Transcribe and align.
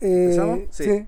Eh, 0.00 0.24
¿Empezamos? 0.24 0.60
Sí. 0.70 0.84
sí. 0.84 1.06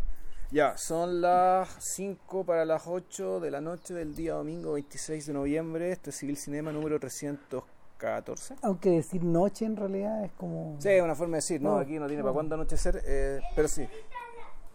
Ya, 0.53 0.77
son 0.77 1.21
las 1.21 1.69
5 1.79 2.45
para 2.45 2.65
las 2.65 2.83
8 2.87 3.39
de 3.39 3.51
la 3.53 3.61
noche 3.61 3.95
del 3.95 4.17
día 4.17 4.35
domingo 4.35 4.73
26 4.73 5.27
de 5.27 5.33
noviembre. 5.33 5.93
Este 5.93 6.11
es 6.11 6.17
Civil 6.17 6.37
Cinema 6.37 6.73
número 6.73 6.99
314. 6.99 8.57
Aunque 8.63 8.91
decir 8.91 9.23
noche 9.23 9.65
en 9.65 9.77
realidad 9.77 10.25
es 10.25 10.33
como. 10.33 10.77
Sí, 10.81 10.89
es 10.89 11.03
una 11.03 11.15
forma 11.15 11.33
de 11.37 11.39
decir, 11.39 11.61
no, 11.63 11.75
No, 11.75 11.77
aquí 11.79 11.99
no 12.01 12.07
tiene 12.07 12.23
no. 12.23 12.25
para 12.25 12.35
cuándo 12.35 12.57
anochecer, 12.57 13.01
eh, 13.07 13.41
pero 13.55 13.69
sí. 13.69 13.87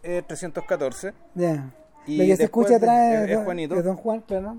Es 0.02 0.26
314. 0.26 1.12
Ya. 1.34 1.74
Y 2.06 2.16
Lo 2.18 2.24
que 2.24 2.36
se 2.36 2.44
escucha 2.44 2.76
atrás 2.76 3.24
es- 3.24 3.30
es, 3.36 3.44
Juanito. 3.44 3.74
es 3.74 3.84
Don 3.84 3.96
Juan, 3.96 4.20
claro. 4.22 4.56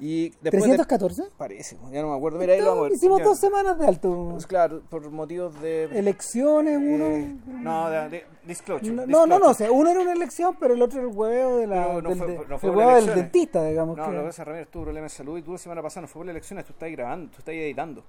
Y 0.00 0.30
después 0.40 0.64
de- 0.64 0.78
¿314? 0.78 1.28
Parece, 1.36 1.76
ya 1.90 2.02
no 2.02 2.10
me 2.10 2.16
acuerdo. 2.16 2.38
Mira, 2.38 2.52
ahí 2.54 2.60
lo 2.60 2.76
vamos. 2.76 2.92
Hicimos 2.92 3.18
Ya. 3.18 3.24
dos 3.24 3.38
semanas 3.38 3.76
de 3.78 3.86
alto. 3.86 4.28
Pues 4.30 4.46
claro, 4.46 4.80
por 4.88 5.10
motivos 5.10 5.60
de... 5.60 5.84
Elecciones, 5.86 6.76
uno. 6.78 7.04
eh, 7.06 7.36
no, 7.48 7.90
de, 7.90 8.08
de 8.08 8.24
disclosure. 8.46 8.90
No, 8.92 9.06
no, 9.06 9.26
no, 9.26 9.26
no, 9.26 9.46
o 9.46 9.48
disclosure. 9.48 9.54
sea, 9.56 9.72
uno 9.72 9.90
era 9.90 10.00
una 10.00 10.12
elección, 10.12 10.56
pero 10.60 10.74
el 10.74 10.82
otro 10.82 11.00
era 11.00 11.08
el 11.10 11.16
hueveo 11.16 11.56
de 11.56 11.66
la, 11.66 11.80
No, 11.80 12.00
no 12.00 12.08
del, 12.10 12.18
fue- 12.18 12.26
de- 12.28 12.46
no 12.48 12.58
fue 12.58 12.70
el 12.70 12.76
hueveo 12.76 12.94
del 12.96 13.14
dentista, 13.14 13.64
digamos. 13.64 13.96
No, 13.96 14.04
que... 14.06 14.12
lo 14.12 14.20
que 14.20 14.26
pasa 14.26 14.44
Ramírez 14.44 14.68
tuvo 14.70 14.84
problemas 14.84 15.10
de 15.12 15.16
salud 15.18 15.36
y 15.38 15.42
tú 15.42 15.52
la 15.52 15.58
semana 15.58 15.82
pasada 15.82 16.02
no 16.02 16.08
fue 16.08 16.20
por 16.20 16.26
las 16.26 16.32
elecciones, 16.34 16.64
tú 16.64 16.72
estás 16.74 16.90
grabando, 16.92 17.30
tú 17.32 17.38
estás 17.40 17.54
editando. 17.54 18.04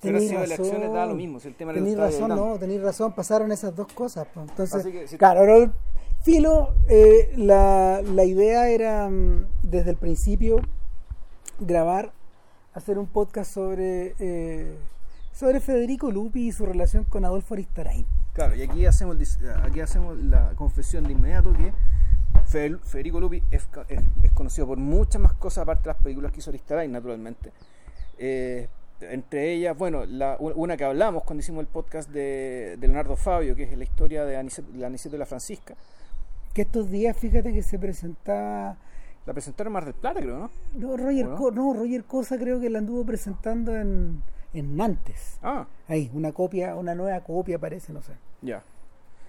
Si 0.00 0.08
hubiera 0.08 0.18
Tenís 0.18 0.30
sido 0.30 0.42
elecciones 0.44 0.80
razón. 0.80 0.94
da 0.94 1.06
lo 1.06 1.14
mismo, 1.14 1.38
si 1.40 1.48
el 1.48 1.54
tema 1.54 1.70
era 1.72 1.80
Tenís 1.80 1.96
razón, 1.96 2.20
editando. 2.32 2.46
no, 2.48 2.58
tenés 2.58 2.82
razón, 2.82 3.12
pasaron 3.14 3.52
esas 3.52 3.76
dos 3.76 3.86
cosas. 3.92 4.26
pues. 4.34 4.48
Entonces, 4.50 4.84
que 4.86 5.06
si- 5.06 5.16
claro, 5.18 5.40
ahora, 5.40 5.72
Filo, 6.24 6.74
eh, 6.88 7.32
la, 7.36 8.02
la 8.02 8.24
idea 8.24 8.68
era 8.70 9.08
mm, 9.08 9.46
desde 9.62 9.90
el 9.90 9.96
principio 9.96 10.60
grabar, 11.60 12.12
hacer 12.74 12.98
un 12.98 13.06
podcast 13.06 13.52
sobre, 13.52 14.14
eh, 14.18 14.76
sobre 15.32 15.60
Federico 15.60 16.10
Lupi 16.10 16.48
y 16.48 16.52
su 16.52 16.66
relación 16.66 17.04
con 17.04 17.24
Adolfo 17.24 17.54
Aristarain. 17.54 18.06
Claro, 18.32 18.54
y 18.54 18.62
aquí 18.62 18.86
hacemos, 18.86 19.16
aquí 19.62 19.80
hacemos 19.80 20.16
la 20.18 20.50
confesión 20.54 21.04
de 21.04 21.12
inmediato 21.12 21.52
que 21.52 21.72
Fe- 22.46 22.76
Federico 22.78 23.20
Lupi 23.20 23.42
es, 23.50 23.66
es- 23.88 24.02
es 24.22 24.30
conocido 24.32 24.66
por 24.66 24.78
muchas 24.78 25.20
más 25.20 25.32
cosas 25.34 25.62
aparte 25.62 25.82
de 25.88 25.94
las 25.94 26.02
películas 26.02 26.32
que 26.32 26.38
hizo 26.40 26.50
Aristarain, 26.50 26.90
naturalmente. 26.92 27.52
Eh, 28.18 28.68
entre 29.00 29.52
ellas, 29.52 29.76
bueno, 29.78 30.04
la, 30.06 30.36
una 30.40 30.76
que 30.76 30.84
hablamos 30.84 31.22
cuando 31.24 31.40
hicimos 31.40 31.60
el 31.60 31.66
podcast 31.68 32.10
de, 32.10 32.76
de 32.78 32.86
Leonardo 32.88 33.16
Fabio, 33.16 33.54
que 33.54 33.62
es 33.64 33.76
la 33.78 33.84
historia 33.84 34.24
de 34.24 34.36
Aniceto, 34.36 34.68
la 34.74 34.88
Aniceto 34.88 35.14
y 35.16 35.18
la 35.18 35.26
Francisca. 35.26 35.74
Que 36.52 36.62
estos 36.62 36.90
días, 36.90 37.16
fíjate 37.16 37.52
que 37.52 37.62
se 37.62 37.78
presentaba 37.78 38.76
La 39.28 39.34
presentaron 39.34 39.68
en 39.68 39.72
Mar 39.74 39.84
del 39.84 39.94
Plata, 39.94 40.20
creo, 40.20 40.38
¿no? 40.38 40.50
No, 40.74 40.96
Roger, 40.96 41.26
¿O 41.26 41.30
no? 41.30 41.36
Co- 41.36 41.50
no, 41.50 41.74
Roger 41.74 42.04
Cosa 42.04 42.38
creo 42.38 42.58
que 42.60 42.70
la 42.70 42.78
anduvo 42.78 43.04
presentando 43.04 43.76
en, 43.76 44.22
en 44.54 44.76
Nantes. 44.76 45.38
Ah, 45.42 45.66
Ahí, 45.86 46.10
una 46.14 46.32
copia, 46.32 46.74
una 46.74 46.94
nueva 46.94 47.20
copia 47.20 47.58
parece, 47.58 47.92
no 47.92 48.00
sé. 48.02 48.14
ya. 48.42 48.62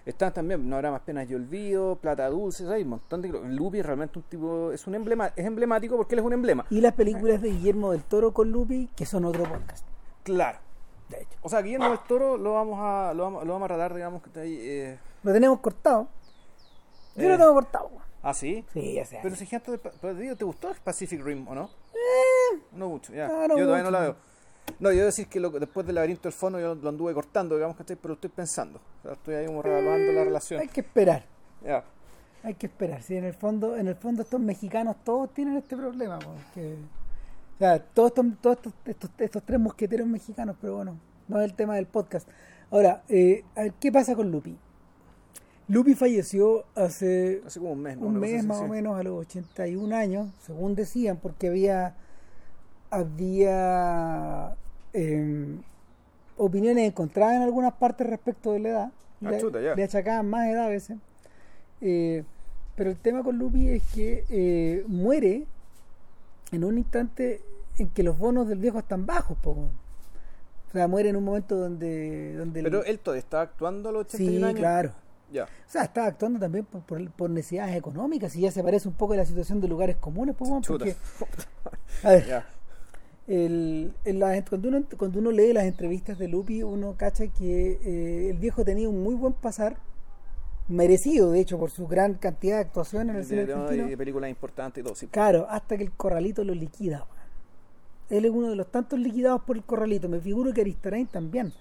Están 0.05 0.33
también, 0.33 0.67
no 0.67 0.77
habrá 0.77 0.89
más 0.89 1.01
penas 1.01 1.29
y 1.29 1.35
olvido, 1.35 1.97
Plata 1.97 2.27
Dulce, 2.29 2.65
hay 2.73 2.81
un 2.83 2.89
montón 2.89 3.21
de... 3.21 3.27
Lupi 3.29 3.81
realmente 3.81 4.17
un 4.17 4.23
tipo, 4.23 4.71
es 4.71 4.87
un 4.87 4.95
emblema, 4.95 5.27
es 5.35 5.45
emblemático 5.45 5.97
porque 5.97 6.15
él 6.15 6.19
es 6.19 6.25
un 6.25 6.33
emblema. 6.33 6.65
Y 6.71 6.81
las 6.81 6.93
películas 6.93 7.41
de 7.41 7.49
Guillermo 7.49 7.91
del 7.91 8.01
Toro 8.03 8.33
con 8.33 8.49
Lupi, 8.49 8.89
que 8.95 9.05
son 9.05 9.25
otro 9.25 9.43
podcast, 9.43 9.85
Claro. 10.23 10.57
de 11.09 11.17
hecho. 11.17 11.37
O 11.43 11.49
sea, 11.49 11.61
Guillermo 11.61 11.89
del 11.89 11.99
Toro 12.07 12.37
lo 12.37 12.53
vamos 12.53 12.79
a, 12.81 13.13
lo 13.13 13.23
vamos, 13.23 13.45
lo 13.45 13.53
vamos 13.53 13.65
a 13.65 13.67
tratar, 13.75 13.93
digamos, 13.93 14.23
que 14.23 14.29
está 14.29 14.39
ahí... 14.39 14.57
Eh... 14.59 14.97
Lo 15.21 15.33
tenemos 15.33 15.59
cortado. 15.59 16.07
Yo 17.17 17.23
Eh. 17.23 17.29
lo 17.29 17.37
tengo 17.37 17.53
cortado. 17.53 17.89
Ah, 18.21 18.33
sí. 18.33 18.65
Sí, 18.73 18.93
ya 18.93 19.05
sé. 19.05 19.19
Pero 19.23 19.35
si 19.35 19.45
gente, 19.45 19.79
pero 20.01 20.13
digo, 20.15 20.35
¿te 20.35 20.43
gustó 20.45 20.71
Pacific 20.83 21.21
Rim 21.23 21.47
o 21.47 21.55
no? 21.55 21.69
No 22.73 22.89
mucho, 22.89 23.13
ya. 23.13 23.25
Ah, 23.27 23.47
no 23.47 23.57
yo 23.57 23.65
todavía 23.65 23.83
mucho. 23.83 23.83
no 23.83 23.91
la 23.91 23.99
veo. 24.01 24.15
No, 24.79 24.91
yo 24.91 25.05
decir 25.05 25.27
que 25.27 25.39
lo- 25.39 25.49
después 25.51 25.85
del 25.85 25.95
laberinto 25.95 26.23
del 26.23 26.33
fondo 26.33 26.59
yo 26.59 26.75
lo 26.75 26.89
anduve 26.89 27.13
cortando, 27.13 27.55
digamos 27.55 27.75
que 27.75 27.83
estoy, 27.83 27.95
pero 27.95 28.09
lo 28.09 28.13
estoy 28.15 28.29
pensando. 28.29 28.79
O 28.99 29.01
sea, 29.03 29.13
estoy 29.13 29.35
ahí 29.35 29.45
como 29.47 29.61
revaluando 29.61 30.11
la 30.11 30.23
relación. 30.23 30.59
Hay 30.61 30.67
que 30.67 30.81
esperar. 30.81 31.25
Ya. 31.63 31.83
Hay 32.43 32.53
que 32.53 32.67
esperar. 32.67 33.01
Si 33.01 33.15
en 33.17 33.23
el 33.25 33.33
fondo, 33.33 33.75
en 33.75 33.87
el 33.87 33.95
fondo 33.95 34.21
estos 34.21 34.39
mexicanos 34.39 34.95
todos 35.03 35.33
tienen 35.33 35.57
este 35.57 35.75
problema, 35.75 36.19
weón, 36.19 36.37
que 36.53 36.75
o 37.55 37.57
sea, 37.57 37.79
todos 37.83 38.09
estos, 38.11 38.25
todos 38.41 38.55
estos, 38.57 38.73
estos, 38.85 39.09
estos 39.17 39.43
tres 39.43 39.59
mosqueteros 39.59 40.07
mexicanos, 40.07 40.55
pero 40.61 40.75
bueno, 40.77 40.97
no 41.27 41.39
es 41.39 41.45
el 41.45 41.53
tema 41.55 41.75
del 41.75 41.87
podcast. 41.87 42.29
Ahora, 42.71 43.03
eh, 43.09 43.43
a 43.55 43.63
ver, 43.63 43.73
¿qué 43.73 43.91
pasa 43.91 44.15
con 44.15 44.31
Lupi? 44.31 44.57
Lupi 45.69 45.93
falleció 45.95 46.65
hace 46.75 47.41
Hace 47.45 47.59
como 47.59 47.71
un 47.73 47.81
mes, 47.81 47.97
¿no? 47.97 48.07
un 48.07 48.19
mes 48.19 48.43
más 48.43 48.57
sí. 48.57 48.63
o 48.65 48.67
menos 48.67 48.99
a 48.99 49.03
los 49.03 49.19
81 49.25 49.95
años, 49.95 50.27
según 50.45 50.75
decían, 50.75 51.17
porque 51.17 51.47
había 51.47 51.95
había 52.89 54.55
eh, 54.93 55.55
opiniones 56.37 56.87
encontradas 56.87 57.35
en 57.35 57.41
algunas 57.43 57.73
partes 57.73 58.07
respecto 58.07 58.51
de 58.53 58.59
la 58.59 58.69
edad. 58.69 58.91
Ah, 59.23 59.31
le, 59.31 59.37
chuta, 59.39 59.61
ya. 59.61 59.75
le 59.75 59.83
achacaban 59.83 60.27
más 60.29 60.47
edad 60.47 60.65
a 60.65 60.69
veces. 60.69 60.97
Eh, 61.81 62.23
pero 62.75 62.89
el 62.89 62.97
tema 62.97 63.23
con 63.23 63.37
Lupi 63.37 63.67
es 63.69 63.83
que 63.93 64.23
eh, 64.29 64.83
muere 64.87 65.45
en 66.51 66.63
un 66.63 66.77
instante 66.77 67.41
en 67.77 67.89
que 67.89 68.03
los 68.03 68.17
bonos 68.17 68.47
del 68.47 68.57
viejo 68.59 68.79
están 68.79 69.05
bajos, 69.05 69.37
po. 69.37 69.51
O 69.51 70.71
sea, 70.71 70.87
muere 70.87 71.09
en 71.09 71.15
un 71.15 71.23
momento 71.23 71.55
donde... 71.57 72.35
donde 72.35 72.59
el- 72.59 72.63
Pero 72.65 72.83
él 72.83 72.99
todavía 72.99 73.19
está 73.19 73.41
actuando 73.41 73.89
a 73.89 73.91
los 73.91 74.01
81 74.05 74.37
Sí, 74.37 74.43
años. 74.43 74.59
claro. 74.59 74.91
O 75.67 75.71
sea, 75.71 75.83
estaba 75.83 76.07
actuando 76.07 76.39
también 76.39 76.65
por, 76.65 76.81
por, 76.81 77.11
por 77.11 77.29
necesidades 77.29 77.75
económicas 77.75 78.35
y 78.35 78.41
ya 78.41 78.51
se 78.51 78.63
parece 78.63 78.87
un 78.87 78.95
poco 78.95 79.13
a 79.13 79.17
la 79.17 79.25
situación 79.25 79.61
de 79.61 79.67
lugares 79.67 79.95
comunes, 79.97 80.35
pues, 80.37 80.49
porque, 80.67 80.95
a 82.03 82.09
ver, 82.11 82.43
el, 83.27 83.93
la- 84.05 84.43
cuando, 84.45 84.69
uno, 84.69 84.83
cuando 84.97 85.19
uno 85.19 85.31
lee 85.31 85.53
las 85.53 85.65
entrevistas 85.65 86.17
de 86.17 86.27
Lupi, 86.27 86.63
uno 86.63 86.95
cacha 86.97 87.27
que 87.27 87.79
eh, 87.83 88.29
el 88.31 88.37
viejo 88.37 88.65
tenía 88.65 88.89
un 88.89 89.03
muy 89.03 89.13
buen 89.15 89.33
pasar, 89.33 89.77
merecido, 90.67 91.31
de 91.31 91.39
hecho, 91.39 91.57
por 91.59 91.69
su 91.71 91.87
gran 91.87 92.15
cantidad 92.15 92.55
de 92.55 92.61
actuaciones 92.61 93.09
en 93.15 93.19
el 93.19 93.25
cine 93.25 93.85
De, 93.89 93.97
películas 93.97 94.29
importantes 94.29 94.81
y 94.81 94.83
todo. 94.83 94.95
Sí. 94.95 95.07
Claro, 95.07 95.47
hasta 95.49 95.77
que 95.77 95.83
el 95.83 95.91
corralito 95.91 96.43
lo 96.43 96.53
liquida. 96.53 97.05
Él 98.09 98.25
es 98.25 98.31
uno 98.31 98.49
de 98.49 98.55
los 98.55 98.71
tantos 98.71 98.97
liquidados 98.99 99.41
por 99.43 99.55
el 99.57 99.63
corralito. 99.63 100.09
Me 100.09 100.19
figuro 100.19 100.51
que 100.53 100.61
Aristarain 100.61 101.05
también. 101.07 101.53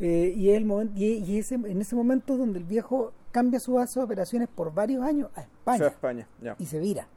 Eh, 0.00 0.34
y 0.36 0.50
es 0.50 0.56
el 0.58 0.64
momento, 0.66 0.92
y, 0.96 1.04
y 1.24 1.38
ese, 1.38 1.54
en 1.54 1.80
ese 1.80 1.96
momento 1.96 2.36
donde 2.36 2.58
el 2.58 2.64
viejo 2.64 3.12
cambia 3.32 3.58
su 3.60 3.74
base 3.74 3.98
de 3.98 4.04
operaciones 4.04 4.48
por 4.48 4.72
varios 4.74 5.02
años 5.02 5.30
a 5.34 5.40
España 5.42 5.86
España. 5.86 6.28
Ya. 6.42 6.54
y 6.58 6.66
se 6.66 6.78
vira. 6.80 7.08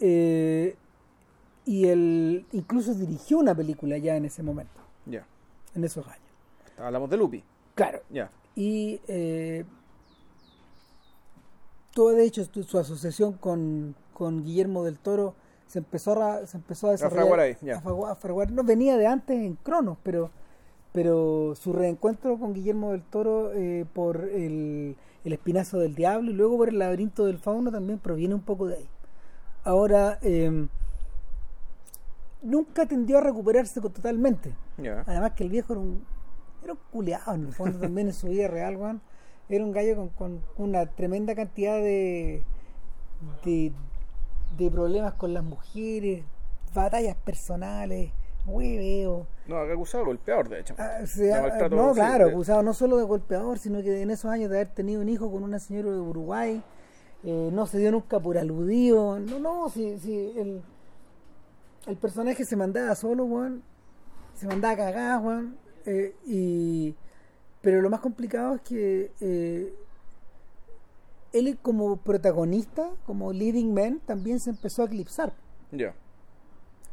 Eh, 0.00 0.76
y 1.64 1.86
él 1.86 2.46
incluso 2.52 2.94
dirigió 2.94 3.38
una 3.38 3.54
película 3.54 3.96
ya 3.98 4.16
en 4.16 4.24
ese 4.24 4.42
momento, 4.42 4.80
Ya. 5.06 5.26
en 5.74 5.84
esos 5.84 6.06
años. 6.06 6.20
Hablamos 6.78 7.08
de 7.10 7.16
Lupi. 7.16 7.42
Claro. 7.74 8.00
Ya. 8.10 8.30
Y 8.54 9.00
eh, 9.08 9.64
todo 11.94 12.10
de 12.10 12.24
hecho 12.24 12.44
su, 12.44 12.78
asociación 12.78 13.32
con, 13.34 13.94
con 14.12 14.44
Guillermo 14.44 14.84
del 14.84 14.98
Toro 14.98 15.34
se 15.66 15.78
empezó 15.78 16.22
a, 16.22 16.46
se 16.46 16.56
empezó 16.58 16.88
a 16.88 16.92
desarrollar. 16.92 17.24
fraguar 17.26 17.40
ahí, 17.40 17.52
a 17.70 17.82
fragu- 17.82 18.08
a 18.10 18.14
fraguar. 18.14 18.50
No 18.52 18.62
venía 18.62 18.96
de 18.96 19.06
antes 19.06 19.36
en 19.36 19.54
Cronos, 19.56 19.98
pero, 20.02 20.30
pero 20.96 21.54
su 21.56 21.74
reencuentro 21.74 22.38
con 22.38 22.54
Guillermo 22.54 22.92
del 22.92 23.02
Toro 23.02 23.52
eh, 23.52 23.84
por 23.92 24.30
el, 24.32 24.96
el 25.26 25.32
Espinazo 25.34 25.78
del 25.78 25.94
Diablo 25.94 26.30
y 26.30 26.32
luego 26.32 26.56
por 26.56 26.70
el 26.70 26.78
Laberinto 26.78 27.26
del 27.26 27.36
Fauno 27.36 27.70
también 27.70 27.98
proviene 27.98 28.34
un 28.34 28.40
poco 28.40 28.66
de 28.66 28.76
ahí. 28.76 28.88
Ahora, 29.62 30.18
eh, 30.22 30.66
nunca 32.40 32.86
tendió 32.86 33.18
a 33.18 33.20
recuperarse 33.20 33.78
totalmente. 33.82 34.54
Además 35.04 35.32
que 35.32 35.44
el 35.44 35.50
viejo 35.50 35.74
era 35.74 35.80
un, 35.82 36.02
era 36.64 36.72
un 36.72 36.78
culeado 36.90 37.34
en 37.34 37.44
el 37.44 37.52
fondo 37.52 37.78
también 37.78 38.06
en 38.06 38.14
su 38.14 38.28
vida 38.28 38.48
real, 38.48 38.76
weón. 38.76 39.02
Era 39.50 39.64
un 39.66 39.72
gallo 39.72 39.96
con, 39.96 40.08
con 40.08 40.42
una 40.56 40.86
tremenda 40.86 41.34
cantidad 41.34 41.76
de, 41.76 42.42
de, 43.44 43.70
de 44.56 44.70
problemas 44.70 45.12
con 45.12 45.34
las 45.34 45.44
mujeres, 45.44 46.24
batallas 46.74 47.16
personales, 47.16 48.12
hueveo. 48.46 49.26
No, 49.46 49.58
acusado 49.58 50.04
de 50.04 50.06
golpeador, 50.08 50.48
de 50.48 50.60
hecho. 50.60 50.74
Ah, 50.78 50.98
o 51.02 51.06
sea, 51.06 51.68
no, 51.68 51.92
claro, 51.92 52.28
acusado 52.28 52.62
no 52.62 52.72
solo 52.74 52.96
de 52.96 53.04
golpeador, 53.04 53.58
sino 53.58 53.82
que 53.82 54.02
en 54.02 54.10
esos 54.10 54.30
años 54.30 54.50
de 54.50 54.56
haber 54.56 54.68
tenido 54.74 55.00
un 55.00 55.08
hijo 55.08 55.30
con 55.30 55.42
una 55.42 55.58
señora 55.58 55.90
de 55.90 55.98
Uruguay, 56.00 56.62
eh, 57.24 57.50
no 57.52 57.66
se 57.66 57.78
dio 57.78 57.92
nunca 57.92 58.20
por 58.20 58.38
aludido. 58.38 59.18
No, 59.18 59.38
no, 59.38 59.68
si, 59.68 59.98
si 59.98 60.38
el, 60.38 60.62
el 61.86 61.96
personaje 61.96 62.44
se 62.44 62.56
mandaba 62.56 62.94
solo, 62.94 63.24
weón. 63.24 63.62
Se 64.34 64.46
mandaba 64.46 64.74
a 64.74 64.76
cagar, 64.76 65.20
weón. 65.20 65.56
eh, 65.86 66.14
y, 66.26 66.94
pero 67.62 67.80
lo 67.82 67.90
más 67.90 68.00
complicado 68.00 68.54
es 68.56 68.60
que 68.62 69.10
eh, 69.20 69.74
él 71.32 71.58
como 71.62 71.96
protagonista, 71.96 72.90
como 73.06 73.32
leading 73.32 73.74
man, 73.74 74.00
también 74.06 74.38
se 74.40 74.50
empezó 74.50 74.82
a 74.82 74.86
eclipsar. 74.86 75.32
Ya. 75.72 75.94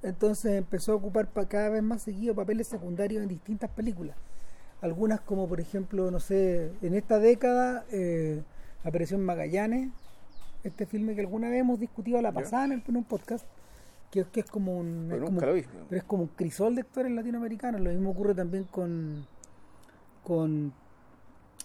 Entonces 0.04 0.52
empezó 0.54 0.92
a 0.92 0.96
ocupar 0.96 1.28
pa- 1.28 1.48
cada 1.48 1.70
vez 1.70 1.82
más 1.82 2.02
seguido 2.04 2.36
papeles 2.36 2.68
secundarios 2.68 3.24
en 3.24 3.30
distintas 3.30 3.70
películas. 3.72 4.16
Algunas 4.82 5.22
como 5.22 5.48
por 5.48 5.60
ejemplo, 5.62 6.12
no 6.12 6.20
sé, 6.20 6.72
en 6.82 6.94
esta 6.94 7.20
década 7.20 7.86
eh, 7.92 8.44
apareció 8.84 9.16
en 9.18 9.24
Magallanes, 9.24 9.90
este 10.66 10.86
filme 10.86 11.16
que 11.16 11.22
alguna 11.22 11.50
vez 11.50 11.62
hemos 11.62 11.80
discutido 11.80 12.20
a 12.20 12.22
la 12.22 12.32
pasada 12.34 12.66
en, 12.66 12.72
el- 12.74 12.84
en 12.88 12.98
un 12.98 13.04
podcast, 13.06 13.46
que, 14.12 14.26
que 14.26 14.42
es 14.42 14.46
como 14.46 14.78
un... 14.78 15.08
Pero 15.10 15.24
es 15.24 15.30
como- 15.30 15.42
lo 15.42 15.54
vi. 15.54 15.64
pero 15.90 15.98
es 16.00 16.04
como 16.04 16.24
un 16.24 16.30
crisol 16.30 16.76
de 16.76 16.82
actores 16.82 17.12
latinoamericanos. 17.12 17.80
Lo 17.82 17.90
mismo 17.90 18.10
ocurre 18.12 18.36
también 18.36 18.66
con 18.66 19.26
con 20.24 20.72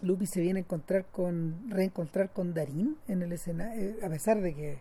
Lupi 0.03 0.27
se 0.27 0.41
viene 0.41 0.61
a 0.61 0.63
encontrar 0.63 1.07
con 1.13 1.71
reencontrar 1.71 2.33
con 2.33 2.55
Darín 2.55 2.97
en 3.09 3.23
el 3.23 3.33
escenario, 3.33 3.95
a 4.05 4.09
pesar 4.09 4.41
de 4.41 4.55
que 4.55 4.79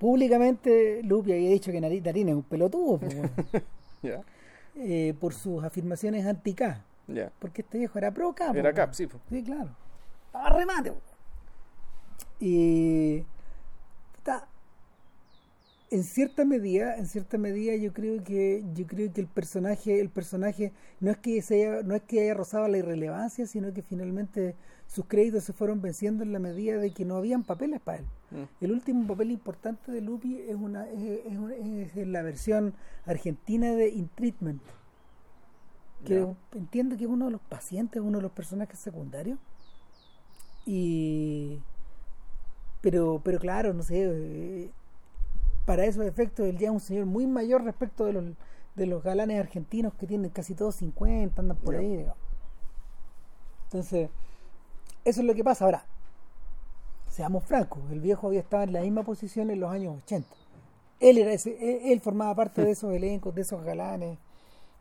públicamente 0.00 1.02
Lupi 1.04 1.32
había 1.32 1.50
dicho 1.50 1.70
que 1.70 2.00
Darín 2.00 2.30
es 2.30 2.34
un 2.34 2.42
pelotudo 2.42 2.98
pues, 2.98 3.14
bueno. 4.02 4.24
Eh, 4.74 5.14
por 5.20 5.34
sus 5.34 5.62
afirmaciones 5.62 6.26
anti-K. 6.26 6.82
Porque 7.38 7.62
este 7.62 7.78
viejo 7.78 7.98
era 7.98 8.10
pro 8.12 8.32
K. 8.32 8.52
Era 8.54 8.72
Cap, 8.72 8.94
sí. 8.94 9.06
Sí, 9.28 9.42
claro. 9.42 9.76
Estaba 10.26 10.48
remate. 10.50 10.92
Y 12.38 13.24
puta, 14.16 14.48
en 15.90 16.04
cierta 16.04 16.44
medida, 16.44 16.96
en 16.96 17.06
cierta 17.06 17.36
medida 17.36 17.74
yo 17.74 17.92
creo 17.92 18.22
que 18.22 18.64
yo 18.72 18.86
creo 18.86 19.12
que 19.12 19.20
el 19.20 19.26
personaje, 19.26 20.00
el 20.00 20.08
personaje 20.08 20.72
no 21.00 21.10
es 21.10 21.18
que 21.18 21.42
se 21.42 21.56
haya, 21.56 21.82
no 21.82 21.94
es 21.94 22.02
que 22.02 22.22
haya 22.22 22.34
rozado 22.34 22.68
la 22.68 22.78
irrelevancia, 22.78 23.46
sino 23.46 23.74
que 23.74 23.82
finalmente 23.82 24.54
sus 24.90 25.06
créditos 25.06 25.44
se 25.44 25.52
fueron 25.52 25.80
venciendo 25.80 26.24
en 26.24 26.32
la 26.32 26.40
medida 26.40 26.76
de 26.78 26.92
que 26.92 27.04
no 27.04 27.14
habían 27.16 27.44
papeles 27.44 27.80
para 27.80 27.98
él. 27.98 28.06
Mm. 28.32 28.64
El 28.64 28.72
último 28.72 29.06
papel 29.06 29.30
importante 29.30 29.92
de 29.92 30.00
Lupi 30.00 30.36
es 30.40 30.56
una 30.56 30.88
es, 30.88 31.00
es 31.26 31.88
es 31.88 31.96
en 31.96 32.12
la 32.12 32.22
versión 32.22 32.74
argentina 33.06 33.70
de 33.70 33.88
In 33.90 34.08
Treatment 34.08 34.60
que 36.04 36.20
Ya. 36.20 36.34
entiendo 36.58 36.96
que 36.96 37.04
es 37.04 37.10
uno 37.10 37.26
de 37.26 37.30
los 37.32 37.40
pacientes, 37.42 38.02
uno 38.02 38.18
de 38.18 38.22
los 38.22 38.32
personajes 38.32 38.78
secundarios. 38.80 39.38
Y 40.66 41.60
pero 42.80 43.20
pero 43.24 43.38
claro, 43.38 43.72
no 43.74 43.82
sé, 43.82 44.04
eh, 44.10 44.70
para 45.66 45.84
esos 45.84 46.04
efectos 46.04 46.46
él 46.46 46.58
ya 46.58 46.68
es 46.68 46.72
un 46.72 46.80
señor 46.80 47.06
muy 47.06 47.26
mayor 47.26 47.62
respecto 47.64 48.04
de 48.06 48.12
los 48.14 48.24
de 48.76 48.86
los 48.86 49.02
galanes 49.02 49.38
argentinos 49.40 49.94
que 49.94 50.06
tienen 50.06 50.30
casi 50.30 50.54
todos 50.54 50.76
50, 50.76 51.42
andan 51.42 51.56
por 51.58 51.76
ahí, 51.76 51.96
digamos. 51.98 52.18
Entonces, 53.64 54.10
eso 55.04 55.20
es 55.20 55.26
lo 55.26 55.34
que 55.34 55.44
pasa 55.44 55.64
ahora. 55.64 55.84
Seamos 57.08 57.44
francos, 57.44 57.82
el 57.90 58.00
viejo 58.00 58.28
había 58.28 58.40
estado 58.40 58.62
en 58.62 58.72
la 58.72 58.80
misma 58.82 59.02
posición 59.02 59.50
en 59.50 59.60
los 59.60 59.70
años 59.70 59.96
80. 60.04 60.28
Él 61.00 61.18
era 61.18 61.32
ese, 61.32 61.56
él, 61.60 61.92
él 61.92 62.00
formaba 62.00 62.34
parte 62.34 62.62
de 62.64 62.70
esos 62.72 62.92
elencos, 62.94 63.34
de 63.34 63.42
esos 63.42 63.62
galanes 63.64 64.18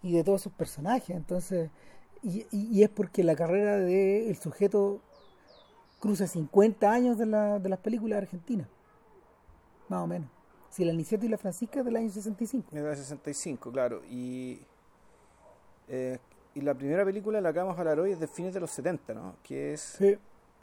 y 0.03 0.13
de 0.13 0.23
todos 0.23 0.41
sus 0.41 0.51
personajes. 0.53 1.15
Entonces, 1.15 1.69
y, 2.21 2.45
y- 2.51 2.67
y 2.71 2.83
es 2.83 2.89
porque 2.89 3.23
la 3.23 3.35
carrera 3.35 3.77
del 3.77 4.35
sujeto 4.37 5.01
cruza 5.99 6.27
50 6.27 6.91
años 6.91 7.17
de, 7.17 7.25
la, 7.25 7.59
de 7.59 7.69
las 7.69 7.79
películas 7.79 8.17
argentinas. 8.21 8.67
Más 9.87 10.03
o 10.03 10.07
menos. 10.07 10.29
Si 10.69 10.85
la 10.85 10.93
Niceto 10.93 11.25
y 11.25 11.29
la 11.29 11.37
Francisca 11.37 11.79
es 11.79 11.85
del 11.85 11.95
año 11.95 12.09
65. 12.11 12.67
Era 12.75 12.89
de 12.91 12.95
65, 12.97 13.71
claro. 13.71 14.01
Y, 14.09 14.61
eh, 15.87 16.19
y 16.59 16.61
la 16.61 16.73
primera 16.73 17.05
película 17.05 17.39
la 17.41 17.51
que 17.53 17.59
vamos 17.59 17.75
a 17.77 17.79
hablar 17.79 17.99
hoy 17.99 18.11
es 18.11 18.19
de 18.19 18.27
fines 18.27 18.53
de 18.53 18.59
los 18.59 18.71
70, 18.71 19.13
¿no? 19.13 19.35
Que 19.43 19.73
es 19.73 19.97
del 19.99 20.19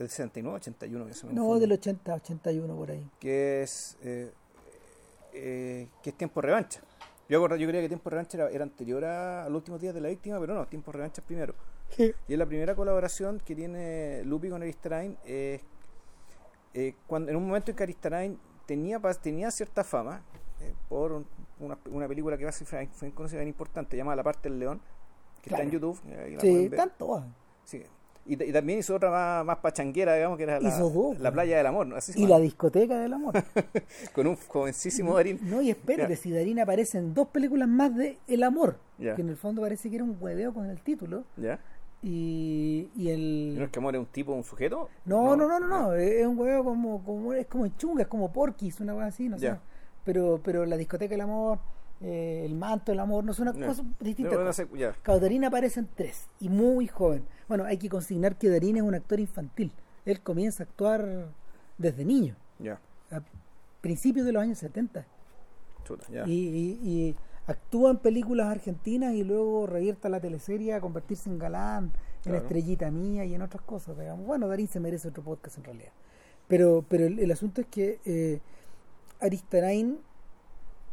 69, 0.09 0.57
81, 0.57 1.07
que 1.07 1.15
se 1.15 1.27
me 1.27 1.33
No, 1.33 1.43
confunde. 1.43 1.61
del 1.63 1.73
80, 1.73 2.15
81 2.15 2.77
por 2.77 2.91
ahí. 2.91 3.11
que 3.19 3.63
es 3.63 3.97
eh, 4.03 4.31
eh, 5.33 5.89
que 6.03 6.11
es 6.11 6.17
Tiempo 6.17 6.41
Revancha. 6.41 6.81
Yo, 7.29 7.39
acuerdo- 7.39 7.57
yo 7.57 7.67
creía 7.67 7.83
que 7.83 7.89
Tiempo 7.89 8.09
Revancha 8.11 8.37
era, 8.39 8.51
era 8.51 8.63
anterior 8.63 9.05
a, 9.05 9.45
a 9.45 9.49
los 9.49 9.57
últimos 9.59 9.81
días 9.81 9.95
de 9.95 10.01
la 10.01 10.09
víctima, 10.09 10.39
pero 10.39 10.55
no, 10.55 10.67
Tiempo 10.67 10.93
Revancha 10.93 11.21
es 11.21 11.27
primero. 11.27 11.55
Y 11.99 12.33
es 12.33 12.39
la 12.39 12.47
primera 12.47 12.75
colaboración 12.75 13.41
que 13.45 13.55
tiene 13.55 14.23
Lupi 14.25 14.49
con 14.51 14.63
Aristarain. 14.63 15.17
eh, 15.25 15.61
eh, 16.75 16.95
cuando, 17.07 17.31
en 17.31 17.37
un 17.37 17.47
momento 17.47 17.71
en 17.71 17.77
que 17.77 17.83
Aristarain 17.85 18.39
tenía, 18.67 19.01
tenía 19.23 19.51
cierta 19.51 19.83
fama 19.83 20.21
eh, 20.61 20.75
por 20.89 21.13
un- 21.13 21.27
una, 21.59 21.79
una 21.91 22.07
película 22.09 22.37
que 22.37 22.45
va 22.45 22.51
a 22.51 22.53
ser 22.53 22.67
fue 22.67 23.11
conocida 23.13 23.39
bien 23.41 23.49
importante, 23.49 23.97
llamada 23.97 24.17
La 24.17 24.23
parte 24.23 24.49
del 24.49 24.59
león, 24.59 24.81
que 25.47 25.55
está 25.55 25.63
en. 25.63 25.71
YouTube. 25.71 25.99
eh, 26.09 26.25
ahí 26.35 26.39
Sí, 26.41 26.65
están 26.67 26.93
todas. 26.99 27.25
Sí. 27.65 27.83
Y, 28.29 28.43
y 28.43 28.53
también 28.53 28.81
hizo 28.81 28.97
otra 28.97 29.09
más, 29.11 29.45
más 29.47 29.59
pachanguera, 29.59 30.15
digamos, 30.17 30.37
que 30.37 30.43
era 30.43 30.59
la, 30.59 30.69
Hizo 30.69 30.91
dos, 30.91 31.15
la 31.19 31.31
pues. 31.31 31.33
playa 31.33 31.59
del 31.59 31.67
amor. 31.67 31.87
¿no? 31.87 31.95
Así 31.97 32.13
Y 32.21 32.27
la 32.27 32.41
discoteca 32.41 32.99
del 32.99 33.13
amor. 33.13 33.35
con 34.13 34.27
un 34.27 34.37
jovencísimo 34.37 35.15
Darín. 35.15 35.39
No, 35.45 35.63
y 35.63 35.71
espérate, 35.71 36.15
Ya. 36.15 36.21
si 36.21 36.33
Darín 36.33 36.59
aparece 36.59 36.99
en 36.99 37.15
dos 37.15 37.29
películas 37.29 37.69
más 37.69 37.95
de 37.95 38.19
El 38.27 38.43
Amor, 38.43 38.79
Ya. 38.99 39.15
que 39.15 39.23
en 39.23 39.29
el 39.29 39.37
fondo 39.37 39.63
parece 39.63 39.89
que 39.91 39.95
era 39.97 40.05
un 40.05 40.17
hueveo 40.21 40.53
con 40.53 40.67
el 40.67 40.81
título, 40.81 41.23
¿Ya? 41.37 41.61
y, 42.03 42.89
y 42.97 43.11
el... 43.11 43.53
¿Y 43.55 43.59
no 43.59 43.65
es 43.67 43.71
que 43.71 43.79
amor 43.79 43.95
es 43.95 44.01
un 44.01 44.07
tipo, 44.07 44.33
un 44.33 44.43
sujeto? 44.45 44.89
No, 45.05 45.37
no, 45.37 45.47
no, 45.49 45.61
no, 45.61 45.69
no, 45.69 45.95
es 45.95 46.27
un 46.27 46.37
huevo 46.39 46.65
como, 46.65 47.05
como 47.05 47.33
es 47.33 47.47
como 47.47 47.69
chunga, 47.69 48.03
es 48.03 48.09
como 48.09 48.33
Porky's, 48.33 48.81
una 48.81 48.93
cosa 48.95 49.07
así, 49.07 49.29
no 49.29 49.39
sé. 49.39 49.55
Pero, 50.05 50.41
pero 50.43 50.67
la 50.67 50.77
discoteca 50.77 51.13
del 51.13 51.21
amor, 51.21 51.59
eh, 52.01 52.43
el 52.45 52.55
manto 52.55 52.93
del 52.93 53.01
amor, 53.01 53.25
no 53.25 53.33
cosas 53.33 53.55
distintas. 54.01 54.39
No, 54.39 54.45
no 54.45 54.53
sé, 54.53 54.67
ya. 54.77 54.93
Claro, 55.03 55.21
Darín 55.21 55.45
aparece 55.45 55.81
en 55.81 55.89
tres 55.95 56.29
y 56.41 56.49
muy 56.49 56.87
joven. 56.89 57.25
Bueno, 57.49 57.65
hay 57.65 57.79
que 57.79 57.89
consignar 57.89 58.37
que 58.37 58.49
Darín 58.51 58.77
es 58.77 58.83
un 58.83 58.95
actor 58.95 59.19
infantil. 59.21 59.73
Él 60.05 60.21
comienza 60.21 60.63
a 60.63 60.67
actuar 60.67 61.29
desde 61.79 62.05
niño, 62.05 62.37
Ya, 62.59 62.81
a 63.11 63.21
principios 63.81 64.25
de 64.27 64.33
los 64.33 64.43
años 64.43 64.59
70. 64.59 65.07
chuta, 65.85 66.05
ya. 66.11 66.27
Y, 66.27 66.33
y- 66.33 66.79
y 66.91 67.17
actúa 67.47 67.91
en 67.93 67.99
películas 67.99 68.49
argentinas 68.49 69.15
y 69.15 69.23
luego 69.25 69.67
revierta 69.67 70.09
la 70.09 70.21
teleserie 70.21 70.75
a 70.75 70.81
convertirse 70.81 71.31
en 71.31 71.39
galán, 71.39 71.85
en 71.85 72.33
Claro. 72.33 72.39
estrellita 72.39 72.91
mía 72.91 73.25
y 73.25 73.35
en 73.35 73.43
otras 73.43 73.63
cosas. 73.63 73.97
Digamos. 73.99 74.27
Bueno, 74.27 74.49
Darín 74.49 74.67
se 74.69 74.81
merece 74.81 75.09
otro 75.09 75.23
podcast 75.23 75.59
en 75.59 75.65
realidad. 75.65 75.93
Pero, 76.49 76.85
pero 76.89 77.07
el, 77.07 77.19
el 77.21 77.31
asunto 77.31 77.61
es 77.61 77.67
que 77.69 78.01
eh, 78.05 78.41
Aristarain 79.21 79.99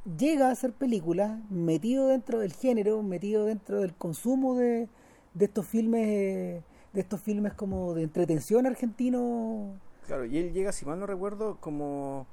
llega 0.05 0.49
a 0.49 0.51
hacer 0.51 0.73
películas 0.73 1.39
metido 1.49 2.07
dentro 2.07 2.39
del 2.39 2.53
género, 2.53 3.01
metido 3.03 3.45
dentro 3.45 3.81
del 3.81 3.93
consumo 3.93 4.55
de, 4.55 4.89
de 5.33 5.45
estos 5.45 5.65
filmes, 5.65 6.63
de 6.93 7.01
estos 7.01 7.21
filmes 7.21 7.53
como 7.53 7.93
de 7.93 8.03
entretención 8.03 8.65
argentino. 8.65 9.79
Claro, 10.07 10.25
y 10.25 10.37
él 10.37 10.53
llega, 10.53 10.71
si 10.71 10.85
mal 10.85 10.99
no 10.99 11.05
recuerdo, 11.05 11.57
como, 11.59 12.27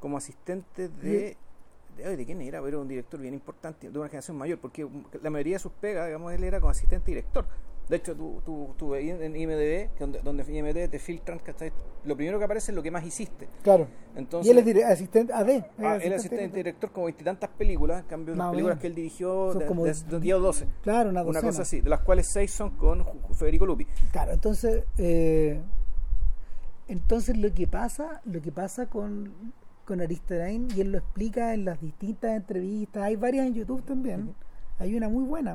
como 0.00 0.16
asistente 0.16 0.88
de... 0.88 1.36
De, 1.96 2.16
¿de 2.16 2.26
quién 2.26 2.40
era? 2.40 2.58
Pero 2.58 2.68
era 2.68 2.78
un 2.78 2.88
director 2.88 3.20
bien 3.20 3.34
importante, 3.34 3.88
de 3.88 3.98
una 3.98 4.08
generación 4.08 4.36
mayor, 4.36 4.58
porque 4.58 4.88
la 5.22 5.30
mayoría 5.30 5.54
de 5.54 5.60
sus 5.60 5.70
pegas, 5.70 6.06
digamos, 6.06 6.32
él 6.32 6.42
era 6.42 6.58
como 6.58 6.70
asistente 6.70 7.12
director. 7.12 7.46
De 7.88 7.96
hecho, 7.96 8.16
tú, 8.16 8.40
tú, 8.46 8.74
tú 8.78 8.94
en 8.94 9.36
IMDB, 9.36 9.92
que 9.94 10.00
donde, 10.00 10.20
donde 10.22 10.42
IMDB 10.50 10.88
te 10.90 10.98
filtran, 10.98 11.38
¿cachai? 11.40 11.70
Lo 12.04 12.16
primero 12.16 12.38
que 12.38 12.44
aparece 12.46 12.72
es 12.72 12.76
lo 12.76 12.82
que 12.82 12.90
más 12.90 13.04
hiciste. 13.04 13.46
Claro. 13.62 13.86
Entonces, 14.16 14.46
y 14.48 14.50
él 14.52 14.58
es 14.58 14.64
dire- 14.64 14.84
asistente 14.84 15.32
AD. 15.34 15.48
es 15.50 15.64
Ah, 15.78 15.96
él 15.96 16.14
asistente 16.14 16.56
director 16.56 16.90
como 16.92 17.06
veintitantas 17.06 17.50
películas, 17.50 18.00
en 18.02 18.06
cambio 18.08 18.34
las 18.34 18.50
películas 18.50 18.78
que 18.78 18.86
él 18.86 18.94
dirigió 18.94 19.50
Son 19.52 19.58
de, 19.58 19.66
como 19.66 19.84
de- 19.84 19.92
de 19.92 20.20
10 20.20 20.34
o 20.36 20.40
12. 20.40 20.66
Claro, 20.82 21.10
una, 21.10 21.24
cosa 21.24 21.62
así, 21.62 21.82
de 21.82 21.90
las 21.90 22.00
cuales 22.00 22.26
6 22.28 22.50
son 22.50 22.70
con 22.70 23.04
Federico 23.34 23.66
Lupi. 23.66 23.86
Claro, 24.12 24.32
entonces, 24.32 24.84
eh, 24.96 25.60
entonces 26.88 27.36
lo 27.36 27.52
que 27.52 27.66
pasa, 27.66 28.20
lo 28.24 28.40
que 28.40 28.52
pasa 28.52 28.86
con, 28.86 29.32
con 29.84 30.00
Aristarain, 30.00 30.68
y 30.74 30.80
él 30.80 30.92
lo 30.92 30.98
explica 30.98 31.54
en 31.54 31.64
las 31.64 31.80
distintas 31.80 32.36
entrevistas, 32.36 33.02
hay 33.02 33.16
varias 33.16 33.46
en 33.46 33.54
YouTube 33.54 33.82
también, 33.84 34.34
hay 34.78 34.94
una 34.94 35.08
muy 35.08 35.24
buena, 35.24 35.54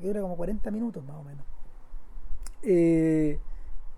que 0.00 0.06
dura 0.06 0.20
como 0.20 0.36
40 0.36 0.70
minutos 0.70 1.04
más 1.04 1.16
o 1.16 1.22
menos. 1.24 1.44
Eh, 2.62 3.38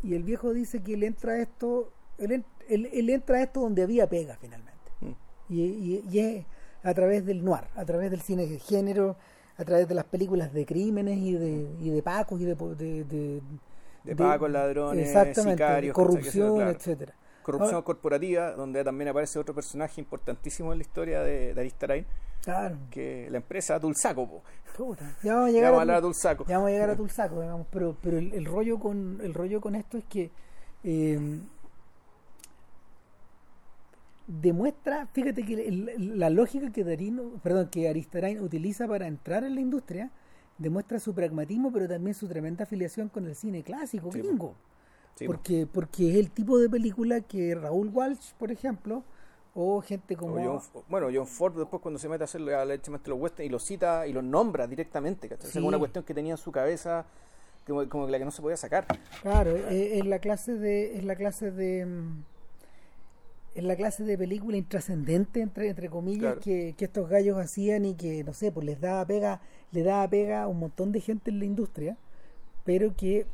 y 0.02 0.14
el 0.14 0.23
viejo 0.23 0.52
dice 0.52 0.83
que 0.83 0.95
él 0.95 1.02
entra 1.04 1.33
a 1.33 1.38
esto, 1.38 1.92
él, 2.19 2.45
él- 2.69 2.88
él 2.92 3.11
entra 3.11 3.38
a 3.38 3.42
esto 3.42 3.61
donde 3.61 3.83
había 3.83 4.09
pega 4.09 4.37
finalmente. 4.40 4.73
Mm. 5.00 5.12
Y, 5.52 5.62
y- 5.62 6.04
y 6.11 6.19
es 6.19 6.47
a 6.83 6.95
través 6.95 7.25
del 7.25 7.45
noir, 7.45 7.64
a 7.76 7.85
través 7.85 8.11
del 8.11 8.21
cine 8.21 8.47
de 8.47 8.59
género, 8.59 9.16
a 9.57 9.64
través 9.64 9.87
de 9.88 9.95
las 9.95 10.04
películas 10.04 10.52
de 10.52 10.64
crímenes 10.66 11.19
y 11.19 11.35
de, 11.35 11.69
y 11.81 11.90
de 11.90 12.02
pacos 12.02 12.40
y 12.40 12.45
de, 12.45 12.54
de, 12.54 13.04
de, 13.04 13.40
De 14.04 14.16
pacos, 14.16 14.50
ladrones, 14.50 15.07
exactamente, 15.07 15.62
sicarios, 15.62 15.95
corrupción, 15.95 16.54
claro. 16.57 16.71
etcétera. 16.71 17.14
Corrupción 17.42 17.75
Ahora- 17.75 17.84
corporativa, 17.84 18.52
donde 18.52 18.82
también 18.84 19.08
aparece 19.08 19.38
otro 19.38 19.54
personaje 19.54 20.00
importantísimo 20.00 20.72
en 20.72 20.78
la 20.78 20.82
historia 20.82 21.20
de, 21.22 21.54
de 21.54 21.61
Aristarain, 21.61 22.06
Claro. 22.42 22.76
que 22.90 23.28
la 23.30 23.37
empresa 23.38 23.78
Dulzaco. 23.78 24.28
po. 24.28 24.42
Puta, 24.76 25.16
Ya 25.22 25.34
vamos 25.34 25.49
a 25.49 25.50
Ya 25.50 25.56
llegar 25.56 25.72
vamos 25.72 25.88
a 25.88 25.96
a, 25.96 26.00
Dulzaco. 26.00 26.46
ya 26.46 26.54
vamos 26.56 26.68
a 26.68 26.72
llegar 26.72 26.90
a 26.90 26.96
Tulsaco, 26.96 27.40
digamos, 27.40 27.66
pero, 27.70 27.96
pero 28.02 28.18
el, 28.18 28.32
el 28.34 28.44
rollo 28.44 28.78
con 28.78 29.20
el 29.22 29.34
rollo 29.34 29.61
con 29.61 29.75
esto 29.75 29.99
es 29.99 30.04
que 30.04 30.30
eh, 30.84 31.40
demuestra, 34.26 35.06
fíjate 35.12 35.44
que 35.44 35.54
el- 35.68 36.18
la 36.18 36.30
lógica 36.30 36.70
que 36.72 36.84
Darín, 36.84 37.20
perdón, 37.42 37.68
que 37.70 37.88
Aristarain 37.88 38.40
utiliza 38.40 38.87
para 38.87 39.06
entrar 39.06 39.44
en 39.44 39.54
la 39.54 39.61
industria 39.61 40.11
demuestra 40.58 41.00
su 41.00 41.14
pragmatismo, 41.14 41.72
pero 41.72 41.88
también 41.88 42.14
su 42.14 42.28
tremenda 42.28 42.64
afiliación 42.64 43.08
con 43.08 43.26
el 43.26 43.34
cine 43.34 43.62
clásico 43.62 44.12
Sí, 44.12 44.20
gringo. 44.20 44.54
Sí, 45.16 45.26
po. 45.26 45.33
porque 45.35 45.66
porque 45.66 46.11
es 46.11 46.16
el 46.16 46.31
tipo 46.31 46.59
de 46.59 46.69
película 46.69 47.21
que 47.21 47.54
Raúl 47.54 47.88
Walsh, 47.88 48.33
por 48.38 48.50
ejemplo, 48.50 49.02
o 49.54 49.81
gente 49.83 50.16
como 50.16 50.35
O 50.37 50.61
John- 50.61 50.83
bueno, 50.88 51.09
John 51.12 51.26
Ford 51.26 51.54
después 51.59 51.83
cuando 51.83 51.99
se 51.99 52.09
mete 52.09 52.25
a 52.25 52.26
hacer 52.26 52.40
la- 52.40 52.64
derechamente 52.64 53.11
los 53.11 53.21
westerns 53.21 53.47
y 53.49 53.50
los 53.52 53.62
cita 53.62 54.07
y 54.07 54.12
los 54.12 54.25
nombra 54.25 54.66
directamente, 54.66 55.28
¿cachai? 55.28 55.49
Sí. 55.50 55.59
como 55.59 55.69
una 55.69 55.78
cuestión 55.78 56.04
que 56.04 56.14
tenía 56.14 56.33
en 56.33 56.38
su 56.38 56.50
cabeza 56.50 57.04
como, 57.66 57.88
como 57.88 58.09
la 58.09 58.19
que 58.19 58.25
no 58.25 58.31
se 58.31 58.40
podía 58.42 58.57
sacar. 58.57 58.87
Claro, 59.21 59.54
es, 59.57 59.99
es 60.00 60.07
la 60.07 60.19
clase 60.19 60.54
de 60.57 60.97
es 60.97 61.04
la 61.04 61.14
clase 61.16 61.50
de 61.50 61.85
mm, 61.87 62.25
es 63.54 63.64
la 63.64 63.76
clase 63.76 64.04
de 64.04 64.16
película 64.16 64.57
intrascendente 64.57 65.42
entre 65.42 65.69
entre 65.69 65.90
comillas 65.90 66.21
Claro. 66.21 66.40
que, 66.40 66.75
que 66.76 66.87
estos 66.87 67.09
gallos 67.11 67.37
hacían 67.38 67.85
y 67.85 67.95
que 67.95 68.25
no 68.25 68.33
sé, 68.33 68.50
pues 68.50 68.64
les 68.64 68.81
daba 68.81 69.04
pega, 69.04 69.42
le 69.73 69.83
daba 69.83 70.09
pega 70.09 70.45
a 70.45 70.49
un 70.49 70.59
montón 70.59 70.90
de 70.90 71.00
gente 71.00 71.31
en 71.31 71.38
la 71.38 71.45
industria, 71.45 71.99
pero 72.64 72.97
que 72.97 73.26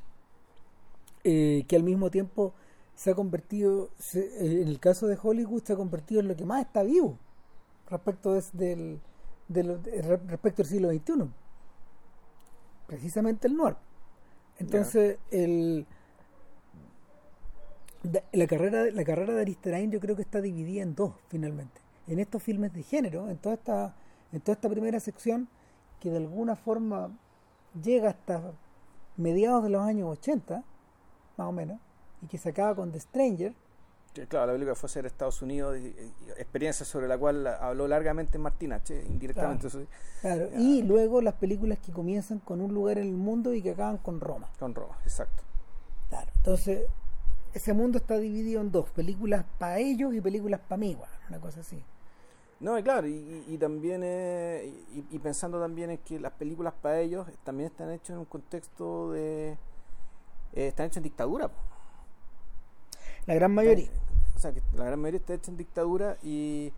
eh, 1.31 1.65
que 1.69 1.77
al 1.77 1.83
mismo 1.83 2.11
tiempo 2.11 2.55
se 2.95 3.11
ha 3.11 3.15
convertido, 3.15 3.91
se- 3.99 4.21
eh, 4.45 4.63
en 4.63 4.69
el 4.69 4.79
caso 4.81 5.07
de 5.07 5.19
Hollywood, 5.23 5.63
se 5.65 5.73
ha 5.75 5.77
convertido 5.77 6.21
en 6.21 6.29
lo 6.29 6.37
que 6.37 6.45
más 6.45 6.63
está 6.67 6.83
vivo 6.83 7.19
respecto 7.91 8.33
des- 8.35 8.57
del, 8.57 9.01
respecto 9.49 10.63
al 10.63 10.69
siglo 10.69 10.89
XXI. 10.91 11.29
Precisamente 12.87 13.47
el 13.49 13.57
noir. 13.57 13.77
Entonces, 14.59 15.19
el, 15.31 15.87
la, 18.33 18.47
carrera, 18.47 18.85
la 18.91 19.05
carrera 19.05 19.35
de 19.35 19.41
Aristarain 19.43 19.91
yo 19.91 20.01
creo 20.01 20.17
que 20.17 20.23
está 20.23 20.41
dividida 20.41 20.83
en 20.83 20.95
dos, 20.95 21.13
finalmente. 21.29 21.81
En 22.07 22.19
estos 22.19 22.43
filmes 22.43 22.73
de 22.73 22.83
género, 22.83 23.29
en 23.29 23.37
toda 23.37 23.55
esta, 23.57 23.95
en 24.33 24.41
toda 24.41 24.55
esta 24.55 24.69
primera 24.69 24.99
sección, 25.01 25.49
que 26.01 26.11
de 26.11 26.17
alguna 26.19 26.57
forma 26.57 27.11
llega 27.83 28.11
hasta 28.11 28.53
mediados 29.17 29.63
de 29.65 29.71
los 29.71 29.83
años 29.83 30.09
80, 30.19 30.65
más 31.39 31.49
o 31.49 31.53
menos, 31.53 31.79
y 32.21 32.27
que 32.27 32.37
se 32.37 32.51
acaba 32.51 32.75
con 32.75 32.93
The 32.93 33.01
Stranger, 33.01 33.55
Que, 34.15 34.27
Claro, 34.27 34.47
la 34.47 34.53
película 34.55 34.75
fue 34.75 34.87
a 34.89 34.91
ser 34.91 35.07
Estados 35.07 35.43
Unidos, 35.43 35.77
y- 35.79 35.87
y- 35.89 36.13
experiencia 36.39 36.85
sobre 36.85 37.07
la 37.07 37.17
cual 37.19 37.47
habló 37.47 37.87
largamente 37.87 38.39
Martín 38.39 38.73
H, 38.73 39.05
indirectamente 39.07 39.69
claro, 40.23 40.51
Ya. 40.51 40.59
y 40.59 40.83
luego 40.83 41.21
las 41.21 41.35
películas 41.35 41.79
que 41.79 41.93
comienzan 41.93 42.39
con 42.41 42.61
un 42.61 42.73
lugar 42.75 42.99
en 42.99 43.07
el 43.09 43.15
mundo 43.17 43.53
y 43.55 43.63
que 43.63 43.71
acaban 43.73 43.99
con 43.99 44.19
Roma. 44.21 44.49
con 44.59 44.75
Roma, 44.75 44.99
exacto. 45.05 45.43
Claro, 46.09 46.31
entonces 46.37 46.87
ese 47.53 47.73
mundo 47.75 47.99
está 47.99 48.17
dividido 48.19 48.61
en 48.63 48.73
dos, 48.73 48.89
películas 48.91 49.45
para 49.59 49.79
ellos 49.79 50.13
y 50.15 50.21
películas 50.21 50.61
para 50.67 50.79
mí, 50.79 50.95
bueno, 50.95 51.13
una 51.29 51.39
cosa 51.41 51.61
así. 51.61 51.81
No, 52.61 52.77
y 52.79 52.83
claro, 52.83 53.07
y, 53.07 53.13
y- 53.13 53.45
y 53.55 53.59
también, 53.59 54.01
eh, 54.05 54.73
y, 54.95 55.05
y 55.15 55.19
pensando 55.21 55.61
también 55.61 55.91
en 55.91 55.99
que 55.99 56.19
las 56.19 56.33
películas 56.33 56.73
para 56.83 56.99
ellos 56.99 57.27
también 57.45 57.71
están 57.71 57.91
hechas 57.93 58.11
en 58.11 58.19
un 58.19 58.25
contexto 58.25 59.13
de... 59.13 59.57
eh, 60.59 60.69
están 60.69 60.87
hechas 60.87 60.99
en 60.99 61.03
dictadura. 61.05 61.49
po. 61.49 61.55
La 63.27 63.35
gran 63.35 63.53
mayoría. 63.55 63.89
O 64.37 64.39
sea, 64.39 64.53
que 64.53 64.63
la 64.75 64.85
gran 64.85 65.01
mayoría 65.01 65.21
está 65.21 65.35
hecha 65.35 65.51
en 65.51 65.57
dictadura 65.57 66.17
y, 66.23 66.73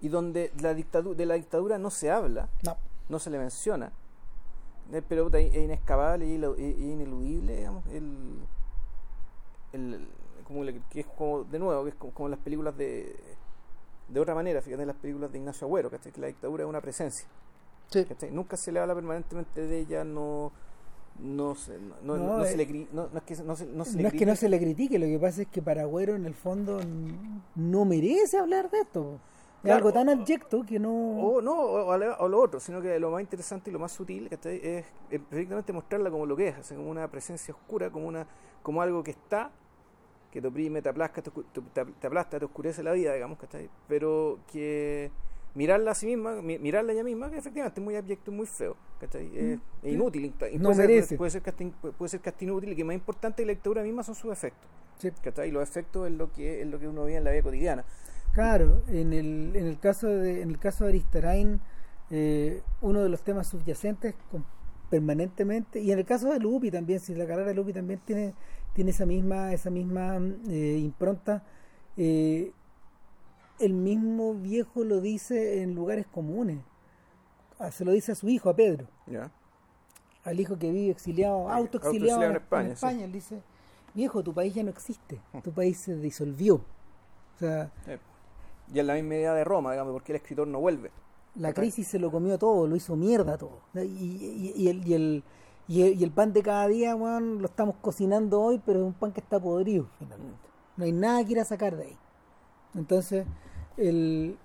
y 0.00 0.08
donde 0.08 0.52
la 0.60 0.74
dictadura, 0.74 1.16
de 1.16 1.26
la 1.26 1.34
dictadura 1.34 1.78
no 1.78 1.90
se 1.90 2.10
habla, 2.10 2.48
No, 2.64 2.76
no 3.08 3.18
se 3.18 3.30
le 3.30 3.38
menciona, 3.38 3.90
eh, 4.92 5.02
pero 5.08 5.28
es 5.34 5.54
inescapable 5.54 6.26
y 6.26 6.34
ineludible, 6.34 7.56
digamos, 7.56 7.84
el, 7.88 8.38
el- 9.72 10.08
como 10.44 10.64
la- 10.64 10.72
que 10.72 11.00
es 11.00 11.06
como, 11.06 11.44
de 11.44 11.58
nuevo, 11.58 11.82
que 11.84 11.90
es 11.90 11.96
como, 11.96 12.12
como 12.14 12.28
las 12.28 12.38
películas 12.38 12.76
de 12.76 13.16
de 14.08 14.20
otra 14.20 14.34
manera, 14.34 14.62
fíjate 14.62 14.86
las 14.86 14.96
películas 14.96 15.30
de 15.30 15.36
Ignacio 15.38 15.66
Agüero, 15.66 15.90
¿cachai? 15.90 16.10
que 16.12 16.20
la 16.22 16.28
dictadura 16.28 16.64
es 16.64 16.68
una 16.70 16.80
presencia, 16.80 17.28
sí. 17.90 18.06
nunca 18.30 18.56
se 18.56 18.72
le 18.72 18.80
habla 18.80 18.94
permanentemente 18.94 19.66
de 19.66 19.80
ella, 19.80 20.02
no 20.02 20.50
no 21.20 21.54
se, 21.54 21.78
no, 21.78 21.94
no- 22.02 22.16
No, 22.16 22.38
no 22.38 22.44
se 22.44 22.54
eh, 22.54 22.56
le 22.56 22.68
cri- 22.68 22.88
no, 22.92 23.08
no 23.12 23.18
es 23.18 23.24
que 23.24 23.34
se- 23.34 23.44
no 23.44 23.56
se, 23.56 23.66
no 23.66 23.84
se 23.84 23.96
le 23.96 24.02
No 24.02 24.08
es 24.08 24.14
que 24.14 24.26
no 24.26 24.36
se 24.36 24.48
le 24.48 24.58
critique, 24.58 24.98
lo 24.98 25.06
que 25.06 25.18
pasa 25.18 25.42
es 25.42 25.48
que 25.48 25.62
para 25.62 25.82
Agüero 25.82 26.14
en 26.14 26.26
el 26.26 26.34
fondo 26.34 26.80
no 27.56 27.84
merece 27.84 28.38
hablar 28.38 28.70
de 28.70 28.80
esto. 28.80 29.18
Es 29.58 29.62
Claro, 29.62 29.78
algo 29.78 29.92
tan 29.92 30.08
abyecto 30.08 30.64
que 30.64 30.78
no... 30.78 30.90
O 30.92 31.42
no, 31.42 31.52
o, 31.60 32.28
lo 32.28 32.40
otro, 32.40 32.60
sino 32.60 32.80
que 32.80 32.98
lo 33.00 33.10
más 33.10 33.20
interesante 33.20 33.70
y 33.70 33.72
lo 33.72 33.80
más 33.80 33.90
sutil 33.90 34.28
es, 34.30 34.38
es 34.46 34.84
perfectamente 35.10 35.72
mostrarla 35.72 36.10
como 36.10 36.26
lo 36.26 36.36
que 36.36 36.48
es, 36.48 36.68
como 36.68 36.88
una 36.88 37.08
presencia 37.10 37.52
oscura, 37.54 37.90
como 37.90 38.06
una 38.06 38.24
como 38.62 38.82
algo 38.82 39.02
que 39.02 39.10
está, 39.12 39.50
que 40.30 40.40
te 40.40 40.46
oprime, 40.46 40.80
te 40.82 40.88
aplasta, 40.90 41.22
te, 41.22 41.30
te- 41.30 41.84
te 41.86 42.06
aplasta, 42.06 42.38
te 42.38 42.44
oscurece 42.44 42.82
la 42.82 42.92
vida, 42.92 43.14
digamos, 43.14 43.38
¿cachai? 43.38 43.68
Pero 43.88 44.38
que 44.52 45.10
mirarla 45.54 45.90
a 45.92 45.94
sí 45.94 46.06
misma, 46.06 46.40
mi- 46.42 46.58
mirarla 46.58 46.92
a 46.92 46.94
ella 46.94 47.04
misma, 47.04 47.30
que 47.30 47.38
efectivamente 47.38 47.80
es 47.80 47.84
muy 47.84 47.96
abyecto 47.96 48.30
y 48.30 48.34
muy 48.34 48.46
feo, 48.46 48.76
¿cachai? 49.00 49.26
Es, 49.36 49.58
es 49.82 49.92
inútil, 49.92 50.24
y 50.26 50.58
No 50.58 50.70
puede, 50.70 50.74
ser, 50.76 50.86
merece. 50.88 51.16
puede, 51.16 51.30
ser 51.30 51.42
que 51.42 51.50
hasta 51.50 51.62
in- 51.62 51.72
puede 51.72 52.08
ser 52.08 52.20
que 52.20 52.28
hasta 52.30 52.44
inútil 52.44 52.72
y 52.72 52.76
que 52.76 52.84
más 52.84 52.94
importante 52.94 53.42
que 53.42 53.46
la 53.46 53.52
lectura 53.52 53.82
misma 53.82 54.02
son 54.02 54.14
sus 54.14 54.32
efectos, 54.32 54.68
Sí. 54.98 55.10
¿cachai? 55.22 55.48
Y 55.48 55.52
los 55.52 55.62
efectos 55.62 56.06
es 56.06 56.12
lo 56.14 56.32
que, 56.32 56.62
es 56.62 56.66
lo 56.68 56.78
que 56.78 56.88
uno 56.88 57.04
ve 57.04 57.16
en 57.16 57.24
la 57.24 57.30
vida 57.30 57.42
cotidiana. 57.42 57.84
Claro, 58.34 58.82
en 58.88 59.12
el, 59.12 59.52
en 59.56 59.66
el 59.66 59.78
caso 59.78 60.06
de 60.08 60.42
en 60.42 60.50
el 60.50 60.58
caso 60.58 60.84
de 60.84 60.90
Aristarain, 60.90 61.60
eh, 62.10 62.62
uno 62.82 63.02
de 63.02 63.08
los 63.08 63.22
temas 63.22 63.46
subyacentes 63.48 64.14
con- 64.30 64.44
permanentemente, 64.90 65.80
y 65.80 65.92
en 65.92 65.98
el 65.98 66.04
caso 66.04 66.32
de 66.32 66.38
Lupi 66.40 66.70
también, 66.70 66.98
si 67.00 67.14
la 67.14 67.26
carrera 67.26 67.48
de 67.48 67.54
Lupi 67.54 67.72
también 67.72 68.00
tiene, 68.04 68.34
tiene 68.74 68.90
esa 68.90 69.04
misma, 69.06 69.52
esa 69.52 69.70
misma 69.70 70.18
eh, 70.48 70.78
impronta, 70.80 71.42
eh, 71.96 72.52
el 73.58 73.72
mismo 73.74 74.34
viejo 74.34 74.84
lo 74.84 75.00
dice 75.00 75.62
en 75.62 75.74
lugares 75.74 76.06
comunes. 76.06 76.58
Ah, 77.58 77.70
Se 77.72 77.84
lo 77.84 77.92
dice 77.92 78.12
a 78.12 78.14
su 78.14 78.28
hijo, 78.28 78.48
a 78.50 78.54
Pedro, 78.56 78.86
al 80.24 80.40
hijo 80.40 80.58
que 80.58 80.70
vive 80.70 80.90
exiliado, 80.92 81.48
autoexiliado 81.50 82.22
en, 82.22 82.36
España, 82.36 82.66
en 82.66 82.72
España. 82.72 83.04
Él 83.04 83.12
dice, 83.12 83.42
viejo, 83.94 84.22
tu 84.22 84.32
país 84.32 84.54
ya 84.54 84.62
no 84.62 84.70
existe, 84.70 85.20
tu 85.42 85.52
país 85.52 85.78
se 85.78 85.96
disolvió. 85.96 86.56
O 86.56 87.38
sea, 87.38 87.70
Eh, 87.86 87.98
Y 88.72 88.78
en 88.78 88.86
la 88.86 88.94
misma 88.94 89.14
idea 89.14 89.32
de 89.34 89.44
Roma, 89.44 89.72
digamos, 89.72 89.92
porque 89.92 90.12
el 90.12 90.16
escritor 90.16 90.46
no 90.46 90.60
vuelve. 90.60 90.90
La 91.34 91.52
crisis 91.54 91.86
se 91.88 91.98
lo 91.98 92.10
comió 92.10 92.38
todo, 92.38 92.66
lo 92.66 92.76
hizo 92.76 92.96
mierda 92.96 93.38
todo. 93.38 93.60
Y, 93.74 93.78
y- 93.80 94.52
y 94.56 94.68
el, 94.68 94.86
y, 94.86 94.94
el, 94.94 95.24
y, 95.68 95.82
el, 95.82 96.00
y 96.00 96.04
el 96.04 96.10
pan 96.10 96.32
de 96.32 96.42
cada 96.42 96.66
día, 96.68 96.94
weón, 96.96 97.40
lo 97.40 97.46
estamos 97.46 97.76
cocinando 97.80 98.40
hoy, 98.40 98.60
pero 98.64 98.80
es 98.80 98.86
un 98.86 98.92
pan 98.94 99.12
que 99.12 99.20
está 99.20 99.40
podrido, 99.40 99.88
finalmente. 99.98 100.38
No 100.76 100.84
hay 100.84 100.92
nada 100.92 101.24
que 101.24 101.32
ir 101.32 101.40
a 101.40 101.44
sacar 101.44 101.76
de 101.76 101.84
ahí. 101.84 101.96
Entonces, 102.74 103.26
el, 103.78 104.36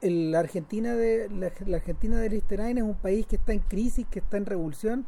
el- 0.00 0.30
la 0.32 0.40
Argentina 0.40 0.94
de 0.94 1.28
la, 1.30 1.50
la 1.66 1.76
Argentina 1.76 2.18
de 2.18 2.28
Liechtenstein 2.30 2.78
es 2.78 2.84
un 2.84 2.94
país 2.94 3.26
que 3.26 3.36
está 3.36 3.52
en 3.52 3.60
crisis, 3.60 4.06
que 4.10 4.18
está 4.18 4.36
en 4.36 4.46
revolución, 4.46 5.06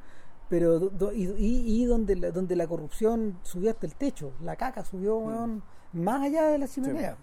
pero 0.49 0.79
do- 0.79 1.13
y, 1.13 1.25
y- 1.39 1.85
donde, 1.87 2.17
la, 2.17 2.31
donde 2.31 2.55
la 2.57 2.67
corrupción 2.67 3.39
subió 3.43 3.71
hasta 3.71 3.87
el 3.87 3.95
techo, 3.95 4.33
la 4.43 4.57
caca 4.57 4.85
subió 4.85 5.19
más 5.93 6.23
allá 6.23 6.47
de 6.49 6.59
la 6.59 6.69
chimenea. 6.69 7.17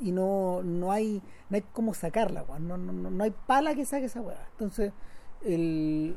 Y 0.00 0.10
no, 0.10 0.62
no 0.64 0.90
hay 0.90 1.22
no 1.48 1.56
hay 1.56 1.64
cómo 1.72 1.94
sacarla, 1.94 2.44
no, 2.58 2.76
no, 2.76 2.92
no 3.10 3.24
hay 3.24 3.32
pala 3.46 3.74
que 3.74 3.84
saque 3.84 4.06
esa 4.06 4.20
weá. 4.20 4.48
Entonces, 4.52 4.92
el, 5.44 6.16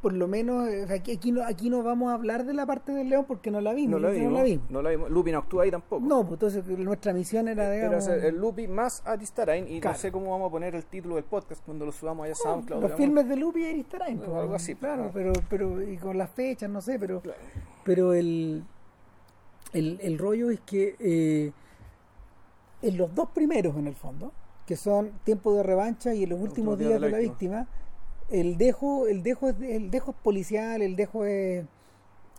por 0.00 0.12
lo 0.12 0.28
menos 0.28 0.68
eh, 0.68 0.86
aquí, 0.94 1.12
aquí, 1.12 1.32
no, 1.32 1.42
aquí 1.44 1.70
no 1.70 1.82
vamos 1.82 2.10
a 2.10 2.14
hablar 2.14 2.44
de 2.44 2.54
la 2.54 2.66
parte 2.66 2.92
del 2.92 3.08
león 3.08 3.24
porque 3.26 3.50
no 3.50 3.60
la 3.60 3.72
vimos. 3.72 4.00
No 4.00 4.06
la 4.08 4.12
vimos. 4.12 4.30
no 4.32 4.38
la 4.38 4.42
vimos. 4.44 4.70
No 4.70 4.82
la 4.82 4.90
vimos. 4.90 5.10
Lupi 5.10 5.32
no 5.32 5.38
actúa 5.38 5.64
ahí 5.64 5.70
tampoco. 5.70 6.04
No, 6.06 6.20
pues 6.22 6.32
entonces 6.34 6.66
nuestra 6.78 7.12
misión 7.12 7.48
era, 7.48 7.74
Era 7.74 7.88
digamos, 7.98 8.06
el 8.08 8.36
Lupi 8.36 8.68
más 8.68 9.02
Aristarain 9.06 9.66
y 9.68 9.80
Claro. 9.80 9.96
no 9.96 10.00
sé 10.00 10.12
cómo 10.12 10.30
vamos 10.30 10.48
a 10.48 10.50
poner 10.52 10.74
el 10.74 10.84
título 10.84 11.16
del 11.16 11.24
podcast 11.24 11.64
cuando 11.64 11.84
lo 11.84 11.92
subamos 11.92 12.24
allá 12.24 12.32
a 12.32 12.36
SoundCloud. 12.36 12.80
los 12.80 12.90
digamos. 12.90 12.96
filmes 12.96 13.28
de 13.28 13.36
Lupi 13.36 13.60
y 13.62 13.66
Aristarain, 13.66 14.18
pues, 14.18 14.30
algo 14.30 14.54
así, 14.54 14.74
Claro, 14.74 15.10
pues, 15.12 15.14
pero, 15.14 15.32
pero 15.48 15.82
y 15.82 15.96
con 15.96 16.16
las 16.16 16.30
fechas, 16.30 16.70
no 16.70 16.80
sé, 16.80 16.98
pero, 16.98 17.20
Claro. 17.20 17.38
pero 17.84 18.12
el, 18.14 18.62
el, 19.72 19.98
el 20.02 20.18
rollo 20.18 20.50
es 20.50 20.60
que 20.60 20.94
eh, 21.00 21.52
en 22.82 22.96
los 22.96 23.14
dos 23.14 23.30
primeros, 23.30 23.76
en 23.76 23.86
el 23.88 23.94
fondo, 23.94 24.32
que 24.66 24.76
son 24.76 25.10
Tiempo 25.24 25.54
de 25.54 25.62
Revancha 25.62 26.14
y 26.14 26.24
en 26.24 26.30
los 26.30 26.40
últimos 26.40 26.78
días 26.78 27.00
de 27.00 27.10
la 27.10 27.18
víctima, 27.18 27.66
el 28.30 28.56
dejo, 28.58 29.06
el 29.06 29.22
dejo, 29.22 29.48
el 29.48 29.90
dejo 29.90 30.10
es 30.12 30.16
policial, 30.22 30.82
el 30.82 30.96
dejo 30.96 31.24
es, 31.24 31.64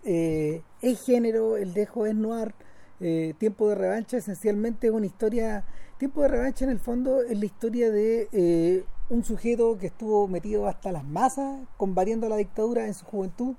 eh, 0.04 0.62
es 0.82 1.02
género, 1.06 1.58
el 1.58 1.74
dejo 1.74 2.06
es 2.06 2.16
noir. 2.16 2.54
eh, 3.02 3.34
Tiempo 3.38 3.70
de 3.70 3.76
Revancha 3.76 4.18
esencialmente 4.18 4.88
es 4.88 4.94
una 4.94 5.06
historia. 5.06 5.64
Tiempo 5.98 6.22
de 6.22 6.28
Revancha 6.30 6.66
en 6.66 6.72
el 6.72 6.80
fondo 6.80 7.22
es 7.22 7.38
la 7.38 7.46
historia 7.46 7.90
de 7.92 8.28
eh, 8.32 8.84
un 9.10 9.24
sujeto 9.24 9.78
que 9.78 9.88
estuvo 9.88 10.28
metido 10.28 10.68
hasta 10.68 10.92
las 10.92 11.04
masas 11.04 11.60
combatiendo 11.78 12.28
la 12.30 12.36
dictadura 12.38 12.86
en 12.88 12.94
su 12.94 13.06
juventud. 13.06 13.56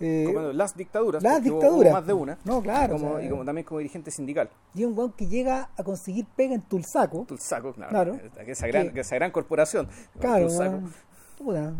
Eh, 0.00 0.24
Como 0.26 0.52
las 0.52 0.76
dictaduras. 0.76 1.20
las 1.22 1.42
dictaduras. 1.42 1.90
hubo 1.90 1.98
más 1.98 2.06
de 2.06 2.12
una. 2.12 2.38
No, 2.44 2.62
claro. 2.62 2.94
Como- 2.94 3.14
o 3.14 3.16
sea, 3.18 3.26
y 3.26 3.28
como 3.30 3.44
también 3.44 3.64
como 3.66 3.78
dirigente 3.78 4.10
sindical. 4.12 4.48
y 4.74 4.84
un 4.84 4.96
weón 4.96 5.12
que 5.12 5.26
llega 5.26 5.70
a 5.76 5.82
conseguir 5.82 6.24
pega 6.36 6.54
en 6.54 6.62
Tulsaco. 6.62 7.24
Tulsaco, 7.26 7.72
claro. 7.72 7.90
Claro. 7.90 8.18
Esa, 8.46 8.66
gran, 8.68 8.92
Que- 8.92 9.00
esa 9.00 9.16
gran 9.16 9.32
corporación. 9.32 9.88
Claro, 10.20 10.46
Tulsaco, 10.46 10.80
puta. 11.38 11.72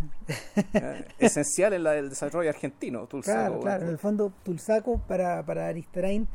eh, 0.74 1.04
esencial 1.18 1.72
en 1.72 1.82
la 1.82 1.92
del 1.92 2.08
desarrollo 2.10 2.48
argentino. 2.48 3.06
Tulsaco, 3.06 3.60
Claro. 3.60 3.84
En 3.84 3.90
el 3.90 3.98
fondo, 3.98 4.32
Tulsaco 4.42 4.98
para, 5.06 5.44
para 5.44 5.66
Aristarain 5.68 6.26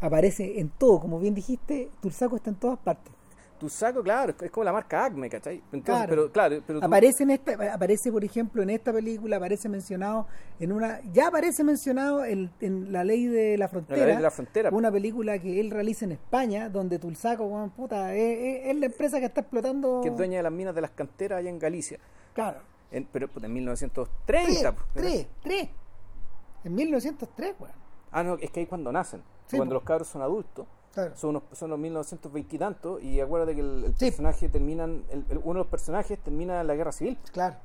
aparece 0.00 0.58
en 0.60 0.70
todo. 0.70 1.00
Como 1.00 1.18
bien 1.20 1.34
dijiste, 1.34 1.90
Tulsaco 2.00 2.36
está 2.36 2.50
en 2.50 2.56
todas 2.56 2.78
partes. 2.78 3.12
Tulsaco, 3.58 4.02
claro, 4.02 4.32
es 4.40 4.50
como 4.50 4.64
la 4.64 4.72
marca 4.72 5.04
Acme, 5.04 5.28
¿cachai? 5.28 5.56
Entonces, 5.70 5.84
Claro. 5.84 6.08
Pero, 6.08 6.32
claro, 6.32 6.62
pero 6.66 6.80
tú- 6.80 6.86
Aparece 6.86 7.24
en 7.24 7.30
esta, 7.32 7.74
aparece 7.74 8.10
por 8.10 8.24
ejemplo 8.24 8.62
en 8.62 8.70
esta 8.70 8.90
película, 8.90 9.36
aparece 9.36 9.68
mencionado 9.68 10.26
en 10.58 10.72
una, 10.72 11.02
ya 11.12 11.26
aparece 11.28 11.62
mencionado 11.62 12.24
en, 12.24 12.50
en 12.62 12.90
la 12.90 13.04
ley 13.04 13.26
de 13.26 13.58
la 13.58 13.68
frontera, 13.68 14.00
La 14.00 14.06
Ley 14.06 14.16
de 14.16 14.22
la 14.22 14.30
Frontera. 14.30 14.70
una 14.72 14.90
película 14.90 15.38
que 15.38 15.60
él 15.60 15.70
realiza 15.70 16.06
en 16.06 16.12
España, 16.12 16.70
donde 16.70 16.98
Tulsaco, 16.98 17.44
weón, 17.44 17.68
puta, 17.68 18.14
es, 18.14 18.38
es- 18.38 18.66
es 18.70 18.76
la 18.80 18.86
empresa 18.86 19.18
que 19.18 19.26
está 19.26 19.42
explotando. 19.42 20.00
que 20.02 20.08
es 20.08 20.16
dueña 20.16 20.38
de 20.38 20.42
las 20.44 20.52
minas 20.52 20.74
de 20.74 20.80
las 20.80 20.92
canteras 20.92 21.40
allá 21.40 21.50
en 21.50 21.58
Galicia. 21.58 21.98
Claro. 22.32 22.60
En- 22.90 23.04
pero 23.10 23.28
puta, 23.28 23.46
en 23.46 23.52
Tres, 23.54 23.54
1930. 23.54 24.72
pues, 24.72 24.86
tres, 24.94 25.26
tres. 25.42 25.68
En 26.64 26.74
1903, 26.74 27.54
weón. 27.58 27.74
Ah, 28.10 28.22
no, 28.22 28.34
es 28.40 28.50
que 28.50 28.60
ahí 28.60 28.66
cuando 28.66 28.90
nacen. 28.92 29.22
Sí, 29.46 29.56
cuando 29.56 29.74
pues. 29.74 29.82
los 29.82 29.86
cabros 29.86 30.08
son 30.08 30.22
adultos. 30.22 30.66
Claro. 30.92 31.16
Son 31.16 31.30
unos, 31.30 31.42
son 31.52 31.70
los 31.70 31.78
1920 31.78 32.56
y 32.56 32.58
tanto. 32.58 32.98
Y 33.00 33.20
acuérdate 33.20 33.54
que 33.54 33.60
el, 33.60 33.84
el 33.84 33.96
Sí. 33.96 34.06
personaje 34.06 34.48
terminan. 34.48 35.04
el- 35.10 35.24
el- 35.30 35.38
uno 35.38 35.52
de 35.54 35.58
los 35.60 35.66
personajes 35.68 36.18
termina 36.18 36.62
la 36.64 36.74
guerra 36.74 36.90
civil. 36.92 37.16
Claro. 37.32 37.56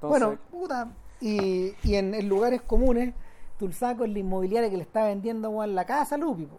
Bueno, 0.00 0.38
puta, 0.50 0.92
y, 1.20 1.74
y 1.82 1.94
en, 1.96 2.14
en 2.14 2.28
lugares 2.28 2.62
comunes, 2.62 3.14
Tulsaco 3.58 4.04
es 4.04 4.10
la 4.10 4.18
inmobiliaria 4.20 4.70
que 4.70 4.76
le 4.76 4.82
está 4.82 5.04
vendiendo 5.04 5.50
weón, 5.50 5.74
la 5.74 5.84
casa 5.84 6.14
a 6.14 6.18
Lupi. 6.18 6.46
po. 6.46 6.58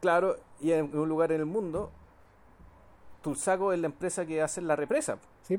Claro, 0.00 0.36
y 0.60 0.72
en 0.72 0.96
un 0.96 1.08
lugar 1.08 1.32
en 1.32 1.40
el 1.40 1.46
mundo, 1.46 1.90
Tulsaco 3.22 3.72
es 3.72 3.78
la 3.78 3.86
empresa 3.86 4.26
que 4.26 4.42
hace 4.42 4.60
la 4.60 4.76
represa. 4.76 5.18
¿sí? 5.42 5.58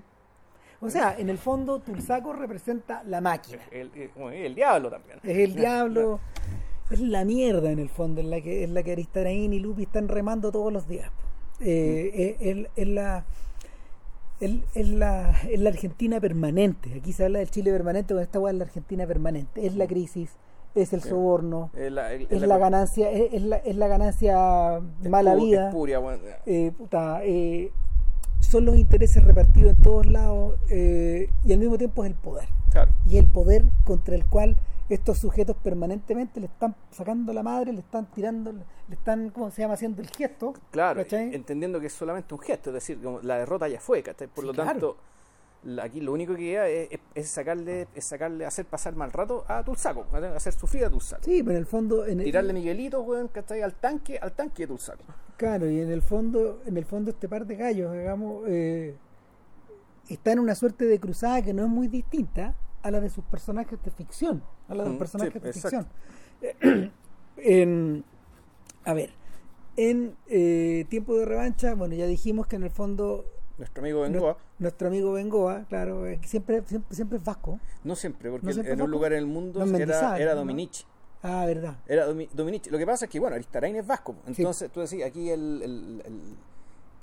O 0.82 0.90
sea, 0.90 1.16
en 1.18 1.30
el 1.30 1.38
fondo 1.38 1.80
Tulsaco 1.80 2.34
representa 2.34 3.04
la 3.06 3.22
máquina. 3.22 3.62
El, 3.72 3.92
el- 4.34 4.56
diablo 4.56 4.90
también. 4.90 5.20
Es 5.24 5.38
el 5.38 5.56
diablo. 5.56 6.20
Es 6.92 7.00
la 7.00 7.26
mierda 7.26 7.72
en 7.72 7.80
el 7.80 7.90
fondo 7.90 8.22
en 8.22 8.30
la 8.30 8.42
que, 8.42 8.64
en 8.64 8.74
la 8.74 8.84
que 8.84 8.92
Aristarain 8.92 9.52
y 9.54 9.60
Lupi 9.60 9.84
están 9.84 10.08
remando 10.08 10.52
todos 10.52 10.72
los 10.72 10.88
días. 10.88 11.10
po. 11.10 11.64
Eh, 11.66 12.36
es, 12.40 12.58
es- 12.58 12.68
es 12.76 12.88
la, 12.88 13.26
es, 14.40 14.90
la, 14.90 15.32
es 15.50 15.60
la 15.60 15.70
Argentina 15.70 16.20
permanente. 16.20 16.94
Aquí 16.96 17.14
se 17.14 17.26
habla 17.26 17.40
del 17.40 17.50
Chile 17.50 17.72
permanente, 17.72 18.14
con 18.14 18.22
esta 18.22 18.40
hueá 18.40 18.52
es 18.52 18.58
la 18.58 18.66
Argentina 18.66 19.08
permanente. 19.08 19.66
Es 19.66 19.76
la 19.76 19.88
crisis, 19.88 20.30
es 20.76 20.92
el 20.94 21.02
Sí. 21.02 21.10
soborno, 21.10 21.72
Es 21.76 21.92
la, 21.92 22.14
el- 22.14 22.28
es 22.30 22.42
la 22.42 22.58
ganancia, 22.58 23.10
es, 23.12 23.34
es 23.34 23.42
la, 23.44 23.56
es 23.58 23.76
la 23.78 23.88
ganancia 23.88 24.82
mala 25.10 25.36
vida. 25.36 25.72
bueno, 25.74 26.20
eh, 26.46 26.72
puta, 26.78 27.22
eh, 27.24 27.72
son 28.46 28.66
los 28.66 28.76
intereses 28.78 29.24
repartidos 29.24 29.72
en 29.72 29.82
todos 29.82 30.06
lados 30.06 30.58
eh, 30.70 31.30
y 31.46 31.54
al 31.54 31.60
mismo 31.60 31.78
tiempo 31.78 32.04
es 32.04 32.12
el 32.12 32.16
poder 32.16 32.48
claro. 32.72 32.92
y 33.10 33.18
el 33.18 33.26
poder 33.26 33.64
contra 33.84 34.16
el 34.16 34.26
cual 34.26 34.58
estos 34.90 35.18
sujetos 35.18 35.56
permanentemente 35.64 36.40
le 36.40 36.46
están 36.46 36.76
sacando 36.92 37.34
la 37.34 37.42
madre, 37.42 37.74
le 37.74 37.80
están 37.80 38.06
tirando, 38.12 38.52
le 38.52 38.64
están, 38.96 39.32
¿cómo 39.32 39.50
se 39.50 39.64
llama?, 39.64 39.74
haciendo 39.74 40.00
el 40.02 40.10
gesto. 40.10 40.54
Claro, 40.70 41.02
¿cachai? 41.02 41.34
entendiendo 41.34 41.80
que 41.80 41.88
es 41.88 41.94
solamente 41.94 42.34
un 42.36 42.40
gesto, 42.40 42.70
es 42.70 42.76
decir, 42.76 43.02
como 43.02 43.20
la 43.22 43.38
derrota 43.40 43.68
ya 43.68 43.80
fue, 43.80 44.04
¿cachai? 44.04 44.28
Por 44.28 44.44
Sí, 44.44 44.48
lo 44.48 44.54
claro. 44.54 44.70
tanto, 44.70 44.98
aquí 45.82 46.00
lo 46.02 46.14
único 46.14 46.34
que 46.36 46.42
queda 46.42 46.68
es, 46.68 46.90
es- 47.16 47.30
sacarle, 47.30 47.88
es 47.96 48.06
sacarle, 48.06 48.46
hacer 48.46 48.66
pasar 48.66 48.96
mal 48.96 49.12
rato 49.12 49.46
a 49.48 49.64
Tulsaco, 49.64 50.06
hacer 50.36 50.54
sufrir 50.54 50.86
a 50.86 50.90
Tulsaco. 50.90 51.24
Sí, 51.24 51.42
pero 51.44 51.52
en 51.52 51.58
el 51.58 51.66
fondo, 51.66 52.06
en 52.06 52.20
el- 52.20 52.26
Tirarle 52.26 52.54
Miguelito, 52.54 53.02
weón, 53.02 53.28
¿cachai? 53.30 53.62
Al 53.62 53.74
tanque, 53.76 54.18
al 54.20 54.34
tanque 54.34 54.64
de 54.64 54.68
Tulsaco. 54.68 55.04
claro, 55.38 55.70
y 55.70 55.80
en 55.82 55.92
el 55.92 56.02
fondo, 56.02 56.62
en 56.66 56.78
el 56.78 56.86
fondo 56.86 57.12
este 57.12 57.28
par 57.28 57.46
de 57.46 57.56
gallos, 57.56 57.94
digamos, 57.94 58.44
eh, 58.48 58.96
está 60.10 60.32
en 60.34 60.40
una 60.40 60.54
suerte 60.56 60.86
de 60.86 61.00
cruzada 61.00 61.42
que 61.42 61.54
no 61.54 61.64
es 61.64 61.70
muy 61.70 61.88
distinta 61.88 62.56
a 62.84 62.92
la 62.92 63.00
de 63.00 63.10
sus 63.10 63.24
personajes 63.26 63.82
de 63.84 63.90
ficción, 63.92 64.44
a 64.70 64.76
la 64.76 64.84
de 64.84 64.90
los 64.90 64.96
Mm, 64.96 65.00
personajes 65.00 65.34
sí, 65.34 65.40
de 65.40 65.50
exacto. 65.50 65.88
ficción. 66.42 66.92
En- 67.38 68.04
a 68.86 68.94
ver, 68.94 69.10
en 69.78 70.16
eh, 70.28 70.86
Tiempo 70.90 71.18
de 71.18 71.26
Revancha, 71.26 71.74
bueno, 71.74 71.96
ya 71.96 72.06
dijimos 72.08 72.48
que 72.48 72.56
en 72.56 72.64
el 72.64 72.70
fondo 72.72 73.26
Nuestro 73.58 73.82
amigo 73.84 74.02
Bengoa, 74.02 74.38
nuestro 74.60 74.88
amigo 74.90 75.14
Bengoa, 75.14 75.66
claro, 75.70 76.06
es 76.06 76.20
que 76.20 76.28
siempre, 76.28 76.62
siempre, 76.68 76.94
siempre 76.96 77.18
es 77.20 77.24
vasco. 77.24 77.60
no 77.86 77.96
siempre, 77.96 78.30
porque 78.30 78.46
¿No 78.48 78.52
siempre 78.54 78.74
en 78.74 78.82
un 78.82 78.92
lugar 78.92 79.14
en 79.14 79.20
el 79.20 79.26
mundo 79.28 79.66
No, 79.66 79.78
era, 79.78 80.18
era. 80.18 80.36
Dominici. 80.36 80.84
Ah, 81.24 81.46
verdad. 81.46 81.78
Era 81.88 82.06
Domi- 82.06 82.30
Dominici. 82.34 82.70
Lo 82.70 82.78
que 82.78 82.86
pasa 82.86 83.06
es 83.06 83.12
que, 83.12 83.20
bueno, 83.20 83.36
Aristarain 83.36 83.76
es 83.78 83.88
vasco. 83.88 84.16
Sí. 84.28 84.34
Entonces, 84.42 84.70
tú 84.72 84.82
decís, 84.82 85.04
aquí 85.04 85.30
el, 85.32 85.62
el- 85.64 86.02
el- 86.06 86.36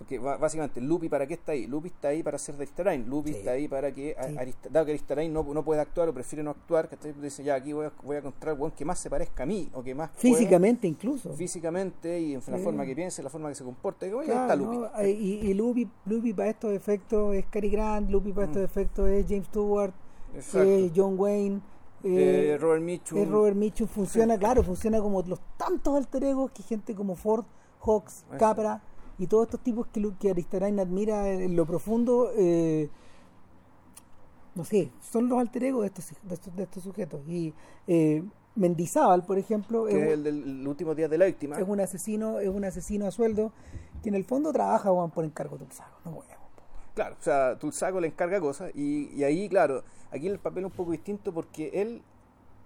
Porque 0.03 0.19
básicamente, 0.19 0.81
Lupi, 0.81 1.09
¿para 1.09 1.29
qué 1.29 1.35
está 1.35 1.53
ahí? 1.53 1.69
Lupi 1.69 1.87
está 1.87 2.09
ahí 2.09 2.25
para 2.25 2.37
ser 2.37 2.57
de 2.57 2.65
Aristarain. 2.65 3.09
Lupi 3.09 3.31
Sí. 3.33 3.39
está 3.39 3.53
ahí 3.53 3.69
para 3.69 3.93
que. 3.93 4.17
a- 4.19 4.25
Sí. 4.29 4.37
Arista- 4.37 4.69
dado 4.69 4.85
que 4.87 4.91
Aristarain 4.93 5.33
no, 5.33 5.45
no 5.45 5.63
puede 5.65 5.81
actuar 5.81 6.09
o 6.09 6.13
prefiere 6.13 6.43
no 6.43 6.51
actuar, 6.51 6.89
que 6.89 6.97
dice, 7.23 7.45
ya, 7.45 7.55
aquí 7.55 7.73
voy 7.73 7.87
a, 7.87 7.93
voy 8.03 8.17
a 8.17 8.19
encontrar 8.19 8.57
un 8.61 8.73
que 8.73 8.85
más 8.85 8.99
se 8.99 9.09
parezca 9.09 9.45
a 9.45 9.47
mí 9.47 9.71
o 9.73 9.81
que 9.81 9.95
más. 9.95 10.11
pueda 10.11 10.21
Físicamente 10.21 10.89
incluso. 10.89 11.33
físicamente 11.35 12.19
y 12.21 12.35
en 12.35 12.43
la 12.49 12.59
Sí. 12.59 12.65
forma 12.65 12.85
que 12.85 12.97
piense, 12.97 13.23
la 13.23 13.31
forma 13.31 13.49
que 13.49 13.55
se 13.55 13.63
comporte. 13.63 14.07
Digo, 14.07 14.19
oye, 14.19 14.27
Claro, 14.27 14.41
ahí 14.41 14.47
está 14.51 14.57
Lupi. 14.57 14.77
¿no? 14.77 15.07
Y, 15.07 15.51
y 15.51 15.55
Lupi, 15.55 15.89
Lupi 16.07 16.33
para 16.33 16.49
estos 16.51 16.73
efectos 16.73 17.35
es 17.37 17.47
Cary 17.47 17.71
Grant, 17.71 18.11
Lupi 18.11 18.33
para 18.33 18.49
Mm. 18.49 18.51
estos 18.51 18.65
efectos 18.65 19.09
es 19.09 19.25
James 19.29 19.47
Stewart, 19.47 19.93
es 20.35 20.53
John 20.97 21.15
Wayne, 21.17 21.61
eh, 22.03 22.55
Eh, 22.55 22.59
Robert 22.59 22.83
Mitchum. 22.83 23.19
es 23.19 23.29
Robert 23.29 23.57
Mitchum. 23.57 23.87
Funciona, 23.87 24.37
claro, 24.37 24.65
funciona 24.65 25.01
como 25.01 25.23
los 25.23 25.39
tantos 25.57 25.95
alter 25.97 26.25
egos 26.25 26.51
que 26.51 26.65
gente 26.65 26.93
como 26.97 27.15
Ford, 27.15 27.45
Hawks, 27.85 28.25
Eso. 28.29 28.39
Capra 28.39 28.83
y 29.23 29.27
todos 29.27 29.47
estos 29.47 29.61
tipos 29.61 29.87
que, 29.87 30.03
que 30.19 30.31
Aristarain 30.31 30.81
admira 30.81 31.29
en 31.29 31.55
lo 31.55 31.65
profundo. 31.65 32.31
eh, 32.37 32.89
no 34.55 34.65
sé, 34.65 34.91
son 35.01 35.29
los 35.29 35.39
alter 35.39 35.65
egos 35.65 35.83
de 35.83 35.87
estos, 35.87 36.07
de 36.23 36.35
estos, 36.35 36.57
de 36.57 36.63
estos 36.65 36.83
sujetos. 36.83 37.21
Y 37.27 37.55
eh, 37.87 38.23
Mendizábal, 38.55 39.25
por 39.25 39.39
ejemplo, 39.39 39.87
que 39.87 39.97
es 39.97 40.13
el 40.13 40.25
del 40.25 40.43
el 40.43 40.69
último 40.69 40.95
día 40.95 41.09
de 41.09 41.17
la 41.17 41.25
víctima. 41.25 41.59
es 41.59 41.67
un 41.67 41.81
asesino, 41.81 42.39
es 42.41 42.49
un 42.49 42.65
asesino 42.65 43.07
a 43.07 43.11
sueldo 43.11 43.53
que 44.03 44.09
en 44.09 44.15
el 44.15 44.25
fondo 44.25 44.53
trabaja 44.53 44.93
weón, 44.93 45.11
por 45.11 45.25
encargo 45.25 45.57
de 45.57 45.65
Tulsaco, 45.65 45.99
no 46.05 46.11
weón. 46.11 46.27
Claro, 46.95 47.17
o 47.19 47.23
sea, 47.23 47.59
Tulsaco 47.59 48.01
le 48.01 48.09
encarga 48.09 48.41
cosas 48.41 48.73
y, 48.75 49.09
y 49.15 49.25
ahí, 49.25 49.49
claro, 49.49 49.85
aquí 50.11 50.27
el 50.27 50.39
papel 50.39 50.65
es 50.65 50.71
un 50.71 50.77
poco 50.77 50.91
distinto 50.91 51.33
porque 51.33 51.71
él 51.73 52.03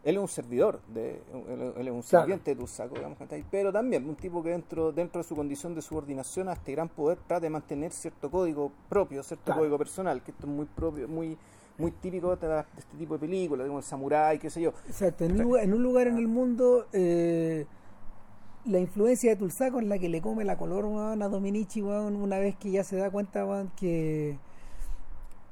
él 0.06 0.14
es 0.14 0.20
un 0.22 0.28
servidor, 0.28 0.80
de, 0.86 1.20
él, 1.48 1.72
él 1.78 1.88
es 1.88 1.92
un 1.92 2.02
Claro. 2.02 2.24
sirviente 2.24 2.52
de 2.52 2.56
Tulsaco, 2.56 2.94
digamos, 2.94 3.18
¿cachai? 3.18 3.44
pero 3.50 3.72
también 3.72 4.08
un 4.08 4.14
tipo 4.14 4.40
que 4.40 4.50
dentro 4.50 4.92
dentro 4.92 5.20
de 5.20 5.28
su 5.28 5.34
condición 5.34 5.74
de 5.74 5.82
subordinación 5.82 6.48
a 6.48 6.52
este 6.52 6.70
gran 6.72 6.88
poder 6.88 7.18
trata 7.26 7.40
de 7.40 7.50
mantener 7.50 7.90
cierto 7.90 8.30
código 8.30 8.70
propio, 8.88 9.24
cierto 9.24 9.46
Claro. 9.46 9.62
código 9.62 9.78
personal, 9.78 10.22
que 10.22 10.30
esto 10.30 10.46
es 10.46 10.52
muy 10.52 10.66
propio, 10.66 11.08
muy 11.08 11.36
muy 11.76 11.90
típico 11.90 12.34
de, 12.36 12.64
este 12.78 12.96
tipo 12.96 13.14
de 13.14 13.20
películas, 13.20 13.66
como 13.66 13.80
el 13.80 13.84
samurái, 13.84 14.38
qué 14.38 14.48
sé 14.48 14.62
yo. 14.62 14.72
Exacto, 14.86 15.24
en 15.24 15.32
un 15.32 15.42
lugar 15.42 15.64
en, 15.64 15.74
un 15.74 15.82
lugar 15.82 16.06
en 16.06 16.16
el 16.18 16.28
mundo 16.28 16.86
eh, 16.92 17.66
la 18.64 18.78
influencia 18.78 19.30
de 19.30 19.36
Tulsaco 19.36 19.80
es 19.80 19.86
la 19.86 19.98
que 19.98 20.08
le 20.08 20.20
come 20.20 20.44
la 20.44 20.56
color 20.56 20.84
weón, 20.84 21.20
a 21.20 21.28
Dominici 21.28 21.82
weón, 21.82 22.14
una 22.14 22.38
vez 22.38 22.54
que 22.56 22.70
ya 22.70 22.84
se 22.84 22.96
da 22.96 23.10
cuenta 23.10 23.44
weón, 23.44 23.72
que 23.76 24.38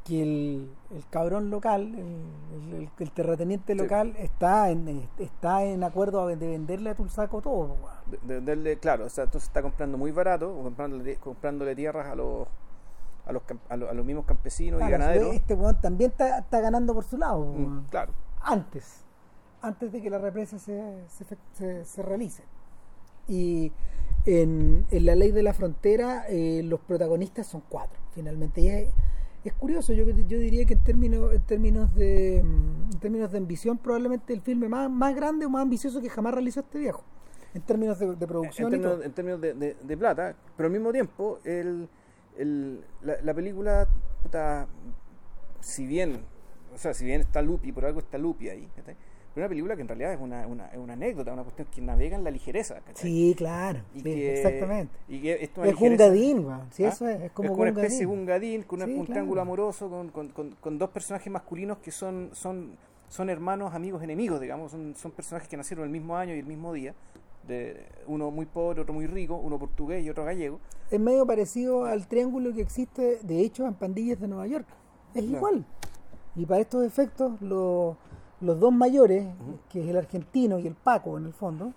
que 0.05 0.23
el, 0.23 0.71
el 0.95 1.07
cabrón 1.09 1.49
local, 1.51 1.83
el, 1.95 2.75
el- 2.75 2.91
el 2.99 3.11
terrateniente 3.13 3.73
Sí. 3.73 3.79
local 3.79 4.15
está 4.19 4.69
en 4.71 5.09
está 5.19 5.65
en 5.65 5.83
acuerdo 5.83 6.27
de 6.27 6.37
venderle 6.37 6.91
a 6.91 6.95
Tulsaco 6.95 7.41
todo. 7.41 7.77
De, 8.07 8.41
de- 8.41 8.43
darle- 8.43 8.79
claro, 8.79 9.07
o 9.07 9.09
sea, 9.09 9.25
entonces 9.25 9.49
está 9.49 9.63
comprando 9.63 9.97
muy 9.97 10.11
barato, 10.13 10.55
comprándole, 10.63 11.17
comprándole 11.17 11.75
tierras 11.75 12.07
a 12.07 12.15
los 12.15 12.47
a 13.27 13.33
los, 13.33 13.43
a 13.71 13.77
los, 13.79 13.89
a 13.91 13.95
los 13.95 14.05
mismos 14.05 14.27
campesinos 14.27 14.83
y 14.83 14.91
ganaderos. 14.91 15.35
Este 15.35 15.55
weón 15.55 15.81
también 15.81 16.11
está, 16.11 16.41
está 16.41 16.61
ganando 16.61 16.93
por 16.93 17.05
su 17.05 17.17
lado, 17.17 17.43
Mm, 17.43 17.87
claro. 17.89 18.13
antes, 18.43 19.03
antes 19.63 19.91
de 19.91 20.03
que 20.03 20.11
la 20.11 20.19
represa 20.19 20.59
se, 20.59 21.05
se, 21.09 21.25
fe- 21.25 21.39
se- 21.55 21.85
se 21.87 22.03
realice. 22.03 22.43
Y 23.27 23.73
en, 24.27 24.85
en 24.91 25.07
la 25.07 25.15
ley 25.15 25.31
de 25.31 25.43
la 25.43 25.55
frontera 25.55 26.27
eh, 26.29 26.61
los 26.65 26.81
protagonistas 26.81 27.47
son 27.47 27.63
cuatro, 27.67 27.99
finalmente. 28.13 28.61
Y 28.61 28.69
es, 28.69 28.91
es 29.49 29.55
curioso, 29.55 29.93
yo, 29.93 30.05
yo 30.09 30.39
diría 30.39 30.65
que 30.65 30.75
en 30.75 30.85
términos, 30.85 31.33
en 31.35 31.43
términos 31.43 31.95
de 31.95 32.43
mm, 32.45 32.93
en 32.95 32.99
términos 33.01 33.31
de 33.33 33.39
ambición, 33.39 33.79
probablemente 33.79 34.33
el 34.33 34.41
filme 34.41 34.69
más, 34.69 34.91
más 34.91 35.15
grande 35.15 35.47
o 35.47 35.51
más 35.51 35.63
ambicioso 35.63 36.01
que 36.01 36.09
jamás 36.09 36.35
realizó 36.35 36.61
este 36.61 36.79
viejo. 36.79 37.03
En 37.55 37.63
términos 37.63 37.99
de, 37.99 38.17
de 38.17 38.27
producción 38.27 38.67
en 38.67 38.69
y 38.69 38.71
términos, 38.83 38.95
todo. 38.97 39.03
en 39.05 39.13
términos 39.13 39.41
de, 39.41 39.55
de- 39.55 39.77
de 39.83 39.97
plata, 39.97 40.35
pero 40.57 40.67
al 40.67 40.73
mismo 40.73 40.93
tiempo, 40.93 41.39
el, 41.45 41.89
el- 42.37 42.81
la, 43.03 43.21
la 43.23 43.35
película, 43.35 43.87
puta, 44.23 44.67
si 45.61 45.87
bien, 45.87 46.21
o 46.75 46.79
sea, 46.79 46.95
si 46.95 47.05
bien 47.05 47.21
está 47.21 47.41
Lupi, 47.43 47.71
por 47.73 47.85
algo 47.85 48.01
está 48.01 48.19
Lupi 48.19 48.49
ahí. 48.49 48.69
Pero 49.35 49.45
una 49.45 49.49
película 49.49 49.75
que 49.77 49.83
en 49.83 49.89
realidad 49.89 50.13
es 50.13 50.21
una, 50.21 50.47
una, 50.47 50.67
es 50.69 50.79
una 50.79 50.93
anécdota, 50.93 51.33
una 51.33 51.43
cuestión 51.43 51.67
que 51.75 51.81
navega 51.81 52.17
en 52.17 52.25
la 52.25 52.31
ligereza, 52.31 52.77
¿cachai? 52.77 52.95
Sí, 53.11 53.35
claro, 53.37 53.81
Y 53.95 53.99
sí, 53.99 54.05
que- 54.05 54.35
exactamente. 54.37 54.95
Y 55.09 55.21
que 55.21 55.51
una 55.57 55.67
Es 55.69 55.75
un 55.81 55.97
gadín. 55.97 56.47
Sí, 56.71 56.85
¿Ah? 56.85 56.89
eso 56.89 57.09
es, 57.09 57.21
es 57.23 57.33
como 57.33 57.53
una 57.55 57.63
un 57.63 57.69
especie 57.79 58.01
de 58.01 58.07
un 58.07 58.25
gadín 58.27 58.63
con 58.63 58.79
una- 58.79 58.87
Sí, 58.87 58.93
un 58.93 58.99
claro. 58.99 59.13
triángulo 59.13 59.41
amoroso 59.43 59.91
con, 59.91 60.09
con- 60.11 60.29
con- 60.29 60.53
con 60.61 60.79
dos 60.79 60.91
personajes 60.91 61.33
masculinos 61.33 61.79
que 61.79 61.91
son 61.91 62.31
son 62.33 62.77
son 63.09 63.29
hermanos 63.31 63.75
amigos 63.75 64.03
enemigos 64.03 64.41
digamos 64.41 64.71
son, 64.73 64.95
son 64.97 65.13
personajes 65.13 65.49
que 65.49 65.57
nacieron 65.57 65.85
el 65.85 65.91
mismo 65.91 66.17
año 66.17 66.35
y 66.35 66.39
el 66.39 66.47
mismo 66.47 66.73
día 66.73 66.95
de 67.47 67.85
uno 68.07 68.31
muy 68.31 68.47
pobre 68.47 68.81
otro 68.81 68.95
muy 68.95 69.07
rico 69.07 69.37
uno 69.37 69.59
portugués 69.59 70.03
y 70.05 70.09
otro 70.11 70.25
gallego 70.25 70.59
es 70.91 70.99
medio 70.99 71.27
parecido 71.27 71.85
al 71.85 72.07
triángulo 72.09 72.53
que 72.55 72.63
existe, 72.63 73.19
de 73.23 73.41
hecho, 73.41 73.67
en 73.67 73.75
pandillas 73.75 74.21
de 74.21 74.29
Nueva 74.29 74.47
York. 74.47 74.67
Es 75.15 75.23
Claro. 75.23 75.37
igual. 75.37 75.65
Y 76.37 76.47
para 76.47 76.61
estos 76.61 76.85
efectos, 76.85 77.41
lo- 77.41 77.97
los 78.45 78.61
dos 78.61 78.73
mayores, 78.73 79.27
que 79.71 79.83
es 79.83 79.89
el 79.89 79.97
argentino 79.97 80.59
y 80.59 80.67
el 80.67 80.75
Paco, 80.75 81.19
en 81.19 81.27
el 81.27 81.33
fondo, 81.33 81.73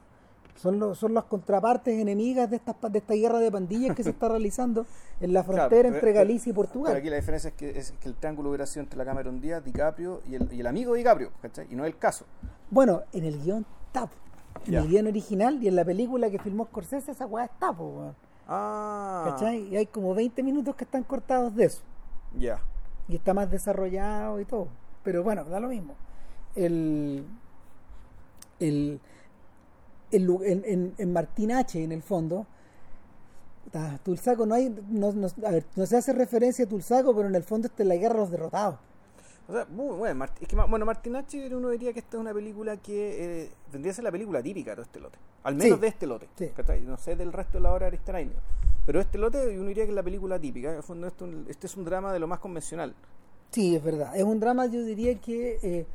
son, 0.55 0.79
los, 0.79 0.97
son 0.97 1.13
las 1.13 1.25
contrapartes 1.25 1.99
enemigas 1.99 2.49
de, 2.49 2.55
estas, 2.55 2.75
pa- 2.75 2.89
de 2.89 2.97
esta 2.99 3.13
guerra 3.13 3.39
de 3.39 3.51
pandillas 3.51 3.95
que 3.95 4.03
se 4.03 4.09
está 4.09 4.27
realizando 4.29 4.85
en 5.21 5.33
la 5.33 5.43
frontera 5.43 5.69
pero- 5.69 5.87
entre 5.89 6.01
pero- 6.01 6.15
Galicia 6.15 6.49
y 6.49 6.53
pero 6.53 6.63
Portugal. 6.65 6.95
aquí 6.95 7.09
la 7.09 7.15
diferencia 7.17 7.49
es 7.49 7.53
que, 7.55 7.69
es 7.77 7.91
que 8.01 8.09
el 8.09 8.15
triángulo 8.15 8.49
hubiera 8.49 8.65
sido 8.65 8.81
entre 8.83 8.97
la 8.97 9.05
Cameron 9.05 9.39
Díaz 9.39 9.63
DiCaprio 9.63 10.21
y 10.27 10.35
el, 10.35 10.51
y 10.51 10.59
el 10.61 10.67
amigo 10.67 10.93
DiCaprio 10.95 11.31
¿cachai? 11.41 11.67
y 11.69 11.75
no 11.75 11.85
el 11.85 11.97
caso 11.97 12.25
Bueno, 12.71 13.01
en 13.13 13.25
el 13.25 13.39
guion 13.41 13.65
TAP. 13.91 14.09
En 14.65 14.73
el 14.73 14.87
guion 14.87 15.05
original 15.07 15.61
y 15.61 15.67
en 15.67 15.75
la 15.75 15.85
película 15.85 16.29
que 16.31 16.39
filmó 16.39 16.65
Scorsese, 16.65 17.11
esa 17.11 17.27
weá 17.27 17.45
está, 17.45 17.71
po, 17.71 18.13
ah 18.47 19.25
¿Cachai? 19.29 19.67
Y 19.69 19.77
hay 19.77 19.85
como 19.85 20.15
20 20.15 20.41
minutos 20.41 20.75
que 20.75 20.83
están 20.85 21.03
cortados 21.03 21.55
de 21.55 21.65
eso. 21.65 21.81
ya 22.37 22.59
y 23.09 23.15
está 23.15 23.33
más 23.33 23.49
desarrollado 23.49 24.41
y 24.41 24.43
todo. 24.45 24.67
Pero 25.03 25.23
bueno, 25.23 25.45
da 25.45 25.61
lo 25.61 25.69
mismo. 25.69 25.93
El, 26.57 27.23
el, 28.59 28.99
el 30.11 30.23
lu- 30.23 30.43
en, 30.43 30.63
en, 30.65 30.93
en 30.97 31.13
Martín 31.13 31.51
H, 31.51 31.81
en 31.83 31.91
el 31.91 32.01
fondo, 32.01 32.45
Tulsaco 34.03 34.45
no 34.45 34.55
hay, 34.55 34.69
no, 34.89 35.11
no- 35.11 35.27
a 35.45 35.51
ver, 35.51 35.65
no 35.75 35.85
se 35.85 35.97
hace 35.97 36.13
referencia 36.13 36.65
a 36.65 36.67
Tulsaco, 36.69 37.15
pero 37.15 37.27
en 37.27 37.35
el 37.35 37.43
fondo 37.43 37.67
está 37.67 37.83
en 37.83 37.89
la 37.89 37.95
guerra 37.95 38.15
de 38.15 38.19
los 38.21 38.31
derrotados. 38.31 38.79
O 39.49 39.53
sea, 39.53 39.65
muy 39.65 39.95
bueno. 39.95 40.15
Mart- 40.15 40.41
Es 40.41 40.47
que, 40.47 40.55
bueno, 40.55 40.85
Martinache 40.85 41.53
uno 41.55 41.69
diría 41.69 41.93
que 41.93 41.99
esta 41.99 42.17
es 42.17 42.21
una 42.21 42.33
película 42.33 42.75
que 42.77 43.43
eh, 43.45 43.51
tendría 43.71 43.91
que 43.91 43.95
ser 43.95 44.03
la 44.03 44.11
película 44.11 44.41
típica 44.43 44.75
de 44.75 44.81
este 44.81 44.99
lote. 44.99 45.17
Al 45.43 45.55
menos 45.55 45.77
Sí. 45.77 45.81
de 45.81 45.87
este 45.87 46.05
lote. 46.07 46.27
No 46.85 46.97
sé 46.97 47.15
del 47.15 47.31
resto 47.31 47.53
de 47.57 47.61
la 47.61 47.71
obra 47.71 47.85
de 47.85 47.87
Aristarain. 47.95 48.31
Pero 48.85 48.99
este 48.99 49.17
lote 49.17 49.57
uno 49.57 49.67
diría 49.69 49.83
que 49.85 49.91
es 49.91 49.95
la 49.95 50.03
película 50.03 50.37
típica. 50.39 50.69
En 50.71 50.77
el 50.77 50.83
fondo, 50.83 51.07
esto- 51.07 51.29
este 51.47 51.67
es 51.67 51.77
un 51.77 51.85
drama 51.85 52.11
de 52.11 52.19
lo 52.19 52.27
más 52.27 52.39
convencional. 52.39 52.93
Sí, 53.51 53.75
es 53.75 53.83
verdad. 53.83 54.15
Es 54.17 54.23
un 54.23 54.39
drama, 54.39 54.65
yo 54.65 54.83
diría 54.83 55.15
que, 55.19 55.59
eh, 55.61 55.85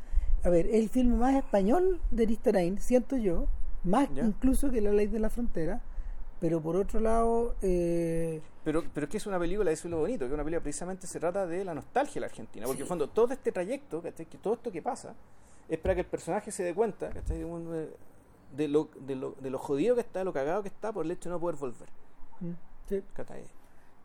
a 0.45 0.49
ver, 0.51 0.67
es 0.67 0.75
el 0.75 0.89
filme 0.89 1.17
más 1.17 1.35
español 1.35 2.01
de 2.11 2.25
Aristarain, 2.25 2.79
siento 2.81 3.17
yo, 3.17 3.47
más 3.85 4.09
Ya. 4.15 4.25
incluso 4.25 4.71
que 4.71 4.81
La 4.81 4.93
Ley 4.93 5.07
de 5.07 5.19
la 5.19 5.31
Frontera, 5.31 5.81
pero 6.41 6.61
por 6.61 6.77
otro 6.77 7.01
lado, 7.01 7.55
eh, 7.63 8.41
Pero, 8.65 8.83
pero 8.93 9.05
es 9.07 9.11
que 9.11 9.17
es 9.19 9.27
una 9.27 9.39
película, 9.39 9.71
eso 9.71 9.87
es 9.89 9.91
lo 9.93 9.99
bonito, 10.01 10.27
que 10.27 10.35
una 10.35 10.43
película 10.45 10.63
precisamente 10.63 11.07
se 11.07 11.21
trata 11.21 11.47
de 11.47 11.65
la 11.65 11.75
nostalgia 11.75 12.15
de 12.15 12.21
la 12.21 12.27
Argentina. 12.27 12.67
Porque 12.67 12.81
en 12.81 12.85
el 12.85 12.89
fondo 12.89 13.09
todo 13.09 13.33
este 13.33 13.53
trayecto, 13.53 14.03
que 14.03 14.13
todo 14.39 14.55
esto 14.55 14.71
que 14.73 14.83
pasa, 14.83 15.15
es 15.69 15.79
para 15.79 15.95
que 15.95 16.01
el 16.01 16.07
personaje 16.07 16.51
se 16.51 16.63
dé 16.65 16.75
cuenta 16.75 17.11
¿cachai? 17.11 17.39
de, 17.39 18.69
lo, 18.69 18.89
de, 19.01 19.17
lo, 19.17 19.33
de 19.41 19.51
lo 19.51 19.59
jodido 19.59 19.95
que 19.95 20.01
está, 20.03 20.19
de 20.21 20.25
lo 20.25 20.33
cagado 20.33 20.63
que 20.63 20.69
está 20.69 20.93
por 20.93 21.05
el 21.05 21.13
hecho 21.13 21.29
de 21.29 21.35
no 21.35 21.41
poder 21.41 21.57
volver. 21.57 21.89
mm, 22.41 22.53
sí. 22.89 23.03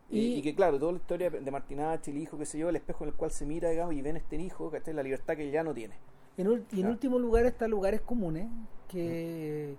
Y, 0.09 0.41
que 0.41 0.55
claro, 0.55 0.79
toda 0.79 0.93
la 0.93 0.99
historia 0.99 1.29
de 1.29 1.51
Martinache, 1.51 2.11
el 2.11 2.17
hijo, 2.17 2.37
qué 2.37 2.45
sé 2.45 2.57
yo, 2.57 2.69
el 2.69 2.75
espejo 2.77 3.03
en 3.03 3.09
el 3.09 3.15
cual 3.15 3.31
se 3.31 3.45
mira, 3.45 3.69
digamos, 3.69 3.93
y 3.93 4.01
ven 4.01 4.15
este 4.15 4.37
hijo, 4.37 4.71
¿cachai? 4.71 4.93
la 4.93 5.03
libertad 5.03 5.35
que 5.35 5.51
ya 5.51 5.63
no 5.63 5.73
tiene. 5.73 5.95
En, 6.37 6.65
y 6.71 6.81
en 6.81 6.87
último 6.87 7.17
lugar 7.19 7.45
está 7.45 7.67
Lugares 7.67 8.01
Comunes, 8.01 8.47
que, 8.87 9.75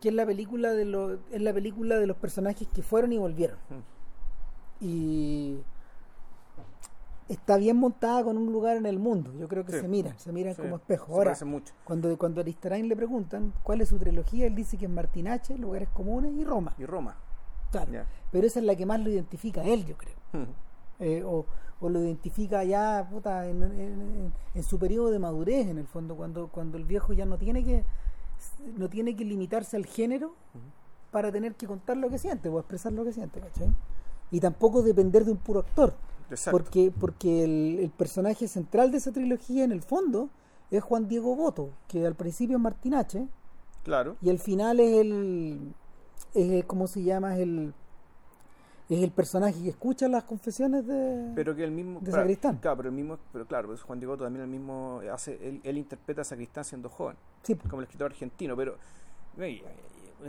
que 0.00 0.08
es 0.08 0.14
la 0.14 0.24
película 0.26 0.72
de 0.72 0.84
los 0.86 1.18
es 1.30 1.42
la 1.42 1.52
película 1.52 1.98
de 1.98 2.06
los 2.06 2.16
personajes 2.16 2.66
que 2.68 2.82
fueron 2.82 3.12
y 3.12 3.18
volvieron. 3.18 3.58
Mm. 3.68 4.84
Y 4.84 5.58
está 7.28 7.56
bien 7.56 7.76
montada 7.76 8.22
con 8.24 8.36
un 8.36 8.52
lugar 8.52 8.76
en 8.76 8.86
el 8.86 8.98
mundo. 8.98 9.32
Yo 9.38 9.48
creo 9.48 9.64
que 9.64 9.72
Sí. 9.72 9.80
se 9.80 9.88
miran, 9.88 10.18
se 10.18 10.32
miran 10.32 10.54
Sí, 10.54 10.62
como 10.62 10.76
espejo. 10.76 11.14
Ahora, 11.14 11.34
mucho. 11.44 11.72
cuando, 11.84 12.16
cuando 12.18 12.40
a 12.40 12.42
Aristarain 12.42 12.88
le 12.88 12.96
preguntan 12.96 13.52
cuál 13.62 13.80
es 13.80 13.88
su 13.88 13.98
trilogía, 13.98 14.46
él 14.46 14.54
dice 14.54 14.76
que 14.76 14.86
es 14.86 14.90
Martinache, 14.90 15.56
Lugares 15.58 15.88
Comunes 15.90 16.32
y 16.34 16.44
Roma. 16.44 16.74
Y 16.78 16.84
Roma. 16.86 17.16
Claro. 17.70 18.04
Pero 18.30 18.46
esa 18.46 18.60
es 18.60 18.64
la 18.66 18.76
que 18.76 18.86
más 18.86 19.00
lo 19.00 19.10
identifica 19.10 19.62
a 19.62 19.64
él, 19.64 19.84
yo 19.84 19.96
creo. 19.96 20.14
Mm. 20.32 20.46
Eh, 21.00 21.22
o, 21.24 21.44
o 21.80 21.88
lo 21.88 22.00
identifica 22.00 22.62
ya 22.64 23.06
puta, 23.10 23.48
en, 23.48 23.62
en- 24.54 24.62
su 24.62 24.78
periodo 24.78 25.10
de 25.10 25.18
madurez, 25.18 25.66
en 25.66 25.78
el 25.78 25.86
fondo, 25.86 26.14
cuando, 26.16 26.48
cuando 26.48 26.78
el 26.78 26.84
viejo 26.84 27.12
ya 27.12 27.24
no 27.26 27.36
tiene 27.36 27.64
que 27.64 27.84
no 28.76 28.88
tiene 28.88 29.16
que 29.16 29.24
limitarse 29.24 29.76
al 29.76 29.86
género 29.86 30.34
para 31.10 31.30
tener 31.32 31.54
que 31.54 31.66
contar 31.66 31.96
lo 31.96 32.08
que 32.10 32.18
siente 32.18 32.48
o 32.48 32.58
expresar 32.58 32.92
lo 32.92 33.04
que 33.04 33.12
siente, 33.12 33.40
¿cachai? 33.40 33.68
Y 34.30 34.40
tampoco 34.40 34.82
depender 34.82 35.24
de 35.24 35.32
un 35.32 35.38
puro 35.38 35.60
actor. 35.60 35.94
Exacto. 36.30 36.58
Porque, 36.58 36.92
porque 36.98 37.44
el, 37.44 37.78
el 37.80 37.90
personaje 37.90 38.48
central 38.48 38.90
de 38.90 38.98
esa 38.98 39.12
trilogía, 39.12 39.64
en 39.64 39.72
el 39.72 39.82
fondo, 39.82 40.28
es 40.70 40.82
Juan 40.82 41.06
Diego 41.08 41.36
Boto, 41.36 41.70
que 41.88 42.06
al 42.06 42.14
principio 42.14 42.56
es 42.56 42.62
Martinache, 42.62 43.28
Claro. 43.84 44.16
y 44.22 44.30
al 44.30 44.38
final 44.38 44.80
es 44.80 44.96
el, 45.00 45.74
es 46.34 46.50
el- 46.50 46.66
¿cómo 46.66 46.86
se 46.86 47.02
llama? 47.02 47.34
Es 47.36 47.42
el, 47.42 47.72
es 48.88 49.02
el 49.02 49.10
personaje 49.10 49.62
que 49.62 49.70
escucha 49.70 50.06
las 50.08 50.24
confesiones 50.24 50.86
de... 50.86 51.32
Pero 51.34 51.54
que 51.56 51.64
el 51.64 51.70
mismo. 51.70 52.00
de 52.00 52.06
claro, 52.06 52.22
Sacristán. 52.22 52.58
Claro, 52.58 52.76
pero 52.76 52.88
el 52.90 52.94
mismo. 52.94 53.18
Pero 53.32 53.46
claro, 53.46 53.68
pues 53.68 53.80
Juan 53.82 53.98
Diego 53.98 54.16
también 54.16 54.42
el 54.44 54.50
mismo. 54.50 55.00
hace 55.12 55.38
Él, 55.48 55.60
él 55.64 55.78
interpreta 55.78 56.20
a 56.20 56.24
Sacristán 56.24 56.64
siendo 56.64 56.88
joven. 56.90 57.16
Sí, 57.42 57.54
como 57.54 57.80
el 57.80 57.84
escritor 57.84 58.10
argentino, 58.10 58.54
pero 58.56 58.76
eh, 59.38 59.62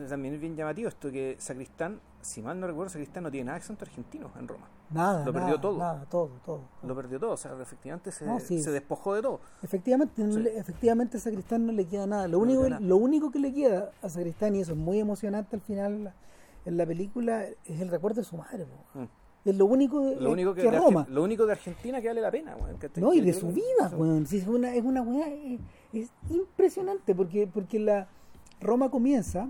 también 0.09 0.33
es 0.35 0.41
bien 0.41 0.55
llamativo 0.55 0.89
esto 0.89 1.11
que 1.11 1.35
Sacristán, 1.39 1.99
si 2.21 2.41
mal 2.41 2.59
no 2.59 2.67
recuerdo, 2.67 2.89
Sacristán 2.89 3.23
no 3.23 3.31
tiene 3.31 3.45
nada 3.45 3.57
de 3.59 3.63
acento 3.63 3.85
argentino 3.85 4.31
en 4.39 4.47
Roma. 4.47 4.67
nada, 4.89 5.25
Lo 5.25 5.31
nada, 5.31 5.45
perdió 5.45 5.61
todo. 5.61 5.77
nada, 5.77 6.05
todo, 6.09 6.29
todo. 6.45 6.61
Lo 6.83 6.95
perdió 6.95 7.19
todo, 7.19 7.31
o 7.31 7.37
sea, 7.37 7.53
efectivamente 7.61 8.11
se, 8.11 8.25
No, 8.25 8.39
sí. 8.39 8.61
se 8.61 8.71
despojó 8.71 9.13
de 9.15 9.21
todo. 9.21 9.39
Efectivamente, 9.63 10.23
no 10.23 10.33
Sí. 10.33 10.41
le- 10.41 10.57
efectivamente 10.57 11.17
a 11.17 11.19
Sacristán 11.19 11.65
no 11.65 11.71
le 11.71 11.85
queda 11.85 12.07
nada. 12.07 12.27
Lo 12.27 12.37
No 12.37 12.43
único, 12.43 12.61
queda 12.61 12.69
nada. 12.71 12.81
lo 12.85 12.97
único 12.97 13.31
que 13.31 13.39
le 13.39 13.53
queda 13.53 13.91
a 14.01 14.09
Sacristán, 14.09 14.55
y 14.55 14.61
eso 14.61 14.71
es 14.73 14.77
muy 14.77 14.99
emocionante 14.99 15.55
al 15.55 15.61
final 15.61 16.13
en 16.65 16.77
la 16.77 16.85
película, 16.85 17.45
es 17.65 17.79
el 17.81 17.89
recuerdo 17.89 18.21
de 18.21 18.25
su 18.25 18.37
madre. 18.37 18.65
Mm. 18.93 19.03
Es 19.45 19.55
lo 19.55 19.65
único, 19.67 20.01
de- 20.01 20.15
Lo 20.15 20.31
único 20.31 20.53
que, 20.55 20.63
que 20.63 20.71
Roma. 20.71 21.05
Lo 21.09 21.23
único 21.23 21.45
de 21.45 21.51
Argentina 21.53 22.01
que 22.01 22.07
vale 22.07 22.21
la 22.21 22.31
pena. 22.31 22.57
No, 22.97 23.13
y 23.13 23.21
de 23.21 23.33
su 23.33 23.47
vida, 23.49 23.91
weón. 23.95 24.25
Sí, 24.25 24.37
es 24.37 24.47
una, 24.47 24.73
es 24.73 24.83
una 24.83 25.03
weá, 25.03 25.27
eh, 25.29 25.59
es, 25.93 26.09
impresionante 26.31 27.13
porque, 27.13 27.45
porque 27.45 27.77
la 27.79 28.07
Roma 28.59 28.89
comienza, 28.89 29.49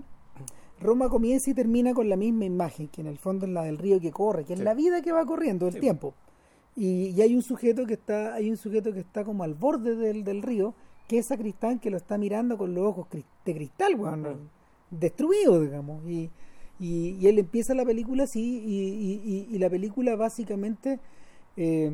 Roma 0.80 1.08
comienza 1.08 1.48
y 1.50 1.54
termina 1.54 1.94
con 1.94 2.08
la 2.10 2.16
misma 2.16 2.44
imagen, 2.44 2.88
que 2.88 3.00
en 3.00 3.06
el 3.06 3.16
fondo 3.16 3.46
es 3.46 3.52
la 3.52 3.62
del 3.62 3.78
río 3.78 3.98
que 3.98 4.10
corre, 4.12 4.44
que 4.44 4.52
es 4.52 4.60
la 4.60 4.74
vida 4.74 5.00
que 5.00 5.12
va 5.12 5.24
corriendo 5.24 5.66
el 5.66 5.72
Sí. 5.74 5.80
tiempo. 5.80 6.12
Y, 6.74 7.08
y 7.16 7.22
hay 7.22 7.34
un 7.34 7.40
sujeto 7.42 7.86
que 7.86 7.94
está, 7.94 8.34
hay 8.34 8.50
un 8.50 8.58
sujeto 8.58 8.92
que 8.92 9.00
está 9.00 9.24
como 9.24 9.44
al 9.44 9.54
borde 9.54 9.96
del, 9.96 10.24
del 10.24 10.42
río, 10.42 10.74
que 11.08 11.16
es 11.18 11.26
Sacristán 11.26 11.78
que 11.78 11.88
lo 11.88 11.96
está 11.96 12.18
mirando 12.18 12.58
con 12.58 12.74
los 12.74 12.84
ojos 12.84 13.06
de 13.10 13.54
cristal, 13.54 13.94
weón, 13.94 14.26
Ujú. 14.26 14.36
destruido, 14.90 15.58
digamos. 15.62 16.04
Y, 16.06 16.30
y, 16.78 17.10
y 17.20 17.26
él 17.28 17.38
empieza 17.38 17.74
la 17.74 17.84
película 17.84 18.24
así, 18.24 18.58
y, 18.64 18.82
y- 18.88 19.22
y- 19.50 19.54
y 19.54 19.58
la 19.58 19.70
película 19.70 20.14
básicamente 20.16 20.98
eh, 21.56 21.90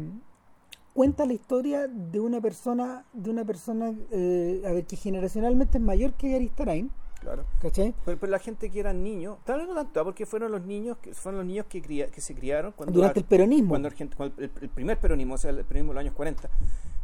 cuenta 0.94 1.24
la 1.26 1.32
historia 1.32 1.86
de 1.88 2.20
una 2.20 2.40
persona, 2.40 3.04
de 3.12 3.30
una 3.30 3.44
persona, 3.44 3.94
eh, 4.10 4.62
a 4.66 4.72
ver, 4.72 4.84
que 4.86 4.96
generacionalmente 4.96 5.78
es 5.78 5.84
mayor 5.84 6.12
que 6.14 6.34
Aristarain, 6.34 6.90
Claro. 7.20 7.44
¿cachai? 7.60 7.94
Pero, 8.04 8.18
pero 8.18 8.32
la 8.32 8.40
gente 8.40 8.68
que 8.68 8.80
eran 8.80 9.04
niños, 9.04 9.38
tal 9.44 9.60
vez 9.60 9.68
no 9.68 9.74
tanto, 9.76 10.00
ah, 10.00 10.04
porque 10.04 10.26
fueron 10.26 10.50
los 10.50 10.64
niños 10.66 10.98
que 10.98 11.14
fueron 11.14 11.38
los 11.38 11.46
niños 11.46 11.66
que, 11.66 11.80
cría- 11.80 12.10
que 12.10 12.20
se 12.20 12.34
criaron 12.34 12.72
cuando 12.72 12.92
Durante 12.92 13.20
el 13.20 13.24
peronismo. 13.26 13.68
cuando 13.68 13.88
Argent- 13.88 14.14
cuando 14.16 14.42
el, 14.42 14.50
el 14.60 14.68
primer 14.68 14.98
peronismo, 14.98 15.34
o 15.34 15.38
sea, 15.38 15.50
el 15.50 15.64
peronismo 15.64 15.92
de 15.92 15.94
los 15.94 16.00
años 16.00 16.14
40, 16.14 16.50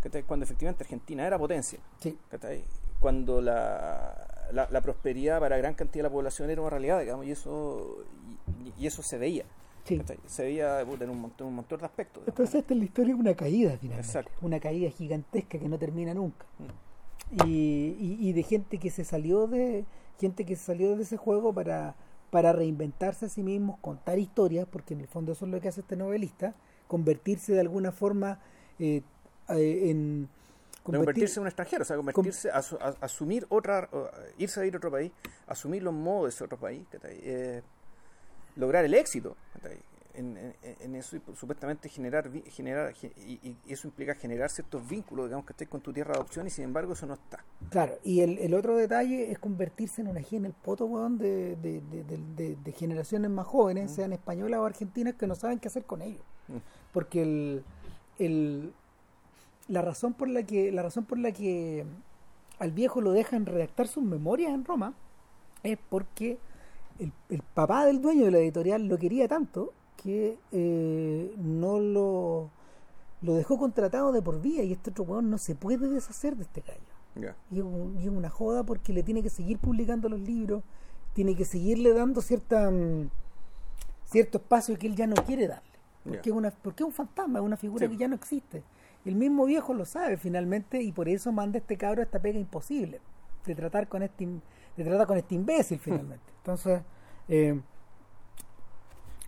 ¿cachai? 0.03 0.25
cuando 0.25 0.43
efectivamente 0.45 0.83
Argentina 0.83 1.25
era 1.25 1.39
potencia. 1.39 1.79
Sí. 2.01 2.19
¿cachai? 2.29 2.65
Cuando 2.99 3.41
la, 3.41 4.27
la, 4.53 4.69
la 4.71 4.81
prosperidad 4.81 5.41
para 5.41 5.57
gran 5.59 5.75
cantidad 5.75 6.05
de 6.05 6.09
la 6.09 6.13
población 6.13 6.51
era 6.51 6.61
una 6.61 6.71
realidad, 6.71 7.01
digamos, 7.01 7.27
y 7.27 7.31
eso 7.33 8.05
y, 8.77 8.83
y 8.83 8.87
eso 8.87 9.03
se 9.03 9.19
veía. 9.19 9.45
Se 10.27 10.43
veía 10.43 10.81
en 10.83 11.09
un 11.11 11.19
montón, 11.19 11.47
un 11.47 11.55
montón 11.55 11.79
de 11.81 11.87
aspectos. 11.87 12.23
digamos. 12.23 12.29
Entonces 12.29 12.55
esta 12.61 12.75
es 12.75 12.79
la 12.79 12.85
historia 12.85 13.15
de 13.15 13.21
una 13.21 13.35
caída 13.35 13.71
finalmente. 13.81 14.07
Exacto. 14.07 14.33
Una 14.43 14.61
caída 14.61 14.91
gigantesca 14.91 15.59
que 15.59 15.67
no 15.69 15.79
termina 15.79 16.13
nunca. 16.13 16.45
Mm. 16.59 17.47
Y, 17.47 17.97
y- 17.99 18.17
y 18.21 18.33
de 18.35 18.43
gente 18.43 18.79
que 18.79 18.91
se 18.91 19.05
salió 19.05 19.47
de 19.47 19.85
gente 20.21 20.45
que 20.45 20.57
se 20.57 20.65
salió 20.65 20.97
de 20.97 21.03
ese 21.05 21.17
juego 21.17 21.53
para, 21.55 21.95
para 22.31 22.53
reinventarse 22.53 23.27
a 23.27 23.29
sí 23.29 23.43
mismos, 23.43 23.79
contar 23.81 24.19
historias, 24.19 24.67
porque 24.71 24.93
en 24.95 25.01
el 25.01 25.07
fondo 25.09 25.33
eso 25.33 25.45
es 25.47 25.51
lo 25.53 25.61
que 25.61 25.69
hace 25.69 25.81
este 25.83 25.97
novelista, 25.97 26.55
convertirse 26.87 27.53
de 27.55 27.61
alguna 27.61 27.93
forma 27.93 28.41
eh, 28.79 29.03
eh, 29.51 29.91
en 29.91 30.29
convertir- 30.89 31.05
convertirse 31.05 31.35
en 31.39 31.43
un 31.43 31.47
extranjero, 31.49 31.83
o 31.83 31.85
sea, 31.85 31.97
convertirse, 31.97 32.51
asumir 33.01 33.47
otra, 33.49 33.89
irse 34.39 34.61
a 34.61 34.67
ir 34.67 34.75
a 34.75 34.79
otro 34.79 34.91
país, 34.91 35.13
asumir 35.47 35.83
los 35.83 35.95
modos 35.95 36.25
de 36.25 36.29
ese 36.31 36.45
otro 36.45 36.59
país. 36.59 36.87
Eh, 37.05 37.63
lograr 38.57 38.85
el 38.85 38.95
éxito 38.95 39.37
en, 40.15 40.37
en- 40.37 40.55
en 40.81 40.95
eso 40.97 41.15
y 41.17 41.23
supuestamente 41.37 41.89
generar, 41.89 42.29
generar 42.51 42.93
ge- 42.93 43.13
y, 43.19 43.57
y 43.65 43.73
eso 43.73 43.87
implica 43.87 44.17
generar 44.17 44.51
ciertos 44.51 44.87
vínculos, 44.89 45.27
digamos, 45.27 45.47
que 45.47 45.53
estés 45.53 45.69
con 45.69 45.81
tu 45.81 45.93
tierra 45.93 46.13
de 46.15 46.19
adopción 46.19 46.45
y 46.49 46.51
sin 46.51 46.65
embargo 46.65 46.95
eso 46.95 47.07
no 47.07 47.15
está. 47.15 47.45
Claro, 47.71 47.99
y 48.03 48.21
el, 48.23 48.37
el 48.39 48.53
otro 48.55 48.77
detalle 48.77 49.31
es 49.31 49.39
convertirse 49.39 50.01
en 50.01 50.09
una 50.09 50.21
en 50.29 50.45
el 50.47 50.55
poto, 50.55 50.87
weón, 50.87 51.19
de, 51.19 51.55
de, 51.57 51.81
de, 51.83 52.03
de- 52.03 52.19
de- 52.35 52.57
de 52.57 52.73
generaciones 52.73 53.31
más 53.31 53.47
jóvenes, 53.47 53.93
sean 53.93 54.13
españolas 54.13 54.59
o 54.59 54.65
argentinas, 54.65 55.15
que 55.15 55.29
no 55.29 55.37
saben 55.37 55.61
qué 55.61 55.69
hacer 55.69 55.85
con 55.85 56.03
ellos. 56.03 56.25
Mm. 56.49 56.57
Porque 56.93 57.23
el, 57.23 57.65
el, 58.19 58.73
la 59.69 59.83
razón 59.83 60.15
por 60.15 60.29
la 60.29 60.43
que 60.43 60.73
la 60.73 60.83
razón 60.83 61.05
por 61.05 61.19
la 61.19 61.33
que 61.33 61.85
al 62.59 62.73
viejo 62.73 63.01
lo 63.01 63.13
dejan 63.13 63.47
redactar 63.47 63.87
sus 63.87 64.03
memorias 64.03 64.53
en 64.53 64.65
Roma 64.65 64.95
es 65.63 65.79
porque 65.89 66.39
el, 66.99 67.13
el 67.29 67.43
papá 67.55 67.85
del 67.87 68.01
dueño 68.01 68.25
de 68.25 68.31
la 68.33 68.39
editorial 68.39 68.87
lo 68.87 68.99
quería 68.99 69.29
tanto 69.29 69.73
que 70.03 70.39
eh, 70.53 71.33
no 71.37 71.79
lo 71.81 72.51
lo 73.21 73.35
dejó 73.35 73.59
contratado 73.59 74.13
de 74.13 74.23
por 74.23 74.41
vida 74.41 74.63
y 74.63 74.73
este 74.73 74.91
otro 74.91 75.05
weón 75.05 75.29
no 75.29 75.39
se 75.39 75.55
puede 75.57 75.89
deshacer 75.89 76.37
de 76.37 76.45
este 76.45 76.61
gallo. 76.61 76.81
Ya. 77.17 77.37
Y 77.51 77.59
es, 77.59 77.65
un- 77.65 77.97
y 77.99 78.05
es 78.05 78.09
una 78.11 78.31
joda 78.31 78.63
porque 78.63 78.93
le 78.93 79.03
tiene 79.03 79.25
que 79.25 79.29
seguir 79.31 79.59
publicando 79.59 80.09
los 80.09 80.21
libros, 80.21 80.63
tiene 81.15 81.35
que 81.35 81.45
seguirle 81.45 81.93
dando 81.93 82.21
cierta 82.23 82.71
mm, 82.71 83.11
cierto 84.05 84.39
espacio 84.39 84.79
que 84.79 84.87
él 84.87 84.95
ya 84.97 85.07
no 85.09 85.17
quiere 85.17 85.49
darle. 85.49 85.69
Porque, 86.05 86.31
es, 86.31 86.35
una, 86.37 86.51
porque 86.51 86.85
es 86.85 86.87
un 86.87 86.93
fantasma, 86.93 87.41
es 87.41 87.45
una 87.45 87.57
figura 87.57 87.87
Sí. 87.87 87.93
que 87.93 87.99
ya 87.99 88.09
no 88.09 88.15
existe. 88.15 88.63
El 89.09 89.15
mismo 89.15 89.47
viejo 89.47 89.73
lo 89.73 89.87
sabe 89.87 90.19
finalmente 90.19 90.83
y 90.83 90.93
por 90.93 91.09
eso 91.09 91.33
manda 91.33 91.57
a 91.57 91.61
este 91.61 91.79
cabro 91.79 92.03
esta 92.03 92.21
pega 92.21 92.39
imposible 92.39 93.01
de 93.47 93.55
tratar 93.55 93.89
con 93.89 94.03
este 94.03 94.27
de 94.77 94.85
tratar 94.85 95.07
con 95.07 95.17
este 95.17 95.35
imbécil 95.35 95.79
finalmente. 95.79 96.31
Entonces, 96.45 96.83
eh, 97.29 97.59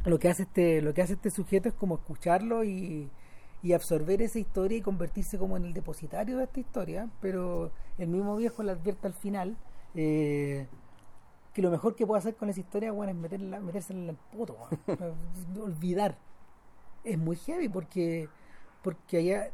lo 0.05 0.19
que 0.19 0.29
hace 0.29 0.43
este 0.43 0.83
lo 0.83 0.93
que 0.93 1.01
hace 1.03 1.15
este 1.15 1.31
sujeto 1.31 1.69
es 1.71 1.75
como 1.75 1.95
escucharlo 1.95 2.63
y, 2.63 3.09
y 3.63 3.73
absorber 3.73 4.21
esa 4.21 4.39
historia 4.39 4.77
y 4.79 4.83
convertirse 4.83 5.39
como 5.39 5.57
en 5.57 5.65
el 5.65 5.73
depositario 5.73 6.37
de 6.37 6.45
esta 6.45 6.61
historia 6.61 7.09
pero 7.23 7.71
el 7.99 8.09
mismo 8.09 8.37
viejo 8.37 8.63
le 8.63 8.73
advierte 8.73 9.07
al 9.07 9.15
final 9.15 9.57
eh, 9.95 10.67
que 11.55 11.63
lo 11.63 11.71
mejor 11.71 11.97
que 11.97 12.07
puede 12.07 12.19
hacer 12.19 12.35
con 12.37 12.51
esa 12.51 12.61
historia 12.61 12.93
bueno, 12.93 13.13
es 13.13 13.19
meterla, 13.19 13.61
metérsela 13.61 14.01
en 14.01 14.09
el 14.11 14.17
poto 14.37 14.57
weón. 14.89 15.15
olvidar 15.63 16.17
es 17.05 17.19
muy 17.19 17.37
heavy 17.37 17.69
porque 17.69 18.29
porque 18.83 19.19
allá 19.19 19.43
al- 19.43 19.53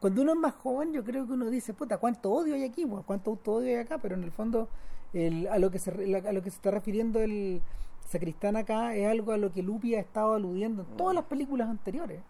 cuando 0.00 0.22
uno 0.22 0.32
es 0.32 0.38
más 0.38 0.54
joven, 0.54 0.92
yo 0.94 1.04
creo 1.04 1.26
que 1.26 1.34
uno 1.34 1.50
dice, 1.50 1.74
puta, 1.74 1.98
¿cuánto 1.98 2.30
odio 2.32 2.54
hay 2.54 2.64
aquí? 2.64 2.86
¿Cuánto 3.04 3.32
odio 3.44 3.68
hay 3.68 3.84
acá? 3.84 3.98
Pero 3.98 4.14
en 4.14 4.22
el 4.24 4.30
fondo, 4.30 4.68
el, 5.12 5.46
a, 5.48 5.58
lo 5.58 5.70
que 5.70 5.78
se, 5.78 5.90
a 5.90 6.32
lo 6.32 6.42
que 6.42 6.50
se 6.50 6.56
está 6.56 6.70
refiriendo 6.70 7.20
el 7.20 7.60
sacristán 8.08 8.56
acá 8.56 8.94
es 8.96 9.06
algo 9.06 9.32
a 9.32 9.36
lo 9.36 9.52
que 9.52 9.62
Lupi 9.62 9.94
ha 9.94 10.00
estado 10.00 10.32
aludiendo 10.34 10.82
en 10.88 10.96
todas 10.96 11.14
las 11.14 11.24
películas 11.26 11.68
anteriores. 11.68 12.22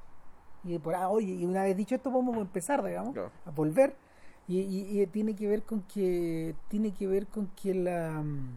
Y 0.64 0.78
por 0.80 0.96
ah, 0.96 1.08
oye, 1.10 1.32
y 1.32 1.44
una 1.44 1.62
vez 1.62 1.76
dicho 1.76 1.94
esto, 1.94 2.10
podemos 2.10 2.36
empezar, 2.38 2.82
digamos, 2.84 3.12
Claro. 3.14 3.30
a 3.46 3.50
volver. 3.50 3.94
Y, 4.48 4.58
y- 4.62 5.00
y 5.00 5.06
tiene 5.06 5.36
que 5.36 5.46
ver 5.46 5.62
con 5.62 5.82
que. 5.82 6.56
Tiene 6.68 6.90
que 6.92 7.06
ver 7.06 7.28
con 7.28 7.46
que 7.54 7.72
la. 7.72 8.20
mm, 8.20 8.56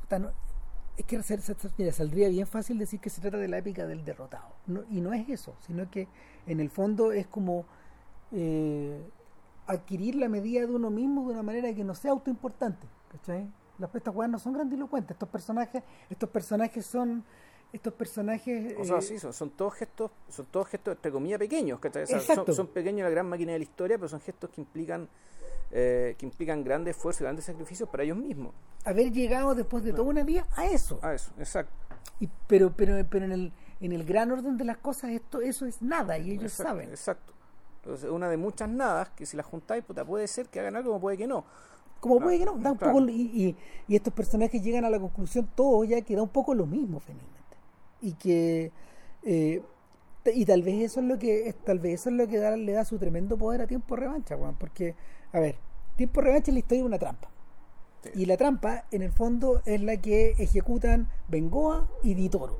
puta, 0.00 0.18
no- 0.18 0.30
es 0.96 1.04
que 1.06 1.20
mira, 1.78 1.92
saldría 1.92 2.28
bien 2.28 2.46
fácil 2.46 2.78
decir 2.78 3.00
que 3.00 3.10
se 3.10 3.20
trata 3.20 3.36
de 3.38 3.48
la 3.48 3.58
épica 3.58 3.86
del 3.86 4.04
derrotado. 4.04 4.48
No- 4.66 4.84
y 4.90 5.00
no 5.00 5.12
es 5.12 5.28
eso, 5.28 5.56
sino 5.60 5.90
que 5.90 6.06
en 6.46 6.60
el 6.60 6.70
fondo 6.70 7.12
es 7.12 7.26
como 7.26 7.64
eh, 8.32 9.00
adquirir 9.66 10.14
la 10.16 10.28
medida 10.28 10.60
de 10.66 10.72
uno 10.72 10.90
mismo 10.90 11.26
de 11.26 11.34
una 11.34 11.42
manera 11.42 11.72
que 11.74 11.84
no 11.84 11.94
sea 11.94 12.12
autoimportante. 12.12 12.86
¿Cachai? 13.10 13.50
Las 13.78 13.94
estas 13.94 14.14
weas 14.14 14.30
no 14.30 14.38
son 14.38 14.52
grandilocuentes. 14.52 15.12
Estos 15.14 15.28
personajes, 15.28 15.82
estos 16.10 16.28
personajes 16.30 16.86
son. 16.86 17.24
Estos 17.72 17.92
personajes. 17.94 18.74
O 18.78 18.84
sea, 18.84 18.98
eh, 18.98 19.02
sí, 19.02 19.18
son, 19.18 19.32
son 19.32 19.50
todos 19.50 19.74
gestos, 19.74 20.12
son 20.28 20.46
todos 20.46 20.68
gestos 20.68 20.94
entre 20.94 21.10
comillas 21.10 21.40
pequeños, 21.40 21.80
¿cachai? 21.80 22.04
O 22.04 22.06
sea, 22.06 22.18
Exacto. 22.18 22.46
son, 22.46 22.54
son 22.54 22.66
pequeños 22.68 22.98
en 23.00 23.04
la 23.04 23.10
gran 23.10 23.28
máquina 23.28 23.50
de 23.52 23.58
la 23.58 23.64
historia, 23.64 23.96
pero 23.98 24.08
son 24.08 24.20
gestos 24.20 24.50
que 24.50 24.60
implican 24.60 25.08
eh, 25.76 26.14
que 26.16 26.24
implican 26.24 26.62
grandes 26.62 26.94
esfuerzos 26.96 27.22
y 27.22 27.24
grandes 27.24 27.44
sacrificios 27.46 27.88
para 27.88 28.04
ellos 28.04 28.16
mismos. 28.16 28.54
haber 28.84 29.10
llegado 29.10 29.56
después 29.56 29.82
de 29.82 29.92
toda 29.92 30.08
una 30.08 30.22
vida 30.22 30.46
a 30.54 30.66
eso. 30.66 31.00
Ah, 31.02 31.14
eso, 31.14 31.32
exacto. 31.36 31.72
Y, 32.20 32.28
pero 32.46 32.72
pero, 32.76 32.94
pero 33.10 33.24
en, 33.24 33.32
el, 33.32 33.52
en 33.80 33.90
el 33.92 34.04
gran 34.04 34.30
orden 34.30 34.56
de 34.56 34.64
las 34.64 34.76
cosas 34.78 35.10
esto 35.10 35.40
eso 35.40 35.66
es 35.66 35.82
nada 35.82 36.16
y 36.16 36.30
ellos 36.30 36.44
exacto, 36.52 36.62
saben. 36.70 36.90
Exacto. 36.90 37.32
Entonces, 37.82 38.08
una 38.08 38.28
de 38.28 38.36
muchas 38.36 38.68
nadas 38.68 39.10
que 39.10 39.26
si 39.26 39.36
las 39.36 39.46
juntáis, 39.46 39.82
puta, 39.84 40.04
puede 40.04 40.28
ser 40.28 40.46
que 40.48 40.60
hagan 40.60 40.76
algo 40.76 40.90
como 40.90 41.00
puede 41.00 41.16
que 41.16 41.26
no. 41.26 41.44
Como 42.00 42.16
Claro, 42.16 42.26
puede 42.26 42.38
que 42.38 42.44
no, 42.44 42.52
da 42.58 42.70
un 42.72 42.78
claro. 42.78 42.92
poco, 42.94 43.08
y, 43.08 43.22
y, 43.22 43.56
y 43.88 43.96
estos 43.96 44.12
personajes 44.14 44.62
llegan 44.62 44.84
a 44.84 44.90
la 44.90 45.00
conclusión 45.00 45.48
todo 45.56 45.82
ya 45.84 46.00
que 46.02 46.14
da 46.14 46.22
un 46.22 46.28
poco 46.28 46.54
lo 46.54 46.66
mismo 46.66 47.00
finalmente. 47.00 47.56
Y 48.00 48.12
que 48.12 48.70
eh, 49.24 49.60
y 50.32 50.44
tal 50.44 50.62
vez 50.62 50.82
eso 50.82 51.00
es 51.00 51.06
lo 51.06 51.18
que 51.18 51.54
tal 51.64 51.78
vez 51.80 52.00
eso 52.00 52.10
es 52.10 52.16
lo 52.16 52.26
que 52.28 52.38
da- 52.38 52.56
le 52.56 52.72
da 52.72 52.84
su 52.84 52.98
tremendo 52.98 53.36
poder 53.36 53.62
a 53.62 53.66
tiempo 53.66 53.96
revancha, 53.96 54.36
Juan, 54.36 54.56
porque 54.58 54.94
a 55.32 55.40
ver, 55.40 55.56
tiempo 55.96 56.20
revancha 56.20 56.50
es 56.50 56.54
la 56.54 56.58
historia 56.60 56.82
de 56.82 56.86
una 56.88 56.98
trampa. 56.98 57.28
Sí. 58.02 58.10
Y 58.14 58.26
la 58.26 58.36
trampa, 58.36 58.84
en 58.90 59.02
el 59.02 59.12
fondo, 59.12 59.62
es 59.66 59.80
la 59.80 59.96
que 59.96 60.32
ejecutan 60.38 61.08
Bengoa 61.28 61.88
y 62.02 62.14
Ditoro. 62.14 62.58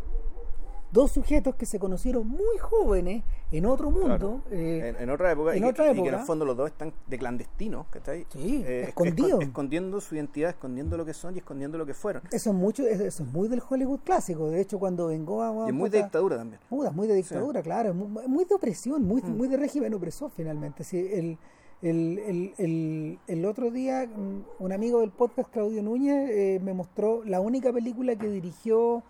Dos 0.95 1.11
sujetos 1.11 1.57
que 1.57 1.67
se 1.67 1.81
conocieron 1.81 2.29
muy 2.29 2.57
jóvenes 2.61 3.25
en 3.51 3.67
otro 3.67 3.91
mundo. 3.91 4.43
eh, 4.53 4.95
en, 4.97 5.03
en 5.03 5.11
otra 5.11 5.33
época, 5.33 5.51
en 5.53 5.59
y, 5.59 5.61
que- 5.63 5.67
otra 5.71 5.85
y 5.87 5.95
que 5.95 5.99
en 5.99 6.07
época. 6.07 6.21
el 6.21 6.25
fondo 6.27 6.45
los 6.45 6.57
dos 6.57 6.71
están 6.71 6.93
de 7.09 7.19
clandestinos, 7.19 7.87
¿cachai? 7.91 8.27
Sí, 8.33 8.63
Eh, 8.65 8.85
escondidos. 8.89 9.41
escon- 9.41 9.43
escondiendo 9.43 10.01
su 10.01 10.15
identidad, 10.15 10.51
escondiendo 10.51 10.97
lo 10.97 11.05
que 11.05 11.13
son 11.13 11.35
y 11.35 11.39
escondiendo 11.39 11.79
lo 11.79 11.85
que 11.85 11.95
fueron. 11.95 12.23
Eso 12.31 12.51
es 12.51 12.57
mucho, 12.57 12.87
eso 12.87 13.05
es 13.25 13.33
muy 13.33 13.49
del 13.49 13.61
Hollywood 13.69 14.01
clásico. 14.05 14.49
De 14.51 14.61
hecho, 14.61 14.79
cuando 14.79 15.09
Bengoa 15.09 15.49
Y 15.51 15.57
weón, 15.57 15.69
es 15.69 15.75
muy 15.75 15.91
de 15.91 15.99
dictadura 15.99 16.37
también. 16.37 16.61
muy 16.71 17.09
de 17.09 17.15
dictadura, 17.17 17.61
claro, 17.61 17.89
es 17.91 17.95
muy, 17.97 18.29
muy 18.29 18.45
de 18.45 18.55
opresión, 18.55 19.03
muy, 19.03 19.21
Mm. 19.21 19.37
muy 19.37 19.49
de 19.49 19.57
régimen 19.57 19.93
opresor 19.95 20.31
finalmente. 20.31 20.85
Sí, 20.85 20.97
el, 21.13 21.39
el, 21.83 22.19
el, 22.21 22.53
el, 22.59 23.19
el 23.27 23.45
otro 23.47 23.73
día, 23.73 24.07
mm, 24.07 24.63
un 24.63 24.73
amigo 24.73 25.01
del 25.01 25.11
podcast, 25.11 25.51
Claudio 25.51 25.83
Núñez, 25.83 26.31
eh, 26.31 26.61
me 26.63 26.73
mostró 26.73 27.25
la 27.25 27.41
única 27.41 27.73
película 27.73 28.15
que 28.15 28.29
dirigió 28.29 29.03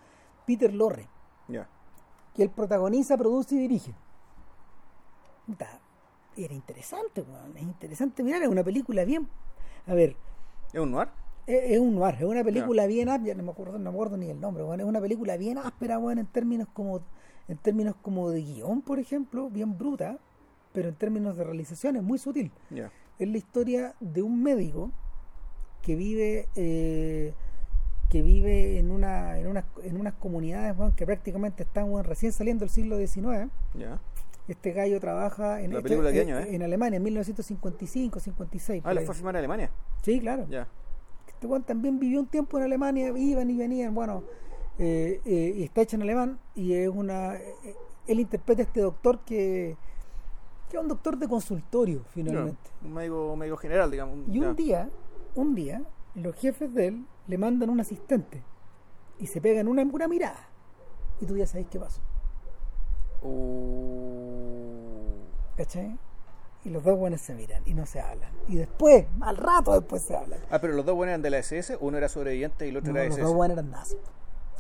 Peter 0.47 0.73
Lorre. 0.73 1.09
Que 2.35 2.43
él 2.43 2.51
protagoniza, 2.51 3.17
produce 3.17 3.55
y 3.55 3.59
dirige. 3.59 3.95
Era 6.37 6.55
interesante, 6.55 7.23
weón, 7.23 7.57
es 7.57 7.63
interesante 7.63 8.23
mirar, 8.23 8.43
es 8.43 8.49
una 8.49 8.65
película 8.65 9.05
bien. 9.05 9.29
A 9.87 9.95
ver, 9.95 10.17
¿Es 10.73 10.81
un 10.81 10.91
noir? 10.91 11.09
es, 11.47 11.73
es 11.73 11.79
un 11.79 11.95
noir, 11.95 12.17
es 12.19 12.25
una 12.25 12.43
película 12.43 12.87
bien 12.87 13.09
áspera, 13.09 13.35
no 13.37 13.45
me 13.45 13.51
acuerdo, 13.53 13.79
no 13.79 13.85
me 13.85 13.91
acuerdo 13.91 14.17
ni 14.17 14.31
el 14.31 14.41
nombre, 14.41 14.65
weón, 14.65 14.81
es 14.81 14.87
una 14.87 15.01
película 15.01 15.37
bien 15.37 15.59
áspera, 15.59 15.99
weón, 15.99 16.19
en 16.19 16.27
términos 16.27 16.67
como 16.73 17.01
en 17.47 17.59
términos 17.59 17.95
como 18.01 18.31
de 18.31 18.41
guion, 18.43 18.81
por 18.81 18.99
ejemplo, 18.99 19.51
bien 19.51 19.77
bruta, 19.77 20.19
pero 20.73 20.89
en 20.89 20.95
términos 20.95 21.37
de 21.37 21.45
realización 21.45 21.97
es 21.97 22.03
muy 22.03 22.19
sutil. 22.19 22.51
Es 23.19 23.29
la 23.29 23.37
historia 23.37 23.95
de 24.01 24.23
un 24.23 24.43
médico 24.43 24.91
que 25.83 25.95
vive 25.95 26.49
eh, 26.57 27.35
que 28.15 28.23
vive 28.23 28.79
en 28.79 28.93
una 28.93 29.41
en 29.41 29.49
unas 29.49 29.65
en 29.83 29.97
unas 29.99 30.15
comunidades 30.15 30.79
weón, 30.79 30.93
que 30.93 31.05
prácticamente 31.05 31.65
están 31.65 31.91
recién 32.05 32.31
saliendo 32.31 32.61
del 32.65 32.71
siglo 32.71 32.97
XIX. 32.97 33.51
Este 34.47 34.71
gallo 34.71 35.01
trabaja 35.01 35.61
en, 35.63 35.73
¿La 35.73 35.81
este- 35.81 35.95
en- 35.95 36.07
año, 36.07 36.39
eh? 36.39 36.55
en 36.55 36.63
Alemania 36.63 36.99
en 36.99 37.03
1955, 37.03 38.21
56. 38.21 38.83
Ah, 38.85 38.95
¿la 38.95 39.01
fue 39.01 39.11
a 39.11 39.15
filmar 39.17 39.35
en 39.35 39.39
Alemania? 39.41 39.71
Sí, 40.03 40.21
claro. 40.21 40.47
Este 41.27 41.45
weón 41.49 41.65
también 41.65 41.99
vivió 41.99 42.21
un 42.21 42.27
tiempo 42.29 42.57
en 42.59 42.63
Alemania, 42.65 43.09
iban 43.17 43.51
y 43.51 43.57
venían, 43.57 43.93
bueno, 43.97 44.23
eh, 44.79 45.21
eh, 45.25 45.55
y 45.57 45.65
está 45.65 45.81
hecho 45.81 45.97
en 45.97 46.03
alemán, 46.03 46.39
y 46.55 46.75
es 46.75 46.89
una. 46.89 47.35
eh, 47.35 47.43
eh, 47.65 47.75
él 48.07 48.21
interpreta 48.21 48.63
a 48.63 48.67
este 48.67 48.81
doctor 48.81 49.25
que, 49.27 49.77
que 50.71 50.77
es 50.77 50.81
un 50.81 50.87
doctor 50.89 51.19
de 51.19 51.27
consultorio, 51.27 52.05
finalmente. 52.11 52.71
Un 52.85 52.93
médico, 52.93 53.33
un 53.33 53.39
médico 53.41 53.57
general, 53.57 53.91
digamos. 53.91 54.19
Y 54.29 54.39
un 54.39 54.55
día, 54.55 54.89
un 55.35 55.57
día, 55.57 55.83
los 56.15 56.37
jefes 56.37 56.73
de 56.73 56.87
él 56.87 57.05
le 57.27 57.39
mandan 57.39 57.71
un 57.71 57.81
asistente 57.81 58.43
y 59.19 59.27
se 59.27 59.41
pegan 59.41 59.69
una, 59.69 59.83
una 59.83 60.09
mirada. 60.09 60.49
Y 61.21 61.27
tú 61.27 61.37
ya 61.37 61.47
sabes 61.47 61.67
qué 61.71 61.79
pasó, 61.79 62.01
Uh, 63.23 65.13
¿cachai? 65.57 65.99
Y 66.65 66.71
los 66.71 66.83
dos 66.83 66.99
buenos 66.99 67.21
se 67.21 67.35
miran 67.35 67.63
y 67.67 67.75
no 67.75 67.85
se 67.87 68.01
hablan. 68.01 68.31
Y 68.49 68.57
después, 68.57 69.07
al 69.21 69.37
rato 69.37 69.73
después 69.79 70.03
se 70.03 70.17
hablan. 70.17 70.41
Ah, 70.51 70.61
pero 70.61 70.73
los 70.75 70.85
dos 70.87 70.95
buenos 70.95 71.11
eran 71.13 71.23
de 71.23 71.31
la 71.31 71.39
SS, 71.39 71.77
uno 71.81 71.99
era 71.99 72.09
sobreviviente 72.09 72.67
y 72.67 72.71
el 72.71 72.79
otro 72.79 72.93
No, 72.93 72.99
era 72.99 73.09
los 73.09 73.15
SS. 73.17 73.27
dos 73.27 73.35
buenos 73.35 73.59
eran 73.59 73.71
nazis, 73.71 73.99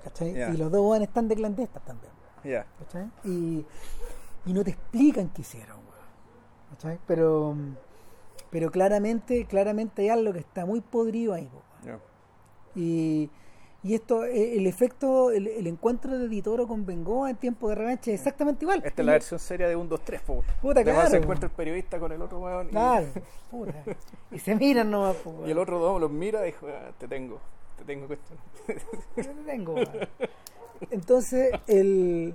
¿cachai? 0.02 0.34
Ya. 0.34 0.50
Y 0.50 0.56
los 0.56 0.70
dos 0.70 0.82
buenos 0.82 1.08
están 1.08 1.28
de 1.28 1.36
clandestas 1.36 1.84
también. 1.84 2.12
Ya. 2.44 2.66
¿cachai? 2.78 3.10
Y, 3.24 3.64
y 4.46 4.52
no 4.52 4.62
te 4.64 4.70
explican 4.70 5.28
qué 5.30 5.42
hicieron, 5.42 5.78
weón, 5.78 6.70
¿cachai? 6.70 6.98
Pero, 7.06 7.56
pero 8.50 8.70
claramente, 8.70 9.46
claramente 9.46 10.02
hay 10.02 10.08
algo 10.10 10.32
que 10.32 10.40
está 10.40 10.66
muy 10.66 10.80
podrido 10.82 11.32
ahí, 11.34 11.50
ya. 11.84 11.98
Y, 12.74 13.30
y 13.82 13.94
esto, 13.94 14.24
eh, 14.24 14.56
el 14.56 14.66
efecto, 14.66 15.30
el, 15.30 15.46
el 15.46 15.66
encuentro 15.66 16.16
de 16.18 16.28
Ditoro 16.28 16.66
con 16.66 16.86
Bengoa 16.86 17.28
en 17.30 17.36
tiempo 17.36 17.68
de 17.68 17.74
revancha 17.74 18.10
es 18.10 18.20
exactamente 18.20 18.64
igual. 18.64 18.82
Esta 18.84 19.02
es 19.02 19.06
la 19.06 19.12
versión 19.12 19.38
seria 19.38 19.68
de 19.68 19.76
1, 19.76 19.88
2, 19.88 20.00
3, 20.04 20.20
po. 20.22 20.42
Puta, 20.62 20.80
Además 20.80 21.04
se 21.04 21.10
claro. 21.10 21.22
encuentra 21.24 21.46
el 21.48 21.52
periodista 21.54 21.98
con 21.98 22.10
el 22.12 22.22
otro 22.22 22.40
weón 22.40 22.66
y, 22.68 22.70
Claro, 22.70 23.06
puta. 23.50 23.84
Y 24.32 24.38
se 24.38 24.54
miran 24.54 24.90
nomás, 24.90 25.16
po, 25.16 25.34
y 25.46 25.50
el 25.50 25.58
otro 25.58 25.78
dos 25.78 26.00
los 26.00 26.10
mira 26.10 26.42
y 26.42 26.46
dijo, 26.52 26.66
"Ah, 26.68 26.92
te 26.98 27.06
tengo, 27.08 27.38
te 27.76 27.84
tengo 27.84 28.06
cuestión. 28.06 28.38
Yo 29.16 29.22
te 29.22 29.44
tengo, 29.46 29.74
weón. 29.74 29.88
Entonces, 30.90 31.50
el, 31.66 32.34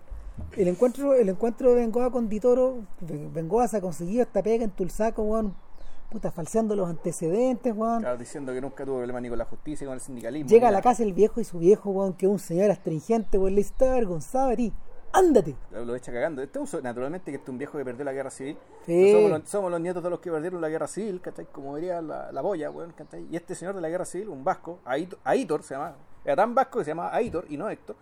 el 0.55 0.67
encuentro 0.67 1.13
el 1.15 1.29
encuentro 1.29 1.71
de 1.71 1.81
Bengoa 1.81 2.11
con 2.11 2.29
Ditoro, 2.29 2.83
Bengoa 3.01 3.67
se 3.67 3.77
ha 3.77 3.81
conseguido 3.81 4.21
esta 4.23 4.41
pega 4.43 4.63
en 4.63 4.71
Tulsaco, 4.71 5.23
weón, 5.23 5.55
puta, 6.09 6.31
falseando 6.31 6.75
los 6.75 6.89
antecedentes, 6.89 7.73
weón. 7.75 8.01
Claro, 8.01 8.17
diciendo 8.17 8.53
que 8.53 8.61
nunca 8.61 8.83
tuvo 8.85 8.97
problema 8.97 9.21
ni 9.21 9.29
con 9.29 9.37
la 9.37 9.45
justicia 9.45 9.85
ni 9.85 9.89
con 9.89 9.95
el 9.95 10.01
sindicalismo. 10.01 10.49
Llega 10.49 10.67
a 10.67 10.71
la 10.71 10.81
casa 10.81 11.03
el 11.03 11.13
viejo 11.13 11.39
y 11.39 11.43
su 11.43 11.59
viejo, 11.59 11.91
weón, 11.91 12.13
que 12.13 12.25
es 12.25 12.31
un 12.31 12.39
señor 12.39 12.71
astringente, 12.71 13.37
weón, 13.37 13.55
le 13.55 13.61
está 13.61 13.91
avergonzado 13.91 14.55
ti. 14.55 14.73
¡Ándate! 15.11 15.55
Lo, 15.71 15.95
echa 15.95 16.11
cagando. 16.11 16.41
Este 16.43 16.59
es 16.59 16.61
un 16.61 16.67
so- 16.67 16.81
naturalmente 16.81 17.31
que 17.31 17.37
este 17.37 17.45
es 17.45 17.49
un 17.49 17.57
viejo 17.57 17.77
que 17.79 17.83
perdió 17.85 18.05
la 18.05 18.13
guerra 18.13 18.29
civil. 18.29 18.57
Sí. 18.85 19.11
Somos, 19.11 19.31
los, 19.31 19.49
somos 19.49 19.71
los 19.71 19.81
nietos 19.81 20.03
de 20.03 20.09
los 20.11 20.19
que 20.19 20.29
perdieron 20.29 20.61
la 20.61 20.69
guerra 20.69 20.87
civil, 20.87 21.19
¿cachai? 21.19 21.45
Como 21.51 21.75
diría 21.75 21.99
la, 22.01 22.31
la 22.31 22.41
boya, 22.41 22.69
weón, 22.69 22.91
¿cachai? 22.91 23.27
Y 23.31 23.35
este 23.35 23.55
señor 23.55 23.73
de 23.75 23.81
la 23.81 23.89
guerra 23.89 24.05
civil, 24.05 24.29
un 24.29 24.43
vasco, 24.43 24.79
Aitor, 24.85 25.17
Aitor 25.23 25.63
se 25.63 25.73
llama, 25.73 25.95
era 26.23 26.35
tan 26.35 26.53
vasco 26.53 26.77
que 26.77 26.85
se 26.85 26.91
llama 26.91 27.09
Aitor 27.11 27.45
y 27.49 27.57
no 27.57 27.69
Héctor. 27.69 27.95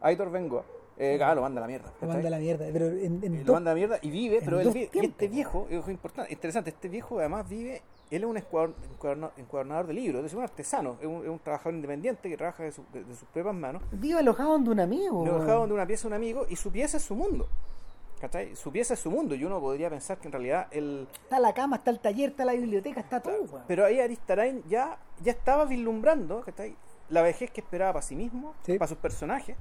Aitor 0.00 0.30
Bengoa. 0.30 0.64
Eh, 0.98 1.18
ah, 1.22 1.34
lo 1.34 1.42
manda 1.42 1.60
a 1.60 1.62
la 1.62 1.66
mierda. 1.68 1.92
Lo 2.00 2.08
manda 2.08 2.26
a 2.28 2.30
la 2.30 2.38
mierda. 2.38 2.66
Pero 2.72 2.86
en, 2.86 3.22
en 3.22 3.34
Eh, 3.34 3.42
lo 3.44 3.52
manda 3.52 3.70
a 3.70 3.74
la 3.74 3.78
mierda 3.78 3.98
y 4.00 4.10
vive, 4.10 4.40
pero 4.44 4.58
él 4.60 4.64
dos 4.64 4.74
vive- 4.74 4.90
y 4.94 5.04
este 5.06 5.28
viejo, 5.28 5.66
es 5.68 5.86
importante, 5.88 6.32
interesante, 6.32 6.70
este 6.70 6.88
viejo 6.88 7.18
además 7.18 7.46
vive, 7.48 7.82
él 8.10 8.22
es 8.22 8.28
un 8.28 8.36
encuadernador 8.36 9.86
de 9.86 9.92
libros, 9.94 10.24
es 10.24 10.32
un 10.34 10.42
artesano, 10.42 10.96
es 11.00 11.06
un, 11.06 11.22
es 11.22 11.28
un 11.28 11.38
trabajador 11.38 11.74
independiente 11.74 12.28
que 12.28 12.36
trabaja 12.36 12.62
de, 12.62 12.72
su- 12.72 12.84
de- 12.92 13.04
de 13.04 13.14
sus 13.14 13.28
propias 13.28 13.54
manos, 13.54 13.82
vive 13.92 14.18
alojado 14.20 14.52
donde 14.52 14.70
un 14.70 14.80
amigo. 14.80 15.24
lo 15.24 15.32
weón. 15.32 15.40
dejaron 15.40 15.68
de 15.68 15.74
una 15.74 15.86
pieza 15.86 16.06
a 16.06 16.08
un 16.08 16.14
amigo 16.14 16.46
y 16.48 16.56
su 16.56 16.70
pieza 16.70 16.96
es 16.96 17.02
su 17.02 17.14
mundo. 17.14 17.48
¿Cachai? 18.20 18.56
Su 18.56 18.72
pieza 18.72 18.94
es 18.94 19.00
su 19.00 19.10
mundo 19.10 19.34
y 19.34 19.44
uno 19.44 19.60
podría 19.60 19.90
pensar 19.90 20.16
que 20.16 20.28
en 20.28 20.32
realidad 20.32 20.68
el... 20.70 21.06
Está 21.24 21.38
la 21.38 21.52
cama, 21.52 21.76
está 21.76 21.90
el 21.90 22.00
taller, 22.00 22.30
está 22.30 22.46
la 22.46 22.54
biblioteca, 22.54 23.00
está 23.00 23.20
todo, 23.20 23.42
weón. 23.42 23.64
Pero 23.68 23.84
ahí 23.84 24.00
Aristarain 24.00 24.62
ya, 24.66 24.96
ya 25.22 25.32
estaba 25.32 25.66
vislumbrando 25.66 26.40
¿cachai? 26.40 26.74
la 27.10 27.20
vejez 27.20 27.50
que 27.50 27.60
esperaba 27.60 27.92
para 27.92 28.02
sí 28.02 28.16
mismo, 28.16 28.54
Sí. 28.62 28.78
para 28.78 28.88
sus 28.88 28.96
personajes. 28.96 29.54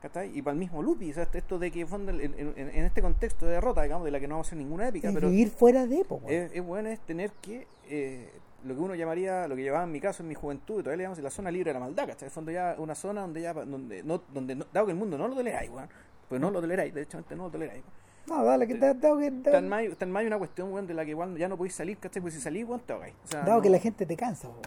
¿Cachai? 0.00 0.36
Y 0.36 0.42
para 0.42 0.52
el 0.54 0.58
mismo 0.58 0.82
Lupi, 0.82 1.10
o 1.10 1.14
sea, 1.14 1.28
esto 1.32 1.58
de 1.58 1.70
que 1.70 1.80
en, 1.82 2.08
en, 2.20 2.54
en- 2.56 2.84
este 2.84 3.02
contexto 3.02 3.46
de 3.46 3.52
derrota, 3.52 3.82
digamos, 3.82 4.04
de 4.04 4.10
la 4.10 4.20
que 4.20 4.26
no 4.28 4.34
vamos 4.36 4.46
a 4.46 4.48
hacer 4.48 4.58
ninguna 4.58 4.88
épica, 4.88 5.10
Y 5.10 5.14
pero 5.14 5.28
vivir 5.30 5.50
fuera 5.50 5.86
de, 5.86 6.04
po, 6.04 6.16
weón. 6.16 6.30
es, 6.32 6.52
es 6.54 6.62
bueno 6.64 6.88
es 6.88 7.00
tener 7.00 7.30
que 7.42 7.66
eh, 7.88 8.30
lo 8.64 8.74
que 8.74 8.80
uno 8.80 8.94
llamaría 8.94 9.46
lo 9.48 9.56
que 9.56 9.62
llevaba 9.62 9.84
en 9.84 9.92
mi 9.92 10.00
caso 10.00 10.22
en 10.22 10.28
mi 10.28 10.34
juventud 10.34 10.80
y 10.80 10.82
todavía 10.82 10.96
le 10.98 11.02
llamamos 11.04 11.22
la 11.24 11.30
zona 11.30 11.50
libre 11.50 11.70
de 11.70 11.74
la 11.74 11.80
maldad 11.80 12.06
¿cachai? 12.06 12.20
en 12.22 12.26
el 12.26 12.30
fondo 12.30 12.50
ya 12.52 12.74
una 12.78 12.94
zona 12.94 13.22
donde 13.22 13.40
ya 13.40 13.54
donde 13.54 14.02
no 14.02 14.20
donde 14.34 14.54
no, 14.54 14.66
dado 14.72 14.84
que 14.86 14.92
el 14.92 14.98
mundo 14.98 15.16
no 15.16 15.28
lo 15.28 15.34
toleráis 15.34 15.70
weón, 15.70 15.88
pues 16.28 16.40
no 16.40 16.50
lo 16.50 16.60
toleráis 16.60 16.92
de 16.94 17.02
hecho 17.02 17.22
no 17.30 17.44
lo 17.44 17.50
toleráis 17.50 17.82
No, 18.26 18.44
dale, 18.44 18.66
que 18.68 18.74
tengo 18.74 19.16
que. 19.18 19.26
Está 19.28 19.58
en 19.58 19.68
mayo, 19.68 19.90
está 19.92 20.04
en 20.04 20.12
mayo 20.12 20.26
una 20.28 20.38
cuestión, 20.38 20.70
weón, 20.72 20.86
de 20.86 20.92
la 20.94 21.04
que 21.04 21.10
igual 21.12 21.36
ya 21.38 21.48
no 21.48 21.56
podéis 21.56 21.74
salir, 21.74 21.96
¿cachai? 21.96 22.20
Pues 22.22 22.34
si 22.34 22.40
salís, 22.40 22.64
weón, 22.68 22.80
te 22.80 22.92
ahogáis. 22.92 23.14
O 23.24 23.28
sea, 23.28 23.40
dado 23.40 23.56
no- 23.56 23.62
que 23.62 23.70
la 23.70 23.78
gente 23.78 24.04
te 24.06 24.14
cansa, 24.14 24.48
weón. 24.48 24.62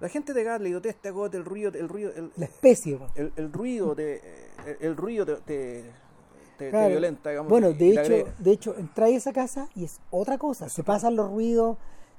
La 0.00 0.08
gente 0.08 0.34
te 0.34 0.42
gana, 0.44 0.58
le 0.58 0.80
te 0.80 1.08
agote 1.08 1.36
el 1.36 1.44
ruido, 1.44 1.70
el 1.74 1.88
ruido, 1.88 2.12
el, 2.14 2.30
La 2.36 2.44
especie, 2.46 2.98
el, 3.14 3.32
el 3.36 3.52
ruido 3.52 3.94
te, 3.94 4.20
el, 4.80 4.96
ruido 4.96 5.24
te, 5.26 5.34
te, 5.36 5.42
te- 5.46 5.84
te 6.58 6.70
Claro. 6.70 6.88
violenta, 6.88 7.30
digamos. 7.30 7.50
Bueno, 7.50 7.72
de 7.72 7.90
hecho, 7.90 8.00
agrega. 8.00 8.34
de 8.38 8.50
hecho, 8.52 8.74
entráis 8.78 9.14
a 9.14 9.18
esa 9.18 9.32
casa 9.32 9.68
y 9.74 9.84
es 9.84 10.00
otra 10.10 10.38
cosa. 10.38 10.68
Se 10.68 10.82
pasan 10.84 11.16
los 11.16 11.30
ruidos. 11.30 11.76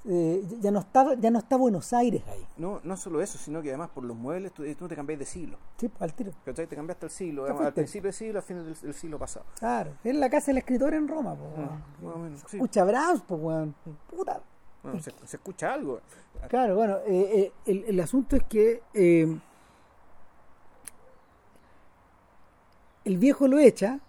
eh, 0.08 0.40
ya 0.60 0.70
no 0.70 0.78
está, 0.80 1.14
ya 1.14 1.30
no 1.32 1.38
está 1.40 1.56
Buenos 1.56 1.92
Aires 1.92 2.22
ahí. 2.28 2.46
No, 2.58 2.80
no 2.84 2.96
solo 2.96 3.20
eso, 3.22 3.38
sino 3.38 3.60
que 3.60 3.70
además 3.70 3.90
por 3.92 4.04
los 4.04 4.16
muebles 4.16 4.52
tú, 4.52 4.62
tú 4.76 4.86
te 4.86 4.94
cambiáis 4.94 5.18
de 5.18 5.24
siglo. 5.26 5.58
Sí, 5.78 5.90
al 5.98 6.14
tiro. 6.14 6.30
¿Cachai? 6.44 6.66
Te 6.68 6.76
cambiaste 6.76 7.06
el 7.06 7.10
siglo, 7.12 7.42
digamos, 7.44 7.66
al 7.66 7.72
principio 7.74 8.02
del 8.08 8.12
siglo, 8.14 8.38
al 8.38 8.44
final 8.44 8.64
del, 8.66 8.80
del 8.80 8.94
siglo 8.94 9.18
pasado. 9.18 9.46
Claro. 9.58 9.92
Es 10.04 10.14
la 10.14 10.30
casa 10.30 10.46
del 10.52 10.58
escritor 10.58 10.94
en 10.94 11.08
Roma, 11.08 11.34
po, 11.34 11.44
weón. 11.56 11.82
más 12.02 12.14
o 12.14 12.18
menos, 12.18 12.40
sí. 12.46 12.56
Escucha 12.58 12.84
Brahms, 12.84 13.22
po, 13.22 13.34
weón. 13.36 13.74
Puta. 14.08 14.40
Bueno, 14.86 15.02
se, 15.02 15.12
se 15.24 15.36
escucha 15.36 15.72
algo. 15.74 16.00
Claro, 16.48 16.76
bueno, 16.76 16.96
eh, 17.06 17.30
eh, 17.34 17.52
el, 17.66 17.84
el 17.88 18.00
asunto 18.00 18.36
es 18.36 18.42
que 18.44 18.82
eh, 18.94 19.36
el 23.04 23.18
viejo 23.18 23.46
lo 23.48 23.58
echa, 23.58 24.00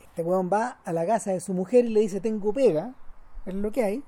este 0.00 0.22
weón 0.22 0.50
va 0.52 0.78
a 0.84 0.92
la 0.92 1.06
casa 1.06 1.32
de 1.32 1.40
su 1.40 1.52
mujer 1.52 1.84
y 1.84 1.88
le 1.90 2.00
dice 2.00 2.20
tengo 2.20 2.52
pega, 2.52 2.94
es 3.46 3.54
lo 3.54 3.70
que 3.70 3.84
hay, 3.84 4.02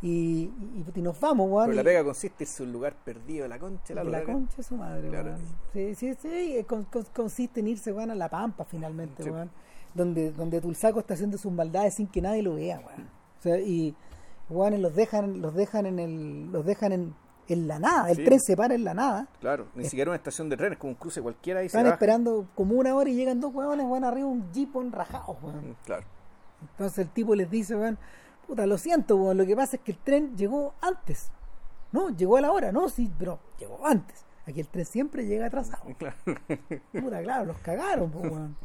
y, 0.00 0.44
y, 0.50 0.84
y 0.96 1.02
nos 1.02 1.18
vamos, 1.20 1.48
weón. 1.50 1.66
Pero 1.66 1.76
la 1.76 1.84
pega 1.84 2.04
consiste 2.04 2.44
en 2.44 2.50
su 2.50 2.66
lugar 2.66 2.94
perdido, 3.04 3.46
la 3.46 3.58
concha, 3.58 3.94
la, 3.94 4.04
la 4.04 4.24
concha 4.24 4.56
de 4.56 4.62
su 4.62 4.76
madre, 4.76 5.08
Claro. 5.08 5.30
weón. 5.32 5.40
Sí, 5.72 5.94
sí, 5.94 6.14
sí, 6.20 6.64
con- 6.66 6.84
con- 6.84 7.04
consiste 7.14 7.60
en 7.60 7.68
irse, 7.68 7.92
weón, 7.92 8.10
a 8.10 8.14
la 8.14 8.28
pampa 8.28 8.64
finalmente, 8.64 9.22
Sí. 9.22 9.30
weón. 9.30 9.50
Donde, 9.94 10.32
donde 10.32 10.58
Tulsaco 10.62 11.00
está 11.00 11.12
haciendo 11.14 11.36
sus 11.36 11.52
maldades 11.52 11.94
sin 11.94 12.06
que 12.06 12.22
nadie 12.22 12.42
lo 12.42 12.54
vea, 12.54 12.78
weón. 12.80 13.02
O 13.38 13.42
sea, 13.42 13.58
y 13.60 13.94
weones 14.54 14.80
los 14.80 14.94
dejan, 14.94 15.40
los 15.40 15.54
dejan 15.54 15.86
en 15.86 15.98
el, 15.98 16.52
los 16.52 16.64
dejan 16.64 16.92
en, 16.92 17.14
en 17.48 17.66
la 17.68 17.78
nada, 17.78 18.10
el 18.10 18.16
Sí. 18.16 18.24
tren 18.24 18.40
se 18.40 18.56
para 18.56 18.74
en 18.74 18.84
la 18.84 18.94
nada. 18.94 19.28
Claro, 19.40 19.66
ni 19.74 19.84
siquiera 19.84 20.10
una 20.10 20.16
estación 20.16 20.48
de 20.48 20.56
tren, 20.56 20.72
es 20.74 20.78
como 20.78 20.92
un 20.92 20.96
cruce 20.98 21.20
cualquiera 21.20 21.60
y 21.62 21.68
se 21.68 21.76
Están 21.76 21.84
baja. 21.84 21.94
esperando 21.94 22.46
como 22.54 22.74
una 22.74 22.94
hora 22.94 23.10
y 23.10 23.14
llegan 23.14 23.40
dos 23.40 23.54
huevones, 23.54 23.84
weón, 23.86 24.04
arriba 24.04 24.26
un 24.28 24.50
jeep 24.52 24.74
enrajado, 24.76 25.36
weón. 25.42 25.70
Mm, 25.70 25.74
Claro. 25.84 26.04
Entonces 26.70 26.98
el 26.98 27.08
tipo 27.10 27.34
les 27.34 27.50
dice, 27.50 27.74
weón, 27.74 27.98
puta, 28.46 28.66
lo 28.66 28.78
siento, 28.78 29.16
weón, 29.16 29.36
lo 29.36 29.44
que 29.46 29.56
pasa 29.56 29.76
es 29.76 29.82
que 29.82 29.92
el 29.92 29.98
tren 29.98 30.36
llegó 30.36 30.74
antes. 30.80 31.30
No, 31.90 32.08
llegó 32.10 32.36
a 32.36 32.40
la 32.40 32.52
hora, 32.52 32.72
no, 32.72 32.88
sí, 32.88 33.10
pero 33.18 33.38
llegó 33.58 33.84
antes. 33.86 34.24
Aquí 34.46 34.60
el 34.60 34.68
tren 34.68 34.86
siempre 34.86 35.26
llega 35.26 35.46
atrasado. 35.46 35.82
Claro. 35.98 36.16
Puta, 36.92 37.22
claro, 37.22 37.44
los 37.46 37.58
cagaron, 37.58 38.10
weón. 38.14 38.56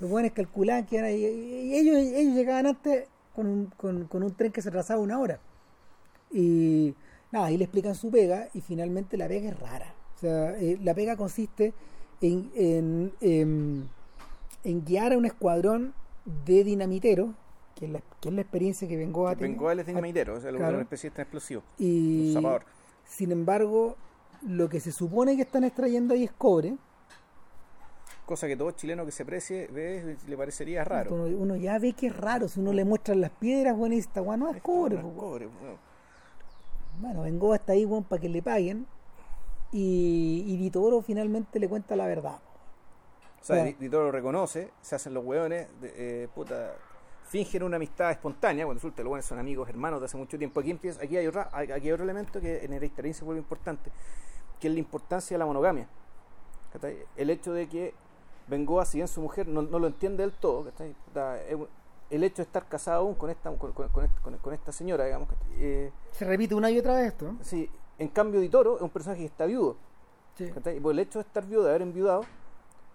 Los 0.00 0.10
weones 0.10 0.32
calculaban 0.32 0.84
que 0.86 0.96
iban 0.96 1.06
a- 1.06 1.10
y, 1.12 1.24
y 1.24 1.74
ellos, 1.76 1.96
ellos 1.96 2.34
llegaban 2.34 2.66
antes 2.66 3.06
con 3.34 3.46
un, 3.46 3.66
con, 3.76 4.04
con 4.06 4.22
un 4.22 4.34
tren 4.34 4.52
que 4.52 4.62
se 4.62 4.68
atrasaba 4.68 5.00
una 5.00 5.18
hora. 5.18 5.40
Y 6.32 6.94
nada, 7.32 7.46
ahí 7.46 7.56
le 7.56 7.64
explican 7.64 7.94
su 7.94 8.10
pega 8.10 8.48
y 8.54 8.60
finalmente 8.60 9.16
la 9.16 9.28
pega 9.28 9.50
es 9.50 9.58
rara. 9.60 9.94
O 10.16 10.18
sea, 10.18 10.58
eh, 10.58 10.78
la 10.82 10.94
pega 10.94 11.16
consiste 11.16 11.72
en, 12.20 12.50
en, 12.54 13.12
en- 13.20 13.88
en 14.64 14.84
guiar 14.84 15.12
a 15.12 15.18
un 15.18 15.26
escuadrón 15.26 15.92
de 16.46 16.64
dinamiteros, 16.64 17.30
que 17.74 17.84
es 17.86 17.90
la, 17.92 18.00
que 18.20 18.28
es 18.30 18.34
la 18.34 18.40
experiencia 18.40 18.88
que 18.88 18.96
vengo 18.96 19.28
a 19.28 19.34
tener. 19.34 19.50
Bengoel 19.50 19.80
es 19.80 19.86
dinamitero, 19.86 20.40
sea, 20.40 20.50
Claro. 20.52 20.74
una 20.74 20.82
especie 20.82 21.10
de 21.10 21.20
explosivo. 21.22 21.62
Y 21.78 22.34
Un 22.36 22.58
sin 23.04 23.30
embargo, 23.32 23.96
lo 24.46 24.68
que 24.70 24.80
se 24.80 24.90
supone 24.92 25.36
que 25.36 25.42
están 25.42 25.64
extrayendo 25.64 26.14
ahí 26.14 26.24
es 26.24 26.32
cobre. 26.32 26.76
Cosa 28.26 28.46
que 28.46 28.56
todo 28.56 28.70
chileno 28.70 29.04
que 29.04 29.12
se 29.12 29.24
precie 29.24 29.66
ve, 29.70 30.16
le 30.26 30.36
parecería 30.36 30.82
raro. 30.82 31.14
Uno, 31.14 31.24
uno 31.24 31.56
ya 31.56 31.78
ve 31.78 31.92
que 31.92 32.06
es 32.06 32.16
raro, 32.16 32.48
si 32.48 32.58
uno 32.60 32.72
le 32.72 32.84
muestra 32.84 33.14
las 33.14 33.30
piedras, 33.30 33.76
bueno, 33.76 33.94
esta 33.94 34.22
no 34.22 34.50
es 34.50 34.62
cobre. 34.62 34.94
No 34.94 35.00
es 35.00 35.04
po, 35.04 35.08
weón. 35.08 35.18
cobre, 35.18 35.46
bueno. 35.46 35.78
Bueno, 37.00 37.22
vengo 37.22 37.52
hasta 37.52 37.72
ahí, 37.72 37.84
weón, 37.84 38.04
para 38.04 38.20
que 38.22 38.28
le 38.28 38.40
paguen. 38.42 38.86
Y, 39.72 40.44
y 40.46 40.56
Vitoro 40.56 41.02
finalmente 41.02 41.58
le 41.58 41.68
cuenta 41.68 41.96
la 41.96 42.06
verdad. 42.06 42.38
O 43.42 43.44
sea, 43.44 43.62
Ditoro 43.64 44.04
lo 44.04 44.12
reconoce, 44.12 44.70
se 44.80 44.94
hacen 44.94 45.12
los 45.12 45.22
hueones, 45.24 45.68
de- 45.82 46.22
eh, 46.24 46.28
puta, 46.34 46.76
fingen 47.28 47.62
una 47.62 47.76
amistad 47.76 48.10
espontánea, 48.10 48.64
cuando 48.64 48.78
resulta 48.78 49.02
los 49.02 49.10
hueones 49.10 49.26
son 49.26 49.38
amigos, 49.38 49.68
hermanos 49.68 50.00
de 50.00 50.06
hace 50.06 50.16
mucho 50.16 50.38
tiempo. 50.38 50.60
Aquí 50.60 50.70
empieza, 50.70 51.02
aquí 51.02 51.16
hay 51.18 51.26
otra, 51.26 51.50
aquí 51.52 51.72
hay 51.72 51.92
otro 51.92 52.04
elemento 52.04 52.40
que 52.40 52.64
en 52.64 52.72
el 52.72 53.14
se 53.14 53.24
vuelve 53.24 53.40
importante, 53.40 53.90
que 54.60 54.68
es 54.68 54.72
la 54.72 54.78
importancia 54.80 55.34
de 55.34 55.38
la 55.40 55.46
monogamia. 55.46 55.88
El 57.16 57.30
hecho 57.30 57.52
de 57.52 57.68
que 57.68 57.94
Bengoa, 58.46 58.84
si 58.84 58.98
bien 58.98 59.08
su 59.08 59.20
mujer 59.20 59.48
no, 59.48 59.62
no 59.62 59.78
lo 59.78 59.86
entiende 59.86 60.22
del 60.22 60.32
todo, 60.32 60.66
el 62.10 62.22
hecho 62.24 62.36
de 62.36 62.42
estar 62.42 62.66
casado 62.68 63.00
aún 63.00 63.14
con 63.14 63.30
esta, 63.30 63.50
con, 63.56 63.72
con- 63.72 63.88
con 63.88 64.04
esta, 64.04 64.20
con- 64.20 64.36
con 64.38 64.52
esta 64.54 64.72
señora, 64.72 65.04
digamos. 65.04 65.28
Eh, 65.58 65.90
Se 66.12 66.24
repite 66.24 66.54
una 66.54 66.70
y 66.70 66.78
otra 66.78 66.94
vez 66.96 67.08
esto. 67.08 67.34
sí, 67.40 67.68
en 67.98 68.08
cambio 68.08 68.40
Ditoro 68.40 68.76
es 68.76 68.82
un 68.82 68.90
personaje 68.90 69.20
que 69.20 69.26
está 69.26 69.46
viudo. 69.46 69.76
Sí. 70.36 70.50
Por 70.82 70.92
el 70.92 70.98
hecho 70.98 71.18
de 71.20 71.24
estar 71.26 71.44
viudo, 71.46 71.62
de 71.64 71.70
haber 71.70 71.82
enviudado, 71.82 72.22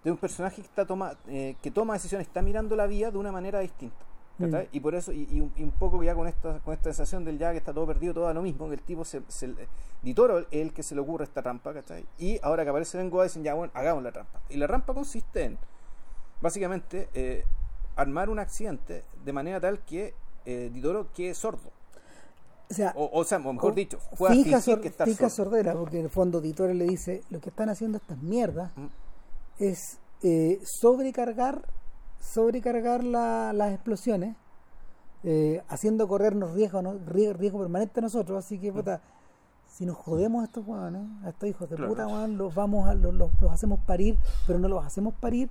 de 0.04 0.10
un 0.10 0.16
personaje 0.16 0.56
que 0.62 0.68
está 0.68 0.86
toma, 0.86 1.16
eh, 1.26 1.56
que 1.62 1.70
toma 1.70 1.94
decisiones, 1.94 2.26
está 2.26 2.42
mirando 2.42 2.76
la 2.76 2.86
vida 2.86 3.10
de 3.10 3.18
una 3.18 3.32
manera 3.32 3.60
distinta. 3.60 3.96
¿Cachai? 4.40 4.64
Mm. 4.66 4.68
Y 4.76 4.80
por 4.80 4.94
eso, 4.94 5.12
y, 5.12 5.28
y 5.30 5.40
un, 5.40 5.52
y 5.56 5.62
un 5.62 5.70
poco 5.70 6.02
ya 6.02 6.14
con 6.14 6.26
esta, 6.26 6.58
con 6.60 6.74
esta 6.74 6.84
sensación 6.92 7.24
del 7.24 7.38
ya 7.38 7.52
que 7.52 7.58
está 7.58 7.72
todo 7.72 7.86
perdido, 7.86 8.14
todo 8.14 8.26
a 8.28 8.34
lo 8.34 8.42
mismo, 8.42 8.66
que 8.68 8.74
el 8.74 8.82
tipo 8.82 9.04
se, 9.04 9.22
se 9.28 9.54
Ditoro 10.02 10.38
es 10.40 10.46
el 10.50 10.72
que 10.72 10.82
se 10.82 10.94
le 10.94 11.00
ocurre 11.02 11.24
esta 11.24 11.42
trampa, 11.42 11.72
¿cachai? 11.74 12.04
Y 12.18 12.38
ahora 12.42 12.64
que 12.64 12.70
aparece 12.70 12.96
Bengoa 12.98 13.24
dicen 13.24 13.42
ya 13.44 13.54
bueno, 13.54 13.70
hagamos 13.74 14.02
la 14.02 14.10
trampa. 14.12 14.40
Y 14.48 14.56
la 14.56 14.66
trampa 14.66 14.94
consiste 14.94 15.44
en 15.44 15.58
básicamente 16.40 17.08
eh, 17.14 17.44
armar 17.96 18.30
un 18.30 18.38
accidente 18.38 19.04
de 19.24 19.32
manera 19.32 19.60
tal 19.60 19.80
que 19.80 20.14
eh, 20.46 20.70
Ditoro 20.72 21.08
quede 21.14 21.34
sordo. 21.34 21.70
O 22.70 22.74
sea, 22.74 22.92
O, 22.96 23.10
o 23.12 23.24
sea, 23.24 23.38
o 23.38 23.52
mejor 23.52 23.74
dicho, 23.74 23.98
finja, 24.16 24.32
fingir 24.32 24.60
sor- 24.60 24.80
que 24.80 24.88
está 24.88 25.04
sordo. 25.04 25.28
sordera, 25.28 25.74
porque 25.74 25.98
en 25.98 26.04
el 26.04 26.10
fondo 26.10 26.40
Ditore 26.40 26.72
le 26.74 26.84
dice, 26.84 27.22
lo 27.30 27.40
que 27.40 27.48
están 27.50 27.68
haciendo 27.68 27.98
estas 27.98 28.18
mierdas 28.22 28.70
Mm. 28.76 28.86
es 29.58 29.98
eh, 30.22 30.60
sobrecargar, 30.64 31.62
sobrecargar 32.20 33.02
la- 33.02 33.52
las 33.52 33.72
explosiones, 33.72 34.36
eh, 35.24 35.62
haciendo 35.68 36.06
corrernos 36.08 36.52
riesgo, 36.52 36.82
¿no? 36.82 36.94
riesgo, 37.06 37.34
riesgo 37.38 37.58
permanente 37.60 38.00
a 38.00 38.02
nosotros, 38.02 38.38
así 38.44 38.58
que 38.58 38.72
puta, 38.72 39.00
si 39.68 39.86
nos 39.86 39.96
jodemos 39.96 40.42
a 40.42 40.44
estos 40.46 40.64
a 40.68 41.28
estos 41.28 41.48
hijos 41.48 41.68
de 41.70 41.76
Claro. 41.76 41.90
puta, 41.90 42.26
los 42.28 42.54
vamos 42.54 42.88
a, 42.88 42.94
los, 42.94 43.14
los- 43.14 43.30
los 43.40 43.52
hacemos 43.52 43.80
parir, 43.80 44.16
pero 44.46 44.58
no 44.58 44.68
los 44.68 44.84
hacemos 44.84 45.14
parir 45.14 45.48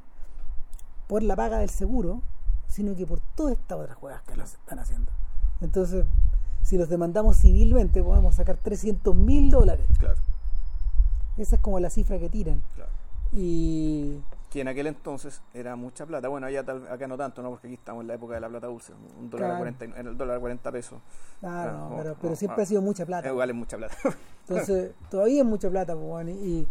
por 1.07 1.23
la 1.23 1.35
paga 1.35 1.59
del 1.59 1.69
seguro, 1.69 2.21
sino 2.67 2.95
que 2.95 3.05
por 3.05 3.19
todas 3.35 3.53
estas 3.53 3.79
otras 3.79 3.95
juegas 3.97 4.21
que 4.23 4.35
los 4.35 4.53
están 4.53 4.79
haciendo. 4.79 5.11
Entonces, 5.61 6.05
si 6.61 6.77
los 6.77 6.87
demandamos 6.89 7.37
civilmente, 7.37 8.03
podemos 8.03 8.35
sacar 8.35 8.57
300 8.57 9.15
mil 9.15 9.49
dólares. 9.49 9.87
Claro, 9.97 10.19
Esa 11.37 11.55
es 11.55 11.61
como 11.61 11.79
la 11.79 11.89
cifra 11.89 12.19
que 12.19 12.29
tiran. 12.29 12.61
claro. 12.75 12.91
Y 13.31 14.19
que 14.49 14.61
en 14.61 14.67
aquel 14.67 14.87
entonces 14.87 15.41
era 15.53 15.75
mucha 15.75 16.05
plata. 16.05 16.27
Bueno, 16.27 16.47
allá 16.47 16.63
tal- 16.63 16.87
acá 16.87 17.07
no 17.07 17.17
tanto, 17.17 17.41
¿no? 17.43 17.49
Porque 17.51 17.67
aquí 17.67 17.75
estamos 17.75 18.01
en 18.01 18.07
la 18.07 18.15
época 18.15 18.33
de 18.33 18.39
la 18.39 18.49
plata 18.49 18.67
dulce. 18.67 18.93
Un 19.19 19.29
dólar 19.29 19.51
a 19.51 19.57
Claro. 19.59 19.75
40, 19.75 19.85
y- 19.85 20.07
el 20.07 20.17
dólar 20.17 20.37
a 20.37 20.39
40 20.39 20.71
pesos. 20.71 20.99
Claro, 21.39 21.71
no, 21.73 22.03
no, 22.03 22.15
pero, 22.19 22.35
siempre 22.35 22.61
ah. 22.61 22.63
ha 22.63 22.65
sido 22.65 22.81
mucha 22.81 23.05
plata. 23.05 23.27
Igual 23.29 23.49
es 23.51 23.55
mucha 23.55 23.77
plata. 23.77 23.95
Entonces, 24.49 24.91
todavía 25.11 25.41
es 25.41 25.47
mucha 25.47 25.69
plata, 25.69 25.93
pues, 25.93 26.05
weón, 26.05 26.29
y, 26.29 26.67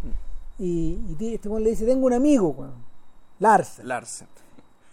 y, 0.57 0.99
y 1.09 1.15
ti- 1.17 1.33
este 1.35 1.47
le 1.49 1.69
dice, 1.69 1.85
tengo 1.85 2.05
un 2.05 2.13
amigo, 2.13 2.49
weón, 2.49 2.73
Larsen. 3.39 3.87
Larsen. 3.87 4.27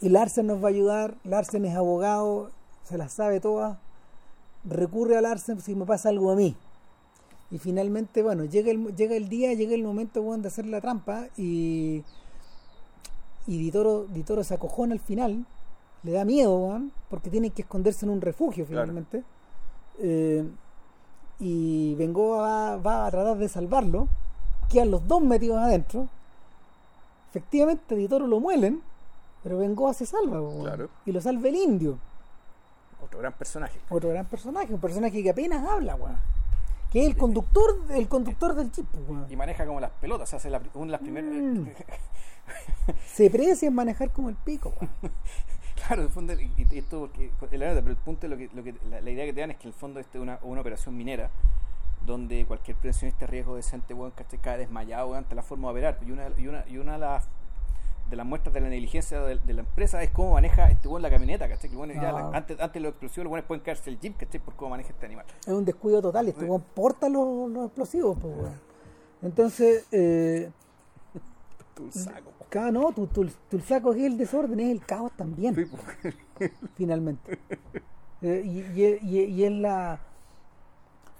Y 0.01 0.09
Larsen 0.11 0.47
nos 0.47 0.63
va 0.63 0.67
a 0.67 0.71
ayudar, 0.71 1.15
Larsen 1.25 1.65
es 1.65 1.75
abogado, 1.75 2.51
se 2.85 2.97
las 2.99 3.13
sabe 3.13 3.41
todas, 3.41 3.79
recurre 4.65 5.17
a 5.17 5.21
Larsen 5.21 5.61
si 5.61 5.75
me 5.75 5.85
pasa 5.87 6.09
algo 6.11 6.31
a 6.31 6.37
mí. 6.37 6.55
Y 7.51 7.59
finalmente, 7.59 8.23
bueno, 8.23 8.45
llega 8.45 8.71
el, 8.71 8.95
llega 8.95 9.17
el 9.17 9.29
día, 9.29 9.55
llega 9.55 9.75
el 9.75 9.83
momento, 9.83 10.21
weón, 10.23 10.43
de 10.43 10.49
hacer 10.49 10.67
la 10.67 10.81
trampa 10.81 11.27
y, 11.37 12.05
y 13.47 13.59
Ditoro, 13.59 14.05
Ditoro 14.07 14.43
se 14.45 14.55
acojona 14.55 14.93
al 14.95 15.01
final, 15.01 15.45
le 16.03 16.13
da 16.13 16.25
miedo, 16.25 16.57
weón, 16.57 16.93
porque 17.11 17.31
tiene 17.31 17.51
que 17.51 17.63
esconderse 17.63 18.05
en 18.07 18.11
un 18.11 18.21
refugio 18.21 18.65
Claro. 18.67 18.83
finalmente. 18.83 19.23
Eh, 19.99 20.45
y 21.39 21.95
Bengoa 21.97 22.39
va, 22.39 22.77
va 22.77 23.07
a 23.07 23.11
tratar 23.11 23.37
de 23.39 23.49
salvarlo, 23.49 24.09
quedan 24.71 24.91
los 24.91 25.07
dos 25.07 25.23
metidos 25.23 25.59
adentro. 25.59 26.09
Efectivamente, 27.31 27.95
Ditoro 27.95 28.27
lo 28.27 28.41
muelen, 28.41 28.83
pero 29.43 29.59
Bengoa 29.59 29.93
se 29.95 30.07
salva, 30.07 30.41
weón, 30.41 30.63
Claro. 30.63 30.89
y 31.05 31.13
lo 31.13 31.21
salva 31.21 31.49
el 31.49 31.57
indio, 31.57 31.99
Otro 33.05 33.19
gran 33.21 33.33
personaje. 33.35 33.79
otro 33.91 34.09
gran 34.11 34.27
personaje, 34.27 34.73
un 34.73 34.81
personaje 34.81 35.23
que 35.23 35.31
apenas 35.31 35.67
habla, 35.69 35.95
weón. 35.97 36.17
Que 36.91 37.01
es 37.01 37.07
el 37.09 37.17
conductor, 37.17 37.77
el 37.91 38.09
conductor 38.09 38.55
del 38.55 38.71
chip, 38.71 38.87
weón. 39.09 39.27
Y 39.31 39.37
maneja 39.37 39.67
como 39.67 39.81
las 39.81 39.91
pelotas. 39.91 40.33
Hace 40.33 40.49
la, 40.51 40.61
una 40.75 40.87
de 40.87 40.93
las 40.93 41.01
primeras. 41.01 41.31
Mm. 41.33 41.67
Se 43.07 43.31
precia 43.31 43.69
en 43.69 43.75
manejar 43.75 44.13
como 44.13 44.29
el 44.29 44.37
pico, 44.37 44.73
claro, 45.87 46.03
el 46.03 46.09
fondo, 46.09 46.33
y, 46.35 46.51
y 46.71 46.79
esto 46.79 47.01
porque, 47.01 47.57
el- 47.57 47.61
pero 47.61 47.91
el 47.91 47.97
punto, 47.97 48.29
lo 48.29 48.37
que, 48.37 48.49
lo 48.55 48.63
que, 48.63 48.75
la, 48.91 49.01
la 49.01 49.11
idea 49.11 49.25
que 49.25 49.33
te 49.33 49.41
dan 49.41 49.51
es 49.51 49.57
que 49.57 49.65
en 49.65 49.75
el 49.75 49.79
fondo 49.79 50.01
este 50.01 50.19
es 50.19 50.23
una, 50.23 50.39
una 50.43 50.61
operación 50.61 50.97
minera 50.97 51.31
donde 52.05 52.45
cualquier 52.47 52.77
pensionista 52.77 53.27
riesgo 53.27 53.57
decente, 53.57 53.93
weón, 53.93 54.13
¿cachai? 54.13 54.39
cae 54.39 54.59
desmayado 54.59 55.13
ante 55.15 55.35
la 55.35 55.43
forma 55.43 55.67
de 55.69 55.73
operar. 55.73 55.99
Y 56.07 56.13
una, 56.13 56.29
y 56.39 56.47
una, 56.47 56.65
y 56.69 56.79
una 56.79 56.93
de 56.93 56.99
las 57.01 57.29
de 58.09 58.15
las 58.15 58.25
muestras 58.25 58.55
de 58.55 58.61
la 58.61 58.69
negligencia 58.69 59.21
de, 59.23 59.37
de 59.41 59.53
la 59.53 59.63
empresa 59.63 60.01
es 60.01 60.11
cómo 60.13 60.35
maneja 60.35 60.69
este 60.71 60.87
weón 60.87 61.03
la 61.03 61.11
camioneta, 61.11 61.49
¿cachai? 61.49 61.69
Que 61.69 61.75
bueno, 61.75 61.93
ya 61.95 62.11
Ah. 62.11 62.13
la- 62.31 62.37
antes, 62.39 62.61
antes 62.61 62.75
de 62.75 62.81
los 62.81 62.91
explosivos, 62.91 63.25
los 63.25 63.31
buenos 63.31 63.49
pueden 63.49 63.65
caerse 63.65 63.91
el 63.91 63.99
jeep, 63.99 64.17
¿cachai? 64.17 64.39
Por 64.41 64.55
cómo 64.55 64.71
maneja 64.71 64.91
este 64.91 65.05
animal. 65.07 65.27
Es 65.41 65.49
un 65.53 65.65
descuido 65.65 66.01
total. 66.01 66.29
Este 66.29 66.45
weón 66.45 66.63
porta 66.75 67.09
los, 67.09 67.51
los 67.51 67.67
explosivos, 67.67 68.17
pues, 68.21 68.37
weón. 68.37 68.61
Entonces, 69.23 69.87
eh, 69.91 70.49
Tú 71.75 71.91
saco. 71.91 72.31
Cada 72.49 72.71
no, 72.71 72.93
tu, 72.93 73.07
tu, 73.07 73.27
tu 73.51 73.59
flaco 73.59 73.93
es 73.95 74.03
el 74.03 74.17
desorden, 74.19 74.61
es 74.61 74.71
el 74.71 74.85
caos 74.85 75.13
también. 75.17 75.55
Sí, 75.55 75.65
pues. 75.67 76.53
finalmente. 76.75 77.39
Eh, 78.23 78.43
y, 78.45 78.61
y- 78.81 78.99
y- 79.03 79.25
y 79.25 79.45
es 79.45 79.53
la. 79.53 79.99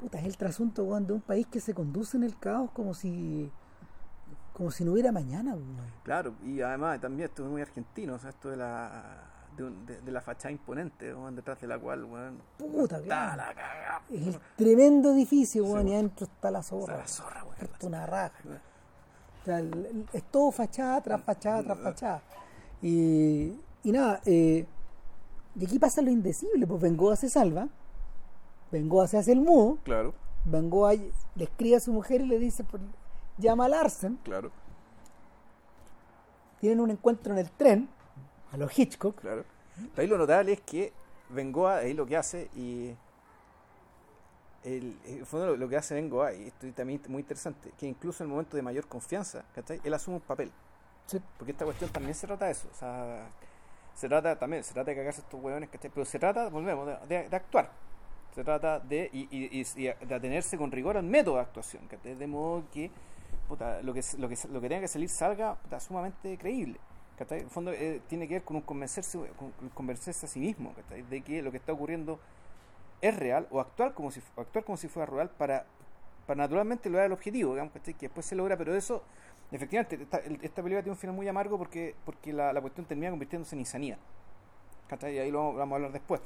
Puta, 0.01 0.19
es 0.19 0.27
el 0.27 0.37
trasunto 0.37 0.85
weón, 0.85 1.07
de 1.07 1.15
un 1.15 1.21
país 1.21 1.47
que 1.47 1.61
se 1.61 1.73
conduce 1.75 2.17
en 2.17 2.25
el 2.25 2.39
caos 2.39 2.71
como 2.73 2.95
si. 2.95 3.51
como 4.53 4.71
si 4.71 4.85
no 4.85 4.93
hubiera 4.93 5.13
mañana, 5.13 5.53
weón. 5.55 5.77
Claro, 6.05 6.35
y 6.45 6.61
además 6.61 7.01
también 7.01 7.29
esto 7.29 7.45
es 7.45 7.51
muy 7.51 7.63
argentino, 7.63 8.15
o 8.15 8.19
sea, 8.19 8.31
esto 8.31 8.51
de 8.51 8.57
la 8.57 9.23
de, 9.57 9.65
un- 9.65 9.87
de- 9.87 10.01
de 10.03 10.13
la 10.13 10.21
fachada 10.21 10.53
imponente, 10.53 11.15
weón, 11.15 11.35
detrás 11.35 11.59
de 11.61 11.67
la 11.67 11.79
cual, 11.79 12.05
weón, 12.05 12.43
Puta, 12.59 12.97
está 12.97 13.05
claro. 13.07 13.37
la 13.37 13.55
cagada. 13.55 14.03
Es 14.11 14.27
el 14.27 14.39
tremendo 14.57 15.13
edificio, 15.13 15.65
Sí, 15.65 15.71
weón, 15.71 15.87
y 15.89 15.91
weón. 15.91 15.99
adentro 16.01 16.27
está 16.27 16.51
la 16.51 16.63
zorra. 16.63 16.95
Está 16.95 16.99
la 16.99 17.09
zorra, 17.09 17.45
weón. 17.45 17.57
Está 17.73 17.87
una 17.87 18.07
raja. 18.07 18.33
O 18.45 18.66
sea, 19.47 19.63
es 20.13 20.23
todo 20.25 20.51
fachada 20.51 21.01
tras 21.01 21.23
fachada 21.23 21.63
tras 21.63 21.79
fachada. 21.79 22.23
Y, 22.83 23.53
y 23.83 23.93
nada, 23.93 24.21
eh, 24.27 24.67
y 25.59 25.65
aquí 25.65 25.79
pasa 25.79 26.03
lo 26.03 26.11
indecible, 26.11 26.67
pues 26.67 26.81
Bengoa 26.81 27.17
se 27.17 27.29
salva, 27.31 27.69
Bengoa 28.71 29.07
se 29.09 29.17
hace 29.19 29.33
el 29.33 29.41
mudo, 29.41 29.79
Claro, 29.85 30.13
Bengoa 30.45 30.93
le 30.93 31.45
escribe 31.45 31.77
a 31.77 31.81
su 31.81 31.93
mujer 31.93 32.21
y 32.21 32.27
le 32.27 32.39
dice, 32.39 32.65
pues, 32.65 32.83
llama 33.39 33.65
a 33.65 33.69
Larsen, 33.69 34.19
claro, 34.23 34.51
tienen 36.61 36.81
un 36.81 36.91
encuentro 36.91 37.33
en 37.33 37.39
el 37.39 37.51
tren, 37.51 37.89
a 38.53 38.57
los 38.57 38.79
Hitchcock, 38.79 39.21
claro. 39.21 39.45
Ahí 39.97 40.07
lo 40.07 40.19
notable 40.19 40.53
es 40.53 40.61
que 40.61 40.93
Bengoa 41.31 41.77
ahí 41.77 41.95
lo 41.95 42.07
que 42.07 42.17
hace 42.17 42.51
y 42.55 42.95
el, 44.67 44.99
el 45.07 45.25
fondo 45.25 45.47
lo, 45.47 45.57
lo 45.57 45.69
que 45.69 45.77
hace 45.77 45.95
Bengoa, 45.95 46.35
y 46.35 46.49
esto 46.49 46.67
también 46.75 47.01
es 47.03 47.09
muy 47.09 47.21
interesante, 47.21 47.73
que 47.79 47.87
incluso 47.87 48.23
en 48.23 48.29
el 48.29 48.33
momento 48.33 48.57
de 48.57 48.63
mayor 48.63 48.87
confianza, 48.87 49.45
¿cachai? 49.55 49.81
Él 49.85 49.95
asume 49.95 50.17
un 50.17 50.23
papel. 50.23 50.51
Sí. 51.07 51.19
Porque 51.39 51.53
esta 51.53 51.65
cuestión 51.65 51.89
también 51.91 52.15
se 52.15 52.27
trata 52.27 52.47
de 52.47 52.53
eso. 52.53 52.69
O 52.73 52.77
sea, 52.77 53.29
se 53.95 54.09
trata 54.09 54.39
también, 54.39 54.63
se 54.65 54.75
trata 54.75 54.91
de 54.91 54.97
cagarse 54.97 55.21
estos 55.23 55.41
hueones, 55.43 55.71
¿cachai? 55.71 55.91
Pero 55.95 56.05
se 56.05 56.19
trata, 56.19 56.49
volvemos, 56.51 56.87
de, 56.87 56.97
de- 57.07 57.29
de 57.29 57.37
actuar. 57.37 57.71
Se 58.35 58.45
trata 58.45 58.79
de, 58.81 59.09
y, 59.13 59.21
y- 59.31 59.61
y- 59.61 59.67
y 59.77 60.07
de 60.07 60.15
atenerse 60.15 60.59
con 60.59 60.71
rigor 60.71 60.97
al 60.99 61.05
método 61.05 61.37
de 61.37 61.41
actuación, 61.43 61.87
¿cachai? 61.89 62.15
De 62.17 62.27
modo 62.27 62.65
que 62.73 62.91
puta, 63.49 63.81
lo, 63.83 63.95
que 63.95 64.03
lo, 64.19 64.29
que 64.29 64.37
lo 64.51 64.61
que 64.61 64.69
tenga 64.69 64.81
que 64.83 64.89
salir 64.89 65.09
salga 65.09 65.55
puta, 65.55 65.81
sumamente 65.81 66.37
creíble. 66.37 66.79
¿cachai? 67.17 67.39
En 67.39 67.45
el 67.45 67.51
fondo 67.51 67.73
eh, 67.73 68.03
tiene 68.09 68.29
que 68.29 68.35
ver 68.35 68.43
con 68.43 68.57
un 68.57 68.63
convencerse, 68.63 69.19
con, 69.39 69.51
con 69.53 69.69
convencerse 69.71 70.27
a 70.27 70.29
sí 70.29 70.39
mismo, 70.41 70.75
¿cachai? 70.75 71.01
De 71.03 71.23
que 71.23 71.41
lo 71.41 71.51
que 71.51 71.57
está 71.57 71.73
ocurriendo 71.73 72.19
es 73.01 73.17
real 73.17 73.47
o 73.51 73.61
actuar 73.61 73.95
como 73.95 74.11
si, 74.11 74.21
actuar 74.37 74.65
como 74.65 74.77
si 74.77 74.89
fuera 74.89 75.11
real 75.11 75.31
para, 75.31 75.67
para 76.27 76.39
naturalmente 76.39 76.89
lograr 76.89 77.07
el 77.07 77.13
objetivo, 77.13 77.53
digamos, 77.53 77.73
que 77.73 77.95
después 78.01 78.27
se 78.27 78.35
logra, 78.35 78.57
pero 78.57 78.75
eso, 78.75 79.03
efectivamente, 79.53 80.03
esta, 80.03 80.19
esta 80.19 80.63
película 80.63 80.83
tiene 80.83 80.93
un 80.93 80.99
final 80.99 81.17
muy 81.17 81.29
amargo 81.29 81.59
porque, 81.59 81.95
porque 82.05 82.33
la, 82.33 82.53
la 82.53 82.61
cuestión 82.61 82.87
termina 82.87 83.11
convirtiéndose 83.11 83.55
en 83.55 83.61
insanía. 83.61 83.99
¿cachai? 84.87 85.15
Y 85.15 85.19
ahí 85.19 85.31
lo 85.31 85.55
vamos, 85.55 85.73
a 85.73 85.77
hablar 85.77 85.93
después. 85.93 86.21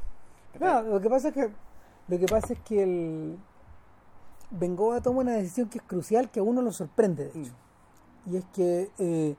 No, 0.59 0.83
lo 0.83 1.01
que 1.01 1.09
pasa 1.09 1.29
es 1.29 1.35
que 1.35 1.51
lo 2.09 2.19
que 2.19 2.27
pasa 2.27 2.55
es 2.55 2.61
que 2.61 2.83
el 2.83 3.39
Bengoa 4.51 5.01
toma 5.01 5.21
una 5.21 5.35
decisión 5.35 5.69
que 5.69 5.79
es 5.79 5.85
crucial 5.85 6.29
que 6.31 6.41
a 6.41 6.43
uno 6.43 6.61
lo 6.61 6.73
sorprende 6.73 7.29
de 7.29 7.41
hecho. 7.41 7.53
y 8.27 8.37
es 8.37 8.45
que 8.47 8.91
eh, 8.99 9.37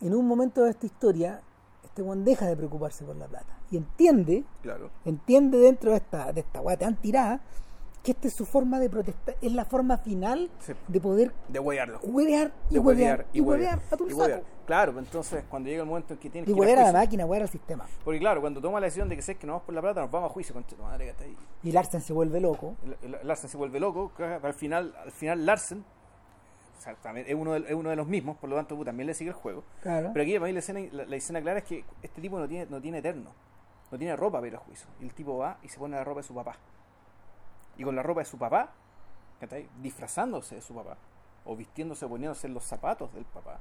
en 0.00 0.14
un 0.14 0.26
momento 0.26 0.62
de 0.62 0.70
esta 0.70 0.86
historia 0.86 1.42
este 1.92 2.02
Juan 2.02 2.24
deja 2.24 2.46
de 2.46 2.56
preocuparse 2.56 3.04
por 3.04 3.16
la 3.16 3.26
plata 3.26 3.54
y 3.70 3.76
entiende 3.76 4.44
Claro. 4.62 4.90
entiende 5.04 5.58
dentro 5.58 5.90
de 5.90 5.98
esta 5.98 6.32
de 6.32 6.40
esta 6.40 6.60
weá 6.62 6.76
tan 6.78 6.96
tirada 6.96 7.40
que 8.02 8.12
esta 8.12 8.26
es 8.28 8.34
su 8.34 8.46
forma 8.46 8.80
de 8.80 8.88
protestar 8.90 9.36
es 9.42 9.52
la 9.52 9.64
forma 9.66 9.98
final 9.98 10.50
Sí. 10.60 10.72
de 10.88 11.00
poder 11.00 11.32
De 11.48 11.58
huearlo. 11.60 12.00
huevear 12.02 12.50
y 12.70 12.78
huevear 12.78 13.26
y 13.32 13.40
huevear 13.40 13.78
a 13.90 13.96
tu 13.96 14.08
saco 14.08 14.20
huevear. 14.22 14.42
Claro, 14.66 14.92
pues 14.94 15.04
entonces 15.06 15.44
cuando 15.50 15.68
llega 15.68 15.82
el 15.82 15.88
momento 15.88 16.14
en 16.14 16.18
que 16.20 16.30
tienes 16.30 16.48
y 16.48 16.52
que 16.54 16.56
ir 16.58 16.58
a 16.58 16.60
huevear 16.66 16.78
a 16.78 16.92
la 16.92 16.98
máquina 16.98 17.24
huevear 17.26 17.42
al 17.42 17.48
sistema 17.50 17.84
Porque 18.04 18.18
claro, 18.20 18.40
cuando 18.40 18.60
toma 18.62 18.80
la 18.80 18.86
decisión 18.86 19.08
de 19.10 19.16
que 19.16 19.22
sé 19.22 19.34
que 19.36 19.46
no 19.46 19.52
vamos 19.52 19.66
por 19.66 19.74
la 19.74 19.82
plata, 19.82 20.00
nos 20.00 20.10
vamos 20.10 20.30
a 20.30 20.32
juicio 20.32 20.54
con 20.54 20.64
madre, 20.82 21.12
¿cachai? 21.12 21.36
y 21.62 21.72
Larsen 21.72 22.00
se 22.00 22.12
vuelve 22.14 22.40
loco 22.40 22.74
Larsen 23.22 23.50
se 23.50 23.56
vuelve 23.58 23.78
loco, 23.78 24.12
al 24.42 24.54
final, 24.54 24.94
al 25.04 25.12
final 25.12 25.44
Larsen 25.44 25.84
también 27.02 27.26
es, 27.28 27.34
uno 27.34 27.52
de, 27.52 27.60
es 27.68 27.74
uno 27.74 27.90
de 27.90 27.96
los 27.96 28.06
mismos, 28.06 28.36
por 28.38 28.48
lo 28.50 28.56
tanto 28.56 28.76
también 28.84 29.06
le 29.06 29.14
sigue 29.14 29.30
el 29.30 29.36
juego. 29.36 29.64
claro 29.82 30.10
Pero 30.12 30.22
aquí 30.22 30.32
para 30.34 30.46
mí 30.46 30.52
la 30.52 30.58
escena, 30.58 30.80
la, 30.92 31.04
la 31.04 31.16
escena 31.16 31.40
clara 31.40 31.58
es 31.60 31.64
que 31.64 31.84
este 32.02 32.20
tipo 32.20 32.38
no 32.38 32.48
tiene, 32.48 32.66
no 32.70 32.80
tiene 32.80 32.98
eterno, 32.98 33.30
no 33.90 33.98
tiene 33.98 34.16
ropa 34.16 34.38
para 34.38 34.48
ir 34.48 34.56
a 34.56 34.58
juicio. 34.58 34.86
Y 35.00 35.04
el 35.04 35.14
tipo 35.14 35.38
va 35.38 35.58
y 35.62 35.68
se 35.68 35.78
pone 35.78 35.96
la 35.96 36.04
ropa 36.04 36.20
de 36.20 36.26
su 36.26 36.34
papá. 36.34 36.56
Y 37.76 37.84
con 37.84 37.94
la 37.96 38.02
ropa 38.02 38.20
de 38.20 38.26
su 38.26 38.38
papá, 38.38 38.70
disfrazándose 39.80 40.56
de 40.56 40.60
su 40.60 40.74
papá, 40.74 40.96
o 41.44 41.56
vistiéndose, 41.56 42.06
poniéndose 42.06 42.46
en 42.46 42.54
los 42.54 42.64
zapatos 42.64 43.12
del 43.14 43.24
papá. 43.24 43.58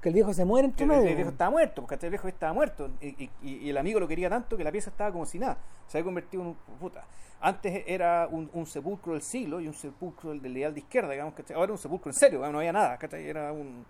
que 0.00 0.08
el 0.10 0.14
viejo 0.14 0.34
se 0.34 0.44
muere 0.44 0.66
entre 0.68 0.84
el, 0.84 0.88
medio 0.90 1.08
el 1.10 1.16
viejo 1.16 1.30
estaba 1.30 1.50
muerto, 1.50 1.80
porque 1.82 1.94
el 2.06 2.10
viejo 2.10 2.28
estaba 2.28 2.52
muerto. 2.52 2.90
Y, 3.00 3.24
y- 3.24 3.30
y 3.42 3.70
el 3.70 3.76
amigo 3.78 3.98
lo 4.00 4.06
quería 4.08 4.28
tanto 4.28 4.56
que 4.56 4.62
la 4.64 4.70
pieza 4.70 4.90
estaba 4.90 5.10
como 5.10 5.24
si 5.24 5.38
nada. 5.38 5.56
Se 5.86 5.96
había 5.98 6.04
convertido 6.04 6.42
en 6.42 6.48
un. 6.50 6.54
Puta. 6.78 7.04
Antes 7.46 7.84
era 7.86 8.26
un, 8.30 8.48
un 8.54 8.64
sepulcro 8.66 9.12
del 9.12 9.22
siglo 9.22 9.60
y 9.60 9.68
un 9.68 9.74
sepulcro 9.74 10.30
del, 10.30 10.40
del 10.40 10.56
ideal 10.56 10.72
de 10.72 10.80
izquierda, 10.80 11.10
digamos. 11.10 11.34
¿cachai? 11.34 11.54
Ahora 11.54 11.64
era 11.64 11.72
un 11.74 11.78
sepulcro 11.78 12.10
en 12.10 12.14
serio, 12.14 12.50
no 12.50 12.58
había 12.58 12.72
nada. 12.72 12.96
¿cachai? 12.96 13.26
Era 13.28 13.52
un, 13.52 13.84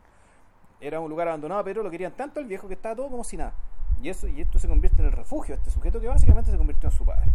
era 0.81 0.99
un 1.01 1.09
lugar 1.09 1.29
abandonado, 1.29 1.63
pero 1.65 1.83
lo 1.83 1.91
querían 1.91 2.13
tanto 2.13 2.41
el 2.41 2.47
viejo 2.47 2.67
que 2.67 2.75
estaba 2.75 2.97
todo 2.97 3.09
como 3.09 3.23
si 3.23 3.37
nada. 3.37 3.55
Y 4.03 4.09
eso 4.09 4.27
y 4.27 4.41
esto 4.41 4.59
se 4.59 4.67
convierte 4.67 5.01
en 5.03 5.07
el 5.07 5.13
refugio 5.13 5.55
de 5.55 5.61
este 5.61 5.71
sujeto 5.71 6.01
que 6.01 6.09
básicamente 6.09 6.51
se 6.51 6.57
convirtió 6.57 6.89
en 6.89 6.95
su 6.97 7.05
padre. 7.05 7.31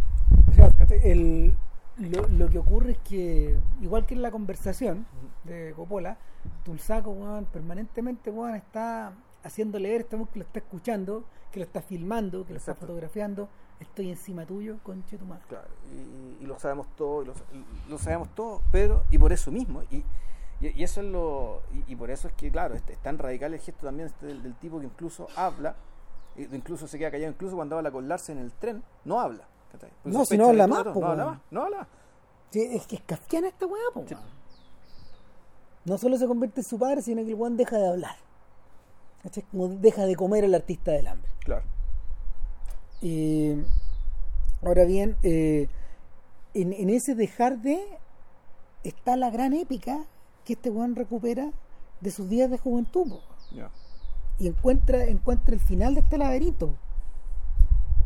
O 0.48 0.52
sea, 0.52 0.70
el- 1.02 1.54
lo, 1.96 2.28
lo 2.28 2.48
que 2.48 2.58
ocurre 2.58 2.92
es 2.92 2.98
que, 2.98 3.58
igual 3.80 4.06
que 4.06 4.14
en 4.14 4.22
la 4.22 4.30
conversación 4.30 5.06
de 5.44 5.72
Coppola, 5.76 6.16
Tulsaco, 6.64 7.10
weón, 7.10 7.44
permanentemente, 7.46 8.30
weón, 8.30 8.54
está 8.54 9.12
haciendo 9.42 9.78
leer, 9.78 10.02
estamos 10.02 10.28
que 10.30 10.38
lo 10.38 10.44
está 10.44 10.58
escuchando, 10.60 11.24
que 11.50 11.60
lo 11.60 11.64
está 11.66 11.82
filmando, 11.82 12.44
que 12.46 12.52
lo 12.52 12.58
está 12.58 12.74
fotografiando, 12.74 13.48
estoy 13.80 14.10
encima 14.10 14.46
tuyo, 14.46 14.78
conche 14.82 15.16
tu 15.18 15.24
madre. 15.26 15.42
Claro, 15.48 15.68
y, 16.40 16.44
y 16.44 16.46
lo 16.46 16.58
sabemos 16.58 16.86
todo, 16.96 17.22
y 17.22 17.26
lo, 17.26 17.34
lo 17.88 17.98
sabemos 17.98 18.28
todo, 18.34 18.62
pero, 18.70 19.04
y 19.10 19.18
por 19.18 19.32
eso 19.32 19.50
mismo, 19.50 19.82
y, 19.90 20.04
y, 20.60 20.68
y 20.78 20.82
eso 20.84 21.00
es 21.00 21.06
lo, 21.08 21.62
y, 21.72 21.92
y 21.92 21.96
por 21.96 22.10
eso 22.10 22.28
es 22.28 22.34
que, 22.34 22.50
claro, 22.50 22.74
es 22.74 22.82
tan 23.02 23.18
radical 23.18 23.54
el 23.54 23.60
gesto 23.60 23.86
también 23.86 24.06
este 24.08 24.26
del, 24.26 24.42
del 24.42 24.54
tipo 24.54 24.78
que 24.78 24.86
incluso 24.86 25.26
habla, 25.36 25.74
e- 26.36 26.48
incluso 26.52 26.86
se 26.86 26.98
queda 26.98 27.10
callado, 27.10 27.32
incluso 27.32 27.56
cuando 27.56 27.76
habla 27.76 27.90
con 27.90 28.06
Larsen 28.06 28.38
en 28.38 28.44
el 28.44 28.52
tren, 28.52 28.82
no 29.04 29.20
habla. 29.20 29.46
No, 30.04 30.24
si 30.24 30.36
no 30.36 30.46
habla 30.48 30.66
más, 30.66 30.82
po, 30.84 31.00
no 31.00 31.06
habla 31.06 31.24
más, 31.24 31.40
no 31.50 31.62
habla 31.62 31.78
más. 31.78 31.88
Sí, 32.50 32.60
es 32.72 32.86
que 32.86 32.96
es 32.96 33.02
kafkiana 33.02 33.48
esta 33.48 33.66
weá, 33.66 33.82
po, 33.94 34.04
Sí. 34.08 34.14
No 35.84 35.96
solo 35.96 36.18
se 36.18 36.26
convierte 36.26 36.60
en 36.60 36.66
su 36.66 36.78
padre, 36.78 37.00
sino 37.00 37.22
que 37.22 37.28
el 37.30 37.34
weón 37.36 37.56
deja 37.56 37.78
de 37.78 37.88
hablar. 37.88 38.16
¿Cachai? 39.22 39.44
Como 39.50 39.68
deja 39.68 40.04
de 40.04 40.14
comer 40.16 40.44
el 40.44 40.54
artista 40.54 40.90
del 40.92 41.06
hambre. 41.06 41.30
Claro, 41.40 41.62
Y 43.02 43.54
ahora 44.62 44.84
bien, 44.84 45.16
eh, 45.22 45.68
en, 46.54 46.72
en 46.72 46.90
ese 46.90 47.14
dejar 47.14 47.58
de 47.60 47.80
está 48.84 49.16
la 49.16 49.30
gran 49.30 49.52
épica 49.52 50.04
que 50.44 50.54
este 50.54 50.70
weón 50.70 50.96
recupera 50.96 51.52
de 52.00 52.10
sus 52.10 52.28
días 52.28 52.50
de 52.50 52.58
juventud 52.58 53.12
y 54.38 54.46
encuentra, 54.48 55.04
encuentra 55.04 55.54
el 55.54 55.60
final 55.60 55.94
de 55.94 56.00
este 56.00 56.16
laberinto. 56.18 56.74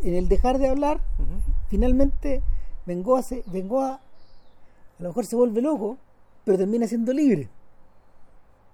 En 0.03 0.15
el 0.15 0.29
dejar 0.29 0.59
de 0.59 0.69
hablar, 0.69 1.01
Ujú. 1.19 1.53
finalmente 1.69 2.43
Bengoa, 2.87 3.23
se, 3.23 3.43
Bengoa 3.47 3.95
a 3.95 5.03
lo 5.03 5.09
mejor 5.09 5.25
se 5.27 5.37
vuelve 5.37 5.63
loco, 5.63 5.97
pero 6.45 6.59
termina 6.59 6.87
siendo 6.87 7.13
libre. 7.13 7.49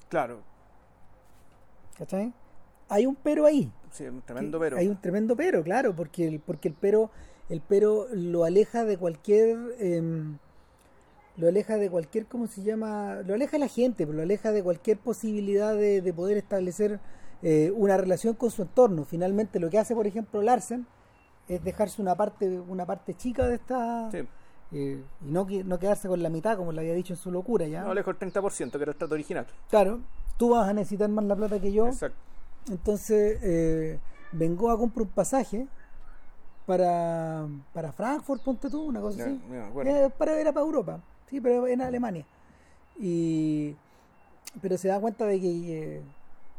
Claro, 0.09 0.41
¿Cachai? 1.99 2.33
Hay 2.89 3.05
un 3.05 3.15
pero 3.15 3.45
ahí. 3.45 3.71
Sí, 3.91 4.05
un 4.07 4.23
tremendo 4.23 4.59
pero. 4.59 4.77
Hay 4.77 4.89
un 4.89 5.01
tremendo 5.01 5.37
pero, 5.37 5.63
claro, 5.63 5.95
porque 5.95 6.27
el, 6.27 6.41
porque 6.41 6.69
el 6.69 6.75
pero, 6.81 7.11
el 7.49 7.61
pero 7.61 8.07
lo 8.13 8.45
aleja 8.45 8.85
de 8.85 8.97
cualquier 8.97 9.59
em, 9.79 10.39
lo 11.37 11.49
aleja 11.49 11.77
de 11.77 11.89
cualquier, 11.91 12.27
¿cómo 12.27 12.47
se 12.47 12.63
llama? 12.63 13.23
Lo 13.27 13.35
aleja 13.35 13.53
de 13.53 13.61
la 13.61 13.69
gente, 13.69 14.05
pero 14.07 14.17
lo 14.17 14.23
aleja 14.23 14.53
de 14.53 14.63
cualquier 14.63 14.99
posibilidad 14.99 15.75
de, 15.75 16.03
de 16.03 16.13
poder 16.13 16.37
establecer 16.37 17.01
eh, 17.43 17.73
una 17.75 17.97
relación 17.97 18.35
con 18.35 18.51
su 18.51 18.63
entorno. 18.63 19.05
Finalmente 19.05 19.59
lo 19.59 19.71
que 19.71 19.79
hace, 19.79 19.95
por 19.95 20.07
ejemplo, 20.07 20.43
Larsen 20.43 20.87
es 21.49 21.65
dejarse 21.65 22.03
una 22.03 22.15
parte, 22.15 22.61
una 22.61 22.85
parte 22.85 23.15
chica 23.15 23.47
de 23.47 23.55
esta 23.55 24.11
Sí. 24.11 24.19
eh, 24.73 25.03
y 25.23 25.31
no, 25.31 25.47
no 25.65 25.79
quedarse 25.79 26.09
con 26.09 26.23
la 26.23 26.29
mitad, 26.29 26.57
como 26.59 26.73
le 26.73 26.81
había 26.81 26.95
dicho 26.95 27.15
en 27.15 27.19
su 27.19 27.31
locura 27.31 27.67
ya. 27.67 27.83
No 27.85 27.95
lejos 27.95 28.15
el 28.21 28.33
30%, 28.33 28.71
que 28.73 28.83
era 28.83 28.93
el 28.93 28.99
trato 28.99 29.15
original. 29.15 29.47
Claro, 29.71 30.01
tú 30.37 30.51
vas 30.51 30.69
a 30.69 30.73
necesitar 30.75 31.09
más 31.09 31.25
la 31.25 31.37
plata 31.37 31.59
que 31.59 31.73
yo. 31.73 31.87
Exacto. 31.87 32.19
Entonces, 32.69 33.39
eh, 33.43 33.99
vengo 34.33 34.71
a 34.71 34.79
comprar 34.79 35.03
un 35.03 35.13
pasaje 35.13 35.67
para, 36.67 37.49
para 37.73 37.93
Frankfurt, 37.93 38.43
ponte 38.43 38.71
tú, 38.71 38.83
una 38.83 39.01
cosa 39.01 39.25
así. 39.25 39.41
me 39.49 39.61
acuerdo. 39.61 39.91
Eh, 39.91 40.11
para 40.17 40.33
ver 40.33 40.47
para 40.53 40.61
Europa, 40.61 41.01
sí, 41.29 41.41
pero 41.41 41.67
en 41.67 41.81
Alemania. 41.81 42.25
Y, 42.99 43.75
pero 44.61 44.77
se 44.77 44.89
da 44.89 45.01
cuenta 45.01 45.27
de 45.27 45.41
que, 45.41 45.97
eh, 45.97 46.03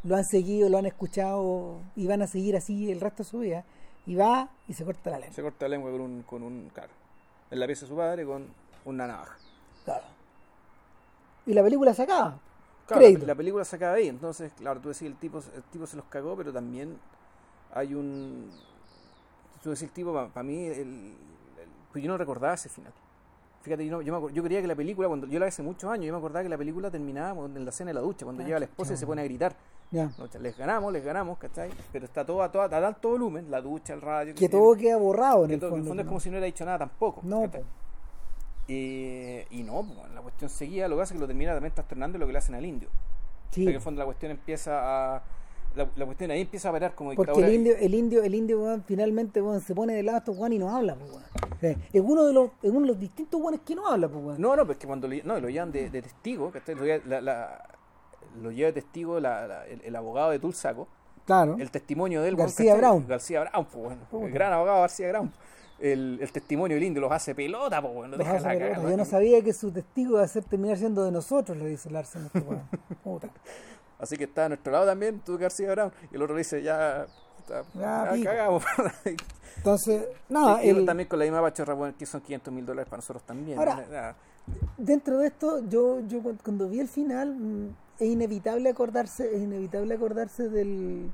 lo 0.04 0.16
han 0.16 0.26
seguido, 0.26 0.68
lo 0.70 0.78
han 0.78 0.86
escuchado 0.86 1.80
y 1.96 2.08
van 2.08 2.22
a 2.22 2.28
seguir 2.28 2.56
así 2.58 2.92
el 2.92 3.00
resto 3.00 3.24
de 3.24 3.30
su 3.30 3.40
vida. 3.40 3.64
Y 4.08 4.16
va 4.16 4.50
y 4.68 4.74
se 4.74 4.84
corta 4.84 5.12
la 5.12 5.20
lengua. 5.20 5.36
Se 5.36 5.44
corta 5.44 5.66
la 5.66 5.70
lengua 5.70 5.92
con 5.92 6.02
un, 6.02 6.24
con 6.24 6.42
un 6.42 6.72
claro, 6.74 6.92
en 7.52 7.60
la 7.60 7.68
pieza 7.68 7.86
de 7.86 7.90
su 7.90 7.96
padre 7.96 8.26
con 8.26 8.48
una 8.84 9.06
navaja. 9.06 9.38
Claro. 9.86 10.06
Y 11.46 11.54
la 11.54 11.62
película 11.64 11.94
se 11.94 12.04
acaba. 12.04 12.40
Claro, 12.94 13.02
Crédito. 13.02 13.22
la, 13.22 13.34
la 13.34 13.36
película 13.36 13.66
se 13.66 13.76
acaba 13.76 13.94
ahí, 13.94 14.08
entonces, 14.08 14.52
claro, 14.58 14.80
tú 14.80 14.90
decís, 14.90 15.04
el 15.04 15.16
tipo, 15.16 15.40
el 15.56 15.64
tipo 15.72 15.86
se 15.88 15.96
los 15.98 16.06
cagó, 16.06 16.36
pero 16.36 16.52
también 16.54 16.98
hay 17.74 17.94
un... 17.96 18.50
Tú 19.64 19.70
decís, 19.70 19.84
el 19.84 19.92
tipo, 19.92 20.14
para 20.14 20.44
mí, 20.44 20.66
el, 20.66 20.80
el- 20.80 21.14
pues 21.92 22.04
yo 22.04 22.10
no 22.10 22.18
recordaba 22.18 22.54
ese 22.54 22.70
final. 22.70 22.92
Fíjate, 23.62 23.86
yo, 23.86 23.92
no- 23.92 24.02
yo, 24.02 24.20
me 24.20 24.34
yo 24.34 24.44
creía 24.44 24.60
que 24.62 24.68
la 24.68 24.76
película, 24.76 25.08
cuando 25.08 25.28
yo 25.28 25.38
la 25.40 25.46
vi 25.46 25.50
hace 25.50 25.62
muchos 25.62 25.90
años, 25.92 26.06
yo 26.08 26.14
me 26.14 26.18
acordaba 26.18 26.42
que 26.44 26.50
la 26.50 26.58
película 26.58 26.90
terminaba 26.90 27.46
en 27.46 27.64
la 27.64 27.70
escena 27.70 27.90
de 27.90 27.94
la 27.96 28.02
ducha, 28.02 28.26
cuando 28.26 28.42
Ah, 28.42 28.46
llega 28.46 28.60
la 28.60 28.66
esposa 28.66 28.94
y 28.94 28.98
se 28.98 29.06
pone 29.06 29.22
a 29.22 29.26
gritar. 29.26 29.56
Les 30.40 30.58
ganamos, 30.58 30.92
les 30.94 31.04
ganamos, 31.04 31.38
¿cachai? 31.38 31.70
Pero 31.92 32.06
está 32.06 32.26
todo 32.26 32.42
a, 32.42 32.52
todo, 32.52 32.62
a 32.64 32.70
tanto 32.70 33.10
volumen, 33.10 33.52
la 33.52 33.62
ducha, 33.62 33.94
el 33.94 34.02
radio... 34.02 34.34
Que 34.34 34.46
sé 34.46 34.50
todo 34.50 34.76
queda 34.76 34.98
borrado 34.98 35.44
en 35.44 35.50
que 35.50 35.54
el 35.56 35.60
todo- 35.60 35.70
en 35.70 35.76
fondo. 35.76 35.84
el 35.84 35.88
fondo 35.90 36.02
es 36.02 36.06
¿no? 36.06 36.10
como 36.10 36.20
si 36.22 36.30
no 36.30 36.34
hubiera 36.34 36.46
dicho 36.46 36.66
nada 36.66 36.80
tampoco. 36.80 37.22
No. 37.24 37.42
Eh, 38.68 39.48
y 39.50 39.64
no, 39.64 39.84
pues, 39.84 40.12
la 40.14 40.22
cuestión 40.22 40.50
seguía, 40.50 40.88
lo 40.88 40.96
que 40.96 41.02
hace 41.04 41.14
es 41.14 41.18
que 41.18 41.22
lo 41.22 41.28
termina 41.28 41.54
también 41.54 41.74
trastornando 41.74 42.18
lo 42.18 42.26
que 42.26 42.32
le 42.34 42.38
hacen 42.38 42.56
al 42.56 42.66
indio. 42.66 42.90
O 42.90 43.54
Sí. 43.54 43.62
sea, 43.62 43.66
que 43.66 43.70
en 43.72 43.76
el 43.76 43.82
fondo 43.82 44.00
la 44.00 44.06
cuestión 44.06 44.32
empieza 44.32 45.16
a. 45.16 45.24
La, 45.76 45.88
la 45.96 46.06
cuestión 46.06 46.32
ahí 46.32 46.42
empieza 46.42 46.68
a 46.68 46.74
parar 46.74 46.94
como 46.96 47.14
Porque 47.16 47.32
el 47.32 47.54
indio, 47.54 47.76
el 47.78 47.94
indio, 47.96 48.24
el 48.24 48.36
indio, 48.36 48.82
finalmente, 48.86 49.42
se 49.62 49.74
pone 49.74 49.94
de 49.94 50.04
lado 50.04 50.18
a 50.18 50.20
estos 50.20 50.38
weón 50.38 50.52
y 50.52 50.60
no 50.60 50.76
habla, 50.76 50.96
pues. 50.96 51.12
O 51.12 51.20
es 51.62 52.02
uno 52.04 52.26
de 52.26 52.34
los, 52.34 52.50
es 52.62 52.70
uno 52.72 52.82
de 52.82 52.88
los 52.88 53.00
distintos 53.00 53.40
weones 53.40 53.62
que 53.66 53.74
no 53.76 53.88
habla, 53.88 54.10
pues. 54.10 54.38
No, 54.38 54.50
no, 54.56 54.64
pero 54.64 54.74
es 54.74 54.78
que 54.78 54.88
cuando 54.88 55.08
lo, 55.08 55.16
no, 55.24 55.40
lo 55.40 55.50
llevan 55.50 55.72
de, 55.72 55.90
de 55.90 56.02
testigo, 56.02 56.52
¿cachai? 56.52 56.76
Lo, 56.76 56.84
lleva, 56.86 57.04
la, 57.06 57.22
la- 57.22 57.70
lo 58.42 58.52
lleva 58.52 58.68
de 58.68 58.74
testigo 58.82 59.20
la- 59.22 59.48
la- 59.48 59.68
el, 59.68 59.82
el 59.82 59.96
abogado 59.96 60.32
de 60.32 60.40
Tulsaco, 60.40 60.88
Claro. 61.26 61.56
el 61.58 61.72
testimonio 61.72 62.22
de 62.22 62.30
él. 62.30 62.36
García. 62.36 62.76
Brown. 62.76 63.06
García 63.08 63.42
Brown, 63.42 63.66
pues, 63.66 63.98
el 64.26 64.32
gran 64.34 64.52
abogado 64.52 64.82
García 64.82 65.08
Brown. 65.10 65.32
El, 65.82 66.20
el 66.22 66.32
testimonio 66.32 66.76
del 66.76 66.84
indio 66.84 67.02
los 67.02 67.12
hace 67.12 67.34
pelota, 67.34 67.82
pues, 67.82 67.94
bueno, 67.94 68.10
Los 68.16 68.20
deja 68.20 68.32
hace 68.38 68.44
la 68.46 68.52
pelota. 68.54 68.72
cagada. 68.76 68.92
Yo 68.92 68.98
no 68.98 69.06
sabía 69.06 69.44
que 69.44 69.52
su 69.52 69.72
testigo 69.72 70.12
iba 70.12 70.24
a 70.24 70.28
ser 70.28 70.44
terminar 70.44 70.78
siendo 70.78 71.04
de 71.04 71.12
nosotros, 71.12 71.58
le 71.58 71.68
dice 71.70 71.90
Larsen 71.90 72.26
este. 72.28 72.42
Puta. 73.04 73.30
Así 74.00 74.16
que 74.18 74.26
está 74.26 74.46
a 74.46 74.50
nuestro 74.50 74.72
lado 74.72 74.86
también, 74.86 75.20
tú 75.26 75.38
García 75.38 75.72
Brown. 75.72 75.92
Y 76.12 76.16
el 76.16 76.22
otro 76.22 76.36
dice, 76.36 76.62
ya, 76.62 77.06
Ya, 77.80 78.12
cagamos. 78.24 78.64
Entonces, 79.58 80.06
nada, 80.30 80.60
también 80.86 81.08
con 81.10 81.20
la 81.20 81.26
misma 81.26 81.42
pachorra, 81.42 81.74
bueno, 81.74 81.96
que 81.98 82.06
son 82.06 82.22
500 82.22 82.54
mil 82.54 82.66
dólares 82.66 82.90
para 82.90 82.98
nosotros 83.00 83.24
también. 83.24 83.58
Ahora- 83.60 84.16
dentro 84.78 85.20
de 85.20 85.28
esto, 85.28 85.60
yo, 85.68 86.00
yo 86.08 86.22
cu- 86.22 86.38
cuando 86.44 86.68
vi 86.68 86.80
el 86.80 86.88
final, 86.88 87.36
mm, 87.36 87.68
es 88.00 88.08
inevitable 88.08 88.70
acordarse, 88.70 89.36
es 89.36 89.42
inevitable 89.42 89.94
acordarse 89.94 90.50
del 90.50 91.12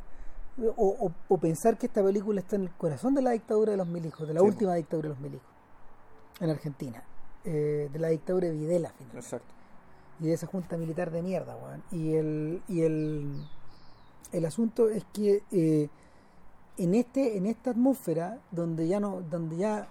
o, 0.78 0.88
o- 1.08 1.12
o 1.28 1.38
pensar 1.38 1.78
que 1.78 1.86
esta 1.88 2.04
película 2.04 2.40
está 2.42 2.56
en 2.56 2.64
el 2.64 2.72
corazón 2.72 3.14
de 3.16 3.22
la 3.22 3.32
dictadura 3.32 3.72
de 3.72 3.78
los 3.78 3.88
milijos, 3.88 4.28
de 4.28 4.34
la 4.34 4.40
Sí, 4.42 4.46
última 4.46 4.74
dictadura 4.76 5.10
de 5.10 5.14
los 5.16 5.20
milijos 5.22 5.48
en 6.40 6.50
Argentina, 6.50 7.04
eh, 7.46 7.90
de 7.92 8.00
la 8.00 8.10
dictadura 8.10 8.48
de 8.48 8.54
Videla, 8.54 8.90
finalmente. 8.98 9.26
Exacto. 9.26 9.54
y 10.20 10.26
de 10.28 10.34
esa 10.34 10.48
junta 10.48 10.78
militar 10.78 11.12
de 11.12 11.22
mierda, 11.22 11.56
weón. 11.56 11.84
Y 11.92 12.16
el, 12.16 12.62
y 12.68 12.82
el, 12.82 13.46
el 14.32 14.46
asunto 14.46 14.90
es 14.90 15.04
que 15.14 15.44
eh, 15.52 15.90
en 16.78 16.96
este, 16.96 17.38
en 17.38 17.46
esta 17.46 17.72
atmósfera 17.72 18.40
donde 18.52 18.88
ya 18.88 19.00
no, 19.00 19.22
donde 19.22 19.58
ya 19.58 19.88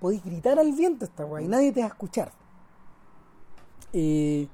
podéis 0.00 0.24
gritar 0.24 0.58
al 0.58 0.72
viento 0.72 1.04
esta 1.04 1.24
weá 1.26 1.42
y 1.42 1.48
nadie 1.48 1.72
te 1.72 1.80
va 1.80 1.86
a 1.86 1.88
escuchar. 1.90 2.32
Eh, 3.92 4.48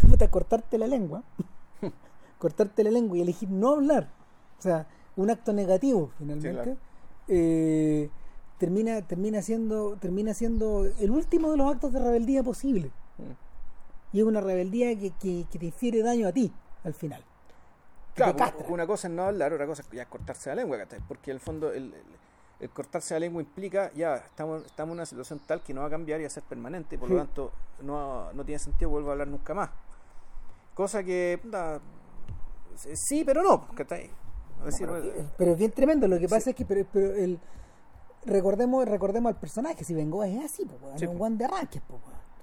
puta, 0.08 0.28
cortarte 0.30 0.78
la 0.78 0.86
lengua, 0.86 1.22
cortarte 2.38 2.84
la 2.84 2.90
lengua 2.90 3.18
y 3.18 3.22
elegir 3.22 3.50
no 3.50 3.70
hablar. 3.72 4.08
O 4.62 4.68
sea, 4.70 4.86
un 5.16 5.28
acto 5.28 5.52
negativo 5.52 6.12
finalmente. 6.18 6.52
claro. 6.52 6.76
eh, 7.26 8.08
termina, 8.58 9.02
termina 9.02 9.42
siendo, 9.42 9.96
termina 9.96 10.34
siendo 10.34 10.84
el 11.00 11.10
último 11.10 11.50
de 11.50 11.56
los 11.56 11.74
actos 11.74 11.92
de 11.92 11.98
rebeldía 11.98 12.44
posible. 12.44 12.92
Mm. 13.18 14.16
Y 14.16 14.20
es 14.20 14.24
una 14.24 14.40
rebeldía 14.40 14.96
que, 14.96 15.10
que, 15.18 15.46
que 15.50 15.58
te 15.58 15.66
infiere 15.66 16.00
daño 16.04 16.28
a 16.28 16.32
ti 16.32 16.52
al 16.84 16.94
final. 16.94 17.24
Claro, 18.14 18.36
una 18.68 18.86
cosa 18.86 19.08
es 19.08 19.14
no 19.14 19.24
hablar, 19.24 19.52
otra 19.52 19.66
cosa 19.66 19.82
es 19.82 19.90
ya 19.90 20.04
cortarse 20.06 20.50
la 20.50 20.54
lengua. 20.54 20.78
Porque 21.08 21.32
en 21.32 21.36
el 21.36 21.40
fondo 21.40 21.72
el, 21.72 21.92
el- 21.94 22.22
el 22.60 22.70
cortarse 22.70 23.14
la 23.14 23.18
lengua 23.20 23.42
implica, 23.42 23.90
ya, 23.92 24.14
estamos, 24.18 24.64
estamos 24.64 24.92
en 24.92 24.98
una 24.98 25.06
situación 25.06 25.40
tal 25.44 25.60
que 25.62 25.74
no 25.74 25.80
va 25.80 25.88
a 25.88 25.90
cambiar 25.90 26.20
y 26.20 26.22
va 26.22 26.28
a 26.28 26.30
ser 26.30 26.44
permanente, 26.44 26.96
por 26.96 27.10
lo 27.10 27.16
tanto 27.16 27.50
no, 27.82 28.32
no 28.32 28.44
tiene 28.44 28.60
sentido 28.60 28.88
vuelva 28.88 29.08
a 29.08 29.12
hablar 29.14 29.26
nunca 29.26 29.52
más. 29.52 29.70
Cosa 30.72 31.02
que, 31.02 31.40
puta, 31.42 31.80
sí, 32.94 33.24
pero 33.24 33.42
no, 33.42 33.66
¿cachai? 33.74 34.08
Decir, 34.64 34.88
Eh, 34.90 35.24
Pero 35.36 35.52
es 35.52 35.58
bien 35.58 35.70
tremendo. 35.72 36.08
Lo 36.08 36.18
que 36.18 36.28
pasa 36.28 36.50
es 36.50 36.56
que 36.56 36.64
pero, 36.64 36.86
pero 36.92 37.14
el, 37.14 37.38
recordemos, 38.24 38.86
recordemos 38.88 39.30
al 39.32 39.38
personaje. 39.38 39.84
Si 39.84 39.94
Bengoa 39.94 40.28
es 40.28 40.44
así, 40.44 40.62
Sí, 40.96 41.04
es 41.04 41.08
un 41.08 41.14
po. 41.14 41.18
guan 41.18 41.38
de 41.38 41.44
arranques. 41.44 41.82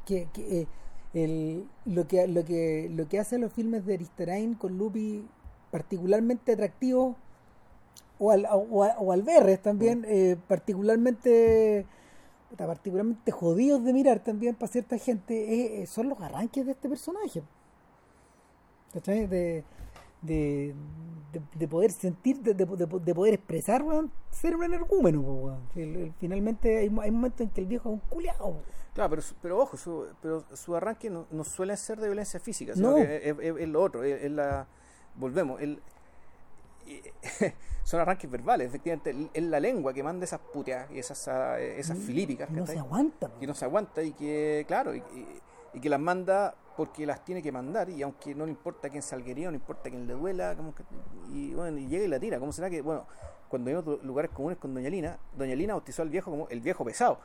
que, 0.06 0.28
que, 0.34 0.62
eh, 0.62 0.68
el, 1.14 1.68
lo, 1.86 2.08
que, 2.08 2.28
lo, 2.28 2.44
que, 2.46 2.90
lo 2.92 3.08
que 3.08 3.20
hacen 3.20 3.42
los 3.42 3.54
filmes 3.54 3.86
de 3.86 3.96
Aristarain 3.96 4.54
con 4.56 4.78
Lupi 4.78 5.28
particularmente 5.72 6.54
atractivos 6.54 7.16
o 8.20 8.32
al, 8.32 8.46
o, 8.52 8.84
a- 8.84 8.98
o 9.00 9.12
Alberres 9.12 9.62
también 9.62 10.04
eh, 10.08 10.36
particularmente 10.48 11.86
particularmente 12.58 13.32
jodidos 13.32 13.84
de 13.84 13.94
mirar 13.94 14.20
también 14.20 14.56
para 14.56 14.72
cierta 14.72 14.98
gente 14.98 15.82
eh, 15.82 15.88
son 15.88 16.10
los 16.10 16.20
arranques 16.22 16.66
de 16.66 16.72
este 16.74 16.90
personaje 16.90 17.44
¿cachai? 18.94 19.28
De, 19.28 19.64
de, 20.22 20.74
de, 21.32 21.42
de 21.56 21.68
poder 21.68 21.92
sentir, 21.92 22.40
de, 22.42 22.54
de, 22.54 22.66
de- 22.66 22.86
de 23.00 23.16
poder 23.16 23.34
expresar, 23.36 23.82
weón, 23.84 24.12
ser 24.32 24.56
un 24.56 24.64
energúmeno, 24.64 25.22
weón. 25.22 25.62
Finalmente 26.20 26.78
hay, 26.80 26.92
hay 27.02 27.12
momentos 27.12 27.42
en 27.42 27.50
que 27.50 27.62
el 27.62 27.68
viejo 27.68 27.90
es 27.90 27.94
un 27.94 28.00
culiao. 28.10 28.62
Claro, 28.94 29.10
pero, 29.12 29.22
pero 29.42 29.60
ojo, 29.60 29.78
su, 29.78 30.08
pero 30.22 30.44
su 30.56 30.76
arranque 30.76 31.10
no, 31.10 31.26
no 31.32 31.44
suele 31.44 31.78
ser 31.78 32.00
de 32.00 32.08
violencia 32.08 32.40
física, 32.40 32.74
sino 32.76 32.90
No. 32.92 32.96
que 32.98 33.16
es, 33.30 33.38
es- 33.40 33.58
es 33.60 33.68
lo 33.70 33.82
otro, 33.82 34.04
es, 34.04 34.24
es 34.24 34.32
la... 34.32 34.68
Volvemos, 35.16 35.62
el, 35.62 35.80
son 37.84 38.00
arranques 38.00 38.30
verbales, 38.30 38.68
efectivamente, 38.68 39.30
es 39.34 39.44
la 39.44 39.60
lengua 39.60 39.94
que 39.94 40.04
manda 40.04 40.24
esas 40.26 40.40
puteadas 40.40 40.90
y 40.92 41.00
esas, 41.00 41.28
esas 41.60 41.98
filípicas, 41.98 42.50
Y 42.50 42.54
no 42.54 42.66
se 42.66 42.80
aguanta. 42.80 43.32
que 43.40 43.48
no 43.48 43.54
se 43.54 43.66
aguanta 43.66 44.02
y 44.04 44.12
que, 44.14 44.66
claro, 44.68 44.96
y, 44.96 45.00
y- 45.00 45.40
y 45.72 45.80
que 45.82 45.90
las 45.90 46.00
manda 46.00 46.56
porque 46.80 47.06
las 47.06 47.26
tiene 47.26 47.44
que 47.44 47.52
mandar 47.52 47.90
y 47.90 48.02
aunque 48.04 48.34
no 48.34 48.46
le 48.46 48.52
importa 48.52 48.90
quién 48.90 49.02
salguería, 49.02 49.50
no 49.50 49.56
importa 49.56 49.90
quién 49.90 50.08
le 50.08 50.14
duela, 50.14 50.56
como 50.56 50.74
que, 50.74 50.84
y 51.34 51.54
bueno, 51.54 51.78
y 51.78 51.88
llega 51.88 52.06
y 52.06 52.08
la 52.08 52.22
tira. 52.22 52.40
¿Cómo 52.40 52.54
será 52.54 52.70
que, 52.70 52.82
bueno, 52.82 53.06
cuando 53.50 53.70
vimos 53.70 54.02
lugares 54.02 54.32
comunes 54.32 54.58
con 54.58 54.74
Doña 54.74 54.90
Lina, 54.90 55.18
Doña 55.36 55.56
Lina 55.56 55.74
bautizó 55.74 56.04
al 56.04 56.10
viejo 56.10 56.32
como 56.32 56.48
el 56.48 56.62
viejo 56.62 56.86
pesado? 56.86 57.20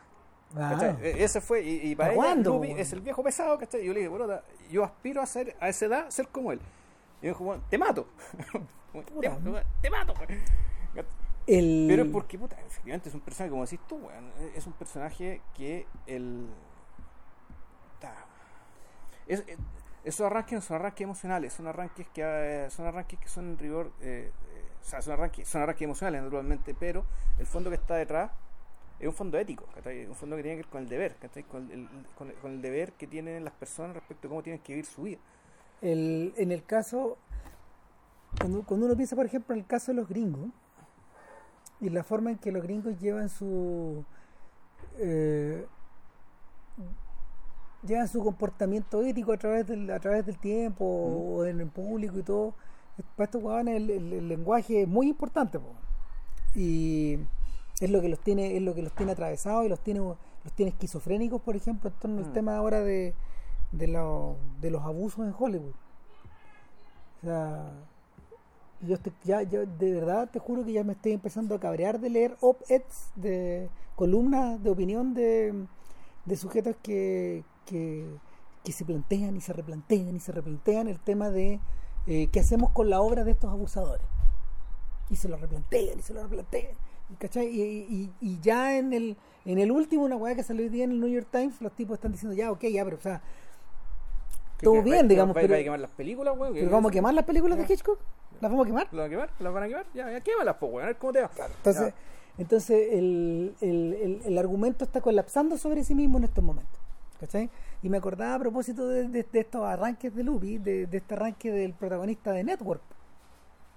Ah, 0.57 0.71
¿cachai? 0.73 0.97
Ese 1.23 1.41
fue, 1.41 1.63
y, 1.63 1.91
y 1.91 1.95
para 1.95 2.15
¿Hasta 2.15 2.33
ella 2.33 2.43
Lupi 2.43 2.73
es 2.73 2.93
el 2.95 3.01
viejo 3.01 3.23
pesado, 3.23 3.57
¿cachai? 3.57 3.83
Y 3.83 3.87
yo 3.87 3.93
le 3.93 4.01
dije, 4.01 4.09
bueno, 4.09 4.41
yo 4.73 4.83
aspiro 4.83 5.23
a 5.23 5.27
ser, 5.27 5.55
a 5.61 5.69
esa 5.69 5.87
edad, 5.87 6.11
ser 6.11 6.27
como 6.27 6.51
él. 6.51 6.59
Y 7.23 7.27
me 7.27 7.29
dijo, 7.29 7.45
bueno, 7.45 7.63
te 7.71 7.79
mato. 7.79 8.09
te, 9.21 9.89
mato. 9.89 10.15
el, 11.47 11.87
Pero 11.89 12.03
es 12.03 12.11
porque, 12.11 12.37
puta, 12.41 12.57
efectivamente 12.61 13.09
es 13.09 13.15
un 13.15 13.21
personaje, 13.21 13.51
como 13.53 13.63
decís 13.63 13.79
tú, 13.87 13.99
weón, 13.99 14.33
es 14.57 14.67
un 14.67 14.73
personaje 14.73 15.43
que 15.57 15.87
el... 16.09 16.49
es, 19.27 19.41
es- 19.47 19.59
esos 20.05 20.27
arranques 20.27 20.63
son 20.65 20.77
arranques 20.77 21.01
emocionales, 21.03 21.53
son 21.55 21.67
arranques 21.67 22.07
que 22.09 22.23
eh, 22.25 22.71
son 22.71 22.87
arranques 22.87 23.19
que 23.19 23.29
son 23.29 23.47
en 23.53 23.59
rigor, 23.59 23.91
eh, 24.03 24.31
eh, 24.55 24.65
son 25.01 25.13
arranques, 25.15 25.49
son 25.49 25.63
arranques 25.63 25.83
emocionales 25.83 26.23
naturalmente, 26.23 26.75
pero 26.79 27.05
el 27.39 27.47
fondo 27.47 27.71
que 27.71 27.77
está 27.77 27.95
detrás 27.97 28.31
es 29.01 29.09
un 29.09 29.15
fondo 29.15 29.39
ético, 29.39 29.67
¿cachai? 29.75 30.07
un 30.07 30.15
fondo 30.15 30.37
que 30.37 30.43
tiene 30.43 30.57
que 30.59 30.63
ver 30.65 30.71
con 30.71 30.83
el 30.83 30.89
deber, 30.89 31.17
¿cachai? 31.17 31.43
Con, 31.45 31.71
el, 31.71 31.89
con, 32.17 32.29
el, 32.31 32.35
con 32.37 32.53
el 32.53 32.63
deber 32.63 32.93
que 32.93 33.07
tienen 33.07 33.45
las 33.45 33.55
personas 33.55 33.95
respecto 33.97 34.29
a 34.29 34.31
cómo 34.31 34.43
tienen 34.43 34.61
que 34.63 34.73
vivir 34.75 34.87
su 34.87 35.03
vida. 35.03 35.19
el- 35.83 36.33
en 36.37 36.53
el 36.53 36.65
caso, 36.65 37.19
cuando, 38.39 38.63
cuando 38.65 38.87
uno 38.87 38.97
piensa, 38.97 39.17
por 39.17 39.27
ejemplo, 39.27 39.55
en 39.55 39.61
el 39.61 39.67
caso 39.67 39.93
de 39.93 39.97
los 39.97 40.09
gringos, 40.09 40.51
y 41.81 41.91
la 41.91 42.05
forma 42.05 42.31
en 42.31 42.39
que 42.39 42.53
los 42.53 42.63
gringos 42.63 42.99
llevan 43.01 43.29
su... 43.29 44.05
eh, 44.99 45.67
llevan 47.87 48.09
su 48.09 48.23
comportamiento 48.23 49.03
ético 49.03 49.33
a 49.33 49.37
través 49.37 49.67
del, 49.67 49.91
a 49.91 50.01
través 50.01 50.25
del 50.27 50.39
tiempo 50.39 50.85
o 50.85 51.45
en 51.45 51.61
el 51.61 51.69
público 51.69 52.19
y 52.19 52.23
todo. 52.23 52.55
Para 53.17 53.25
estos 53.25 53.43
huevones 53.43 53.77
el, 53.77 53.91
el- 53.91 54.13
el 54.13 54.29
lenguaje 54.29 54.83
es 54.83 54.89
muy 54.89 55.09
importante. 55.09 55.59
po. 55.59 55.73
Y 56.55 57.19
es 57.81 57.91
lo 57.91 58.01
que 58.01 58.09
los 58.09 58.21
tiene, 58.21 58.57
es 58.57 58.63
lo 58.63 58.75
que 58.75 58.83
los 58.83 58.93
tiene 58.95 59.13
atravesados 59.13 59.67
y 59.67 59.69
los 59.69 59.81
tiene, 59.81 60.01
los 60.01 60.53
tiene 60.55 60.71
esquizofrénicos, 60.71 61.41
por 61.43 61.57
ejemplo, 61.57 61.91
en 61.91 61.97
torno 61.97 62.19
al 62.21 62.31
Mm. 62.31 62.33
tema 62.33 62.57
ahora 62.57 62.81
de, 62.81 63.15
de, 63.73 63.87
lo- 63.89 64.37
de 64.61 64.71
los 64.71 64.83
abusos 64.85 65.27
en 65.27 65.35
Hollywood. 65.37 65.75
O 67.23 67.27
sea, 67.27 67.73
yo 68.81 68.95
estoy- 68.95 69.13
ya, 69.25 69.43
yo 69.43 69.67
de 69.67 69.93
verdad 69.95 70.29
te 70.31 70.39
juro 70.39 70.65
que 70.65 70.73
ya 70.73 70.85
me 70.85 70.93
estoy 70.93 71.13
empezando 71.13 71.55
a 71.55 71.61
cabrear 71.61 71.99
de 71.99 72.11
leer 72.11 72.37
op-eds 72.41 73.11
de 73.17 73.69
columnas 73.97 74.63
de 74.63 74.71
opinión 74.71 75.15
de, 75.15 75.67
de 76.27 76.37
sujetos 76.37 76.77
que, 76.83 77.43
que, 77.65 78.07
que 78.63 78.73
se 78.73 78.85
plantean 78.85 79.37
y 79.37 79.41
se 79.41 79.53
replantean 79.53 80.15
y 80.17 80.21
se 80.21 80.33
replantean 80.33 80.89
el 80.89 80.99
tema 81.01 81.31
de 81.31 81.61
eh, 82.07 82.29
¿qué 82.33 82.41
hacemos 82.41 82.71
con 82.71 82.91
la 82.91 83.01
obra 83.01 83.25
de 83.25 83.31
estos 83.33 83.51
abusadores? 83.51 84.07
Y 85.11 85.17
se 85.17 85.29
lo 85.29 85.37
replantean, 85.37 85.99
y 85.99 86.03
se 86.03 86.15
lo 86.15 86.23
replantean. 86.23 86.75
¿Cachai? 87.19 87.47
Y, 87.49 87.61
y- 87.63 88.13
y 88.21 88.41
ya 88.41 88.79
en 88.79 88.93
el, 88.95 89.17
en 89.45 89.59
el 89.59 89.71
último, 89.71 90.05
una 90.05 90.17
weá 90.17 90.35
que 90.35 90.43
salió 90.43 90.63
hoy 90.65 90.71
día 90.71 90.85
en 90.85 90.93
el 90.93 91.01
New 91.01 91.09
York 91.11 91.29
Times, 91.31 91.61
los 91.61 91.73
tipos 91.73 91.95
están 91.97 92.13
diciendo, 92.13 92.35
ya, 92.35 92.51
ok, 92.51 92.65
ya, 92.65 92.83
pero, 92.85 92.97
o 92.97 93.01
sea, 93.01 93.21
¿Qué- 94.59 94.65
todo 94.65 94.75
qué- 94.75 94.83
bien, 94.83 95.09
digamos, 95.09 95.35
pero- 95.35 95.55
quemar 95.57 95.81
las 95.81 95.91
películas, 95.91 96.35
weón? 96.39 96.55
¿pero 96.55 96.71
vamos 96.71 96.91
a 96.91 96.93
quemar 96.93 97.13
las 97.15 97.25
películas 97.25 97.59
de. 97.59 97.73
Hitchcock? 97.73 97.99
¿Las 98.41 98.51
vamos 98.51 98.65
a 98.65 98.67
quemar? 98.69 98.87
¿Las 98.93 98.97
van 98.97 99.07
a 99.07 99.11
quemar? 99.11 99.31
¿Las 99.39 99.53
van 99.55 99.63
a 99.63 99.69
quemar? 99.69 99.87
Ya, 99.95 100.11
ya 100.11 100.21
quémalas, 100.21 100.57
pues, 100.59 100.73
weón. 100.73 100.85
A 100.85 100.87
ver 100.89 100.97
cómo 100.99 101.13
te 101.13 101.21
va. 101.21 101.31
Entonces, 101.59 101.95
entonces 102.39 102.89
el, 102.93 103.55
el, 103.61 103.95
el, 103.95 104.23
el 104.25 104.39
argumento 104.39 104.85
está 104.85 105.01
colapsando 105.01 105.57
sobre 105.59 105.85
sí 105.85 105.95
mismo 105.95 106.19
en 106.19 106.25
estos 106.25 106.43
momentos. 106.43 106.81
¿Cachai? 107.25 107.49
Y 107.83 107.89
me 107.89 107.97
acordaba 107.97 108.35
a 108.35 108.39
propósito 108.39 108.87
de, 108.89 109.09
de- 109.09 109.23
de 109.31 109.41
estos 109.41 109.65
arranques 109.65 110.15
de 110.15 110.23
Lupi, 110.23 110.59
de, 110.59 110.87
de 110.87 110.97
este 110.99 111.15
arranque 111.15 111.51
del 111.51 111.73
protagonista 111.75 112.33
de 112.33 112.45
Network. 112.45 112.83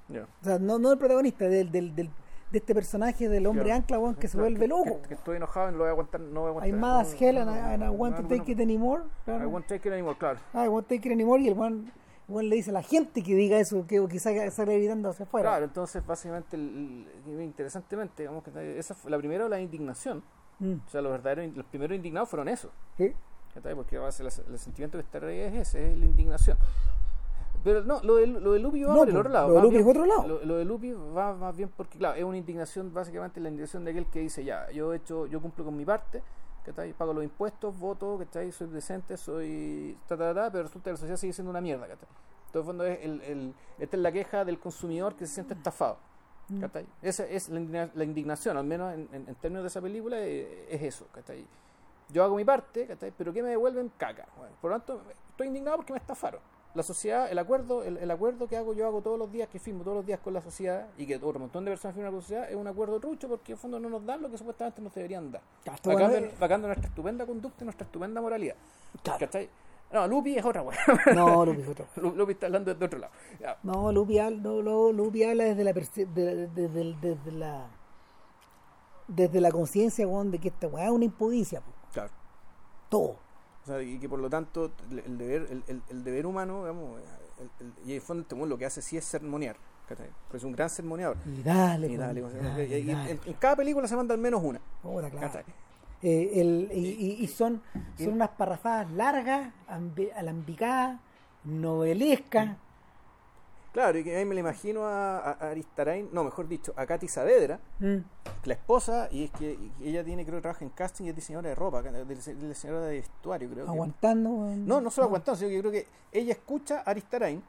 O 0.10 0.44
sea, 0.44 0.58
no, 0.60 0.80
no 0.80 0.90
del 0.90 0.98
protagonista, 0.98 1.46
del, 1.50 1.72
del, 1.72 1.96
del- 1.96 2.10
de 2.52 2.58
este 2.60 2.74
personaje 2.74 3.28
del 3.28 3.46
hombre 3.46 3.66
Claro. 3.66 3.82
ancla, 4.08 4.16
que 4.20 4.28
se 4.30 4.38
Claro, 4.38 4.50
vuelve 4.50 4.68
loco. 4.70 5.02
Que, 5.02 5.08
que 5.10 5.14
estoy 5.16 5.36
enojado 5.38 5.68
y 5.68 5.72
no 5.74 5.78
lo 5.80 5.84
voy 5.84 5.88
a 5.90 5.92
aguantar. 5.92 6.22
No 6.22 6.40
voy 6.42 6.48
a 6.48 6.50
aguantar. 6.52 6.70
I'm 6.70 6.80
mad 6.80 7.00
as 7.02 7.22
hell 7.22 7.38
and 7.38 7.50
I, 7.50 7.60
and 7.74 7.84
I 7.84 7.86
no, 7.88 7.92
want 7.92 8.16
to 8.18 8.24
take 8.24 8.50
it 8.52 8.60
anymore. 8.62 9.02
I 9.04 9.26
Claro. 9.26 9.50
won't 9.50 9.68
take 9.68 9.88
it 9.88 9.94
anymore, 9.94 10.16
claro. 10.18 10.40
Ah, 10.54 10.64
I 10.66 10.70
won't 10.70 10.88
take 10.88 11.06
it 11.08 11.12
anymore. 11.12 11.42
Y 11.42 11.48
el 11.48 11.54
el 11.54 11.60
weón 11.60 12.50
le 12.50 12.56
dice 12.58 12.70
a 12.72 12.74
la 12.74 12.84
gente 12.84 13.22
que 13.24 13.36
diga 13.36 13.58
eso, 13.60 13.86
que, 13.88 14.20
salga, 14.20 14.50
salga 14.52 14.74
gritando 14.74 15.10
hacia 15.10 15.24
afuera. 15.26 15.50
Claro, 15.50 15.66
entonces 15.66 16.06
básicamente, 16.06 16.56
el- 16.58 17.06
el- 17.28 17.42
interesantemente, 17.42 18.24
digamos 18.24 18.44
que 18.46 18.80
esa 18.80 18.94
fue 18.96 19.12
la 19.12 19.18
primera 19.18 19.48
la 19.50 19.60
indignación. 19.62 20.24
Mm. 20.60 20.74
O 20.88 20.90
sea, 20.90 21.02
los 21.02 21.12
verdaderos, 21.12 21.56
los 21.56 21.66
primeros 21.68 21.96
indignados 21.98 22.30
fueron 22.30 22.48
esos. 22.48 22.72
¿Sí? 22.98 23.14
Porque 23.62 23.96
el, 23.98 24.60
sentimiento 24.60 24.98
que 24.98 25.04
está 25.04 25.26
ahí 25.26 25.40
es 25.40 25.54
ese, 25.56 25.92
es 25.94 25.98
la 25.98 26.06
indignación. 26.06 26.58
Pero 27.64 27.84
no, 27.84 28.02
lo 28.04 28.16
de, 28.16 28.28
lo 28.28 28.54
de 28.54 28.60
Lupi 28.60 28.84
va 28.84 28.94
No, 28.94 29.00
por 29.00 29.10
el 29.10 29.18
otro 29.18 29.30
lado. 29.32 29.50
lo 29.50 29.56
de 29.56 29.62
Lupi 29.62 29.78
es 29.78 29.86
otro 29.86 30.06
lado. 30.06 30.28
Lo, 30.28 30.46
lo 30.46 30.58
de 30.58 30.66
Lupi 30.66 30.92
va 30.94 31.34
más 31.34 31.56
bien 31.56 31.70
porque, 31.76 31.98
claro, 31.98 32.16
es 32.16 32.24
una 32.24 32.38
indignación, 32.38 32.94
básicamente 32.94 33.40
la 33.42 33.50
indignación 33.50 33.84
de 33.84 33.92
aquel 33.92 34.06
que 34.06 34.20
dice, 34.20 34.44
ya, 34.44 34.70
yo 34.72 34.94
he 34.94 34.98
hecho, 34.98 35.26
yo 35.26 35.42
cumplo 35.42 35.66
con 35.66 35.76
mi 35.76 35.84
parte, 35.84 36.22
¿cachai? 36.66 36.94
Pago 36.94 37.14
los 37.14 37.24
impuestos, 37.24 37.78
voto, 37.78 38.18
¿cachai? 38.20 38.52
Soy 38.52 38.68
decente, 38.68 39.18
soy 39.18 39.98
ta, 40.08 40.16
ta, 40.16 40.34
ta, 40.34 40.52
pero 40.52 40.64
resulta 40.64 40.86
que 40.86 40.92
la 40.92 40.98
sociedad 40.98 41.18
sigue 41.18 41.34
siendo 41.34 41.50
una 41.50 41.60
mierda, 41.62 41.88
¿cachai? 41.88 42.08
Todo 42.52 42.62
el 42.62 42.68
fondo 42.68 42.86
es 42.86 43.00
el, 43.04 43.22
el- 43.22 43.54
esta 43.80 43.98
es 43.98 44.02
la 44.04 44.12
queja 44.12 44.46
del 44.46 44.60
consumidor 44.60 45.16
que 45.16 45.26
se 45.28 45.34
siente 45.34 45.54
estafado. 45.56 45.98
Mm. 46.50 46.62
¿cachai? 46.62 46.86
Esa 47.02 47.26
es 47.26 47.50
la, 47.50 47.60
indigna- 47.60 47.92
la 47.94 48.04
indignación, 48.06 48.56
al 48.56 48.66
menos 48.66 48.94
en, 48.94 49.10
en- 49.12 49.28
en 49.28 49.36
términos 49.36 49.64
de 49.64 49.68
esa 49.68 49.82
película, 49.82 50.18
eh, 50.20 50.68
es 50.70 50.82
eso. 50.84 51.08
¿cachai? 51.12 51.46
Yo 52.10 52.24
hago 52.24 52.36
mi 52.36 52.46
parte, 52.46 52.88
¿cachai? 52.88 53.12
pero 53.18 53.34
¿qué 53.34 53.44
me 53.44 53.50
devuelven? 53.50 53.92
Caca. 53.98 54.28
Bueno, 54.38 54.56
por 54.62 54.72
lo 54.72 54.78
tanto, 54.80 55.02
estoy 55.32 55.48
indignado 55.48 55.78
porque 55.78 55.94
me 55.94 56.00
estafaron. 56.00 56.40
La 56.74 56.84
sociedad, 56.84 57.32
el 57.32 57.40
acuerdo, 57.40 57.84
el, 57.84 57.98
el 57.98 58.12
acuerdo 58.12 58.48
que 58.48 58.56
hago, 58.56 58.74
yo 58.74 58.86
hago 58.86 59.02
todos 59.02 59.18
los 59.18 59.32
días, 59.32 59.50
que 59.50 59.58
firmo 59.60 59.84
todos 59.84 59.98
los 59.98 60.06
días 60.06 60.20
con 60.20 60.34
la 60.34 60.42
sociedad 60.42 60.88
y 60.98 61.08
que 61.08 61.16
otro 61.16 61.40
montón 61.40 61.66
de 61.66 61.72
personas 61.72 61.96
firman 61.96 62.12
con 62.12 62.18
la 62.18 62.22
sociedad, 62.22 62.50
es 62.50 62.56
un 62.56 62.68
acuerdo 62.68 63.00
trucho 63.00 63.28
porque 63.28 63.54
en 63.54 63.58
fondo 63.58 63.80
no 63.80 63.90
nos 63.90 64.06
dan 64.06 64.22
lo 64.22 64.30
que 64.30 64.38
supuestamente 64.38 64.82
nos 64.82 64.94
deberían 64.94 65.32
dar. 65.32 65.42
Vacando, 66.40 66.68
nuestra 66.68 66.88
estupenda 66.90 67.26
conducta 67.26 67.64
y 67.64 67.66
nuestra 67.66 67.86
estupenda 67.86 68.22
moralidad. 68.22 68.56
Claro. 69.04 69.20
¿Cachai? 69.20 69.50
No, 69.92 70.08
Lupi 70.08 70.38
es 70.38 70.46
otra 70.46 70.62
weá. 70.62 70.78
No, 71.16 71.46
Lupi 71.46 71.62
es 71.62 71.68
otro. 71.70 71.88
Lu- 71.96 72.16
Lupi 72.16 72.34
está 72.34 72.46
hablando 72.46 72.72
desde 72.74 72.86
otro 72.86 73.00
lado. 73.00 73.14
Ya. 73.40 73.58
No, 73.64 73.92
Lupi, 73.92 74.20
habla- 74.20 74.38
no, 74.42 74.62
no, 74.62 74.92
Lupi 74.92 75.24
habla 75.24 75.46
desde 75.46 75.64
la 75.64 75.72
perce- 75.74 76.06
de- 76.06 76.48
de- 76.48 76.68
de- 76.70 76.96
desde 77.02 77.32
la 77.32 77.68
desde 79.08 79.40
la 79.40 79.52
conciencia 79.52 80.06
de 80.06 80.38
que 80.40 80.50
esta 80.50 80.68
weá 80.68 80.86
es 80.86 80.92
una 80.92 81.06
impudicia, 81.06 81.62
po. 81.62 81.72
Claro. 81.94 82.10
todo. 82.90 83.18
O 83.64 83.66
sea, 83.66 83.82
y 83.82 84.00
que 84.00 84.08
por 84.08 84.20
lo 84.20 84.30
tanto 84.30 84.72
el, 84.92 85.00
el 85.00 85.18
deber 85.18 85.48
el, 85.50 85.64
el- 85.68 85.82
el 85.90 86.04
deber 86.04 86.26
humano, 86.26 86.62
digamos, 86.62 87.02
el- 87.40 87.50
el- 87.68 87.74
y 87.86 87.90
en 87.92 87.96
el 87.96 88.02
fondo 88.02 88.22
este 88.22 88.36
lo 88.36 88.58
que 88.58 88.66
hace 88.66 88.82
sí 88.82 88.98
es 88.98 89.04
sermonear. 89.06 89.56
Pues 90.30 90.42
es 90.42 90.44
un 90.44 90.52
gran 90.52 90.70
sermoneador. 90.70 91.16
Y 91.26 91.42
dale, 91.44 91.88
Y 91.88 91.96
dale, 91.96 92.22
o 92.24 92.30
sea, 92.30 92.42
dale, 92.42 92.68
y- 92.68 92.74
y- 92.90 92.94
dale. 92.94 93.12
en, 93.12 93.20
en 93.26 93.34
cada 93.36 93.56
película 93.56 93.88
se 93.88 93.96
manda 93.96 94.14
al 94.14 94.20
menos 94.20 94.42
una, 94.44 94.60
Puta, 94.82 95.10
claro. 95.10 95.40
Eh, 96.02 96.32
el- 96.42 96.70
y, 96.74 97.24
y- 97.24 97.28
son, 97.28 97.62
son 97.98 98.14
unas 98.14 98.30
parrafadas 98.30 98.92
largas, 98.92 99.52
ambi- 99.70 100.12
alambicadas, 100.16 101.00
novelescas. 101.46 102.56
Claro, 103.78 104.00
y 104.00 104.04
que 104.04 104.16
ahí 104.18 104.26
me 104.26 104.34
lo 104.34 104.40
imagino 104.40 104.88
a, 104.88 105.34
Aristarain, 105.34 106.10
no, 106.12 106.24
mejor 106.24 106.48
dicho, 106.48 106.74
a 106.76 106.88
Katy 106.88 107.08
Saavedra, 107.08 107.60
Mm. 107.80 107.98
la 108.46 108.54
esposa, 108.56 109.08
y 109.12 109.26
es 109.26 109.30
que 109.30 109.52
y 109.80 109.90
ella 109.90 110.04
tiene, 110.04 110.26
creo 110.26 110.38
que 110.38 110.42
trabaja 110.42 110.66
en 110.66 110.72
casting 110.72 111.06
y 111.06 111.10
es 111.10 111.16
diseñadora 111.16 111.50
de 111.50 111.54
ropa, 111.54 111.84
de- 111.84 111.92
de- 112.04 112.16
de- 112.16 112.48
diseñadora 112.48 112.88
de 112.88 112.96
vestuario, 112.96 113.48
creo 113.52 113.66
que. 113.66 113.70
aguantando. 113.72 114.30
weón. 114.32 114.66
No, 114.66 114.82
no 114.82 114.90
solo 114.90 115.06
aguantando, 115.06 115.38
sino 115.38 115.50
que 115.50 115.56
yo 115.58 115.62
creo 115.62 115.72
que 115.74 115.88
ella 116.12 116.32
escucha 116.32 116.80
a 116.80 116.90
Aristarain, 116.90 117.44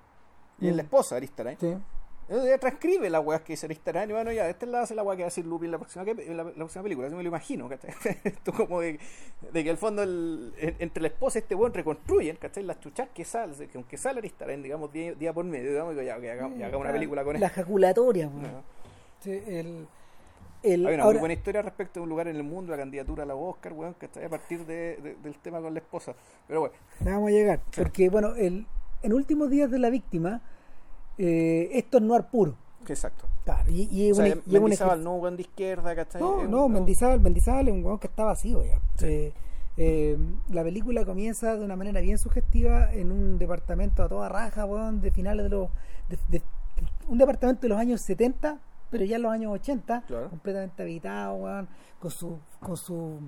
y 0.61 0.67
es 0.69 0.75
Mm. 0.75 0.77
la 0.77 0.83
esposa 0.83 1.15
de 1.15 1.17
Aristarain, 1.17 1.57
Sí. 1.59 1.75
Ella 2.31 2.59
transcribe 2.59 3.09
las 3.09 3.25
weas 3.25 3.41
que 3.41 3.55
dice 3.55 3.65
Aristarain 3.67 4.11
y 4.11 4.13
bueno, 4.13 4.31
ya, 4.33 4.49
esta 4.51 4.67
es 4.67 4.71
la, 4.73 4.85
la 4.97 5.03
wea 5.03 5.17
que 5.17 5.23
va 5.23 5.27
a 5.27 5.31
decir 5.31 5.47
Lupi 5.47 5.65
en 5.65 5.73
la 5.73 5.79
próxima, 5.79 6.05
que- 6.05 6.11
en 6.11 6.37
la, 6.37 6.45
la 6.45 6.53
próxima 6.53 6.83
película, 6.83 7.07
así 7.07 7.17
me 7.17 7.23
lo 7.23 7.29
imagino, 7.29 7.69
¿cachai? 7.69 7.91
Esto 8.25 8.53
como 8.53 8.81
de, 8.81 8.99
de 9.53 9.65
que 9.65 9.71
al 9.71 9.79
fondo 9.79 10.03
el- 10.03 10.53
en- 10.59 10.77
entre 10.79 11.01
la 11.03 11.09
esposa 11.09 11.39
y 11.39 11.41
este 11.43 11.55
weón 11.55 11.73
reconstruyen, 11.73 12.37
¿cachai? 12.37 12.65
Las 12.65 12.81
chuchas 12.81 13.09
que 13.15 13.25
sale, 13.25 13.55
que 13.69 13.79
aunque 13.79 13.97
sale 13.97 14.19
Aristarain, 14.19 14.63
digamos, 14.63 14.93
día, 14.93 15.15
día 15.15 15.33
por 15.33 15.45
medio, 15.47 15.71
digamos, 15.71 15.97
ya, 15.97 16.21
que 16.21 16.31
hagamos, 16.31 16.59
ya 16.59 16.67
hagamos 16.67 16.85
una 16.85 16.93
película 16.93 17.25
con 17.25 17.41
La 17.41 17.47
esto. 17.47 17.61
ejaculatoria. 17.61 18.29
weón. 18.29 18.43
No. 18.43 18.63
Sí, 19.21 19.31
el, 19.47 19.87
el- 20.63 20.87
Hay 20.87 20.95
una 20.95 21.05
ahora- 21.05 21.15
muy 21.15 21.21
buena 21.21 21.35
historia 21.35 21.63
respecto 21.63 22.01
a 22.01 22.03
un 22.03 22.11
lugar 22.11 22.29
en 22.29 22.37
el 22.37 22.43
mundo, 22.43 22.73
la 22.73 22.77
candidatura 22.79 23.23
a 23.23 23.27
la 23.27 23.37
Oscar, 23.37 23.73
weón, 23.73 23.95
¿cachai? 23.95 24.25
A 24.25 24.29
partir 24.29 24.67
de, 24.67 24.97
de- 24.99 25.15
del 25.23 25.39
tema 25.39 25.63
con 25.63 25.73
la 25.73 25.81
esposa. 25.81 26.15
Pero 26.47 26.61
bueno, 26.61 26.75
Ya 27.03 27.13
vamos 27.13 27.29
a 27.29 27.33
llegar. 27.33 27.61
Porque, 27.75 28.11
bueno, 28.11 28.35
el, 28.35 28.67
en 29.03 29.13
últimos 29.15 29.49
días 29.49 29.71
de 29.71 29.79
la 29.79 29.89
víctima, 29.89 30.43
eh, 31.19 31.69
esto 31.73 31.99
es 31.99 32.03
noir 32.05 32.25
puro. 32.25 32.55
exacto. 32.87 33.27
Claro, 33.45 33.71
y, 33.71 33.89
y 33.91 34.09
O 34.09 34.11
es 34.13 34.17
sea, 34.19 34.27
una- 34.27 34.43
y 34.47 34.61
Mendizábal 34.61 35.03
no 35.05 35.15
weón 35.17 35.37
de 35.37 35.43
izquierda, 35.43 35.95
¿cachai? 35.97 36.21
No, 36.21 36.45
no, 36.47 36.67
un- 36.67 36.73
Mendizábal, 36.73 37.21
Mendizábal 37.21 37.69
es 37.69 37.75
un 37.75 37.83
huevón 37.85 37.99
que 37.99 38.07
está 38.07 38.25
vacío 38.25 38.63
ya. 38.65 38.79
Eh, 39.07 39.33
eh, 39.79 40.19
la 40.51 40.63
película 40.65 41.05
comienza 41.07 41.57
de 41.57 41.65
una 41.65 41.77
manera 41.77 42.01
bien 42.01 42.19
sugestiva 42.19 42.93
en 42.93 43.11
un 43.13 43.39
departamento 43.39 44.03
a 44.03 44.09
toda 44.09 44.29
raja, 44.29 44.65
weón, 44.67 45.01
de 45.01 45.11
finales 45.11 45.45
de 45.45 45.51
los... 45.51 45.69
de- 46.09 46.19
de- 46.29 46.43
un 47.09 47.17
departamento 47.19 47.63
de 47.63 47.69
los 47.71 47.79
años 47.79 48.01
70, 48.03 48.59
pero 48.91 49.05
ya 49.05 49.17
en 49.17 49.23
los 49.23 49.33
años 49.33 49.53
80, 49.53 50.03
Claro. 50.07 50.29
completamente 50.31 50.83
habitado, 50.83 51.35
weón, 51.37 51.69
con 52.01 52.11
su... 52.11 52.39
Con 52.61 52.77
su 52.77 53.19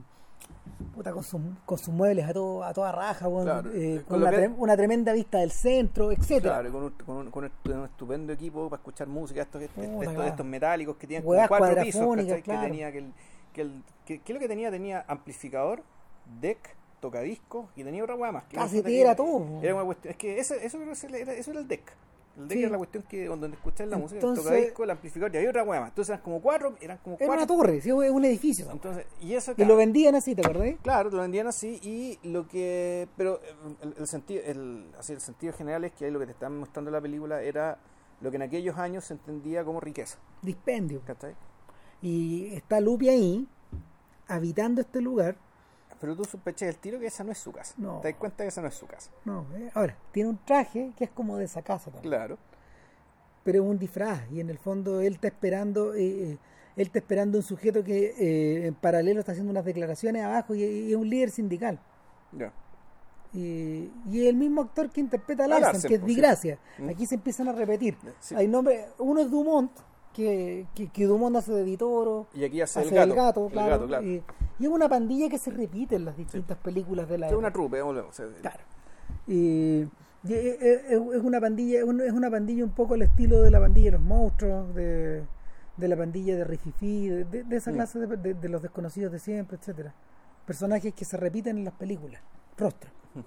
puta, 0.94 1.12
con, 1.12 1.22
su- 1.22 1.40
con 1.64 1.78
sus 1.78 1.92
muebles 1.94 2.26
a, 2.26 2.32
todo, 2.32 2.64
a 2.64 2.72
toda 2.72 2.92
raja, 2.92 3.26
Claro. 3.28 3.70
eh, 3.72 3.96
Con 4.06 4.18
con 4.18 4.20
lo 4.20 4.26
una, 4.26 4.36
que- 4.36 4.48
tre- 4.48 4.54
una 4.56 4.76
tremenda 4.76 5.12
vista 5.12 5.38
del 5.38 5.50
centro, 5.50 6.10
etcétera 6.12 6.54
Claro, 6.60 6.72
con 6.72 6.82
un, 6.84 6.90
con, 6.90 7.16
un, 7.16 7.30
con 7.30 7.50
un 7.78 7.84
estupendo 7.84 8.32
equipo 8.32 8.68
para 8.68 8.80
escuchar 8.80 9.06
música, 9.08 9.42
estos, 9.42 9.62
estos, 9.62 9.84
estos, 9.84 10.02
claro. 10.02 10.24
estos 10.24 10.46
metálicos 10.46 10.96
que 10.96 11.06
tienen 11.06 11.26
Hueás 11.28 11.48
cuatro 11.48 11.82
pisos, 11.82 12.02
claro. 12.42 12.42
Que 12.42 12.66
tenía 12.68 12.92
que 12.92 12.98
el, 12.98 13.12
que 13.52 13.60
el, 13.62 13.82
que, 14.06 14.18
¿qué 14.20 14.32
es 14.32 14.34
lo 14.34 14.40
que 14.40 14.48
tenía? 14.48 14.70
Tenía 14.70 15.04
amplificador, 15.08 15.82
deck, 16.40 16.76
tocadiscos 17.00 17.66
y 17.76 17.84
tenía 17.84 18.02
otra 18.04 18.16
hueá 18.16 18.32
más. 18.32 18.44
que 18.44 18.56
Casetera, 18.56 19.10
era- 19.10 19.16
todo. 19.16 19.60
Era 19.62 19.74
una 19.74 19.84
cuestión, 19.84 20.10
es 20.12 20.16
que 20.16 20.38
ese, 20.38 20.64
eso, 20.64 20.78
que 20.78 21.20
era, 21.20 21.32
eso 21.32 21.50
era 21.50 21.60
el 21.60 21.68
deck. 21.68 21.92
El 22.38 22.48
deck 22.48 22.56
Sí. 22.58 22.62
era 22.62 22.72
la 22.72 22.78
cuestión 22.78 23.04
que 23.08 23.26
donde 23.26 23.48
escuchas 23.48 23.88
la 23.88 23.98
música, 23.98 24.20
Entonces- 24.20 24.44
el 24.46 24.50
tocadisco, 24.52 24.84
el 24.84 24.90
amplificador 24.90 25.34
y 25.34 25.38
había 25.38 25.50
otra 25.50 25.64
hueá 25.64 25.80
más. 25.80 25.88
Entonces 25.90 26.10
eran 26.10 26.22
como 26.22 26.40
cuatro, 26.40 26.76
eran 26.80 26.98
como 26.98 27.16
Era 27.16 27.26
cuatro. 27.26 27.34
una 27.34 27.46
torre, 27.46 27.80
sí, 27.80 27.88
es 27.90 28.10
un 28.10 28.24
edificio. 28.24 28.70
Entonces, 28.70 29.04
y 29.20 29.34
eso 29.34 29.52
Y 29.56 29.64
lo 29.64 29.76
vendían 29.76 30.14
así, 30.14 30.34
¿te 30.34 30.42
acordás? 30.42 30.76
Claro, 30.82 31.10
lo 31.10 31.18
vendían 31.20 31.48
así 31.48 31.80
y 31.82 32.18
lo 32.28 32.46
que... 32.48 33.08
Pero 33.16 33.40
eh, 33.42 33.76
el, 33.82 33.94
el 33.98 34.06
sentido 34.06 34.42
el, 34.46 34.86
así, 34.98 35.12
el 35.12 35.20
sentido 35.20 35.52
general 35.52 35.84
es 35.84 35.92
que 35.92 36.04
ahí 36.06 36.10
lo 36.10 36.18
que 36.20 36.26
te 36.26 36.32
están 36.32 36.56
mostrando 36.58 36.88
en 36.88 36.94
la 36.94 37.00
película 37.00 37.42
era 37.42 37.78
lo 38.20 38.30
que 38.30 38.36
en 38.36 38.42
aquellos 38.42 38.78
años 38.78 39.04
se 39.04 39.14
entendía 39.14 39.64
como 39.64 39.80
riqueza. 39.80 40.18
Dispendio. 40.42 41.00
¿cachai? 41.04 41.34
Y 42.00 42.54
está 42.54 42.80
Lupi 42.80 43.08
ahí, 43.08 43.46
habitando 44.28 44.80
este 44.80 45.00
lugar. 45.00 45.36
Pero 46.00 46.16
tú 46.16 46.24
sospechas 46.24 46.68
el 46.68 46.76
tiro 46.78 46.98
que 46.98 47.06
esa 47.06 47.22
no 47.24 47.32
es 47.32 47.38
su 47.38 47.52
casa. 47.52 47.74
No. 47.76 48.00
Te 48.00 48.08
das 48.08 48.18
cuenta 48.18 48.44
que 48.44 48.48
esa 48.48 48.62
no 48.62 48.68
es 48.68 48.74
su 48.74 48.86
casa. 48.86 49.10
No, 49.24 49.46
eh, 49.54 49.70
ahora, 49.74 49.96
tiene 50.12 50.30
un 50.30 50.38
traje 50.44 50.92
que 50.96 51.04
es 51.04 51.10
como 51.10 51.36
de 51.36 51.44
esa 51.44 51.62
casa 51.62 51.90
también. 51.90 52.10
Claro. 52.10 52.38
Pero 53.44 53.62
es 53.62 53.70
un 53.70 53.78
disfraz. 53.78 54.20
Y 54.32 54.40
en 54.40 54.48
el 54.50 54.58
fondo 54.58 55.00
él 55.00 55.14
está 55.14 55.28
esperando, 55.28 55.94
eh, 55.94 56.00
eh, 56.02 56.38
él 56.76 56.86
está 56.86 56.98
esperando 57.00 57.38
un 57.38 57.44
sujeto 57.44 57.84
que 57.84 58.14
eh, 58.18 58.66
en 58.66 58.74
paralelo 58.74 59.20
está 59.20 59.32
haciendo 59.32 59.50
unas 59.50 59.64
declaraciones 59.64 60.24
abajo 60.24 60.54
y, 60.54 60.62
y 60.62 60.90
es 60.90 60.96
un 60.96 61.08
líder 61.08 61.30
sindical. 61.30 61.78
Ya. 62.32 62.52
Y, 63.32 63.90
y 64.10 64.26
el 64.26 64.36
mismo 64.36 64.62
actor 64.62 64.90
que 64.90 65.00
interpreta 65.00 65.44
a 65.44 65.48
Larsen, 65.48 65.88
que 65.88 65.94
es 65.96 66.04
Digracia. 66.04 66.58
Mm. 66.78 66.88
Aquí 66.88 67.06
se 67.06 67.14
empiezan 67.14 67.48
a 67.48 67.52
repetir. 67.52 67.96
Sí. 68.18 68.34
Hay 68.34 68.48
nombres, 68.48 68.86
uno 68.98 69.20
es 69.20 69.30
Dumont, 69.30 69.70
que, 70.20 70.66
que, 70.74 70.88
que 70.88 71.04
Dumont 71.06 71.34
hace 71.36 71.52
de 71.52 71.64
Ditoro, 71.64 72.26
Y 72.34 72.44
aquí 72.44 72.60
hace, 72.60 72.80
hace 72.80 72.88
el 73.02 73.14
gato. 73.14 73.46
el 73.46 73.52
claro. 73.52 73.70
gato, 73.70 73.86
claro. 73.86 74.04
Y, 74.06 74.22
y 74.58 74.64
es 74.64 74.68
una 74.68 74.88
pandilla 74.88 75.28
que 75.28 75.38
se 75.38 75.50
repite 75.50 75.96
en 75.96 76.04
las 76.04 76.16
distintas 76.16 76.56
películas 76.58 77.08
de 77.08 77.18
la 77.18 77.28
Es 77.28 77.34
una 77.34 77.52
trupe, 77.52 77.80
volvemos. 77.82 78.10
o 78.10 78.12
sea, 78.12 78.26
Claro. 78.40 78.62
Y, 79.26 79.80
y 80.24 80.34
es, 80.34 81.22
una 81.22 81.40
pandilla, 81.40 81.78
es 81.78 81.84
un- 81.84 82.00
es 82.00 82.12
una 82.12 82.30
pandilla 82.30 82.62
un 82.64 82.70
poco 82.72 82.94
al 82.94 83.02
estilo 83.02 83.40
de 83.42 83.50
la 83.50 83.58
pandilla 83.60 83.86
de 83.86 83.92
los 83.92 84.02
monstruos, 84.02 84.74
de, 84.74 85.22
de 85.76 85.88
la 85.88 85.96
pandilla 85.96 86.36
de 86.36 86.44
Rififi, 86.44 87.08
de, 87.08 87.24
de- 87.24 87.42
de 87.44 87.56
esa 87.56 87.70
Mm. 87.70 87.74
clase 87.74 87.98
de, 88.00 88.16
de- 88.16 88.34
de 88.34 88.48
los 88.48 88.60
desconocidos 88.62 89.10
de 89.12 89.18
siempre, 89.18 89.56
etcétera. 89.56 89.94
Personajes 90.46 90.92
que 90.94 91.04
se 91.04 91.16
repiten 91.16 91.58
en 91.58 91.64
las 91.64 91.74
películas, 91.74 92.20
rostros. 92.58 92.92
Mm. 93.14 93.20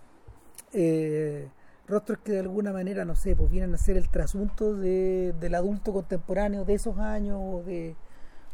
Eh, 0.74 1.50
rostros 1.88 2.20
que 2.20 2.32
de 2.34 2.40
alguna 2.40 2.72
manera, 2.72 3.04
no 3.06 3.16
sé, 3.16 3.36
pues 3.36 3.50
vienen 3.52 3.74
a 3.74 3.78
ser 3.78 3.98
el 3.98 4.10
trasunto 4.10 4.74
de, 4.76 5.34
del 5.40 5.56
adulto 5.56 5.92
contemporáneo 5.94 6.64
de 6.66 6.74
esos 6.76 6.98
años 6.98 7.40
o 7.42 7.64
de, 7.64 7.96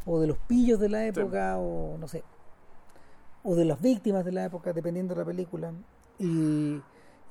o 0.06 0.20
de 0.20 0.28
los 0.28 0.38
pillos 0.40 0.80
de 0.80 0.90
la 0.90 1.06
época 1.06 1.58
o 1.58 1.98
no 1.98 2.08
sé, 2.08 2.24
o 3.44 3.56
de 3.56 3.66
las 3.66 3.80
víctimas 3.82 4.26
de 4.26 4.32
la 4.32 4.46
época, 4.46 4.74
dependiendo 4.74 5.14
de 5.14 5.20
la 5.22 5.26
película. 5.26 5.72
Y, 6.18 6.82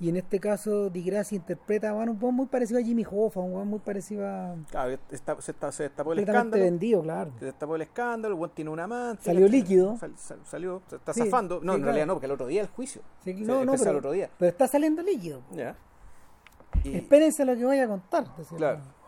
y 0.01 0.09
en 0.09 0.17
este 0.17 0.39
caso, 0.39 0.89
Di 0.89 1.11
interpreta 1.33 1.93
bueno, 1.93 2.17
un 2.19 2.35
muy 2.35 2.47
parecido 2.47 2.79
a 2.79 2.83
Jimmy 2.83 3.05
Hoffa, 3.11 3.41
un 3.41 3.69
muy 3.69 3.81
parecido 3.81 4.27
a. 4.27 4.55
Claro, 4.71 4.97
está- 5.11 5.41
se, 5.43 5.51
está- 5.51 5.73
se 5.73 5.83
destapó 5.83 6.13
el 6.13 6.21
escándalo. 6.21 6.63
vendido, 6.63 7.03
claro. 7.03 7.33
Se 7.41 7.45
destapó 7.47 7.75
el 7.77 7.83
escándalo, 7.83 8.35
el 8.35 8.39
buen 8.39 8.53
tiene 8.53 8.71
un 8.71 8.79
amante. 8.81 9.25
Salió 9.25 9.49
líquido. 9.49 9.97
Sal- 9.99 10.17
sal- 10.17 10.41
salió, 10.45 10.81
se 10.87 10.97
está 10.97 11.13
Sí, 11.13 11.25
zafando. 11.25 11.57
No, 11.57 11.61
sí, 11.61 11.67
en 11.67 11.83
claro. 11.83 11.85
realidad 11.87 12.07
no, 12.07 12.15
porque 12.15 12.27
el 12.27 12.33
otro 12.33 12.47
día 12.47 12.63
el 12.63 12.69
juicio. 12.69 13.03
Sí, 13.25 13.35
no, 13.35 13.65
no, 13.65 13.73
pero, 13.73 13.91
el 13.91 13.97
otro 13.97 14.13
día. 14.13 14.31
pero 14.39 14.49
está 14.49 14.69
saliendo 14.69 15.03
líquido. 15.03 15.43
Ya. 15.53 15.77
Y- 16.85 16.97
Espérense 16.97 17.45
lo 17.45 17.55
que 17.57 17.65
voy 17.65 17.79
a 17.79 17.89
contar. 17.89 18.25
decía 18.37 18.47
el 18.53 18.57
Claro. 18.59 18.79
weón. 18.79 18.99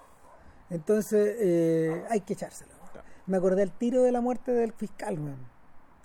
Entonces, 0.70 1.36
eh, 1.40 2.04
hay 2.10 2.20
que 2.20 2.34
echárselo. 2.34 2.70
Claro. 2.92 3.06
Me 3.26 3.36
acordé 3.38 3.56
del 3.56 3.72
tiro 3.72 4.02
de 4.02 4.12
la 4.12 4.20
muerte 4.20 4.52
del 4.52 4.72
fiscal, 4.72 5.18
weón. 5.18 5.50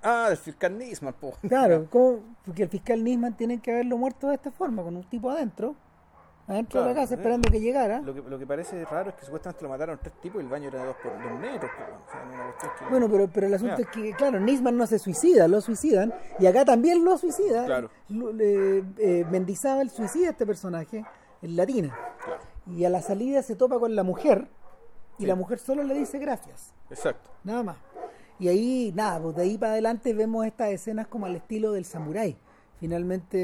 Ah, 0.02 0.28
del 0.30 0.38
fiscal 0.38 0.78
Nisman, 0.78 1.14
po. 1.14 1.34
Claro, 1.48 1.88
¿cómo? 1.92 2.20
porque 2.46 2.64
el 2.64 2.70
fiscal 2.70 3.04
Nisman 3.04 3.36
tienen 3.38 3.60
que 3.60 3.72
haberlo 3.72 3.98
muerto 3.98 4.28
de 4.28 4.36
esta 4.36 4.52
forma, 4.52 4.84
con 4.84 4.96
un 4.96 5.04
tipo 5.10 5.30
adentro, 5.32 5.76
adentro 6.48 6.82
de 6.82 6.88
la 6.90 6.94
casa, 6.94 7.16
eh. 7.16 7.18
esperando 7.18 7.50
que 7.50 7.60
llegara. 7.60 8.02
Lo 8.02 8.14
que, 8.14 8.22
lo 8.22 8.38
que 8.38 8.46
parece 8.46 8.86
raro 8.86 9.10
es 9.10 9.16
que 9.16 9.26
supuestamente 9.26 9.64
lo 9.64 9.70
mataron 9.70 10.00
tres 10.00 10.14
tipos 10.22 10.42
y 10.42 10.46
el 10.46 10.52
baño 10.52 10.68
era 10.70 10.80
de 10.82 10.86
dos, 10.86 10.96
por, 11.02 11.12
dos 11.14 11.40
metros. 11.40 11.72
po. 11.72 11.84
O 12.08 12.12
sea, 12.12 12.24
no 12.26 12.34
una 12.34 12.44
cuestión 12.46 12.72
que- 12.78 12.86
Bueno, 12.90 13.10
pero, 13.10 13.28
pero 13.34 13.48
el 13.48 13.54
asunto 13.56 13.82
es 13.82 13.88
que, 13.88 14.14
claro, 14.14 14.40
Nisman 14.40 14.78
no 14.78 14.86
se 14.86 15.00
suicida, 15.00 15.48
lo 15.48 15.60
suicidan, 15.62 16.14
y 16.40 16.46
acá 16.46 16.66
también 16.66 17.04
lo 17.04 17.18
suicida. 17.18 17.66
Claro. 17.66 17.90
Lo- 18.10 18.32
le- 18.32 18.84
eh, 18.98 19.26
Mendizábal 19.32 19.90
suicida 19.90 20.28
a 20.28 20.32
este 20.32 20.46
personaje 20.46 21.04
en 21.46 21.56
latina, 21.56 21.96
Claro, 22.24 22.42
y 22.68 22.84
a 22.86 22.90
la 22.90 23.02
salida 23.02 23.42
se 23.44 23.56
topa 23.56 23.80
con 23.80 23.96
la 23.96 24.04
mujer, 24.04 24.48
y 25.18 25.22
Sí. 25.24 25.28
la 25.28 25.36
mujer 25.36 25.60
solo 25.60 25.84
le 25.84 25.94
dice 25.94 26.20
gracias. 26.20 26.74
exacto. 26.90 27.30
Nada 27.44 27.64
más. 27.64 27.78
Y 28.38 28.50
ahí, 28.50 28.92
nada, 28.96 29.22
pues 29.22 29.36
de 29.38 29.44
ahí 29.44 29.58
para 29.58 29.72
adelante 29.74 30.14
vemos 30.14 30.46
estas 30.46 30.70
escenas 30.72 31.08
como 31.08 31.26
al 31.26 31.36
estilo 31.38 31.72
del 31.72 31.86
samurái. 31.86 32.36
Finalmente, 32.82 33.38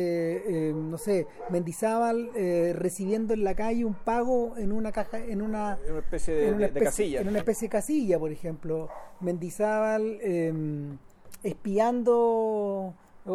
eh, 0.70 0.74
no 0.74 0.98
sé, 0.98 1.26
Mendizábal 1.50 2.30
eh, 2.36 2.74
recibiendo 2.76 3.34
en 3.34 3.46
la 3.46 3.56
calle 3.56 3.86
un 3.86 3.94
pago 3.94 4.58
en 4.58 4.74
una 4.74 4.92
caja, 4.92 5.20
en 5.20 5.42
una, 5.42 5.78
Es 5.82 5.90
una 5.90 6.00
especie 6.00 6.34
de, 6.36 6.48
en 6.50 6.54
una 6.56 6.68
de- 6.68 6.74
de 6.74 6.80
especie- 6.80 6.86
casilla. 7.06 7.22
en 7.22 7.28
una 7.30 7.38
especie 7.40 7.68
de 7.68 7.72
casilla, 7.72 8.20
por 8.20 8.32
ejemplo. 8.32 8.90
Mendizábal 9.22 10.18
eh, 10.22 10.54
espiando, 11.44 12.94
o, 13.26 13.34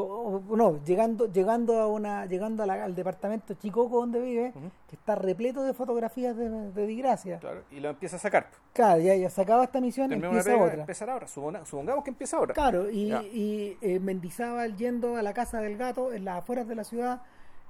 o- 0.50 0.56
no, 0.56 0.82
llegando, 0.84 1.30
llegando 1.32 1.78
a 1.80 1.86
una, 1.86 2.26
llegando 2.26 2.62
a 2.62 2.66
la- 2.66 2.84
al 2.84 2.94
departamento 2.94 3.54
Chicoco 3.54 4.00
donde 4.00 4.20
vive, 4.20 4.52
que 4.88 4.96
está 4.96 5.14
repleto 5.14 5.62
de 5.62 5.74
fotografías 5.74 6.36
de, 6.36 6.48
de 6.72 6.86
Digracia. 6.86 7.38
Claro, 7.38 7.62
y 7.70 7.78
lo 7.80 7.90
empieza 7.90 8.16
a 8.16 8.18
sacar. 8.18 8.50
Claro, 8.72 9.00
ya, 9.00 9.14
ya 9.14 9.30
se 9.30 9.42
acaba 9.42 9.62
esta 9.64 9.80
misión, 9.80 10.08
Termina 10.08 10.28
una 10.30 10.38
empieza 10.38 10.56
pega, 10.58 10.66
otra. 10.70 10.80
empezar 10.80 11.10
ahora. 11.10 11.26
Supongamos 11.28 12.02
que 12.04 12.10
empieza 12.10 12.36
ahora. 12.36 12.54
Claro, 12.54 12.90
y, 12.90 13.08
Ya. 13.08 13.22
y 13.22 13.76
eh, 13.80 14.00
Mendizábal 14.00 14.76
yendo 14.76 15.16
a 15.16 15.22
la 15.22 15.32
casa 15.32 15.60
del 15.60 15.76
gato 15.76 16.12
en 16.12 16.24
las 16.24 16.38
afueras 16.38 16.66
de 16.66 16.74
la 16.74 16.84
ciudad 16.84 17.22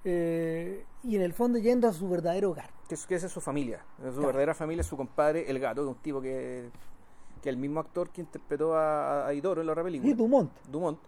eh, 0.05 0.85
y 1.03 1.17
en 1.17 1.23
el 1.23 1.33
fondo 1.33 1.59
yendo 1.59 1.89
a 1.89 1.93
su 1.93 2.09
verdadero 2.09 2.51
hogar. 2.51 2.71
Que, 2.89 2.95
es- 2.95 3.07
que 3.07 3.17
esa 3.17 3.27
es 3.27 3.33
su 3.33 3.41
familia. 3.41 3.85
Su 3.99 4.03
Claro. 4.13 4.27
verdadera 4.29 4.55
familia 4.55 4.81
es 4.83 4.87
su 4.87 4.97
compadre, 4.97 5.51
el 5.51 5.59
gato, 5.59 5.83
que 5.83 5.91
es 5.91 5.97
un 5.97 6.03
tipo 6.03 6.21
que, 6.21 6.71
que 7.43 7.49
el 7.49 7.57
mismo 7.57 7.81
actor 7.81 8.11
que 8.11 8.21
interpretó 8.21 8.75
a, 8.77 9.27
a 9.27 9.35
Idoro 9.35 9.61
en 9.61 9.67
la 9.67 9.73
otra 9.73 9.85
película. 9.85 10.11
Y 10.11 10.15
Dumont. 10.15 10.51
Dumont, 10.71 10.99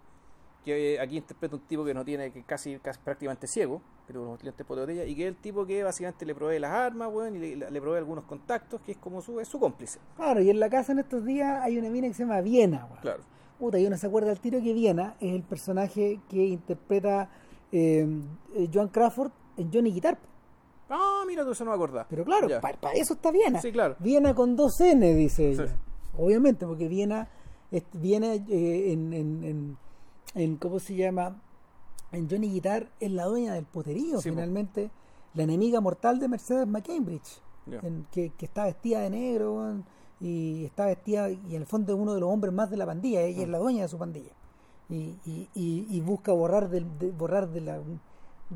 que 0.65 0.95
eh, 0.95 1.01
aquí 1.01 1.17
interpreta 1.17 1.57
un 1.57 1.63
tipo 1.63 1.85
que 1.85 1.95
no 1.95 2.05
tiene, 2.05 2.31
que 2.33 2.43
casi, 2.43 2.79
casi 2.79 2.99
prácticamente 3.01 3.47
ciego, 3.47 3.81
pero 4.07 4.23
unos 4.23 4.43
lentes 4.43 4.67
por 4.67 4.79
botella, 4.79 5.05
y 5.05 5.15
que 5.15 5.23
es 5.23 5.29
el 5.29 5.37
tipo 5.37 5.65
que 5.65 5.83
básicamente 5.83 6.27
le 6.27 6.35
provee 6.35 6.59
las 6.59 6.73
armas, 6.73 7.09
weón, 7.13 7.37
y 7.37 7.39
le, 7.57 7.71
le 7.71 7.81
provee 7.81 7.99
algunos 7.99 8.25
contactos, 8.25 8.81
que 8.83 8.93
es 8.93 8.99
como 8.99 9.23
su, 9.23 9.39
es 9.41 9.49
su 9.49 9.59
cómplice. 9.59 9.99
Claro, 10.17 10.41
y 10.43 10.51
en 10.51 10.61
la 10.61 10.69
casa 10.69 10.93
en 10.93 10.99
estos 11.01 11.25
días 11.25 11.61
hay 11.63 11.79
una 11.79 11.89
mina 11.91 12.09
que 12.09 12.15
se 12.15 12.25
llama 12.25 12.41
Viena. 12.41 12.85
weón. 12.87 13.01
Claro. 13.01 13.23
Puta, 13.59 13.79
y 13.79 13.87
uno 13.87 13.97
se 13.97 14.07
acuerda 14.07 14.31
al 14.31 14.39
tiro 14.41 14.61
que 14.63 14.73
Viena 14.73 15.17
es 15.21 15.35
el 15.35 15.43
personaje 15.43 16.21
que 16.29 16.45
interpreta 16.47 17.29
eh, 17.73 18.07
eh, 18.55 18.69
Joan 18.73 18.89
Crawford 18.89 19.33
en 19.57 19.73
Johnny 19.73 19.93
Guitar. 19.93 20.17
Ah, 20.91 21.25
mira, 21.27 21.45
tú 21.45 21.51
eso 21.51 21.65
no 21.65 21.73
me 21.73 21.75
acordás. 21.75 22.07
Pero 22.09 22.25
claro, 22.25 22.49
para 22.61 22.93
eso 22.95 23.15
está 23.15 23.31
Viena. 23.31 23.61
Sí, 23.61 23.73
claro. 23.73 23.97
Viena 23.99 24.35
con 24.35 24.55
dos 24.57 24.81
N, 24.81 25.13
dice 25.15 25.51
ella. 25.51 25.77
Obviamente, 26.17 26.67
porque 26.67 26.89
Viena, 26.89 27.29
es- 27.71 27.85
Viena 27.93 28.35
eh, 28.35 28.93
en, 28.93 29.13
en, 29.13 29.45
en, 29.45 29.79
en- 30.35 30.57
¿cómo 30.57 30.79
se 30.79 30.95
llama? 30.95 31.41
En 32.13 32.29
Johnny 32.29 32.49
Guitar 32.51 32.89
es 33.01 33.11
la 33.11 33.25
dueña 33.25 33.55
del 33.55 33.65
poterío, 33.67 34.21
Sí, 34.21 34.31
po. 34.31 34.35
finalmente. 34.37 34.91
La 35.35 35.43
enemiga 35.43 35.81
mortal 35.81 36.19
de 36.19 36.29
Mercedes 36.29 36.67
McCambridge, 36.67 37.41
en- 37.83 38.07
que, 38.11 38.31
que 38.31 38.47
está 38.47 38.65
vestida 38.65 39.01
de 39.01 39.11
negro 39.11 39.75
y 40.21 40.65
está 40.65 40.87
vestida, 40.87 41.31
y 41.31 41.55
en 41.55 41.63
el 41.63 41.67
fondo 41.67 41.93
es 41.95 41.99
uno 42.01 42.15
de 42.15 42.21
los 42.21 42.31
hombres 42.31 42.53
más 42.53 42.71
de 42.71 42.77
la 42.79 42.87
pandilla, 42.87 43.21
ella 43.23 43.39
Mm. 43.41 43.43
es 43.43 43.49
la 43.51 43.59
dueña 43.59 43.83
de 43.83 43.89
su 43.89 43.99
pandilla. 43.99 44.33
Y, 44.89 45.17
y, 45.27 45.49
y, 45.55 45.87
y 45.91 46.01
busca 46.01 46.33
borrar 46.33 46.71
del, 46.71 46.99
de, 46.99 47.11
borrar 47.11 47.49
de 47.51 47.61
la, 47.61 47.79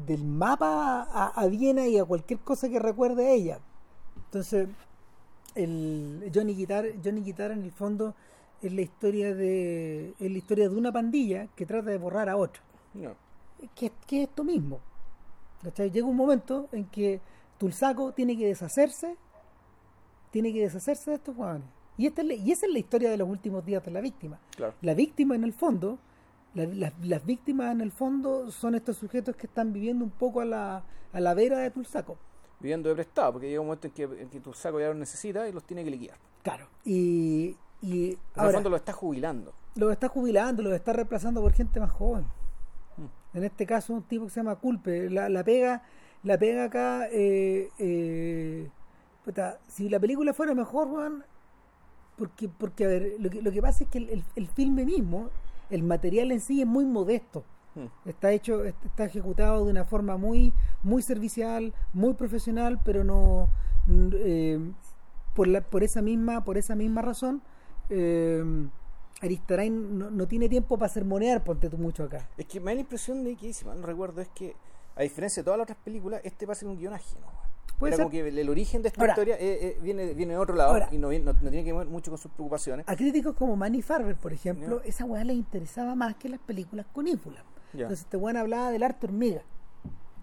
del 0.06 0.24
mapa 0.24 1.02
a, 1.02 1.26
a 1.28 1.46
Viena 1.46 1.86
y 1.86 1.98
a 1.98 2.04
cualquier 2.06 2.40
cosa 2.40 2.70
que 2.70 2.78
recuerde 2.78 3.26
a 3.26 3.30
ella. 3.32 3.58
Entonces, 4.24 4.66
el 5.54 6.30
Johnny 6.34 6.54
Guitar, 6.54 6.86
Johnny 7.04 7.20
Guitar 7.20 7.50
en 7.50 7.62
el 7.62 7.70
fondo 7.72 8.14
es 8.62 8.72
la 8.72 8.80
historia 8.82 9.34
de 9.34 10.14
es 10.18 10.30
la 10.30 10.38
historia 10.38 10.68
de 10.68 10.74
una 10.76 10.92
pandilla 10.92 11.48
que 11.56 11.66
trata 11.66 11.90
de 11.90 11.98
borrar 11.98 12.28
a 12.28 12.36
otro. 12.36 12.62
No. 12.94 13.14
Que, 13.74 13.92
que 14.06 14.22
es 14.22 14.28
esto 14.28 14.44
mismo. 14.44 14.80
¿Cachai? 15.62 15.90
Llega 15.90 16.06
un 16.06 16.16
momento 16.16 16.68
en 16.72 16.84
que 16.86 17.20
Tulsaco 17.58 18.12
tiene 18.12 18.36
que 18.36 18.46
deshacerse, 18.46 19.16
tiene 20.30 20.52
que 20.52 20.60
deshacerse 20.62 21.10
de 21.10 21.16
estos 21.16 21.36
hueones. 21.36 21.68
Y, 21.98 22.06
esta 22.06 22.22
es 22.22 22.28
la- 22.28 22.34
y 22.34 22.50
esa 22.50 22.66
es 22.66 22.72
la 22.72 22.78
historia 22.78 23.10
de 23.10 23.16
los 23.16 23.28
últimos 23.28 23.64
días 23.64 23.84
de 23.84 23.90
la 23.90 24.00
víctima. 24.00 24.38
Claro. 24.56 24.74
La 24.80 24.94
víctima 24.94 25.34
en 25.34 25.44
el 25.44 25.52
fondo, 25.52 25.98
la- 26.54 26.64
la- 26.66 26.92
las 27.02 27.24
víctimas 27.24 27.70
en 27.72 27.80
el 27.82 27.92
fondo 27.92 28.50
son 28.50 28.74
estos 28.74 28.96
sujetos 28.96 29.36
que 29.36 29.46
están 29.46 29.72
viviendo 29.72 30.04
un 30.04 30.10
poco 30.10 30.40
a 30.40 30.44
la, 30.44 30.82
a 31.12 31.20
la 31.20 31.34
vera 31.34 31.58
de 31.58 31.70
Tulsaco. 31.70 32.16
Viviendo 32.60 32.88
de 32.88 32.94
prestado, 32.94 33.32
porque 33.32 33.48
llega 33.48 33.60
un 33.60 33.66
momento 33.66 33.88
en 33.88 33.92
que, 33.92 34.02
en 34.04 34.28
que 34.28 34.40
tu 34.40 34.52
saco 34.52 34.80
ya 34.80 34.88
los 34.88 34.96
necesita 34.96 35.48
y 35.48 35.52
los 35.52 35.64
tiene 35.64 35.84
que 35.84 35.90
liquidar. 35.90 36.16
Claro. 36.42 36.66
Y, 36.84 37.56
y 37.82 38.10
el 38.10 38.18
ahora, 38.36 38.52
fondo 38.54 38.70
lo 38.70 38.76
está 38.76 38.92
jubilando. 38.92 39.52
los 39.74 39.92
está 39.92 40.08
jubilando, 40.08 40.62
los 40.62 40.72
está 40.72 40.92
reemplazando 40.92 41.40
por 41.42 41.52
gente 41.52 41.80
más 41.80 41.90
joven. 41.90 42.24
Mm. 42.96 43.36
En 43.38 43.44
este 43.44 43.66
caso, 43.66 43.92
un 43.92 44.02
tipo 44.04 44.24
que 44.24 44.30
se 44.30 44.40
llama 44.40 44.56
Culpe. 44.56 45.10
La, 45.10 45.28
la 45.28 45.44
pega, 45.44 45.82
la 46.22 46.38
pega 46.38 46.64
acá. 46.64 47.08
eh, 47.10 47.70
eh, 47.78 48.70
puta, 49.24 49.58
si 49.66 49.88
la 49.88 49.98
película 50.00 50.32
fuera 50.32 50.54
mejor, 50.54 50.88
weón, 50.88 51.24
porque, 52.16 52.48
porque 52.48 52.84
a 52.84 52.88
ver, 52.88 53.12
lo 53.18 53.30
que, 53.30 53.42
lo 53.42 53.50
que 53.50 53.60
pasa 53.60 53.84
es 53.84 53.90
que 53.90 53.98
el, 53.98 54.10
el, 54.10 54.24
el 54.36 54.46
filme 54.48 54.84
mismo, 54.84 55.30
el 55.70 55.82
material 55.82 56.30
en 56.32 56.40
sí 56.40 56.60
es 56.60 56.66
muy 56.66 56.84
modesto. 56.84 57.44
Mm. 57.74 58.08
Está 58.08 58.32
hecho, 58.32 58.64
está 58.64 59.04
ejecutado 59.04 59.64
de 59.64 59.70
una 59.70 59.84
forma 59.84 60.16
muy, 60.16 60.52
muy 60.82 61.02
servicial, 61.02 61.72
muy 61.92 62.14
profesional, 62.14 62.78
pero 62.84 63.02
no 63.02 63.48
eh, 63.88 64.60
por 65.34 65.48
la, 65.48 65.62
por 65.62 65.82
esa 65.82 66.02
misma, 66.02 66.44
por 66.44 66.58
esa 66.58 66.74
misma 66.76 67.02
razón, 67.02 67.42
eh, 67.90 68.42
Aristarain 69.20 69.98
no, 69.98 70.10
no 70.10 70.26
tiene 70.26 70.48
tiempo 70.48 70.76
para 70.78 70.88
sermonear, 70.88 71.44
ponte 71.44 71.68
tú 71.68 71.78
mucho 71.78 72.04
acá. 72.04 72.28
Es 72.36 72.46
que 72.46 72.58
me 72.60 72.72
da 72.72 72.74
la 72.76 72.80
impresión 72.80 73.22
de 73.24 73.36
que, 73.36 73.52
si 73.52 73.64
mal 73.64 73.80
no 73.80 73.86
recuerdo, 73.86 74.20
es 74.20 74.28
que, 74.28 74.54
a 74.96 75.02
diferencia 75.02 75.42
de 75.42 75.44
todas 75.44 75.58
las 75.58 75.64
otras 75.66 75.78
películas, 75.84 76.20
este 76.24 76.44
va 76.46 76.52
a 76.52 76.56
ser 76.56 76.68
un 76.68 76.76
guion 76.78 76.94
ajeno. 76.94 77.26
Era 77.84 77.96
como 77.96 78.10
que 78.10 78.28
el, 78.28 78.38
el 78.38 78.48
origen 78.48 78.80
de 78.82 78.88
esta 78.88 79.00
Ahora- 79.00 79.12
historia 79.14 79.34
eh, 79.40 79.58
eh, 79.60 79.78
viene, 79.82 80.14
viene 80.14 80.34
de 80.34 80.38
otro 80.38 80.54
lado 80.54 80.70
Ahora- 80.72 80.88
y 80.92 80.98
no, 80.98 81.10
no, 81.10 81.32
no 81.32 81.50
tiene 81.50 81.64
que 81.64 81.72
ver 81.72 81.86
mucho 81.88 82.12
con 82.12 82.18
sus 82.18 82.30
preocupaciones. 82.30 82.88
A 82.88 82.94
críticos 82.94 83.34
como 83.34 83.56
Manny 83.56 83.82
Farber, 83.82 84.14
por 84.14 84.32
ejemplo, 84.32 84.80
esa 84.84 85.04
weá 85.04 85.24
les 85.24 85.36
interesaba 85.36 85.96
más 85.96 86.14
que 86.14 86.28
las 86.28 86.38
películas 86.38 86.86
con 86.92 87.08
ínfula. 87.08 87.42
Ya. 87.72 87.82
Entonces 87.82 88.04
este 88.04 88.16
weón 88.16 88.36
hablaba 88.36 88.70
del 88.70 88.84
arte 88.84 89.06
hormiga. 89.06 89.42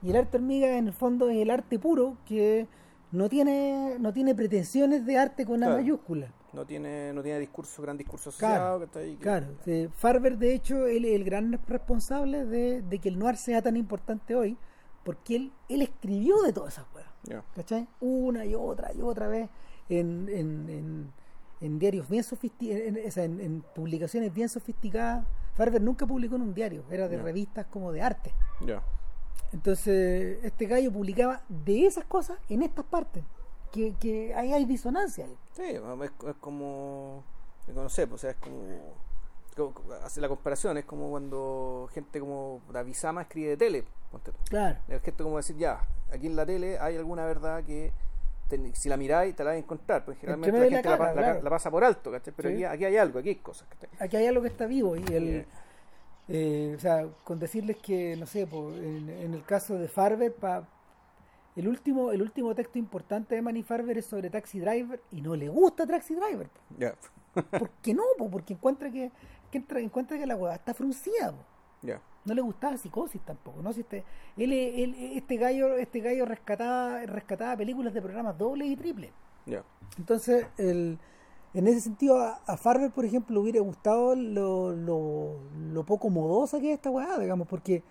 Y 0.02 0.12
el 0.12 0.16
arte 0.16 0.38
hormiga 0.38 0.78
en 0.78 0.88
el 0.88 0.94
fondo 0.94 1.30
es 1.30 1.38
el 1.38 1.50
arte 1.50 1.80
puro 1.80 2.16
que 2.26 2.68
no 3.12 3.28
tiene, 3.28 3.98
no 4.00 4.14
tiene 4.14 4.36
pretensiones 4.36 5.06
de 5.06 5.18
arte 5.18 5.44
con 5.46 5.56
una 5.56 5.66
Claro. 5.68 5.82
mayúscula. 5.82 6.32
No 6.54 6.66
tiene, 6.66 7.14
no 7.14 7.22
tiene 7.22 7.40
discurso, 7.40 7.82
gran 7.82 7.98
discurso 7.98 8.32
Claro, 8.32 8.84
asociado. 8.84 9.18
Claro, 9.22 9.48
sí. 9.66 9.88
Farber 9.94 10.38
de 10.38 10.54
hecho 10.54 10.88
él 10.88 11.06
es 11.06 11.16
el 11.16 11.24
gran 11.24 11.52
responsable 11.68 12.46
de, 12.46 12.82
de 12.82 13.00
que 13.00 13.10
el 13.10 13.20
noir 13.20 13.38
sea 13.38 13.62
tan 13.62 13.78
importante 13.78 14.36
hoy, 14.36 14.58
porque 15.04 15.36
él, 15.36 15.52
él 15.70 15.82
escribió 15.82 16.42
de 16.42 16.52
todas 16.54 16.74
esas 16.74 16.86
Ya. 17.24 17.44
¿cachai? 17.56 17.88
Una 18.00 18.46
y 18.46 18.56
otra 18.56 18.92
y 18.94 19.02
otra 19.02 19.28
vez 19.28 19.50
en, 19.90 20.28
en, 20.30 20.70
en, 20.70 21.12
en 21.62 21.80
diarios 21.80 22.10
bien 22.10 22.24
sofisticados, 22.24 23.18
en, 23.18 23.40
en- 23.40 23.62
publicaciones 23.76 24.34
bien 24.34 24.50
sofisticadas. 24.50 25.26
Farber 25.56 25.82
nunca 25.82 26.06
publicó 26.08 26.36
en 26.36 26.42
un 26.44 26.54
diario, 26.54 26.84
era 26.90 27.08
de 27.08 27.18
revistas 27.22 27.66
como 27.68 27.92
de 27.92 28.02
arte. 28.02 28.34
Entonces, 29.52 30.40
este 30.44 30.66
gallo 30.68 30.92
publicaba 30.92 31.42
de 31.50 31.86
esas 31.86 32.06
cosas 32.06 32.38
en 32.50 32.62
estas 32.64 32.86
partes, 32.86 33.24
que, 33.72 33.94
que 34.00 34.34
ahí 34.34 34.54
hay 34.54 34.66
disonancia. 34.66 35.26
Sí, 35.54 35.64
es, 35.64 36.12
es 36.28 36.36
como. 36.40 37.24
No 37.74 37.88
sé, 37.90 38.08
pues, 38.08 38.20
o 38.20 38.22
sea, 38.22 38.32
es 38.32 38.38
como. 38.38 38.64
co- 39.56 39.74
co- 39.74 39.94
hace 40.04 40.22
la 40.22 40.28
comparación, 40.28 40.78
es 40.78 40.86
como 40.86 41.10
cuando 41.10 41.90
gente 41.94 42.20
como 42.20 42.62
David 42.72 42.94
Sama 42.94 43.22
escribe 43.24 43.50
de 43.50 43.58
tele. 43.58 43.84
Claro. 44.50 44.78
El 44.88 45.00
gesto 45.02 45.24
como 45.24 45.38
decir, 45.38 45.56
ya, 45.58 45.86
aquí 46.12 46.28
en 46.28 46.36
la 46.36 46.46
tele 46.46 46.80
hay 46.80 46.96
alguna 46.98 47.26
verdad 47.26 47.64
que 47.64 47.92
te- 48.48 48.76
si 48.76 48.90
la 48.90 48.98
miráis 48.98 49.36
te 49.36 49.44
la 49.44 49.52
vais 49.52 49.62
a 49.62 49.64
encontrar, 49.64 50.04
pues 50.04 50.18
generalmente 50.18 50.58
la 50.58 50.66
gente 50.66 50.84
la 50.90 50.92
la, 50.92 50.98
caga, 50.98 51.14
la- 51.14 51.22
claro. 51.22 51.42
la 51.44 51.50
pasa 51.52 51.70
por 51.70 51.84
alto, 51.84 52.12
¿cachai? 52.12 52.34
Pero 52.36 52.50
Sí. 52.50 52.56
aquí, 52.56 52.66
aquí 52.66 52.86
hay 52.86 52.98
algo, 52.98 53.20
aquí 53.20 53.30
hay 53.30 53.36
cosas. 53.36 53.68
¿cachai? 53.70 53.90
Aquí 54.00 54.18
hay 54.18 54.26
algo 54.28 54.42
que 54.42 54.48
está 54.48 54.66
vivo 54.66 54.96
y 54.96 55.04
el, 55.14 55.26
Yeah. 55.26 55.46
eh, 56.30 56.74
o 56.76 56.80
sea, 56.80 57.08
con 57.24 57.38
decirles 57.40 57.78
que, 57.78 58.16
no 58.16 58.26
sé, 58.26 58.48
po, 58.48 58.72
en, 58.72 59.10
en 59.10 59.34
el 59.36 59.44
caso 59.44 59.76
de 59.76 59.88
Farber, 59.88 60.34
pa, 60.34 60.68
el 61.60 61.68
último 61.68 62.12
el 62.12 62.22
último 62.22 62.54
texto 62.56 62.78
importante 62.80 63.36
de 63.36 63.42
Manny 63.42 63.64
Farber 63.64 63.98
es 63.98 64.06
sobre 64.06 64.30
Taxi 64.30 64.60
Driver 64.60 65.02
y 65.12 65.22
no 65.22 65.36
le 65.36 65.50
gusta 65.50 65.86
Taxi 65.86 66.16
Driver. 66.16 66.50
Ya, 66.78 66.96
¿Por 67.60 67.70
qué 67.82 67.94
no? 67.94 68.04
po? 68.18 68.30
Porque 68.30 68.54
encuentra 68.54 68.90
que, 68.92 69.12
que 69.52 69.58
entra- 69.60 69.80
encuentra 69.80 70.18
que 70.18 70.26
la 70.26 70.36
hueá 70.36 70.56
está 70.56 70.74
fruncida. 70.74 71.34
No 72.26 72.34
le 72.34 72.42
gustaba 72.42 72.76
psicosis 72.78 73.22
tampoco, 73.22 73.62
¿no? 73.62 73.72
Si 73.74 73.80
este, 73.82 74.04
él, 74.38 74.52
él- 74.54 74.96
este 75.16 75.38
gallo, 75.38 75.78
este 75.78 76.00
gallo 76.02 76.26
rescataba, 76.26 77.02
rescataba 77.06 77.56
películas 77.58 77.94
de 77.94 78.02
programas 78.02 78.38
dobles 78.38 78.68
y 78.68 78.76
triples. 78.76 79.12
Entonces, 79.98 80.46
el, 80.58 81.00
en 81.54 81.68
ese 81.68 81.80
sentido, 81.80 82.20
a, 82.20 82.42
a 82.46 82.58
Farber, 82.58 82.92
por 82.92 83.06
ejemplo, 83.06 83.34
le 83.36 83.40
hubiera 83.42 83.62
gustado 83.62 84.16
lo, 84.16 84.72
lo, 84.76 85.40
lo 85.72 85.84
poco 85.86 86.10
modosa 86.10 86.60
que 86.60 86.72
es 86.72 86.76
esta 86.76 86.90
weá, 86.92 87.18
digamos, 87.18 87.48
porque 87.48 87.82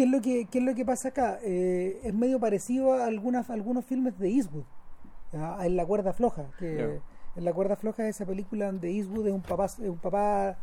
¿qué 0.00 0.04
es 0.06 0.10
lo 0.10 0.22
que, 0.22 0.46
qué 0.46 0.58
es 0.60 0.64
lo 0.64 0.74
que 0.74 0.84
pasa 0.86 1.08
acá? 1.08 1.38
Eh, 1.42 2.00
es 2.04 2.14
medio 2.14 2.40
parecido 2.40 2.94
a 2.94 3.04
algunas, 3.04 3.50
a 3.50 3.52
algunos 3.52 3.84
filmes 3.84 4.18
de 4.18 4.30
Eastwood, 4.30 4.64
a- 5.34 5.66
en 5.66 5.76
La 5.76 5.84
cuerda 5.84 6.14
floja, 6.14 6.46
que 6.58 6.76
Ya. 6.76 7.38
en 7.38 7.44
La 7.44 7.52
cuerda 7.52 7.76
floja 7.76 8.04
es 8.08 8.16
esa 8.16 8.24
película 8.24 8.66
donde 8.66 8.90
Eastwood 8.90 9.26
es 9.26 9.34
un 9.34 9.42
papá, 9.42 9.66
es 9.66 9.78
un 9.80 9.98
papá 9.98 10.56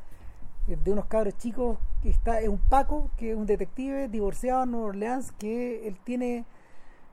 eh, 0.68 0.76
de 0.84 0.92
unos 0.92 1.06
cabros 1.06 1.38
chicos 1.38 1.78
que 2.02 2.10
está 2.10 2.42
es 2.42 2.50
un 2.50 2.58
Paco, 2.58 3.12
que 3.16 3.32
es 3.32 3.38
un 3.38 3.46
detective 3.46 4.08
divorciado 4.08 4.64
en 4.64 4.72
Nueva 4.72 4.88
Orleans, 4.88 5.32
que 5.34 5.88
él 5.88 5.98
tiene 6.04 6.44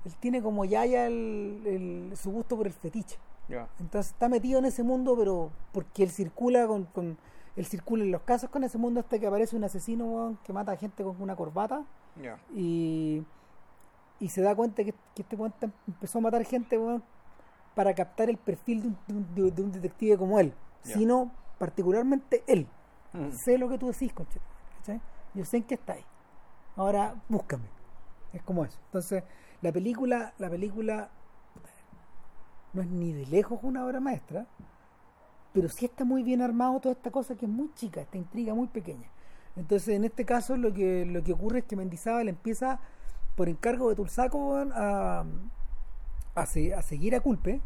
él 0.06 0.12
tiene 0.18 0.40
como 0.42 0.64
yaya 0.64 1.06
el, 1.06 1.60
el- 1.66 2.16
su 2.16 2.30
gusto 2.30 2.56
por 2.56 2.66
el 2.66 2.72
fetiche. 2.72 3.18
Ya. 3.50 3.68
Entonces 3.80 4.12
está 4.12 4.30
metido 4.30 4.58
en 4.60 4.64
ese 4.64 4.82
mundo, 4.82 5.14
pero 5.18 5.50
porque 5.72 6.02
él 6.04 6.10
circula 6.10 6.66
con, 6.66 6.84
con 6.84 7.18
él 7.56 7.66
circula 7.66 8.02
en 8.02 8.10
los 8.12 8.22
casos 8.22 8.48
con 8.48 8.64
ese 8.64 8.78
mundo 8.78 9.00
hasta 9.00 9.18
que 9.18 9.26
aparece 9.26 9.56
un 9.56 9.64
asesino 9.64 10.38
que 10.42 10.52
mata 10.54 10.72
a 10.72 10.76
gente 10.76 11.04
con 11.04 11.20
una 11.20 11.36
corbata 11.36 11.84
Y, 12.54 13.22
y 14.20 14.28
se 14.28 14.40
da 14.42 14.54
cuenta 14.54 14.84
que, 14.84 14.92
que 15.14 15.22
este 15.22 15.36
weón 15.36 15.52
está- 15.52 15.70
empezó 15.88 16.18
a 16.18 16.22
matar 16.22 16.44
gente 16.44 16.78
para 17.74 17.94
captar 17.94 18.30
el 18.30 18.36
perfil 18.38 18.82
de 18.82 18.88
un, 18.88 18.96
de 19.06 19.14
un- 19.14 19.34
de- 19.34 19.50
de 19.50 19.62
un 19.62 19.72
detective 19.72 20.16
como 20.18 20.38
él, 20.38 20.54
sino 20.82 21.30
particularmente 21.58 22.44
él. 22.46 22.66
Mm. 23.12 23.30
Sé 23.32 23.58
lo 23.58 23.68
que 23.68 23.78
tú 23.78 23.88
decís, 23.88 24.12
conche, 24.12 24.40
¿cachai? 24.78 25.00
Yo 25.34 25.44
sé 25.44 25.56
en 25.58 25.64
qué 25.64 25.74
estáis. 25.74 26.04
Ahora 26.76 27.14
búscame. 27.28 27.64
Es 28.32 28.42
como 28.42 28.64
eso. 28.64 28.78
Entonces, 28.86 29.22
la 29.62 29.72
película, 29.72 30.34
la 30.38 30.50
película 30.50 31.08
no 32.72 32.82
es 32.82 32.88
ni 32.88 33.12
de 33.12 33.26
lejos 33.26 33.60
una 33.62 33.84
obra 33.86 34.00
maestra, 34.00 34.46
pero 35.52 35.68
sí 35.68 35.84
está 35.84 36.04
muy 36.04 36.22
bien 36.24 36.42
armado 36.42 36.80
toda 36.80 36.94
esta 36.94 37.10
cosa 37.12 37.36
que 37.36 37.46
es 37.46 37.50
muy 37.52 37.72
chica, 37.74 38.00
esta 38.00 38.18
intriga 38.18 38.54
muy 38.54 38.66
pequeña. 38.66 39.08
Entonces, 39.56 39.88
en 39.96 40.04
este 40.04 40.24
caso, 40.24 40.56
lo 40.56 40.72
que, 40.72 41.04
lo 41.06 41.22
que 41.22 41.32
ocurre 41.32 41.60
es 41.60 41.64
que 41.64 41.76
Mendizábal 41.76 42.28
empieza, 42.28 42.80
por 43.36 43.48
encargo 43.48 43.88
de 43.88 43.94
Tulsaco, 43.96 44.56
a, 44.56 45.24
a, 46.34 46.46
se- 46.46 46.74
a 46.74 46.82
seguir 46.82 47.14
a 47.14 47.20
Culpe. 47.20 47.60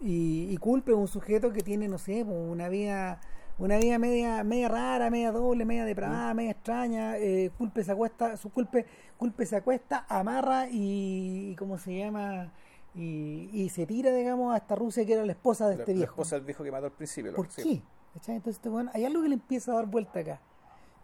Y, 0.00 0.48
y 0.50 0.56
Culpe 0.56 0.92
es 0.92 0.96
un 0.98 1.08
sujeto 1.08 1.52
que 1.52 1.62
tiene, 1.62 1.88
no 1.88 1.98
sé, 1.98 2.24
pues, 2.24 2.36
una 2.38 2.68
vida 2.68 3.20
una 3.58 3.76
vida 3.76 3.98
media 3.98 4.42
media 4.42 4.68
rara, 4.68 5.10
media 5.10 5.30
doble, 5.30 5.64
media 5.64 5.84
depravada, 5.84 6.32
media 6.34 6.52
extraña. 6.52 7.18
Eh, 7.18 7.50
Culpe 7.58 7.84
se 7.84 7.92
acuesta, 7.92 8.36
su 8.36 8.50
Culpe, 8.50 8.86
Culpe 9.18 9.44
se 9.46 9.56
acuesta, 9.56 10.06
amarra 10.08 10.68
y, 10.68 11.50
y 11.50 11.56
¿cómo 11.56 11.78
se 11.78 11.96
llama? 11.98 12.50
Y, 12.94 13.50
y 13.52 13.68
se 13.68 13.86
tira, 13.86 14.10
digamos, 14.12 14.52
a 14.54 14.56
esta 14.56 14.74
Rusia 14.74 15.04
que 15.06 15.12
era 15.12 15.24
la 15.24 15.32
esposa 15.32 15.68
de 15.68 15.76
La, 15.76 15.82
este 15.82 15.92
la 15.92 15.98
viejo. 15.98 16.12
esposa 16.12 16.36
del 16.36 16.44
viejo 16.46 16.64
que 16.64 16.72
mató 16.72 16.86
al 16.86 16.92
principio. 16.92 17.34
¿Por 17.34 17.50
sí. 17.50 17.62
qué? 17.62 17.82
¿Cachai? 18.14 18.36
Entonces, 18.36 18.56
este 18.56 18.68
weón, 18.70 18.90
hay 18.94 19.04
algo 19.04 19.22
que 19.22 19.28
le 19.28 19.34
empieza 19.34 19.72
a 19.72 19.74
dar 19.76 19.86
vuelta 19.86 20.18
acá. 20.20 20.40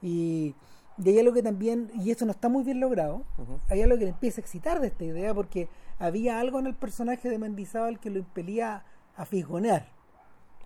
Y, 0.02 0.54
y 0.98 1.08
hay 1.08 1.18
algo 1.18 1.32
que 1.32 1.42
también, 1.42 1.90
y 1.94 2.10
esto 2.10 2.24
no 2.24 2.32
está 2.32 2.48
muy 2.48 2.64
bien 2.64 2.80
logrado, 2.80 3.22
Ujú. 3.38 3.58
hay 3.68 3.82
algo 3.82 3.96
que 3.98 4.04
le 4.04 4.10
empieza 4.10 4.40
a 4.40 4.42
excitar 4.42 4.80
de 4.80 4.88
esta 4.88 5.04
idea 5.04 5.34
porque 5.34 5.68
había 5.98 6.38
algo 6.40 6.58
en 6.58 6.66
el 6.66 6.74
personaje 6.74 7.28
de 7.28 7.38
Mendizábal 7.38 7.98
que 8.00 8.10
lo 8.10 8.18
impelía 8.18 8.84
a 9.16 9.24
fisgonear. 9.24 9.88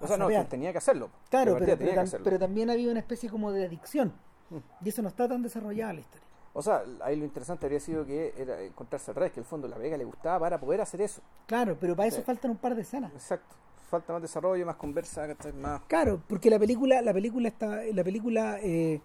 O 0.01 0.05
a 0.05 0.09
sea, 0.09 0.17
no, 0.17 0.29
que 0.29 0.45
tenía 0.45 0.73
que 0.73 0.79
hacerlo. 0.79 1.11
Claro, 1.31 1.57
pero, 1.59 1.77
pero, 1.79 1.93
tam- 1.93 1.99
hacerlo. 2.05 2.25
pero 2.25 2.39
también 2.39 2.71
había 2.71 2.91
una 2.91 3.01
especie 3.01 3.31
como 3.31 3.53
de 3.53 3.65
adicción. 3.67 4.13
Mm. 4.51 4.57
Y 4.85 4.89
eso 4.89 5.01
no 5.03 5.09
está 5.09 5.29
tan 5.29 5.43
desarrollado 5.43 5.91
en 5.91 5.97
la 5.97 6.03
historia. 6.03 6.27
O 6.55 6.61
sea, 6.61 6.83
ahí 7.03 7.17
lo 7.17 7.25
interesante 7.25 7.65
habría 7.65 7.81
sido 7.81 8.05
que 8.05 8.35
era 8.37 8.61
encontrarse 8.61 9.11
al 9.11 9.15
revés, 9.15 9.33
que 9.33 9.41
el 9.41 9.47
fondo 9.47 9.69
la 9.69 9.79
Vega 9.79 9.97
le 9.97 10.05
gustaba 10.05 10.39
para 10.41 10.61
poder 10.61 10.81
hacer 10.83 11.01
eso. 11.01 11.23
Claro, 11.47 11.77
pero 11.81 11.97
para 11.97 12.09
eso 12.09 12.19
Sí. 12.19 12.25
faltan 12.25 12.51
un 12.51 12.59
par 12.59 12.75
de 12.75 12.83
escenas. 12.83 13.11
Exacto. 13.15 13.55
Falta 13.89 14.13
más 14.13 14.21
desarrollo, 14.23 14.67
más 14.67 14.77
conversa, 14.77 15.27
más. 15.61 15.81
Claro, 15.87 16.21
porque 16.29 16.51
la 16.51 16.59
película, 16.59 17.01
la 17.01 17.13
película 17.15 17.49
está, 17.49 17.83
la 17.85 18.05
película 18.05 18.59
eh, 18.61 19.01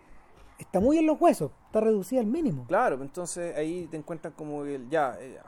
está 0.58 0.80
muy 0.80 0.98
en 0.98 1.06
los 1.06 1.20
huesos, 1.20 1.52
está 1.68 1.82
reducida 1.82 2.20
al 2.20 2.26
mínimo. 2.28 2.66
Claro, 2.68 3.02
entonces 3.02 3.56
ahí 3.56 3.88
te 3.90 3.98
encuentran 3.98 4.34
como 4.34 4.64
el, 4.66 4.90
ya 4.90 5.18
eh, 5.20 5.40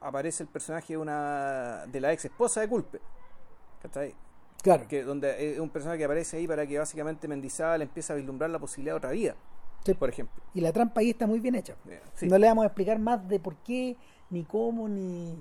aparece 0.00 0.42
el 0.42 0.48
personaje 0.48 0.92
de 0.94 0.96
una 0.98 1.84
de 1.86 2.00
la 2.00 2.12
ex 2.12 2.24
esposa 2.24 2.60
de 2.60 2.68
Culpe. 2.68 3.00
¿Cachai? 3.82 4.14
Claro. 4.62 4.88
Que 4.88 5.04
donde 5.04 5.52
es 5.52 5.60
un 5.60 5.70
personaje 5.70 5.98
que 5.98 6.04
aparece 6.04 6.36
ahí 6.36 6.46
para 6.48 6.66
que 6.66 6.78
básicamente 6.78 7.28
Mendizábal 7.28 7.82
empiece 7.82 8.12
a 8.12 8.16
vislumbrar 8.16 8.50
la 8.50 8.58
posibilidad 8.58 8.94
de 8.94 8.98
otra 8.98 9.10
vida, 9.12 9.36
Sí. 9.84 9.94
por 9.94 10.08
ejemplo. 10.08 10.42
Y 10.52 10.60
la 10.60 10.72
trampa 10.72 11.00
ahí 11.00 11.10
está 11.10 11.26
muy 11.28 11.38
bien 11.38 11.54
hecha. 11.54 11.76
Eh, 11.88 12.00
sí. 12.14 12.26
No 12.26 12.36
le 12.38 12.48
vamos 12.48 12.64
a 12.64 12.66
explicar 12.66 12.98
más 12.98 13.26
de 13.28 13.38
por 13.38 13.54
qué, 13.58 13.96
ni 14.30 14.44
cómo, 14.44 14.88
ni, 14.88 15.40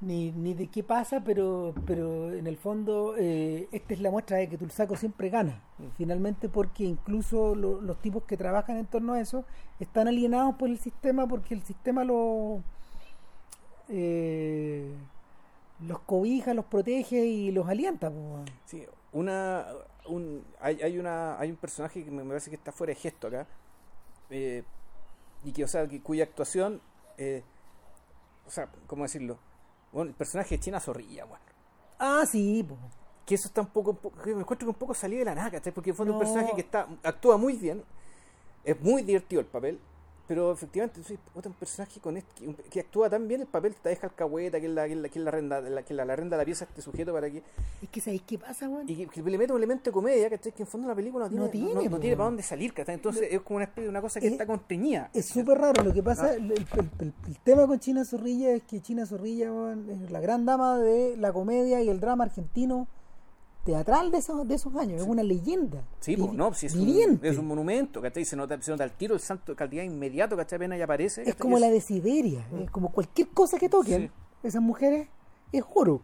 ni, 0.00 0.30
ni 0.32 0.54
de 0.54 0.68
qué 0.68 0.82
pasa, 0.84 1.22
pero, 1.24 1.74
pero 1.86 2.32
en 2.32 2.46
el 2.46 2.56
fondo 2.56 3.14
eh, 3.18 3.68
esta 3.72 3.94
es 3.94 4.00
la 4.00 4.10
muestra 4.10 4.36
de 4.36 4.48
que 4.48 4.56
Tulsaco 4.58 4.96
siempre 4.96 5.28
gana. 5.28 5.60
Finalmente 5.96 6.48
porque 6.48 6.84
incluso 6.84 7.54
lo- 7.54 7.80
los 7.80 8.00
tipos 8.00 8.22
que 8.24 8.36
trabajan 8.36 8.76
en 8.76 8.86
torno 8.86 9.14
a 9.14 9.20
eso 9.20 9.44
están 9.80 10.06
alienados 10.08 10.54
por 10.56 10.68
el 10.68 10.78
sistema 10.78 11.26
porque 11.26 11.54
el 11.54 11.62
sistema 11.62 12.04
lo... 12.04 12.62
eh, 13.88 14.92
los 15.80 16.00
cobija, 16.00 16.54
los 16.54 16.64
protege 16.64 17.24
y 17.26 17.50
los 17.52 17.68
alienta. 17.68 18.12
Sí, 18.66 18.84
una, 19.12 19.66
un, 20.06 20.44
hay, 20.60 20.80
hay, 20.82 20.98
una, 20.98 21.38
hay 21.38 21.50
un 21.50 21.56
personaje 21.56 22.04
que 22.04 22.10
me 22.10 22.22
me 22.24 22.30
parece 22.30 22.50
que 22.50 22.56
está 22.56 22.72
fuera 22.72 22.92
de 22.92 22.96
gesto 23.00 23.28
acá, 23.28 23.46
eh, 24.30 24.64
y 25.44 25.52
que, 25.52 25.62
o 25.64 25.68
sea, 25.68 25.86
que, 25.88 26.00
cuya 26.00 26.24
actuación, 26.24 26.80
eh, 27.16 27.42
o 28.46 28.50
sea, 28.50 28.68
¿cómo 28.88 29.04
decirlo? 29.04 29.38
Bueno, 29.92 30.10
el 30.10 30.14
personaje 30.14 30.56
de 30.56 30.60
China 30.60 30.80
Zorrilla, 30.80 31.24
bueno. 31.24 31.44
Ah, 31.98 32.24
sí, 32.30 32.62
po. 32.62 32.76
Que 33.26 33.34
eso 33.34 33.48
está 33.48 33.60
un 33.60 33.66
poco, 33.68 33.90
un 33.90 33.96
poco- 33.96 34.22
que 34.22 34.34
me 34.34 34.40
encuentro 34.40 34.66
que 34.66 34.70
un 34.70 34.78
poco 34.78 34.94
salido 34.94 35.20
de 35.20 35.24
la 35.26 35.34
¿cachai? 35.50 35.72
Porque 35.72 35.92
fue 35.92 36.06
un 36.06 36.12
No. 36.12 36.18
personaje 36.18 36.52
que 36.54 36.60
está, 36.62 36.88
actúa 37.02 37.36
muy 37.36 37.54
bien, 37.54 37.82
es 38.64 38.80
muy 38.80 39.02
divertido 39.02 39.40
el 39.40 39.46
papel, 39.46 39.78
pero 40.28 40.52
efectivamente 40.52 41.00
un 41.34 41.52
personaje 41.54 41.98
con 42.00 42.16
este- 42.18 42.44
que, 42.44 42.54
que 42.70 42.80
actúa 42.80 43.08
tan 43.08 43.26
bien 43.26 43.40
el 43.40 43.46
papel, 43.46 43.74
te 43.74 43.88
deja 43.88 44.06
alcahueta, 44.08 44.60
que 44.60 44.66
es 44.66 44.72
la, 44.72 44.86
que 44.86 44.92
es 44.92 44.98
la, 44.98 45.08
que 45.08 45.18
es 45.18 45.24
la 45.24 45.30
renda, 45.30 45.60
la, 45.62 45.82
que 45.82 45.94
la, 45.94 46.04
la 46.04 46.14
renda 46.14 46.36
la 46.36 46.44
pieza 46.44 46.66
a 46.66 46.68
este 46.68 46.82
sujeto 46.82 47.12
para 47.14 47.30
que 47.30 47.42
Es 47.82 47.88
que 47.90 48.00
¿sabéis 48.00 48.22
qué 48.26 48.38
pasa, 48.38 48.68
weón? 48.68 48.88
y 48.88 49.06
que, 49.06 49.22
le 49.22 49.38
mete 49.38 49.52
un 49.52 49.58
elemento 49.58 49.84
de 49.90 49.92
comedia, 49.92 50.28
¿cachai? 50.30 50.52
Que 50.52 50.62
en 50.64 50.68
fondo 50.68 50.86
la 50.86 50.94
película 50.94 51.24
no 51.24 51.30
tiene, 51.30 51.44
No 51.46 51.50
tiene, 51.50 51.74
no, 51.74 51.82
no 51.82 51.90
po, 51.90 51.98
tiene 51.98 52.06
weón. 52.08 52.16
para 52.18 52.24
dónde 52.26 52.42
salir, 52.42 52.72
¿cachai? 52.74 52.94
Entonces 52.96 53.28
es 53.30 53.40
como 53.40 53.56
una 53.56 53.64
especie 53.64 53.84
de 53.84 53.88
una 53.88 54.00
cosa 54.02 54.20
que 54.20 54.26
Es- 54.26 54.32
está 54.32 54.46
conteñida. 54.46 55.10
Es 55.14 55.26
súper 55.26 55.58
raro, 55.58 55.82
lo 55.82 55.92
que 55.94 56.02
pasa, 56.02 56.26
Ah. 56.26 56.34
el, 56.34 56.52
el- 56.52 56.66
el- 57.00 57.14
el 57.26 57.38
tema 57.42 57.66
con 57.66 57.78
China 57.80 58.04
Zorrilla 58.04 58.52
es 58.52 58.62
que 58.64 58.80
China 58.82 59.06
Zorrilla 59.06 59.50
weón, 59.50 59.88
es 59.88 60.10
la 60.10 60.20
gran 60.20 60.44
dama 60.44 60.78
de 60.78 61.16
la 61.16 61.32
comedia 61.32 61.80
y 61.82 61.88
el 61.88 62.00
drama 62.00 62.24
argentino 62.24 62.86
teatral 63.72 64.10
de 64.10 64.16
esos, 64.18 64.48
de 64.48 64.54
esos 64.54 64.74
años, 64.76 65.02
es 65.02 65.06
una 65.06 65.22
leyenda. 65.22 65.84
Sí, 66.00 66.16
pues, 66.16 66.32
no, 66.32 66.54
si 66.54 66.66
es 66.66 66.74
un, 66.74 67.20
es 67.22 67.36
un 67.36 67.46
monumento, 67.46 68.00
¿cachai? 68.00 68.24
Se 68.24 68.34
nota, 68.34 68.60
se 68.62 68.70
nota 68.70 68.84
el 68.84 68.92
tiro, 68.92 69.14
el 69.14 69.20
santo 69.20 69.52
de 69.52 69.56
calidad 69.56 69.82
inmediato, 69.84 70.38
¿cachai? 70.38 70.56
Apenas 70.56 70.78
ya 70.78 70.84
aparece. 70.84 71.28
Es 71.28 71.34
como 71.34 71.58
la 71.58 71.68
de 71.68 71.80
Siberia, 71.82 72.46
es 72.62 72.70
como 72.70 72.90
cualquier 72.90 73.28
cosa 73.28 73.58
que 73.58 73.68
toquen 73.68 74.06
Sí. 74.08 74.10
esas 74.48 74.62
mujeres 74.62 75.06
es 75.52 75.62
oro. 75.74 76.00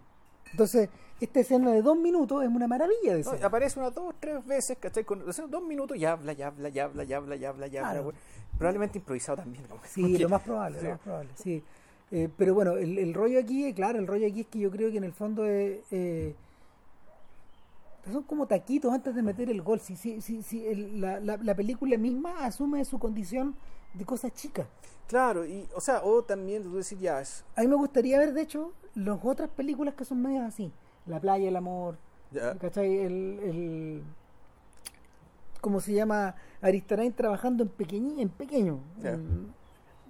Entonces, 0.51 0.91
esta 1.23 1.41
escena 1.41 1.73
de 1.73 1.81
dos 1.81 1.97
minutos 1.97 2.43
es 2.43 2.51
una 2.51 2.67
maravilla 2.69 3.15
de 3.17 3.23
No, 3.25 3.31
aparece 3.43 3.81
unas 3.81 3.95
dos, 3.95 4.15
tres 4.21 4.45
veces, 4.47 4.77
¿cachai? 4.79 5.05
Con 5.05 5.25
dos 5.25 5.63
minutos 5.63 5.97
y 5.97 6.05
habla, 6.05 6.35
ya 6.35 6.49
habla, 6.49 6.69
ya 6.69 6.85
habla, 6.85 7.05
ya 7.05 7.17
habla, 7.17 7.37
ya 7.37 7.49
habla, 7.49 7.67
ya 7.67 7.89
habla. 7.89 8.03
Claro. 8.03 8.13
Probablemente 8.59 8.99
improvisado 8.99 9.39
también. 9.39 9.65
como 9.69 9.81
Sí, 9.87 10.03
porque- 10.03 10.19
lo 10.19 10.29
más 10.29 10.43
probable, 10.43 10.79
sí. 10.81 10.85
lo 10.85 10.91
más 10.91 11.01
probable, 11.01 11.31
sí. 11.43 11.63
Eh, 12.11 12.29
pero 12.37 12.53
bueno, 12.55 12.73
el, 12.77 12.99
el 12.99 13.15
rollo 13.15 13.41
aquí, 13.41 13.73
claro, 13.73 13.99
el 13.99 14.07
rollo 14.07 14.27
aquí 14.27 14.43
es 14.43 14.47
que 14.49 14.59
yo 14.59 14.71
creo 14.71 14.91
que 14.93 14.99
en 14.99 15.05
el 15.05 15.13
fondo 15.15 15.47
es, 15.47 15.79
eh, 15.91 16.35
son 18.13 18.23
como 18.25 18.47
taquitos 18.47 18.93
antes 18.93 19.15
de 19.15 19.23
meter 19.23 19.51
el 19.51 19.63
gol. 19.63 19.81
Si, 19.81 19.97
si, 19.97 20.21
si, 20.21 20.43
si 20.43 20.67
el- 20.67 21.01
la, 21.01 21.21
la, 21.21 21.37
la 21.39 21.55
película 21.55 21.97
misma 21.97 22.45
asume 22.45 22.85
su 22.85 22.99
condición 22.99 23.55
de 23.95 24.05
cosas 24.05 24.33
chicas. 24.35 24.67
Claro, 25.07 25.45
y, 25.47 25.69
o 25.75 25.81
sea, 25.81 26.03
o 26.03 26.23
también 26.25 26.63
tú 26.63 26.75
decir, 26.77 26.99
ya, 26.99 27.21
es, 27.21 27.45
A 27.57 27.61
mí 27.61 27.67
me 27.69 27.77
gustaría 27.77 28.19
ver, 28.19 28.33
de 28.33 28.43
hecho, 28.43 28.73
las 28.95 29.19
otras 29.23 29.51
películas 29.51 29.95
que 29.95 30.05
son 30.05 30.23
medias 30.23 30.45
así. 30.47 30.73
La 31.07 31.21
playa, 31.21 31.49
el 31.49 31.57
amor, 31.57 31.99
ya, 32.31 32.57
¿cachai? 32.59 32.99
El, 32.99 33.39
el- 33.43 34.03
como 35.61 35.81
se 35.81 35.93
llama 35.95 36.35
Aristarain 36.61 37.13
trabajando 37.13 37.63
en 37.63 37.69
pequeño, 37.71 38.19
en 38.21 38.29
pequeño, 38.29 38.81
en- 39.03 39.53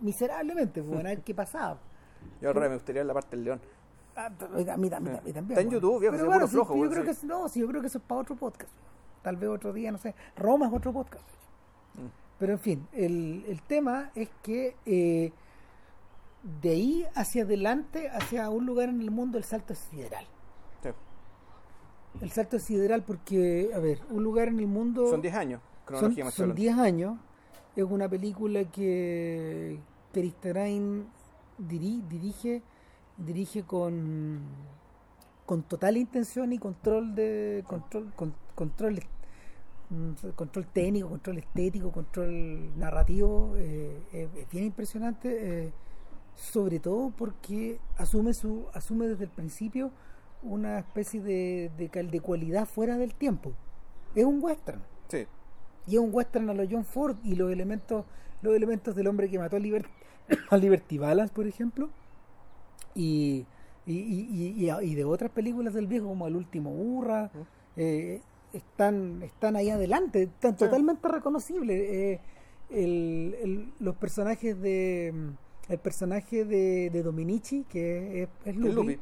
miserablemente, 0.00 0.82
pues, 0.82 1.00
a 1.00 1.02
ver 1.02 1.20
qué 1.22 1.34
pasaba. 1.34 1.78
Yo 2.40 2.48
ahora 2.48 2.68
me 2.68 2.74
gustaría 2.74 3.04
la 3.04 3.14
parte 3.14 3.36
del 3.36 3.44
león. 3.44 3.60
Ah, 4.16 4.30
pero 4.38 4.54
a 4.54 4.56
mí, 4.58 4.88
a 4.92 5.00
mí- 5.00 5.10
a 5.10 5.20
mí 5.22 5.32
también. 5.32 5.58
Está 5.58 5.60
en. 5.60 5.70
YouTube, 5.70 6.00
viejo, 6.00 6.14
Pero 6.16 6.26
bueno, 6.26 6.46
sí, 6.46 6.52
flojo, 6.52 6.76
yo 6.76 6.90
creo 6.90 7.04
que 7.04 7.14
no, 7.26 7.48
sí, 7.48 7.60
yo 7.60 7.66
creo 7.68 7.80
que 7.80 7.88
eso 7.88 7.98
es 7.98 8.04
para 8.04 8.20
otro 8.20 8.36
podcast. 8.36 8.72
Tal 9.22 9.36
vez 9.36 9.48
otro 9.50 9.72
día, 9.72 9.90
no 9.90 9.98
sé. 9.98 10.14
Roma 10.36 10.66
es 10.68 10.72
otro 10.72 10.92
podcast. 10.92 11.24
Mm. 11.94 12.06
Pero 12.38 12.52
en 12.52 12.58
fin, 12.58 12.88
el, 12.92 13.44
el 13.48 13.62
tema 13.62 14.10
es 14.14 14.28
que 14.42 14.76
eh, 14.86 15.32
de 16.60 16.70
ahí 16.70 17.06
hacia 17.14 17.42
adelante, 17.44 18.08
hacia 18.10 18.50
un 18.50 18.66
lugar 18.66 18.88
en 18.88 19.00
el 19.00 19.10
mundo, 19.10 19.38
el 19.38 19.44
salto 19.44 19.72
es 19.72 19.78
sideral. 19.78 20.26
Sí. 20.82 20.90
El 22.20 22.30
salto 22.30 22.56
es 22.56 22.62
sideral 22.64 23.02
porque, 23.02 23.70
a 23.74 23.78
ver, 23.78 24.00
un 24.10 24.22
lugar 24.22 24.48
en 24.48 24.58
el 24.60 24.66
mundo... 24.66 25.08
Son 25.08 25.22
10 25.22 25.34
años, 25.34 25.60
son, 25.60 25.84
cronología 25.86 26.30
son 26.30 26.54
10 26.54 26.78
años. 26.78 27.18
Es 27.76 27.84
una 27.84 28.08
película 28.08 28.64
que 28.64 29.80
Kristerain 30.12 31.06
diri- 31.58 32.06
dirige 32.08 32.62
dirige 33.18 33.62
con 33.62 34.40
con 35.46 35.62
total 35.62 35.96
intención 35.98 36.52
y 36.52 36.58
control 36.58 37.14
de 37.14 37.62
control 37.66 38.12
con- 38.16 38.34
control 38.54 38.98
mm, 39.90 40.28
control 40.34 40.66
técnico 40.68 41.08
control 41.10 41.38
estético 41.38 41.92
control 41.92 42.76
narrativo 42.78 43.52
eh, 43.56 44.00
es, 44.12 44.28
es 44.36 44.50
bien 44.50 44.64
impresionante 44.64 45.64
eh, 45.66 45.72
sobre 46.34 46.80
todo 46.80 47.10
porque 47.16 47.78
asume 47.98 48.32
su 48.34 48.66
asume 48.72 49.06
desde 49.06 49.24
el 49.24 49.30
principio 49.30 49.90
una 50.42 50.78
especie 50.78 51.20
de, 51.22 51.70
de, 51.76 52.20
cualidad 52.20 52.66
fuera 52.66 52.96
del 52.96 53.14
tiempo 53.14 53.52
es 54.14 54.24
un 54.24 54.42
western 54.42 54.82
Sí. 55.08 55.26
y 55.86 55.94
es 55.96 56.00
un 56.00 56.10
western 56.12 56.48
a 56.50 56.54
los 56.54 56.66
John 56.70 56.84
Ford 56.84 57.16
y 57.22 57.34
los 57.36 57.52
elementos 57.52 58.04
los 58.42 58.54
elementos 58.56 58.96
del 58.96 59.06
hombre 59.06 59.28
que 59.30 59.38
mató 59.38 59.56
a, 59.56 59.60
Liber- 59.60 59.86
a 60.50 60.56
Liberty 60.56 60.96
Balance 60.98 61.32
por 61.34 61.46
ejemplo 61.46 61.90
y, 62.94 63.46
y, 63.86 63.92
y, 63.94 64.70
y- 64.70 64.94
de 64.94 65.04
otras 65.04 65.30
películas 65.30 65.74
del 65.74 65.86
viejo 65.86 66.06
como 66.08 66.26
El 66.26 66.36
último 66.36 66.70
burra 66.70 67.30
eh, 67.76 68.20
están 68.52 69.22
están 69.22 69.56
ahí 69.56 69.70
adelante 69.70 70.22
están 70.24 70.56
totalmente 70.56 71.08
reconocibles 71.08 71.76
eh, 71.80 72.20
el- 72.70 73.36
el- 73.42 73.72
los 73.80 73.96
personajes 73.96 74.60
de 74.60 75.12
el 75.68 75.78
personaje 75.78 76.44
de, 76.44 76.90
de 76.90 77.02
Dominici 77.02 77.64
que 77.68 78.22
es, 78.22 78.28
es 78.44 78.56
Lupi, 78.56 78.72
Lupi. 78.74 78.98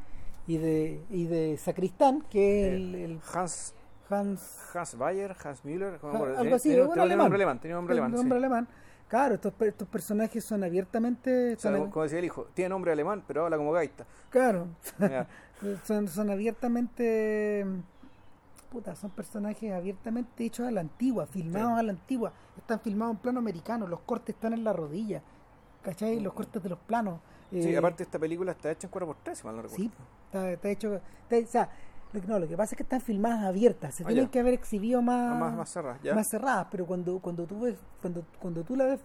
y 0.47 0.57
de 0.57 1.01
y 1.11 1.25
de 1.27 1.57
Sacristán 1.59 2.23
que 2.31 2.69
es 2.69 2.75
el, 2.75 2.95
Eh, 2.95 3.05
el 3.05 3.21
Hans, 3.35 3.75
Hans 4.09 4.59
Hans 4.75 4.97
Bayer, 4.97 5.37
Hans 5.45 5.65
Müller, 5.65 5.99
¿cómo 6.01 6.13
Ja- 6.13 6.19
me 6.19 6.25
acuerdo? 6.25 6.41
algo 6.41 6.55
así, 6.57 6.69
Tenía- 6.71 6.85
un 6.85 6.89
tenía 6.91 7.03
alemán. 7.05 7.19
nombre 7.27 7.37
alemán. 7.37 7.61
Tenía 7.61 7.75
nombre 7.77 7.93
alemán, 7.93 8.11
El 8.11 8.17
sí. 8.17 8.23
nombre 8.23 8.39
alemán. 8.39 8.69
Claro, 9.13 9.35
estos, 9.35 9.53
estos 9.61 9.87
personajes 9.89 10.43
son 10.43 10.65
abiertamente. 10.65 11.55
Son- 11.59 11.75
como- 11.77 11.91
como 11.91 12.03
decía 12.05 12.19
el 12.19 12.25
hijo, 12.25 12.47
tiene 12.55 12.71
nombre 12.71 12.93
alemán, 12.93 13.23
pero 13.27 13.45
habla 13.45 13.59
como 13.59 13.71
gaita. 13.73 14.07
claro, 14.31 14.69
son, 15.85 16.09
son 16.09 16.31
abiertamente. 16.31 17.67
Puta, 18.71 18.95
son 18.97 19.11
personajes 19.11 19.71
abiertamente 19.71 20.47
hechos 20.47 20.67
a 20.67 20.71
la 20.71 20.81
antigua, 20.81 21.27
filmados 21.27 21.75
Sí. 21.75 21.81
a 21.81 21.83
la 21.83 21.93
antigua. 21.93 22.33
Están 22.57 22.81
filmados 22.81 23.17
en 23.17 23.21
plano 23.21 23.39
americano, 23.41 23.87
los 23.87 24.01
cortes 24.01 24.35
están 24.35 24.55
en 24.55 24.65
la 24.65 24.73
rodilla. 24.73 25.21
¿Cachai? 25.83 26.19
Los 26.21 26.33
cortes 26.33 26.63
de 26.63 26.71
los 26.71 26.79
planos. 26.79 27.21
Sí, 27.51 27.69
Eh, 27.69 27.77
aparte 27.77 28.03
esta 28.05 28.19
película 28.19 28.53
está 28.53 28.71
hecha 28.71 28.87
en 28.87 28.91
4x3, 28.93 29.35
si 29.35 29.45
mal 29.47 29.57
no 29.57 29.63
recuerdo. 29.63 29.85
Sí, 29.85 29.91
está, 30.25 30.51
está 30.53 30.69
hecho. 30.71 30.95
está- 31.29 31.37
o 31.37 31.47
sea, 31.53 31.69
no, 32.27 32.39
lo 32.39 32.47
que 32.49 32.57
pasa 32.57 32.75
es 32.75 32.77
que 32.77 32.83
están 32.83 33.01
filmadas 33.01 33.45
abiertas. 33.45 33.95
Se 33.95 34.05
Ah, 34.05 34.07
tienen 34.09 34.27
ya. 34.27 34.31
que 34.31 34.41
haber 34.41 34.55
exhibido 34.55 35.01
más. 35.03 35.33
Ah, 35.33 35.39
más, 35.39 35.55
más 35.57 35.69
cerrada, 35.71 35.99
¿ya? 36.03 36.15
más 36.15 36.29
cerradas, 36.29 36.67
pero 36.71 36.87
cuando 36.87 37.19
cuando 37.21 37.47
tú 37.47 37.61
ves 37.61 37.77
cuando 38.01 38.25
cuando 38.41 38.63
tú 38.65 38.77
la 38.77 38.85
ves 38.87 39.01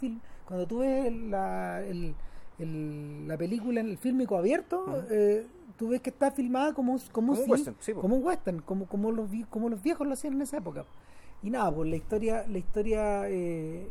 cuando 0.45 0.65
tú 0.67 0.79
ves 0.79 1.11
la 1.13 1.81
el, 1.83 2.13
el- 2.59 3.27
la 3.27 3.37
película 3.37 3.79
en 3.81 3.87
el 3.89 3.97
fílmico 3.97 4.37
abierto, 4.37 5.03
eh, 5.09 5.45
tú 5.77 5.89
ves 5.89 6.01
que 6.01 6.09
está 6.09 6.31
filmada 6.31 6.73
como 6.73 6.93
un- 6.93 6.99
como, 7.11 7.33
Como 7.33 7.43
un 7.45 7.51
western, 7.51 7.75
sí, 7.79 7.93
como 7.93 8.15
un 8.15 8.23
western, 8.25 8.59
como 8.61 8.85
como 8.87 9.11
los 9.11 9.29
como 9.49 9.69
los 9.69 9.81
viejos 9.81 10.05
lo 10.07 10.13
hacían 10.13 10.33
en 10.33 10.41
esa 10.41 10.57
época. 10.57 10.85
Y 11.43 11.49
nada, 11.49 11.71
pues 11.73 11.89
la 11.89 11.95
historia 11.95 12.45
la 12.47 12.57
historia 12.57 13.29
eh, 13.29 13.89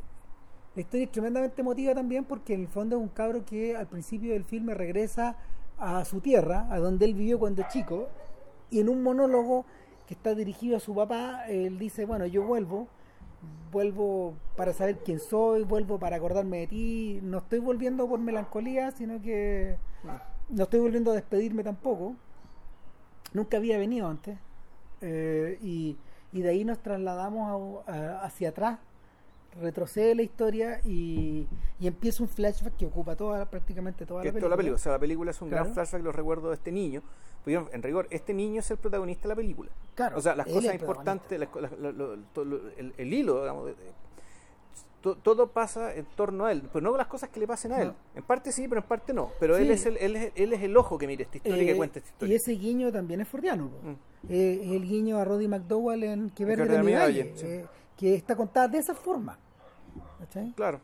la 0.75 0.81
historia 0.83 1.05
es 1.05 1.13
tremendamente 1.13 1.61
emotiva 1.63 1.95
también 1.95 2.25
porque 2.25 2.55
en 2.55 2.63
el 2.63 2.69
fondo 2.69 2.97
es 2.97 3.03
un 3.03 3.09
cabro 3.09 3.45
que 3.47 3.77
al 3.77 3.87
principio 3.87 4.33
del 4.33 4.45
filme 4.45 4.75
regresa 4.75 5.37
a 5.79 6.05
su 6.05 6.21
tierra, 6.21 6.67
a 6.71 6.79
donde 6.79 7.05
él 7.05 7.15
vivió 7.15 7.39
cuando 7.39 7.63
chico, 7.69 8.09
y 8.71 8.81
en 8.81 8.89
un 8.89 9.03
monólogo 9.03 9.65
que 10.07 10.15
está 10.15 10.35
dirigido 10.35 10.77
a 10.77 10.81
su 10.81 10.95
papá, 10.95 11.47
él 11.49 11.79
dice, 11.79 12.05
bueno, 12.05 12.27
yo 12.27 12.43
vuelvo, 12.45 12.89
vuelvo 13.73 14.35
para 14.57 14.73
saber 14.73 14.99
quién 15.05 15.19
soy, 15.21 15.65
vuelvo 15.65 15.99
para 15.99 16.17
acordarme 16.17 16.59
de 16.59 16.67
ti, 16.69 17.21
no 17.23 17.39
estoy 17.39 17.59
volviendo 17.59 18.09
por 18.09 18.21
melancolía, 18.21 18.91
sino 18.93 19.21
que 19.21 19.77
no 20.49 20.63
estoy 20.65 20.81
volviendo 20.81 21.11
a 21.11 21.15
despedirme 21.15 21.65
tampoco, 21.65 22.15
nunca 23.33 23.57
había 23.57 23.79
venido 23.79 24.09
antes, 24.09 24.39
eh, 25.01 25.59
y, 25.61 25.97
y 26.33 26.43
de 26.43 26.49
ahí 26.51 26.65
nos 26.65 26.79
trasladamos 26.79 27.85
a- 27.89 27.93
a- 27.93 28.25
hacia 28.25 28.51
atrás, 28.51 28.79
retrocede 29.61 30.15
la 30.15 30.23
historia 30.23 30.81
y, 30.85 31.47
y 31.81 31.87
empieza 31.87 32.23
un 32.23 32.29
flashback 32.29 32.77
que 32.77 32.87
ocupa 32.87 33.17
toda 33.17 33.45
prácticamente 33.51 34.07
toda 34.07 34.23
la 34.25 34.29
es 34.31 34.35
toda 34.37 34.49
la 34.51 34.57
película. 34.57 34.57
película. 34.57 34.75
O 34.77 34.79
sea, 34.79 34.93
la 34.93 34.99
película 34.99 35.31
es 35.31 35.43
un 35.43 35.49
Claro. 35.49 35.65
gran 35.65 35.75
flashback, 35.75 36.03
los 36.03 36.15
recuerdos 36.15 36.51
de 36.51 36.55
este 36.55 36.73
niño. 36.73 37.03
Porque 37.45 37.65
en 37.77 37.83
rigor, 37.83 38.09
este 38.11 38.35
niño 38.35 38.59
es 38.61 38.71
el 38.73 38.77
protagonista 38.77 39.23
de 39.25 39.29
la 39.29 39.37
película. 39.37 39.71
Claro, 39.95 40.19
o 40.19 40.21
sea, 40.21 40.35
las 40.35 40.47
cosas 40.47 40.75
importantes, 40.75 41.39
las 41.39 41.49
co- 41.49 41.61
las- 41.61 41.73
lo- 41.79 41.93
lo- 41.93 42.17
to- 42.35 42.45
lo- 42.45 42.61
el, 42.77 42.93
el 42.97 43.15
hilo, 43.15 43.41
digamos, 43.43 43.67
de- 43.67 43.75
de- 43.75 44.07
todo 45.23 45.47
pasa 45.53 45.95
en 45.95 46.05
torno 46.17 46.47
a 46.47 46.53
él, 46.53 46.63
pero 46.73 46.83
no 46.91 46.97
las 46.97 47.07
cosas 47.07 47.29
que 47.29 47.39
le 47.39 47.47
pasen 47.47 47.71
a 47.71 47.81
él. 47.81 47.89
No. 47.89 47.95
En 48.17 48.25
parte 48.25 48.51
sí, 48.51 48.67
pero 48.67 48.81
en 48.81 48.89
parte 48.89 49.13
no. 49.13 49.31
Pero 49.39 49.57
él, 49.57 49.71
es 49.71 49.87
el, 49.87 49.97
él, 49.99 50.17
es, 50.17 50.33
él 50.35 50.53
es 50.53 50.61
el 50.63 50.77
ojo 50.77 50.99
que 50.99 51.07
mira 51.07 51.23
esta 51.23 51.37
historia 51.37 51.63
y 51.63 51.65
Eh, 51.65 51.71
que 51.71 51.77
cuenta 51.77 51.99
esta 52.01 52.09
y 52.09 52.13
historia. 52.13 52.37
ese 52.37 52.53
guiño 52.53 52.91
también 52.91 53.21
es 53.21 53.29
fordiano. 53.29 53.67
Mm. 53.67 53.93
Eh, 54.29 54.75
el 54.77 54.83
guiño 54.83 55.19
a 55.19 55.25
Roddy 55.25 55.47
McDowell 55.47 56.03
en 56.03 56.31
Que 56.31 56.45
Verde 56.45 56.65
Verde 56.65 56.83
mi 56.83 56.93
valle, 56.95 57.23
valle, 57.23 57.33
sí. 57.37 57.47
eh, 57.47 57.67
que 57.97 58.15
está 58.17 58.35
contada 58.35 58.67
de 58.67 58.79
esa 58.79 58.95
forma. 58.95 59.39
¿Cachai? 60.19 60.53
Claro. 60.53 60.81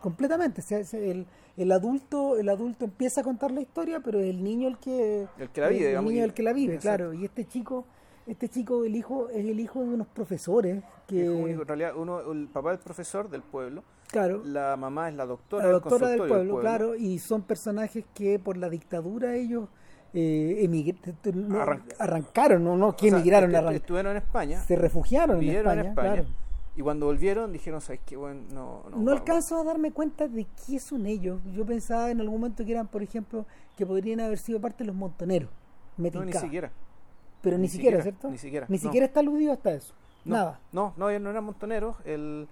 Completamente. 0.00 0.62
Se- 0.62 0.84
se- 0.84 1.10
el, 1.10 1.26
el 1.56 1.72
adulto 1.72 2.36
el 2.36 2.48
adulto 2.48 2.84
empieza 2.84 3.22
a 3.22 3.24
contar 3.24 3.50
la 3.50 3.60
historia, 3.60 4.00
pero 4.00 4.20
es 4.20 4.26
el 4.30 4.44
niño 4.44 4.68
el 4.68 4.78
que 4.78 5.26
El 5.38 5.48
que 5.50 5.60
la 5.60 5.68
vive, 5.68 5.82
el, 5.84 5.88
digamos, 5.88 6.10
niño 6.12 6.22
y- 6.22 6.24
el 6.24 6.34
que 6.34 6.42
la 6.42 6.52
vive, 6.52 6.74
Exacto. 6.74 6.96
claro. 7.04 7.14
Y 7.14 7.24
este 7.24 7.44
chico 7.46 7.86
este 8.26 8.48
chico 8.48 8.84
el 8.84 8.96
hijo 8.96 9.28
es 9.30 9.46
el 9.46 9.58
hijo 9.60 9.82
de 9.84 9.88
unos 9.94 10.08
profesores 10.08 10.82
que 11.06 11.28
único, 11.30 11.62
en 11.62 11.68
realidad, 11.68 11.96
uno, 11.96 12.32
el 12.32 12.48
papá 12.48 12.72
es 12.72 12.80
profesor 12.80 13.30
del 13.30 13.42
pueblo, 13.42 13.84
claro 14.08 14.42
la 14.44 14.76
mamá 14.76 15.08
es 15.08 15.14
la 15.14 15.26
doctora, 15.26 15.62
la 15.62 15.68
del 15.72 15.80
doctora 15.80 16.08
del 16.08 16.18
consultorio 16.18 16.50
pueblo, 16.52 16.60
claro, 16.60 16.94
y 16.96 17.20
son 17.20 17.42
personajes 17.42 18.04
que 18.14 18.40
por 18.40 18.56
la 18.56 18.68
dictadura 18.68 19.36
ellos 19.36 19.68
eh, 20.12 20.60
emigr- 20.68 21.00
t- 21.00 21.12
t- 21.12 21.32
no, 21.32 21.60
Arran- 21.60 21.84
arrancaron, 22.00 22.64
no, 22.64 22.76
no, 22.76 22.96
que 22.96 23.06
O 23.06 23.10
sea, 23.10 23.18
emigraron, 23.20 23.50
estu- 23.52 23.58
arran- 23.58 23.74
estuvieron 23.76 24.10
en 24.12 24.18
España, 24.18 24.60
se 24.60 24.74
refugiaron 24.74 25.40
en 25.42 25.48
España, 25.56 25.80
en 25.82 25.86
España, 25.86 26.12
claro. 26.14 26.28
Y 26.76 26.82
cuando 26.82 27.06
volvieron 27.06 27.52
dijeron, 27.52 27.80
¿sabes 27.80 28.00
qué? 28.04 28.16
Bueno, 28.16 28.42
no, 28.52 28.82
no, 28.90 28.96
No 28.98 29.10
alcanzo 29.12 29.56
a 29.56 29.64
darme 29.64 29.92
cuenta 29.92 30.28
de 30.28 30.46
qué 30.66 30.78
son 30.78 31.06
ellos. 31.06 31.40
Yo 31.54 31.64
pensaba 31.64 32.10
en 32.10 32.20
algún 32.20 32.40
momento 32.40 32.64
que 32.64 32.72
eran, 32.72 32.86
por 32.86 33.02
ejemplo, 33.02 33.46
que 33.76 33.86
podrían 33.86 34.20
haber 34.20 34.38
sido 34.38 34.60
parte 34.60 34.84
de 34.84 34.88
los 34.88 34.96
montoneros. 34.96 35.48
Me 35.96 36.10
No, 36.10 36.24
ni 36.24 36.32
siquiera. 36.34 36.70
Pero 37.40 37.56
ni, 37.56 37.62
ni 37.62 37.68
siquiera, 37.68 37.98
siquiera, 37.98 38.02
¿cierto? 38.18 38.30
ni 38.30 38.38
siquiera, 38.38 38.66
Ni 38.68 38.76
no. 38.76 38.82
siquiera 38.82 39.06
está 39.06 39.20
aludido 39.20 39.52
hasta 39.52 39.72
eso. 39.72 39.94
No, 40.24 40.34
Nada. 40.36 40.60
No, 40.72 40.92
no, 40.96 41.08
ellos 41.08 41.22
no 41.22 41.30
eran 41.30 41.44
montoneros. 41.44 41.96
El, 42.04 42.46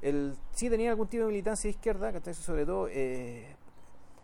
el, 0.00 0.34
sí 0.52 0.70
tenía 0.70 0.90
algún 0.90 1.08
tipo 1.08 1.24
de 1.24 1.28
militancia 1.28 1.68
de 1.68 1.72
izquierda, 1.72 2.12
que 2.12 2.34
sobre 2.34 2.64
todo, 2.64 2.88
eh, 2.90 3.54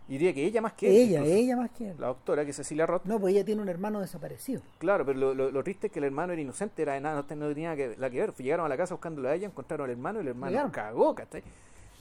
diría 0.07 0.33
que 0.33 0.45
ella 0.45 0.61
más 0.61 0.73
que 0.73 0.87
él. 0.89 1.09
ella, 1.09 1.19
incluso. 1.19 1.35
ella 1.37 1.57
más 1.57 1.71
que 1.71 1.89
él. 1.89 1.95
La 1.99 2.07
doctora, 2.07 2.43
que 2.45 2.51
es 2.51 2.55
Cecilia 2.57 2.85
Roth. 2.85 3.05
No, 3.05 3.19
pues 3.19 3.33
ella 3.33 3.43
tiene 3.45 3.61
un 3.61 3.69
hermano 3.69 3.99
desaparecido. 4.01 4.61
Claro, 4.77 5.05
pero 5.05 5.17
lo, 5.19 5.33
lo, 5.33 5.51
lo 5.51 5.63
triste 5.63 5.87
es 5.87 5.93
que 5.93 5.99
el 5.99 6.05
hermano 6.05 6.33
era 6.33 6.41
inocente, 6.41 6.81
era 6.81 6.93
de 6.93 7.01
nada, 7.01 7.15
no, 7.15 7.25
ten- 7.25 7.39
no 7.39 7.47
tenía 7.49 7.75
que, 7.75 7.95
la 7.97 8.09
que 8.09 8.19
ver. 8.19 8.33
Llegaron 8.35 8.65
a 8.65 8.69
la 8.69 8.77
casa 8.77 8.93
buscándolo 8.95 9.29
a 9.29 9.35
ella, 9.35 9.47
encontraron 9.47 9.85
al 9.85 9.91
hermano 9.91 10.19
y 10.19 10.21
el 10.23 10.27
hermano 10.29 10.51
Llegaron. 10.51 10.71
cagó, 10.71 11.15
¿cachai? 11.15 11.43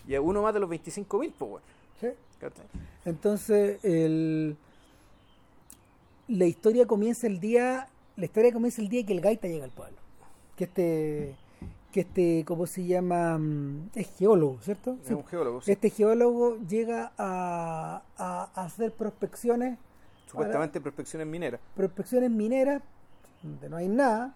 Y 0.07 0.15
a 0.15 0.21
uno 0.21 0.43
más 0.43 0.53
de 0.55 0.61
los 0.61 0.69
25 0.69 1.19
mil, 1.19 1.33
pues, 1.39 1.51
bueno, 1.51 1.67
¿sí? 2.01 2.09
¿cachai? 2.39 2.67
Entonces, 3.07 3.83
el... 3.85 4.57
la 6.29 6.45
historia 6.47 6.87
comienza 6.87 7.27
el 7.27 7.41
día, 7.41 7.89
la 8.17 8.25
historia 8.25 8.53
comienza 8.53 8.81
el 8.83 8.89
día 8.89 9.05
que 9.07 9.13
el 9.13 9.21
gaita 9.21 9.49
llega 9.49 9.65
al 9.65 9.71
pueblo. 9.71 9.97
Que 10.57 10.65
este, 10.65 11.35
que 11.95 12.01
este, 12.01 12.45
¿cómo 12.45 12.67
se 12.67 12.85
llama? 12.85 13.39
Mm, 13.39 13.91
Es 13.95 14.17
geólogo, 14.19 14.59
¿cierto? 14.61 14.97
Es 15.01 15.07
Sí. 15.07 15.15
un 15.15 15.25
geólogo, 15.25 15.61
sí. 15.61 15.71
Este 15.71 15.91
geólogo 15.91 16.59
llega 16.67 17.13
a, 17.17 18.03
a- 18.19 18.51
hacer 18.65 18.91
prospecciones, 18.93 19.79
supuestamente 20.27 20.81
prospecciones 20.81 21.29
mineras. 21.29 21.61
prospecciones 21.77 22.33
mineras, 22.33 22.83
donde 23.45 23.69
no 23.69 23.77
hay 23.77 23.87
nada. 23.89 24.35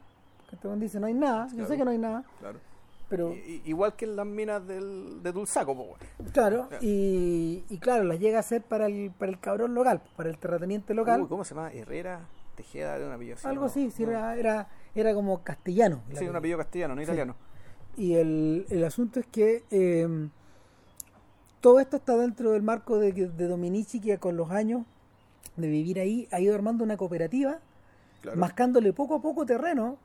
Que 0.49 0.55
este 0.55 0.77
dice 0.77 1.01
no 1.01 1.07
hay 1.09 1.15
nada, 1.15 1.49
yo 1.53 1.67
sé 1.67 1.77
que 1.77 1.85
no 1.85 1.91
hay 1.91 1.99
nada, 1.99 2.23
Claro. 2.39 2.61
pero 3.09 3.33
I- 3.35 3.61
igual 3.65 3.97
que 3.97 4.05
en 4.05 4.15
las 4.15 4.25
minas 4.25 4.65
del, 4.65 5.21
de 5.21 5.33
Dulzaco, 5.33 5.75
pues, 5.77 6.31
claro, 6.33 6.69
y, 6.81 7.65
y 7.69 7.79
claro, 7.79 8.05
las 8.05 8.21
llega 8.21 8.37
a 8.37 8.41
hacer 8.41 8.63
para 8.63 8.87
el, 8.87 9.11
para 9.19 9.33
el 9.33 9.41
cabrón 9.41 9.75
local, 9.75 10.01
para 10.17 10.31
el 10.31 10.39
terrateniente 10.39 10.95
local. 10.95 11.23
Uy, 11.23 11.29
¿Cómo 11.29 11.45
se 11.45 11.57
llama? 11.57 11.73
Herrera, 11.73 12.21
Tejeda 12.55 12.99
de 12.99 13.07
un 13.07 13.13
apellido 13.13 13.35
así, 13.37 13.47
Algo 13.47 13.63
¿no? 13.63 13.67
así, 13.67 13.91
sí, 13.91 14.05
No. 14.05 14.11
era, 14.11 14.37
era, 14.37 14.69
era 14.95 15.13
como 15.15 15.43
castellano. 15.43 16.03
la 16.11 16.19
Sí, 16.19 16.27
un 16.29 16.37
apellido 16.37 16.59
castellano, 16.59 16.95
no 16.95 17.01
Sí. 17.03 17.07
Y 17.99 18.15
el, 18.15 18.65
el 18.71 18.85
asunto 18.85 19.21
es 19.21 19.27
que 19.27 19.65
eh, 19.71 20.09
todo 21.61 21.81
esto 21.81 21.97
está 21.97 22.17
dentro 22.17 22.53
del 22.53 22.63
marco 22.63 22.99
de, 22.99 23.13
de 23.13 23.47
Dominici 23.49 24.01
que 24.01 24.17
con 24.19 24.37
los 24.37 24.51
años 24.51 24.85
de 25.57 25.69
vivir 25.69 25.99
ahí 25.99 26.29
ha 26.31 26.41
ido 26.41 26.55
armando 26.55 26.85
una 26.85 26.97
cooperativa, 26.97 27.59
Claro. 28.21 28.37
mascándole 28.39 28.93
poco 28.93 29.15
a 29.17 29.23
poco 29.23 29.47
terreno 29.47 29.97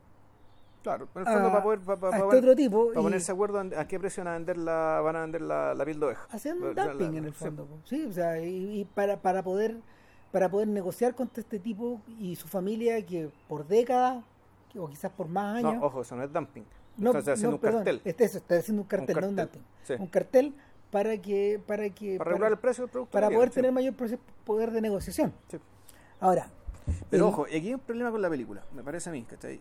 Claro, 0.84 1.08
en 1.16 1.22
el 1.22 1.26
fondo 1.26 1.48
a, 1.48 1.52
para 1.52 1.64
poder, 1.64 1.80
para, 1.80 1.94
a 1.98 2.00
para 2.00 2.16
este 2.18 2.24
poder- 2.28 2.40
otro 2.44 2.56
tipo 2.56 2.88
para 2.90 3.00
y 3.00 3.04
ponerse 3.04 3.32
acuerdo 3.32 3.60
a 3.60 3.88
qué 3.88 4.00
precio 4.00 4.24
van 4.24 4.34
a 4.34 4.38
vender 4.38 4.58
la, 4.58 5.02
van 5.04 5.16
a 5.16 5.22
vender 5.22 5.42
la, 5.42 5.74
la 5.74 5.86
piel 5.86 6.00
de 6.00 6.06
oveja. 6.08 6.28
haciendo 6.30 6.74
dumping 6.74 7.16
en 7.16 7.26
el 7.26 7.34
fondo. 7.34 7.68
Sí, 7.86 8.06
o 8.06 8.12
sea, 8.12 8.40
y, 8.40 8.82
y 8.82 8.86
para, 8.86 9.18
para 9.22 9.42
poder 9.44 9.78
para 10.32 10.50
poder 10.50 10.68
negociar 10.68 11.16
contra 11.16 11.42
este 11.42 11.58
tipo 11.60 12.02
y 12.20 12.36
su 12.36 12.48
familia 12.48 13.04
que 13.06 13.30
por 13.48 13.66
décadas 13.68 14.24
o 14.78 14.88
quizás 14.88 15.12
por 15.12 15.28
más 15.28 15.58
años 15.58 15.76
No, 15.76 15.86
ojo, 15.86 16.02
eso 16.02 16.16
no 16.16 16.24
es 16.24 16.34
dumping. 16.34 16.66
No, 16.98 17.10
Estás 17.12 17.28
haciendo 17.30 17.52
no, 17.52 17.56
un 17.56 17.62
perdón, 17.62 17.80
cartel. 17.84 18.02
este- 18.06 18.24
eso, 18.26 18.38
está 18.38 18.56
haciendo 18.58 18.82
un 18.84 18.88
cartel, 18.88 19.16
no 19.20 19.28
un 19.30 19.36
cartel, 19.36 19.62
dumping. 19.62 19.72
sí. 19.84 19.94
Un 20.00 20.08
cartel 20.08 20.54
para 20.92 21.18
que 21.18 21.60
para 21.66 21.90
que 21.90 22.18
Para 22.18 22.30
regular 22.30 22.52
el 22.52 22.58
precio 22.60 22.84
del 22.84 22.92
producto. 22.92 23.12
para 23.12 23.30
poder 23.32 23.50
tener 23.50 23.72
mayor 23.72 23.96
poder 24.46 24.72
de 24.72 24.82
negociación. 24.82 25.34
sí. 25.50 25.58
Ahora, 26.20 26.48
Pero 27.10 27.26
el- 27.28 27.34
ojo, 27.34 27.44
aquí 27.46 27.56
hay 27.68 27.74
un 27.74 27.80
problema 27.80 28.12
con 28.12 28.22
la 28.22 28.30
película, 28.30 28.64
me 28.76 28.84
parece 28.84 29.10
a 29.10 29.14
mí, 29.14 29.24
¿cachai? 29.24 29.60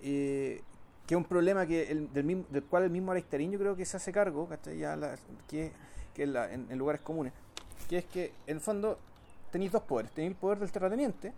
Eh, 0.00 0.62
que 1.06 1.14
es 1.14 1.18
un 1.18 1.24
problema 1.24 1.66
que 1.66 1.90
el- 1.90 2.12
del, 2.12 2.24
mismo, 2.24 2.44
del 2.50 2.62
cual 2.64 2.84
el 2.84 2.90
mismo 2.90 3.12
Aristarín 3.12 3.50
yo 3.50 3.58
creo 3.58 3.76
que 3.76 3.84
se 3.84 3.96
hace 3.96 4.12
cargo, 4.12 4.48
¿cachai? 4.48 4.78
Ya 4.78 4.96
la- 4.96 5.16
que, 5.48 5.72
que 6.14 6.22
en, 6.22 6.32
la- 6.32 6.52
en- 6.52 6.66
en 6.70 6.78
lugares 6.78 7.00
comunes, 7.02 7.32
que 7.88 7.98
es 7.98 8.04
que 8.06 8.32
en 8.46 8.56
el 8.56 8.60
fondo 8.60 8.98
tenéis 9.50 9.72
dos 9.72 9.82
poderes, 9.82 10.12
tenéis 10.12 10.32
el 10.32 10.36
poder 10.38 10.58
del 10.60 10.70
terrateniente 10.70 11.32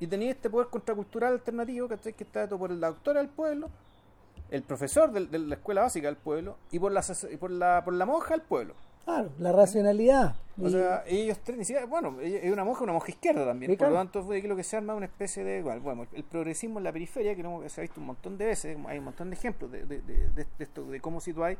y 0.00 0.06
tenéis 0.06 0.32
este 0.32 0.50
poder 0.50 0.68
contracultural 0.68 1.32
alternativo, 1.34 1.88
¿cachai? 1.88 2.12
Que 2.12 2.24
está 2.24 2.40
dado 2.40 2.58
por 2.58 2.70
la 2.70 2.88
doctora 2.88 3.20
del 3.20 3.30
pueblo, 3.30 3.70
el 4.50 4.62
profesor 4.62 5.12
del- 5.12 5.30
de 5.30 5.38
la 5.38 5.54
escuela 5.56 5.82
básica 5.82 6.06
del 6.08 6.16
pueblo 6.16 6.56
y 6.70 6.78
por 6.78 6.92
la, 6.92 7.02
y 7.30 7.36
por 7.36 7.50
la, 7.50 7.82
por 7.84 7.94
la 7.94 8.06
monja 8.06 8.30
del 8.34 8.42
pueblo. 8.42 8.74
claro, 9.04 9.30
la 9.38 9.52
racionalidad. 9.52 10.36
O 10.60 10.68
y- 10.68 10.70
sea, 10.72 11.04
ellos 11.06 11.38
tres, 11.44 11.56
ni 11.58 11.64
siquiera, 11.64 11.86
bueno, 11.86 12.20
es 12.20 12.52
una 12.52 12.64
monja, 12.64 12.82
una 12.84 12.92
monja 12.92 13.10
izquierda 13.10 13.44
también. 13.46 13.76
Por 13.76 13.88
lo 13.88 13.94
tanto, 13.94 14.22
fue 14.24 14.42
lo 14.42 14.56
que 14.56 14.64
se 14.64 14.76
arma 14.76 14.94
una 14.94 15.06
especie 15.06 15.44
de. 15.44 15.58
Igual, 15.60 15.80
bueno, 15.80 16.06
el 16.12 16.24
progresismo 16.24 16.78
en 16.78 16.84
la 16.84 16.92
periferia, 16.92 17.34
que 17.36 17.42
no- 17.42 17.66
se 17.68 17.80
ha 17.80 17.82
visto 17.82 18.00
un 18.00 18.06
montón 18.06 18.36
de 18.38 18.46
veces, 18.46 18.76
hay 18.86 18.98
un 18.98 19.04
montón 19.04 19.30
de 19.30 19.36
ejemplos 19.36 19.70
de, 19.70 19.84
de, 19.86 20.00
de, 20.02 20.16
de- 20.30 20.46
de 20.58 20.64
esto, 20.64 20.84
de 20.84 21.00
cómo 21.00 21.20
situáis 21.20 21.58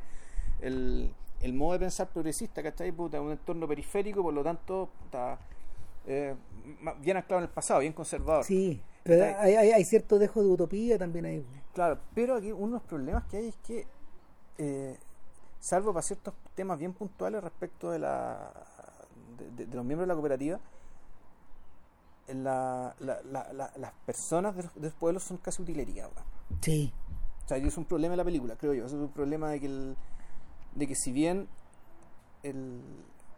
el, 0.60 1.12
el 1.40 1.52
modo 1.52 1.74
de 1.74 1.78
pensar 1.80 2.08
progresista, 2.08 2.62
¿cachai? 2.62 2.90
Puta, 2.92 3.20
un 3.20 3.30
entorno 3.32 3.68
periférico, 3.68 4.22
por 4.22 4.34
lo 4.34 4.42
tanto, 4.42 4.88
está 5.04 5.38
eh, 6.06 6.34
bien 7.00 7.16
anclado 7.16 7.38
en 7.42 7.48
el 7.48 7.50
pasado, 7.54 7.80
bien 7.80 7.92
conservador. 7.92 8.44
sí, 8.44 8.82
pero 9.04 9.24
hay, 9.38 9.54
hay, 9.56 9.70
hay 9.72 9.84
cierto 9.84 10.18
dejo 10.18 10.42
de 10.42 10.48
utopía 10.48 10.98
también 10.98 11.24
ahí. 11.24 11.46
Claro, 11.72 11.98
pero 12.14 12.34
aquí 12.36 12.52
uno 12.52 12.66
de 12.66 12.72
los 12.72 12.82
problemas 12.82 13.24
que 13.24 13.36
hay 13.38 13.48
es 13.48 13.56
que, 13.66 13.86
eh, 14.58 14.98
salvo 15.60 15.92
para 15.92 16.02
ciertos 16.02 16.34
temas 16.54 16.78
bien 16.78 16.92
puntuales 16.92 17.42
respecto 17.42 17.90
de 17.90 17.98
la 18.00 18.52
de, 19.38 19.50
de- 19.52 19.66
de 19.66 19.76
los 19.76 19.84
miembros 19.84 20.04
de 20.04 20.08
la 20.08 20.14
cooperativa, 20.14 20.60
la, 22.28 22.94
la- 23.00 23.22
la- 23.22 23.52
la- 23.52 23.72
las 23.76 23.92
personas 24.04 24.54
de 24.56 24.64
los, 24.64 24.74
de 24.74 24.80
los 24.82 24.94
pueblos 24.94 25.22
son 25.22 25.38
casi 25.38 25.62
utilería. 25.62 26.08
Sí, 26.60 26.92
O 27.44 27.48
sea, 27.48 27.56
es 27.56 27.76
un 27.78 27.84
problema 27.86 28.12
de 28.12 28.16
la 28.18 28.24
película, 28.24 28.56
creo 28.56 28.74
yo. 28.74 28.84
Es 28.86 28.92
un 28.92 29.08
problema 29.08 29.50
de 29.50 29.60
que, 29.60 29.66
el- 29.66 29.96
de 30.74 30.86
que 30.86 30.94
si 30.94 31.12
bien 31.12 31.48
el- 32.42 32.82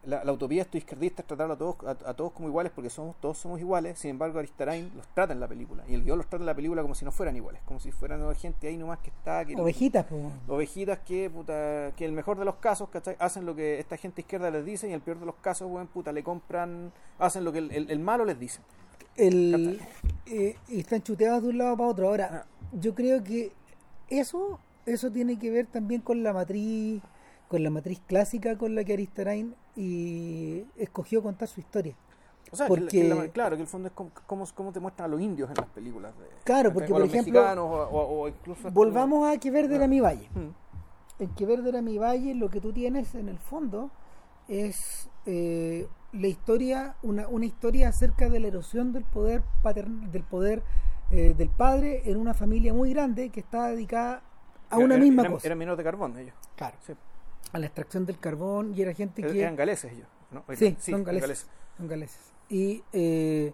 la, 0.04 0.24
la 0.24 0.32
utopía 0.32 0.62
esto 0.62 0.78
izquierdista 0.78 1.20
es 1.22 1.28
tratar 1.28 1.50
a 1.50 1.56
todos, 1.56 1.76
a, 1.84 1.90
a 1.90 2.14
todos 2.14 2.32
como 2.32 2.48
iguales 2.48 2.72
porque 2.74 2.88
somos 2.88 3.16
todos 3.20 3.36
somos 3.36 3.60
iguales, 3.60 3.98
sin 3.98 4.12
embargo 4.12 4.38
Aristarain 4.38 4.90
los 4.96 5.06
trata 5.08 5.32
en 5.34 5.40
la 5.40 5.46
película. 5.48 5.84
Y 5.88 5.94
el 5.94 6.02
guion 6.04 6.16
los 6.18 6.26
trata 6.26 6.42
en 6.42 6.46
la 6.46 6.54
película 6.54 6.80
como 6.82 6.94
si 6.94 7.04
no 7.04 7.12
fueran 7.12 7.36
iguales, 7.36 7.60
como 7.66 7.80
si 7.80 7.92
fueran 7.92 8.34
gente 8.34 8.68
ahí 8.68 8.76
nomás 8.78 8.98
que 9.00 9.10
está... 9.10 9.44
Que 9.44 9.54
ovejitas, 9.60 10.06
pues. 10.06 10.22
ovejitas 10.48 10.98
que, 11.00 11.28
puta, 11.28 11.92
que 11.96 12.04
el 12.06 12.12
mejor 12.12 12.38
de 12.38 12.44
los 12.46 12.56
casos, 12.56 12.88
¿cachai? 12.88 13.16
Hacen 13.18 13.44
lo 13.44 13.54
que 13.54 13.78
esta 13.78 13.96
gente 13.98 14.22
izquierda 14.22 14.50
les 14.50 14.64
dice 14.64 14.88
y 14.88 14.92
el 14.92 15.00
peor 15.02 15.18
de 15.20 15.26
los 15.26 15.34
casos, 15.36 15.70
weón, 15.70 15.86
puta, 15.88 16.12
le 16.12 16.22
compran, 16.22 16.92
hacen 17.18 17.44
lo 17.44 17.52
que 17.52 17.58
el, 17.58 17.70
el- 17.72 17.90
el 17.90 17.98
malo 17.98 18.24
les 18.24 18.38
dice. 18.38 18.60
el, 19.16 19.80
eh, 20.26 20.56
y 20.68 20.80
están 20.80 21.02
chuteados 21.02 21.42
de 21.42 21.48
un 21.50 21.58
lado 21.58 21.76
para 21.76 21.88
otro. 21.90 22.08
Ahora, 22.08 22.28
Ah. 22.32 22.46
yo 22.72 22.94
creo 22.94 23.22
que 23.22 23.52
eso, 24.08 24.58
eso 24.86 25.10
tiene 25.10 25.38
que 25.38 25.50
ver 25.50 25.66
también 25.66 26.00
con 26.00 26.22
la 26.22 26.32
matriz, 26.32 27.02
con 27.48 27.62
la 27.62 27.70
matriz 27.70 28.00
clásica 28.06 28.56
con 28.56 28.74
la 28.74 28.84
que 28.84 28.92
Aristarain 28.94 29.54
y 29.84 30.66
escogió 30.76 31.22
contar 31.22 31.48
su 31.48 31.60
historia. 31.60 31.94
O 32.52 32.56
sea, 32.56 32.66
que 32.66 32.72
la- 32.74 32.80
Porque- 32.80 33.02
que 33.02 33.08
la- 33.14 33.28
claro, 33.28 33.56
que 33.56 33.62
el 33.62 33.68
fondo 33.68 33.88
es 33.88 33.94
como, 33.94 34.10
como, 34.26 34.44
como 34.54 34.72
te 34.72 34.80
muestran 34.80 35.06
a 35.06 35.08
los 35.08 35.20
indios 35.20 35.48
en 35.50 35.56
las 35.56 35.66
películas. 35.68 36.12
de- 36.18 36.26
Claro, 36.44 36.72
porque, 36.72 36.88
por 36.92 37.02
ejemplo, 37.02 37.40
o, 37.64 37.82
o- 37.84 38.20
o 38.22 38.28
incluso... 38.28 38.58
hasta- 38.68 38.70
Volvamos 38.70 39.28
a 39.28 39.38
Que 39.38 39.50
Verde 39.50 39.76
era 39.76 39.86
mi 39.86 40.00
valle. 40.00 40.28
Mm, 40.34 40.48
En 41.22 41.28
Que 41.34 41.44
Verde 41.46 41.68
era 41.68 41.82
mi 41.82 41.98
valle 41.98 42.34
lo 42.34 42.48
que 42.48 42.60
tú 42.60 42.72
tienes 42.72 43.14
en 43.14 43.28
el 43.28 43.38
fondo 43.38 43.90
es 44.48 45.08
eh, 45.26 45.86
la 46.12 46.26
historia, 46.26 46.96
una, 47.02 47.28
una 47.28 47.44
historia 47.44 47.88
acerca 47.88 48.28
de 48.30 48.40
la 48.40 48.48
erosión 48.48 48.92
del 48.92 49.04
poder 49.04 49.42
patern- 49.62 50.10
del 50.10 50.24
poder 50.24 50.62
eh, 51.10 51.34
del 51.36 51.50
padre 51.50 52.02
en 52.10 52.16
una 52.16 52.34
familia 52.34 52.72
muy 52.72 52.92
grande 52.94 53.28
que 53.30 53.40
está 53.40 53.68
dedicada 53.68 54.22
a 54.70 54.78
una 54.78 54.96
misma 54.96 55.22
cosa. 55.28 55.46
Eran 55.46 55.58
mineros 55.58 55.76
de 55.78 55.84
carbón 55.84 56.16
ellos. 56.18 56.34
Claro. 56.56 56.76
Sí. 56.80 56.94
A 57.52 57.58
la 57.58 57.66
extracción 57.66 58.06
del 58.06 58.18
carbón 58.18 58.74
y 58.76 58.82
era 58.82 58.94
gente 58.94 59.22
Er- 59.22 59.32
que 59.32 59.40
Eran 59.42 59.56
galeses 59.56 59.92
ellos. 59.92 60.08
¿no? 60.30 60.44
Sí, 60.56 60.76
Sí, 60.78 60.92
son 60.92 61.02
galeses. 61.04 61.48
Son 61.76 61.88
galeses. 61.88 62.32
Y 62.48 62.82
eh, 62.92 63.52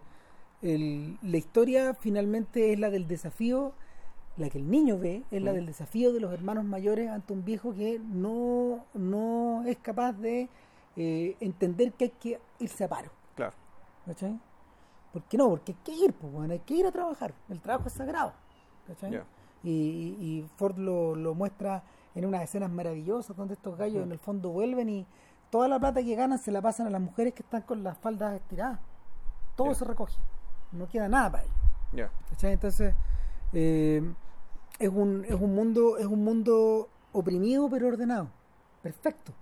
el- 0.62 1.18
la 1.22 1.36
historia 1.36 1.94
finalmente 1.94 2.72
es 2.72 2.78
la 2.78 2.90
del 2.90 3.06
desafío, 3.08 3.72
la 4.36 4.50
que 4.50 4.58
el 4.58 4.70
niño 4.70 4.98
ve, 4.98 5.22
es 5.30 5.42
la 5.42 5.52
Mm. 5.52 5.54
del 5.54 5.66
desafío 5.66 6.12
de 6.12 6.20
los 6.20 6.32
hermanos 6.32 6.64
mayores 6.64 7.08
ante 7.10 7.32
un 7.32 7.44
viejo 7.44 7.74
que 7.74 7.98
no, 7.98 8.84
no 8.94 9.64
es 9.66 9.78
capaz 9.78 10.12
de 10.12 10.48
eh, 10.98 11.36
entender 11.40 11.92
que 11.92 12.04
hay 12.04 12.10
que 12.18 12.40
irse 12.58 12.84
a 12.84 12.88
paro. 12.88 13.10
Claro. 13.34 13.52
¿Cachai? 14.06 14.38
¿Por 15.12 15.22
qué 15.24 15.36
no? 15.36 15.50
Porque 15.50 15.72
hay 15.72 15.78
que 15.84 15.92
ir, 15.92 16.12
pues, 16.14 16.32
bueno, 16.32 16.54
hay 16.54 16.58
que 16.60 16.72
ir 16.74 16.86
a 16.86 16.90
trabajar. 16.92 17.34
El 17.50 17.60
trabajo 17.60 17.88
es 17.88 17.92
sagrado. 17.94 18.32
¿cachai? 18.86 19.10
Ya. 19.12 19.24
Y, 19.62 19.70
y 19.70 20.46
Ford 20.56 20.78
lo, 20.78 21.14
lo 21.14 21.34
muestra 21.34 21.82
en 22.16 22.24
unas 22.24 22.42
escenas 22.42 22.70
maravillosas 22.70 23.36
donde 23.36 23.54
estos 23.54 23.78
gallos 23.78 24.02
en 24.02 24.10
el 24.10 24.18
fondo 24.18 24.50
vuelven 24.50 24.88
y 24.88 25.06
toda 25.50 25.68
la 25.68 25.78
plata 25.78 26.02
que 26.02 26.14
ganan 26.16 26.38
se 26.40 26.50
la 26.50 26.60
pasan 26.60 26.88
a 26.88 26.90
las 26.90 27.00
mujeres 27.00 27.32
que 27.34 27.42
están 27.44 27.62
con 27.62 27.84
las 27.84 27.96
faldas 27.98 28.34
estiradas. 28.34 28.80
Todo 29.54 29.72
se 29.74 29.84
recoge. 29.84 30.18
No 30.72 30.88
queda 30.88 31.08
nada 31.08 31.30
para 31.30 31.44
ellos. 31.44 31.56
¿cachai? 32.30 32.52
Entonces, 32.54 32.94
eh, 33.52 34.02
es, 34.80 34.88
un, 34.88 35.24
es, 35.24 35.34
un 35.34 35.54
mundo, 35.54 35.96
es 35.98 36.06
un 36.06 36.24
mundo 36.24 36.88
oprimido 37.12 37.68
pero 37.70 37.86
ordenado. 37.88 38.28
Perfecto. 38.82 39.32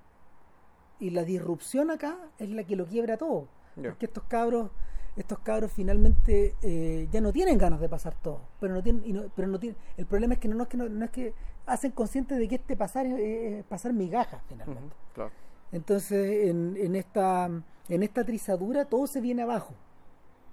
Y 1.01 1.11
la 1.11 1.25
disrupción 1.25 1.91
acá 1.91 2.16
es 2.39 2.51
la 2.51 2.64
que 2.64 2.77
lo 2.77 2.87
quiebra 2.87 3.16
todo. 3.16 3.49
Porque 3.91 4.07
estos 4.07 4.22
cabros, 4.25 4.70
estos 5.16 5.39
cabros 5.41 5.73
finalmente 5.73 6.55
eh, 6.62 7.09
ya 7.11 7.20
no 7.20 7.32
tienen 7.32 7.59
ganas 7.59 7.81
de 7.81 7.89
pasar 7.89 8.15
todo. 8.15 8.40
Pero 8.61 8.74
no 8.74 8.82
tienen, 8.82 9.03
y 9.05 9.12
no- 9.12 9.24
pero 9.35 9.49
no 9.49 9.59
tienen, 9.59 9.77
el 9.97 10.07
problema 10.07 10.35
es 10.35 10.40
que 10.40 10.49
no, 10.49 10.55
no 10.55 10.62
es 10.65 10.69
que 10.69 10.77
no, 10.77 10.89
no 10.89 11.05
es 11.05 11.11
que 11.11 11.35
hacen 11.66 11.93
conscientes 11.93 12.39
de 12.39 12.49
que 12.49 12.57
este 12.57 12.77
pasar 12.77 13.07
es, 13.07 13.65
pasar 13.65 13.93
migajas 13.93 14.43
finalmente. 14.49 14.95
Claro. 15.15 15.31
Entonces, 15.73 16.49
en, 16.49 16.77
en 16.77 16.95
esta 16.97 17.51
en 17.89 18.03
esta 18.03 18.24
trizadura 18.24 18.86
todo 18.86 19.07
se 19.07 19.20
viene 19.20 19.43
abajo. 19.43 19.74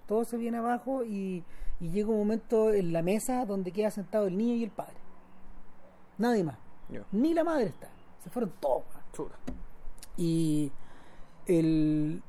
Todo 0.07 0.25
se 0.25 0.37
viene 0.37 0.57
abajo 0.57 1.05
y, 1.05 1.43
y 1.79 1.89
llega 1.89 2.09
un 2.09 2.17
momento 2.17 2.73
en 2.73 2.91
la 2.91 3.01
mesa 3.01 3.45
donde 3.45 3.71
queda 3.71 3.91
sentado 3.91 4.27
el 4.27 4.37
niño 4.37 4.55
y 4.55 4.63
el 4.63 4.71
padre. 4.71 4.95
Nadie 6.17 6.43
más. 6.43 6.57
Ni 7.11 7.33
la 7.33 7.43
madre 7.43 7.67
está. 7.67 7.89
Se 8.23 8.29
fueron 8.29 8.51
todos. 8.59 8.83
Y 10.17 10.71
el 11.45 12.21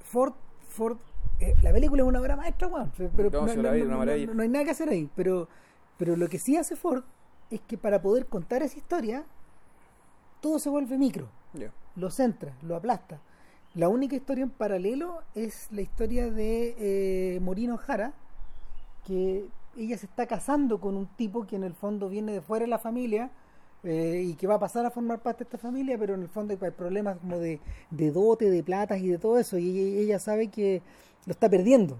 Ford, 0.00 0.34
Ford 0.68 0.98
eh, 1.40 1.54
la 1.62 1.72
película 1.72 2.02
es 2.02 2.08
una 2.08 2.20
obra 2.20 2.36
maestra, 2.36 2.68
weón. 2.68 2.92
Pero 3.16 3.30
No, 3.30 4.34
no 4.34 4.42
hay 4.42 4.48
nada 4.48 4.64
que 4.64 4.70
hacer 4.70 4.90
ahí. 4.90 5.10
Pero, 5.16 5.48
pero 5.96 6.16
lo 6.16 6.28
que 6.28 6.38
sí 6.38 6.56
hace 6.56 6.76
Ford 6.76 7.02
es 7.54 7.60
que 7.62 7.78
para 7.78 8.00
poder 8.00 8.26
contar 8.26 8.62
esa 8.62 8.78
historia, 8.78 9.24
todo 10.40 10.58
se 10.58 10.70
vuelve 10.70 10.98
micro 10.98 11.28
lo 11.96 12.10
centra, 12.10 12.54
lo 12.62 12.76
aplasta. 12.76 13.20
La 13.74 13.88
única 13.88 14.16
historia 14.16 14.44
en 14.44 14.50
paralelo 14.50 15.22
es 15.34 15.68
la 15.70 15.80
historia 15.80 16.30
de 16.30 16.74
eh, 16.78 17.40
Morino 17.40 17.76
Jara, 17.78 18.12
que 19.06 19.46
ella 19.76 19.96
se 19.96 20.06
está 20.06 20.26
casando 20.26 20.80
con 20.80 20.96
un 20.96 21.06
tipo 21.06 21.46
que 21.46 21.56
en 21.56 21.64
el 21.64 21.74
fondo 21.74 22.08
viene 22.08 22.32
de 22.32 22.40
fuera 22.42 22.64
de 22.64 22.70
la 22.70 22.78
familia 22.78 23.30
eh, 23.82 24.22
y 24.26 24.34
que 24.34 24.46
va 24.46 24.56
a 24.56 24.60
pasar 24.60 24.84
a 24.84 24.90
formar 24.90 25.20
parte 25.20 25.44
de 25.44 25.48
esta 25.48 25.58
familia, 25.58 25.96
pero 25.98 26.14
en 26.14 26.22
el 26.22 26.28
fondo 26.28 26.52
hay 26.52 26.70
problemas 26.70 27.16
como 27.18 27.38
de, 27.38 27.60
de 27.90 28.10
dote, 28.10 28.50
de 28.50 28.62
platas 28.62 29.00
y 29.00 29.08
de 29.08 29.18
todo 29.18 29.38
eso, 29.38 29.58
y 29.58 29.70
ella, 29.70 30.00
ella 30.00 30.18
sabe 30.18 30.48
que 30.48 30.82
lo 31.26 31.32
está 31.32 31.48
perdiendo. 31.48 31.98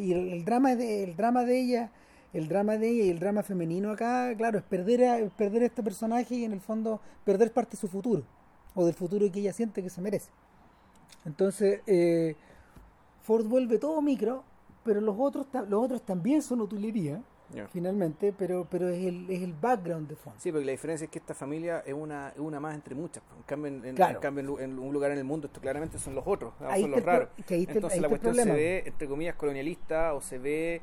Y 0.00 0.12
el, 0.12 0.32
el 0.32 0.44
drama 0.44 0.74
de, 0.76 1.04
el 1.04 1.16
drama 1.16 1.44
de 1.44 1.60
ella, 1.60 1.90
el 2.32 2.48
drama 2.48 2.76
de 2.76 2.88
ella 2.88 3.04
y 3.04 3.10
el 3.10 3.18
drama 3.18 3.42
femenino 3.42 3.90
acá, 3.90 4.34
claro, 4.36 4.58
es 4.58 4.64
perder 4.64 5.04
a, 5.04 5.18
es 5.18 5.30
perder 5.32 5.62
a 5.62 5.66
este 5.66 5.82
personaje 5.82 6.34
y 6.34 6.44
en 6.44 6.52
el 6.52 6.60
fondo 6.60 7.00
perder 7.24 7.52
parte 7.52 7.72
de 7.72 7.78
su 7.78 7.88
futuro, 7.88 8.22
o 8.74 8.84
del 8.84 8.94
futuro 8.94 9.30
que 9.32 9.40
ella 9.40 9.52
siente 9.52 9.82
que 9.82 9.90
se 9.90 10.00
merece. 10.00 10.30
Entonces, 11.24 11.80
eh, 11.86 12.36
Ford 13.22 13.46
vuelve 13.46 13.78
todo 13.78 14.00
micro, 14.02 14.44
pero 14.84 15.00
los 15.00 15.16
otros, 15.18 15.46
los 15.68 15.84
otros 15.84 16.02
también 16.02 16.42
son 16.42 16.60
utilería, 16.60 17.22
finalmente, 17.70 18.34
pero 18.36 18.66
pero 18.70 18.88
es 18.90 19.06
el, 19.06 19.28
es 19.30 19.42
el 19.42 19.54
background 19.54 20.06
de 20.08 20.16
fondo. 20.16 20.38
Sí, 20.38 20.50
porque 20.52 20.66
la 20.66 20.72
diferencia 20.72 21.06
es 21.06 21.10
que 21.10 21.18
esta 21.18 21.34
familia 21.34 21.82
es 21.86 21.94
una, 21.94 22.28
es 22.28 22.38
una 22.38 22.60
más 22.60 22.74
entre 22.74 22.94
muchas. 22.94 23.22
En 23.36 23.42
cambio, 23.44 23.68
en, 23.84 23.94
Claro. 23.94 24.16
en 24.16 24.20
cambio, 24.20 24.60
en 24.60 24.78
un 24.78 24.92
lugar 24.92 25.10
en 25.12 25.18
el 25.18 25.24
mundo, 25.24 25.46
esto 25.46 25.60
claramente 25.60 25.98
son 25.98 26.14
los 26.14 26.26
otros, 26.26 26.52
Ahí 26.60 26.82
son 26.82 26.90
los 26.90 27.02
raros. 27.02 27.30
Entonces 27.48 28.00
la 28.00 28.08
cuestión 28.08 28.34
se 28.34 28.52
ve, 28.52 28.82
entre 28.86 29.08
comillas, 29.08 29.34
colonialista 29.36 30.12
o 30.14 30.20
se 30.20 30.38
ve 30.38 30.82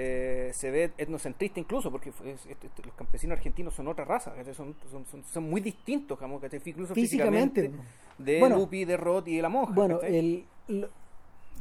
eh, 0.00 0.52
se 0.54 0.70
ve 0.70 0.92
etnocentrista 0.96 1.58
incluso, 1.58 1.90
porque 1.90 2.10
es- 2.10 2.20
es- 2.20 2.46
es- 2.46 2.86
los 2.86 2.94
campesinos 2.94 3.36
argentinos 3.36 3.74
son 3.74 3.88
otra 3.88 4.04
raza, 4.04 4.32
son, 4.54 4.76
son, 4.92 5.04
son, 5.06 5.24
son 5.24 5.50
muy 5.50 5.60
distintos, 5.60 6.16
digamos, 6.18 6.40
incluso 6.64 6.94
Físicamente. 6.94 7.62
físicamente, 7.62 7.92
de 8.18 8.38
Bueno. 8.38 8.56
Lupi, 8.58 8.84
de 8.84 8.96
Roth 8.96 9.26
y 9.26 9.36
de 9.36 9.42
la 9.42 9.48
monja. 9.48 9.72
Bueno, 9.74 10.00
el, 10.02 10.44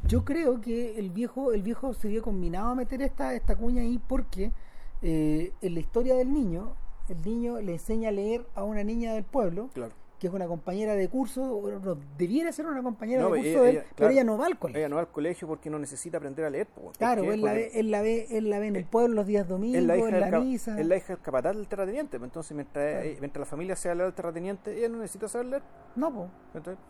yo 0.07 0.23
creo 0.23 0.61
que 0.61 0.99
el 0.99 1.09
viejo 1.09 1.51
el 1.51 1.63
viejo 1.63 1.95
se 1.95 2.07
vio 2.09 2.21
combinado 2.21 2.69
a 2.71 2.75
meter 2.75 3.01
esta 3.01 3.33
esta 3.33 3.55
cuña 3.55 3.81
ahí 3.81 3.99
porque 4.07 4.51
eh, 5.01 5.51
en 5.61 5.73
la 5.73 5.79
historia 5.79 6.13
del 6.15 6.31
niño 6.31 6.75
el 7.09 7.21
niño 7.23 7.59
le 7.59 7.71
enseña 7.73 8.09
a 8.09 8.11
leer 8.11 8.45
a 8.53 8.63
una 8.63 8.83
niña 8.83 9.13
del 9.13 9.23
pueblo 9.23 9.69
Claro. 9.73 9.93
Que 10.19 10.25
es 10.27 10.33
una 10.33 10.47
compañera 10.47 10.95
de 10.95 11.07
curso 11.09 11.43
o 11.43 11.95
debiera 12.17 12.51
ser 12.51 12.65
una 12.65 12.81
compañera 12.81 13.21
No, 13.21 13.29
de 13.29 13.37
curso 13.37 13.49
ella- 13.51 13.61
de 13.61 13.69
él, 13.69 13.75
ella- 13.75 13.83
pero 13.89 13.95
claro. 13.95 14.11
ella 14.13 14.23
no 14.23 14.37
va 14.39 14.45
al 14.47 14.57
colegio 14.57 14.79
Ella 14.79 14.89
no 14.89 14.95
va 14.95 15.01
al 15.01 15.07
colegio 15.11 15.47
porque 15.47 15.69
no 15.69 15.77
necesita 15.77 16.17
aprender 16.17 16.45
a 16.45 16.49
leer. 16.49 16.65
po, 16.67 16.81
¿por 16.81 16.93
claro 16.93 17.21
qué? 17.21 17.33
él 17.35 17.41
la, 17.41 17.53
ve, 17.53 17.71
él 17.75 17.91
la 17.91 18.01
ve 18.01 18.27
él 18.31 18.49
la 18.49 18.57
ve 18.59 18.67
en 18.67 18.75
el 18.77 18.85
pueblo 18.85 19.13
los 19.13 19.27
días 19.27 19.47
domingos 19.47 19.77
es 19.79 19.85
la 19.85 19.95
hija, 19.95 20.07
en 20.07 20.13
del 20.19 20.31
la 20.31 20.39
misa 20.39 20.79
es 20.79 20.87
la 20.87 20.97
hija 20.97 21.13
del 21.13 21.21
capataz 21.21 21.55
del 21.55 21.67
terrateniente. 21.67 22.17
pues, 22.17 22.29
Entonces, 22.29 22.55
mientras, 22.55 22.91
Claro. 22.93 23.05
eh, 23.05 23.17
mientras 23.19 23.39
la 23.41 23.45
familia 23.45 23.75
sea 23.75 23.93
leal 23.93 24.07
al 24.07 24.13
terrateniente, 24.15 24.75
ella 24.75 24.89
no 24.89 24.97
necesita 24.97 25.27
saber 25.27 25.47
leer. 25.47 25.63
no 25.95 26.29
Entonces, 26.55 26.83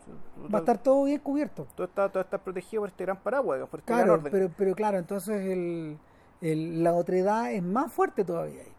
va 0.52 0.58
a 0.58 0.60
estar 0.60 0.82
todo 0.82 1.04
bien 1.04 1.20
cubierto 1.20 1.66
todo, 1.74 1.86
está, 1.86 2.08
todo 2.10 2.22
está 2.22 2.38
protegido 2.38 2.80
por 2.82 2.88
este 2.88 3.04
gran 3.04 3.20
paraguas, 3.22 3.60
por 3.68 3.80
este 3.80 3.92
gran 3.92 4.04
claro 4.04 4.12
orden. 4.20 4.32
pero 4.32 4.50
pero 4.56 4.74
claro 4.74 4.96
entonces 4.98 5.36
el, 5.46 5.98
el- 6.40 6.82
la 6.82 6.94
otredad 6.94 7.52
es 7.52 7.62
más 7.62 7.92
fuerte 7.92 8.24
todavía 8.24 8.62
ahí. 8.62 8.72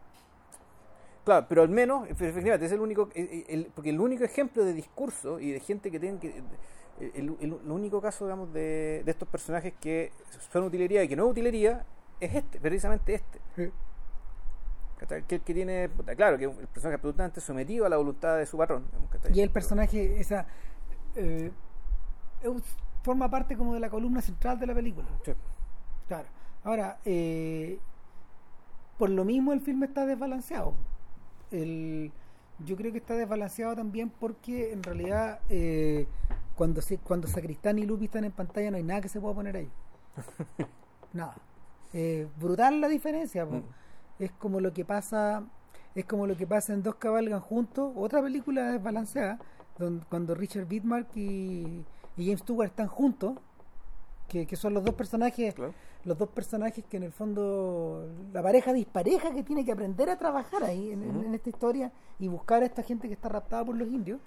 Claro, 1.24 1.46
pero 1.48 1.62
al 1.62 1.68
menos, 1.68 2.08
efectivamente, 2.08 2.66
es 2.66 2.72
el 2.72 2.80
único, 2.80 3.08
el- 3.14 3.44
el- 3.48 3.66
porque 3.74 3.90
el 3.90 4.00
único 4.00 4.24
ejemplo 4.24 4.64
de 4.64 4.72
discurso 4.72 5.38
y 5.38 5.50
de 5.52 5.60
gente 5.60 5.90
que 5.90 6.00
tienen 6.00 6.18
que. 6.18 6.42
El, 6.98 7.36
el- 7.40 7.52
único 7.70 8.00
caso, 8.00 8.24
digamos, 8.26 8.52
de, 8.52 9.02
de 9.04 9.10
estos 9.10 9.28
personajes 9.28 9.72
que 9.80 10.12
son 10.52 10.64
utilería 10.64 11.02
y 11.02 11.08
que 11.08 11.16
no 11.16 11.24
es 11.26 11.30
utilería 11.30 11.84
es 12.20 12.34
este, 12.34 12.60
precisamente 12.60 13.14
este. 13.14 13.38
¿cachai? 14.98 15.22
Que 15.24 15.36
el 15.36 15.40
que 15.40 15.54
tiene, 15.54 15.88
claro, 16.16 16.36
que 16.36 16.44
es 16.44 16.58
el 16.58 16.66
personaje 16.66 16.96
absolutamente 16.96 17.40
sometido 17.40 17.86
a 17.86 17.88
la 17.88 17.96
voluntad 17.96 18.36
de 18.36 18.44
su 18.46 18.58
patrón. 18.58 18.84
Y 19.34 19.40
el 19.40 19.50
personaje, 19.50 20.20
esa 20.20 20.46
eh, 21.16 21.50
es- 22.42 22.76
forma 23.02 23.30
parte 23.30 23.56
como 23.56 23.72
de 23.72 23.80
la 23.80 23.88
columna 23.88 24.20
central 24.20 24.58
de 24.58 24.66
la 24.66 24.74
película. 24.74 25.06
Sí. 25.24 25.32
Claro. 26.08 26.28
Ahora, 26.64 26.98
eh, 27.06 27.78
por 28.98 29.08
lo 29.08 29.24
mismo 29.24 29.54
el 29.54 29.62
filme 29.62 29.86
está 29.86 30.04
desbalanceado. 30.04 30.74
El, 31.50 32.12
yo 32.64 32.76
creo 32.76 32.92
que 32.92 32.98
está 32.98 33.14
desbalanceado 33.14 33.74
también 33.74 34.10
porque 34.10 34.72
en 34.72 34.82
realidad 34.82 35.40
eh, 35.48 36.06
cuando 36.54 36.82
se, 36.82 36.98
cuando 36.98 37.26
Sacristán 37.28 37.78
y 37.78 37.86
Lupi 37.86 38.06
están 38.06 38.24
en 38.24 38.32
pantalla 38.32 38.70
no 38.70 38.76
hay 38.76 38.82
nada 38.82 39.00
que 39.00 39.08
se 39.08 39.20
pueda 39.20 39.34
poner 39.34 39.56
ahí. 39.56 39.70
nada. 41.12 41.34
Eh, 41.92 42.28
brutal 42.38 42.80
la 42.80 42.88
diferencia. 42.88 43.44
Mm. 43.44 43.62
Es 44.18 44.32
como 44.32 44.60
lo 44.60 44.72
que 44.72 44.84
pasa 44.84 45.44
es 45.94 46.04
como 46.04 46.26
lo 46.26 46.36
que 46.36 46.46
pasa 46.46 46.72
en 46.72 46.82
Dos 46.82 46.94
cabalgan 46.96 47.40
juntos, 47.40 47.92
otra 47.96 48.22
película 48.22 48.70
desbalanceada, 48.70 49.38
donde, 49.78 50.04
cuando 50.06 50.34
Richard 50.34 50.66
Widmark 50.70 51.08
y, 51.16 51.84
y 52.16 52.24
James 52.24 52.40
Stewart 52.40 52.68
están 52.68 52.86
juntos, 52.86 53.34
que, 54.30 54.46
que 54.46 54.56
son 54.56 54.72
los 54.72 54.82
dos 54.84 54.94
personajes 54.94 55.54
Claro. 55.54 55.74
los 56.04 56.16
dos 56.16 56.28
personajes 56.30 56.84
que 56.88 56.96
en 56.96 57.02
el 57.02 57.12
fondo 57.12 58.08
la 58.32 58.42
pareja 58.42 58.72
dispareja 58.72 59.32
que 59.34 59.42
tiene 59.42 59.64
que 59.64 59.72
aprender 59.72 60.08
a 60.08 60.16
trabajar 60.16 60.62
ahí 60.64 60.92
en, 60.92 61.02
en 61.02 61.34
esta 61.34 61.50
historia 61.50 61.92
y 62.18 62.28
buscar 62.28 62.62
a 62.62 62.66
esta 62.66 62.82
gente 62.82 63.08
que 63.08 63.14
está 63.14 63.28
raptada 63.28 63.64
por 63.64 63.76
los 63.76 63.88
indios. 63.88 64.20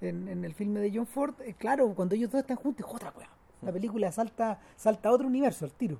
En, 0.00 0.28
en 0.28 0.44
el 0.44 0.54
filme 0.54 0.78
de 0.78 0.92
John 0.94 1.06
Ford 1.06 1.34
eh, 1.40 1.54
claro 1.58 1.92
cuando 1.94 2.14
ellos 2.14 2.30
dos 2.30 2.40
están 2.40 2.56
juntos 2.56 2.86
es 2.86 2.94
otra 2.94 3.12
weá 3.18 3.28
la 3.62 3.72
película 3.72 4.12
salta 4.12 4.60
salta 4.76 5.08
a 5.08 5.12
otro 5.12 5.26
universo 5.26 5.64
al 5.64 5.72
tiro. 5.72 5.98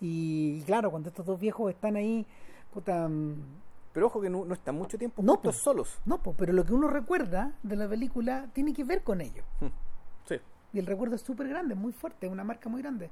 Y, 0.00 0.62
claro 0.62 0.90
cuando 0.90 1.08
estos 1.10 1.26
dos 1.26 1.38
viejos 1.38 1.70
están 1.70 1.96
ahí 1.96 2.24
puta, 2.72 3.06
mm, 3.08 3.34
Pero 3.92 4.06
ojo 4.06 4.20
que 4.20 4.30
no, 4.30 4.44
no 4.44 4.54
están 4.54 4.74
mucho 4.76 4.96
tiempo 4.96 5.22
No, 5.22 5.34
juntos 5.34 5.56
solos. 5.56 5.98
no 6.06 6.18
pues, 6.22 6.34
pero 6.38 6.52
lo 6.52 6.64
que 6.64 6.72
uno 6.72 6.88
recuerda 6.88 7.52
de 7.62 7.76
la 7.76 7.88
película 7.88 8.48
tiene 8.54 8.72
que 8.72 8.84
ver 8.84 9.02
con 9.02 9.20
ellos. 9.20 9.44
Y 10.72 10.78
el 10.78 10.86
recuerdo 10.86 11.14
es 11.16 11.22
súper 11.22 11.48
grande 11.48 11.74
muy 11.74 11.92
fuerte 11.92 12.26
es 12.26 12.32
una 12.32 12.44
marca 12.44 12.68
muy 12.68 12.82
grande 12.82 13.10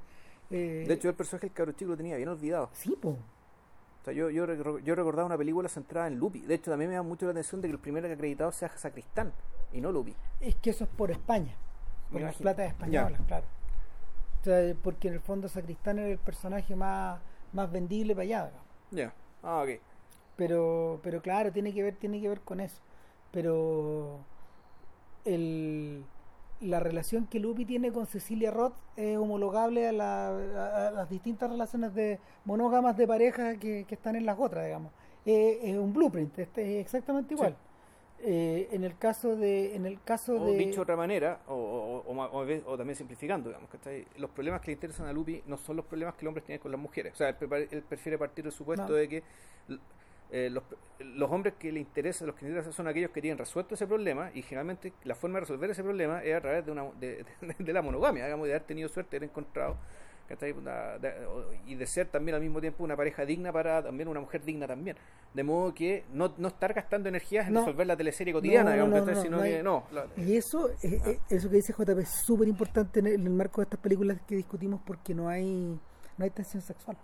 Eh, 0.49 0.85
De 0.87 0.93
hecho, 0.93 1.09
el 1.09 1.15
personaje 1.15 1.47
del 1.47 1.53
cabro 1.53 1.73
chico 1.73 1.91
lo 1.91 1.97
tenía 1.97 2.15
bien 2.15 2.29
olvidado. 2.29 2.69
sí 2.73 2.95
pues 3.01 3.15
O 4.01 4.03
sea, 4.05 4.13
yo, 4.13 4.29
yo, 4.29 4.45
yo 4.79 4.95
recordaba 4.95 5.25
una 5.25 5.37
película 5.37 5.67
centrada 5.67 6.07
en 6.07 6.15
Lupi. 6.17 6.39
De 6.41 6.55
hecho, 6.55 6.71
también 6.71 6.89
me 6.89 6.95
da 6.95 7.03
mucho 7.03 7.25
la 7.25 7.31
atención 7.31 7.59
de 7.61 7.67
que 7.67 7.73
el 7.73 7.79
primer 7.79 8.05
acreditado 8.05 8.51
sea 8.53 8.69
Sacristán 8.77 9.33
y 9.73 9.81
no 9.81 9.91
Lupi. 9.91 10.15
Es 10.39 10.55
que 10.55 10.69
eso 10.69 10.85
es 10.85 10.89
por 10.89 11.11
España, 11.11 11.53
por 12.11 12.21
las 12.21 12.35
platas 12.37 12.67
españolas, 12.69 13.19
claro. 13.27 13.45
O 14.41 14.43
sea, 14.45 14.73
porque 14.81 15.09
en 15.09 15.15
el 15.15 15.19
fondo 15.19 15.49
Sacristán 15.49 15.99
era 15.99 16.07
el 16.07 16.19
personaje 16.19 16.73
más, 16.75 17.19
más 17.51 17.69
vendible 17.69 18.13
para 18.15 18.23
allá. 18.23 18.51
¿no? 18.91 18.97
Ya. 18.97 19.13
Ah, 19.43 19.63
ok. 19.63 19.81
Pero, 20.37 20.99
pero 21.03 21.21
claro, 21.21 21.51
tiene 21.51 21.73
que 21.73 21.83
ver, 21.83 21.95
tiene 21.97 22.21
que 22.21 22.29
ver 22.29 22.39
con 22.41 22.61
eso. 22.61 22.81
Pero 23.31 24.19
el, 25.25 26.05
la 26.61 26.79
relación 26.79 27.27
que 27.27 27.39
Lupi 27.39 27.65
tiene 27.65 27.91
con 27.91 28.07
Cecilia 28.07 28.51
Roth 28.51 28.73
es 28.95 29.17
homologable 29.17 29.87
a, 29.87 29.91
la- 29.91 30.29
a- 30.87 30.91
las 30.91 31.09
distintas 31.09 31.49
relaciones 31.49 31.93
de 31.93 32.19
monógamas 32.45 32.97
de 32.97 33.07
pareja 33.07 33.57
que, 33.57 33.85
que 33.85 33.95
están 33.95 34.15
en 34.15 34.25
las 34.25 34.39
otras, 34.39 34.65
digamos. 34.65 34.91
Eh, 35.25 35.59
es 35.63 35.77
un 35.77 35.93
blueprint, 35.93 36.39
este 36.39 36.79
es 36.79 36.85
exactamente 36.85 37.33
igual. 37.33 37.55
Eh, 38.19 38.69
en 38.71 38.83
el 38.83 38.97
caso 38.97 39.35
de, 39.35 39.75
en 39.75 39.85
el 39.85 40.01
caso 40.01 40.41
O 40.41 40.45
de 40.45 40.57
dicho 40.57 40.77
de 40.77 40.81
otra 40.81 40.95
manera, 40.95 41.39
o, 41.47 42.01
o, 42.07 42.77
también 42.77 42.95
simplificando, 42.95 43.49
digamos, 43.49 43.69
¿cachai? 43.69 44.07
los 44.17 44.31
problemas 44.31 44.59
que 44.61 44.67
le 44.67 44.73
interesan 44.73 45.05
a 45.05 45.13
Lupi 45.13 45.43
no 45.45 45.55
son 45.57 45.75
los 45.75 45.85
problemas 45.85 46.15
que 46.15 46.21
el 46.21 46.29
hombre 46.29 46.41
tiene 46.41 46.59
con 46.59 46.71
las 46.71 46.81
mujeres. 46.81 47.13
O 47.13 47.15
sea, 47.15 47.29
él, 47.29 47.67
él 47.69 47.83
prefiere 47.83 48.17
partir 48.17 48.43
del 48.45 48.51
supuesto 48.53 48.87
No. 48.87 48.93
de 48.93 49.07
que 49.07 49.23
eh, 50.31 50.49
los, 50.49 50.63
los 50.99 51.31
hombres 51.31 51.53
que 51.57 51.71
le 51.71 51.79
interesan, 51.79 52.27
los 52.27 52.35
que 52.35 52.45
interesan 52.45 52.73
son 52.73 52.87
aquellos 52.87 53.11
que 53.11 53.21
tienen 53.21 53.37
resuelto 53.37 53.75
ese 53.75 53.87
problema 53.87 54.29
y 54.33 54.41
generalmente 54.41 54.93
la 55.03 55.15
forma 55.15 55.35
de 55.35 55.41
resolver 55.41 55.69
ese 55.69 55.83
problema 55.83 56.21
es 56.23 56.35
a 56.35 56.41
través 56.41 56.65
de, 56.65 56.71
una, 56.71 56.83
de, 56.99 57.23
de- 57.41 57.55
de 57.59 57.73
la 57.73 57.81
monogamia, 57.81 58.25
digamos, 58.25 58.45
de 58.47 58.53
haber 58.53 58.63
tenido 58.67 58.89
suerte, 58.89 59.11
de 59.11 59.17
haber 59.17 59.29
encontrado 59.29 59.77
y 61.65 61.75
de 61.75 61.85
ser 61.87 62.07
también 62.09 62.35
al 62.35 62.41
mismo 62.41 62.59
tiempo 62.59 62.83
una 62.83 62.97
pareja 62.97 63.25
digna 63.25 63.53
para 63.53 63.81
también 63.81 64.09
una 64.09 64.19
mujer 64.19 64.43
digna 64.43 64.67
también. 64.67 64.97
De 65.33 65.41
modo 65.43 65.73
que 65.73 66.03
no, 66.11 66.33
no 66.37 66.49
estar 66.49 66.73
gastando 66.73 67.07
energías 67.07 67.47
en 67.47 67.53
No. 67.53 67.59
resolver 67.61 67.87
la 67.87 67.95
teleserie 67.95 68.33
cotidiana, 68.33 68.75
No, 68.75 68.87
digamos, 68.87 69.21
sino 69.21 69.41
que 69.41 69.63
no. 69.63 69.85
la- 69.91 70.07
Y 70.17 70.35
eso, 70.35 70.69
eh, 70.83 70.99
eh, 71.05 71.19
eso 71.29 71.49
que 71.49 71.55
dice 71.55 71.73
JP 71.73 71.99
es 72.01 72.09
súper 72.25 72.49
importante 72.49 72.99
en 72.99 73.07
el, 73.07 73.13
en 73.13 73.27
el 73.27 73.33
marco 73.33 73.61
de 73.61 73.65
estas 73.65 73.79
películas 73.79 74.19
que 74.27 74.35
discutimos 74.35 74.81
porque 74.85 75.13
no 75.13 75.29
hay 75.29 75.79
no 76.17 76.23
hay 76.25 76.29
tensión 76.31 76.61
sexual. 76.61 76.97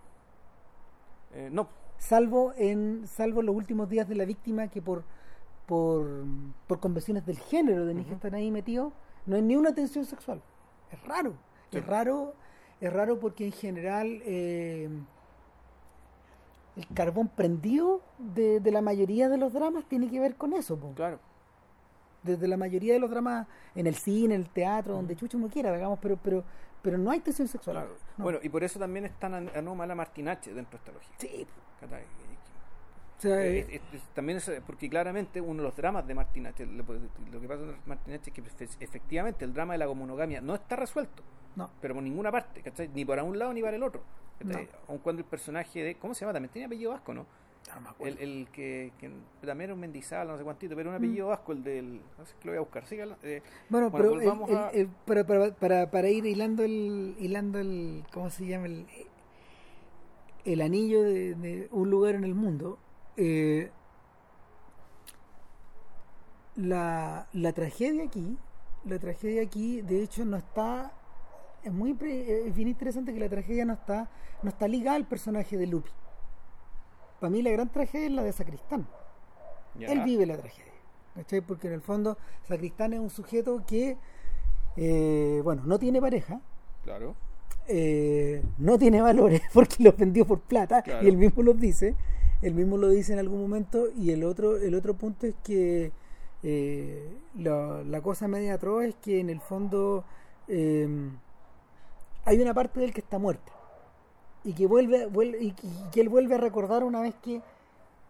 eh, 1.33 1.49
no, 1.51 1.69
Salvo 2.09 2.53
en 2.57 3.07
salvo 3.07 3.41
los 3.41 3.55
últimos 3.55 3.89
días 3.89 4.09
de 4.09 4.15
la 4.15 4.25
víctima 4.25 4.67
que 4.67 4.81
por 4.81 5.03
por, 5.65 6.05
por 6.67 6.79
convenciones 6.81 7.25
del 7.25 7.37
género 7.37 7.85
de 7.85 7.93
que 7.95 8.01
Ujú. 8.01 8.13
están 8.15 8.33
ahí 8.33 8.51
metidos, 8.51 8.91
no 9.25 9.37
hay 9.37 9.41
ni 9.41 9.55
una 9.55 9.73
tensión 9.73 10.03
sexual. 10.03 10.41
Es 10.91 11.01
raro. 11.03 11.33
Sí. 11.71 11.77
Es 11.77 11.85
raro, 11.85 12.33
es 12.81 12.91
raro 12.91 13.19
porque 13.19 13.45
en 13.45 13.53
general 13.53 14.21
eh, 14.25 14.89
el 16.75 16.87
carbón 16.93 17.29
prendido 17.29 18.01
de, 18.17 18.59
de 18.59 18.71
la 18.71 18.81
mayoría 18.81 19.29
de 19.29 19.37
los 19.37 19.53
dramas 19.53 19.85
tiene 19.85 20.09
que 20.09 20.19
ver 20.19 20.35
con 20.35 20.51
eso. 20.51 20.75
po. 20.77 20.91
claro. 20.95 21.19
Desde 22.23 22.47
la 22.47 22.57
mayoría 22.57 22.93
de 22.93 22.99
los 22.99 23.09
dramas 23.09 23.47
en 23.75 23.85
el 23.87 23.95
cine, 23.95 24.35
en 24.35 24.41
el 24.41 24.49
teatro, 24.49 24.93
donde 24.95 25.15
chucho 25.15 25.37
uno 25.37 25.49
quiera, 25.49 25.73
digamos, 25.73 25.99
pero 26.01 26.17
pero 26.17 26.43
pero 26.81 26.97
no 26.97 27.11
hay 27.11 27.21
tensión 27.21 27.47
sexual. 27.47 27.77
claro. 27.77 27.95
No. 28.17 28.23
Bueno, 28.25 28.39
y 28.43 28.49
por 28.49 28.63
eso 28.63 28.77
también 28.79 29.05
es 29.05 29.17
tan 29.19 29.33
an- 29.33 29.49
anómala 29.55 29.95
Martinache 29.95 30.53
dentro 30.53 30.77
de 30.77 30.81
esta 30.83 30.91
lógica. 30.91 31.15
sí, 31.17 31.47
o 31.85 33.21
sea, 33.21 33.45
Eh, 33.45 33.59
eh, 33.69 33.81
es- 33.93 34.01
también 34.13 34.37
es, 34.39 34.51
porque 34.65 34.89
claramente 34.89 35.39
uno 35.39 35.61
de 35.63 35.69
los 35.69 35.75
dramas 35.77 36.05
de 36.05 36.13
Martinache, 36.13 36.65
lo, 36.65 36.83
lo 36.83 37.39
que 37.41 37.47
pasa 37.47 37.61
con 37.61 37.75
Martinache 37.85 38.31
es 38.31 38.33
que 38.33 38.43
efe- 38.43 38.77
efectivamente 38.81 39.45
el 39.45 39.53
drama 39.53 39.73
de 39.73 39.79
la 39.79 39.87
monogamia 39.93 40.41
no 40.41 40.55
está 40.55 40.75
resuelto, 40.75 41.23
no, 41.55 41.69
pero 41.79 41.93
por 41.93 42.03
ninguna 42.03 42.31
parte, 42.31 42.61
¿cachai? 42.61 42.89
ni 42.89 43.05
para 43.05 43.23
un 43.23 43.39
lado 43.39 43.53
ni 43.53 43.61
para 43.61 43.77
el 43.77 43.83
otro. 43.83 44.01
No. 44.43 44.59
Aun 44.89 44.97
cuando 44.97 45.21
el 45.21 45.25
personaje 45.25 45.81
de, 45.83 45.95
¿cómo 45.95 46.13
se 46.13 46.21
llama? 46.21 46.33
También 46.33 46.51
tiene 46.51 46.65
apellido 46.65 46.91
vasco, 46.91 47.13
¿no? 47.13 47.25
No 47.75 47.81
me 47.81 47.89
acuerdo. 47.89 48.17
El, 48.19 48.29
el 48.39 48.47
que, 48.49 48.91
que 48.99 49.09
también 49.45 49.69
era 49.69 49.73
un 49.73 49.79
mendizábal, 49.79 50.27
no 50.27 50.37
sé 50.37 50.43
cuántito, 50.43 50.75
pero 50.75 50.89
un 50.89 50.95
apellido 50.95 51.27
vasco, 51.27 51.51
el 51.53 51.63
del, 51.63 52.01
no 52.17 52.25
sé 52.25 52.33
que 52.39 52.45
lo 52.47 52.51
voy 52.51 52.57
a 52.57 52.61
buscar, 52.61 52.85
sígalo, 52.85 53.15
eh, 53.23 53.41
bueno, 53.69 53.89
bueno, 53.89 54.09
pero 54.09 54.21
el- 54.21 54.57
a- 54.57 54.69
el- 54.69 54.87
para, 55.05 55.25
para, 55.25 55.55
para, 55.55 55.91
para 55.91 56.09
ir 56.09 56.25
hilando 56.25 56.63
el 56.63 57.15
hilando 57.19 57.59
el 57.59 58.03
¿cómo 58.13 58.29
se 58.29 58.45
llama? 58.45 58.67
el 58.67 58.85
el 60.45 60.61
anillo 60.61 61.01
de, 61.03 61.35
de 61.35 61.69
un 61.71 61.89
lugar 61.89 62.15
en 62.15 62.23
el 62.25 62.35
mundo. 62.35 62.77
eh, 63.17 63.71
la, 66.55 67.27
la 67.33 67.53
tragedia 67.53 68.03
aquí, 68.03 68.37
la 68.85 68.99
tragedia 68.99 69.41
aquí, 69.41 69.81
de 69.81 70.03
hecho, 70.03 70.25
no 70.25 70.37
está. 70.37 70.91
Es 71.63 71.71
muy 71.71 71.97
es 72.01 72.53
bien 72.53 72.67
interesante 72.67 73.13
que 73.13 73.19
la 73.19 73.29
tragedia 73.29 73.63
no 73.65 73.73
está, 73.73 74.09
no 74.43 74.49
está 74.49 74.67
ligada 74.67 74.97
al 74.97 75.07
personaje 75.07 75.57
de 75.57 75.65
Lupi. 75.67 75.89
Para 77.23 77.31
mí 77.31 77.41
la 77.41 77.51
gran 77.51 77.69
tragedia 77.69 78.07
es 78.07 78.11
la 78.11 78.21
de 78.23 78.33
Sacristán. 78.33 78.85
Él 79.79 80.01
vive 80.03 80.25
la 80.25 80.35
tragedia. 80.37 80.73
¿cachai? 81.15 81.39
Porque 81.39 81.67
en 81.67 81.73
el 81.75 81.81
fondo 81.81 82.17
Sacristán 82.49 82.91
es 82.91 82.99
un 82.99 83.09
sujeto 83.09 83.63
que, 83.65 83.95
eh, 84.75 85.39
bueno, 85.41 85.61
no 85.65 85.79
tiene 85.79 86.01
pareja, 86.01 86.41
Claro. 86.83 87.15
eh, 87.69 88.43
no 88.57 88.77
tiene 88.77 89.01
valores 89.01 89.41
porque 89.53 89.81
los 89.83 89.95
vendió 89.95 90.25
por 90.27 90.41
plata 90.41 90.81
Claro. 90.81 91.01
y 91.05 91.07
él 91.07 91.15
mismo 91.15 91.43
los 91.43 91.57
dice. 91.57 91.95
Él 92.41 92.55
mismo 92.55 92.75
lo 92.75 92.89
dice 92.89 93.13
en 93.13 93.19
algún 93.19 93.39
momento 93.41 93.85
y 93.95 94.11
el 94.11 94.25
otro, 94.25 94.57
el 94.57 94.75
otro 94.75 94.93
punto 94.95 95.25
es 95.25 95.35
que 95.45 95.93
eh, 96.43 97.07
la, 97.35 97.83
la 97.85 98.01
cosa 98.01 98.27
media 98.27 98.55
atroz 98.55 98.83
es 98.83 98.95
que 98.95 99.21
en 99.21 99.29
el 99.29 99.39
fondo 99.39 100.03
hay 100.49 102.41
una 102.41 102.53
parte 102.53 102.81
de 102.81 102.87
él 102.87 102.93
que 102.93 102.99
está 102.99 103.17
muerta 103.17 103.53
y 104.43 104.53
que 104.53 104.67
vuelve, 104.67 105.05
vuelve 105.07 105.41
y, 105.43 105.51
que- 105.91 106.01
él 106.01 106.09
vuelve 106.09 106.35
a 106.35 106.37
recordar 106.37 106.83
una 106.83 107.01
vez 107.01 107.13
que 107.23 107.41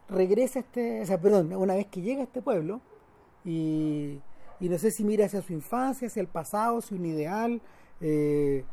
regresa 0.10 0.60
este, 0.60 1.02
o 1.02 1.06
sea, 1.06 1.20
perdón, 1.20 1.54
una 1.54 1.76
vez 1.76 1.88
que 1.88 2.02
llega 2.02 2.22
a 2.22 2.24
este 2.26 2.42
pueblo 2.42 2.82
y, 3.46 4.20
y 4.60 4.70
no 4.70 4.78
sé 4.78 4.92
si 4.92 5.04
mira 5.04 5.26
hacia 5.26 5.42
su 5.42 5.54
infancia, 5.54 6.08
hacia 6.08 6.22
el 6.22 6.28
pasado, 6.28 6.78
hacia 6.80 6.98
un 6.98 7.06
ideal. 7.06 7.62
eh, 8.02 8.64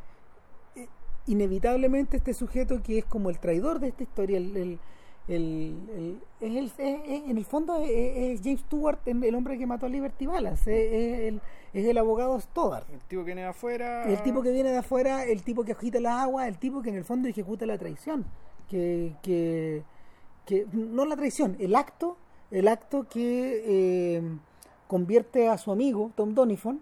inevitablemente 1.26 2.16
este 2.16 2.34
sujeto 2.34 2.82
que 2.82 2.98
es 2.98 3.04
como 3.04 3.30
el 3.30 3.38
traidor 3.38 3.78
de 3.78 3.88
esta 3.88 4.02
historia, 4.02 4.38
el, 4.38 4.56
el- 4.56 4.78
el- 5.28 6.18
el- 6.40 6.64
es 6.64 6.72
es- 6.78 6.80
es- 7.06 7.22
en 7.30 7.36
el 7.38 7.44
fondo 7.44 7.76
es, 7.82 7.90
es 7.90 8.40
James 8.42 8.60
Stewart, 8.62 8.98
el 9.06 9.34
hombre 9.34 9.56
que 9.58 9.66
mató 9.66 9.86
a 9.86 9.88
Liberty 9.88 10.24
es, 10.26 10.66
es 10.66 11.20
el, 11.20 11.40
es 11.72 11.86
el 11.86 11.98
abogado 11.98 12.38
Stoddard. 12.40 12.84
El 12.90 13.00
tipo 13.00 13.20
que 13.22 13.26
viene 13.26 13.42
de 13.42 13.48
afuera. 13.48 14.04
El 14.04 14.22
tipo 14.22 14.42
que 14.42 14.50
viene 14.52 14.70
de 14.70 14.78
afuera, 14.78 15.24
el 15.24 15.42
tipo 15.42 15.64
que 15.64 15.72
agita 15.72 16.00
las 16.00 16.22
aguas, 16.22 16.48
el 16.48 16.58
tipo 16.58 16.82
que 16.82 16.90
en 16.90 16.96
el 16.96 17.04
fondo 17.04 17.28
ejecuta 17.28 17.66
la 17.66 17.78
traición. 17.78 18.24
Que, 18.68 19.16
que, 19.22 19.82
que 20.46 20.66
no 20.72 21.04
la 21.04 21.16
traición, 21.16 21.56
el 21.58 21.74
acto, 21.74 22.16
el 22.50 22.68
acto 22.68 23.08
que 23.08 23.62
eh, 23.66 24.22
convierte 24.86 25.48
a 25.48 25.58
su 25.58 25.72
amigo, 25.72 26.12
Tom 26.14 26.34
Donifon, 26.34 26.80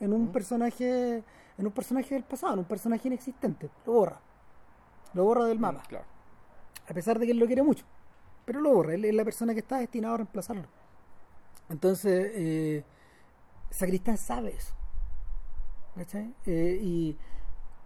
en 0.00 0.12
un 0.12 0.28
personaje, 0.28 1.22
en 1.58 1.66
un 1.66 1.72
personaje 1.72 2.14
del 2.14 2.24
pasado, 2.24 2.52
en 2.54 2.58
un 2.60 2.64
personaje 2.64 3.08
inexistente. 3.08 3.68
Lo 3.86 3.92
borra. 3.92 4.20
Lo 5.14 5.24
borra 5.24 5.44
del 5.46 5.58
mapa. 5.58 5.80
Mm, 5.84 5.88
Claro. 5.88 6.04
A 6.88 6.94
pesar 6.94 7.18
de 7.18 7.26
que 7.26 7.32
él 7.32 7.38
lo 7.38 7.46
quiere 7.46 7.62
mucho. 7.64 7.84
Pero 8.44 8.60
lo 8.60 8.72
borra, 8.72 8.94
él 8.94 9.04
es 9.04 9.14
la 9.14 9.24
persona 9.24 9.52
que 9.54 9.60
está 9.60 9.78
destinada 9.78 10.14
a 10.14 10.16
reemplazarlo. 10.18 10.66
Entonces, 11.68 12.30
eh, 12.34 12.84
Sacristán 13.70 14.16
sabe 14.16 14.54
eso. 14.56 14.74
¿Cachai? 15.94 16.34
Eh, 16.46 16.78
y 16.82 17.16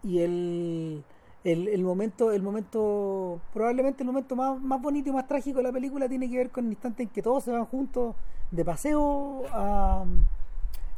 y 0.03 0.21
el, 0.21 1.05
el, 1.45 1.69
el 1.69 1.83
momento, 1.83 2.33
el 2.33 2.43
momento, 2.43 3.41
probablemente 3.53 4.03
el 4.03 4.07
momento 4.07 4.37
más, 4.37 4.61
más 4.61 4.81
bonito 4.81 5.11
y 5.11 5.13
más 5.13 5.27
trágico 5.27 5.59
de 5.59 5.65
la 5.65 5.73
película 5.73 6.09
tiene 6.09 6.29
que 6.31 6.37
ver 6.37 6.51
con 6.51 6.67
el 6.67 6.73
instante 6.73 7.03
en 7.03 7.09
que 7.11 7.23
todos 7.23 7.45
se 7.45 7.53
van 7.53 7.67
juntos 7.67 8.15
de 8.51 8.65
paseo 8.65 9.45
a, 9.53 10.05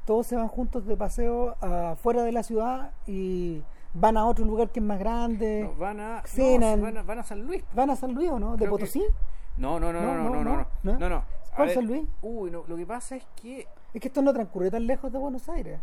todos 0.06 0.26
se 0.26 0.36
van 0.36 0.48
juntos 0.48 0.86
de 0.86 0.96
paseo 0.96 1.56
afuera 1.60 2.22
de 2.22 2.32
la 2.32 2.42
ciudad 2.42 2.92
y 3.06 3.62
van 3.94 4.16
a 4.16 4.26
otro 4.26 4.44
lugar 4.44 4.70
que 4.70 4.80
es 4.80 4.86
más 4.86 4.98
grande. 4.98 5.64
No, 5.64 5.74
van 5.76 6.00
a. 6.00 6.22
no, 6.36 6.82
van, 6.82 6.96
a 6.96 7.02
van 7.02 7.18
a 7.18 7.22
San 7.22 7.46
Luis. 7.46 7.62
¿Van 7.74 7.90
a 7.90 7.96
San 7.96 8.14
Luis 8.14 8.30
o 8.30 8.38
no? 8.38 8.52
¿De 8.52 8.59
Creo 8.59 8.70
Potosí? 8.70 9.04
No, 9.56 9.78
no, 9.78 9.92
no, 9.92 10.00
no, 10.00 10.14
no, 10.14 10.30
no, 10.30 10.30
no. 10.30 10.56
no, 10.56 10.66
¿no? 10.82 10.98
no, 10.98 11.09
no. 11.09 11.16
A 11.16 11.56
¿Cuál 11.56 11.70
San 11.70 11.86
Luis? 11.86 12.02
Uy, 12.22 12.50
no, 12.50 12.64
lo 12.66 12.76
que 12.76 12.86
pasa 12.86 13.16
es 13.16 13.24
que. 13.40 13.66
Es 13.94 14.01
que 14.01 14.09
esto 14.09 14.23
no 14.23 14.32
transcurre 14.32 14.70
tan 14.70 14.86
lejos 14.86 15.12
de 15.12 15.19
Buenos 15.19 15.48
Aires. 15.48 15.81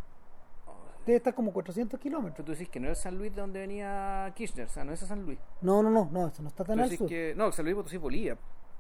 Debe 1.06 1.18
estar 1.18 1.34
como 1.34 1.52
400 1.54 2.00
kilómetros. 2.00 2.46
Tú 2.46 2.52
decís 2.52 2.70
que 2.70 2.80
no 2.80 2.90
es 2.92 3.00
San 3.00 3.18
Luis 3.18 3.34
de 3.34 3.42
donde 3.42 3.60
venía 3.60 4.32
Kirchner, 4.36 4.68
o 4.68 4.70
sea, 4.70 4.84
no 4.84 4.92
es 4.94 5.00
San 5.00 5.24
Luis. 5.24 5.40
No, 5.62 5.82
no, 5.82 5.90
no, 5.90 6.10
no, 6.12 6.28
eso 6.28 6.42
no 6.44 6.50
está 6.50 6.64
tan 6.64 6.80
al 6.80 6.86
decís 6.86 7.00
sur. 7.00 7.08
que. 7.08 7.34
No, 7.36 7.52
San 7.52 7.66
Luis 7.66 7.76
Potosí 7.76 7.98
Bolivia. 7.98 8.38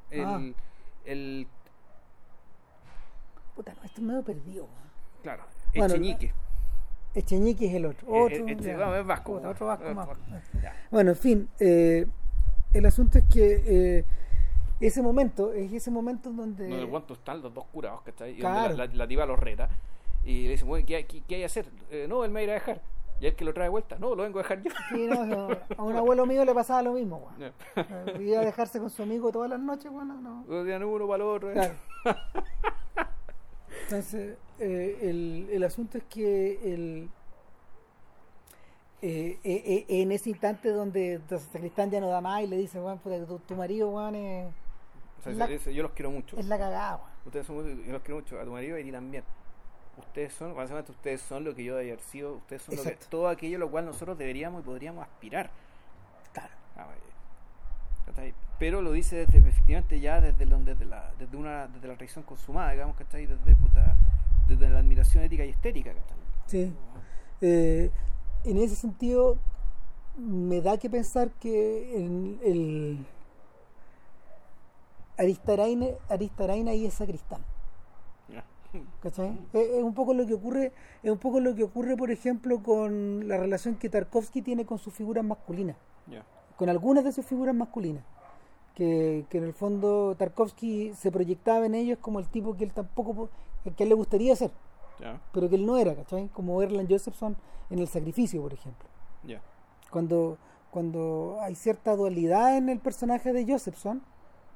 El. 0.10 0.26
Ah. 0.26 0.42
el 1.06 1.48
Puta, 3.56 3.74
no, 3.74 3.84
esto 3.84 4.02
es 4.02 4.08
medio 4.08 4.24
perdido. 4.24 4.68
claro, 5.22 5.44
Bueno, 5.76 5.94
Echeñique. 5.96 6.34
Echeñique 7.16 7.68
es 7.68 7.74
el 7.74 7.86
otro. 7.88 8.08
Eh, 8.08 8.22
Otro, 8.22 8.48
eh, 8.48 8.52
este, 8.52 8.76
vamos, 8.76 8.98
es 8.98 9.06
vasco. 9.06 9.34
Puta, 9.36 9.50
otro 9.50 9.66
vasco 9.68 9.94
más. 9.94 10.08
vasco. 10.08 10.24
Bueno, 10.92 11.12
en 11.12 11.18
fin, 11.18 11.50
eh, 11.60 12.06
el 12.74 12.86
asunto 12.86 13.18
es 13.18 13.24
que 13.26 13.64
eh, 14.00 14.06
ese 14.88 15.02
momento, 15.02 15.52
es 15.54 15.72
ese 15.74 15.92
momento 15.92 16.30
en 16.30 16.38
donde... 16.38 16.68
No, 16.70 16.76
el 16.78 16.86
guanto 16.86 17.14
están 17.14 17.42
los 17.42 17.54
dos 17.54 17.66
curados, 17.66 18.02
¿cachai? 18.04 18.32
Y 18.34 18.38
Claro. 18.40 18.70
donde 18.70 18.78
la, 18.78 18.86
la, 18.86 18.94
la 18.96 19.08
diva 19.08 19.26
los 19.26 19.38
reta. 19.40 19.70
Y 20.24 20.44
le 20.46 20.52
dicen, 20.52 20.68
bueno, 20.68 20.86
¿qué, 20.86 20.96
hay- 20.98 21.04
qué, 21.06 21.22
qué 21.22 21.36
hay 21.36 21.42
que 21.42 21.46
hacer? 21.46 21.66
Eh, 21.92 22.06
no, 22.08 22.24
él 22.24 22.32
me 22.32 22.44
irá 22.44 22.54
a 22.54 22.56
dejar. 22.56 22.82
Y 23.22 23.26
él 23.28 23.36
que 23.36 23.44
lo 23.44 23.54
trae 23.54 23.66
de 23.66 23.70
vuelta. 23.70 23.98
No, 24.00 24.16
lo 24.16 24.24
vengo 24.24 24.40
a 24.40 24.44
dejar 24.44 24.62
yo. 24.62 24.72
Sí, 24.90 25.06
no, 25.08 25.26
no, 25.26 25.50
a 25.78 25.84
un 25.84 25.96
abuelo 25.98 26.26
mío 26.26 26.46
le 26.46 26.54
pasaba 26.54 26.82
lo 26.82 26.94
mismo, 26.94 27.18
weón. 27.38 27.52
Eh, 27.76 28.24
Iba 28.24 28.40
a 28.40 28.46
dejarse 28.46 28.80
con 28.80 28.90
su 28.90 29.04
amigo 29.04 29.30
todas 29.32 29.50
las 29.50 29.60
noches, 29.60 29.92
bueno, 29.92 30.14
no. 30.22 30.64
Días 30.64 30.82
uno 30.82 31.06
para 31.08 31.16
el 31.24 31.30
otro. 31.30 31.52
¿eh? 31.52 31.54
Claro. 31.56 31.74
Entonces, 33.84 34.38
eh, 34.60 34.98
el, 35.02 35.50
el 35.52 35.64
asunto 35.64 35.98
es 35.98 36.04
que 36.06 36.74
el, 36.74 37.10
eh, 39.02 39.38
eh, 39.44 39.64
eh, 39.66 39.86
en 40.02 40.12
ese 40.12 40.30
instante 40.30 40.70
donde 40.70 41.20
Sacristán 41.52 41.90
ya 41.90 42.00
no 42.00 42.08
da 42.08 42.22
más 42.22 42.44
y 42.44 42.48
le 42.48 42.58
dice, 42.58 42.80
bueno, 42.80 43.00
tu, 43.28 43.40
tu 43.40 43.56
marido, 43.56 43.90
weón, 43.90 44.16
es, 44.16 44.48
O 45.20 45.24
sea, 45.24 45.34
La- 45.34 45.48
yo 45.56 45.84
los 45.84 45.92
quiero 45.92 46.12
mucho. 46.12 46.38
es 46.38 46.46
la 46.46 46.58
cagada, 46.58 46.96
weón. 46.98 47.10
Ustedes 47.26 47.46
son 47.48 47.56
muy- 47.58 47.86
yo 47.86 47.92
los 47.94 48.02
quiero 48.02 48.16
mucho. 48.22 48.40
A 48.40 48.44
tu 48.46 48.52
marido 48.52 48.78
y 48.78 48.82
a 48.82 48.84
ti 48.86 48.92
también. 48.92 49.24
Ustedes 49.98 50.34
son, 50.34 50.56
básicamente 50.56 50.92
ustedes 50.92 51.22
son 51.22 51.44
lo 51.44 51.54
que 51.54 51.64
yo 51.66 51.74
debería 51.74 51.94
haber 51.94 52.06
sido. 52.06 52.36
Ustedes 52.36 52.62
son 52.62 52.76
lo 52.78 52.84
que, 52.84 52.92
todo 53.10 53.28
aquello 53.28 53.58
a 53.58 53.60
lo 53.60 53.70
cual 53.70 53.86
nosotros 53.86 54.18
deberíamos 54.18 54.62
y 54.62 54.66
podríamos 54.66 55.04
aspirar. 55.04 55.50
Claro. 56.34 56.54
Ah. 56.78 56.88
Pero 58.58 58.82
lo 58.82 58.92
dice 58.92 59.16
desde, 59.26 59.38
efectivamente 59.38 60.00
ya 60.00 60.20
desde, 60.20 60.46
lo- 60.46 60.60
desde, 60.60 60.86
la, 60.86 61.12
desde, 61.18 61.38
una, 61.38 61.68
desde 61.68 61.88
la 61.88 61.96
traición 61.96 62.24
consumada, 62.26 62.72
digamos, 62.72 62.96
¿cachai? 62.98 63.26
Desde, 63.26 63.56
puta, 63.56 63.96
desde 64.48 64.70
la 64.70 64.80
admiración 64.80 65.24
ética 65.24 65.46
y 65.46 65.50
estética, 65.50 65.94
¿cachai? 65.94 66.18
Sí. 66.48 66.74
Eh, 67.42 67.90
en 68.44 68.58
ese 68.58 68.76
sentido, 68.76 69.38
me 70.18 70.60
da 70.62 70.78
que 70.78 70.90
pensar 70.90 71.30
que 71.40 71.96
en 72.04 72.40
el 72.44 73.06
Aristarain, 75.20 75.96
Aristarain 76.10 76.68
ahí 76.68 76.86
es 76.86 76.94
sacristán. 76.96 77.42
¿cachai? 79.02 79.38
Es, 79.54 79.68
es 79.70 79.84
un 79.84 79.94
poco 79.94 80.14
lo 80.14 80.26
que 80.26 80.34
ocurre, 80.34 80.72
es 81.04 81.12
un 81.12 81.18
poco 81.18 81.40
lo 81.40 81.54
que 81.56 81.64
ocurre, 81.64 81.96
por 81.98 82.10
ejemplo, 82.12 82.62
con 82.64 83.28
la 83.28 83.38
relación 83.38 83.76
que 83.76 83.90
Tarkovsky 83.90 84.42
tiene 84.42 84.66
con 84.66 84.78
sus 84.80 84.94
figuras 84.94 85.24
masculinas, 85.26 85.76
con 86.56 86.70
algunas 86.70 87.04
de 87.04 87.12
sus 87.12 87.26
figuras 87.26 87.54
masculinas. 87.56 88.04
Que, 88.76 89.26
que 89.30 89.40
en 89.40 89.44
el 89.44 89.54
fondo 89.54 90.16
Tarkovsky 90.18 90.94
se 90.94 91.12
proyectaba 91.12 91.66
en 91.66 91.76
ellos 91.76 91.98
como 92.00 92.20
el 92.20 92.30
tipo 92.30 92.56
que 92.56 92.64
él 92.64 92.72
tampoco, 92.72 93.14
po- 93.14 93.30
que 93.76 93.84
él 93.84 93.90
le 93.90 93.96
gustaría 93.96 94.34
ser, 94.38 94.52
pero 95.34 95.50
que 95.50 95.56
él 95.56 95.66
no 95.66 95.78
era, 95.78 95.94
¿cachai? 95.96 96.30
Como 96.30 96.62
Erland 96.62 96.90
Josephson 96.90 97.36
en 97.70 97.80
El 97.80 97.88
Sacrificio, 97.90 98.42
por 98.42 98.54
ejemplo. 98.54 98.88
Cuando, 99.90 100.38
cuando 100.72 101.40
hay 101.42 101.56
cierta 101.56 101.94
dualidad 101.96 102.56
en 102.56 102.70
el 102.70 102.80
personaje 102.80 103.34
de 103.34 103.52
Josephson, 103.52 104.02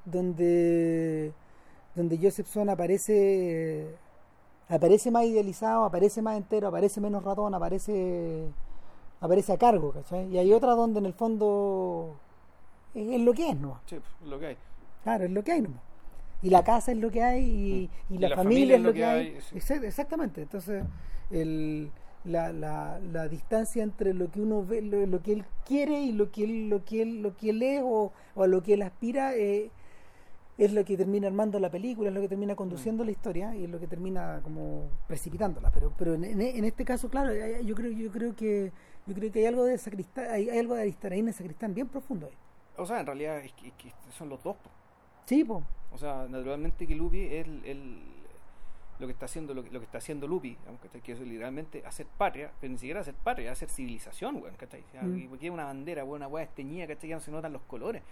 donde, 0.06 1.34
donde 1.96 2.18
Josephson 2.22 2.70
aparece, 2.70 3.96
aparece 4.70 5.12
más 5.12 5.26
idealizado, 5.26 5.86
aparece 5.86 6.22
más 6.22 6.38
entero, 6.38 6.68
aparece 6.70 7.02
menos 7.02 7.24
ratón, 7.24 7.54
aparece, 7.56 8.48
aparece 9.22 9.54
a 9.54 9.58
cargo, 9.58 9.92
¿cachai? 9.92 10.28
Y 10.34 10.38
hay 10.38 10.54
otra 10.54 10.74
donde 10.74 11.00
en 11.00 11.06
el 11.06 11.14
fondo 11.14 12.16
es, 12.94 13.08
es 13.10 13.22
lo 13.22 13.34
que 13.34 13.50
es, 13.50 13.58
¿no? 13.60 13.80
Sí, 13.86 13.98
pues, 14.00 14.30
lo 14.30 14.40
que 14.40 14.48
hay. 14.48 14.58
Claro, 15.04 15.26
es 15.26 15.32
lo 15.32 15.44
que 15.44 15.52
hay, 15.52 15.62
¿no? 15.62 15.70
Y 16.42 16.50
la 16.50 16.64
casa 16.64 16.92
es 16.92 16.98
lo 16.98 17.10
que 17.10 17.24
hay 17.24 17.44
y, 17.44 17.90
y 18.10 18.16
Y 18.16 18.18
la, 18.18 18.30
la 18.30 18.36
familia, 18.36 18.76
es 18.76 18.82
lo 18.82 18.94
que, 18.94 19.06
hay. 19.06 19.42
sí. 19.42 19.56
Exact- 19.58 19.84
Exactamente. 19.86 20.42
Entonces, 20.42 20.84
el, 21.32 21.90
la, 22.26 22.52
la, 22.52 23.00
la 23.00 23.28
distancia 23.30 23.82
entre 23.84 24.14
lo 24.14 24.30
que 24.30 24.42
uno 24.42 24.66
ve, 24.66 24.82
lo, 24.82 25.06
lo 25.06 25.22
que 25.22 25.34
él 25.34 25.46
quiere 25.66 26.02
y 26.02 26.12
lo 26.12 26.32
que 26.32 26.44
él, 26.44 26.70
lo 26.70 26.84
que 26.84 27.02
él, 27.02 27.22
lo 27.22 27.36
que 27.38 27.52
él 27.52 27.64
es 27.64 27.82
o, 27.84 28.12
o 28.36 28.44
a 28.44 28.48
lo 28.48 28.62
que 28.62 28.74
él 28.74 28.82
aspira 28.82 29.36
eh, 29.36 29.72
es 30.58 30.72
lo 30.74 30.86
que 30.86 30.96
termina 30.98 31.28
armando 31.28 31.60
la 31.60 31.70
película, 31.72 32.10
es 32.10 32.16
lo 32.16 32.22
que 32.22 32.28
termina 32.30 32.56
conduciendo 32.56 33.04
la 33.04 33.12
historia 33.12 33.56
y 33.56 33.64
es 33.64 33.70
lo 33.70 33.80
que 33.80 33.88
termina 33.88 34.40
como 34.44 34.88
precipitándola. 35.08 35.72
Pero, 35.72 35.94
pero 35.98 36.14
en, 36.14 36.24
en- 36.26 36.64
este 36.64 36.86
caso, 36.86 37.10
claro, 37.10 37.32
yo 37.34 37.74
creo, 37.76 37.92
yo 37.92 38.12
creo 38.12 38.36
que 38.36 38.72
yo 39.06 39.14
creo 39.16 39.32
que 39.32 39.40
hay 39.40 39.46
algo 39.48 39.66
de 39.66 39.78
sacristán, 39.78 40.30
hay, 40.32 40.50
hay 40.50 40.60
algo 40.60 40.76
de 40.76 40.82
Aristarain 40.84 41.28
en 41.28 41.34
Sacristán 41.34 41.74
bien 41.74 41.88
profundo 41.88 42.28
ahí. 42.28 42.34
O 42.78 42.86
sea, 42.86 43.00
en 43.02 43.06
realidad 43.06 43.40
es 43.40 43.52
que, 43.54 43.68
es 43.68 43.74
que 43.74 43.92
son 44.18 44.30
los 44.30 44.42
dos. 44.44 44.56
po. 44.58 44.70
Sí, 45.26 45.44
pues. 45.44 45.64
O 45.92 45.98
sea, 45.98 46.26
naturalmente 46.30 46.88
que 46.88 46.96
Lupi 46.96 47.20
es 47.22 47.46
el, 47.48 47.66
el- 47.66 48.14
lo 49.00 49.08
que 49.08 49.14
está 49.14 49.26
haciendo 49.26 49.54
lo 49.56 49.64
que, 49.64 49.72
lo 49.72 49.80
que 49.80 49.86
está 49.86 49.98
haciendo 49.98 50.28
Lupi, 50.28 50.56
que 51.04 51.12
es 51.14 51.20
literalmente 51.20 51.84
hacer 51.86 52.06
patria, 52.18 52.52
pero 52.62 52.72
ni 52.72 52.78
siquiera 52.78 53.02
hacer 53.02 53.16
patria, 53.16 53.52
hacer 53.52 53.68
civilización, 53.70 54.36
weón, 54.42 54.56
¿cachai? 54.56 54.84
Mm. 55.02 55.28
porque 55.30 55.48
es 55.48 55.52
una 55.52 55.66
bandera, 55.66 56.04
weón, 56.06 56.18
una 56.18 56.28
weá 56.28 56.44
esteñida, 56.44 56.88
¿cachai? 56.88 57.10
Ya 57.10 57.16
no 57.16 57.22
se 57.22 57.32
notan 57.32 57.52
los 57.54 57.64
colores, 57.64 58.04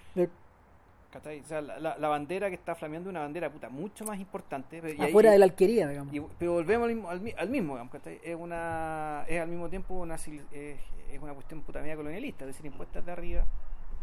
¿cachai? 1.12 1.40
O 1.42 1.44
sea, 1.46 1.62
la, 1.62 1.80
la- 1.80 1.98
la 1.98 2.08
bandera 2.08 2.50
que 2.50 2.56
está 2.56 2.74
flameando 2.76 3.10
es 3.10 3.12
una 3.12 3.20
bandera 3.22 3.50
puta 3.52 3.70
mucho 3.70 4.06
más 4.06 4.20
importante. 4.20 4.80
pero- 4.82 4.94
y 4.94 5.02
ahí- 5.02 5.10
afuera 5.10 5.32
de 5.32 5.38
la 5.40 5.46
alquería, 5.46 5.88
digamos. 5.88 6.14
y- 6.14 6.22
pero 6.40 6.54
volvemos 6.54 6.88
al 6.90 6.96
mismo, 6.96 7.10
al, 7.10 7.22
mi- 7.22 7.34
al 7.38 7.50
mismo 7.50 7.74
digamos, 7.74 7.92
¿cachai? 7.92 8.20
Es 8.24 8.36
una 8.36 9.26
es 9.28 9.40
al 9.42 9.48
mismo 9.50 9.70
tiempo 9.70 9.94
una 9.96 10.16
es, 10.16 10.28
es 10.28 11.22
una 11.22 11.34
cuestión 11.34 11.62
puta 11.62 11.82
media 11.82 11.96
colonialista, 11.96 12.46
es 12.46 12.50
decir, 12.56 12.66
impuestas 12.66 13.06
de 13.06 13.12
arriba 13.12 13.46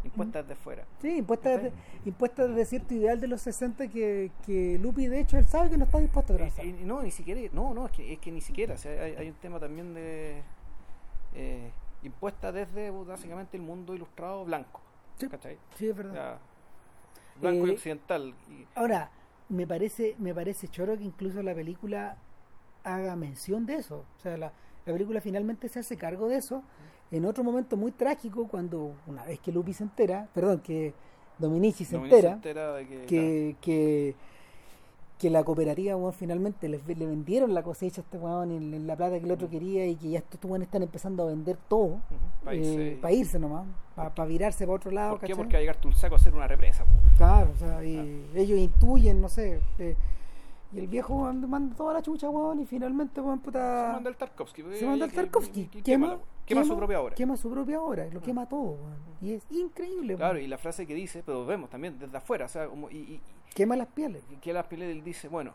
impuesta 0.01 0.41
desde 0.43 0.55
fuera. 0.55 0.85
Sí, 1.01 1.17
impuesta 1.17 1.49
¿Cachai? 1.55 1.71
desde, 1.71 1.77
impuesta 2.09 2.47
desde 2.47 2.65
cierto 2.65 2.93
ideal 2.93 3.19
de 3.19 3.27
los 3.27 3.41
60 3.41 3.89
que, 3.89 4.31
que 4.45 4.79
Lupi, 4.79 5.07
de 5.07 5.19
hecho, 5.19 5.37
él 5.37 5.45
sabe 5.45 5.69
que 5.69 5.77
no 5.77 5.83
está 5.83 5.99
dispuesto 5.99 6.33
a. 6.35 6.63
Y- 6.63 6.69
y 6.69 6.85
no, 6.85 7.01
ni 7.03 7.11
siquiera, 7.11 7.41
no, 7.51 7.73
no, 7.73 7.85
es 7.87 7.91
que, 7.91 8.13
es 8.13 8.19
que 8.19 8.31
ni 8.31 8.39
siquiera, 8.39 8.75
o 8.75 8.77
sea, 8.77 8.91
hay, 9.03 9.15
hay 9.15 9.27
un 9.27 9.35
tema 9.35 9.59
también 9.59 9.93
de 9.93 10.41
eh, 11.35 11.69
impuesta 12.03 12.51
desde 12.53 12.91
básicamente 12.91 13.57
el 13.57 13.63
mundo 13.63 13.93
ilustrado 13.93 14.45
blanco, 14.45 14.79
Sí. 15.17 15.27
¿cachai? 15.27 15.57
Sí, 15.75 15.89
es 15.89 15.95
verdad. 15.97 16.37
Blanco 17.39 17.67
y 17.67 17.71
Eh, 17.71 17.73
occidental. 17.73 18.33
Ahora, 18.75 19.11
me 19.49 19.65
parece, 19.65 20.15
me 20.19 20.33
parece 20.33 20.67
choro 20.67 20.97
que 20.97 21.03
incluso 21.03 21.41
la 21.41 21.53
película 21.55 22.17
haga 22.83 23.15
mención 23.15 23.65
de 23.65 23.75
eso. 23.75 24.05
O 24.17 24.21
sea, 24.21 24.37
la, 24.37 24.53
la 24.85 24.93
película 24.93 25.21
finalmente 25.21 25.69
se 25.69 25.79
hace 25.79 25.97
cargo 25.97 26.27
de 26.27 26.37
eso. 26.37 26.63
En 27.11 27.25
otro 27.25 27.43
momento 27.43 27.75
muy 27.75 27.91
trágico, 27.91 28.47
cuando 28.47 28.93
una 29.07 29.23
vez 29.25 29.39
que 29.39 29.51
Lupi 29.51 29.73
se 29.73 29.83
entera, 29.83 30.27
perdón, 30.33 30.59
que 30.59 30.93
Dominici 31.39 31.85
se 31.85 31.95
entera, 31.95 32.39
que, 33.07 33.55
que, 33.61 34.15
que 35.19 35.29
la 35.29 35.43
cooperativa, 35.43 35.95
weón, 35.97 36.13
finalmente 36.13 36.67
les, 36.69 36.87
le 36.87 37.05
vendieron 37.05 37.53
la 37.53 37.61
cosecha 37.61 37.99
a 38.01 38.03
este 38.05 38.17
weón 38.17 38.51
en, 38.51 38.73
en 38.73 38.87
la 38.87 38.95
plata 38.95 39.19
que 39.19 39.25
el 39.25 39.31
otro 39.31 39.49
quería 39.49 39.85
y 39.85 39.95
que 39.97 40.09
ya 40.11 40.19
estos 40.19 40.39
weones 40.45 40.67
están 40.67 40.81
empezando 40.81 41.23
a 41.23 41.27
vender 41.27 41.57
todo 41.67 41.99
para 42.43 42.55
irse, 42.55 42.97
para 43.01 43.13
irse 43.13 43.37
nomás, 43.37 43.65
para 43.95 44.25
virarse 44.25 44.65
para 44.65 44.75
otro 44.77 44.91
lado. 44.91 45.11
¿Por 45.11 45.19
qué? 45.19 45.27
¿cachai? 45.27 45.35
Porque 45.37 45.53
va 45.53 45.57
a 45.57 45.61
llegar 45.61 45.75
Tulsaco 45.75 46.15
a 46.15 46.17
hacer 46.17 46.33
una 46.33 46.47
represa. 46.47 46.85
po. 46.85 46.91
Claro, 47.17 47.51
o 47.53 47.57
sea, 47.57 47.83
y 47.83 48.25
ellos 48.33 48.57
intuyen, 48.57 49.19
no 49.21 49.27
sé. 49.27 49.59
eh, 49.77 49.95
y 50.71 50.79
el 50.79 50.87
viejo 50.87 51.33
manda 51.33 51.75
toda 51.75 51.95
la 51.95 52.01
chucha, 52.01 52.29
weón, 52.29 52.59
y 52.61 52.65
finalmente, 52.65 53.19
weón, 53.19 53.39
Se 53.39 53.45
puta. 53.45 53.89
manda 53.93 54.09
el 54.09 54.15
Tarkovsky. 54.15 54.63
Se 54.73 54.85
manda 54.85 55.05
el 55.05 55.11
Tarkovsky. 55.11 55.65
Quema. 55.83 56.17
Quema 56.49 56.65
su 56.65 56.75
propia 56.77 57.01
obra. 57.01 57.15
Quema 57.15 57.37
su 57.37 57.49
propia 57.49 57.81
obra, 57.81 58.05
lo 58.11 58.21
quema 58.21 58.47
todo. 58.49 58.77
Y 59.21 59.33
es 59.33 59.43
increíble, 59.51 60.15
Claro, 60.15 60.39
y 60.39 60.47
la 60.47 60.57
frase 60.57 60.85
que 60.85 60.93
dice, 60.93 61.23
pero 61.25 61.45
vemos 61.45 61.69
también 61.69 61.97
desde 61.97 62.17
afuera, 62.17 62.45
o 62.45 62.49
sea, 62.49 62.67
como, 62.67 62.89
y, 62.89 62.97
y- 62.97 63.21
Quema 63.55 63.75
las 63.75 63.87
pieles. 63.87 64.23
y 64.31 64.35
que 64.37 64.51
las 64.53 64.65
pieles 64.67 64.89
él 64.89 65.03
dice, 65.03 65.27
bueno, 65.27 65.53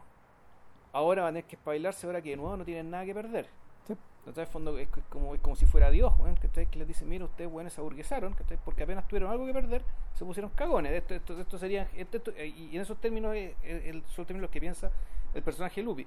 ahora 0.93 1.23
van 1.23 1.31
a 1.31 1.33
tener 1.39 1.45
que 1.45 1.57
espabilarse, 1.57 2.07
ahora 2.07 2.23
que 2.23 2.31
de 2.31 2.37
nuevo 2.37 2.57
no 2.57 2.65
tienen 2.65 2.91
nada 2.91 3.05
que 3.05 3.15
perder. 3.15 3.47
Sí. 3.87 3.95
Entonces, 4.21 4.47
en 4.47 4.53
fondo, 4.53 4.79
es, 4.79 4.89
como, 5.11 5.35
es 5.35 5.41
como 5.41 5.55
si 5.57 5.67
fuera 5.67 5.91
Dios, 5.91 6.13
weón, 6.19 6.37
que, 6.37 6.49
que 6.67 6.79
les 6.79 6.89
dice, 6.89 7.05
mira, 7.05 7.25
ustedes, 7.27 7.51
weones, 7.53 7.73
se 7.73 7.81
aburguesaron, 7.81 8.35
porque 8.65 8.83
apenas 8.85 9.07
tuvieron 9.09 9.31
algo 9.31 9.45
que 9.47 9.53
perder, 9.53 9.83
se 10.15 10.25
pusieron 10.25 10.51
cagones. 10.55 10.93
Esto, 10.93 11.15
esto, 11.15 11.39
esto 11.41 11.59
sería, 11.59 11.89
esto- 11.97 12.17
esto- 12.19 12.33
eh, 12.37 12.47
y 12.49 12.75
en 12.77 12.83
esos 12.83 12.99
términos, 13.01 13.35
eh, 13.35 13.55
eh, 13.65 13.83
el- 13.87 14.03
son 14.07 14.25
términos 14.25 14.51
que 14.51 14.61
piensa 14.61 14.91
el 15.35 15.43
personaje 15.43 15.83
Lupi. 15.83 16.07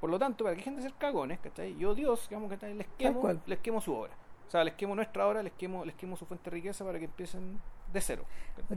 Por 0.00 0.10
lo 0.10 0.18
tanto, 0.18 0.44
para 0.44 0.56
que 0.56 0.70
de 0.70 0.82
ser 0.82 0.92
cagones, 0.94 1.38
¿cachai? 1.40 1.76
yo, 1.76 1.94
Dios, 1.94 2.28
digamos, 2.28 2.50
¿cachai? 2.50 2.74
les 2.74 2.86
quemo, 2.98 3.28
les 3.46 3.58
quemo 3.58 3.80
su 3.80 3.94
obra. 3.94 4.12
O 4.46 4.50
sea, 4.50 4.64
les 4.64 4.74
quemo 4.74 4.94
nuestra 4.94 5.26
obra, 5.26 5.42
les 5.42 5.52
quemo, 5.52 5.84
les 5.84 5.94
quemo 5.94 6.16
su 6.16 6.24
fuente 6.24 6.44
de 6.50 6.54
riqueza 6.54 6.84
para 6.84 6.98
que 6.98 7.04
empiecen 7.06 7.60
de 7.92 8.00
cero. 8.00 8.24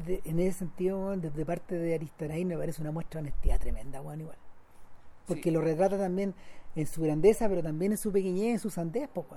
De- 0.06 0.22
en 0.26 0.40
ese 0.40 0.60
sentido, 0.60 1.00
weón, 1.00 1.22
desde 1.22 1.46
parte 1.46 1.76
de 1.76 1.96
Aristarain 1.96 2.48
me 2.48 2.58
parece 2.58 2.82
una 2.82 2.92
muestra 2.92 3.22
de 3.22 3.28
honestidad 3.30 3.60
tremenda, 3.60 4.02
weón, 4.02 4.22
igual. 4.22 4.38
Porque 5.28 5.44
Sí. 5.44 5.52
lo 5.52 5.62
retrata 5.62 5.98
también 5.98 6.34
en 6.76 6.88
su 6.88 7.02
grandeza, 7.04 7.48
pero 7.48 7.62
también 7.64 7.92
en 7.94 7.98
su 7.98 8.12
pequeñez, 8.12 8.54
en 8.54 8.60
su 8.60 8.70
sandez, 8.70 9.08
pues, 9.14 9.28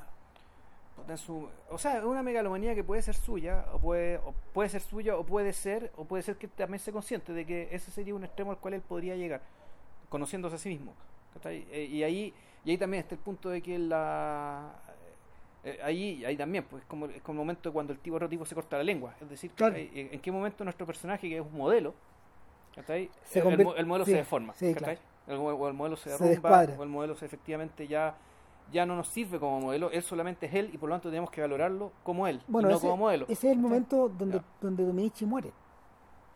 su- 1.16 1.48
o 1.70 1.78
sea, 1.78 1.98
es 1.98 2.05
una 2.05 2.23
megalomanía 2.23 2.74
que 2.74 2.82
puede 2.82 3.02
ser 3.02 3.15
suya, 3.15 3.66
o 3.73 3.78
puede, 3.78 4.16
o 4.19 4.32
puede 4.55 4.70
ser 4.70 4.81
suya, 4.81 5.16
o 5.16 5.24
puede 5.24 5.52
ser, 5.52 5.93
o 5.97 6.05
puede 6.05 6.23
ser 6.23 6.36
que 6.36 6.48
también 6.48 6.78
sea 6.81 6.93
consciente 6.94 7.32
de 7.32 7.44
que 7.44 7.69
ese 7.73 7.90
sería 7.90 8.15
un 8.15 8.24
extremo 8.24 8.51
al 8.52 8.59
cual 8.59 8.74
él 8.74 8.81
podría 8.81 9.15
llegar, 9.15 9.43
conociéndose 10.09 10.56
a 10.56 10.59
sí 10.59 10.70
mismo. 10.70 10.94
Eh, 11.44 11.89
y 11.90 12.02
ahí, 12.02 12.32
y 12.65 12.70
ahí 12.70 12.78
también 12.78 13.02
está 13.02 13.15
el 13.15 13.20
punto 13.20 13.51
de 13.51 13.61
que 13.61 13.78
la 13.78 14.73
eh, 15.65 15.78
ahí, 15.82 16.24
ahí 16.24 16.36
también, 16.36 16.65
pues 16.65 16.82
es 16.82 16.89
como, 16.89 17.06
es 17.06 17.23
como 17.23 17.40
el 17.40 17.47
momento 17.47 17.73
cuando 17.73 17.93
el 17.93 17.98
tipo 17.98 18.19
tipo 18.28 18.44
se 18.44 18.55
corta 18.55 18.77
la 18.77 18.85
lengua. 18.85 19.15
Es 19.20 19.28
decir, 19.31 19.51
Claro. 19.52 19.77
en, 19.77 19.89
en 20.12 20.20
qué 20.20 20.31
momento 20.31 20.62
nuestro 20.65 20.86
personaje, 20.86 21.28
que 21.28 21.36
es 21.39 21.43
un 21.44 21.56
modelo. 21.56 21.94
Se 22.74 23.40
el, 23.40 23.61
el 23.61 23.61
el 23.78 23.86
modelo 23.86 24.05
sí, 24.05 24.11
se 24.11 24.16
deforma. 24.19 24.55
El, 25.27 25.36
o 25.39 25.69
el 25.69 25.74
modelo 25.74 25.97
se 25.97 26.11
derrumba, 26.11 26.66
o 26.77 26.82
el 26.82 26.89
modelo 26.89 27.15
se 27.15 27.24
efectivamente 27.24 27.86
ya 27.86 28.15
ya 28.73 28.86
no 28.86 28.97
nos 28.97 29.09
sirve 29.09 29.39
como 29.39 29.61
modelo, 29.61 29.90
él 29.90 30.02
solamente 30.02 30.47
es 30.47 30.55
él 30.55 30.70
y 30.73 30.78
por 30.78 30.89
lo 30.89 30.94
tanto 30.94 31.09
tenemos 31.11 31.31
que 31.31 31.40
valorarlo 31.40 31.93
como 32.02 32.27
él, 32.27 32.40
Bueno, 32.48 32.69
y 32.69 32.73
no 32.73 32.78
ese, 32.78 32.86
como 32.86 32.97
modelo. 32.97 33.24
ese 33.28 33.48
es 33.48 33.52
el 33.52 33.59
momento 33.59 34.09
donde, 34.09 34.40
donde 34.61 34.85
Dominici 34.86 35.27
muere, 35.27 35.52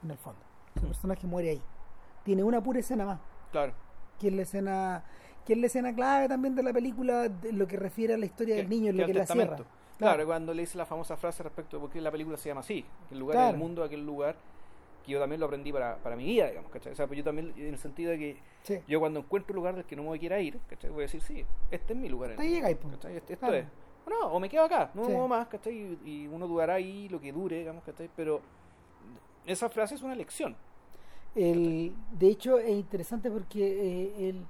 en 0.03 0.11
el 0.11 0.19
fondo. 0.19 0.41
Su 0.79 0.87
personaje 0.87 1.27
muere 1.27 1.51
ahí. 1.51 1.63
Tiene 2.25 2.43
una 2.45 2.63
pura 2.63 2.81
escena 2.81 3.07
más, 3.07 3.19
Claro. 3.51 3.73
Que 4.19 4.29
es 4.29 4.35
la 4.35 4.43
escena, 4.43 5.05
que 5.47 5.53
es 5.55 5.59
la 5.59 5.67
escena 5.67 5.95
clave 5.95 6.29
también 6.29 6.55
de 6.55 6.63
la 6.63 6.73
película, 6.73 7.29
de 7.29 7.53
lo 7.53 7.67
que 7.67 7.77
refiere 7.77 8.15
a 8.15 8.19
la 8.19 8.27
historia 8.27 8.57
del 8.57 8.69
niño, 8.69 8.93
lo 8.93 9.07
que 9.07 9.15
la 9.15 9.27
cierra. 9.27 9.57
Claro, 9.99 10.27
cuando 10.27 10.55
le 10.55 10.63
dice 10.63 10.79
la 10.79 10.87
famosa 10.87 11.17
frase 11.17 11.43
respecto 11.43 11.77
de 11.77 11.81
por 11.81 11.91
qué 11.91 12.01
la 12.01 12.11
película 12.13 12.37
se 12.37 12.49
llama 12.49 12.61
así, 12.61 12.85
el 13.11 13.19
lugar 13.19 13.35
Claro. 13.37 13.49
del 13.53 13.59
mundo, 13.59 13.83
aquel 13.83 14.07
lugar, 14.07 14.37
que 15.05 15.13
yo 15.13 15.19
también 15.19 15.41
lo 15.41 15.47
aprendí 15.47 15.73
para, 15.73 15.97
para 15.97 16.15
mi 16.15 16.25
vida, 16.25 16.49
digamos, 16.49 16.71
¿cachai? 16.71 16.93
O 16.93 16.95
sea, 16.97 17.07
pues 17.09 17.19
yo 17.19 17.25
también, 17.25 17.53
en 17.57 17.67
el 17.67 17.79
sentido 17.79 18.13
de 18.13 18.19
que 18.19 18.37
Sí. 18.63 18.79
yo 18.87 19.01
cuando 19.01 19.21
encuentro 19.21 19.53
un 19.53 19.57
lugar 19.57 19.75
del 19.75 19.85
que 19.87 19.97
no 19.97 20.05
me 20.05 20.19
quiera 20.19 20.39
ir, 20.41 20.61
¿cachai? 20.69 20.91
Voy 20.91 21.01
a 21.01 21.03
decir, 21.03 21.21
sí, 21.23 21.45
este 21.71 21.95
es 21.95 21.99
mi 21.99 22.09
lugar. 22.09 22.35
Ahí. 22.39 22.61
¿cachai? 22.61 23.17
Este- 23.17 23.37
Claro. 23.37 23.55
es. 23.57 23.67
O 24.07 24.11
no, 24.11 24.21
o 24.33 24.39
me 24.41 24.49
quedo 24.49 24.65
acá, 24.65 24.91
no 24.95 25.03
Sí. 25.03 25.09
me 25.09 25.15
muevo 25.15 25.29
más, 25.29 25.49
¿cachai? 25.49 25.75
Y, 26.05 26.11
y 26.11 26.27
uno 26.29 26.47
durará 26.47 26.75
ahí 26.75 27.09
lo 27.09 27.21
que 27.21 27.33
dure, 27.33 27.59
digamos, 27.59 27.83
¿cachai? 27.85 28.09
Pero 28.15 28.41
esa 29.47 29.69
frase 29.69 29.95
es 29.97 30.03
una 30.03 30.15
lección. 30.15 30.55
El, 31.35 31.95
de 32.13 32.29
hecho, 32.29 32.59
es 32.59 32.71
interesante 32.71 33.31
porque 33.31 33.61
eh, 33.61 34.29
el, 34.29 34.45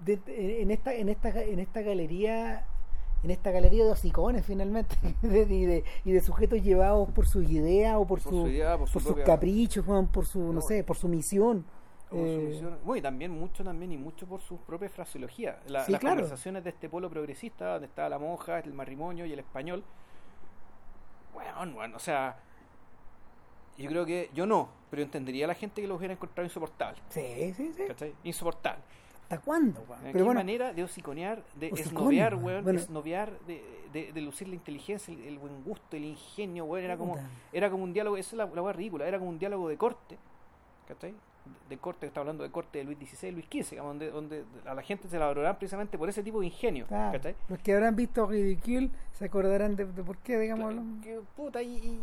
de- 0.00 0.62
en 0.62 0.70
esta 0.70 0.94
en 0.94 1.08
esta 1.08 1.28
en 1.42 1.58
esta 1.58 1.80
galería 1.82 2.64
en 3.22 3.30
esta 3.30 3.50
galería 3.52 3.84
de 3.84 3.90
hocicones 3.92 4.44
finalmente 4.44 4.96
de- 5.22 5.42
y, 5.54 5.64
de, 5.64 5.84
y 6.04 6.10
de 6.12 6.20
sujetos 6.20 6.62
llevados 6.62 7.08
por 7.10 7.26
sus 7.26 7.48
ideas 7.50 7.94
o 7.96 8.00
por, 8.06 8.20
Por 8.20 8.32
su- 8.32 8.40
su 8.42 8.48
idea, 8.48 8.76
por 8.78 8.88
su 8.88 8.92
por 8.94 9.02
sus 9.02 9.16
caprichos 9.24 9.84
por 10.12 10.26
su 10.26 10.40
no 10.40 10.52
No. 10.54 10.60
sé 10.60 10.82
por 10.84 10.96
su 10.96 11.08
misión 11.08 11.64
Eh, 12.14 12.60
Bueno, 12.84 12.96
y 12.98 13.00
también 13.02 13.30
mucho 13.30 13.62
también 13.64 13.92
y 13.92 13.96
mucho 13.96 14.26
por 14.26 14.40
su 14.42 14.58
propia 14.58 14.88
fraseología. 14.90 15.60
La- 15.66 15.84
Sí, 15.86 15.92
las 15.92 16.00
claro. 16.00 16.16
conversaciones 16.16 16.62
de 16.64 16.70
este 16.70 16.88
polo 16.90 17.08
progresista, 17.08 17.72
donde 17.72 17.86
está 17.86 18.06
la 18.08 18.18
monja, 18.18 18.58
el 18.58 18.74
matrimonio 18.74 19.24
y 19.24 19.32
el 19.32 19.38
español. 19.38 19.82
Bueno, 21.32 21.74
bueno, 21.74 21.96
o 21.96 22.00
sea, 22.00 22.36
yo 23.78 23.88
creo 23.88 24.04
que 24.06 24.30
yo 24.34 24.46
no, 24.46 24.68
pero 24.90 25.02
entendería 25.02 25.44
a 25.46 25.48
la 25.48 25.54
gente 25.54 25.80
que 25.80 25.88
lo 25.88 25.96
hubiera 25.96 26.14
encontrado 26.14 26.44
insoportable. 26.46 27.00
sí 27.08 27.52
sí 27.56 27.72
sí 27.76 27.82
¿Cachai? 27.88 28.14
Insoportable. 28.24 28.82
hasta 29.22 29.38
cuándo 29.38 29.80
weón? 29.88 30.02
¿Qué 30.04 30.12
pero 30.12 30.24
bueno 30.26 30.40
manera 30.40 30.72
de 30.72 30.82
hociconear, 30.84 31.42
de 31.54 31.68
esnovear, 31.68 32.34
weón. 32.34 32.64
Bueno. 32.64 32.78
esnovear, 32.78 33.38
de, 33.46 33.62
de, 33.92 34.12
de 34.12 34.20
lucir 34.20 34.48
la 34.48 34.54
inteligencia, 34.54 35.12
el, 35.14 35.20
el 35.22 35.38
buen 35.38 35.62
gusto, 35.64 35.96
el 35.96 36.04
ingenio, 36.04 36.64
weón, 36.66 36.84
era 36.84 36.96
como, 36.96 37.16
era 37.52 37.70
como 37.70 37.84
un 37.84 37.92
diálogo, 37.92 38.16
esa 38.16 38.30
es 38.30 38.32
la, 38.34 38.46
la 38.46 38.72
ridícula, 38.72 39.06
era 39.08 39.18
como 39.18 39.30
un 39.30 39.38
diálogo 39.38 39.68
de 39.68 39.76
corte, 39.76 40.18
¿cachai? 40.86 41.14
De, 41.68 41.76
corte, 41.76 42.06
está 42.06 42.20
hablando 42.20 42.44
de 42.44 42.50
corte 42.50 42.78
de 42.78 42.84
Luis 42.84 42.98
XVI, 42.98 43.32
Luis 43.32 43.46
XV, 43.46 43.70
digamos, 43.70 43.90
donde, 43.98 44.10
donde 44.10 44.44
a 44.64 44.74
la 44.74 44.82
gente 44.82 45.08
se 45.08 45.18
la 45.18 45.58
precisamente 45.58 45.98
por 45.98 46.08
ese 46.08 46.22
tipo 46.22 46.38
de 46.38 46.46
ingenio, 46.46 46.86
claro, 46.86 47.18
los 47.48 47.58
que 47.58 47.74
habrán 47.74 47.96
visto 47.96 48.26
Ridicule 48.26 48.90
se 49.12 49.24
acordarán 49.24 49.74
de, 49.74 49.86
de 49.86 50.04
por 50.04 50.18
qué 50.18 50.38
digamos 50.38 50.72
Claro, 50.72 50.86
que, 51.02 51.20
puta, 51.34 51.60
y, 51.60 51.74
y- 51.74 52.00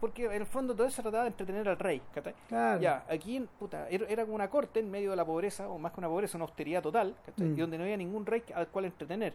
porque 0.00 0.26
en 0.26 0.32
el 0.32 0.46
fondo 0.46 0.74
todo 0.74 0.86
eso 0.86 1.02
trataba 1.02 1.24
de 1.24 1.30
entretener 1.30 1.68
al 1.68 1.78
rey, 1.78 2.00
¿cachai? 2.14 2.34
claro 2.48 2.80
Ya, 2.80 3.04
aquí, 3.08 3.46
puta, 3.58 3.88
era, 3.88 4.22
como 4.24 4.34
una 4.36 4.48
corte 4.50 4.80
en 4.80 4.90
medio 4.90 5.10
de 5.10 5.16
la 5.16 5.24
pobreza, 5.24 5.68
o 5.68 5.78
más 5.78 5.92
que 5.92 6.00
una 6.00 6.08
pobreza, 6.08 6.36
una 6.38 6.44
austeridad 6.44 6.82
total, 6.82 7.14
¿cachai? 7.26 7.48
Mm. 7.48 7.56
Y 7.56 7.60
donde 7.60 7.78
no 7.78 7.84
había 7.84 7.96
ningún 7.96 8.24
rey 8.26 8.42
al 8.54 8.68
cual 8.68 8.84
entretener. 8.86 9.32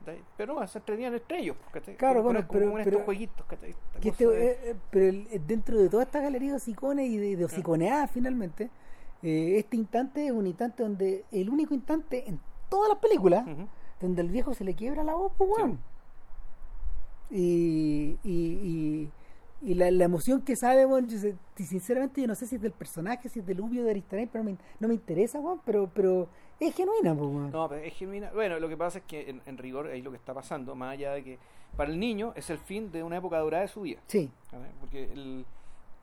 ¿cachai? 0.00 0.20
Pero 0.36 0.54
no, 0.54 0.66
se 0.66 0.78
entretenían 0.78 1.14
entre 1.14 1.38
ellos, 1.38 1.56
¿cachai? 1.72 1.96
Claro, 1.96 2.22
bueno, 2.22 2.40
pero- 2.50 2.70
con 2.70 2.74
pero- 2.82 2.90
estos 2.90 3.04
jueguitos, 3.04 3.46
que 3.46 4.08
este, 4.08 4.26
de- 4.26 4.46
eh, 4.50 4.58
eh, 4.64 4.76
pero 4.90 5.06
el- 5.06 5.28
eh, 5.30 5.40
dentro 5.46 5.78
de 5.78 5.88
toda 5.88 6.02
esta 6.02 6.20
galería 6.20 6.50
de 6.50 6.56
hocicones 6.56 7.08
y 7.08 7.18
de, 7.18 7.36
de 7.36 7.44
hociconeadas 7.44 8.10
finalmente 8.10 8.68
eh, 9.22 9.58
este 9.58 9.76
instante 9.76 10.26
es 10.26 10.32
un 10.32 10.46
instante 10.48 10.82
donde 10.82 11.24
el 11.30 11.48
único 11.48 11.72
instante 11.74 12.28
en 12.28 12.40
todas 12.68 12.88
las 12.88 12.98
películas 12.98 13.44
donde 14.00 14.20
al 14.22 14.28
viejo 14.28 14.52
se 14.54 14.64
le 14.64 14.74
quiebra 14.74 15.04
la 15.04 15.14
voz 15.14 15.30
pues 15.38 15.48
weón. 15.56 15.78
y, 17.30 18.18
y, 18.24 18.32
y, 18.32 19.10
y 19.64 19.74
la, 19.74 19.90
la 19.90 20.04
emoción 20.04 20.42
que 20.42 20.56
sabe 20.56 20.82
yo 20.82 21.18
y 21.58 21.62
sinceramente 21.64 22.20
yo 22.20 22.26
no 22.26 22.34
sé 22.34 22.46
si 22.46 22.56
es 22.56 22.62
del 22.62 22.72
personaje 22.72 23.28
si 23.28 23.38
es 23.40 23.46
del 23.46 23.60
Ubio 23.60 23.84
de 23.84 23.90
Aristarain 23.90 24.28
pero 24.30 24.42
me- 24.44 24.56
no 24.80 24.88
me 24.88 24.94
interesa 24.94 25.38
weón, 25.40 25.60
pero, 25.64 25.88
pero 25.94 26.28
es 26.60 26.74
genuina 26.74 27.14
pues. 27.14 27.30
No, 27.52 27.68
pero 27.68 27.80
es 27.82 27.94
genuina. 27.94 28.30
Bueno, 28.34 28.58
lo 28.60 28.68
que 28.68 28.76
pasa 28.76 28.98
es 28.98 29.04
que 29.04 29.30
en, 29.30 29.40
en 29.46 29.58
rigor 29.58 29.86
ahí 29.88 30.02
lo 30.02 30.10
que 30.10 30.16
está 30.16 30.32
pasando, 30.34 30.74
más 30.74 30.92
allá 30.92 31.12
de 31.12 31.24
que 31.24 31.38
para 31.76 31.90
el 31.90 31.98
niño 31.98 32.32
es 32.36 32.50
el 32.50 32.58
fin 32.58 32.92
de 32.92 33.02
una 33.02 33.16
época 33.16 33.38
dorada 33.38 33.62
de 33.62 33.68
su 33.68 33.80
vida. 33.82 34.00
sí. 34.06 34.30
Porque 34.80 35.04
el 35.12 35.44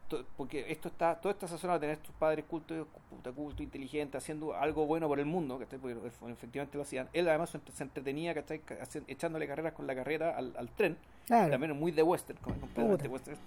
to- 0.09 0.25
porque 0.35 0.69
esto 0.71 0.89
está 0.89 1.15
todo 1.21 1.31
está 1.31 1.47
sazonado 1.47 1.77
a 1.77 1.79
tener 1.79 1.97
tus 1.97 2.13
padres 2.15 2.43
cultos 2.45 2.85
puta 3.09 3.31
culto 3.31 3.63
inteligente 3.63 4.17
haciendo 4.17 4.53
algo 4.53 4.85
bueno 4.85 5.07
por 5.07 5.19
el 5.19 5.25
mundo 5.25 5.57
¿cachai? 5.57 5.79
porque 5.79 5.95
e- 5.95 6.31
efectivamente 6.31 6.75
lo 6.77 6.83
hacían 6.83 7.07
él 7.13 7.29
además 7.29 7.51
se 7.51 7.57
entre- 7.57 7.73
se 7.75 7.83
entretenía 7.83 8.33
¿cachai? 8.33 8.61
Echándole 9.07 9.47
carreras 9.47 9.73
con 9.73 9.87
la 9.87 9.95
carrera 9.95 10.35
al, 10.35 10.53
al 10.57 10.67
tren 10.69 10.97
claro 11.25 11.51
también 11.51 11.71
es 11.71 11.77
muy 11.77 11.91
de 11.93 12.03
western 12.03 12.37
completamente 12.39 13.07
western 13.07 13.37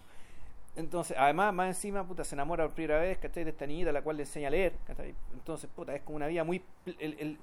entonces 0.74 1.16
además 1.18 1.52
más 1.52 1.68
encima 1.68 2.06
puta 2.06 2.24
se 2.24 2.34
enamora 2.34 2.64
por 2.64 2.74
primera 2.74 2.98
vez 3.00 3.18
¿cachai? 3.18 3.44
de 3.44 3.50
esta 3.50 3.66
niñita 3.66 3.90
a 3.90 3.92
la 3.92 4.00
cual 4.02 4.16
le 4.16 4.22
enseña 4.22 4.48
a 4.48 4.50
leer 4.52 4.72
¿cachai? 4.86 5.14
entonces 5.34 5.68
puta 5.74 5.94
es 5.94 6.00
como 6.02 6.16
una 6.16 6.26
vida 6.28 6.44
muy 6.44 6.62
el, 6.86 7.16
el- 7.18 7.38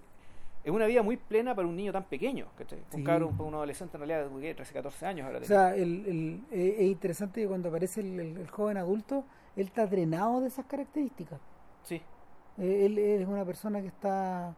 es 0.70 0.76
una 0.76 0.86
vida 0.86 1.02
muy 1.04 1.18
plena 1.18 1.54
para 1.56 1.68
un 1.68 1.76
niño 1.76 1.92
tan 1.92 2.04
pequeño, 2.06 2.48
¿cachai? 2.58 2.80
Un 2.94 3.00
Sí. 3.00 3.04
cabrón, 3.04 3.36
un 3.40 3.54
adolescente 3.54 3.98
en 3.98 4.08
realidad 4.08 4.30
de 4.30 4.54
13, 4.56 4.74
14 4.74 5.06
años 5.06 5.26
ahora 5.26 5.40
O 5.40 5.44
sea, 5.44 5.76
el, 5.76 6.06
el- 6.06 6.42
es 6.52 6.82
interesante 6.82 7.42
que 7.42 7.48
cuando 7.48 7.70
aparece 7.70 8.02
el, 8.02 8.48
joven 8.50 8.78
adulto, 8.78 9.24
él 9.56 9.68
está 9.68 9.86
drenado 9.88 10.42
de 10.42 10.48
esas 10.48 10.66
características. 10.66 11.40
Sí, 11.84 12.02
Eh, 12.58 12.86
Él, 12.86 12.98
él 13.00 13.22
es 13.22 13.28
una 13.28 13.46
persona 13.46 13.80
que 13.82 13.88
está 13.88 14.54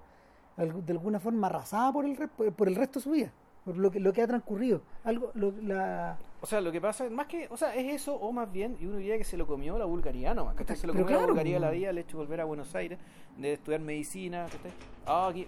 de 0.57 0.91
alguna 0.91 1.19
forma 1.19 1.47
arrasada 1.47 1.91
por 1.93 2.05
el, 2.05 2.15
por 2.27 2.67
el 2.67 2.75
resto 2.75 2.99
de 2.99 3.03
su 3.03 3.11
vida, 3.11 3.31
por 3.63 3.77
lo 3.77 3.89
que, 3.91 3.99
lo 3.99 4.11
que 4.11 4.21
ha 4.21 4.27
transcurrido. 4.27 4.81
Algo, 5.03 5.31
lo- 5.35 5.53
la, 5.61 6.17
o 6.41 6.45
sea, 6.47 6.59
lo 6.61 6.71
que 6.71 6.81
pasa 6.81 7.05
es 7.05 7.11
más 7.11 7.27
que, 7.27 7.47
o 7.51 7.57
sea, 7.57 7.73
es 7.75 7.93
eso 8.01 8.15
o 8.15 8.31
más 8.31 8.51
bien, 8.51 8.75
y 8.79 8.85
uno 8.87 8.97
diría 8.97 9.17
que 9.17 9.23
se 9.23 9.37
lo 9.37 9.45
comió 9.47 9.77
la 9.77 9.85
vulgaría 9.85 10.33
nomás, 10.33 10.55
¿cachai? 10.55 10.75
Se 10.75 10.87
lo 10.87 10.93
comió 10.93 11.05
la 11.05 11.11
claro, 11.11 11.27
la 11.35 11.41
pues. 11.67 11.73
vida, 11.73 11.89
el 11.91 11.97
hecho 11.99 12.17
volver 12.17 12.41
a 12.41 12.45
Buenos 12.45 12.73
Aires, 12.75 12.97
de 13.37 13.53
estudiar 13.53 13.81
medicina, 13.81 14.47
¿cachai? 14.51 14.71
Ah, 15.05 15.27
aquí. 15.29 15.47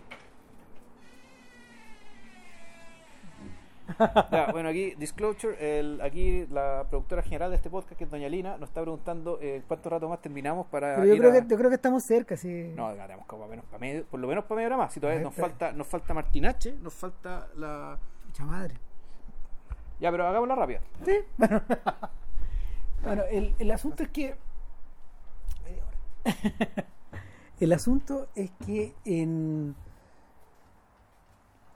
Ya, 4.32 4.48
bueno, 4.52 4.70
aquí, 4.70 4.96
Disclosure, 4.96 5.80
el, 5.80 6.00
aquí 6.02 6.46
la 6.48 6.86
productora 6.90 7.22
general 7.22 7.50
de 7.52 7.58
este 7.58 7.70
podcast, 7.70 7.98
que 7.98 8.06
es 8.06 8.10
Doña 8.10 8.30
Lina, 8.30 8.58
nos 8.58 8.70
está 8.70 8.82
preguntando 8.82 9.40
eh, 9.42 9.62
cuánto 9.68 9.90
rato 9.90 10.08
más 10.10 10.22
terminamos 10.22 10.68
para 10.68 10.96
pero 10.96 11.08
yo 11.08 11.14
ir 11.16 11.20
creo, 11.20 11.32
a- 11.32 11.34
que, 11.42 11.48
yo 11.48 11.58
creo 11.58 11.70
que 11.70 11.76
estamos 11.76 12.04
cerca, 12.04 12.38
sí. 12.38 12.72
No, 12.76 12.96
ganamos 12.96 13.26
como 13.26 13.48
menos 13.48 13.66
para 13.66 13.80
medio, 13.80 14.06
por 14.06 14.20
lo 14.20 14.28
menos 14.28 14.46
para 14.46 14.56
media 14.56 14.68
hora 14.68 14.78
más. 14.78 14.94
Si 14.94 15.00
todavía 15.00 15.22
nos 15.22 15.36
falta, 15.36 15.72
nos 15.74 15.86
falta 15.88 16.14
Martinache, 16.14 16.74
nos 16.82 16.94
falta 16.94 17.48
la. 17.58 17.98
Pucha 18.28 18.46
madre. 18.46 18.76
Ya, 20.00 20.12
pero 20.12 20.28
hagámosla 20.28 20.56
rápida. 20.56 20.80
Sí, 21.06 21.20
bueno. 21.38 21.62
bueno, 23.04 23.24
el, 23.30 23.54
el 23.60 23.72
asunto 23.72 24.04
es 24.04 24.10
que. 24.10 24.36
el 27.60 27.74
asunto 27.74 28.28
es 28.36 28.52
que 28.66 28.94
en 29.06 29.76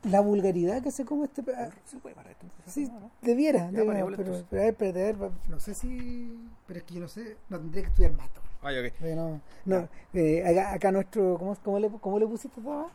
la 0.03 0.19
vulgaridad 0.21 0.81
que 0.81 0.91
se 0.91 1.05
come 1.05 1.25
este. 1.25 1.43
pe- 1.43 1.53
¿Se 1.85 1.97
puede 1.97 2.15
parar 2.15 2.31
esto? 2.31 2.45
Sí, 2.65 2.85
No, 2.87 2.99
no. 2.99 3.11
debiera, 3.21 3.69
Ya, 3.71 3.83
debiera, 3.83 4.05
pero, 4.15 4.35
a 4.35 4.37
ver, 4.51 5.15
a 5.15 5.29
no 5.49 5.59
sé 5.59 5.73
si. 5.73 6.49
Pero 6.65 6.79
es 6.79 6.85
que 6.85 6.93
yo 6.95 7.01
no 7.01 7.07
sé, 7.07 7.37
no 7.49 7.57
tendría 7.59 7.83
que 7.83 7.89
estudiar 7.89 8.13
más. 8.13 8.29
todavía. 8.31 8.47
Ah, 8.61 8.87
ok. 8.87 9.15
No, 9.15 9.41
no, 9.65 9.89
eh, 10.13 10.43
acá, 10.45 10.73
acá 10.73 10.91
nuestro. 10.91 11.37
¿cómo, 11.37 11.55
cómo, 11.63 11.79
le, 11.79 11.89
¿Cómo 11.89 12.19
le 12.19 12.27
pusiste 12.27 12.59
esta 12.59 12.87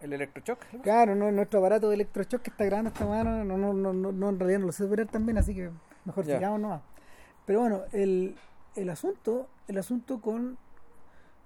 ¿El 0.00 0.12
electrochoc? 0.12 0.58
Claro, 0.82 1.14
no, 1.14 1.30
nuestro 1.30 1.60
aparato 1.60 1.88
de 1.88 1.94
electroshock 1.94 2.42
que 2.42 2.50
está 2.50 2.64
grabando 2.64 2.88
esta 2.88 3.06
mano, 3.06 3.44
no, 3.44 3.56
no, 3.56 3.72
no, 3.92 3.92
no, 4.12 4.28
en 4.30 4.38
realidad 4.38 4.58
no 4.60 4.66
lo 4.66 4.72
sé 4.72 4.82
operar 4.84 5.06
también, 5.06 5.38
así 5.38 5.54
que 5.54 5.70
mejor 6.04 6.24
sigamos 6.36 6.60
nomás. 6.60 6.82
Pero 7.46 7.60
bueno, 7.60 7.82
el, 7.92 8.34
el 8.74 8.90
asunto, 8.90 9.48
el 9.68 9.78
asunto 9.78 10.20
con, 10.20 10.58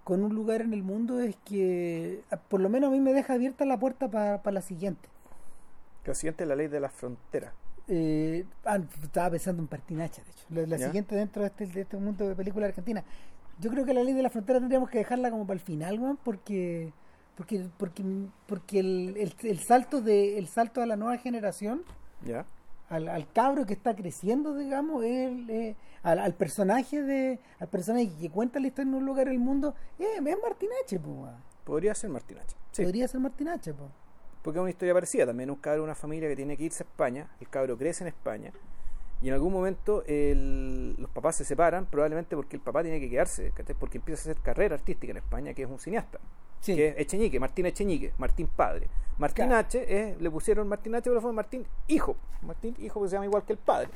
con 0.06 0.22
un 0.22 0.36
lugar 0.36 0.60
en 0.60 0.72
el 0.72 0.84
mundo 0.84 1.18
es 1.18 1.34
que 1.44 2.22
a- 2.30 2.36
por 2.36 2.60
lo 2.60 2.68
menos 2.68 2.90
a 2.90 2.92
mí 2.92 3.00
me 3.00 3.12
deja 3.12 3.34
abierta 3.34 3.64
la 3.64 3.76
puerta 3.76 4.06
para 4.08 4.52
la 4.52 4.62
siguiente. 4.62 5.08
Lo 6.04 6.14
siguiente 6.14 6.44
es 6.44 6.48
la 6.48 6.54
ley 6.54 6.68
de 6.68 6.78
la 6.78 6.88
frontera. 6.88 7.52
Eh, 7.88 8.44
ah, 8.64 8.78
estaba 9.02 9.30
pensando 9.30 9.62
en 9.62 9.66
Partinacha, 9.66 10.22
de 10.22 10.30
hecho. 10.30 10.44
La, 10.50 10.60
la 10.66 10.78
siguiente 10.86 11.16
dentro 11.16 11.42
de 11.42 11.48
este, 11.48 11.66
de 11.66 11.80
este 11.80 11.96
mundo 11.96 12.28
de 12.28 12.36
película 12.36 12.66
argentina. 12.66 13.02
Yo 13.58 13.68
creo 13.68 13.84
que 13.84 13.92
la 13.94 14.04
ley 14.04 14.14
de 14.14 14.22
la 14.22 14.30
frontera 14.30 14.60
tendríamos 14.60 14.90
que 14.90 14.98
dejarla 14.98 15.28
como 15.32 15.44
para 15.44 15.58
el 15.58 15.64
final, 15.64 15.98
weón, 15.98 16.18
porque 16.22 16.92
porque 17.36 17.66
porque 17.76 18.04
porque 18.46 18.78
el, 18.78 19.16
el, 19.16 19.34
el 19.42 19.58
salto 19.58 20.00
de 20.02 20.38
el 20.38 20.46
salto 20.46 20.82
a 20.82 20.86
la 20.86 20.94
nueva 20.94 21.18
generación 21.18 21.82
¿Ya? 22.24 22.46
Al, 22.88 23.08
al 23.08 23.30
cabro 23.32 23.66
que 23.66 23.72
está 23.74 23.94
creciendo 23.96 24.54
digamos 24.54 25.04
el, 25.04 25.48
eh, 25.50 25.76
al, 26.02 26.18
al 26.18 26.34
personaje 26.34 27.02
de 27.02 27.38
al 27.58 27.68
personaje 27.68 28.10
que 28.20 28.30
cuenta 28.30 28.60
la 28.60 28.68
historia 28.68 28.88
en 28.90 28.94
un 28.94 29.04
lugar 29.06 29.26
del 29.28 29.38
mundo 29.38 29.74
eh, 29.98 30.04
es 30.18 30.98
po, 31.00 31.10
weón. 31.10 31.36
Podría 31.64 31.94
ser 31.94 32.10
Martinache. 32.10 32.56
Sí. 32.72 32.82
podría 32.84 33.08
ser 33.08 33.20
Martinache 33.20 33.74
po. 33.74 33.88
Porque 34.42 34.58
es 34.58 34.62
una 34.62 34.70
historia 34.70 34.94
parecida 34.94 35.26
también. 35.26 35.50
Un 35.50 35.56
cabro 35.56 35.80
de 35.80 35.84
una 35.84 35.96
familia 35.96 36.28
que 36.28 36.36
tiene 36.36 36.56
que 36.56 36.62
irse 36.62 36.84
a 36.84 36.86
España. 36.86 37.28
El 37.40 37.48
cabro 37.48 37.76
crece 37.76 38.04
en 38.04 38.08
España. 38.08 38.52
Y 39.20 39.26
en 39.28 39.34
algún 39.34 39.52
momento 39.52 40.04
el- 40.06 40.94
los 40.98 41.10
papás 41.10 41.34
se 41.36 41.44
separan, 41.44 41.86
probablemente 41.86 42.36
porque 42.36 42.54
el 42.54 42.62
papá 42.62 42.82
tiene 42.82 43.00
que 43.00 43.10
quedarse, 43.10 43.52
porque 43.80 43.98
empieza 43.98 44.20
a 44.28 44.32
hacer 44.32 44.42
carrera 44.44 44.76
artística 44.76 45.10
en 45.10 45.16
España, 45.16 45.52
que 45.54 45.62
es 45.62 45.68
un 45.68 45.80
cineasta. 45.80 46.20
Sí. 46.66 46.76
que 46.76 46.88
es 46.88 46.98
Echeñique, 46.98 47.40
Martín 47.40 47.66
Echeñique, 47.66 48.12
Martín 48.18 48.48
padre. 48.54 48.88
Martín 49.18 49.46
Claro. 49.46 49.66
H 49.66 49.84
es- 50.10 50.20
le 50.20 50.30
pusieron 50.30 50.68
Martín 50.68 50.94
H, 50.94 51.08
pero 51.08 51.20
fue 51.20 51.32
Martín 51.32 51.64
hijo. 51.88 52.16
Martín 52.42 52.74
hijo 52.78 53.02
que 53.02 53.08
se 53.08 53.14
llama 53.14 53.24
igual 53.26 53.44
que 53.44 53.52
el 53.54 53.58
padre. 53.58 53.88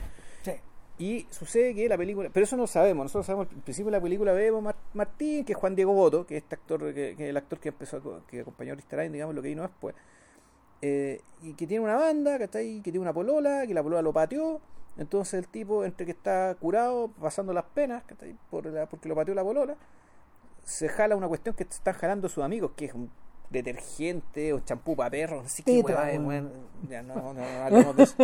Sí. 0.43 0.53
Y 0.99 1.27
sucede 1.31 1.75
que 1.75 1.89
la 1.89 1.97
película, 1.97 2.29
pero 2.33 2.45
eso 2.45 2.57
no 2.57 2.63
lo 2.63 2.67
sabemos, 2.67 3.05
nosotros 3.05 3.27
sabemos 3.27 3.49
al 3.51 3.63
principio 3.63 3.91
de 3.91 3.97
la 3.99 4.03
película 4.03 4.33
vemos 4.33 4.63
Mar- 4.63 4.77
Martín, 4.95 5.45
que 5.45 5.53
es 5.53 5.59
Juan 5.59 5.75
Diego 5.75 5.93
Boto, 5.95 6.27
que 6.27 6.37
es 6.37 6.43
este 6.43 6.55
actor, 6.57 6.81
que, 6.95 7.15
que 7.17 7.25
es 7.25 7.31
el 7.31 7.37
actor 7.37 7.59
que 7.59 7.69
empezó, 7.71 8.23
que 8.27 8.41
acompañó 8.41 8.73
a 8.73 8.77
Ristarain, 8.77 9.11
digamos, 9.13 9.35
lo 9.35 9.41
que 9.43 9.49
vino 9.49 9.63
después. 9.63 9.95
Eh, 10.83 11.21
y 11.43 11.53
que 11.55 11.67
tiene 11.67 11.85
una 11.85 11.97
banda, 11.97 12.39
¿cachai? 12.39 12.77
Que 12.83 12.91
tiene 12.91 13.01
una 13.01 13.13
polola, 13.13 13.67
que 13.67 13.75
la 13.75 13.83
polola 13.83 14.01
lo 14.03 14.13
pateó. 14.13 14.61
Entonces 14.97 15.35
el 15.35 15.49
tipo, 15.49 15.85
entre 15.85 16.05
que 16.07 16.13
está 16.13 16.55
curado, 16.59 17.09
pasando 17.21 17.53
las 17.53 17.65
penas, 17.65 18.03
¿cachai? 18.05 18.35
Por 18.51 18.67
la- 18.67 18.87
porque 18.87 19.09
lo 19.09 19.15
pateó 19.15 19.35
la 19.35 19.43
polola, 19.45 19.77
se 20.71 20.89
jala 20.89 21.17
una 21.17 21.29
cuestión 21.29 21.55
que 21.55 21.65
están 21.65 21.95
jalando 21.95 22.29
sus 22.29 22.43
amigos, 22.45 22.73
que 22.77 22.87
es 22.87 22.95
un 22.95 23.11
detergente 23.51 24.53
o 24.53 24.61
champú 24.61 24.95
para 24.95 25.11
perros, 25.11 25.43
no 25.43 25.49
sé 25.49 25.63
qué 25.65 25.81
weón. 25.81 26.53
Ya 26.89 27.03
no, 27.03 27.15
no, 27.17 27.35
no 27.35 27.43
hablemos 27.65 27.97
de 27.97 28.03
eso. 28.05 28.15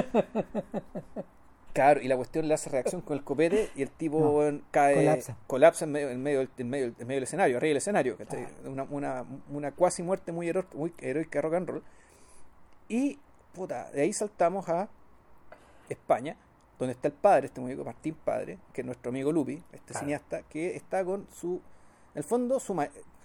Claro, 1.72 2.00
y 2.00 2.08
la 2.08 2.16
cuestión 2.16 2.48
le 2.48 2.54
hace 2.54 2.70
reacción 2.70 3.02
con 3.02 3.18
el 3.18 3.22
copete 3.24 3.68
y 3.76 3.82
el 3.82 3.90
tipo 3.90 4.42
No, 4.50 4.60
cae, 4.70 4.94
colapsa. 4.94 5.36
colapsa 5.46 5.84
en 5.84 5.92
medio, 5.92 6.08
en 6.10 6.22
medio, 6.22 6.48
en 6.56 6.70
medio, 6.70 6.86
en 6.86 7.06
medio 7.06 7.16
del 7.16 7.22
escenario, 7.24 7.56
arriba 7.58 7.68
del 7.68 7.76
escenario. 7.76 8.16
Ah. 8.30 8.46
Una, 8.66 8.84
una, 8.84 9.24
una 9.50 9.72
cuasi 9.72 10.02
muerte 10.02 10.32
muy, 10.32 10.48
hero- 10.48 10.64
muy 10.74 10.94
heroica 10.98 11.42
rock 11.42 11.54
and 11.54 11.68
roll. 11.68 11.82
Y, 12.88 13.18
puta, 13.52 13.90
de 13.90 14.00
ahí 14.02 14.12
saltamos 14.14 14.66
a 14.70 14.88
España, 15.90 16.36
donde 16.78 16.92
está 16.92 17.08
el 17.08 17.14
padre, 17.14 17.48
este 17.48 17.60
músico 17.60 17.84
Martín 17.84 18.16
Padre, 18.24 18.58
que 18.72 18.80
es 18.80 18.86
nuestro 18.86 19.10
amigo 19.10 19.30
Lupi, 19.30 19.62
este 19.72 19.92
Claro. 19.92 20.00
cineasta, 20.06 20.42
que 20.44 20.76
está 20.76 21.04
con 21.04 21.26
su, 21.34 21.60
en 22.16 22.20
el 22.20 22.24
fondo, 22.24 22.58
su 22.58 22.74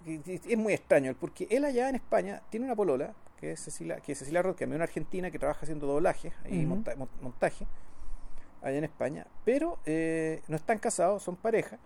es 0.06 0.58
muy 0.58 0.74
extraño, 0.74 1.16
porque 1.18 1.48
él 1.50 1.64
allá 1.64 1.88
en 1.88 1.96
España 1.96 2.42
tiene 2.50 2.66
una 2.66 2.76
polola, 2.76 3.14
que 3.40 3.54
es 3.54 3.62
Cecilia, 3.64 4.02
que 4.02 4.12
es 4.12 4.20
Cecilia 4.20 4.42
Roth, 4.42 4.58
que 4.58 4.66
es 4.66 4.70
una 4.70 4.84
argentina 4.84 5.32
que 5.32 5.40
trabaja 5.40 5.62
haciendo 5.62 5.88
doblaje 5.88 6.34
y 6.50 6.66
monta- 6.66 6.96
mon- 6.98 7.10
montaje 7.22 7.66
allá 8.62 8.78
en 8.78 8.84
España, 8.84 9.26
pero 9.46 9.80
eh, 9.86 10.42
no 10.48 10.56
están 10.58 10.78
casados, 10.78 11.24
son 11.24 11.36
pareja. 11.38 11.78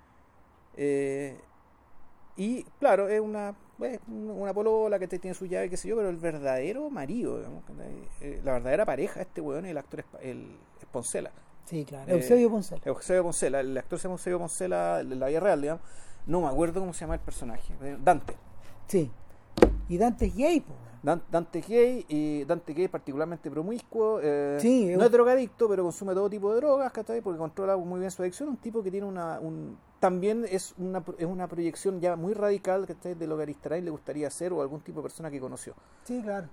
eh, 0.77 1.40
y 2.38 2.64
claro, 2.80 3.07
es 3.07 3.22
una, 3.22 3.56
pues, 3.77 3.99
una 4.07 4.53
polola 4.53 4.99
que 4.99 5.07
tiene 5.07 5.34
su 5.36 5.45
llave, 5.45 5.69
qué 5.69 5.77
sé 5.77 5.88
yo, 5.88 5.95
pero 5.95 6.10
el 6.10 6.18
verdadero 6.18 6.90
marido, 6.90 7.38
digamos, 7.38 7.64
eh, 8.22 8.41
la 8.44 8.53
verdadera 8.53 8.86
pareja 8.86 9.15
de 9.15 9.22
este 9.22 9.40
weón 9.41 9.65
es 9.65 9.72
el 9.72 9.77
actor 9.77 10.03
el 10.22 10.57
Poncela. 10.91 11.32
Sí, 11.65 11.86
claro. 11.86 12.11
Eh, 12.11 12.15
Eusebio 12.15 12.49
Poncela. 12.49 12.82
Eusebio 12.84 13.23
Poncela, 13.23 13.60
el 13.61 13.77
actor 13.77 13.99
se 13.99 14.03
llama 14.03 14.15
Eusebio 14.15 14.40
Poncela 14.40 14.99
en 14.99 15.18
la 15.19 15.27
vida 15.27 15.40
real, 15.40 15.61
digamos. 15.61 15.82
No 16.28 16.42
me 16.42 16.48
acuerdo 16.48 16.80
cómo 16.80 16.94
se 16.94 17.02
llama 17.02 17.16
el 17.16 17.20
personaje. 17.22 17.74
Dante. 18.04 18.36
Sí. 18.88 19.12
Y 19.88 19.98
Dante 19.98 20.26
es 20.26 20.36
gay. 20.36 20.64
Dan- 21.04 21.22
Dante 21.30 21.60
es 21.60 21.68
gay, 21.68 22.04
y 22.08 22.44
Dante 22.46 22.74
gay 22.74 22.88
particularmente 22.88 23.52
promiscuo, 23.52 24.20
eh, 24.24 24.58
Sí, 24.60 24.88
no 24.98 25.06
es- 25.06 25.12
drogadicto, 25.12 25.70
pero 25.70 25.84
consume 25.84 26.16
todo 26.16 26.28
tipo 26.32 26.50
de 26.52 26.58
drogas, 26.58 26.92
¿cachai? 26.92 27.22
Porque 27.22 27.38
controla 27.38 27.78
muy 27.78 28.00
bien 28.00 28.10
su 28.10 28.24
adicción, 28.24 28.50
un 28.50 28.58
tipo 28.58 28.82
que 28.82 28.90
tiene 28.90 29.06
una, 29.06 29.40
un, 29.40 29.78
también 30.00 30.46
es 30.50 30.74
una, 30.80 31.04
es 31.20 31.26
una 31.28 31.48
proyección 31.48 32.02
ya 32.02 32.16
muy 32.16 32.34
radical, 32.34 32.88
¿cachai? 32.88 33.14
De 33.14 33.28
lo 33.28 33.36
que 33.36 33.42
a 33.42 33.44
Aristarain 33.44 33.86
le 33.86 33.92
gustaría 33.92 34.28
ser 34.32 34.52
o 34.52 34.62
algún 34.64 34.82
tipo 34.82 34.98
de 35.00 35.04
persona 35.04 35.30
que 35.30 35.40
conoció. 35.40 35.76
Sí, 36.06 36.22
claro. 36.24 36.48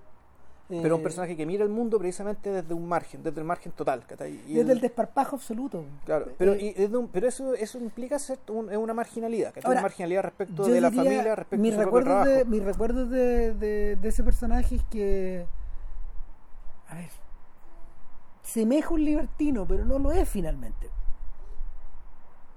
Pero 0.80 0.94
un 0.94 1.00
Eh, 1.00 1.04
personaje 1.04 1.36
que 1.36 1.44
mira 1.44 1.64
el 1.64 1.68
mundo 1.70 1.98
precisamente 1.98 2.50
desde 2.50 2.72
un 2.72 2.88
margen, 2.88 3.22
desde 3.22 3.40
el 3.40 3.46
margen 3.46 3.72
total. 3.72 4.02
Y 4.46 4.54
Desde 4.54 4.72
el 4.72 4.80
desparpajo 4.80 5.36
absoluto. 5.36 5.84
Claro, 6.06 6.28
pero, 6.38 6.52
Eh, 6.54 6.74
y 6.78 6.84
un- 6.94 7.08
pero 7.08 7.28
eso, 7.28 7.52
eso 7.54 7.78
implica 7.78 8.18
ser 8.18 8.38
un- 8.48 8.74
una 8.74 8.94
marginalidad. 8.94 9.52
Ahora, 9.58 9.70
una 9.72 9.82
marginalidad 9.82 10.22
respecto 10.22 10.66
de 10.66 10.80
la 10.80 10.90
familia, 10.90 11.34
respecto 11.34 11.62
mis 11.62 11.74
su 11.74 11.80
recuerdos 11.80 12.24
de 12.24 12.44
mis 12.46 12.62
recuerdos 12.64 13.10
de, 13.10 13.54
de, 13.54 13.96
de 13.96 14.08
ese 14.08 14.22
personaje 14.24 14.76
es 14.76 14.84
que 14.84 15.46
a 16.88 16.94
ver 16.94 17.10
semeja 18.42 18.92
un 18.94 19.04
libertino 19.04 19.66
pero 19.66 19.84
no 19.84 19.98
lo 19.98 20.12
es 20.12 20.28
finalmente 20.28 20.90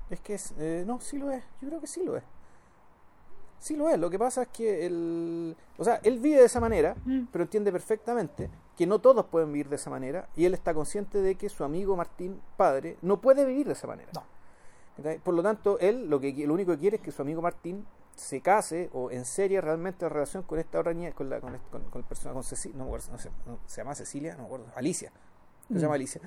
Es 0.10 0.20
que 0.20 0.34
es, 0.36 0.54
eh, 0.60 0.84
no, 0.86 1.00
sí 1.02 1.18
lo 1.18 1.32
es, 1.32 1.44
yo 1.62 1.68
creo 1.70 1.82
que 1.82 1.88
sí 1.88 2.04
lo 2.04 2.16
es. 2.18 2.24
Sí 3.60 3.76
lo 3.76 3.90
es, 3.90 3.98
lo 4.00 4.10
que 4.10 4.20
pasa 4.20 4.44
es 4.44 4.48
que 4.50 4.86
él, 4.86 5.56
o 5.78 5.84
sea, 5.84 6.00
él 6.04 6.20
vive 6.20 6.40
de 6.40 6.46
esa 6.46 6.60
manera, 6.60 6.96
Mm. 7.06 7.24
pero 7.32 7.44
entiende 7.44 7.72
perfectamente 7.72 8.50
que 8.78 8.86
no 8.86 9.00
todos 9.00 9.26
pueden 9.26 9.52
vivir 9.52 9.70
de 9.70 9.78
esa 9.78 9.90
manera 9.90 10.28
y 10.36 10.46
él 10.46 10.54
está 10.54 10.74
consciente 10.74 11.22
de 11.22 11.36
que 11.36 11.50
su 11.50 11.64
amigo 11.64 11.96
Martín, 11.96 12.40
padre, 12.58 12.98
no 13.02 13.20
puede 13.22 13.46
vivir 13.46 13.66
de 13.68 13.74
esa 13.74 13.88
manera. 13.88 14.12
No. 14.14 14.24
Por 15.24 15.34
lo 15.34 15.44
tanto, 15.44 15.78
él 15.80 16.10
lo, 16.10 16.20
que, 16.20 16.32
lo 16.48 16.54
único 16.54 16.72
que 16.74 16.80
quiere 16.80 16.98
es 16.98 17.02
que 17.02 17.12
su 17.12 17.22
amigo 17.22 17.42
Martín 17.42 17.86
se 18.16 18.40
case 18.42 18.90
o 18.94 19.12
en 19.12 19.24
realmente 19.62 20.06
la 20.06 20.10
relación 20.10 20.44
con 20.44 20.58
esta 20.60 20.80
otra 20.80 20.94
niña, 20.94 21.12
con 21.12 21.30
la 21.30 21.42
con, 21.42 21.58
con, 21.70 21.84
con 21.84 22.02
el 22.02 22.08
persona, 22.08 22.34
con 22.34 22.44
Cecilia, 22.44 22.78
no, 22.78 22.86
no 22.90 23.18
sé, 23.18 23.30
no, 23.46 23.60
se 23.66 23.82
llama 23.82 23.94
Cecilia, 23.96 24.34
no 24.36 24.40
me 24.42 24.46
acuerdo, 24.46 24.66
Alicia, 24.76 25.12
se 25.68 25.74
Mm. 25.74 25.78
llama 25.80 25.96
Alicia. 25.96 26.22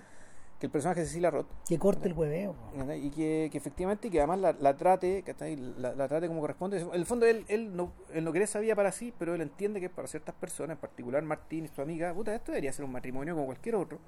Que 0.58 0.66
el 0.66 0.72
personaje 0.72 1.00
de 1.00 1.06
Cecilia 1.06 1.30
Roth 1.30 1.46
Que 1.68 1.78
corte 1.78 2.08
el 2.08 2.14
hueveo. 2.14 2.54
y 2.96 3.10
que, 3.10 3.48
que 3.50 3.58
efectivamente 3.58 4.10
que 4.10 4.18
además 4.18 4.40
la, 4.40 4.52
la 4.58 4.76
trate 4.76 5.22
¿cachai? 5.22 5.56
la, 5.56 5.94
la 5.94 6.08
trate 6.08 6.26
como 6.26 6.40
corresponde 6.40 6.80
en 6.80 6.88
el 6.94 7.06
fondo 7.06 7.26
él, 7.26 7.44
él 7.48 7.76
no 7.76 7.92
él 8.12 8.24
no 8.24 8.30
quiere 8.32 8.44
esa 8.44 8.58
vida 8.58 8.74
para 8.74 8.90
sí 8.90 9.12
pero 9.18 9.34
él 9.34 9.40
entiende 9.40 9.80
que 9.80 9.88
para 9.88 10.08
ciertas 10.08 10.34
personas 10.34 10.76
en 10.76 10.80
particular 10.80 11.22
Martín 11.22 11.64
y 11.66 11.68
su 11.68 11.80
amiga 11.80 12.12
puta 12.12 12.34
esto 12.34 12.52
debería 12.52 12.72
ser 12.72 12.84
un 12.84 12.92
matrimonio 12.92 13.34
como 13.34 13.46
cualquier 13.46 13.76
otro 13.76 13.98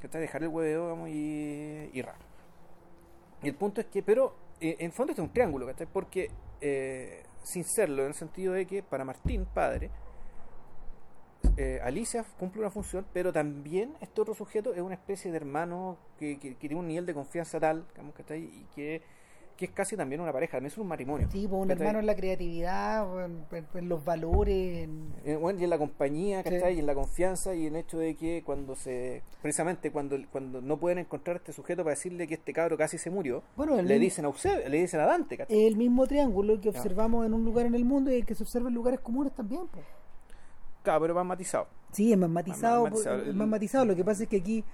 ¿cachai? 0.00 0.20
dejar 0.20 0.42
el 0.42 0.48
hueveo 0.48 0.88
vamos, 0.88 1.08
y, 1.08 1.90
y 1.92 2.02
ra. 2.02 2.14
y 3.42 3.48
el 3.48 3.54
punto 3.54 3.80
es 3.80 3.86
que 3.86 4.02
pero 4.02 4.34
eh, 4.60 4.76
en 4.80 4.90
fondo 4.92 5.12
este 5.12 5.22
es 5.22 5.28
un 5.28 5.32
triángulo 5.32 5.66
¿cachai? 5.66 5.86
porque 5.92 6.30
eh, 6.60 7.22
sin 7.44 7.64
serlo 7.64 8.02
en 8.02 8.08
el 8.08 8.14
sentido 8.14 8.52
de 8.52 8.66
que 8.66 8.82
para 8.82 9.04
Martín 9.04 9.46
padre 9.52 9.90
eh, 11.56 11.80
Alicia 11.82 12.24
cumple 12.38 12.60
una 12.60 12.70
función, 12.70 13.04
pero 13.12 13.32
también 13.32 13.92
este 14.00 14.20
otro 14.20 14.34
sujeto 14.34 14.72
es 14.74 14.80
una 14.80 14.94
especie 14.94 15.30
de 15.30 15.36
hermano 15.36 15.98
que, 16.18 16.38
que- 16.38 16.54
que 16.56 16.68
tiene 16.68 16.76
un 16.80 16.88
nivel 16.88 17.06
de 17.06 17.14
confianza 17.14 17.58
tal, 17.60 17.84
digamos, 17.92 18.14
¿cachai? 18.14 18.42
y 18.44 18.66
que, 18.74 19.02
que 19.56 19.66
es 19.66 19.70
casi 19.70 19.96
también 19.96 20.20
una 20.20 20.32
pareja, 20.32 20.52
también 20.52 20.72
es 20.72 20.78
un 20.78 20.88
matrimonio. 20.88 21.28
Sí, 21.30 21.46
pues 21.46 21.62
un 21.62 21.70
hermano 21.70 21.98
en 22.00 22.06
la 22.06 22.16
creatividad, 22.16 23.24
en, 23.26 23.44
en- 23.52 23.66
en 23.74 23.88
los 23.88 24.02
valores. 24.04 24.78
en- 24.84 25.12
Eh, 25.24 25.36
bueno, 25.36 25.60
y 25.60 25.64
en 25.64 25.70
la 25.70 25.78
compañía, 25.78 26.42
Sí. 26.42 26.54
Y 26.74 26.78
en 26.80 26.86
la 26.86 26.94
confianza 26.94 27.54
y 27.54 27.66
en 27.66 27.76
el 27.76 27.82
hecho 27.82 27.98
de 27.98 28.16
que 28.16 28.42
cuando 28.44 28.74
se. 28.74 29.22
Precisamente 29.42 29.92
cuando, 29.92 30.16
cuando 30.32 30.60
no 30.62 30.78
pueden 30.78 30.98
encontrar 30.98 31.36
a 31.36 31.38
este 31.38 31.52
sujeto 31.52 31.84
para 31.84 31.94
decirle 31.94 32.26
que 32.26 32.34
este 32.34 32.52
cabro 32.54 32.76
casi 32.78 32.96
se 32.98 33.10
murió, 33.10 33.42
Bueno, 33.56 33.76
le 33.76 33.82
mismo- 33.82 33.98
dicen 34.00 34.24
a 34.24 34.28
Eusebio, 34.28 34.68
le 34.68 34.78
dicen 34.80 35.00
a 35.00 35.06
Dante, 35.06 35.36
¿cachai? 35.36 35.66
el 35.66 35.76
mismo 35.76 36.06
triángulo 36.06 36.58
que 36.60 36.70
observamos 36.70 37.26
en 37.26 37.34
un 37.34 37.44
lugar 37.44 37.66
en 37.66 37.74
el 37.74 37.84
mundo 37.84 38.10
y 38.10 38.14
el 38.16 38.26
que 38.26 38.34
se 38.34 38.42
observa 38.42 38.68
en 38.68 38.74
lugares 38.74 39.00
comunes 39.00 39.34
también. 39.34 39.66
pues. 39.70 39.84
Claro, 40.82 41.00
pero 41.00 41.14
más 41.14 41.26
matizado. 41.26 41.66
Sí, 41.92 42.12
es 42.12 42.18
más 42.18 42.30
matizado. 42.30 42.84
Más 42.84 42.92
matizado. 42.92 43.34
más 43.34 43.48
matizado. 43.48 43.84
Lo 43.84 43.96
que 43.96 44.04
pasa 44.04 44.24
es 44.24 44.28
que 44.28 44.38
aquí 44.38 44.64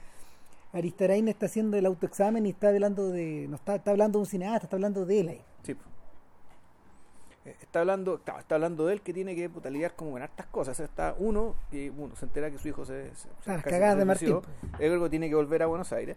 Aristarain 0.72 1.28
está 1.28 1.47
haciendo 1.47 1.76
el 1.76 1.86
autoexamen 1.86 2.47
y 2.47 2.51
está 2.51 2.68
hablando 2.68 3.09
de. 3.10 3.47
No 3.48 3.56
está, 3.56 3.76
está 3.76 3.90
hablando 3.90 4.18
de 4.18 4.20
un 4.22 4.26
cineasta, 4.26 4.66
está 4.66 4.76
hablando 4.76 5.05
de 5.05 5.20
él 5.20 5.28
ahí. 5.28 5.40
Sí. 5.62 5.76
Eh, 7.44 7.56
Está 7.62 7.80
hablando, 7.80 8.16
está 8.39 8.55
hablando 8.55 8.86
de 8.86 8.94
él 8.94 9.01
que 9.01 9.12
tiene 9.12 9.35
que 9.35 9.48
puta, 9.48 9.70
lidiar 9.70 9.94
como 9.94 10.12
con 10.12 10.22
hartas 10.22 10.47
cosas. 10.47 10.78
Está 10.80 11.14
uno, 11.18 11.55
que 11.70 11.90
uno 11.90 12.14
se 12.16 12.26
entera 12.26 12.51
que 12.51 12.59
su 12.59 12.68
hijo 12.68 12.85
se, 12.85 13.14
se, 13.14 13.28
cagadas 13.44 13.94
se 13.94 13.98
de 13.98 14.05
Martín. 14.05 14.40
El 14.78 14.90
luego 14.90 15.09
tiene 15.09 15.28
que 15.28 15.35
volver 15.35 15.62
a 15.62 15.66
Buenos 15.66 15.93
Aires. 15.93 16.16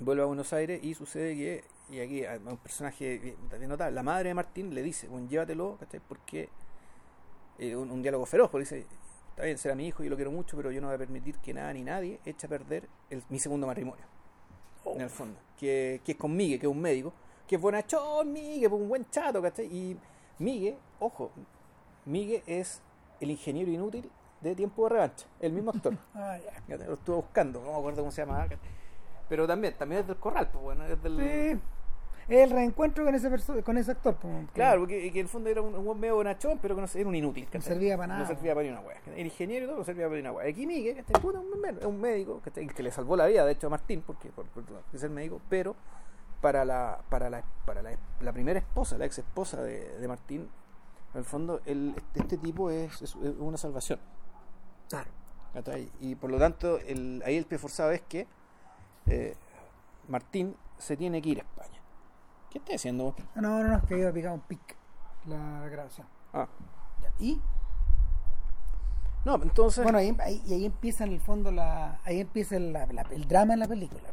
Vuelve 0.00 0.22
a 0.22 0.26
Buenos 0.26 0.52
Aires 0.52 0.82
y 0.82 0.94
sucede 0.94 1.36
que, 1.36 1.64
y 1.90 2.00
aquí 2.00 2.24
hay 2.24 2.38
un 2.38 2.56
personaje 2.56 3.36
bien 3.58 3.68
notable, 3.68 3.94
la 3.94 4.02
madre 4.02 4.30
de 4.30 4.34
Martín 4.34 4.74
le 4.74 4.82
dice, 4.82 5.06
bueno, 5.06 5.28
llévatelo, 5.28 5.76
¿cachai? 5.78 6.00
Porque 6.08 6.48
eh, 7.70 7.76
un, 7.76 7.90
un 7.90 8.02
diálogo 8.02 8.26
feroz, 8.26 8.50
porque 8.50 8.62
dice, 8.64 8.86
está 9.30 9.44
bien, 9.44 9.56
será 9.58 9.74
mi 9.74 9.86
hijo, 9.86 10.02
yo 10.02 10.10
lo 10.10 10.16
quiero 10.16 10.30
mucho, 10.30 10.56
pero 10.56 10.70
yo 10.70 10.80
no 10.80 10.88
voy 10.88 10.96
a 10.96 10.98
permitir 10.98 11.38
que 11.38 11.54
nada 11.54 11.72
ni 11.72 11.82
nadie 11.82 12.20
eche 12.24 12.46
a 12.46 12.48
perder 12.50 12.88
el- 13.10 13.22
mi 13.28 13.38
segundo 13.38 13.66
matrimonio. 13.66 14.04
En 14.84 15.00
el 15.00 15.10
fondo. 15.10 15.38
Que, 15.58 16.00
que 16.04 16.12
es 16.12 16.18
con 16.18 16.34
Migue, 16.36 16.58
que 16.58 16.66
es 16.66 16.72
un 16.72 16.80
médico, 16.80 17.12
que 17.46 17.56
es 17.56 17.60
bonachón, 17.62 18.32
Migue, 18.32 18.68
pues 18.68 18.82
un 18.82 18.88
buen 18.88 19.08
chato, 19.10 19.40
¿cachai? 19.40 19.66
Y 19.66 19.96
Migue, 20.38 20.76
ojo, 20.98 21.30
Migue 22.04 22.42
es 22.46 22.82
el 23.20 23.30
ingeniero 23.30 23.70
inútil 23.70 24.10
de 24.40 24.54
Tiempo 24.56 24.82
de 24.84 24.88
Revancha, 24.90 25.26
el 25.40 25.52
mismo 25.52 25.70
actor. 25.70 25.96
Ah, 26.14 26.38
Lo 26.68 26.94
estuve 26.94 27.16
buscando, 27.16 27.60
no 27.62 27.72
me 27.72 27.78
acuerdo 27.78 28.00
cómo 28.02 28.10
se 28.10 28.22
llama. 28.26 28.46
Pero 29.28 29.46
también, 29.46 29.74
también 29.78 30.00
es 30.02 30.06
del 30.08 30.16
corral, 30.16 30.48
pues 30.52 30.62
bueno, 30.64 30.84
es 30.86 31.00
del... 31.02 31.16
Sí. 31.16 31.60
El 32.32 32.50
reencuentro 32.50 33.04
con 33.04 33.14
ese, 33.14 33.62
con 33.62 33.76
ese 33.76 33.90
actor. 33.90 34.16
que- 34.18 34.46
Claro, 34.54 34.80
porque 34.80 35.12
que 35.12 35.20
en 35.20 35.26
el 35.26 35.28
fondo 35.28 35.50
era 35.50 35.60
un, 35.60 35.74
un 35.74 36.00
medio 36.00 36.16
bonachón, 36.16 36.58
pero 36.62 36.74
que 36.74 36.80
no, 36.80 36.86
era 36.94 37.08
un 37.08 37.14
inútil. 37.14 37.46
No 37.52 37.60
servía 37.60 37.96
para 37.96 38.06
No 38.14 38.14
nada. 38.22 38.26
servía 38.34 38.54
para 38.54 38.64
ni 38.66 38.72
una 38.72 38.80
wea. 38.80 39.00
El 39.14 39.26
ingeniero 39.26 39.64
y 39.64 39.68
todo 39.68 39.78
no 39.78 39.84
servía 39.84 40.06
para 40.06 40.14
ni 40.16 40.20
una 40.22 40.32
wea. 40.32 40.48
Aquí 40.48 40.66
Miguel, 40.66 41.04
un 41.22 41.60
mé- 41.60 41.78
es 41.78 41.84
un 41.84 42.00
médico 42.00 42.40
¿cachai? 42.42 42.66
que 42.68 42.82
le 42.82 42.90
salvó 42.90 43.16
la 43.16 43.26
vida, 43.26 43.44
de 43.44 43.52
hecho, 43.52 43.66
a 43.66 43.70
Martín, 43.70 44.02
porque 44.06 44.30
por, 44.30 44.46
por- 44.46 44.64
por 44.64 44.98
ser 44.98 45.10
médico, 45.10 45.40
pero 45.50 45.76
para 46.40 46.64
la 46.64 47.00
para 47.10 47.28
la, 47.28 47.44
para 47.66 47.82
la, 47.82 47.90
la 48.20 48.32
primera 48.32 48.58
esposa, 48.58 48.96
la 48.98 49.04
ex 49.04 49.18
esposa 49.18 49.62
de, 49.62 49.98
de 49.98 50.08
Martín, 50.08 50.48
en 51.12 51.18
el 51.18 51.24
fondo, 51.24 51.60
el, 51.66 51.92
este, 51.96 52.20
este 52.20 52.38
tipo 52.38 52.70
es, 52.70 52.94
es- 53.02 53.14
es 53.14 53.34
una 53.38 53.58
salvación. 53.58 54.00
Claro. 54.88 55.10
Y 56.00 56.14
por 56.14 56.30
lo 56.30 56.38
tanto, 56.38 56.78
el, 56.78 57.22
ahí 57.26 57.36
el 57.36 57.44
pie 57.44 57.58
forzado 57.58 57.90
es 57.92 58.00
que 58.00 58.26
eh, 59.06 59.34
Martín 60.08 60.56
se 60.78 60.96
tiene 60.96 61.20
que 61.20 61.28
ir 61.28 61.40
a 61.40 61.42
España. 61.42 61.81
¿Qué 62.52 62.58
está 62.58 62.74
haciendo 62.74 63.04
vos? 63.04 63.14
No, 63.34 63.40
no, 63.40 63.64
no, 63.64 63.76
es 63.78 63.84
que 63.84 63.98
iba 63.98 64.12
picado 64.12 64.34
un 64.34 64.40
pic 64.42 64.60
la 65.24 65.66
grabación. 65.70 66.06
Ah. 66.34 66.46
Y 67.18 67.40
no, 69.24 69.36
entonces. 69.42 69.82
bueno, 69.84 69.98
ahí, 69.98 70.14
ahí- 70.20 70.42
y 70.46 70.52
ahí 70.54 70.64
empieza 70.66 71.04
en 71.04 71.12
el 71.12 71.20
fondo 71.20 71.50
la, 71.50 72.00
ahí 72.04 72.20
empieza 72.20 72.58
la- 72.58 72.86
la- 72.86 73.02
el 73.10 73.26
drama 73.28 73.54
en 73.54 73.60
la 73.60 73.68
película. 73.68 74.10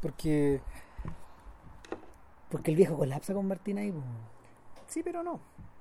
Porque 0.00 0.60
porque 2.50 2.70
el 2.70 2.76
viejo 2.78 2.96
colapsa 2.96 3.34
con 3.34 3.46
Martín 3.46 3.78
ahí. 3.78 3.92
pues. 3.92 4.04
Sí, 4.86 5.02
pero 5.02 5.22
no. 5.22 5.38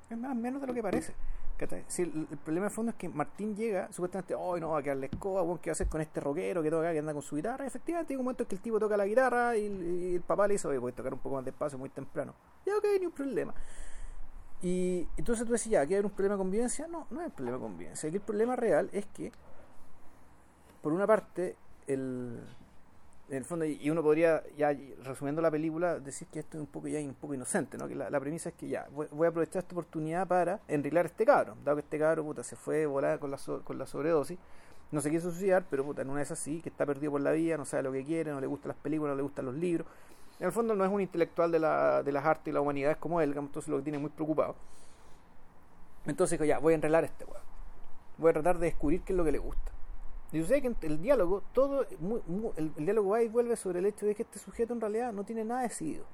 Es 0.09 0.17
más 0.17 0.35
menos 0.35 0.59
de 0.61 0.67
lo 0.67 0.73
que 0.73 0.83
parece. 0.83 1.15
El, 1.59 2.27
problema 2.43 2.67
de 2.67 2.69
fondo 2.69 2.91
es 2.91 2.97
que 2.97 3.09
Martín 3.09 3.55
llega, 3.55 3.91
supuestamente, 3.91 4.35
hoy 4.35 4.61
no 4.61 4.69
va 4.69 4.79
a 4.79 4.83
quedar 4.83 4.97
la 4.97 5.07
escoba, 5.07 5.41
¿qué 5.59 5.69
va 5.69 5.71
a 5.71 5.73
hacer 5.73 5.87
con 5.87 6.01
este 6.01 6.19
rockero 6.19 6.61
que 6.61 6.69
toca, 6.69 6.91
que 6.91 6.99
anda 6.99 7.13
con 7.13 7.23
su 7.23 7.35
guitarra? 7.35 7.65
Efectivamente, 7.65 8.13
hay 8.13 8.17
un 8.17 8.23
momento 8.23 8.43
en 8.43 8.49
que 8.49 8.55
el 8.55 8.61
tipo 8.61 8.79
toca 8.79 8.95
la 8.95 9.05
guitarra 9.05 9.57
y, 9.57 9.65
el- 10.15 10.21
papá 10.21 10.47
le 10.47 10.53
dice, 10.53 10.67
oye, 10.67 10.79
puedes 10.79 10.95
tocar 10.95 11.13
un 11.13 11.19
poco 11.19 11.35
más 11.35 11.45
despacio, 11.45 11.77
muy 11.79 11.89
temprano. 11.89 12.33
Ya, 12.65 12.77
ok, 12.77 12.85
ni 12.99 13.05
un 13.07 13.11
problema. 13.11 13.53
Y 14.61 15.07
entonces 15.17 15.45
tú 15.45 15.53
decís, 15.53 15.69
ya, 15.69 15.81
¿aquí 15.81 15.95
hay 15.95 16.03
un 16.03 16.11
problema 16.11 16.35
de 16.35 16.39
convivencia? 16.39 16.87
No, 16.87 17.07
no 17.09 17.19
hay 17.19 17.27
un 17.27 17.31
problema 17.31 17.57
de 17.57 17.63
convivencia. 17.63 18.07
Aquí 18.07 18.17
el 18.17 18.23
problema 18.23 18.55
real 18.55 18.89
es 18.91 19.05
que, 19.07 19.31
por 20.81 20.93
una 20.93 21.07
parte, 21.07 21.55
el, 21.87 22.39
en 23.29 23.35
el 23.37 23.45
fondo, 23.45 23.65
y 23.65 23.89
uno 23.89 24.01
podría, 24.01 24.41
ya 24.55 24.73
resumiendo 25.03 25.41
la 25.41 25.51
película, 25.51 25.99
decir 25.99 26.27
que 26.29 26.39
esto 26.39 26.57
es 26.57 26.61
un 26.61 26.67
poco 26.67 26.87
ya 26.87 26.99
un 26.99 27.13
poco 27.13 27.33
inocente, 27.33 27.77
¿no? 27.77 27.87
Que 27.87 27.95
la, 27.95 28.19
premisa 28.19 28.49
es 28.49 28.55
que 28.55 28.69
ya, 28.69 28.87
voy, 28.91 29.25
a 29.25 29.29
aprovechar 29.29 29.63
esta 29.63 29.75
oportunidad 29.75 30.27
para 30.27 30.61
enrilar 30.67 31.05
a 31.05 31.09
este 31.09 31.25
cabro, 31.25 31.55
dado 31.65 31.75
que 31.75 31.81
este 31.81 31.99
cabro, 31.99 32.23
puta, 32.23 32.43
se 32.43 32.55
fue 32.55 32.85
volada 32.85 33.19
con 33.19 33.29
la, 33.29 33.37
so- 33.37 33.63
con 33.65 33.77
la 33.77 33.85
sobredosis, 33.85 34.37
no 34.91 35.01
se 35.01 35.11
quiso 35.11 35.29
suicidar, 35.31 35.65
pero 35.69 35.83
puta, 35.83 36.03
en 36.03 36.09
una 36.09 36.19
de 36.19 36.23
esas 36.23 36.39
sí, 36.39 36.61
que 36.61 36.69
está 36.69 36.85
perdido 36.85 37.11
por 37.11 37.21
la 37.21 37.31
vida, 37.31 37.57
no 37.57 37.65
sabe 37.65 37.83
lo 37.83 37.91
que 37.91 38.05
quiere, 38.05 38.31
no 38.31 38.39
le 38.39 38.47
gustan 38.47 38.69
las 38.69 38.77
películas, 38.77 39.11
no 39.11 39.17
le 39.17 39.23
gustan 39.23 39.45
los 39.45 39.55
libros. 39.55 39.85
En 40.39 40.45
el 40.45 40.51
fondo 40.53 40.75
no 40.75 40.85
es 40.85 40.91
un 40.91 41.01
intelectual 41.01 41.51
de, 41.51 41.59
la, 41.59 42.03
de 42.03 42.11
las 42.11 42.23
artes 42.23 42.47
y 42.47 42.51
la 42.53 42.61
humanidad, 42.61 42.91
es 42.91 42.97
como 42.97 43.19
él, 43.19 43.33
entonces 43.35 43.67
lo 43.67 43.77
que 43.77 43.83
tiene 43.83 43.97
muy 43.97 44.09
preocupado. 44.09 44.55
Entonces 46.05 46.39
dijo, 46.39 46.45
ya, 46.45 46.59
voy 46.59 46.71
a 46.73 46.75
enrelar 46.75 47.03
a 47.03 47.07
este 47.07 47.25
weón. 47.25 47.43
Voy 48.17 48.29
a 48.29 48.33
tratar 48.33 48.57
de 48.59 48.67
descubrir 48.67 49.01
qué 49.01 49.11
es 49.11 49.17
lo 49.17 49.25
que 49.25 49.33
le 49.33 49.39
gusta. 49.39 49.71
Y 50.31 50.41
sucede 50.41 50.61
que 50.61 50.75
el 50.87 51.01
diálogo, 51.01 51.41
todo, 51.53 51.85
muy- 51.99 52.21
muy- 52.27 52.51
el, 52.57 52.71
el 52.77 52.85
diálogo 52.85 53.11
va 53.11 53.23
y 53.23 53.27
vuelve 53.29 53.55
sobre 53.55 53.79
el 53.79 53.85
hecho 53.85 54.05
de 54.05 54.13
que 54.15 54.23
este 54.23 54.39
sujeto 54.39 54.73
en 54.73 54.81
realidad 54.81 55.13
no 55.13 55.23
tiene 55.23 55.43
nada 55.45 55.61
decidido. 55.61 56.05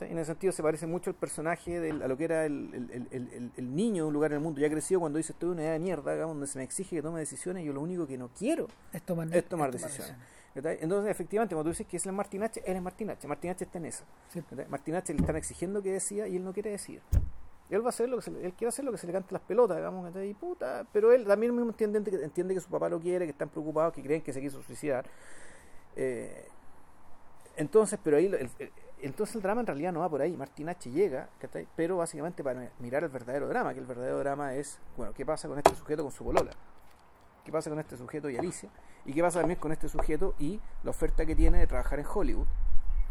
En 0.00 0.16
ese 0.16 0.28
sentido 0.32 0.54
se 0.54 0.62
parece 0.62 0.86
mucho 0.86 1.10
al 1.10 1.16
personaje 1.16 1.78
del- 1.78 2.02
a 2.02 2.08
lo 2.08 2.16
que 2.16 2.24
era 2.24 2.46
el, 2.46 2.72
el- 3.10 3.50
el- 3.54 3.76
niño 3.76 4.04
de 4.04 4.08
un 4.08 4.14
lugar 4.14 4.32
en 4.32 4.36
el 4.38 4.42
mundo. 4.42 4.58
Ya 4.58 4.70
creció 4.70 4.98
cuando 4.98 5.18
dice 5.18 5.32
estoy 5.32 5.48
en 5.48 5.52
una 5.52 5.62
edad 5.64 5.72
de 5.74 5.78
mierda, 5.80 6.12
digamos, 6.14 6.34
donde 6.36 6.46
se 6.46 6.56
me 6.58 6.64
exige 6.64 6.96
que 6.96 7.02
tome 7.02 7.20
decisiones 7.20 7.62
y 7.62 7.66
yo 7.66 7.74
lo 7.74 7.82
único 7.82 8.06
que 8.06 8.16
no 8.16 8.30
quiero 8.30 8.68
Es 8.90 9.02
tomar, 9.02 9.28
es 9.36 9.44
tomar 9.46 9.70
decisiones. 9.70 10.14
Entonces, 10.54 11.10
efectivamente, 11.10 11.54
cuando 11.54 11.70
tú 11.70 11.72
dices 11.74 11.86
que 11.86 11.98
es 11.98 12.06
el 12.06 12.12
Martin 12.12 12.42
H, 12.42 12.62
él 12.64 12.76
es 12.76 12.82
Martin 12.82 13.10
H. 13.10 13.28
Martin 13.28 13.50
H 13.50 13.64
está 13.64 13.76
en 13.78 13.84
esa. 13.86 14.04
Sí. 14.32 14.40
¿cachai? 14.48 14.66
Martin 14.68 14.94
H 14.94 15.12
le 15.12 15.20
están 15.20 15.36
exigiendo 15.36 15.82
que 15.82 15.92
decida 15.92 16.26
y 16.26 16.36
él 16.36 16.44
no 16.44 16.54
quiere 16.54 16.70
decir. 16.70 17.02
Él 17.72 17.80
va 17.82 17.86
a 17.86 17.88
hacer 17.88 18.08
lo 18.08 18.18
que 18.18 18.30
él 18.30 18.52
quiere 18.52 18.68
hacer 18.68 18.84
lo 18.84 18.92
que 18.92 18.98
se 18.98 19.06
le 19.06 19.12
cante 19.14 19.32
las 19.32 19.42
pelotas, 19.42 19.76
digamos, 19.78 20.14
y 20.14 20.34
puta, 20.34 20.86
pero 20.92 21.10
él 21.12 21.24
también 21.24 21.54
mismo 21.54 21.70
entiende 21.70 22.02
que, 22.02 22.16
entiende 22.22 22.54
que 22.54 22.60
su 22.60 22.68
papá 22.68 22.88
lo 22.88 23.00
quiere, 23.00 23.24
que 23.24 23.30
están 23.32 23.48
preocupados, 23.48 23.94
que 23.94 24.02
creen 24.02 24.20
que 24.22 24.32
se 24.32 24.40
quiso 24.40 24.62
suicidar. 24.62 25.06
Eh, 25.96 26.46
entonces, 27.56 27.98
pero 28.02 28.16
ahí, 28.18 28.26
el- 28.26 28.34
el- 28.34 28.72
entonces 29.00 29.36
el 29.36 29.42
drama 29.42 29.60
en 29.62 29.66
realidad 29.66 29.92
no 29.92 30.00
va 30.00 30.08
por 30.08 30.20
ahí. 30.22 30.36
Martin 30.36 30.68
H 30.68 30.90
llega, 30.90 31.28
pero 31.74 31.96
básicamente 31.96 32.44
para 32.44 32.70
mirar 32.78 33.04
el 33.04 33.08
verdadero 33.10 33.48
drama, 33.48 33.72
que 33.74 33.80
el 33.80 33.86
verdadero 33.86 34.18
drama 34.18 34.54
es, 34.54 34.78
bueno, 34.96 35.12
¿qué 35.14 35.24
pasa 35.26 35.48
con 35.48 35.58
este 35.58 35.74
sujeto 35.74 36.02
con 36.02 36.12
su 36.12 36.24
polola? 36.24 36.52
¿Qué 37.44 37.50
pasa 37.50 37.70
con 37.70 37.78
este 37.80 37.96
sujeto 37.96 38.30
y 38.30 38.36
Alicia? 38.36 38.68
¿Y 39.04 39.12
qué 39.12 39.20
pasa 39.22 39.40
también 39.40 39.58
con 39.58 39.72
este 39.72 39.88
sujeto 39.88 40.34
y 40.38 40.60
la 40.84 40.90
oferta 40.90 41.26
que 41.26 41.34
tiene 41.34 41.58
de 41.58 41.66
trabajar 41.66 41.98
en 41.98 42.06
Hollywood? 42.06 42.46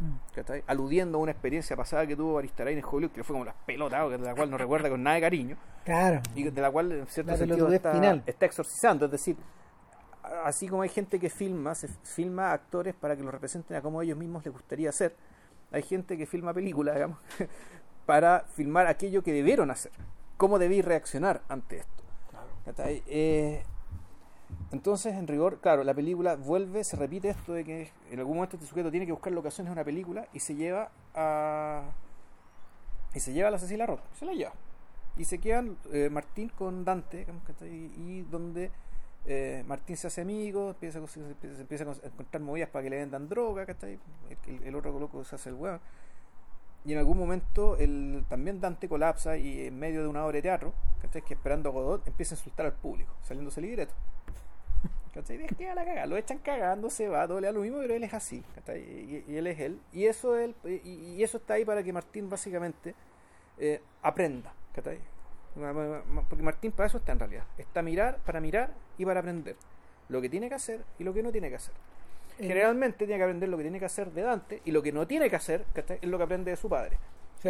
Mm. 0.02 0.34
¿cachai? 0.36 0.64
Aludiendo 0.68 1.18
a 1.20 1.22
una 1.22 1.32
experiencia 1.32 1.76
pasada 1.78 2.06
que 2.08 2.16
tuvo 2.16 2.38
Aristarain 2.40 2.78
en 2.78 2.84
Hollywood, 2.84 3.12
que 3.12 3.24
fue 3.24 3.36
como 3.36 3.46
las 3.46 3.56
pelotas, 3.66 4.10
de 4.10 4.18
la 4.18 4.34
cual 4.36 4.50
no 4.50 4.58
recuerda 4.58 4.90
con 4.90 5.04
nada 5.04 5.16
de 5.16 5.22
cariño, 5.22 5.58
Claro. 5.86 6.22
y 6.36 6.44
de 6.44 6.62
la 6.62 6.72
cual 6.72 6.92
en 6.92 7.08
cierto 7.08 7.32
La 7.32 7.38
sentido 7.38 7.72
está, 7.72 8.22
está 8.26 8.46
exorcizando. 8.46 9.06
Es 9.06 9.12
decir, 9.12 9.38
así 10.44 10.68
como 10.68 10.82
hay 10.82 10.90
gente 10.90 11.20
que 11.20 11.30
filma, 11.30 11.76
se 11.76 11.88
filma 11.88 12.52
actores 12.52 12.96
para 12.96 13.16
que 13.16 13.24
los 13.24 13.32
representen 13.32 13.78
a 13.78 13.82
como 13.82 14.02
ellos 14.02 14.18
mismos 14.18 14.44
les 14.44 14.54
gustaría 14.54 14.90
hacer, 14.90 15.16
hay 15.72 15.84
gente 15.84 16.18
que 16.18 16.26
filma 16.26 16.54
películas, 16.54 16.96
digamos, 16.96 17.18
para 18.06 18.42
filmar 18.56 18.88
aquello 18.88 19.24
que 19.24 19.32
debieron 19.34 19.72
hacer, 19.72 19.92
cómo 20.38 20.60
debí 20.60 20.82
reaccionar 20.82 21.42
ante 21.48 21.78
esto. 21.78 22.04
¿Cachai? 22.66 23.02
Eh, 23.08 23.64
entonces, 24.72 25.16
en 25.16 25.28
rigor, 25.28 25.60
claro, 25.60 25.84
la 25.84 25.94
película 25.94 26.36
vuelve, 26.36 26.84
se 26.84 26.96
repite 26.96 27.30
esto 27.30 27.54
de 27.54 27.64
que 27.66 27.92
en 28.10 28.20
algún 28.20 28.36
momento 28.38 28.56
este 28.56 28.68
sujeto 28.68 28.90
tiene 28.92 29.06
que 29.06 29.12
buscar 29.12 29.34
locaciones 29.34 29.70
de 29.70 29.74
una 29.74 29.84
película 29.84 30.28
y 30.34 30.40
se 30.40 30.56
lleva 30.56 30.92
a. 31.14 31.84
Y 33.14 33.20
se 33.20 33.34
lleva 33.34 33.50
a 33.50 33.52
la 33.52 33.60
Cecilia 33.60 33.86
Roth, 33.86 34.02
se 34.14 34.26
la 34.26 34.34
lleva. 34.34 34.54
Y 35.18 35.26
se 35.26 35.40
quedan 35.40 35.76
eh, 35.92 36.10
Martín 36.10 36.50
con 36.58 36.86
Dante, 36.86 37.28
y 37.98 38.22
donde 38.22 38.72
eh, 39.26 39.64
Martín 39.68 39.98
se 39.98 40.08
hace 40.08 40.22
amigo, 40.22 40.70
empieza, 40.70 41.00
a- 41.00 41.60
empieza, 41.60 41.84
a 41.84 42.08
encontrar 42.08 42.42
movidas 42.42 42.70
para 42.70 42.84
que 42.84 42.90
le 42.90 42.98
vendan 42.98 43.28
droga. 43.28 43.64
El, 43.64 44.64
el- 44.64 44.76
otro 44.76 44.98
loco 44.98 45.24
se 45.26 45.36
hace 45.36 45.50
el 45.50 45.56
weón. 45.56 45.82
Y 46.84 46.94
en 46.94 47.00
algún 47.00 47.18
momento 47.18 47.78
el, 47.78 48.26
también 48.28 48.60
Dante 48.60 48.90
colapsa 48.90 49.38
y 49.38 49.68
en 49.68 49.78
medio 49.78 50.02
de 50.02 50.08
una 50.08 50.26
obra 50.26 50.38
de 50.38 50.42
teatro, 50.42 50.74
¿cachai? 51.02 51.22
Que 51.22 51.36
esperando 51.36 51.70
a 51.70 51.72
Godot 51.72 52.08
empieza 52.08 52.34
a 52.34 52.38
insultar 52.38 52.66
al 52.66 52.74
público, 52.74 53.14
saliéndose 53.22 53.62
libreto. 53.62 53.94
¿Cachai? 55.14 55.42
Y 55.42 55.44
es 55.46 55.56
que 55.56 55.70
a 55.70 55.76
la 55.76 55.86
cagada, 55.86 56.08
lo 56.08 56.18
echan 56.18 56.40
cagando, 56.40 56.90
se 56.90 57.08
va, 57.08 57.28
todo 57.28 57.40
le 57.40 57.48
da 57.48 57.54
lo 57.54 57.62
mismo, 57.62 57.78
pero 57.80 57.94
él 57.94 58.04
es 58.04 58.14
así, 58.14 58.44
¿cachai? 58.56 58.82
Y, 58.82 59.26
y 59.28 59.38
él 59.38 59.48
es 59.48 59.60
él. 59.60 59.80
Y 59.94 60.06
eso, 60.06 60.38
él, 60.38 60.56
y, 60.64 60.90
y 60.90 61.24
eso 61.24 61.38
está 61.38 61.54
ahí 61.54 61.66
para 61.66 61.84
que 61.84 61.94
Martín 61.94 62.30
básicamente 62.30 62.96
eh, 63.60 63.80
aprenda, 64.02 64.52
¿cachai? 64.74 65.00
Porque 66.30 66.44
Martín 66.44 66.72
para 66.72 66.88
eso 66.88 66.98
está 66.98 67.12
en 67.12 67.20
realidad. 67.20 67.44
Está 67.58 67.82
mirar, 67.82 68.18
para 68.26 68.40
mirar 68.40 68.74
y 68.98 69.06
para 69.06 69.20
aprender. 69.20 69.56
Lo 70.10 70.22
que 70.22 70.30
tiene 70.30 70.50
que 70.50 70.56
hacer 70.56 70.84
y 70.98 71.04
lo 71.04 71.14
que 71.14 71.22
no 71.22 71.32
tiene 71.32 71.50
que 71.50 71.56
hacer. 71.56 71.74
Generalmente 72.48 73.06
tiene 73.06 73.18
que 73.18 73.24
aprender 73.24 73.50
lo 73.50 73.58
que 73.58 73.64
tiene 73.64 73.80
que 73.80 73.86
hacer 73.86 74.12
de 74.12 74.22
Dante 74.22 74.62
y 74.66 74.72
lo 74.72 74.82
que 74.82 74.92
no 74.92 75.06
tiene 75.08 75.30
que 75.30 75.36
hacer 75.36 75.66
¿cachai? 75.74 76.00
es 76.02 76.10
lo 76.10 76.18
que 76.18 76.24
aprende 76.24 76.52
de 76.52 76.58
su 76.58 76.68
padre. 76.70 76.98
Sí. 77.42 77.50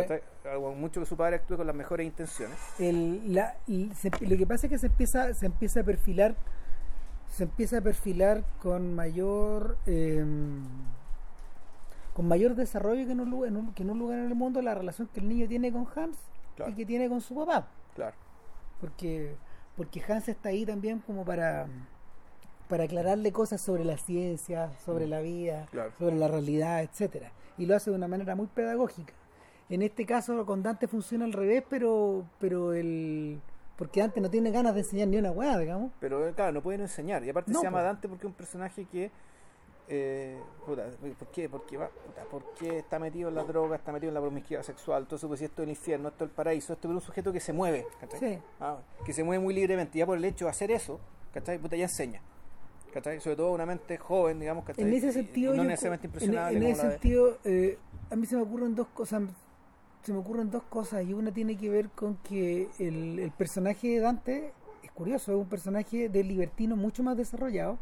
mucho 0.77 1.01
que 1.01 1.05
su 1.05 1.17
padre 1.17 1.35
actúe 1.35 1.57
con 1.57 1.67
las 1.67 1.75
mejores 1.75 2.05
intenciones. 2.07 2.57
el- 2.79 3.33
la- 3.33 3.57
se- 3.93 4.09
lo 4.25 4.37
que 4.37 4.47
pasa 4.47 4.67
es 4.67 4.71
que 4.71 4.77
se 4.77 4.87
empieza 4.87 5.33
se 5.33 5.45
empieza 5.47 5.81
a 5.81 5.83
perfilar 5.83 6.33
se 7.27 7.43
empieza 7.43 7.79
a 7.79 7.81
perfilar 7.81 8.43
con 8.61 8.93
mayor 8.95 9.77
eh, 9.87 10.23
con 12.13 12.27
mayor 12.27 12.55
desarrollo 12.55 13.05
que 13.05 13.11
en, 13.11 13.19
un, 13.19 13.29
lu- 13.29 13.45
en 13.45 13.57
un- 13.57 13.73
que 13.73 13.83
en 13.83 13.89
un 13.89 13.99
lugar 13.99 14.19
en 14.19 14.25
el 14.27 14.35
mundo 14.35 14.61
la 14.61 14.75
relación 14.75 15.07
que 15.13 15.19
el 15.19 15.27
niño 15.27 15.47
tiene 15.47 15.71
con 15.71 15.85
Hans 15.95 16.17
Claro. 16.55 16.71
y 16.71 16.75
que 16.75 16.85
tiene 16.85 17.07
con 17.09 17.19
su 17.21 17.35
papá 17.35 17.67
Claro. 17.95 18.15
porque 18.79 19.35
porque 19.75 20.01
Hans 20.07 20.27
está 20.29 20.49
ahí 20.49 20.65
también 20.65 20.99
como 20.99 21.23
para 21.25 21.67
para 22.71 22.85
aclararle 22.85 23.31
cosas 23.31 23.61
sobre 23.61 23.83
la 23.85 23.97
ciencia 23.97 24.71
sobre 24.83 25.05
la 25.05 25.19
vida 25.21 25.67
Claro. 25.71 25.91
sobre 25.99 26.15
la 26.15 26.27
realidad 26.27 26.81
etcétera 26.81 27.31
y 27.57 27.65
lo 27.67 27.75
hace 27.75 27.91
de 27.91 27.97
una 27.97 28.07
manera 28.07 28.33
muy 28.35 28.47
pedagógica 28.47 29.13
en 29.69 29.81
este 29.83 30.05
caso 30.05 30.45
con 30.45 30.63
Dante 30.63 30.87
funciona 30.87 31.25
al 31.25 31.33
revés 31.33 31.63
pero 31.69 32.25
pero 32.39 32.73
el 32.73 33.39
porque 33.77 33.99
Dante 33.99 34.21
no 34.21 34.29
tiene 34.29 34.51
ganas 34.51 34.73
de 34.73 34.81
enseñar 34.81 35.07
ni 35.09 35.17
una 35.17 35.31
weá 35.31 35.57
digamos 35.57 35.91
Pero 35.99 36.27
eh, 36.27 36.33
claro, 36.33 36.51
no 36.53 36.61
pueden 36.61 36.81
enseñar. 36.81 37.23
Y 37.23 37.29
aparte 37.29 37.51
No, 37.51 37.59
se 37.59 37.65
llama 37.65 37.79
pues. 37.79 37.85
Dante 37.85 38.07
porque 38.07 38.27
es 38.27 38.29
un 38.29 38.33
personaje 38.35 38.85
que. 38.85 39.09
Eh, 39.87 40.37
puta, 40.67 40.85
¿por 41.17 41.27
qué? 41.29 41.49
Porque 41.49 41.77
va, 41.77 41.89
puta, 41.89 42.23
¿por 42.25 42.53
qué 42.53 42.77
está 42.77 42.99
metido 42.99 43.29
en 43.29 43.35
la 43.35 43.43
droga, 43.43 43.75
está 43.77 43.91
metido 43.91 44.09
en 44.09 44.13
la 44.13 44.21
promiscuidad 44.21 44.61
sexual? 44.61 45.01
Entonces, 45.03 45.27
pues 45.27 45.39
si 45.39 45.45
esto 45.45 45.63
es 45.63 45.65
el 45.65 45.71
infierno, 45.71 46.09
esto 46.09 46.23
es 46.25 46.29
el 46.29 46.35
paraíso, 46.35 46.73
esto 46.73 46.87
es 46.87 46.93
un 46.93 47.01
sujeto 47.01 47.33
que 47.33 47.39
se 47.39 47.51
mueve, 47.53 47.87
¿cachai? 47.99 48.19
Sí. 48.19 48.39
Ah, 48.59 48.77
que 49.03 49.13
se 49.13 49.23
mueve 49.23 49.43
muy 49.43 49.53
libremente. 49.55 49.97
Y 49.97 49.99
ya 49.99 50.05
por 50.05 50.15
el 50.17 50.25
hecho 50.25 50.45
de 50.45 50.51
hacer 50.51 50.69
eso, 50.69 50.99
¿cachai? 51.33 51.57
Puta, 51.57 51.75
ya 51.75 51.85
enseña. 51.85 52.21
¿Cachai? 52.91 53.19
Sobre 53.19 53.35
todo 53.37 53.51
una 53.53 53.65
mente 53.65 53.97
joven, 53.97 54.39
digamos, 54.39 54.63
¿cachai? 54.65 54.85
en 54.85 54.93
ese 54.93 55.11
sentido 55.11 55.53
no 55.55 55.63
yo 55.63 55.69
necesariamente 55.69 56.07
en- 56.07 56.09
impresionable. 56.11 56.57
en, 56.57 56.63
ese 56.63 56.81
sentido 56.81 57.37
eh, 57.43 57.77
a 58.09 58.15
mí 58.15 58.25
se 58.25 58.35
me 58.35 58.41
ocurren 58.43 58.75
dos 58.75 58.87
cosas 58.87 59.23
se 60.03 60.13
me 60.13 60.19
ocurren 60.19 60.49
dos 60.49 60.63
cosas 60.63 61.03
y 61.05 61.13
una 61.13 61.31
tiene 61.31 61.55
que 61.57 61.69
ver 61.69 61.89
con 61.89 62.15
que 62.17 62.69
el, 62.79 63.19
el 63.19 63.31
personaje 63.31 63.87
de 63.89 63.99
Dante 63.99 64.53
es 64.83 64.91
curioso 64.91 65.31
es 65.31 65.37
un 65.37 65.45
personaje 65.47 66.09
de 66.09 66.23
libertino 66.23 66.75
mucho 66.75 67.03
más 67.03 67.15
desarrollado 67.17 67.77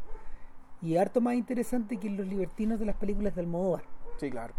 y 0.82 0.96
harto 0.96 1.20
más 1.20 1.34
interesante 1.34 1.96
que 1.98 2.08
los 2.10 2.26
libertinos 2.26 2.78
de 2.78 2.86
las 2.86 2.96
películas 2.96 3.34
de 3.34 3.40
Almodóvar 3.42 3.84
Sí, 4.18 4.30
claro. 4.30 4.52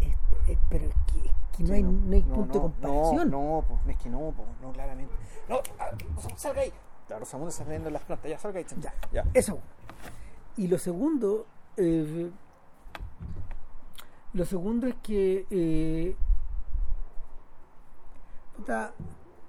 Es- 0.00 0.48
es- 0.48 0.58
pero 0.70 0.84
es 0.84 0.94
que, 1.12 1.18
es 1.26 1.56
que 1.56 1.62
no, 1.64 1.68
Sí, 1.68 1.72
hay, 1.74 1.82
no 1.82 2.14
hay 2.14 2.22
punto 2.22 2.54
de 2.54 2.60
comparación 2.60 3.30
No, 3.30 3.64
no, 3.84 3.90
es 3.90 3.96
que 3.96 4.08
no, 4.08 4.18
po, 4.30 4.44
no, 4.62 4.72
claramente. 4.72 5.12
No, 5.48 5.60
ah, 5.80 5.90
salga 6.36 6.60
ahí. 6.62 6.72
Claro, 7.08 7.20
Rosamunda 7.20 7.50
está 7.50 7.64
viendo 7.64 7.90
las 7.90 8.02
plantas, 8.02 8.30
ya 8.30 8.38
salga 8.38 8.58
ahí. 8.60 8.66
Ya. 8.80 8.94
ya. 9.12 9.24
Eso. 9.34 9.58
Y 10.58 10.66
lo 10.66 10.76
segundo, 10.78 11.46
eh, 11.76 12.30
lo 14.34 14.44
segundo 14.44 14.86
es 14.88 14.94
que 14.96 15.46
eh, 15.50 16.14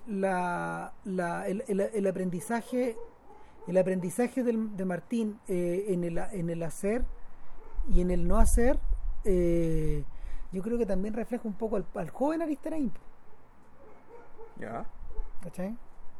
la, 0.07 0.93
la- 1.05 1.47
el, 1.47 1.63
el- 1.67 1.81
el 1.81 2.07
aprendizaje, 2.07 2.95
el 3.67 3.77
aprendizaje 3.77 4.43
del- 4.43 4.75
de 4.77 4.85
Martín 4.85 5.39
eh, 5.47 5.85
en, 5.89 6.03
el, 6.03 6.17
en 6.17 6.49
el 6.49 6.63
hacer 6.63 7.03
y 7.93 8.01
en 8.01 8.11
el 8.11 8.27
no 8.27 8.37
hacer, 8.37 8.79
eh, 9.25 10.03
yo 10.51 10.61
creo 10.61 10.77
que 10.77 10.85
también 10.85 11.13
refleja 11.13 11.47
un 11.47 11.53
poco 11.53 11.75
al, 11.75 11.85
al 11.95 12.09
joven 12.09 12.41
Aristarain, 12.41 12.91
Ya, 14.57 14.85
¿cachai? 15.41 15.75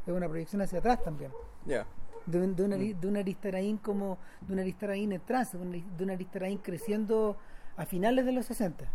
Es 0.08 0.14
una 0.14 0.28
proyección 0.28 0.62
hacia 0.62 0.80
atrás 0.80 1.04
también. 1.04 1.32
ya. 1.66 1.86
De, 2.32 2.40
un- 2.42 2.56
de, 2.56 2.64
una, 2.64 2.78
de 2.78 3.08
un 3.08 3.18
Aristarain 3.18 3.78
como 3.78 4.18
de 4.42 4.54
un 4.54 4.60
Aristarain 4.60 5.12
en 5.12 5.22
trance, 5.22 5.58
de 5.58 6.04
un, 6.04 6.10
Aristarain 6.10 6.58
creciendo 6.58 7.38
a 7.78 7.86
finales 7.86 8.26
de 8.26 8.32
los 8.34 8.46
60, 8.46 8.86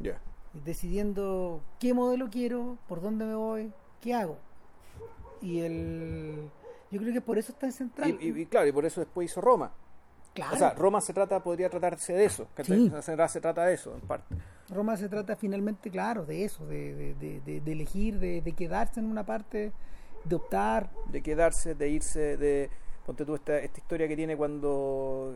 Ya. 0.00 0.20
decidiendo 0.64 1.62
qué 1.78 1.94
modelo 1.94 2.28
quiero, 2.30 2.78
por 2.88 3.00
dónde 3.00 3.24
me 3.24 3.34
voy, 3.34 3.72
qué 4.00 4.14
hago. 4.14 4.38
Y 5.40 5.60
el 5.60 6.50
yo 6.90 7.00
creo 7.00 7.12
que 7.12 7.20
por 7.20 7.38
eso 7.38 7.52
está 7.52 7.66
en 7.66 7.72
central. 7.72 8.16
Y, 8.20 8.28
y- 8.30 8.40
y 8.42 8.46
claro, 8.46 8.68
y 8.68 8.72
por 8.72 8.84
eso 8.84 9.00
después 9.00 9.30
hizo 9.30 9.40
Roma. 9.40 9.72
claro, 10.32 10.54
O 10.54 10.58
sea, 10.58 10.70
Roma 10.74 11.00
se 11.00 11.12
trata, 11.12 11.42
podría 11.42 11.68
tratarse 11.68 12.12
de 12.12 12.24
eso. 12.24 12.46
Sí. 12.62 12.90
Se, 13.02 13.28
se 13.28 13.40
trata 13.40 13.64
de 13.64 13.74
eso, 13.74 13.94
en 13.94 14.00
parte. 14.02 14.34
Roma 14.70 14.96
se 14.96 15.08
trata 15.08 15.36
finalmente, 15.36 15.90
claro, 15.90 16.24
de 16.24 16.44
eso, 16.44 16.64
de, 16.66 16.94
de, 16.94 17.14
de- 17.14 17.40
de- 17.40 17.60
de 17.60 17.72
elegir, 17.72 18.18
de, 18.18 18.40
de 18.40 18.52
quedarse 18.52 19.00
en 19.00 19.06
una 19.06 19.24
parte, 19.26 19.72
de 20.24 20.36
optar. 20.36 20.90
De 21.10 21.22
quedarse, 21.22 21.74
de 21.74 21.88
irse, 21.88 22.36
de. 22.36 22.70
Ponte 23.06 23.24
tú 23.24 23.34
esta, 23.34 23.58
esta 23.58 23.78
historia 23.78 24.08
que 24.08 24.16
tiene 24.16 24.36
cuando 24.36 25.34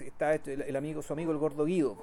está 0.00 0.34
este- 0.34 0.54
el, 0.54 0.76
amigo, 0.76 1.02
su 1.02 1.12
amigo 1.12 1.30
el 1.32 1.38
gordo 1.38 1.64
Guido. 1.64 1.96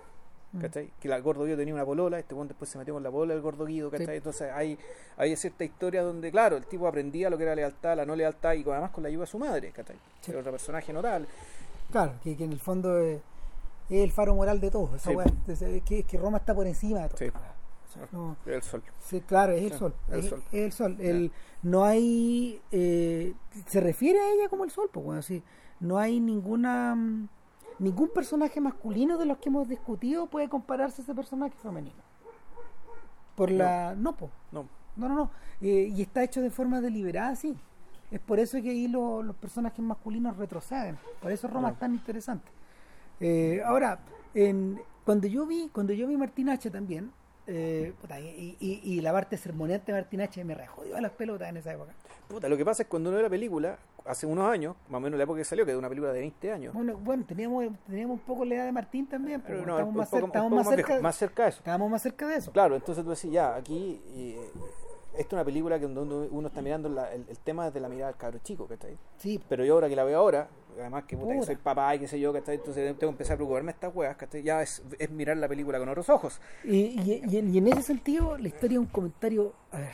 Mm. 0.51 0.61
¿cachai? 0.61 0.89
Que 0.99 1.07
la- 1.07 1.15
el 1.17 1.21
gordo 1.21 1.43
Guido 1.45 1.57
tenía 1.57 1.73
una 1.75 1.85
polola, 1.85 2.17
este 2.17 2.33
weón 2.33 2.47
después 2.47 2.69
se 2.71 2.77
metió 2.79 2.93
con 2.95 3.03
la 3.03 3.11
polola 3.11 3.33
del 3.33 3.41
gordo 3.43 3.65
Guido, 3.65 3.91
¿cachai? 3.91 4.07
Sí. 4.07 4.13
Entonces 4.13 4.51
hay, 4.51 4.79
hay 5.17 5.35
cierta 5.35 5.63
historia 5.63 6.01
donde, 6.01 6.31
claro, 6.31 6.57
el 6.57 6.65
tipo 6.65 6.87
aprendía 6.87 7.29
lo 7.29 7.37
que 7.37 7.43
era 7.43 7.53
lealtad, 7.55 7.95
la 7.95 8.03
no 8.05 8.15
lealtad 8.15 8.53
y 8.53 8.63
además 8.67 8.89
con 8.91 9.03
la 9.03 9.09
ayuda 9.09 9.25
de 9.25 9.27
su 9.27 9.37
madre, 9.37 9.71
¿cachai? 9.71 9.95
Sí. 10.21 10.31
Era 10.31 10.39
otro 10.39 10.51
personaje 10.51 10.91
notable. 10.93 11.27
Claro, 11.91 12.13
que, 12.23 12.35
que 12.35 12.43
en 12.45 12.53
el 12.53 12.59
fondo 12.59 12.97
es, 12.99 13.19
es 13.89 14.01
el 14.03 14.11
faro 14.11 14.33
moral 14.35 14.59
de 14.59 14.71
todo. 14.71 14.95
Esa 14.95 15.09
Sí. 15.11 15.15
weá, 15.15 15.25
es, 15.47 15.61
es 15.61 15.83
que, 15.83 15.99
es 15.99 16.05
que 16.05 16.17
Roma 16.17 16.37
está 16.39 16.53
por 16.55 16.65
encima 16.67 17.01
de 17.01 17.09
todo. 17.09 17.31
No- 18.11 18.37
El 18.45 18.61
sol. 18.61 18.81
Sí, 19.03 19.21
claro, 19.21 19.53
es 19.53 19.71
el 19.71 19.77
sol. 19.77 19.93
el 20.09 20.19
es, 20.19 20.25
sol. 20.29 20.43
es 20.51 20.61
el 20.63 20.71
sol. 20.71 20.97
El, 20.99 21.31
no 21.63 21.83
hay. 21.83 22.61
eh, 22.71 23.33
se 23.67 23.79
refiere 23.81 24.19
a 24.19 24.29
ella 24.31 24.49
como 24.49 24.63
el 24.63 24.71
sol, 24.71 24.89
pues 24.91 25.05
bueno, 25.05 25.21
sí. 25.21 25.43
No 25.79 25.97
hay 25.97 26.19
ninguna. 26.19 26.95
mm, 26.95 27.27
Ningún 27.79 28.09
personaje 28.09 28.59
masculino 28.59 29.17
de 29.17 29.25
los 29.25 29.37
que 29.37 29.47
hemos 29.47 29.67
discutido 29.69 30.25
puede 30.27 30.49
compararse 30.49 31.01
a 31.01 31.03
ese 31.03 31.15
personaje 31.15 31.55
femenino. 31.63 32.01
Por 33.35 33.51
la. 33.51 33.95
No, 33.95 34.15
pues. 34.15 34.31
No. 34.51 34.67
No, 34.97 35.07
no, 35.07 35.15
no. 35.15 35.31
Eh, 35.61 35.89
y 35.95 36.01
está 36.01 36.23
hecho 36.23 36.41
de 36.41 36.49
forma 36.49 36.81
deliberada, 36.81 37.35
sí. 37.37 37.55
Es 38.11 38.19
por 38.19 38.39
eso 38.39 38.61
que 38.61 38.71
ahí 38.71 38.87
lo- 38.87 39.23
los 39.23 39.35
personajes 39.35 39.79
masculinos 39.79 40.35
retroceden. 40.35 40.97
Por 41.21 41.31
eso 41.31 41.47
Roma 41.47 41.69
es 41.69 41.79
tan 41.79 41.93
interesante. 41.93 42.51
Eh, 43.21 43.61
ahora, 43.65 43.99
en, 44.33 44.81
cuando 45.05 45.27
yo 45.27 45.45
vi, 45.45 45.69
cuando 45.71 45.93
yo 45.93 46.07
vi 46.07 46.17
Martín 46.17 46.49
H 46.49 46.69
también, 46.71 47.11
eh, 47.51 47.93
puta, 47.99 48.19
y, 48.19 48.55
y- 48.59 48.79
y 48.83 49.01
la 49.01 49.11
parte 49.11 49.35
sermoneante 49.37 49.91
de 49.91 49.99
Martín 50.01 50.21
H 50.21 50.43
me 50.43 50.53
rejodió 50.55 50.95
a 50.97 51.01
las 51.01 51.11
pelotas 51.11 51.49
en 51.49 51.57
esa 51.57 51.73
época. 51.73 51.93
Puta, 52.27 52.47
lo 52.47 52.55
que 52.55 52.63
pasa 52.63 52.83
es 52.83 52.87
que 52.87 52.91
cuando 52.91 53.09
uno 53.09 53.17
ve 53.17 53.23
la 53.23 53.29
película, 53.29 53.77
hace 54.05 54.27
unos 54.27 54.45
años, 54.49 54.75
más 54.87 54.97
o 54.99 55.01
menos 55.01 55.17
la 55.17 55.23
época 55.23 55.39
que 55.39 55.45
salió, 55.45 55.65
que 55.65 55.71
es 55.71 55.77
una 55.77 55.89
película 55.89 56.13
de 56.13 56.19
20 56.19 56.51
años. 56.51 56.73
Bueno, 56.73 56.95
bueno 56.97 57.25
teníamos, 57.27 57.65
teníamos 57.87 58.19
un 58.19 58.25
poco 58.25 58.45
la 58.45 58.55
edad 58.55 58.65
de 58.65 58.71
Martín 58.71 59.07
también, 59.07 59.41
pero 59.41 59.55
Pero 59.59 59.65
no, 59.67 59.73
estábamos, 59.73 59.95
más, 59.95 60.09
poco- 60.09 60.17
cer- 60.19 60.23
un 60.23 60.27
estábamos 60.29 60.49
poco 60.51 60.55
más 60.57 60.65
más 60.67 60.75
cerca, 60.75 61.01
más 61.01 61.15
cerca 61.15 61.43
de 61.43 61.49
eso. 61.49 61.57
estábamos 61.59 61.89
más 61.91 62.01
cerca 62.01 62.27
de 62.27 62.35
eso. 62.35 62.51
Claro, 62.51 62.75
entonces 62.75 63.03
tú 63.03 63.09
decís, 63.09 63.31
ya, 63.31 63.55
aquí 63.55 63.99
eh, 64.09 64.51
esta 65.13 65.21
es 65.27 65.33
una 65.33 65.43
película 65.45 65.79
que 65.79 65.87
donde 65.87 66.01
uno, 66.01 66.27
uno 66.31 66.47
está 66.49 66.61
mirando 66.61 66.87
la- 66.87 67.11
el, 67.13 67.25
el 67.27 67.37
tema 67.39 67.65
desde 67.65 67.79
la 67.79 67.89
mirada 67.89 68.11
del 68.11 68.17
cabro 68.19 68.39
chico, 68.43 68.67
¿cachai? 68.67 68.95
Sí, 69.17 69.41
Pero 69.49 69.65
yo 69.65 69.73
ahora 69.73 69.89
que 69.89 69.95
la 69.95 70.03
veo 70.03 70.19
ahora, 70.19 70.47
además 70.79 71.03
que, 71.05 71.17
puta, 71.17 71.33
que 71.33 71.41
soy 71.43 71.55
papá 71.55 71.95
y 71.95 71.99
qué 71.99 72.07
sé 72.07 72.19
yo, 72.19 72.31
¿cachai? 72.33 72.55
Entonces 72.55 72.83
tengo 72.97 73.11
que 73.11 73.15
empezar 73.15 73.33
a 73.33 73.37
preocuparme 73.37 73.71
estas 73.71 73.95
weas, 73.95 74.15
¿cachai? 74.17 74.43
Ya 74.43 74.61
es, 74.61 74.81
es 74.97 75.09
mirar 75.09 75.37
la 75.37 75.47
película 75.47 75.79
con 75.79 75.89
otros 75.89 76.09
ojos. 76.09 76.39
Y, 76.63 76.77
y- 77.01 77.21
y 77.29 77.37
en- 77.37 77.53
y 77.53 77.57
en 77.57 77.67
ese 77.67 77.81
sentido, 77.83 78.37
la 78.37 78.47
historia 78.47 78.75
es 78.75 78.79
un 78.79 78.85
comentario, 78.87 79.53
a 79.71 79.79
ver, 79.79 79.91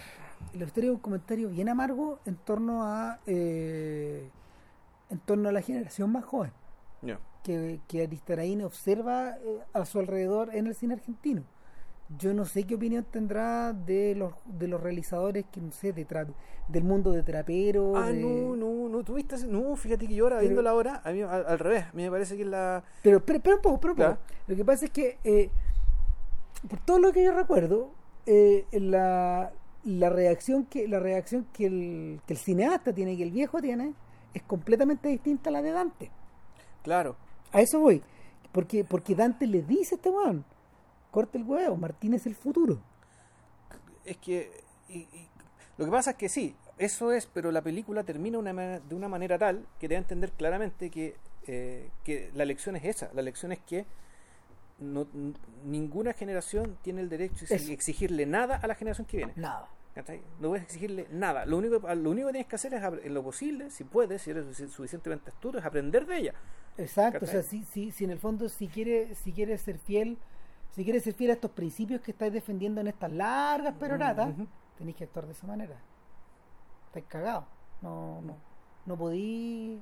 la 0.53 0.65
historia 0.65 0.89
es 0.89 0.95
un 0.95 1.01
comentario 1.01 1.49
bien 1.49 1.69
amargo 1.69 2.19
en 2.25 2.35
torno 2.35 2.83
a 2.83 3.19
eh, 3.25 4.29
en 5.09 5.19
torno 5.19 5.49
a 5.49 5.51
la 5.51 5.61
generación 5.61 6.11
más 6.11 6.25
joven 6.25 6.51
que, 7.43 7.79
que 7.87 8.03
Aristarain 8.03 8.61
observa 8.63 9.37
eh, 9.37 9.59
a 9.73 9.85
su 9.85 9.99
alrededor 9.99 10.53
en 10.55 10.65
el 10.67 10.75
cine 10.75 10.95
argentino. 10.95 11.43
Yo 12.19 12.33
no 12.35 12.45
sé 12.45 12.65
qué 12.65 12.75
opinión 12.75 13.03
tendrá 13.09 13.73
de 13.73 14.13
los 14.15 14.33
de 14.45 14.67
los 14.67 14.79
realizadores 14.81 15.45
que 15.51 15.59
no 15.59 15.71
sé 15.71 15.91
de 15.91 16.05
del 16.67 16.83
mundo 16.83 17.11
de 17.11 17.23
trapero. 17.23 17.97
Ah, 17.97 18.11
de- 18.11 18.21
no, 18.21 18.55
no, 18.55 18.89
no, 18.89 19.03
tuviste, 19.03 19.35
no, 19.47 19.75
fíjate 19.75 20.07
que 20.07 20.13
yo 20.13 20.25
ahora 20.25 20.35
Pero- 20.37 20.47
viéndola 20.49 20.69
ahora, 20.69 21.01
a 21.03 21.11
mí 21.11 21.21
al, 21.21 21.45
al 21.47 21.59
revés, 21.59 21.85
a 21.85 21.93
mí 21.93 22.03
me 22.03 22.11
parece 22.11 22.37
que 22.37 22.45
la... 22.45 22.83
Pero 23.01 23.17
espera, 23.17 23.37
espera 23.37 23.55
un 23.55 23.61
poco, 23.63 23.75
espera 23.75 23.91
un 23.93 23.97
poco. 23.97 24.07
Claro. 24.07 24.19
Lo 24.47 24.55
que 24.55 24.65
pasa 24.65 24.85
es 24.85 24.91
que, 24.91 25.17
eh, 25.23 25.49
por 26.69 26.79
todo 26.79 26.99
lo 26.99 27.11
que 27.11 27.23
yo 27.23 27.33
recuerdo, 27.33 27.91
eh, 28.27 28.65
la, 28.71 29.51
la 29.83 30.09
reacción 30.09 30.65
que 30.65 30.87
la 30.87 30.99
reacción 30.99 31.47
que 31.53 31.65
el, 31.65 32.21
que 32.27 32.33
el 32.33 32.39
cineasta 32.39 32.93
tiene, 32.93 33.17
que 33.17 33.23
el 33.23 33.31
viejo 33.31 33.59
tiene, 33.61 33.93
es 34.33 34.43
completamente 34.43 35.09
distinta 35.09 35.49
a 35.49 35.53
la 35.53 35.61
de 35.63 35.71
Dante. 35.71 36.11
Claro. 36.83 37.15
A 37.51 37.61
eso 37.61 37.79
voy. 37.79 38.03
Porque, 38.51 38.83
porque 38.83 39.15
Dante 39.15 39.47
le 39.47 39.61
dice 39.63 39.95
a 39.95 39.97
este 39.97 40.09
weón, 40.09 40.45
corta 41.15 41.37
el 41.37 41.45
huevo, 41.45 41.77
Martín 41.77 42.13
es 42.13 42.25
el 42.25 42.35
futuro. 42.35 42.81
Es 44.03 44.17
que 44.17 44.51
y- 44.89 45.07
y 45.13 45.29
lo 45.77 45.85
que 45.85 45.91
pasa 45.91 46.11
es 46.11 46.17
que 46.17 46.27
sí, 46.27 46.53
eso 46.77 47.13
es, 47.13 47.25
pero 47.25 47.53
la 47.53 47.61
película 47.61 48.03
termina 48.03 48.37
una 48.37 48.51
de 48.81 48.95
una 48.95 49.07
manera 49.07 49.37
tal 49.39 49.65
que 49.79 49.87
te 49.87 49.93
da 49.93 49.99
a 49.99 50.03
entender 50.03 50.31
claramente 50.33 50.89
que, 50.89 51.15
eh, 51.47 51.89
que 52.03 52.31
la 52.35 52.43
lección 52.43 52.75
es 52.75 52.83
esa. 52.83 53.09
La 53.13 53.21
lección 53.21 53.53
es 53.53 53.59
que 53.59 53.85
no, 54.79 55.07
ninguna 55.63 56.11
generación 56.11 56.77
tiene 56.81 56.99
el 56.99 57.07
derecho 57.07 57.45
de 57.45 57.55
exigirle 57.73 58.25
nada 58.25 58.57
a 58.57 58.67
la 58.67 58.75
generación 58.75 59.07
que 59.07 59.17
viene. 59.17 59.31
Nada. 59.37 59.69
No 60.41 60.49
puedes 60.49 60.65
exigirle 60.65 61.07
nada. 61.11 61.45
Lo 61.45 61.57
único, 61.57 61.79
lo 61.95 62.09
único 62.11 62.27
que 62.27 62.33
tienes 62.33 62.49
que 62.49 62.55
hacer 62.57 62.73
es, 62.73 62.83
en 63.05 63.13
lo 63.13 63.23
posible, 63.23 63.69
si 63.69 63.85
puedes, 63.85 64.21
si 64.21 64.31
eres 64.31 64.45
sufici- 64.45 64.67
suficientemente 64.67 65.29
astuto, 65.29 65.57
es 65.59 65.63
aprender 65.65 66.05
de 66.05 66.17
ella. 66.17 66.33
Exacto, 66.77 67.23
o 67.23 67.27
sea, 67.27 67.41
si, 67.41 67.63
si, 67.63 67.91
si 67.91 68.03
en 68.03 68.09
el 68.11 68.19
fondo 68.19 68.49
si 68.49 68.67
quiere, 68.67 69.15
si 69.15 69.31
quiere 69.31 69.57
ser 69.57 69.77
fiel, 69.77 70.17
si 70.75 70.83
quiere 70.83 70.99
ser 70.99 71.13
fiel 71.13 71.29
a 71.31 71.33
estos 71.35 71.51
principios 71.51 72.01
que 72.01 72.11
estáis 72.11 72.33
defendiendo 72.33 72.81
en 72.81 72.87
estas 72.87 73.09
largas 73.11 73.73
peroratas, 73.75 74.29
Ujú. 74.33 74.45
tenéis 74.77 74.97
que 74.97 75.05
actuar 75.05 75.25
de 75.25 75.31
esa 75.31 75.47
manera. 75.47 75.77
Estáis 76.87 77.05
cagados. 77.07 77.45
No, 77.81 78.21
no, 78.21 78.35
no 78.85 78.97
podí, 78.97 79.81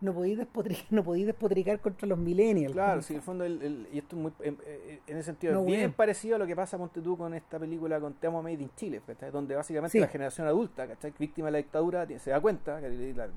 no 0.00 0.12
podí 0.12 0.34
despotricar, 0.34 0.86
no 0.90 1.04
podí 1.04 1.22
despotricar 1.24 1.78
contra 1.80 2.08
los 2.08 2.18
millennials. 2.18 2.72
Claro, 2.72 3.00
sí, 3.00 3.12
en 3.12 3.18
el 3.18 3.22
fondo, 3.22 3.44
el, 3.44 3.62
el- 3.62 3.88
y 3.92 3.98
esto 3.98 4.16
es 4.16 4.22
muy, 4.22 4.32
en, 4.40 4.58
en- 4.66 5.00
en 5.06 5.16
ese 5.18 5.26
sentido, 5.26 5.52
No, 5.54 5.60
es 5.60 5.66
bien 5.66 5.92
parecido 5.92 6.34
a 6.34 6.38
lo 6.40 6.48
que 6.48 6.56
pasa, 6.56 6.76
ponte 6.78 7.00
tú, 7.00 7.16
con 7.16 7.32
esta 7.34 7.58
película 7.60 8.00
con 8.00 8.14
Te 8.14 8.26
amo 8.26 8.42
Made 8.42 8.54
in 8.60 8.70
Chile, 8.74 9.00
¿cachai? 9.06 9.30
donde 9.30 9.54
básicamente 9.54 9.92
Sí. 9.92 10.00
la 10.00 10.08
generación 10.08 10.48
adulta, 10.48 10.88
¿cachai? 10.88 11.12
víctima 11.16 11.46
de 11.46 11.52
la 11.52 11.58
dictadura, 11.58 12.04
se 12.18 12.30
da 12.30 12.40
cuenta, 12.40 12.80
le 12.80 12.88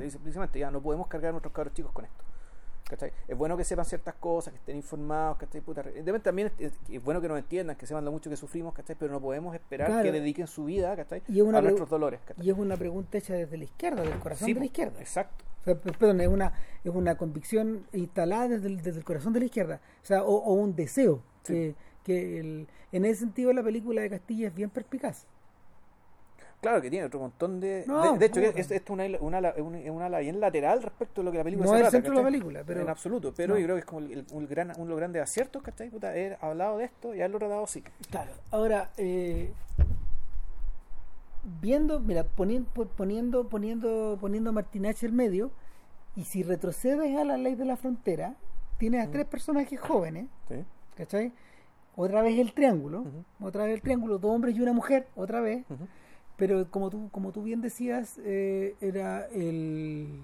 dice 0.03 0.17
precisamente, 0.17 0.57
ya 0.57 0.71
no 0.71 0.81
podemos 0.81 1.05
cargar 1.07 1.29
a 1.29 1.31
nuestros 1.33 1.53
cabros 1.53 1.75
chicos 1.75 1.91
con 1.91 2.05
esto. 2.05 2.23
¿Cachai? 2.91 3.11
Es 3.27 3.35
bueno 3.38 3.57
que 3.57 3.63
sepan 3.63 3.85
ciertas 3.85 4.13
cosas, 4.15 4.53
que 4.53 4.59
estén 4.59 4.76
informados, 4.76 5.38
¿cachai? 5.38 5.61
Puta, 5.61 5.84
también 6.22 6.51
es, 6.59 6.73
bueno 7.03 7.19
que 7.22 7.27
nos 7.27 7.39
entiendan, 7.39 7.76
que 7.76 7.85
sepan 7.88 8.05
lo 8.05 8.11
mucho 8.11 8.30
que 8.30 8.38
sufrimos, 8.38 8.73
¿cachai? 8.73 8.95
pero 8.99 9.11
no 9.11 9.19
podemos 9.19 9.55
esperar 9.55 9.88
Claro. 9.88 10.03
que 10.03 10.11
dediquen 10.11 10.45
su 10.47 10.65
vida 10.65 10.95
¿cachai? 10.95 11.23
Y 11.27 11.39
a 11.39 11.43
nuestros 11.61 11.89
dolores. 11.89 12.19
¿cachai? 12.26 12.45
Y 12.45 12.49
es 12.51 12.57
una 12.57 12.77
pregunta 12.77 13.18
hecha 13.18 13.34
desde 13.34 13.57
la 13.57 13.63
izquierda, 13.63 14.03
del 14.03 14.19
corazón 14.19 14.45
Sí, 14.45 14.53
de 14.53 14.59
la 14.59 14.65
izquierda. 14.65 14.99
Exacto. 14.99 15.43
O 15.61 15.63
sea, 15.63 15.76
p- 15.80 15.91
perdón, 15.93 16.22
es 16.22 16.27
una, 16.27 16.53
es 16.84 16.93
una 16.93 17.15
convicción 17.18 17.85
instalada 17.93 18.47
desde 18.47 18.68
el, 18.68 18.77
desde 18.81 18.99
el 18.99 19.05
corazón 19.05 19.31
de 19.34 19.39
la 19.39 19.45
izquierda. 19.45 19.80
O 20.01 20.05
sea, 20.05 20.23
o, 20.23 20.35
o 20.35 20.53
un 20.53 20.76
deseo. 20.76 21.22
Sí. 21.43 21.53
Que, 21.53 21.76
que 22.03 22.39
el- 22.39 22.68
en 22.91 23.05
ese 23.05 23.22
sentido 23.22 23.53
la 23.53 23.63
película 23.63 24.01
de 24.01 24.09
Castilla 24.09 24.47
es 24.47 24.55
bien 24.55 24.69
perspicaz. 24.69 25.26
Claro 26.61 26.79
que 26.79 26.91
tiene 26.91 27.05
otro 27.07 27.19
montón 27.19 27.59
de... 27.59 27.83
No, 27.88 28.13
de, 28.13 28.19
de 28.19 28.25
hecho, 28.27 28.35
puta. 28.39 28.59
es, 28.59 28.69
esto 28.71 28.93
es 28.93 29.19
una, 29.19 29.41
una, 29.41 29.53
una, 29.91 30.05
ala 30.05 30.19
bien 30.19 30.39
lateral 30.39 30.83
respecto 30.83 31.21
a 31.21 31.23
lo 31.23 31.31
que 31.31 31.39
la 31.39 31.43
película 31.43 31.65
No 31.65 31.73
se 31.73 31.79
es 31.79 31.85
el 31.88 31.91
centro 31.91 32.11
de 32.13 32.17
la 32.19 32.23
película, 32.27 32.63
pero... 32.65 32.81
en 32.81 32.89
absoluto, 32.89 33.33
pero 33.35 33.55
no. 33.55 33.59
yo 33.59 33.65
creo 33.65 33.75
que 33.77 33.79
es 33.79 33.85
como 33.85 34.01
el, 34.01 34.25
un 34.31 34.47
gran, 34.47 34.69
uno 34.75 34.83
de 34.83 34.89
los 34.91 34.97
grandes 34.97 35.23
aciertos, 35.23 35.63
¿cachai? 35.63 35.89
Puta, 35.89 36.09
haber 36.09 36.38
hablado 36.39 36.77
de 36.77 36.85
esto 36.85 37.15
y 37.15 37.19
haberlo 37.19 37.39
tratado 37.39 37.63
así. 37.63 37.83
Claro. 38.11 38.31
Ahora, 38.51 38.91
eh, 38.97 39.51
viendo, 41.61 41.99
mira, 41.99 42.23
poniendo, 42.23 42.69
poniendo, 42.95 43.47
poniendo, 43.49 44.17
poniendo 44.19 44.49
a 44.51 44.53
Martin 44.53 44.85
H. 44.85 45.05
en 45.05 45.15
medio, 45.15 45.51
y 46.15 46.25
si 46.25 46.43
retrocedes 46.43 47.17
a 47.17 47.23
la 47.23 47.38
ley 47.38 47.55
de 47.55 47.65
la 47.65 47.77
frontera, 47.77 48.35
tienes 48.77 49.03
a 49.03 49.07
Mm. 49.07 49.11
tres 49.11 49.25
personajes 49.25 49.79
jóvenes, 49.79 50.27
¿sí? 50.47 50.63
¿cachai? 50.95 51.31
Otra 51.95 52.21
vez 52.21 52.38
el 52.39 52.53
triángulo, 52.53 53.01
Ujú. 53.01 53.23
otra 53.47 53.65
vez 53.65 53.73
el 53.75 53.81
triángulo, 53.81 54.17
dos 54.17 54.31
hombres 54.31 54.55
y 54.55 54.61
una 54.61 54.73
mujer, 54.73 55.07
otra 55.15 55.41
vez. 55.41 55.63
Ujú. 55.69 55.88
Pero 56.41 56.68
como 56.72 56.89
tú, 56.89 57.07
como 57.11 57.31
tú 57.31 57.43
bien 57.43 57.61
decías, 57.61 58.19
eh, 58.26 58.76
era 58.81 59.27
el... 59.27 60.23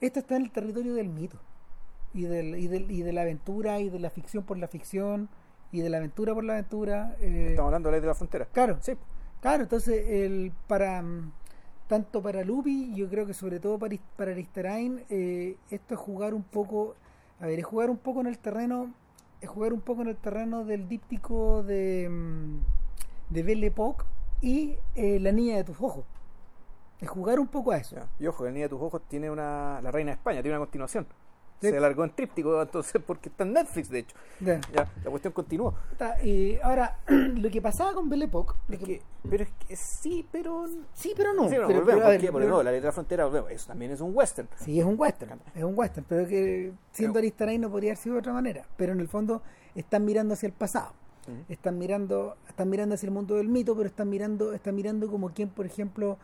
Esto 0.00 0.20
está 0.20 0.36
en 0.36 0.44
el 0.44 0.50
territorio 0.50 0.94
del 0.94 1.10
mito. 1.10 1.38
Y, 2.14 2.22
del, 2.22 2.54
y, 2.54 2.66
del, 2.66 2.90
y 2.90 3.02
de 3.02 3.12
la 3.12 3.20
aventura, 3.20 3.78
y 3.78 3.90
de 3.90 3.98
la 3.98 4.08
ficción 4.08 4.42
por 4.44 4.56
la 4.56 4.68
ficción, 4.68 5.28
y 5.70 5.82
de 5.82 5.90
la 5.90 5.98
aventura 5.98 6.32
por 6.32 6.44
la 6.44 6.54
aventura. 6.54 7.14
eh, 7.20 7.48
Estamos 7.50 7.68
hablando 7.68 7.90
de 7.90 7.92
la 7.92 7.96
ley 7.98 8.00
de 8.00 8.06
la 8.06 8.14
frontera. 8.14 8.46
claro, 8.46 8.78
Sí, 8.80 8.94
claro. 9.42 9.64
Entonces, 9.64 10.02
el, 10.08 10.50
para 10.66 11.02
mm, 11.02 11.30
tanto 11.88 12.22
para 12.22 12.42
Lupi, 12.42 12.94
yo 12.94 13.10
creo 13.10 13.26
que 13.26 13.34
sobre 13.34 13.60
todo 13.60 13.78
para, 13.78 13.96
para 14.16 14.30
Aristarain, 14.30 15.04
eh, 15.10 15.56
esto 15.68 15.92
es 15.92 16.00
jugar 16.00 16.32
un 16.32 16.42
poco... 16.42 16.94
A 17.38 17.44
ver, 17.44 17.58
es 17.58 17.66
jugar 17.66 17.90
un 17.90 17.98
poco 17.98 18.22
en 18.22 18.28
el 18.28 18.38
terreno... 18.38 18.94
Es 19.42 19.50
jugar 19.50 19.74
un 19.74 19.82
poco 19.82 20.00
en 20.00 20.08
el 20.08 20.16
terreno 20.16 20.64
del 20.64 20.88
díptico 20.88 21.62
de, 21.64 22.08
mm, 22.08 23.34
de 23.34 23.42
Belle 23.42 23.66
Époque 23.66 24.04
y 24.40 24.76
eh, 24.94 25.18
La 25.20 25.32
niña 25.32 25.56
de 25.56 25.64
tus 25.64 25.80
ojos. 25.80 26.04
Es 27.00 27.08
jugar 27.08 27.38
un 27.38 27.46
poco 27.46 27.70
a 27.72 27.76
eso. 27.76 27.94
ya. 27.96 28.08
y 28.18 28.26
ojo, 28.26 28.44
el 28.46 28.52
Niño 28.54 28.64
de 28.64 28.70
tus 28.70 28.82
ojos 28.82 29.02
tiene 29.08 29.30
una... 29.30 29.80
La 29.82 29.90
Reina 29.92 30.10
de 30.10 30.14
España 30.16 30.42
tiene 30.42 30.56
una 30.56 30.64
continuación. 30.66 31.06
Sí. 31.60 31.70
Se 31.70 31.76
alargó 31.76 32.04
en 32.04 32.10
tríptico, 32.10 32.60
entonces, 32.62 33.00
porque 33.04 33.28
está 33.28 33.44
en 33.44 33.52
Netflix, 33.52 33.88
de 33.88 34.00
hecho. 34.00 34.16
Ya. 34.40 34.60
Ya, 34.72 34.90
la 35.04 35.10
cuestión 35.10 35.32
continuó. 35.32 35.74
Está, 35.92 36.16
eh, 36.22 36.58
ahora, 36.62 36.98
lo 37.08 37.50
que 37.50 37.62
pasaba 37.62 37.94
con 37.94 38.08
Belle 38.08 38.24
Époque, 38.24 38.54
Es 38.68 38.78
que- 38.80 38.84
que, 38.84 39.02
pero 39.30 39.44
es 39.44 39.50
que 39.66 39.76
sí, 39.76 40.26
pero... 40.32 40.66
sí, 40.92 41.14
pero 41.16 41.32
no. 41.34 41.44
sí, 41.44 41.50
pero 41.50 41.66
pero- 41.68 41.78
volvemos, 41.80 42.02
pero, 42.04 42.08
ver, 42.20 42.32
porque, 42.32 42.46
no, 42.48 42.62
la 42.64 42.70
de 42.72 42.80
la 42.80 42.92
frontera, 42.92 43.24
volvemos, 43.26 43.50
eso 43.52 43.66
también 43.68 43.92
es 43.92 44.00
un 44.00 44.10
western. 44.16 44.48
Sí, 44.56 44.78
es 44.80 44.84
un 44.84 44.94
western, 44.98 45.40
es 45.54 45.62
un 45.64 45.78
western, 45.78 46.04
pero 46.08 46.26
que 46.26 46.72
siendo 46.92 47.18
Aristarain 47.20 47.60
no 47.60 47.70
podría 47.70 47.90
haber 47.92 47.98
sido 48.02 48.14
de 48.14 48.20
otra 48.20 48.32
manera. 48.32 48.64
Pero 48.76 48.92
en 48.92 48.98
el 49.00 49.08
fondo 49.08 49.42
están 49.76 50.04
mirando 50.04 50.34
hacia 50.34 50.48
el 50.48 50.52
pasado, 50.52 50.92
Están 51.48 51.78
mirando, 51.78 52.36
están 52.48 52.68
mirando 52.70 52.94
hacia 52.94 53.06
el 53.06 53.12
mundo 53.12 53.36
del 53.36 53.48
mito, 53.48 53.76
pero 53.76 53.88
están 53.88 54.08
mirando, 54.08 54.52
están 54.52 54.74
mirando 54.74 55.08
como 55.10 55.30
quien, 55.30 55.48
por 55.48 55.66
ejemplo, 55.66 56.18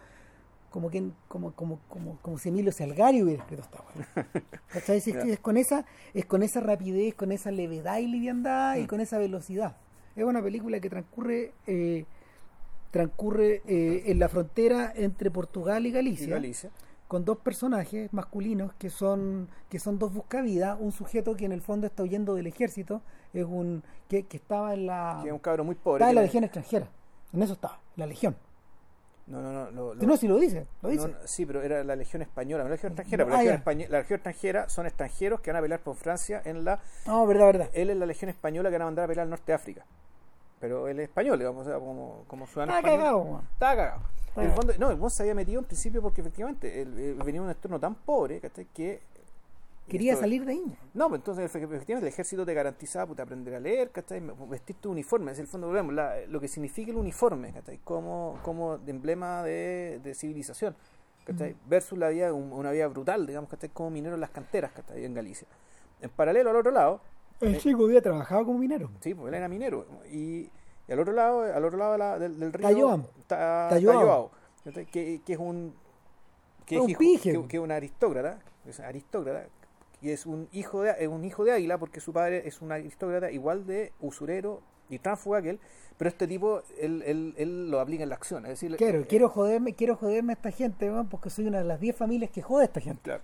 como 0.71 0.91
quien, 0.91 1.15
como, 1.29 1.53
como, 1.53 1.79
como, 1.89 2.19
como 2.21 2.39
si 2.39 2.49
Emilio 2.49 2.73
Salgari 2.73 3.23
hubiera 3.23 3.43
escrito 3.43 3.63
esta. 3.63 4.93
Es, 4.95 5.07
es 5.07 5.39
con 5.39 5.57
esa, 5.57 5.85
es 6.15 6.25
con 6.27 6.43
esa 6.43 6.61
rapidez, 6.61 7.15
con 7.15 7.31
esa 7.33 7.51
levedad 7.53 7.99
y 7.99 8.07
liviandad 8.09 8.77
y 8.77 8.83
Mm. 8.83 8.87
con 8.87 9.01
esa 9.01 9.19
velocidad. 9.19 9.77
Es 10.17 10.25
una 10.25 10.43
película 10.43 10.81
que 10.81 10.91
transcurre, 10.91 11.53
eh, 11.67 12.05
transcurre 12.91 13.63
eh, 13.67 14.03
en 14.07 14.19
la 14.19 14.29
frontera 14.29 14.93
entre 14.95 15.31
Portugal 15.31 15.87
y 15.87 15.91
Galicia. 15.93 16.29
Con 17.09 17.25
dos 17.25 17.39
personajes 17.39 18.13
masculinos 18.13 18.73
que 18.79 18.91
son 18.91 19.49
que 19.69 19.79
son 19.79 19.99
dos 19.99 20.13
buscavidas, 20.13 20.79
un 20.81 20.93
sujeto 20.93 21.37
que 21.37 21.45
en 21.45 21.53
el 21.53 21.61
fondo 21.63 21.87
está 21.87 22.03
huyendo 22.03 22.35
del 22.35 22.47
ejército, 22.47 23.03
es 23.33 23.45
un 23.45 23.83
que, 24.09 24.25
que 24.27 24.37
estaba 24.37 24.75
en 24.75 24.87
la 24.87 25.21
Que 25.23 25.29
es 25.29 25.33
un 25.33 25.39
cabro 25.39 25.65
muy 25.65 25.75
pobre. 25.75 25.99
estaba 25.99 26.11
en 26.11 26.15
la 26.17 26.21
le- 26.23 26.27
legión 26.27 26.45
extranjera. 26.45 26.89
En 27.33 27.43
eso 27.43 27.55
estaba, 27.55 27.81
la 27.97 28.07
legión. 28.07 28.37
No, 29.27 29.41
no, 29.41 29.71
no. 29.71 29.71
Lo, 29.71 29.95
No, 29.95 30.17
si 30.19 30.29
lo 30.29 30.39
dice, 30.39 30.67
lo 30.83 30.91
dice. 30.91 31.09
no, 31.09 31.15
sí, 31.25 31.47
pero 31.47 31.63
era 31.63 31.83
la 31.83 31.97
Legión 31.97 32.21
Española, 32.21 32.63
no 32.63 32.69
la 32.69 32.75
Legión 32.75 32.93
Extranjera. 32.93 33.25
No, 33.25 33.31
pero 33.31 33.37
la, 33.43 33.51
ah, 33.51 33.59
Legión 33.75 33.91
la 33.91 33.99
Legión 34.01 34.17
Extranjera 34.19 34.69
son 34.69 34.85
extranjeros 34.87 35.41
que 35.41 35.51
van 35.51 35.59
a 35.59 35.63
pelear 35.63 35.81
por 35.81 35.97
Francia 35.97 36.43
en 36.45 36.63
la... 36.63 36.81
No, 37.07 37.27
verdad, 37.27 37.47
verdad. 37.47 37.71
Él 37.73 37.89
es 37.89 37.97
la 37.97 38.05
Legión 38.05 38.29
Española 38.29 38.69
que 38.69 38.75
van 38.75 38.83
a 38.83 38.85
mandar 38.85 39.07
a 39.07 39.09
pelear 39.09 39.25
al 39.25 39.31
norte 39.31 39.45
de 39.47 39.55
África. 39.55 39.87
Pero 40.65 40.89
él 40.89 40.99
es 40.99 41.09
español, 41.11 41.39
digamos, 41.39 41.67
o 41.67 41.71
sea, 41.71 41.79
como, 41.79 42.25
como 42.27 42.47
ciudadano 42.47 42.73
Está 42.79 42.89
español. 42.89 42.99
cagado, 43.05 43.25
man. 43.35 43.49
Estaba 43.53 43.77
cagado. 43.77 44.01
Está 44.01 44.41
En 44.41 44.47
el 44.47 44.53
cagado. 44.55 44.55
fondo, 44.73 44.73
no, 44.97 45.05
el 45.05 45.11
se 45.11 45.23
había 45.25 45.35
metido 45.35 45.59
en 45.61 45.67
principio 45.67 46.01
porque 46.01 46.23
efectivamente 46.23 46.81
él, 46.81 46.99
él 46.99 47.15
venía 47.23 47.43
de 47.43 47.45
un 47.45 47.51
entorno 47.51 47.79
tan 47.79 47.95
pobre 47.97 48.41
¿cachai? 48.41 48.65
que... 48.73 49.03
Quería 49.87 50.13
esto- 50.13 50.23
salir 50.23 50.47
de 50.47 50.53
ahí. 50.53 50.79
No, 50.95 51.11
pues 51.11 51.19
entonces 51.19 51.45
efe- 51.55 51.63
efectivamente 51.63 52.07
el 52.07 52.13
ejército 52.15 52.47
te 52.47 52.55
garantizaba 52.55 53.05
puta, 53.07 53.25
aprender 53.25 53.55
a 53.55 53.61
leer, 53.61 53.91
¿cachai? 53.91 54.23
vestir 54.49 54.77
tu 54.77 54.91
uniforme, 54.91 55.33
es 55.33 55.39
el 55.39 55.47
fondo 55.47 55.67
volvemos, 55.67 55.93
la- 55.93 56.21
lo 56.27 56.41
que 56.41 56.49
significa 56.49 56.91
el 56.91 56.97
uniforme, 56.97 57.53
¿cachai? 57.53 57.79
Como, 57.85 58.39
como 58.43 58.79
de 58.79 58.91
emblema 58.91 59.43
de, 59.43 60.01
de 60.03 60.15
civilización, 60.15 60.75
¿cachai? 61.27 61.53
Mm. 61.53 61.69
Versus 61.69 61.99
la 61.99 62.09
vida, 62.09 62.33
un- 62.33 62.51
una 62.55 62.71
vida 62.71 62.87
brutal, 62.87 63.27
digamos, 63.27 63.51
¿cachai? 63.51 63.69
Como 63.69 63.91
minero 63.91 64.15
en 64.15 64.23
las 64.23 64.31
canteras, 64.31 64.73
¿cachai? 64.73 65.05
En 65.05 65.13
Galicia. 65.13 65.47
En 66.01 66.09
paralelo 66.09 66.49
al 66.49 66.57
otro 66.57 66.73
lado, 66.73 67.03
El 67.47 67.59
chico 67.59 67.85
había 67.85 68.01
trabajado 68.03 68.45
como 68.47 68.59
minero. 68.59 68.91
sí, 69.01 69.15
pues 69.15 69.29
él 69.29 69.35
era 69.35 69.49
minero, 69.49 69.87
y, 70.11 70.51
y 70.89 70.93
al 70.93 71.01
otro 71.01 71.13
lado, 71.13 71.41
al 71.43 71.65
otro 71.65 71.79
lado 71.79 71.93
de 71.93 71.99
la- 71.99 72.19
del, 72.19 72.39
del 72.39 72.53
río, 72.53 72.69
Tayoam. 72.69 73.05
Ta- 73.27 73.69
que, 74.91 75.21
que 75.25 75.33
es 75.33 75.39
un 75.39 75.75
que 76.67 76.77
Es 76.77 76.81
un 76.81 76.87
hijo- 76.91 77.43
que, 77.43 77.49
que 77.49 77.57
es 77.59 77.63
un 77.63 77.71
aristócrata, 77.73 78.39
es 78.67 78.81
aristócrata, 78.81 79.47
y 80.01 80.11
es 80.11 80.25
un 80.27 80.49
hijo 80.53 80.83
de 80.83 80.93
es 80.99 81.09
un 81.09 81.25
hijo 81.25 81.45
de 81.45 81.53
águila 81.53 81.79
porque 81.79 82.01
su 82.01 82.13
padre 82.13 82.47
es 82.49 82.61
un 82.63 82.73
aristócrata 82.73 83.31
igual 83.31 83.67
de 83.67 83.93
usurero 84.01 84.61
y 84.89 84.99
tránsfuga 84.99 85.41
que 85.43 85.51
él, 85.51 85.61
pero 85.97 86.09
este 86.09 86.27
tipo 86.27 86.63
él, 86.79 87.03
él, 87.07 87.35
él 87.39 87.71
lo 87.71 87.81
aplica 87.81 88.03
en 88.03 88.09
la 88.11 88.15
acción, 88.17 88.45
es 88.47 88.51
decir, 88.51 88.77
Quiero, 88.77 89.01
eh, 89.01 89.07
quiero 89.07 89.29
joderme, 89.29 89.75
quiero 89.75 89.97
joderme 89.97 90.33
a 90.33 90.37
esta 90.37 90.51
gente, 90.51 90.91
weón, 90.91 91.09
porque 91.09 91.31
soy 91.31 91.47
una 91.47 91.59
de 91.59 91.65
las 91.65 91.81
10 91.81 91.97
familias 91.97 92.31
que 92.31 92.43
jode 92.43 92.63
a 92.63 92.67
esta 92.67 92.81
gente. 92.81 93.03
Claro. 93.03 93.23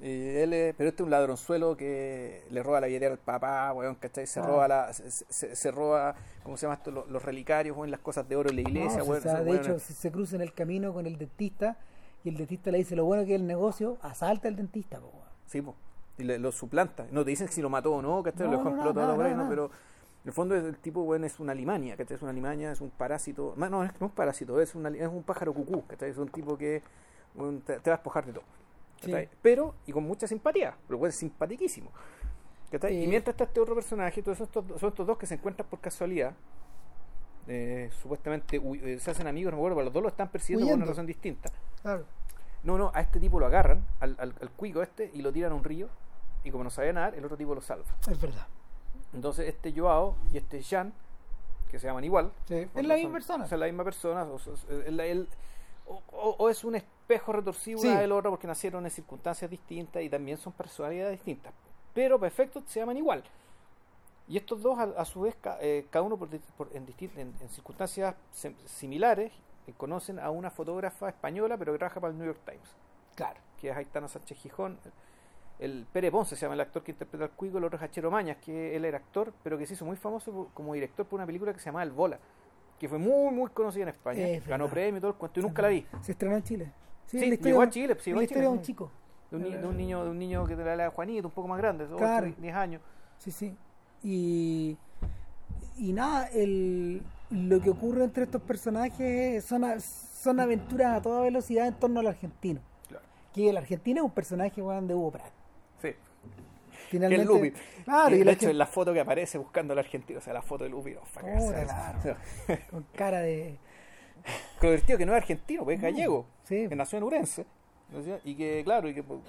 Y 0.00 0.36
él 0.36 0.52
es- 0.52 0.74
pero 0.76 0.90
este 0.90 1.02
es 1.02 1.04
un 1.04 1.10
ladronzuelo 1.10 1.76
que 1.76 2.44
le 2.50 2.62
roba 2.62 2.80
la 2.80 2.86
billetera 2.86 3.12
al 3.12 3.18
papá, 3.18 3.72
weón, 3.72 3.96
¿cachai? 3.96 4.26
Se 4.28 4.38
Ah. 4.40 4.46
roba 4.46 4.68
la, 4.68 4.92
se, 4.92 5.10
se- 5.10 5.56
se 5.56 5.70
roba, 5.72 6.14
¿cómo 6.44 6.56
se 6.56 6.66
llama 6.66 6.74
esto? 6.76 6.90
Los, 6.92 7.08
los 7.08 7.24
relicarios, 7.24 7.76
weón, 7.76 7.90
las 7.90 8.00
cosas 8.00 8.28
de 8.28 8.36
oro 8.36 8.50
en 8.50 8.56
la 8.56 8.62
iglesia, 8.62 8.98
No, 8.98 9.04
weón. 9.06 9.18
o 9.18 9.22
sea, 9.22 9.42
de 9.42 9.56
hecho, 9.56 9.78
si 9.80 9.92
se 9.94 10.12
cruza 10.12 10.36
en 10.36 10.42
el 10.42 10.52
camino 10.54 10.92
con 10.92 11.06
el 11.06 11.18
dentista 11.18 11.76
y 12.22 12.28
el 12.28 12.36
dentista 12.36 12.70
le 12.70 12.78
dice 12.78 12.94
lo 12.94 13.04
bueno 13.06 13.24
que 13.24 13.34
es 13.34 13.40
el 13.40 13.46
negocio, 13.46 13.98
asalta 14.02 14.46
al 14.48 14.54
dentista, 14.56 14.98
po, 15.00 15.06
weón. 15.08 15.28
Sí, 15.46 15.62
po. 15.62 15.74
y 16.16 16.24
le- 16.24 16.38
lo 16.38 16.50
suplanta. 16.50 17.06
No 17.12 17.22
te 17.24 17.30
dicen 17.30 17.46
si 17.48 17.62
lo 17.62 17.70
mató 17.70 17.92
o 17.94 18.02
no, 18.02 18.22
¿cachai? 18.24 18.46
No, 18.46 18.52
lo 18.52 18.58
dejó 18.58 18.70
no, 18.70 18.92
nada. 18.92 19.48
Pero 19.48 19.66
en 19.66 19.70
el 20.26 20.32
fondo 20.32 20.56
es- 20.56 20.64
el 20.64 20.76
tipo, 20.76 21.02
bueno, 21.04 21.26
es 21.26 21.38
una 21.38 21.54
limaña, 21.54 21.96
¿cachai? 21.96 22.16
Es 22.16 22.22
una 22.22 22.32
limaña, 22.32 22.72
es 22.72 22.80
un 22.80 22.90
parásito. 22.90 23.54
No, 23.56 23.68
no, 23.70 23.84
es, 23.84 23.90
no 23.92 23.96
es 23.96 24.02
un 24.02 24.10
parásito, 24.10 24.60
es, 24.60 24.74
una, 24.74 24.88
es 24.90 25.06
un 25.08 25.22
pájaro 25.22 25.52
cucú, 25.54 25.84
¿cachai? 25.86 26.10
Es 26.10 26.18
un 26.18 26.28
tipo 26.28 26.58
que 26.58 26.82
weón, 27.36 27.60
te, 27.60 27.78
te 27.78 27.90
va 27.90 27.94
a 27.94 27.98
despojar 27.98 28.26
de 28.26 28.32
todo. 28.32 28.42
Sí. 29.00 29.12
Pero, 29.42 29.74
y 29.86 29.92
con 29.92 30.04
mucha 30.04 30.26
simpatía, 30.26 30.76
pero 30.86 31.06
es 31.06 31.14
simpatiquísimo. 31.14 31.90
¿cachai? 32.70 32.96
Eh. 32.96 33.04
Y 33.04 33.06
mientras 33.06 33.34
está 33.34 33.44
este 33.44 33.60
otro 33.60 33.74
personaje, 33.74 34.22
todos 34.22 34.40
estos, 34.40 34.64
son 34.80 34.88
estos 34.90 35.06
dos 35.06 35.16
que 35.18 35.26
se 35.26 35.34
encuentran 35.34 35.68
por 35.68 35.80
casualidad. 35.80 36.34
eh, 37.46 37.90
supuestamente 38.02 38.60
eh, 38.82 38.98
se 39.00 39.10
hacen 39.10 39.26
amigos, 39.26 39.52
no 39.52 39.56
me 39.56 39.62
acuerdo, 39.62 39.76
pero 39.76 39.84
los 39.86 39.94
dos 39.94 40.02
lo 40.02 40.08
están 40.10 40.28
persiguiendo 40.28 40.66
por 40.68 40.76
una 40.76 40.84
razón 40.86 41.06
distinta. 41.06 41.50
Claro. 41.82 42.04
No, 42.64 42.76
no, 42.76 42.90
a 42.94 43.00
este 43.00 43.20
tipo 43.20 43.38
lo 43.40 43.46
agarran, 43.46 43.86
al, 44.00 44.16
al, 44.18 44.34
al 44.40 44.50
cuico 44.50 44.82
este, 44.82 45.10
y 45.14 45.22
lo 45.22 45.32
tiran 45.32 45.52
a 45.52 45.54
un 45.54 45.64
río. 45.64 45.88
Y 46.44 46.50
como 46.50 46.64
no 46.64 46.70
sabía 46.70 46.92
nadar, 46.92 47.14
el 47.14 47.24
otro 47.24 47.36
tipo 47.36 47.54
lo 47.54 47.60
salva. 47.60 47.86
Es 48.10 48.20
verdad. 48.20 48.46
Entonces 49.14 49.48
este 49.48 49.72
Joao 49.72 50.16
y 50.32 50.36
este 50.38 50.60
Jean, 50.60 50.92
que 51.70 51.78
se 51.78 51.86
llaman 51.86 52.04
igual, 52.04 52.32
Sí, 52.46 52.54
es 52.54 52.72
Bueno, 52.74 52.88
la 52.88 52.94
misma 52.96 53.12
persona. 53.12 53.46
Son 53.46 53.60
la 53.60 53.66
misma 53.66 53.84
persona. 53.84 54.24
O, 54.24 54.34
o- 54.36 54.80
el- 54.86 55.00
el- 55.00 55.28
o- 55.88 56.02
o- 56.12 56.36
o 56.38 56.48
es 56.50 56.62
un 56.64 56.74
espejo 56.76 57.32
retorcido 57.32 57.78
Sí. 57.78 57.88
una 57.88 58.00
del 58.00 58.12
otro 58.12 58.30
porque 58.30 58.46
nacieron 58.46 58.84
en 58.84 58.90
circunstancias 58.90 59.50
distintas 59.50 60.02
y 60.02 60.08
también 60.10 60.36
son 60.38 60.52
personalidades 60.52 61.12
distintas. 61.18 61.52
Pero 61.94 62.18
para 62.18 62.28
efectos 62.28 62.64
se 62.66 62.80
llaman 62.80 62.96
igual. 62.96 63.24
Y 64.28 64.36
estos 64.36 64.62
dos, 64.62 64.78
a, 64.78 64.82
a 64.82 65.04
su 65.04 65.22
vez, 65.22 65.34
ca- 65.40 65.58
eh, 65.60 65.86
cada 65.90 66.02
uno 66.04 66.16
por, 66.18 66.28
en, 66.74 66.86
en- 67.16 67.34
en 67.40 67.48
circunstancias 67.48 68.14
sem- 68.34 68.54
similares, 68.66 69.32
eh, 69.66 69.72
conocen 69.76 70.18
a 70.18 70.30
una 70.30 70.50
fotógrafa 70.50 71.08
española, 71.08 71.56
pero 71.56 71.72
que 71.72 71.78
trabaja 71.78 72.00
para 72.00 72.12
el 72.12 72.18
New 72.18 72.26
York 72.26 72.40
Times, 72.44 72.76
Claro. 73.14 73.40
que 73.58 73.70
es 73.70 73.76
Aitana 73.76 74.06
Sánchez 74.08 74.38
Gijón. 74.38 74.78
El 75.58 75.86
Pere 75.92 76.10
Ponce 76.12 76.36
se 76.36 76.42
llama 76.42 76.54
el 76.54 76.60
actor 76.60 76.84
que 76.84 76.92
interpreta 76.92 77.24
al 77.24 77.30
Cuico, 77.32 77.58
el 77.58 77.64
otro 77.64 77.78
es 77.78 77.82
Hachero 77.82 78.10
Mañas, 78.10 78.36
que 78.36 78.76
él 78.76 78.84
era 78.84 78.98
actor, 78.98 79.32
pero 79.42 79.58
que 79.58 79.66
se 79.66 79.74
hizo 79.74 79.84
muy 79.84 79.96
famoso 79.96 80.30
por- 80.30 80.48
como 80.52 80.74
director 80.74 81.04
por 81.06 81.16
una 81.18 81.26
película 81.26 81.52
que 81.52 81.58
se 81.58 81.66
llamaba 81.66 81.82
El 81.82 81.90
Bola, 81.92 82.18
que 82.78 82.88
fue 82.88 82.98
muy, 82.98 83.34
muy 83.34 83.50
conocida 83.50 83.84
en 83.84 83.88
España. 83.90 84.28
Es 84.28 84.46
Ganó 84.46 84.68
premio 84.68 84.98
y 84.98 85.00
todo 85.00 85.10
el 85.10 85.16
cuento, 85.16 85.40
y 85.40 85.42
nunca 85.42 85.62
la 85.62 85.68
vi. 85.68 85.86
Se 86.00 86.12
estrenó 86.12 86.36
en 86.36 86.42
Chile. 86.42 86.72
Sí, 87.06 87.18
la 87.18 87.36
llegó 87.36 87.62
a 87.62 87.70
Chile, 87.70 87.96
sí, 87.98 88.12
la 88.12 88.22
historia 88.22 88.44
de 88.44 88.48
un 88.48 88.62
chico. 88.62 88.90
De 89.30 89.36
un, 89.36 89.42
de 89.42 89.66
un 89.66 89.76
niño, 89.76 90.04
de 90.04 90.10
un 90.10 90.18
niño 90.18 90.46
que 90.46 90.56
de 90.56 90.64
la 90.64 90.74
edad 90.74 90.92
Juanito, 90.92 91.28
un 91.28 91.34
poco 91.34 91.48
más 91.48 91.58
grande, 91.58 91.86
Claro. 91.96 92.32
10 92.38 92.54
años. 92.54 92.82
Sí, 93.18 93.30
sí. 93.30 93.56
Y, 94.02 94.76
y 95.76 95.92
nada, 95.92 96.28
el, 96.28 97.02
lo 97.30 97.60
que 97.60 97.70
ocurre 97.70 98.04
entre 98.04 98.24
estos 98.24 98.40
personajes 98.42 99.44
son, 99.44 99.64
son 99.80 100.40
aventuras 100.40 100.96
a 100.98 101.02
toda 101.02 101.20
velocidad 101.22 101.66
en 101.66 101.74
torno 101.74 102.00
al 102.00 102.06
argentino. 102.06 102.60
Claro. 102.88 103.04
Que 103.32 103.50
el 103.50 103.56
argentino 103.56 104.00
es 104.00 104.04
un 104.04 104.12
personaje 104.12 104.62
weón, 104.62 104.86
de 104.86 104.94
Hugo 104.94 105.12
Pratt. 105.12 105.32
Finalmente, 106.88 107.22
el 107.22 107.28
Lupi. 107.28 107.52
Claro, 107.84 108.08
Que, 108.08 108.16
y 108.16 108.18
de 108.24 108.30
hecho, 108.30 108.40
gente- 108.40 108.50
en 108.52 108.58
la 108.58 108.66
foto 108.66 108.92
que 108.92 109.00
aparece 109.00 109.38
buscando 109.38 109.72
al 109.72 109.78
argentino, 109.80 110.18
o 110.18 110.22
sea, 110.22 110.32
la 110.32 110.42
foto 110.42 110.64
de 110.64 110.70
Lupi, 110.70 110.92
que 110.92 110.98
Puta, 110.98 111.40
sea- 111.66 111.98
claro. 112.02 112.18
con 112.70 112.86
cara 112.94 113.20
de. 113.20 113.56
Lo 114.60 114.70
divertido 114.70 114.98
que 114.98 115.06
no 115.06 115.12
es 115.14 115.22
argentino, 115.22 115.64
pues 115.64 115.76
es 115.76 115.82
gallego, 115.82 116.26
Sí. 116.44 116.66
que 116.68 116.76
nació 116.76 116.98
en 116.98 117.04
Urense. 117.04 117.46
Y 118.24 118.34
que, 118.34 118.62
claro, 118.64 118.88
y 118.88 118.94
que 118.94 119.02
pues, 119.02 119.20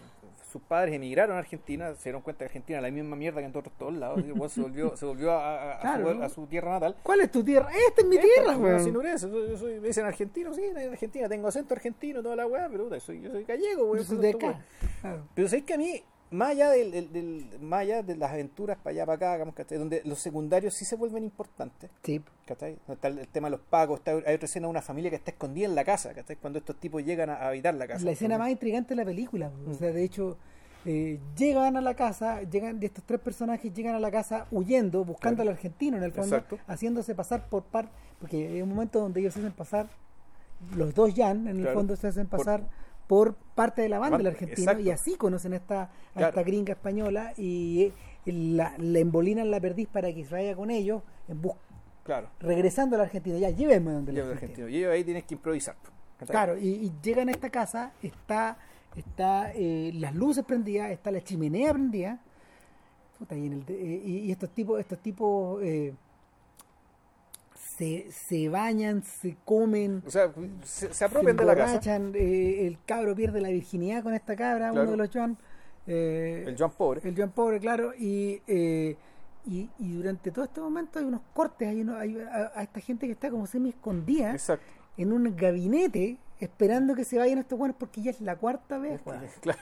sus 0.52 0.61
padres 0.64 0.94
emigraron 0.95 1.38
a 1.38 1.40
Argentina, 1.40 1.94
se 1.95 2.06
dieron 2.06 2.22
cuenta 2.23 2.40
que 2.40 2.45
Argentina 2.45 2.80
es 2.80 2.84
la 2.84 2.90
misma 2.91 3.15
mierda 3.15 3.40
que 3.40 3.45
en 3.45 3.53
todos, 3.53 3.72
todos 3.77 3.94
lados. 3.94 4.19
y 4.19 4.49
se 4.49 4.61
volvió, 4.61 4.98
se 4.98 5.06
volvió 5.06 5.31
a, 5.31 5.56
a- 5.56 5.77
a 5.77 5.80
Claro, 5.80 6.10
su, 6.10 6.15
¿no? 6.15 6.26
a 6.26 6.30
su 6.30 6.48
tierra 6.48 6.72
natal. 6.72 6.95
¿Cuál 7.03 7.22
es 7.22 7.31
tu 7.31 7.44
tierra? 7.44 7.69
Esta 7.88 8.02
es 8.02 8.07
mi 8.07 8.15
Esta, 8.18 8.27
tierra, 8.27 8.53
en 8.53 8.98
Urense, 8.98 9.30
yo- 9.30 9.48
yo 9.48 9.57
soy- 9.57 9.80
me 9.80 9.88
dicen 9.88 10.06
argentino, 10.06 10.53
sí, 10.53 10.64
en 10.64 10.90
Argentina, 10.91 11.30
tengo 11.30 11.48
acento 11.48 11.73
argentino, 11.76 12.22
toda 12.23 12.36
la 12.36 12.48
weá, 12.48 12.68
pero 12.69 12.99
soy, 12.99 13.22
yo 13.22 13.30
soy 13.31 13.44
gallego. 13.45 13.95
Yo 13.95 14.03
soy 14.03 14.18
de 14.18 14.30
acá. 14.31 14.48
weón. 14.48 14.64
Claro. 15.02 15.27
Pero 15.36 15.48
sabéis 15.48 15.65
que 15.65 15.73
a 15.76 15.77
mí, 15.77 16.03
más 16.31 16.49
allá, 16.51 16.69
del, 16.69 16.91
del- 16.91 17.11
del- 17.11 17.60
más 17.61 17.81
allá 17.81 18.03
de 18.03 18.15
las 18.15 18.31
aventuras 18.31 18.77
para 18.77 18.91
allá, 18.91 19.06
para 19.06 19.15
acá, 19.15 19.34
digamos, 19.34 19.56
¿cachai? 19.56 19.77
donde 19.77 20.01
los 20.06 20.19
secundarios 20.19 20.73
sí 20.73 20.85
se 20.85 20.95
vuelven 20.95 21.23
importantes, 21.23 21.89
Sí. 22.03 22.22
¿cachai? 22.45 22.77
Está 22.88 23.07
el, 23.07 23.19
el 23.19 23.27
tema 23.27 23.47
de 23.47 23.51
los 23.57 23.61
pagos, 23.61 23.99
está, 23.99 24.11
hay 24.11 24.35
otra 24.35 24.45
escena 24.45 24.68
de 24.68 24.72
una 24.72 24.81
familia 24.81 25.10
que 25.10 25.15
está 25.15 25.31
escondida 25.31 25.65
en 25.65 25.76
la 25.76 25.84
casa, 25.84 26.14
¿cachai? 26.14 26.35
Cuando 26.35 26.60
estos 26.60 26.76
tipos 26.76 27.03
llegan 27.03 27.30
a, 27.30 27.35
a 27.35 27.47
habitar 27.49 27.73
la 27.73 27.88
casa. 27.88 28.06
La 28.06 28.11
escena 28.11 28.38
más 28.38 28.49
intrigante 28.49 28.89
de 28.89 28.95
la 28.97 29.06
película. 29.06 29.51
O 29.68 29.73
sea, 29.73 29.91
de 29.91 30.03
hecho, 30.03 30.38
eh, 30.85 31.19
llegan 31.35 31.76
a 31.77 31.81
la 31.81 31.95
casa, 31.95 32.41
llegan 32.43 32.80
de 32.80 32.85
estos 32.85 33.03
tres 33.03 33.19
personajes 33.19 33.73
llegan 33.73 33.95
a 33.95 33.99
la 33.99 34.11
casa 34.11 34.45
huyendo, 34.51 35.03
buscando 35.03 35.38
Claro. 35.38 35.49
al 35.51 35.56
argentino 35.57 35.97
en 35.97 36.03
el 36.03 36.11
fondo, 36.11 36.35
Exacto. 36.38 36.57
haciéndose 36.68 37.15
pasar 37.15 37.49
por 37.49 37.64
par, 37.64 37.89
porque 38.19 38.47
hay 38.47 38.61
un 38.61 38.69
momento 38.69 38.99
donde 38.99 39.19
ellos 39.19 39.34
se 39.34 39.39
hacen 39.39 39.51
pasar, 39.51 39.88
los 40.76 40.93
dos 40.93 41.14
Jan 41.15 41.47
en 41.47 41.57
el 41.57 41.61
Claro. 41.64 41.73
fondo 41.80 41.95
se 41.95 42.07
hacen 42.07 42.27
pasar 42.27 42.61
por, 42.61 42.69
parte 43.56 43.81
de 43.81 43.90
la 43.90 43.98
banda 43.99 44.18
del 44.19 44.27
argentino 44.27 44.60
exacto. 44.61 44.81
y 44.84 44.91
así 44.91 45.15
conocen 45.15 45.53
a 45.53 45.56
esta, 45.57 45.81
a 45.84 45.90
Claro. 46.14 46.30
esta 46.30 46.44
gringa 46.44 46.73
española 46.73 47.34
y 47.38 47.84
eh, 48.26 48.31
la, 48.31 48.76
la 48.77 48.99
embolinan 48.99 49.49
la 49.49 49.60
perdiz 49.60 49.88
para 49.88 50.14
que 50.14 50.23
se 50.23 50.31
vaya 50.34 50.56
con 50.56 50.69
ellos 50.69 51.02
en 51.27 51.41
bus 51.41 51.53
Claro, 52.03 52.30
regresando 52.40 52.95
al 52.95 53.03
argentino, 53.03 53.38
ya 53.38 53.49
llévenme 53.49 53.91
donde 53.91 54.11
argentino. 54.11 54.34
argentino. 54.34 54.69
Y 54.69 54.84
ahí 54.86 55.03
tienes 55.03 55.23
que 55.26 55.36
improvisar. 55.36 55.76
Claro, 56.27 56.57
y, 56.57 56.68
y 56.68 56.91
llegan 57.03 57.30
a 57.30 57.31
esta 57.31 57.49
casa, 57.49 57.91
está, 58.03 58.57
está 58.95 59.52
eh, 59.53 59.91
las 59.95 60.14
luces 60.15 60.44
prendidas, 60.44 60.91
está 60.91 61.11
la 61.11 61.22
chimenea 61.23 61.72
prendida, 61.73 62.19
puta, 63.18 63.36
y, 63.36 63.45
en 63.48 63.53
el 63.53 63.64
eh, 63.69 64.02
y- 64.06 64.18
y 64.27 64.31
estos 64.31 64.49
tipos, 64.49 64.80
estos 64.80 64.99
tipos 64.99 65.61
eh, 65.64 65.94
se, 67.80 68.11
se 68.11 68.49
bañan, 68.49 69.03
se 69.03 69.38
comen, 69.45 70.03
O 70.06 70.11
sea, 70.11 70.31
se, 70.64 70.88
se 70.89 70.93
se 70.93 71.06
apropian 71.06 71.38
de 71.38 71.45
la 71.45 71.56
casa. 71.56 71.80
eh, 72.14 72.68
el 72.68 72.77
cabro 72.85 73.15
pierde 73.15 73.39
la 73.39 73.49
virginidad 73.49 74.03
con 74.03 74.14
esta 74.14 74.35
cabra, 74.35 74.69
Claro. 74.72 74.81
uno 74.84 74.91
de 74.91 74.97
los 74.97 75.10
Joan, 75.14 75.38
eh, 75.88 76.43
El 76.47 76.57
Joan 76.57 76.72
Pobre. 76.72 77.01
el 77.07 77.15
Joan 77.15 77.31
Pobre, 77.31 77.60
claro, 77.60 77.93
y, 77.97 78.41
eh, 78.47 78.97
y, 79.45 79.69
y 79.80 79.93
durante 79.93 80.30
todo 80.31 80.43
este 80.43 80.60
momento 80.60 80.99
hay 80.99 81.06
unos 81.06 81.22
cortes, 81.34 81.69
hay, 81.69 81.80
uno, 81.81 81.95
hay 81.97 82.19
a, 82.19 82.51
a 82.53 82.64
esta 82.64 82.81
gente 82.81 83.06
que 83.07 83.14
está 83.14 83.31
como 83.31 83.47
semi 83.47 83.69
escondida 83.69 84.31
Exacto. 84.34 84.65
en 84.97 85.14
un 85.14 85.34
gabinete 85.38 86.18
esperando 86.41 86.95
que 86.95 87.06
se 87.06 87.18
vayan 87.18 87.39
estos 87.39 87.57
buenos 87.57 87.77
porque 87.80 88.01
ya 88.01 88.11
es 88.11 88.19
la 88.22 88.35
cuarta 88.35 88.77
vez. 88.77 89.01
Claro. 89.41 89.60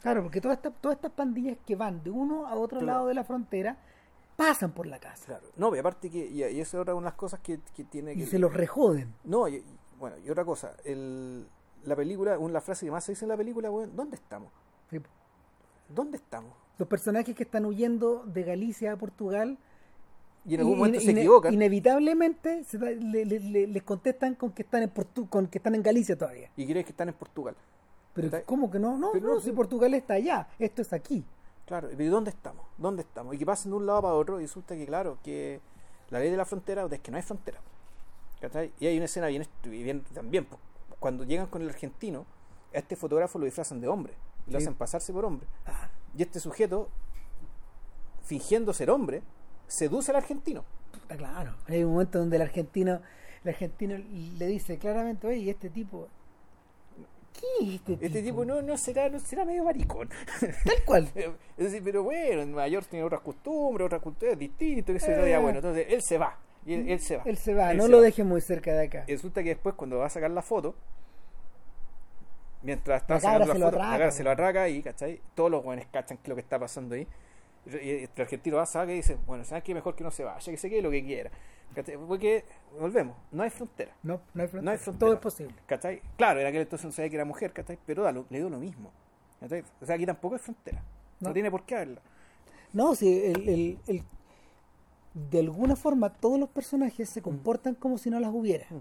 Claro, 0.00 0.22
porque 0.22 0.40
todas 0.40 0.58
estas, 0.58 0.72
todas 0.82 0.96
estas 0.96 1.12
pandillas 1.12 1.56
que 1.66 1.76
van 1.76 2.02
de 2.04 2.10
uno 2.10 2.46
a 2.46 2.54
otro 2.56 2.78
Claro. 2.80 2.92
lado 2.94 3.06
de 3.08 3.14
la 3.14 3.24
frontera 3.24 3.76
pasan 4.36 4.72
por 4.72 4.86
la 4.86 4.98
casa 4.98 5.26
Claro. 5.26 5.46
No, 5.56 5.74
y 5.74 5.78
aparte 5.78 6.10
que, 6.10 6.26
y, 6.26 6.42
y 6.44 6.60
eso 6.60 6.76
es 6.76 6.82
otra 6.82 6.94
de 6.94 7.00
las 7.00 7.14
cosas 7.14 7.40
que, 7.40 7.60
que 7.74 7.84
tiene 7.84 8.12
y 8.14 8.16
que... 8.18 8.26
se 8.26 8.38
los 8.38 8.52
rejoden. 8.52 9.14
No, 9.24 9.48
y, 9.48 9.56
y- 9.56 9.64
bueno, 9.98 10.16
y 10.24 10.28
otra 10.30 10.44
cosa, 10.44 10.76
el, 10.84 11.46
la 11.84 11.94
película, 11.96 12.38
una 12.38 12.54
la 12.54 12.60
frase 12.60 12.84
que 12.86 12.90
más 12.92 13.04
se 13.04 13.12
dice 13.12 13.24
en 13.24 13.28
la 13.30 13.36
película, 13.36 13.70
weón, 13.70 13.94
¿dónde 13.96 14.16
estamos? 14.16 14.52
Sí. 14.90 14.98
¿Dónde 15.88 16.16
estamos? 16.16 16.52
Los 16.78 16.88
personajes 16.88 17.34
que 17.34 17.44
están 17.44 17.64
huyendo 17.64 18.24
de 18.26 18.42
Galicia 18.42 18.92
a 18.92 18.96
Portugal 18.96 19.56
Y 20.44 20.54
en 20.54 20.60
algún 20.60 20.78
momento 20.78 21.00
se 21.00 21.12
equivocan 21.12 21.54
Inevitablemente 21.54 22.64
se 22.64 22.78
le- 22.78 22.96
le- 23.24 23.24
le- 23.40 23.66
les 23.68 23.82
contestan 23.82 24.34
con 24.34 24.50
que 24.52 24.62
están 24.62 24.82
en 24.82 24.92
Portu- 24.92 25.28
con 25.28 25.46
que 25.46 25.58
están 25.58 25.74
en 25.76 25.82
Galicia 25.82 26.18
todavía. 26.18 26.50
y 26.56 26.66
creen 26.66 26.84
que 26.84 26.90
están 26.90 27.08
en 27.08 27.14
Portugal. 27.14 27.54
Pero 28.14 28.30
¿cómo 28.46 28.70
que 28.70 28.78
no? 28.78 28.96
No, 28.98 29.10
Pero 29.12 29.28
no, 29.28 29.34
no, 29.34 29.40
si. 29.40 29.52
Portugal 29.52 29.94
está 29.94 30.14
allá, 30.14 30.48
esto 30.58 30.82
es 30.82 30.92
aquí. 30.92 31.24
Claro, 31.66 31.90
¿y 31.90 32.06
dónde 32.06 32.30
estamos? 32.30 32.66
¿Dónde 32.76 33.02
estamos? 33.02 33.34
Y 33.34 33.38
que 33.38 33.46
pasen 33.46 33.70
de 33.70 33.76
un 33.78 33.86
lado 33.86 34.02
para 34.02 34.14
otro 34.14 34.38
y 34.40 34.44
resulta 34.44 34.74
que, 34.74 34.84
claro, 34.86 35.18
que 35.22 35.60
la 36.10 36.18
ley 36.18 36.30
de 36.30 36.36
la 36.36 36.44
frontera 36.44 36.86
es 36.90 37.00
que 37.00 37.10
no 37.10 37.16
hay 37.16 37.22
frontera. 37.22 37.58
¿cachai? 38.40 38.72
Y 38.78 38.86
hay 38.86 38.96
una 38.96 39.06
escena 39.06 39.28
bien, 39.28 39.46
bien 39.62 40.02
también, 40.12 40.46
cuando 41.00 41.24
llegan 41.24 41.46
con 41.46 41.62
el 41.62 41.70
argentino, 41.70 42.26
a 42.74 42.78
este 42.78 42.94
fotógrafo 42.96 43.38
lo 43.38 43.46
disfrazan 43.46 43.80
de 43.80 43.88
hombre 43.88 44.12
y 44.46 44.50
lo 44.50 44.58
Sí. 44.58 44.64
hacen 44.66 44.74
pasarse 44.74 45.12
por 45.12 45.24
hombre. 45.24 45.46
Ah, 45.66 45.88
Y 46.16 46.22
este 46.22 46.38
sujeto, 46.40 46.88
fingiendo 48.22 48.72
ser 48.72 48.90
hombre, 48.90 49.22
seduce 49.66 50.10
al 50.12 50.16
argentino. 50.18 50.64
Claro. 51.08 51.54
Hay 51.66 51.82
un 51.84 51.92
momento 51.92 52.18
donde 52.18 52.36
el 52.36 52.42
argentino, 52.42 53.00
el 53.42 53.48
argentino 53.48 53.96
le 53.98 54.46
dice 54.46 54.78
claramente, 54.78 55.26
oye, 55.26 55.38
¿y 55.38 55.50
este 55.50 55.70
tipo, 55.70 56.08
¿qué 57.34 57.64
es 57.64 57.74
este 57.74 57.92
tipo? 57.92 58.06
Este 58.06 58.22
tipo 58.22 58.44
no, 58.44 58.62
no 58.62 58.78
será, 58.78 59.08
no 59.08 59.18
será 59.18 59.44
medio 59.44 59.64
maricón. 59.64 60.08
Tal 60.64 60.84
cual. 60.84 61.10
es 61.14 61.64
decir, 61.64 61.82
pero 61.84 62.02
bueno, 62.02 62.42
en 62.42 62.52
Nueva 62.52 62.68
York 62.68 62.86
tiene 62.88 63.04
otras 63.04 63.20
costumbres, 63.20 63.86
otras 63.86 64.00
culturas 64.00 64.38
distintas, 64.38 65.04
que 65.04 65.12
Eh. 65.12 65.38
bueno. 65.38 65.58
Entonces 65.58 65.86
él 65.90 66.02
se 66.02 66.18
va. 66.18 66.38
Y 66.66 66.74
él, 66.74 66.88
él 66.88 67.00
se 67.00 67.18
va. 67.18 67.22
Él 67.26 67.36
se 67.36 67.54
va, 67.54 67.72
Él 67.72 67.76
no 67.76 67.84
se 67.84 67.90
lo 67.90 67.98
va. 67.98 68.04
deje 68.04 68.24
muy 68.24 68.40
cerca 68.40 68.72
de 68.72 68.86
acá. 68.86 69.04
Y 69.06 69.12
resulta 69.12 69.42
que 69.42 69.50
después 69.50 69.74
cuando 69.74 69.98
va 69.98 70.06
a 70.06 70.10
sacar 70.10 70.30
la 70.30 70.42
foto, 70.42 70.74
mientras 72.62 73.02
está 73.02 73.14
La 73.14 73.20
sacando 73.20 73.46
la 73.46 73.52
se 73.52 73.58
lo 73.58 73.66
foto, 73.66 73.78
la 73.78 73.90
cabra 73.90 74.10
se 74.10 74.24
lo 74.24 74.30
arranca 74.30 74.68
y, 74.68 74.82
¿cachai? 74.82 75.20
Todos 75.34 75.50
los 75.50 75.62
jóvenes 75.62 75.86
cachan 75.92 76.18
lo 76.24 76.34
que 76.34 76.40
está 76.40 76.58
pasando 76.58 76.94
ahí. 76.94 77.06
Y 77.66 77.76
y 77.76 77.90
el 78.04 78.10
argentino 78.16 78.56
va, 78.56 78.66
saca 78.66 78.92
y 78.92 78.96
dice, 78.96 79.18
bueno, 79.26 79.44
¿sabes 79.44 79.64
qué? 79.64 79.74
Mejor 79.74 79.94
que 79.94 80.04
no 80.04 80.10
se 80.10 80.24
vaya, 80.24 80.38
que 80.44 80.56
se 80.56 80.68
quede 80.70 80.82
lo 80.82 80.90
que 80.90 81.04
quiera. 81.04 81.30
¿Cachai? 81.74 81.96
Porque, 81.96 82.44
volvemos, 82.78 83.16
no 83.32 83.42
hay 83.42 83.50
frontera. 83.50 83.92
No, 84.02 84.20
no 84.32 84.42
hay 84.42 84.48
frontera. 84.48 84.62
No 84.62 84.70
hay 84.70 84.78
frontera. 84.78 84.98
Todo 85.00 85.14
es 85.14 85.20
posible. 85.20 85.54
¿Cachai? 85.66 86.00
Claro, 86.16 86.40
en 86.40 86.46
aquel 86.46 86.62
entonces 86.62 86.84
no 86.86 86.92
sabía 86.92 87.10
que 87.10 87.16
era 87.16 87.24
mujer, 87.24 87.52
¿cachai? 87.52 87.78
Pero 87.84 88.02
da 88.04 88.12
lo- 88.12 88.26
le 88.30 88.38
dio 88.38 88.48
lo 88.48 88.58
mismo. 88.58 88.90
¿cachai? 89.40 89.64
O 89.80 89.84
sea, 89.86 89.96
aquí 89.96 90.06
tampoco 90.06 90.34
hay 90.36 90.40
frontera. 90.40 90.82
No, 91.20 91.28
No. 91.28 91.34
tiene 91.34 91.50
por 91.50 91.64
qué 91.64 91.74
haberla. 91.76 92.00
No, 92.72 92.94
si 92.94 93.24
el, 93.24 93.48
el- 93.48 93.78
el- 93.86 94.04
de 95.14 95.38
alguna 95.40 95.76
forma 95.76 96.10
todos 96.12 96.38
los 96.40 96.48
personajes 96.48 97.08
se 97.08 97.22
comportan 97.22 97.74
como 97.74 97.98
si 97.98 98.10
no 98.10 98.18
las 98.20 98.32
hubiera. 98.32 98.66
Mm. 98.70 98.80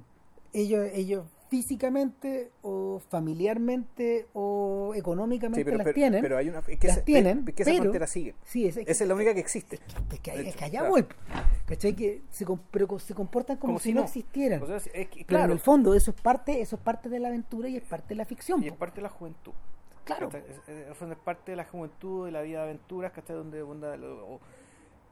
Ellos, 0.53 0.87
ellos 0.93 1.25
físicamente 1.53 2.51
o 2.63 2.99
familiarmente 3.09 4.25
o 4.33 4.93
económicamente 4.95 5.61
Sí, 5.61 5.65
pero, 5.65 5.77
las 5.77 5.83
pero, 5.85 5.93
tienen. 5.93 6.21
pero 6.21 6.35
hay 6.37 6.49
una. 6.49 6.59
Es 6.67 6.79
que, 6.79 6.87
las 6.87 6.97
esa, 6.97 7.05
tienen, 7.05 7.45
es 7.47 7.53
que 7.53 7.61
esa 7.61 7.71
pero- 7.71 7.83
frontera 7.83 8.07
sigue. 8.07 8.33
sí, 8.43 8.65
es, 8.65 8.77
Esa 8.77 9.03
es 9.03 9.07
la 9.07 9.13
única 9.13 9.35
que 9.35 9.39
existe. 9.39 9.79
es 10.11 10.19
que, 10.19 10.31
hecho, 10.31 10.57
que 10.57 10.65
allá 10.65 10.79
claro. 10.79 10.89
voy. 10.89 11.05
¿Cachai? 11.67 11.93
Que 11.95 12.23
se, 12.31 12.43
pero 12.71 12.97
se 12.97 13.13
comportan 13.13 13.57
como, 13.57 13.73
Como 13.73 13.79
si, 13.79 13.89
si 13.89 13.93
no, 13.93 14.01
no. 14.01 14.05
existieran. 14.07 14.63
O 14.63 14.65
sea, 14.65 14.77
es 14.77 14.83
que, 15.07 15.07
Pero 15.09 15.27
claro, 15.27 15.45
en 15.45 15.51
el 15.51 15.59
fondo 15.59 15.93
eso 15.93 16.09
es 16.09 16.19
parte, 16.19 16.59
eso 16.59 16.75
es 16.77 16.81
parte 16.81 17.07
de 17.09 17.19
la 17.19 17.27
aventura 17.27 17.69
y 17.69 17.77
es 17.77 17.83
parte 17.83 18.09
de 18.09 18.15
la 18.15 18.25
ficción. 18.25 18.63
y 18.63 18.67
es 18.69 18.73
parte 18.73 18.95
de 18.95 19.03
la 19.03 19.09
juventud. 19.09 19.51
Claro. 20.05 20.29
Es, 20.33 21.17
parte 21.23 21.51
de 21.51 21.55
la 21.55 21.65
juventud, 21.65 22.25
de 22.25 22.31
la 22.31 22.41
vida 22.41 22.57
de 22.63 22.63
aventuras, 22.71 23.11
¿cachai? 23.11 23.35
Donde, 23.35 23.59
donde 23.59 23.95
lo- 23.97 24.27
o- 24.27 24.39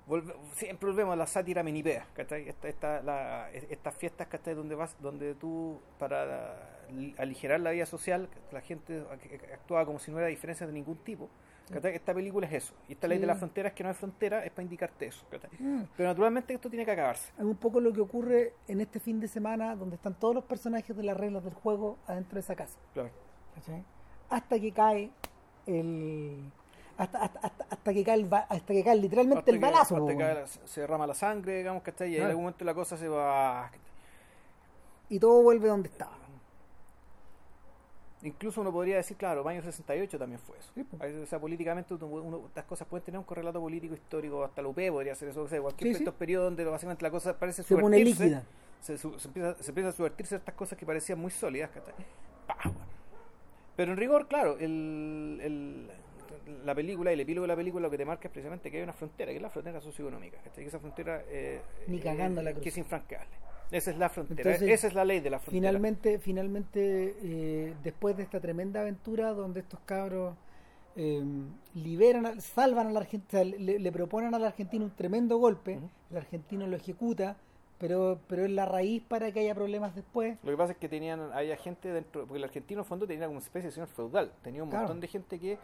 volve- 0.07 0.33
siempre 0.53 0.87
volvemos 0.89 1.13
a 1.13 1.15
la 1.15 1.27
sátira 1.27 1.63
menipea, 1.63 2.05
¿cachai? 2.13 2.47
Esta, 2.49 2.67
esta, 2.67 3.01
la- 3.01 3.49
estas 3.51 3.95
fiestas, 3.95 4.27
¿cachai? 4.27 4.53
Donde 4.53 4.75
vas, 4.75 4.95
donde 5.01 5.35
tú, 5.35 5.79
para 5.99 6.85
li- 6.91 7.15
aligerar 7.17 7.59
la 7.59 7.71
vida 7.71 7.85
social, 7.85 8.27
la 8.51 8.61
gente 8.61 9.03
ac- 9.03 9.53
actúa 9.53 9.85
como 9.85 9.99
si 9.99 10.11
no 10.11 10.17
hubiera 10.17 10.29
diferencias 10.29 10.67
de 10.67 10.73
ningún 10.73 10.97
tipo. 10.97 11.29
¿cachai? 11.71 11.95
Esta 11.95 12.13
película 12.13 12.47
es 12.47 12.53
eso. 12.53 12.73
Y 12.89 12.93
esta 12.93 13.07
ley 13.07 13.17
Sí. 13.17 13.21
de 13.21 13.27
las 13.27 13.37
fronteras, 13.37 13.71
que 13.71 13.81
no 13.83 13.89
es 13.91 13.95
frontera, 13.97 14.43
es 14.43 14.51
para 14.51 14.63
indicarte 14.63 15.05
eso. 15.05 15.25
¿cachai? 15.31 15.49
Mm. 15.57 15.83
Pero 15.95 16.09
naturalmente 16.09 16.53
esto 16.53 16.69
tiene 16.69 16.83
que 16.83 16.91
acabarse. 16.91 17.31
Es 17.37 17.43
un 17.45 17.55
poco 17.55 17.79
lo 17.79 17.93
que 17.93 18.01
ocurre 18.01 18.53
en 18.67 18.81
este 18.81 18.99
fin 18.99 19.21
de 19.21 19.29
semana 19.29 19.73
donde 19.77 19.95
están 19.95 20.13
todos 20.15 20.35
los 20.35 20.43
personajes 20.43 20.97
de 20.97 21.03
las 21.03 21.15
reglas 21.15 21.45
del 21.45 21.53
juego 21.53 21.97
adentro 22.07 22.35
de 22.35 22.39
esa 22.41 22.55
casa. 22.55 22.77
Claro. 22.93 23.09
¿cachai? 23.55 23.85
Hasta 24.29 24.59
que 24.59 24.71
cae 24.73 25.11
el... 25.65 26.51
Hasta, 26.97 27.17
hasta, 27.23 27.39
hasta, 27.39 27.65
hasta 27.69 27.93
que 27.93 28.03
cae 28.03 28.15
el 28.15 28.25
ba- 28.25 28.45
hasta 28.49 28.73
que 28.73 28.83
cae 28.83 28.95
literalmente 28.95 29.39
Hasta 29.39 29.51
el 29.51 29.57
que- 29.59 29.65
balazo. 29.65 29.95
hasta 29.97 30.17
que 30.17 30.23
la- 30.23 30.47
se 30.47 30.81
derrama 30.81 31.07
la 31.07 31.13
sangre, 31.13 31.57
digamos, 31.57 31.81
¿cachai? 31.83 32.13
Y 32.13 32.17
en 32.17 32.23
algún 32.23 32.43
momento 32.43 32.63
la 32.65 32.73
cosa 32.73 32.97
se 32.97 33.07
va... 33.07 33.71
Y 35.09 35.19
todo 35.19 35.41
vuelve 35.43 35.67
donde 35.67 35.89
estaba. 35.89 36.17
Incluso 38.23 38.61
uno 38.61 38.71
podría 38.71 38.97
decir, 38.97 39.17
claro, 39.17 39.43
Baño 39.43 39.63
68 39.63 40.19
también 40.19 40.39
fue 40.39 40.55
eso. 40.59 40.71
Sí, 40.75 40.83
pues. 40.83 41.15
o 41.15 41.25
sea, 41.25 41.39
políticamente 41.39 41.95
uno- 41.95 42.05
uno- 42.05 42.41
estas 42.47 42.65
cosas 42.65 42.87
pueden 42.87 43.03
tener 43.03 43.17
un 43.17 43.25
correlato 43.25 43.59
político 43.59 43.95
histórico, 43.95 44.43
hasta 44.43 44.61
la 44.61 44.67
UP 44.67 44.91
podría 44.91 45.15
ser 45.15 45.29
eso, 45.29 45.41
o 45.41 45.47
sea, 45.47 45.59
cualquier 45.59 45.95
Sí, 45.95 46.03
estos 46.03 46.13
periodos 46.13 46.45
donde 46.47 46.63
básicamente 46.65 47.01
la 47.03 47.09
cosa 47.09 47.35
parece 47.37 47.63
Se 47.63 47.73
pone 47.75 47.97
subvertirse, 47.97 48.23
líquida. 48.25 48.43
Se, 48.81 48.93
empieza, 48.93 49.55
se 49.63 49.71
empieza 49.71 49.89
a 49.89 49.91
subvertir 49.91 50.27
ciertas 50.27 50.53
cosas 50.53 50.77
que 50.77 50.85
parecían 50.85 51.17
muy 51.19 51.31
sólidas. 51.31 51.71
Pero 53.75 53.91
en 53.93 53.97
rigor, 53.97 54.27
claro, 54.27 54.57
el, 54.59 55.39
el- 55.41 55.91
la 56.65 56.75
película, 56.75 57.11
el 57.11 57.19
epílogo 57.19 57.43
de 57.43 57.47
la 57.49 57.55
película 57.55 57.81
lo 57.83 57.89
que 57.91 57.97
te 57.97 58.05
marca 58.05 58.27
es 58.27 58.31
precisamente 58.31 58.69
que 58.71 58.77
hay 58.77 58.83
una 58.83 58.93
frontera, 58.93 59.31
que 59.31 59.37
es 59.37 59.41
la 59.41 59.49
frontera 59.49 59.81
socioeconómica, 59.81 60.37
que 60.55 60.65
esa 60.65 60.79
frontera 60.79 61.23
eh, 61.29 61.61
Ni 61.87 61.97
eh, 61.99 62.03
la 62.03 62.43
que 62.43 62.49
es 62.51 62.55
cruza. 62.61 62.79
infranqueable. 62.79 63.29
Esa 63.71 63.91
es 63.91 63.97
la 63.97 64.09
frontera, 64.09 64.41
Entonces, 64.51 64.69
esa 64.69 64.87
es 64.87 64.93
la 64.93 65.05
ley 65.05 65.21
de 65.21 65.29
la 65.29 65.39
frontera. 65.39 65.59
Finalmente, 65.59 66.19
finalmente 66.19 67.15
eh, 67.23 67.73
después 67.83 68.17
de 68.17 68.23
esta 68.23 68.39
tremenda 68.41 68.81
aventura 68.81 69.31
donde 69.33 69.61
estos 69.61 69.79
cabros 69.85 70.35
eh, 70.97 71.23
liberan, 71.75 72.25
a- 72.25 72.41
salvan 72.41 72.87
al 72.87 72.97
argentino, 72.97 73.43
le, 73.43 73.79
le 73.79 73.91
proponen 73.91 74.33
al 74.33 74.43
argentino 74.43 74.83
un 74.85 74.91
tremendo 74.91 75.37
golpe, 75.37 75.79
el 76.09 76.17
argentino 76.17 76.67
lo 76.67 76.75
ejecuta, 76.75 77.37
pero, 77.79 78.19
pero 78.27 78.43
es 78.43 78.51
la 78.51 78.65
raíz 78.65 79.01
para 79.03 79.31
que 79.31 79.39
haya 79.39 79.55
problemas 79.55 79.95
después. 79.95 80.37
Lo 80.43 80.51
que 80.51 80.57
pasa 80.57 80.73
es 80.73 80.77
que 80.77 80.89
tenían, 80.89 81.31
había 81.33 81.55
gente 81.55 81.89
dentro, 81.93 82.25
porque 82.27 82.37
el 82.39 82.43
argentino 82.43 82.81
en 82.81 82.85
fondo 82.85 83.07
tenía 83.07 83.25
como 83.25 83.37
una 83.37 83.45
especie 83.45 83.69
de 83.69 83.71
señor 83.71 83.87
feudal, 83.87 84.33
tenía 84.43 84.63
un 84.63 84.69
Claro. 84.69 84.83
montón 84.83 84.99
de 84.99 85.07
gente 85.07 85.39
que, 85.39 85.57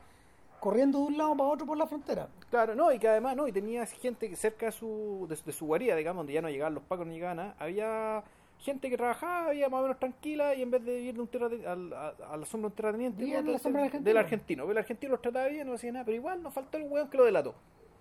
Corriendo 0.59 0.99
de 0.99 1.05
un 1.05 1.17
lado 1.17 1.35
para 1.37 1.49
otro 1.49 1.65
por 1.67 1.77
la 1.77 1.85
frontera. 1.87 2.27
claro, 2.49 2.73
no, 2.75 2.91
y 2.91 2.99
que 2.99 3.07
además, 3.07 3.35
no, 3.35 3.47
y 3.47 3.51
tenía 3.51 3.85
gente 3.85 4.29
que 4.29 4.35
cerca 4.35 4.67
de 4.67 4.71
su, 4.71 5.25
de, 5.29 5.37
de 5.45 5.51
su 5.51 5.65
guarida, 5.65 5.95
digamos, 5.95 6.21
donde 6.21 6.33
ya 6.33 6.41
no 6.41 6.49
llegaban 6.49 6.73
los 6.73 6.83
pacos 6.83 7.05
ni 7.07 7.13
llegaban 7.15 7.37
nada, 7.37 7.55
había 7.59 8.23
gente 8.59 8.89
que 8.89 8.97
trabajaba, 8.97 9.49
había 9.49 9.69
más 9.69 9.79
o 9.79 9.83
menos 9.83 9.99
tranquila, 9.99 10.55
y 10.55 10.63
en 10.63 10.71
vez 10.71 10.83
de 10.83 10.95
vivir 10.95 11.13
de 11.13 11.21
un 11.21 11.27
terrate- 11.27 11.65
al- 11.67 11.93
a, 11.93 12.07
a 12.31 12.37
la 12.37 12.45
sombra 12.45 12.69
de 12.69 12.71
un 12.71 12.75
terrateniente, 12.75 13.23
no, 13.23 13.37
a 13.37 13.41
la 13.53 13.59
sombra 13.59 13.83
del 13.83 14.03
del 14.03 14.17
argentino. 14.17 14.19
argentino, 14.63 14.71
el 14.71 14.77
argentino 14.79 15.11
los 15.11 15.21
trataba 15.21 15.47
bien, 15.47 15.67
no 15.67 15.73
hacía 15.73 15.91
nada, 15.91 16.05
pero 16.05 16.15
igual 16.17 16.41
nos 16.41 16.53
faltó 16.53 16.77
el 16.77 16.83
weón 16.83 17.07
que 17.09 17.17
lo 17.17 17.25
delató. 17.25 17.53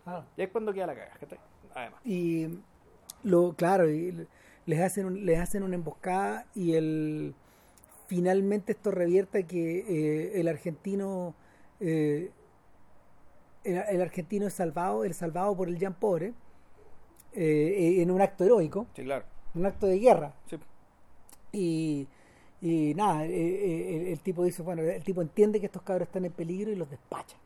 Ah. 0.07 0.25
Y 0.37 0.41
ahí 0.41 0.47
es 0.47 0.53
cuando 0.53 0.73
queda 0.73 0.87
la 0.87 0.95
caga, 0.95 1.13
¿cachai? 1.21 1.39
Además. 1.75 2.01
Y 2.07 2.49
lo, 3.23 3.53
claro, 3.55 3.91
y 3.91 4.13
le- 4.13 4.27
les 4.65 4.81
hacen 4.81 5.05
un- 5.05 5.27
les 5.27 5.39
hacen 5.39 5.63
una 5.63 5.75
emboscada 5.75 6.47
y 6.55 6.73
el 6.73 7.35
finalmente 8.07 8.73
esto 8.73 8.91
revierte 8.91 9.41
a 9.41 9.43
que 9.47 9.79
eh, 9.81 10.41
el 10.41 10.49
argentino 10.49 11.35
eh, 11.81 12.31
el, 13.67 13.77
el 13.97 14.01
argentino 14.03 14.47
es 14.47 14.55
salvado, 14.55 15.05
el 15.05 15.15
salvado 15.15 15.57
por 15.57 15.69
el 15.69 15.79
Jan 15.79 15.95
Pobre 15.95 16.33
eh, 17.33 17.97
en 18.03 18.11
un 18.11 18.21
acto 18.21 18.45
heroico, 18.45 18.87
Sí, 18.95 19.03
claro. 19.05 19.25
un 19.55 19.67
acto 19.67 19.87
de 19.87 19.99
guerra. 19.99 20.33
Sí. 20.47 20.59
Y, 21.53 22.09
y 22.61 22.95
nada, 22.95 23.25
eh, 23.27 23.31
eh, 23.31 23.97
el, 24.03 24.07
el 24.09 24.21
tipo 24.21 24.43
dice, 24.45 24.63
bueno, 24.63 24.83
el 24.83 25.03
tipo 25.05 25.23
entiende 25.23 25.61
que 25.61 25.67
estos 25.67 25.83
cabros 25.83 26.09
están 26.09 26.25
en 26.25 26.33
peligro 26.33 26.71
y 26.71 26.77
los 26.77 26.89
despacha. 26.91 27.37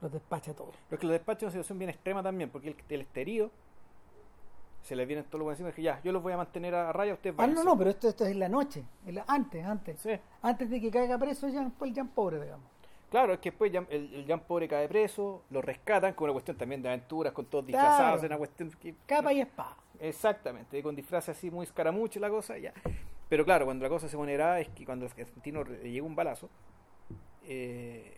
Los 0.00 0.12
despacha 0.12 0.52
todos. 0.54 0.74
Pero 0.88 0.96
es 0.96 1.00
que 1.00 1.06
los 1.06 1.12
despachos 1.14 1.38
es 1.38 1.42
una 1.44 1.50
situación 1.52 1.78
bien 1.78 1.90
extrema 1.90 2.22
también, 2.22 2.50
porque 2.50 2.68
el, 2.68 2.76
el 2.88 3.00
esterío 3.00 3.50
se 4.82 4.94
les 4.94 5.06
vienen 5.08 5.24
todos 5.24 5.40
los 5.40 5.44
buenos 5.46 5.58
encima 5.58 5.70
y 5.70 5.72
dije, 5.72 5.82
ya, 5.82 6.00
yo 6.04 6.12
los 6.12 6.22
voy 6.22 6.32
a 6.32 6.36
mantener 6.36 6.74
a 6.74 6.92
raya, 6.92 7.14
ustedes 7.14 7.34
Ah, 7.38 7.42
no, 7.46 7.54
váyanse". 7.54 7.64
no, 7.64 7.78
pero 7.78 7.90
esto, 7.90 8.08
esto 8.08 8.24
es 8.24 8.30
en 8.32 8.38
la 8.38 8.48
noche, 8.48 8.84
en 9.06 9.14
la- 9.16 9.24
antes, 9.26 9.64
antes. 9.64 9.98
Sí. 10.00 10.10
Antes 10.42 10.70
de 10.70 10.80
que 10.80 10.90
caiga 10.90 11.18
preso 11.18 11.48
Jan, 11.52 11.74
el 11.80 11.94
Jan 11.94 12.08
Pobre, 12.08 12.40
digamos. 12.40 12.66
Claro, 13.10 13.32
es 13.34 13.38
que 13.38 13.50
después 13.50 13.72
el, 13.72 13.86
el 14.14 14.24
Jan 14.26 14.40
Pobre 14.40 14.66
cae 14.68 14.88
preso, 14.88 15.44
lo 15.50 15.62
rescatan 15.62 16.12
con 16.14 16.24
una 16.24 16.32
cuestión 16.32 16.56
también 16.56 16.82
de 16.82 16.88
aventuras, 16.88 17.32
con 17.32 17.46
todos 17.46 17.64
Claro. 17.64 17.88
disfrazados, 17.88 18.22
una 18.24 18.36
cuestión 18.38 18.70
que... 18.70 18.94
Capa 19.06 19.32
y 19.32 19.40
espada. 19.40 19.76
Exactamente, 20.00 20.82
con 20.82 20.94
disfraces 20.96 21.36
así 21.36 21.50
muy 21.50 21.64
escaramucho 21.64 22.18
la 22.20 22.28
cosa, 22.28 22.58
ya. 22.58 22.72
Pero 23.28 23.44
claro, 23.44 23.64
cuando 23.64 23.84
la 23.84 23.88
cosa 23.88 24.08
se 24.08 24.16
pone 24.16 24.32
grave 24.34 24.62
es 24.62 24.68
que 24.70 24.84
cuando 24.84 25.06
el 25.06 25.10
argentino 25.12 25.62
llega 25.64 26.04
un 26.04 26.14
balazo 26.16 26.48
eh, 27.44 28.16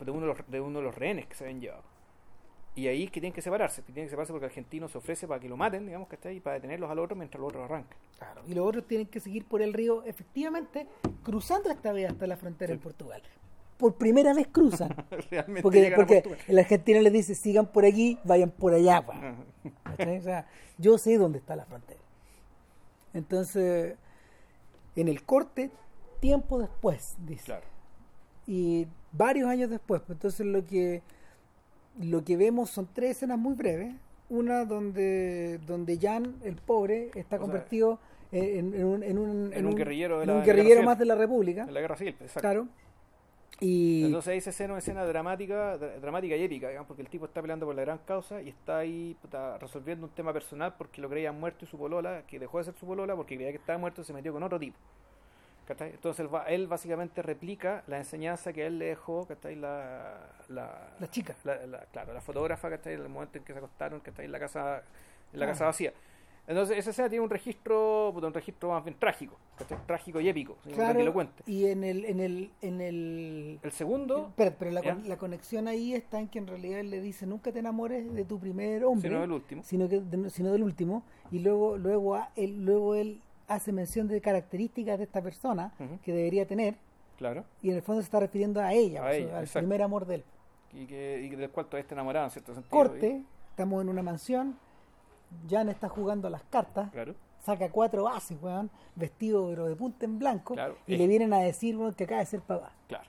de, 0.00 0.10
uno 0.10 0.20
de, 0.22 0.26
los, 0.26 0.38
de 0.50 0.60
uno 0.60 0.78
de 0.80 0.84
los 0.84 0.94
rehenes 0.94 1.26
que 1.26 1.34
se 1.34 1.44
habían 1.44 1.60
llevado. 1.60 1.82
Y 2.74 2.88
ahí 2.88 3.04
es 3.04 3.10
que 3.10 3.20
tienen 3.20 3.32
que 3.32 3.40
separarse, 3.40 3.80
que 3.82 3.86
tienen 3.92 4.04
que 4.06 4.10
separarse 4.10 4.32
porque 4.34 4.44
el 4.46 4.50
argentino 4.50 4.86
se 4.88 4.98
ofrece 4.98 5.26
para 5.26 5.40
que 5.40 5.48
lo 5.48 5.56
maten, 5.56 5.86
digamos 5.86 6.08
que 6.08 6.16
está 6.16 6.28
ahí, 6.28 6.40
para 6.40 6.54
detenerlos 6.54 6.90
al 6.90 6.98
otro 6.98 7.16
mientras 7.16 7.40
los 7.40 7.48
otros 7.48 7.64
arrancan. 7.64 7.96
Claro. 8.18 8.42
Y 8.46 8.52
los 8.54 8.66
otros 8.66 8.86
tienen 8.86 9.06
que 9.06 9.18
seguir 9.18 9.46
por 9.46 9.62
el 9.62 9.72
río, 9.72 10.02
efectivamente, 10.04 10.86
cruzando 11.22 11.70
esta 11.70 11.92
vez 11.92 12.10
hasta 12.10 12.26
la 12.26 12.36
frontera 12.36 12.68
Sí. 12.68 12.74
en 12.74 12.80
Portugal. 12.80 13.22
Por 13.76 13.94
primera 13.96 14.32
vez 14.34 14.48
cruzan. 14.48 14.88
Realmente 15.30 15.62
porque 15.62 15.92
porque 15.94 16.22
el 16.48 16.58
argentino 16.58 17.00
les 17.00 17.12
dice, 17.12 17.34
sigan 17.34 17.66
por 17.66 17.84
aquí, 17.84 18.18
vayan 18.24 18.50
por 18.50 18.72
allá. 18.74 19.00
weón". 19.00 19.24
Ajá. 19.24 19.96
¿Cachai? 19.96 20.18
O 20.18 20.22
sea, 20.22 20.46
yo 20.78 20.96
sé 20.98 21.18
dónde 21.18 21.38
está 21.38 21.56
la 21.56 21.64
frontera. 21.66 22.00
Entonces, 23.14 23.94
en 24.94 25.08
el 25.08 25.22
corte, 25.24 25.70
tiempo 26.20 26.58
después, 26.58 27.16
dice. 27.26 27.44
Claro. 27.44 27.66
y 28.46 28.86
varios 29.12 29.48
años 29.48 29.70
después. 29.70 30.00
pues, 30.02 30.16
Entonces 30.16 30.46
lo 30.46 30.64
que 30.64 31.02
lo 32.00 32.24
que 32.24 32.36
vemos 32.36 32.68
son 32.70 32.86
tres 32.92 33.12
escenas 33.12 33.38
muy 33.38 33.54
breves. 33.54 33.94
Una 34.28 34.64
donde 34.64 35.58
donde 35.66 35.98
Jan, 35.98 36.36
el 36.42 36.56
pobre, 36.56 37.06
está 37.14 37.36
O 37.36 37.38
sea, 37.38 37.38
convertido 37.38 38.00
en, 38.32 38.74
en 38.74 38.84
un, 38.84 39.02
en 39.04 39.18
un, 39.18 39.52
en 39.52 39.66
un 39.66 39.74
guerrillero 39.76 40.18
de 40.20 40.26
la- 40.26 40.34
un 40.34 40.44
de 40.44 40.82
más 40.82 40.98
de 40.98 41.04
la 41.04 41.14
República. 41.14 41.62
En 41.62 41.72
la 41.74 41.80
guerra 41.80 41.96
civil, 41.96 42.14
exacto. 42.20 42.40
Claro. 42.40 42.68
Y 43.60 44.04
Entonces 44.04 44.32
ahí 44.32 44.40
se 44.42 44.50
escena 44.50 44.74
una 44.74 44.80
escena 44.80 45.04
dramática, 45.06 45.78
dra- 45.78 45.98
dramática 45.98 46.36
y 46.36 46.42
épica, 46.42 46.68
digamos, 46.68 46.86
porque 46.86 47.02
el 47.02 47.08
tipo 47.08 47.24
está 47.24 47.40
peleando 47.40 47.64
por 47.64 47.74
la 47.74 47.82
gran 47.82 47.98
causa 47.98 48.42
y 48.42 48.50
está 48.50 48.78
ahí 48.78 49.16
puta, 49.22 49.56
resolviendo 49.58 50.06
un 50.06 50.12
tema 50.12 50.32
personal 50.32 50.74
porque 50.76 51.00
lo 51.00 51.08
creían 51.08 51.40
muerto 51.40 51.64
y 51.64 51.68
su 51.68 51.78
polola, 51.78 52.22
que 52.26 52.38
dejó 52.38 52.58
de 52.58 52.64
ser 52.64 52.74
su 52.74 52.86
polola 52.86 53.16
porque 53.16 53.34
creía 53.36 53.50
que 53.52 53.56
estaba 53.58 53.78
muerto, 53.78 54.04
se 54.04 54.12
metió 54.12 54.32
con 54.32 54.42
otro 54.42 54.58
tipo. 54.58 54.76
¿cachai? 55.66 55.90
Entonces 55.90 56.20
él, 56.20 56.32
va- 56.32 56.44
él 56.44 56.66
básicamente 56.68 57.22
replica 57.22 57.82
la 57.88 57.96
enseñanza 57.98 58.52
que 58.52 58.66
él 58.66 58.78
le 58.78 58.84
dejó, 58.86 59.26
¿cachai? 59.26 59.56
La, 59.56 60.18
la, 60.48 60.90
la 61.00 61.10
chica. 61.10 61.34
la- 61.44 61.66
la- 61.66 61.86
claro, 61.86 62.12
la 62.12 62.20
fotógrafa, 62.20 62.68
¿cachai? 62.70 62.92
En 62.94 63.00
el 63.02 63.08
momento 63.08 63.38
en 63.38 63.44
que 63.44 63.52
se 63.52 63.58
acostaron, 63.58 64.00
que 64.00 64.10
está 64.10 64.22
en 64.22 64.30
la 64.32 64.38
casa, 64.38 64.82
en 65.32 65.40
la 65.40 65.46
Ah. 65.46 65.48
casa 65.48 65.64
vacía. 65.64 65.92
Entonces 66.48 66.78
esa 66.78 66.90
escena 66.90 67.08
tiene 67.08 67.24
un 67.24 67.30
registro, 67.30 68.10
un 68.10 68.32
registro 68.32 68.68
más 68.70 68.84
bien 68.84 68.96
trágico. 68.98 69.36
Trágico 69.86 70.20
y 70.20 70.28
épico. 70.28 70.56
Claro, 70.74 70.98
que 70.98 71.04
lo 71.04 71.12
cuente. 71.12 71.42
y 71.46 71.66
en 71.66 71.82
el 71.82 72.04
en 72.04 72.20
el 72.20 72.50
en 72.62 72.80
el 72.80 73.58
El 73.62 73.72
segundo, 73.72 74.28
Espera, 74.28 74.54
pero 74.56 74.70
la, 74.70 74.82
con- 74.82 75.08
la 75.08 75.16
conexión 75.16 75.66
ahí 75.66 75.94
está 75.94 76.20
en 76.20 76.28
que 76.28 76.38
en 76.38 76.46
realidad 76.46 76.80
él 76.80 76.90
le 76.90 77.00
dice 77.00 77.26
nunca 77.26 77.50
te 77.50 77.58
enamores 77.58 78.12
de 78.14 78.24
tu 78.24 78.38
primer 78.38 78.84
hombre, 78.84 79.08
si 79.08 79.14
no 79.14 79.24
el 79.24 79.32
último. 79.32 79.62
sino 79.64 79.88
que 79.88 80.00
de- 80.00 80.30
sino 80.30 80.52
del 80.52 80.62
último 80.62 81.02
y 81.32 81.40
luego 81.40 81.76
luego 81.78 82.14
a- 82.14 82.30
él 82.36 82.64
luego 82.64 82.94
él 82.94 83.20
hace 83.48 83.72
mención 83.72 84.06
de 84.08 84.20
características 84.20 84.98
de 84.98 85.04
esta 85.04 85.22
persona 85.22 85.72
que 86.04 86.12
debería 86.12 86.46
tener 86.46 86.76
Claro. 87.18 87.44
y 87.62 87.70
en 87.70 87.76
el 87.76 87.82
fondo 87.82 88.02
se 88.02 88.06
está 88.06 88.20
refiriendo 88.20 88.60
a 88.60 88.72
ella, 88.72 89.04
A 89.04 89.14
ella, 89.14 89.38
al 89.38 89.46
primer 89.48 89.82
amor 89.82 90.06
de 90.06 90.16
él. 90.16 90.24
y, 90.72 90.86
que, 90.86 91.22
y 91.22 91.34
del 91.34 91.50
cual 91.50 91.66
todavía 91.66 91.82
está 91.82 91.94
enamorado 91.94 92.26
en 92.26 92.30
cierto 92.30 92.52
sentido. 92.54 92.70
Corte, 92.70 93.22
estamos 93.50 93.80
en 93.82 93.88
una 93.88 94.02
mansión, 94.02 94.58
Jan 95.48 95.68
está 95.68 95.88
jugando 95.88 96.28
a 96.28 96.30
las 96.30 96.42
cartas, 96.44 96.90
claro. 96.90 97.14
saca 97.40 97.70
cuatro 97.70 98.04
bases, 98.04 98.36
weón, 98.40 98.70
vestido 98.94 99.48
pero 99.48 99.66
de 99.66 99.76
punta 99.76 100.04
en 100.04 100.18
blanco, 100.18 100.54
Claro. 100.54 100.76
y 100.86 100.94
Eh. 100.94 100.98
le 100.98 101.06
vienen 101.06 101.32
a 101.32 101.38
decir 101.40 101.76
weón, 101.76 101.94
que 101.94 102.04
acaba 102.04 102.20
de 102.20 102.26
ser 102.26 102.40
papá. 102.40 102.72
Claro. 102.88 103.08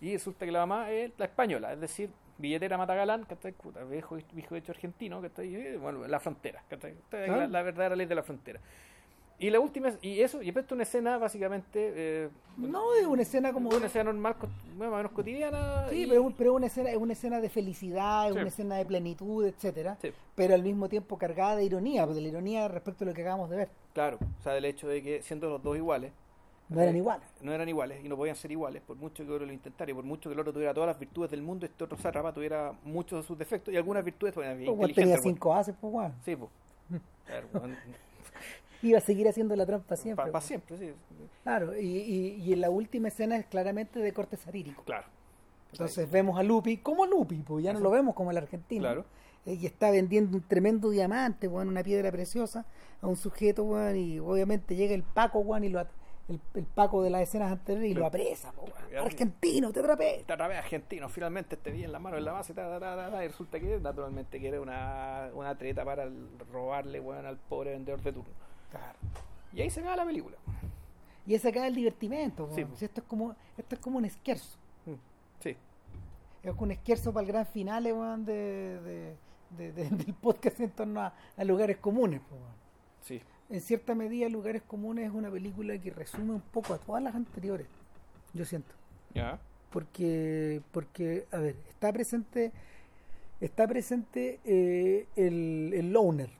Y 0.00 0.12
resulta 0.12 0.46
que 0.46 0.52
la 0.52 0.60
mamá 0.66 0.90
es 0.90 1.12
la 1.18 1.24
española, 1.24 1.72
es 1.72 1.80
decir, 1.80 2.10
billetera 2.38 2.78
matagalán, 2.78 3.24
que 3.24 3.34
está 3.34 3.50
viejo, 3.90 4.16
viejo 4.32 4.54
hecho 4.54 4.70
argentino, 4.72 5.20
que 5.20 5.26
está 5.26 5.42
ahí, 5.42 5.76
bueno, 5.76 6.06
la 6.06 6.20
frontera, 6.20 6.62
¿cachai? 6.68 6.94
Claro. 7.10 7.36
la, 7.36 7.46
la 7.48 7.62
verdadera 7.62 7.96
ley 7.96 8.06
de 8.06 8.14
la 8.14 8.22
frontera. 8.22 8.60
Y 9.40 9.50
la 9.50 9.60
última, 9.60 9.90
y 10.02 10.20
eso, 10.20 10.42
y 10.42 10.48
esto 10.48 10.74
una 10.74 10.82
escena 10.82 11.16
básicamente, 11.16 11.92
eh, 11.94 12.28
No 12.56 12.92
es 12.94 13.06
una 13.06 13.22
escena 13.22 13.52
como 13.52 13.68
una 13.70 13.86
escena 13.86 14.12
normal, 14.12 14.34
más 14.76 14.88
o 14.88 14.96
menos 14.96 15.12
cotidiana. 15.12 15.86
Sí, 15.90 16.02
y- 16.02 16.06
pero, 16.08 16.32
pero 16.36 16.54
una 16.54 16.66
escena, 16.66 16.90
es 16.90 16.96
una 16.96 17.12
escena 17.12 17.40
de 17.40 17.48
felicidad, 17.48 18.26
es 18.26 18.32
Sí. 18.34 18.38
una 18.40 18.48
escena 18.48 18.74
de 18.76 18.84
plenitud, 18.84 19.44
etcétera, 19.46 19.96
Sí. 20.02 20.10
pero 20.34 20.54
al 20.54 20.62
mismo 20.64 20.88
tiempo 20.88 21.16
cargada 21.18 21.54
de 21.54 21.64
ironía, 21.64 22.04
pues, 22.04 22.16
de 22.16 22.22
la 22.22 22.28
ironía 22.28 22.66
respecto 22.66 23.04
a 23.04 23.06
lo 23.06 23.14
que 23.14 23.22
acabamos 23.22 23.48
de 23.50 23.56
ver. 23.58 23.68
Claro, 23.94 24.18
o 24.40 24.42
sea, 24.42 24.54
del 24.54 24.64
hecho 24.64 24.88
de 24.88 25.02
que 25.04 25.22
siendo 25.22 25.48
los 25.48 25.62
dos 25.62 25.76
iguales, 25.76 26.12
No 26.70 26.82
eran 26.82 26.96
iguales. 26.96 27.26
No 27.40 27.50
eran 27.54 27.66
iguales 27.66 28.04
y 28.04 28.08
no 28.10 28.16
podían 28.18 28.36
ser 28.36 28.50
iguales, 28.50 28.82
por 28.82 28.94
mucho 28.96 29.24
que 29.24 29.30
otro 29.32 29.46
lo 29.46 29.52
intentara 29.54 29.90
y 29.90 29.94
por 29.94 30.04
mucho 30.04 30.28
que 30.28 30.34
el 30.34 30.40
otro 30.40 30.52
tuviera 30.52 30.74
todas 30.74 30.88
las 30.88 30.98
virtudes 30.98 31.30
del 31.30 31.40
mundo, 31.42 31.64
este 31.64 31.82
otro 31.82 31.96
zarrapa 31.96 32.30
tuviera 32.34 32.74
muchos 32.84 33.22
de 33.22 33.26
sus 33.26 33.38
defectos 33.38 33.72
y 33.72 33.76
algunas 33.78 34.04
virtudes. 34.04 34.34
Bueno, 34.34 34.76
pues, 34.76 34.94
tenía 34.94 35.14
pues. 35.14 35.22
cinco 35.22 35.54
haces, 35.54 35.74
pues, 35.80 35.90
bueno. 35.90 36.14
Sí, 36.26 36.36
pues. 36.36 36.50
Iba 38.82 38.98
a 38.98 39.00
seguir 39.00 39.28
haciendo 39.28 39.56
la 39.56 39.66
trampa 39.66 39.96
siempre. 39.96 40.30
Para, 40.30 40.40
siempre, 40.40 40.76
sí. 40.78 40.92
Claro, 41.42 41.78
y, 41.78 42.36
y, 42.40 42.52
en 42.52 42.60
la 42.60 42.70
última 42.70 43.08
escena 43.08 43.36
es 43.36 43.46
claramente 43.46 43.98
de 43.98 44.12
corte 44.12 44.36
satírico. 44.36 44.82
Claro. 44.84 45.06
Entonces 45.72 46.10
vemos 46.10 46.38
a 46.38 46.42
Lupi 46.42 46.78
como 46.78 47.06
Lupi, 47.06 47.36
pues 47.36 47.64
ya 47.64 47.72
no 47.72 47.80
lo 47.80 47.90
vemos 47.90 48.14
como 48.14 48.30
el 48.30 48.36
argentino. 48.36 48.82
Claro. 48.82 49.04
Eh, 49.46 49.54
y 49.54 49.66
está 49.66 49.90
vendiendo 49.90 50.36
un 50.36 50.42
tremendo 50.42 50.90
diamante, 50.90 51.48
bueno, 51.48 51.70
una 51.70 51.82
piedra 51.82 52.10
preciosa 52.10 52.66
a 53.00 53.06
un 53.06 53.16
sujeto, 53.16 53.64
bueno, 53.64 53.96
y 53.96 54.18
obviamente 54.18 54.76
llega 54.76 54.94
el 54.94 55.02
Paco, 55.02 55.42
bueno, 55.42 55.66
y 55.66 55.70
lo 55.70 55.80
el, 55.80 56.40
el, 56.54 56.64
Paco 56.64 57.02
de 57.02 57.08
las 57.08 57.22
escenas 57.22 57.50
anteriores 57.50 57.90
y 57.90 57.94
lo 57.94 58.04
apresa, 58.04 58.52
argentino, 59.02 59.72
te 59.72 59.80
atrapé. 59.80 60.24
Te 60.26 60.32
atrapé, 60.34 60.56
argentino, 60.56 61.08
finalmente 61.08 61.56
te 61.56 61.70
vi 61.70 61.84
en 61.84 61.92
la 61.92 61.98
mano 61.98 62.18
en 62.18 62.24
la 62.26 62.32
base, 62.32 62.52
y 62.52 63.26
resulta 63.26 63.58
que 63.58 63.80
naturalmente 63.80 64.38
quiere 64.38 64.58
una, 64.58 65.30
una 65.32 65.56
treta 65.56 65.84
para 65.84 66.06
robarle, 66.52 67.00
bueno, 67.00 67.28
al 67.28 67.38
pobre 67.38 67.70
vendedor 67.70 68.02
de 68.02 68.12
turno. 68.12 68.47
Claro. 68.70 68.98
Y 69.52 69.62
ahí 69.62 69.70
se 69.70 69.80
acaba 69.80 69.96
la 69.96 70.04
película. 70.04 70.36
Y 71.26 71.34
ahí 71.34 71.38
se 71.38 71.48
acaba 71.48 71.66
el 71.66 71.74
divertimento, 71.74 72.48
sí. 72.54 72.64
esto 72.80 73.00
es 73.00 73.06
como, 73.06 73.34
esto 73.56 73.74
es 73.74 73.80
como 73.80 73.98
un 73.98 74.04
esquerzo. 74.04 74.58
Mm, 74.86 74.94
sí. 75.40 75.56
Es 76.42 76.50
como 76.52 76.62
un 76.64 76.72
esquerzo 76.72 77.12
para 77.12 77.26
el 77.26 77.32
gran 77.32 77.46
final, 77.46 77.84
de, 78.24 79.16
de, 79.56 79.72
del 79.72 80.14
podcast 80.14 80.60
en 80.60 80.70
torno 80.70 81.00
a, 81.00 81.44
lugares 81.44 81.76
comunes. 81.78 82.22
sí 83.02 83.20
en 83.50 83.60
cierta 83.60 83.94
medida 83.94 84.28
Lugares 84.28 84.62
Comunes 84.62 85.06
es 85.06 85.14
una 85.14 85.30
película 85.30 85.78
que 85.78 85.90
resume 85.90 86.34
un 86.34 86.40
poco 86.40 86.74
a 86.74 86.78
todas 86.78 87.02
las 87.02 87.14
anteriores, 87.14 87.66
yo 88.34 88.44
siento. 88.44 88.74
Ya. 89.14 89.38
Porque, 89.70 90.62
porque, 90.72 91.26
a 91.30 91.38
ver, 91.38 91.56
está 91.68 91.92
presente, 91.92 92.52
está 93.40 93.66
presente 93.66 94.40
eh, 94.44 95.06
el, 95.16 95.72
el 95.74 95.92
Loner, 95.92 96.30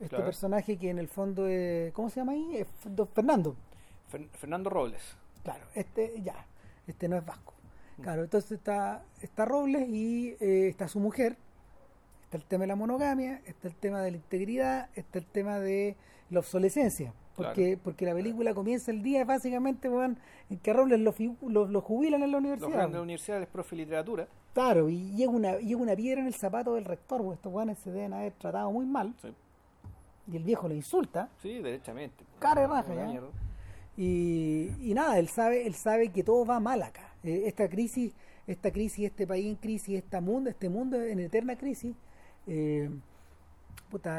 este 0.00 0.16
personaje 0.16 0.76
que 0.76 0.90
en 0.90 0.98
el 0.98 1.08
fondo 1.08 1.46
es, 1.46 1.92
¿cómo 1.92 2.10
se 2.10 2.20
llama 2.20 2.32
ahí? 2.32 2.56
Es 2.56 2.66
Fernando. 3.14 3.56
Fernando 4.32 4.70
Robles. 4.70 5.16
Claro, 5.42 5.64
este 5.74 6.20
ya, 6.22 6.46
este 6.86 7.08
no 7.08 7.16
es 7.16 7.24
vasco. 7.24 7.54
Mm. 7.98 8.02
Claro, 8.02 8.22
entonces 8.22 8.52
está, 8.52 9.02
está 9.20 9.44
Robles 9.44 9.88
y 9.88 10.36
eh, 10.40 10.68
está 10.68 10.88
su 10.88 11.00
mujer, 11.00 11.36
está 12.24 12.36
el 12.36 12.44
tema 12.44 12.62
de 12.62 12.68
la 12.68 12.76
monogamia, 12.76 13.42
está 13.46 13.68
el 13.68 13.74
tema 13.74 14.02
de 14.02 14.12
la 14.12 14.16
integridad, 14.16 14.88
está 14.94 15.18
el 15.18 15.26
tema 15.26 15.58
de 15.58 15.96
la 16.30 16.40
obsolescencia. 16.40 17.12
Porque, 17.34 17.78
porque 17.80 18.04
la 18.04 18.14
película 18.14 18.52
comienza 18.52 18.90
el 18.90 19.00
día 19.00 19.24
básicamente 19.24 19.88
en 19.88 20.58
que 20.58 20.70
a 20.72 20.74
Robles 20.74 20.98
lo, 20.98 21.66
lo, 21.68 21.80
jubilan 21.80 22.20
en 22.24 22.32
la 22.32 22.38
universidad. 22.38 22.86
en 22.86 22.92
la 22.92 23.00
universidad 23.00 23.40
es 23.40 23.46
profe 23.46 23.76
de 23.76 23.82
literatura. 23.82 24.26
Claro, 24.54 24.88
y 24.88 25.12
llega 25.12 25.30
una, 25.30 25.56
llega 25.58 25.80
una 25.80 25.94
piedra 25.94 26.20
en 26.20 26.26
el 26.26 26.34
zapato 26.34 26.74
del 26.74 26.84
rector, 26.84 27.22
porque 27.22 27.36
estos 27.36 27.52
guanes 27.52 27.78
se 27.78 27.92
deben 27.92 28.12
haber 28.12 28.32
tratado 28.32 28.72
muy 28.72 28.86
mal. 28.86 29.14
Y 30.30 30.36
el 30.36 30.42
viejo 30.42 30.68
lo 30.68 30.74
insulta. 30.74 31.28
Sí, 31.42 31.60
derechamente. 31.60 32.24
Cara 32.38 32.66
raja, 32.66 32.94
ya. 32.94 33.20
Y, 33.96 34.70
y, 34.80 34.94
nada, 34.94 35.18
él 35.18 35.28
sabe, 35.28 35.66
él 35.66 35.74
sabe 35.74 36.10
que 36.10 36.22
todo 36.22 36.44
va 36.44 36.60
mal 36.60 36.82
acá. 36.82 37.14
Eh, 37.24 37.44
esta 37.46 37.68
crisis, 37.68 38.14
esta 38.46 38.70
crisis, 38.70 39.06
este 39.06 39.26
país 39.26 39.46
en 39.46 39.56
crisis, 39.56 39.96
esta 39.96 40.20
mundo, 40.20 40.50
este 40.50 40.68
mundo 40.68 41.00
en 41.02 41.18
eterna 41.18 41.56
crisis, 41.56 41.96
eh, 42.46 42.88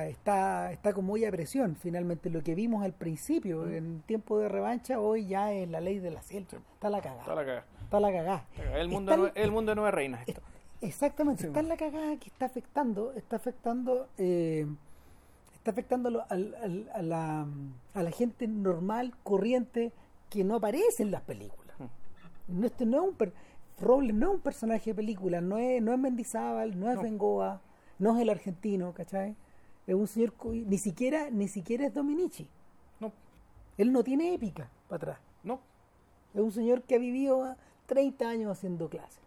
está, 0.09 0.71
está 0.71 0.93
con 0.93 1.05
muy 1.05 1.23
a 1.23 1.31
presión. 1.31 1.75
Finalmente, 1.75 2.29
lo 2.29 2.43
que 2.43 2.55
vimos 2.55 2.83
al 2.83 2.93
principio, 2.93 3.63
mm. 3.63 3.73
en 3.73 4.01
tiempo 4.01 4.39
de 4.39 4.49
revancha, 4.49 4.99
hoy 4.99 5.27
ya 5.27 5.53
es 5.53 5.69
la 5.69 5.79
ley 5.79 5.99
de 5.99 6.11
la 6.11 6.21
selva. 6.23 6.59
Está 6.73 6.89
la 6.89 7.01
cagada. 7.01 7.21
Está 7.21 7.35
la 7.35 7.45
cagada. 7.45 7.65
Está 7.83 7.99
la 7.99 8.11
cagada. 8.11 8.45
El 8.75 8.89
mundo, 8.89 9.17
no, 9.17 9.31
el 9.33 9.51
mundo 9.51 9.71
de 9.71 9.75
nueva 9.75 9.91
reina. 9.91 10.23
Esto. 10.27 10.41
Exactamente, 10.81 11.47
está 11.47 11.59
en 11.59 11.67
la 11.67 11.75
cagada 11.75 12.15
que 12.17 12.29
está 12.29 12.45
afectando, 12.45 13.11
está 13.13 13.35
afectando, 13.35 14.07
eh, 14.17 14.65
está 15.69 15.81
afectando 15.81 16.25
a, 16.27 16.35
la, 17.01 17.47
a 17.93 18.03
la 18.03 18.11
gente 18.11 18.47
normal, 18.47 19.13
corriente, 19.23 19.91
que 20.29 20.43
no 20.43 20.55
aparece 20.55 21.03
en 21.03 21.11
las 21.11 21.21
películas. 21.21 21.75
Mm. 21.79 22.59
No, 22.59 22.67
este 22.67 22.85
no 22.85 22.97
es 22.97 23.09
un 23.09 23.33
Robles 23.79 24.13
no 24.13 24.27
es 24.27 24.35
un 24.35 24.41
personaje 24.41 24.89
de 24.89 24.95
película, 24.95 25.39
no 25.39 25.57
es, 25.57 25.81
no 25.81 25.93
es 25.93 25.99
Mendizábal, 25.99 26.77
no 26.77 26.91
es 26.91 27.01
Bengoa, 27.01 27.61
no 27.97 28.15
es 28.15 28.21
el 28.21 28.29
argentino, 28.29 28.93
¿cachai? 28.93 29.35
es 29.87 29.95
un 29.95 30.07
señor 30.07 30.33
ni 30.45 30.77
siquiera 30.77 31.29
ni 31.31 31.47
siquiera 31.47 31.87
es 31.87 31.93
Dominici. 31.93 32.47
No. 32.99 33.11
Él 33.77 33.91
no 33.91 34.03
tiene 34.03 34.33
épica 34.33 34.69
para 34.87 34.97
atrás. 34.97 35.19
No. 35.43 35.61
Es 36.33 36.41
un 36.41 36.51
señor 36.51 36.83
que 36.83 36.95
ha 36.95 36.99
vivido 36.99 37.55
30 37.87 38.29
años 38.29 38.51
haciendo 38.51 38.89
clases. 38.89 39.21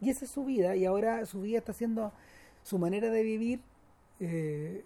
Y 0.00 0.10
esa 0.10 0.26
es 0.26 0.30
su 0.30 0.44
vida, 0.44 0.76
y 0.76 0.84
ahora 0.84 1.24
su 1.24 1.40
vida 1.40 1.58
está 1.58 1.72
haciendo 1.72 2.12
su 2.62 2.78
manera 2.78 3.08
de 3.10 3.22
vivir 3.22 3.60
eh, 4.20 4.84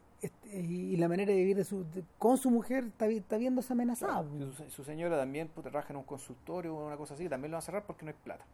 y 0.53 0.97
la 0.97 1.09
manera 1.09 1.33
de 1.33 1.39
vivir 1.39 1.57
de 1.57 1.65
su, 1.65 1.87
con 2.19 2.37
su 2.37 2.51
mujer 2.51 2.85
está, 2.85 3.07
está 3.07 3.37
viéndose 3.37 3.73
amenazada. 3.73 4.25
Su, 4.69 4.85
señora 4.85 5.17
también 5.17 5.49
pues, 5.55 5.67
trabaja 5.69 5.93
en 5.93 5.99
un 5.99 6.05
consultorio 6.05 6.77
o 6.77 6.87
una 6.87 6.97
cosa 6.97 7.15
así, 7.15 7.29
también 7.29 7.51
lo 7.51 7.57
va 7.57 7.61
a 7.61 7.63
cerrar 7.63 7.85
porque 7.87 8.05
no 8.05 8.11
hay 8.11 8.17
plata. 8.23 8.45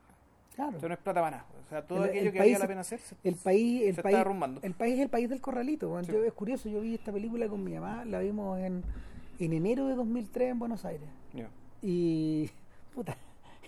Claro. 0.55 0.78
no 0.80 0.94
es 0.94 1.01
plata 1.01 1.20
para 1.20 1.30
nada. 1.30 1.47
O 1.66 1.68
sea, 1.68 1.86
todo 1.86 2.05
aquello 2.05 2.32
que 2.32 2.38
valía 2.38 2.59
la 2.59 2.66
pena 2.66 2.80
hacer 2.80 2.98
se, 2.98 3.14
el 3.24 3.34
país, 3.34 3.82
el 3.82 3.94
país, 3.94 3.98
está 3.98 4.18
derrumbando. 4.18 4.60
El 4.62 4.72
país 4.72 4.94
es 4.94 5.01
el 5.01 5.10
país 5.10 5.28
del 5.28 5.40
corralito. 5.40 5.98
es 5.98 6.32
curioso, 6.32 6.68
yo 6.68 6.80
vi 6.80 6.94
esta 6.94 7.12
película 7.12 7.47
con 7.48 7.62
mi 7.62 7.74
mamá, 7.74 8.05
la 8.06 8.20
vimos 8.20 8.59
en, 8.60 8.82
en 9.38 9.52
enero 9.52 9.86
de 9.86 9.94
2003 9.94 10.52
en 10.52 10.59
Buenos 10.59 10.84
Aires. 10.84 11.09
Y, 11.82 12.51
puta, 12.94 13.16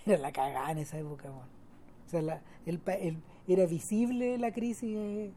era 0.05 0.17
la 0.17 0.31
cagada 0.31 0.71
en 0.71 0.79
esa 0.79 0.97
época, 0.97 1.29
O 1.29 2.09
sea, 2.09 2.21
la, 2.23 2.41
el, 2.65 2.81
era 3.47 3.65
visible 3.65 4.37
la 4.37 4.51
crisis. 4.51 4.95
Eh, 4.95 5.31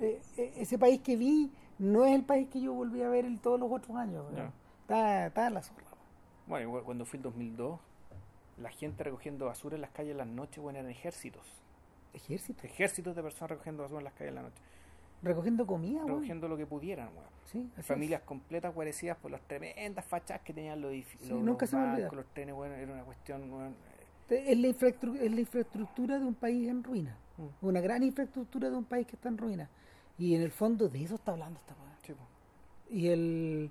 eh, 0.00 0.20
eh, 0.38 0.52
ese 0.56 0.78
país 0.78 1.00
que 1.02 1.16
vi 1.16 1.50
no 1.78 2.04
es 2.04 2.14
el 2.14 2.24
país 2.24 2.48
que 2.48 2.60
yo 2.60 2.72
volví 2.72 3.02
a 3.02 3.08
ver 3.08 3.24
en 3.24 3.38
todos 3.38 3.58
los 3.58 3.70
otros 3.70 3.96
años. 3.96 4.24
Está, 4.82 5.26
está 5.26 5.46
en 5.46 5.54
la 5.54 5.62
zorra. 5.62 5.84
Bueno, 6.46 6.82
cuando 6.84 7.04
fui 7.04 7.18
el 7.18 7.22
2002 7.22 7.78
la 8.58 8.70
gente 8.70 9.04
recogiendo 9.04 9.46
basura 9.46 9.76
en 9.76 9.80
las 9.80 9.90
calles 9.90 10.12
en 10.12 10.18
las 10.18 10.26
noches, 10.26 10.62
bueno, 10.62 10.78
eran 10.78 10.90
ejércitos. 10.90 11.42
¿Ejércitos? 12.12 12.64
Ejércitos 12.64 13.16
de 13.16 13.22
personas 13.22 13.50
recogiendo 13.50 13.82
basura 13.82 14.00
en 14.00 14.04
las 14.04 14.12
calles 14.14 14.28
en 14.28 14.34
la 14.34 14.42
noche. 14.42 14.62
Recogiendo 15.22 15.66
comida, 15.66 16.02
Recogiendo 16.04 16.48
lo 16.48 16.56
que 16.56 16.66
pudieran, 16.66 17.08
weón. 17.08 17.30
Sí, 17.44 17.70
Familias 17.82 18.22
completas 18.22 18.74
guarecidas 18.74 19.16
por 19.18 19.30
las 19.30 19.40
tremendas 19.42 20.04
fachas 20.04 20.40
que 20.40 20.52
tenían 20.52 20.80
los 20.80 20.90
edificios. 20.90 21.28
Sí, 21.28 21.34
nunca 21.34 21.66
se 21.66 21.76
me 21.76 22.00
Los 22.10 22.26
trenes, 22.32 22.54
bueno, 22.54 22.74
era 22.74 22.92
una 22.92 23.04
cuestión, 23.04 23.48
bueno, 23.50 23.74
es 24.28 24.58
la, 24.58 24.68
infraestructura, 24.68 25.24
es 25.24 25.32
la 25.32 25.40
infraestructura 25.40 26.18
de 26.18 26.24
un 26.24 26.34
país 26.34 26.68
en 26.68 26.82
ruina. 26.82 27.16
Mm. 27.36 27.66
Una 27.66 27.80
gran 27.80 28.02
infraestructura 28.02 28.70
de 28.70 28.76
un 28.76 28.84
país 28.84 29.06
que 29.06 29.16
está 29.16 29.28
en 29.28 29.38
ruina. 29.38 29.68
Y 30.18 30.34
en 30.34 30.42
el 30.42 30.50
fondo 30.50 30.88
de 30.88 31.02
eso 31.02 31.16
está 31.16 31.32
hablando 31.32 31.58
esta. 31.58 31.74
Sí, 32.02 32.14
y 32.90 33.08
el 33.08 33.70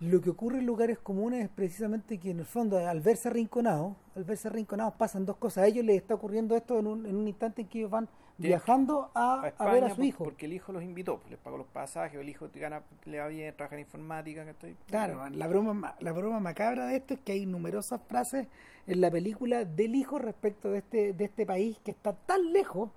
lo 0.00 0.20
que 0.20 0.28
ocurre 0.28 0.58
en 0.58 0.66
lugares 0.66 0.98
comunes 0.98 1.44
es 1.44 1.48
precisamente 1.48 2.18
que 2.18 2.30
en 2.30 2.40
el 2.40 2.44
fondo 2.44 2.76
al 2.76 3.00
verse 3.00 3.28
arrinconados, 3.28 3.94
al 4.14 4.24
verse 4.24 4.48
arrinconados 4.48 4.94
pasan 4.94 5.24
dos 5.24 5.36
cosas. 5.36 5.64
A 5.64 5.66
ellos 5.66 5.84
les 5.86 5.96
está 5.96 6.14
ocurriendo 6.14 6.54
esto 6.54 6.78
en 6.78 6.86
un, 6.86 7.06
en 7.06 7.16
un 7.16 7.26
instante 7.26 7.62
en 7.62 7.68
que 7.68 7.78
ellos 7.78 7.90
van 7.90 8.08
viajando 8.36 9.10
a, 9.14 9.52
a, 9.56 9.72
ver 9.72 9.84
a 9.84 9.94
su 9.94 10.02
hijo. 10.02 10.24
Porque 10.24 10.44
el 10.44 10.52
hijo 10.52 10.70
los 10.72 10.82
invitó, 10.82 11.22
les 11.30 11.38
pagó 11.38 11.56
los 11.56 11.66
pasajes, 11.68 12.20
el 12.20 12.28
hijo 12.28 12.50
gana, 12.54 12.82
le 13.06 13.20
va 13.20 13.28
bien, 13.28 13.56
trabaja 13.56 13.76
en 13.76 13.80
informática. 13.80 14.44
Claro, 14.86 15.26
la 15.30 15.46
broma, 15.46 15.94
la 16.00 16.12
broma 16.12 16.40
macabra 16.40 16.86
de 16.86 16.96
esto 16.96 17.14
es 17.14 17.20
que 17.20 17.32
hay 17.32 17.46
numerosas 17.46 18.00
frases 18.06 18.48
en 18.86 19.00
la 19.00 19.10
película 19.10 19.64
del 19.64 19.94
hijo 19.94 20.18
respecto 20.18 20.70
de 20.72 20.78
este, 20.78 21.12
de 21.14 21.24
este 21.24 21.46
país 21.46 21.78
que 21.82 21.92
está 21.92 22.12
tan 22.12 22.52
lejos 22.52 22.90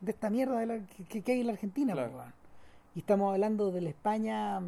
de 0.00 0.12
esta 0.12 0.30
mierda 0.30 0.58
de 0.58 0.66
la, 0.66 0.80
que, 1.08 1.22
hay 1.26 1.40
en 1.40 1.46
la 1.46 1.52
Argentina. 1.52 1.94
Pues, 1.94 2.10
y 2.94 3.00
estamos 3.00 3.32
hablando 3.32 3.70
de 3.70 3.80
la 3.80 3.90
España 3.90 4.62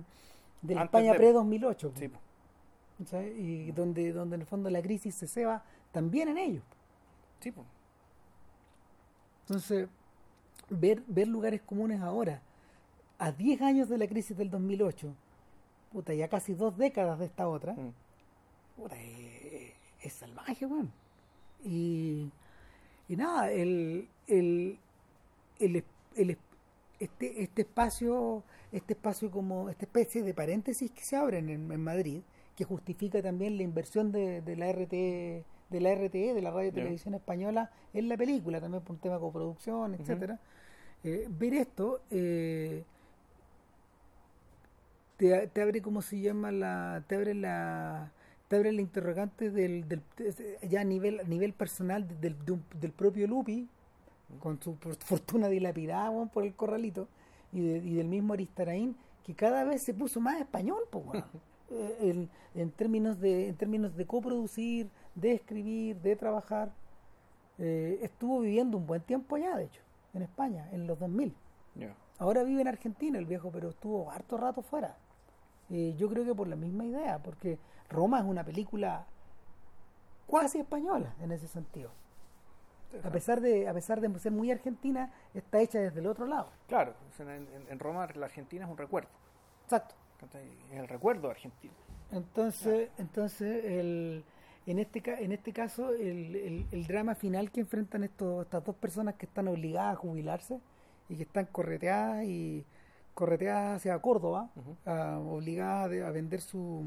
de 0.62 0.74
la 0.74 0.84
España 0.84 1.14
pre-2008. 1.14 1.92
Sí. 1.96 2.10
Y 3.36 3.72
donde, 3.72 4.12
donde 4.12 4.36
en 4.36 4.42
el 4.42 4.46
fondo 4.46 4.70
la 4.70 4.80
crisis 4.80 5.14
se 5.14 5.26
ceba 5.26 5.64
también 5.90 6.28
en 6.28 6.38
ellos. 6.38 6.62
Sí. 7.40 7.52
Entonces, 9.42 9.88
ver, 10.70 11.02
ver 11.08 11.26
lugares 11.26 11.60
comunes 11.62 12.00
ahora, 12.00 12.40
a 13.18 13.32
10 13.32 13.60
años 13.62 13.88
de 13.88 13.98
la 13.98 14.06
crisis 14.06 14.36
del 14.36 14.50
2008, 14.50 15.14
puta, 15.92 16.14
ya 16.14 16.28
casi 16.28 16.54
dos 16.54 16.76
décadas 16.76 17.18
de 17.18 17.26
esta 17.26 17.48
otra, 17.48 17.72
mm. 17.72 17.92
puta, 18.76 18.96
es, 20.00 20.12
salvaje, 20.12 20.64
weón. 20.66 20.92
Y, 21.64 22.30
y 23.08 23.16
nada, 23.16 23.50
el, 23.50 24.08
el, 24.28 24.78
el, 25.64 25.84
el, 26.16 26.38
este, 26.98 27.42
este 27.42 27.62
espacio, 27.62 28.42
este 28.70 28.92
espacio 28.94 29.30
como, 29.30 29.68
esta 29.68 29.84
especie 29.84 30.22
de 30.22 30.34
paréntesis 30.34 30.90
que 30.90 31.02
se 31.02 31.16
abren 31.16 31.48
en, 31.48 31.80
Madrid, 31.80 32.20
que 32.56 32.64
justifica 32.64 33.22
también 33.22 33.56
la 33.56 33.62
inversión 33.62 34.12
de, 34.12 34.42
la 34.56 34.70
RT 34.72 35.44
de 35.72 35.80
la 35.80 35.94
RTE, 35.94 36.34
de 36.34 36.42
la 36.42 36.50
Radio 36.50 36.70
Televisión 36.70 37.14
Española, 37.14 37.70
en 37.94 38.08
la 38.08 38.16
película, 38.16 38.60
también 38.60 38.82
por 38.82 38.96
un 38.96 39.00
tema 39.00 39.14
de 39.14 39.20
coproducción, 39.22 39.94
etcétera. 39.94 40.38
Eh, 41.02 41.26
ver 41.30 41.54
esto 41.54 42.02
eh, 42.10 42.84
te, 45.16 45.62
abre 45.62 45.80
como 45.82 46.02
se 46.02 46.20
llama 46.20 46.52
la, 46.52 47.02
te 47.06 47.16
abre 47.16 47.34
la 47.34 48.12
te 48.48 48.56
abre 48.56 48.70
la 48.72 48.82
interrogante 48.82 49.50
del, 49.50 49.88
del 49.88 50.02
ya 50.68 50.82
a 50.82 50.84
nivel 50.84 51.20
a 51.20 51.24
nivel 51.24 51.54
personal 51.54 52.06
del, 52.20 52.36
del, 52.80 52.92
propio 52.92 53.26
Lupi 53.26 53.68
con 54.40 54.60
su 54.60 54.76
fortuna 55.00 55.48
dilapidada 55.48 56.10
weón, 56.10 56.28
por 56.28 56.44
el 56.44 56.54
corralito 56.54 57.08
y, 57.52 57.60
y 57.60 57.94
del 57.94 58.08
mismo 58.08 58.32
Aristarain 58.34 58.96
que 59.24 59.34
cada 59.34 59.64
vez 59.64 59.82
se 59.82 59.94
puso 59.94 60.20
más 60.20 60.40
español 60.40 60.82
pues 60.90 61.24
en, 62.00 62.28
en, 62.54 62.70
términos 62.70 63.20
de 63.20 63.48
en 63.48 63.56
términos 63.56 63.96
de 63.96 64.06
coproducir 64.06 64.90
de 65.14 65.32
escribir 65.32 65.96
de 66.00 66.16
trabajar 66.16 66.72
eh, 67.58 67.98
estuvo 68.02 68.40
viviendo 68.40 68.76
un 68.76 68.86
buen 68.86 69.02
tiempo 69.02 69.36
allá 69.36 69.56
de 69.56 69.64
hecho 69.64 69.82
en 70.14 70.22
España 70.22 70.68
en 70.72 70.86
los 70.86 70.98
2000 70.98 71.34
ahora 72.18 72.44
vive 72.44 72.60
en 72.60 72.68
Argentina 72.68 73.18
el 73.18 73.26
viejo 73.26 73.50
pero 73.50 73.70
estuvo 73.70 74.10
harto 74.10 74.36
rato 74.36 74.62
fuera. 74.62 74.96
Eh, 75.70 75.94
yo 75.96 76.08
creo 76.08 76.24
que 76.24 76.34
por 76.34 76.48
la 76.48 76.56
misma 76.56 76.84
idea, 76.84 77.18
porque 77.22 77.58
Roma 77.88 78.18
es 78.18 78.24
una 78.24 78.44
película 78.44 79.06
cuasi 80.26 80.58
española 80.58 81.14
en 81.20 81.32
ese 81.32 81.48
sentido. 81.48 81.90
A 83.04 83.10
pesar 83.10 83.40
de 83.40 83.68
a 83.68 83.74
pesar 83.74 84.00
de 84.00 84.18
ser 84.18 84.32
muy 84.32 84.50
argentina, 84.50 85.12
está 85.34 85.60
hecha 85.60 85.78
desde 85.80 86.00
el 86.00 86.06
otro 86.06 86.26
lado. 86.26 86.50
Claro, 86.68 86.94
en, 87.18 87.78
Roma 87.78 88.06
la 88.14 88.26
Argentina 88.26 88.64
es 88.64 88.70
un 88.70 88.76
recuerdo. 88.76 89.08
Exacto. 89.64 89.94
Es 90.70 90.78
el 90.78 90.88
recuerdo 90.88 91.30
argentino. 91.30 91.74
Entonces, 92.12 92.90
entonces 92.98 93.64
el, 93.64 94.24
en 94.66 94.78
este 94.78 95.02
en 95.24 95.32
este 95.32 95.52
caso 95.52 95.90
el, 95.90 96.66
el, 96.70 96.86
drama 96.86 97.14
final 97.14 97.50
que 97.50 97.60
enfrentan 97.60 98.04
estos, 98.04 98.44
estas 98.44 98.64
dos 98.64 98.76
personas 98.76 99.14
que 99.16 99.26
están 99.26 99.48
obligadas 99.48 99.94
a 99.94 99.96
jubilarse 99.96 100.60
y 101.08 101.16
que 101.16 101.22
están 101.22 101.46
correteadas 101.46 102.24
y 102.24 102.64
correteada 103.14 103.74
hacia 103.76 103.98
Córdoba, 103.98 104.50
obligada 104.84 106.06
a 106.06 106.10
vender 106.10 106.40
su 106.40 106.84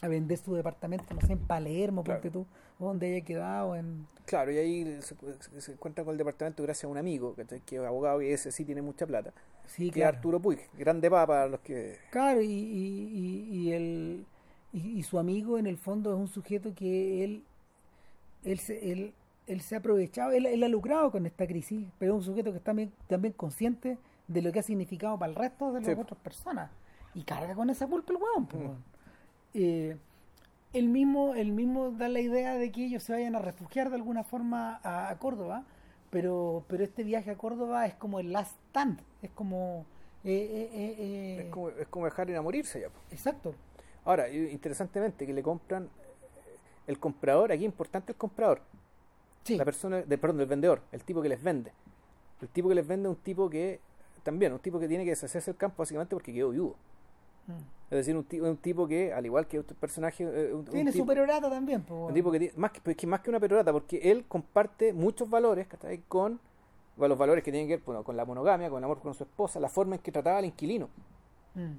a 0.00 0.08
vender 0.08 0.38
su 0.38 0.54
departamento, 0.54 1.14
no 1.14 1.20
sé, 1.20 1.32
en 1.32 1.38
Palermo, 1.38 2.02
ponte 2.02 2.30
tú, 2.30 2.46
o 2.78 2.86
donde 2.86 3.14
haya 3.14 3.24
quedado. 3.24 3.76
en 3.76 4.06
Claro, 4.24 4.52
y 4.52 4.58
ahí 4.58 4.98
se, 5.02 5.16
se, 5.60 5.72
encuentra 5.72 6.04
con 6.04 6.12
el 6.12 6.18
departamento 6.18 6.62
gracias 6.62 6.84
a 6.84 6.88
un 6.88 6.96
amigo, 6.96 7.34
que, 7.34 7.44
que 7.44 7.76
es 7.76 7.82
abogado 7.82 8.22
y 8.22 8.28
ese 8.28 8.52
sí 8.52 8.64
tiene 8.64 8.80
mucha 8.80 9.06
plata, 9.06 9.32
sí, 9.66 9.90
que 9.90 10.00
es 10.00 10.06
Arturo 10.06 10.40
Puig, 10.40 10.60
grande 10.78 11.10
papa 11.10 11.26
para 11.26 11.48
los 11.48 11.60
que... 11.60 11.98
Claro, 12.10 12.40
y, 12.40 12.46
y, 12.46 13.48
y, 13.50 13.72
el, 13.72 14.26
y, 14.72 15.02
su 15.02 15.18
amigo 15.18 15.58
en 15.58 15.66
el 15.66 15.78
fondo 15.78 16.12
es 16.12 16.18
un 16.18 16.28
sujeto 16.28 16.72
que 16.74 17.24
él, 17.24 17.44
él, 18.44 18.58
se, 18.58 18.92
él, 18.92 19.12
él 19.46 19.60
se 19.60 19.74
ha 19.74 19.78
aprovechado, 19.78 20.30
él, 20.30 20.46
él 20.46 20.62
ha 20.62 20.68
lucrado 20.68 21.10
con 21.10 21.26
esta 21.26 21.46
crisis, 21.46 21.88
pero 21.98 22.12
es 22.12 22.18
un 22.18 22.24
sujeto 22.24 22.52
que 22.52 22.58
está 22.58 22.70
también, 22.70 22.92
también 23.08 23.34
consciente 23.34 23.98
de 24.28 24.42
lo 24.42 24.52
que 24.52 24.60
ha 24.60 24.62
significado 24.62 25.18
para 25.18 25.30
el 25.30 25.36
resto 25.36 25.72
de 25.72 25.80
las 25.80 25.98
otras 25.98 26.20
personas. 26.20 26.70
Y 27.14 27.24
carga 27.24 27.54
con 27.56 27.68
esa 27.68 27.88
culpa 27.88 28.12
el 28.12 28.18
hueón. 28.22 28.44
Mm. 28.44 28.89
Eh, 29.54 29.96
el 30.72 30.88
mismo, 30.88 31.34
el 31.34 31.52
mismo 31.52 31.90
da 31.90 32.08
la 32.08 32.20
idea 32.20 32.54
de 32.54 32.70
que 32.70 32.84
ellos 32.84 33.02
se 33.02 33.12
vayan 33.12 33.34
a 33.34 33.40
refugiar 33.40 33.90
de 33.90 33.96
alguna 33.96 34.22
forma 34.22 34.80
a, 34.84 35.14
Córdoba, 35.18 35.64
pero, 36.10 36.64
pero 36.68 36.84
este 36.84 37.02
viaje 37.02 37.30
a 37.30 37.36
Córdoba 37.36 37.86
es 37.86 37.94
como 37.94 38.20
el 38.20 38.32
last 38.32 38.56
stand, 38.68 39.00
es 39.22 39.30
como... 39.30 39.84
Eh, 40.22 40.68
eh, 40.72 41.44
es, 41.46 41.50
como 41.50 41.70
es 41.70 41.88
como 41.88 42.04
dejar 42.04 42.28
ir 42.30 42.36
a 42.36 42.42
morirse 42.42 42.80
ya. 42.80 42.88
Exacto. 43.10 43.54
Ahora, 44.04 44.28
interesantemente, 44.28 45.26
que 45.26 45.32
le 45.32 45.42
compran 45.42 45.88
el 46.86 46.98
comprador, 46.98 47.52
aquí 47.52 47.64
importante 47.64 48.12
el 48.12 48.18
comprador. 48.18 48.60
La 49.48 49.64
persona, 49.64 50.02
de, 50.02 50.18
perdón, 50.18 50.40
el 50.40 50.46
vendedor, 50.46 50.82
el 50.92 51.02
tipo 51.02 51.22
que 51.22 51.28
les 51.28 51.42
vende. 51.42 51.72
El 52.40 52.48
tipo 52.48 52.68
que 52.68 52.74
les 52.74 52.86
vende 52.86 53.08
es 53.08 53.16
un 53.16 53.22
tipo 53.22 53.50
que 53.50 53.80
también 54.22 54.52
un 54.52 54.58
tipo 54.58 54.78
que 54.78 54.86
tiene 54.86 55.04
que 55.04 55.10
deshacerse 55.10 55.50
del 55.50 55.58
campo 55.58 55.76
básicamente 55.78 56.14
porque 56.14 56.32
quedó 56.32 56.50
viudo. 56.50 56.76
Es 57.90 58.06
decir, 58.06 58.16
un, 58.16 58.24
un 58.46 58.56
tipo 58.58 58.86
que, 58.86 59.12
al 59.12 59.26
igual 59.26 59.48
que 59.48 59.58
otro 59.58 59.76
personaje... 59.76 60.24
Eh, 60.24 60.54
tiene 60.70 60.92
su 60.92 61.04
perorata 61.04 61.50
también. 61.50 61.84
Un 61.88 62.14
tipo 62.14 62.30
que 62.30 62.52
más 62.56 62.70
que, 62.70 63.06
más 63.06 63.20
que 63.20 63.30
una 63.30 63.40
perorata, 63.40 63.72
porque 63.72 63.98
él 64.10 64.24
comparte 64.28 64.92
muchos 64.92 65.28
valores 65.28 65.66
con 66.06 66.38
los 66.96 67.18
valores 67.18 67.42
que 67.42 67.50
tienen 67.50 67.66
que 67.66 67.76
ver 67.76 67.84
bueno, 67.84 68.04
con 68.04 68.16
la 68.16 68.24
monogamia, 68.24 68.68
con 68.68 68.78
el 68.78 68.84
amor 68.84 69.00
con 69.00 69.14
su 69.14 69.24
esposa, 69.24 69.58
la 69.58 69.68
forma 69.68 69.96
en 69.96 70.02
que 70.02 70.12
trataba 70.12 70.38
al 70.38 70.44
inquilino. 70.44 70.88
Mm. 71.54 71.72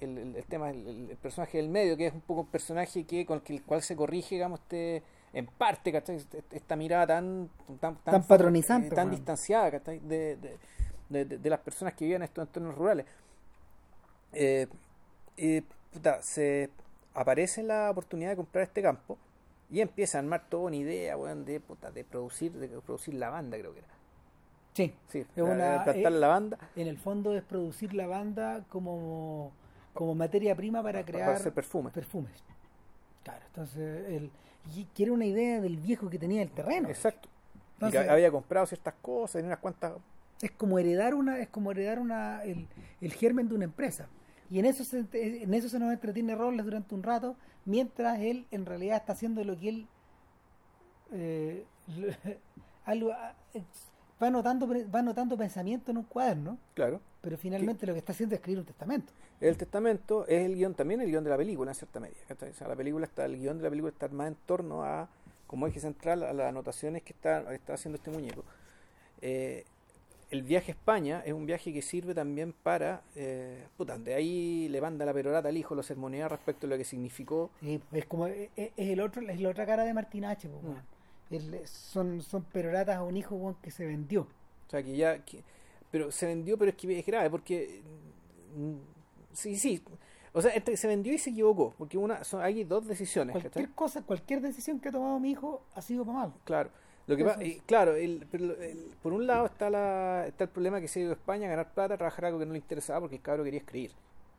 El, 0.00 0.18
el, 0.36 0.44
tema, 0.44 0.70
el, 0.70 1.16
personaje 1.22 1.56
del 1.56 1.68
medio, 1.68 1.96
que 1.96 2.08
es 2.08 2.12
un 2.12 2.20
poco 2.20 2.42
un 2.42 2.48
personaje 2.48 3.04
que 3.04 3.24
con 3.24 3.42
el 3.46 3.62
cual 3.62 3.80
se 3.80 3.96
corrige, 3.96 4.34
digamos, 4.34 4.60
este, 4.60 5.02
en 5.32 5.46
parte, 5.46 5.90
¿cachai? 5.90 6.18
Esta 6.50 6.76
mirada 6.76 7.06
tan 7.06 7.48
tan, 7.80 7.96
tan, 7.96 8.22
patronizante, 8.24 8.94
tan 8.94 9.10
distanciada, 9.10 9.70
¿cachai? 9.70 10.00
de, 10.00 10.36
de, 11.08 11.50
las 11.50 11.60
personas 11.60 11.94
que 11.94 12.04
viven 12.04 12.22
en 12.22 12.24
estos 12.24 12.46
entornos 12.46 12.74
rurales. 12.74 13.06
Eh, 14.32 14.66
se 16.20 16.70
aparece 17.14 17.62
la 17.62 17.90
oportunidad 17.90 18.30
de 18.30 18.36
comprar 18.36 18.64
este 18.64 18.82
campo 18.82 19.18
y 19.70 19.80
empieza 19.80 20.18
a 20.18 20.20
armar 20.20 20.48
toda 20.48 20.64
una 20.64 20.76
idea 20.76 21.16
de, 21.16 21.60
de 21.94 22.04
producir 22.04 22.52
de 22.52 22.68
producir 22.80 23.14
lavanda, 23.14 23.58
creo 23.58 23.72
que 23.72 23.80
era. 23.80 23.88
Sí, 24.74 24.94
sí 25.08 25.20
es 25.20 25.42
una, 25.42 25.84
plantar 25.84 26.12
eh, 26.12 26.18
lavanda. 26.18 26.58
En 26.76 26.86
el 26.86 26.98
fondo 26.98 27.34
es 27.34 27.42
producir 27.42 27.94
lavanda 27.94 28.64
como, 28.68 29.52
como 29.94 30.14
materia 30.14 30.54
prima 30.54 30.82
para 30.82 31.04
crear 31.04 31.30
hacer 31.30 31.52
perfumes. 31.52 31.92
perfumes. 31.92 32.44
Claro, 33.24 33.40
entonces 33.46 34.10
él 34.10 34.30
quiere 34.94 35.10
una 35.10 35.24
idea 35.24 35.60
del 35.60 35.78
viejo 35.78 36.10
que 36.10 36.18
tenía 36.18 36.42
el 36.42 36.50
terreno. 36.50 36.88
Exacto. 36.88 37.28
que 37.90 37.98
había 37.98 38.30
comprado 38.30 38.66
ciertas 38.66 38.94
cosas 39.00 39.42
y 39.42 39.46
unas 39.46 39.58
cuantas 39.58 39.94
es 40.42 40.50
como 40.50 40.78
heredar 40.78 41.14
una 41.14 41.38
es 41.38 41.48
como 41.48 41.70
heredar 41.70 41.98
una 41.98 42.44
el, 42.44 42.68
el 43.00 43.12
germen 43.14 43.48
de 43.48 43.54
una 43.54 43.64
empresa 43.64 44.06
y 44.50 44.58
en 44.58 44.64
eso 44.66 44.84
se, 44.84 45.04
en 45.12 45.54
eso 45.54 45.68
se 45.68 45.78
nos 45.78 45.92
entretiene 45.92 46.34
Robles 46.34 46.64
durante 46.64 46.94
un 46.94 47.02
rato 47.02 47.36
mientras 47.64 48.20
él 48.20 48.46
en 48.50 48.66
realidad 48.66 48.98
está 48.98 49.12
haciendo 49.12 49.42
lo 49.44 49.58
que 49.58 49.68
él 49.68 49.86
eh, 51.12 51.64
algo, 52.84 53.12
eh, 53.54 53.62
va 54.22 54.26
anotando 54.28 54.68
va 54.68 54.98
anotando 55.00 55.36
pensamiento 55.36 55.90
en 55.90 55.98
un 55.98 56.04
cuaderno 56.04 56.58
claro. 56.74 57.00
pero 57.20 57.36
finalmente 57.36 57.86
lo 57.86 57.92
que 57.92 57.98
está 57.98 58.12
haciendo 58.12 58.34
es 58.34 58.40
escribir 58.40 58.60
un 58.60 58.66
testamento. 58.66 59.12
El 59.40 59.56
testamento 59.56 60.26
es 60.26 60.44
el 60.44 60.54
guion 60.54 60.74
también 60.74 61.00
el 61.00 61.10
guion 61.10 61.24
de 61.24 61.30
la 61.30 61.36
película 61.36 61.70
en 61.70 61.74
cierta 61.74 62.00
medida 62.00 62.18
o 62.30 62.54
sea, 62.54 62.68
la 62.68 62.76
película 62.76 63.06
está 63.06 63.24
el 63.24 63.36
guion 63.36 63.58
de 63.58 63.64
la 63.64 63.70
película 63.70 63.92
está 63.92 64.08
más 64.08 64.28
en 64.28 64.36
torno 64.46 64.82
a 64.82 65.08
como 65.46 65.66
eje 65.66 65.80
central 65.80 66.22
a 66.22 66.32
las 66.32 66.48
anotaciones 66.48 67.02
que 67.02 67.12
está, 67.12 67.52
está 67.54 67.74
haciendo 67.74 67.96
este 67.96 68.10
muñeco. 68.10 68.44
Eh, 69.20 69.64
el 70.30 70.42
viaje 70.42 70.72
a 70.72 70.74
España 70.74 71.22
es 71.24 71.32
un 71.32 71.46
viaje 71.46 71.72
que 71.72 71.82
sirve 71.82 72.14
también 72.14 72.52
para, 72.52 73.02
eh, 73.14 73.64
puta, 73.76 73.96
de 73.98 74.14
ahí 74.14 74.68
le 74.68 74.80
manda 74.80 75.04
la 75.04 75.12
perorata 75.12 75.48
al 75.48 75.56
hijo, 75.56 75.74
lo 75.74 75.82
sermonea 75.82 76.28
respecto 76.28 76.66
a 76.66 76.70
lo 76.70 76.76
que 76.76 76.84
significó. 76.84 77.50
es 77.92 78.06
como, 78.06 78.26
es, 78.26 78.50
el 78.76 79.00
otro, 79.00 79.22
es 79.28 79.40
la 79.40 79.50
otra 79.50 79.66
cara 79.66 79.84
de 79.84 79.94
Martín 79.94 80.24
H. 80.24 80.48
Mm. 80.48 81.36
son, 81.64 82.22
son 82.22 82.42
peroratas 82.44 82.96
a 82.96 83.02
un 83.02 83.16
hijo 83.16 83.56
que 83.62 83.70
se 83.70 83.86
vendió. 83.86 84.22
O 84.22 84.70
sea, 84.70 84.82
que 84.82 84.96
ya, 84.96 85.22
pero 85.90 86.10
se 86.10 86.26
vendió, 86.26 86.58
pero 86.58 86.70
es 86.70 86.76
que 86.76 86.98
es 86.98 87.06
grave, 87.06 87.30
porque, 87.30 87.82
mm, 88.56 88.74
sí, 89.32 89.56
sí, 89.56 89.82
o 90.32 90.42
sea, 90.42 90.52
entre 90.54 90.76
se 90.76 90.86
vendió 90.86 91.14
y 91.14 91.18
se 91.18 91.30
equivocó, 91.30 91.72
porque 91.78 91.96
una, 91.96 92.22
son, 92.24 92.42
hay 92.42 92.64
dos 92.64 92.86
decisiones. 92.86 93.32
Cualquier 93.32 93.70
cosa, 93.70 94.02
cualquier 94.02 94.40
decisión 94.42 94.80
que 94.80 94.90
ha 94.90 94.92
tomado 94.92 95.18
mi 95.18 95.30
hijo 95.30 95.62
ha 95.74 95.80
sido 95.80 96.04
para 96.04 96.18
mal. 96.18 96.34
Claro. 96.44 96.70
Lo 97.06 97.16
que 97.16 97.24
pasa, 97.24 97.40
claro, 97.66 97.94
el, 97.94 98.26
por 99.02 99.12
un 99.12 99.26
lado 99.26 99.46
está 99.46 99.70
la, 99.70 100.26
está 100.26 100.44
el 100.44 100.50
problema 100.50 100.80
que 100.80 100.88
se 100.88 100.98
ha 100.98 101.02
ido 101.04 101.12
a 101.12 101.14
España 101.14 101.46
a 101.46 101.50
ganar 101.50 101.72
plata, 101.72 101.96
trabajar 101.96 102.26
algo 102.26 102.40
que 102.40 102.46
no 102.46 102.52
le 102.52 102.58
interesaba 102.58 103.00
porque 103.00 103.16
el 103.16 103.22
cabro 103.22 103.44
quería 103.44 103.60
escribir. 103.60 103.92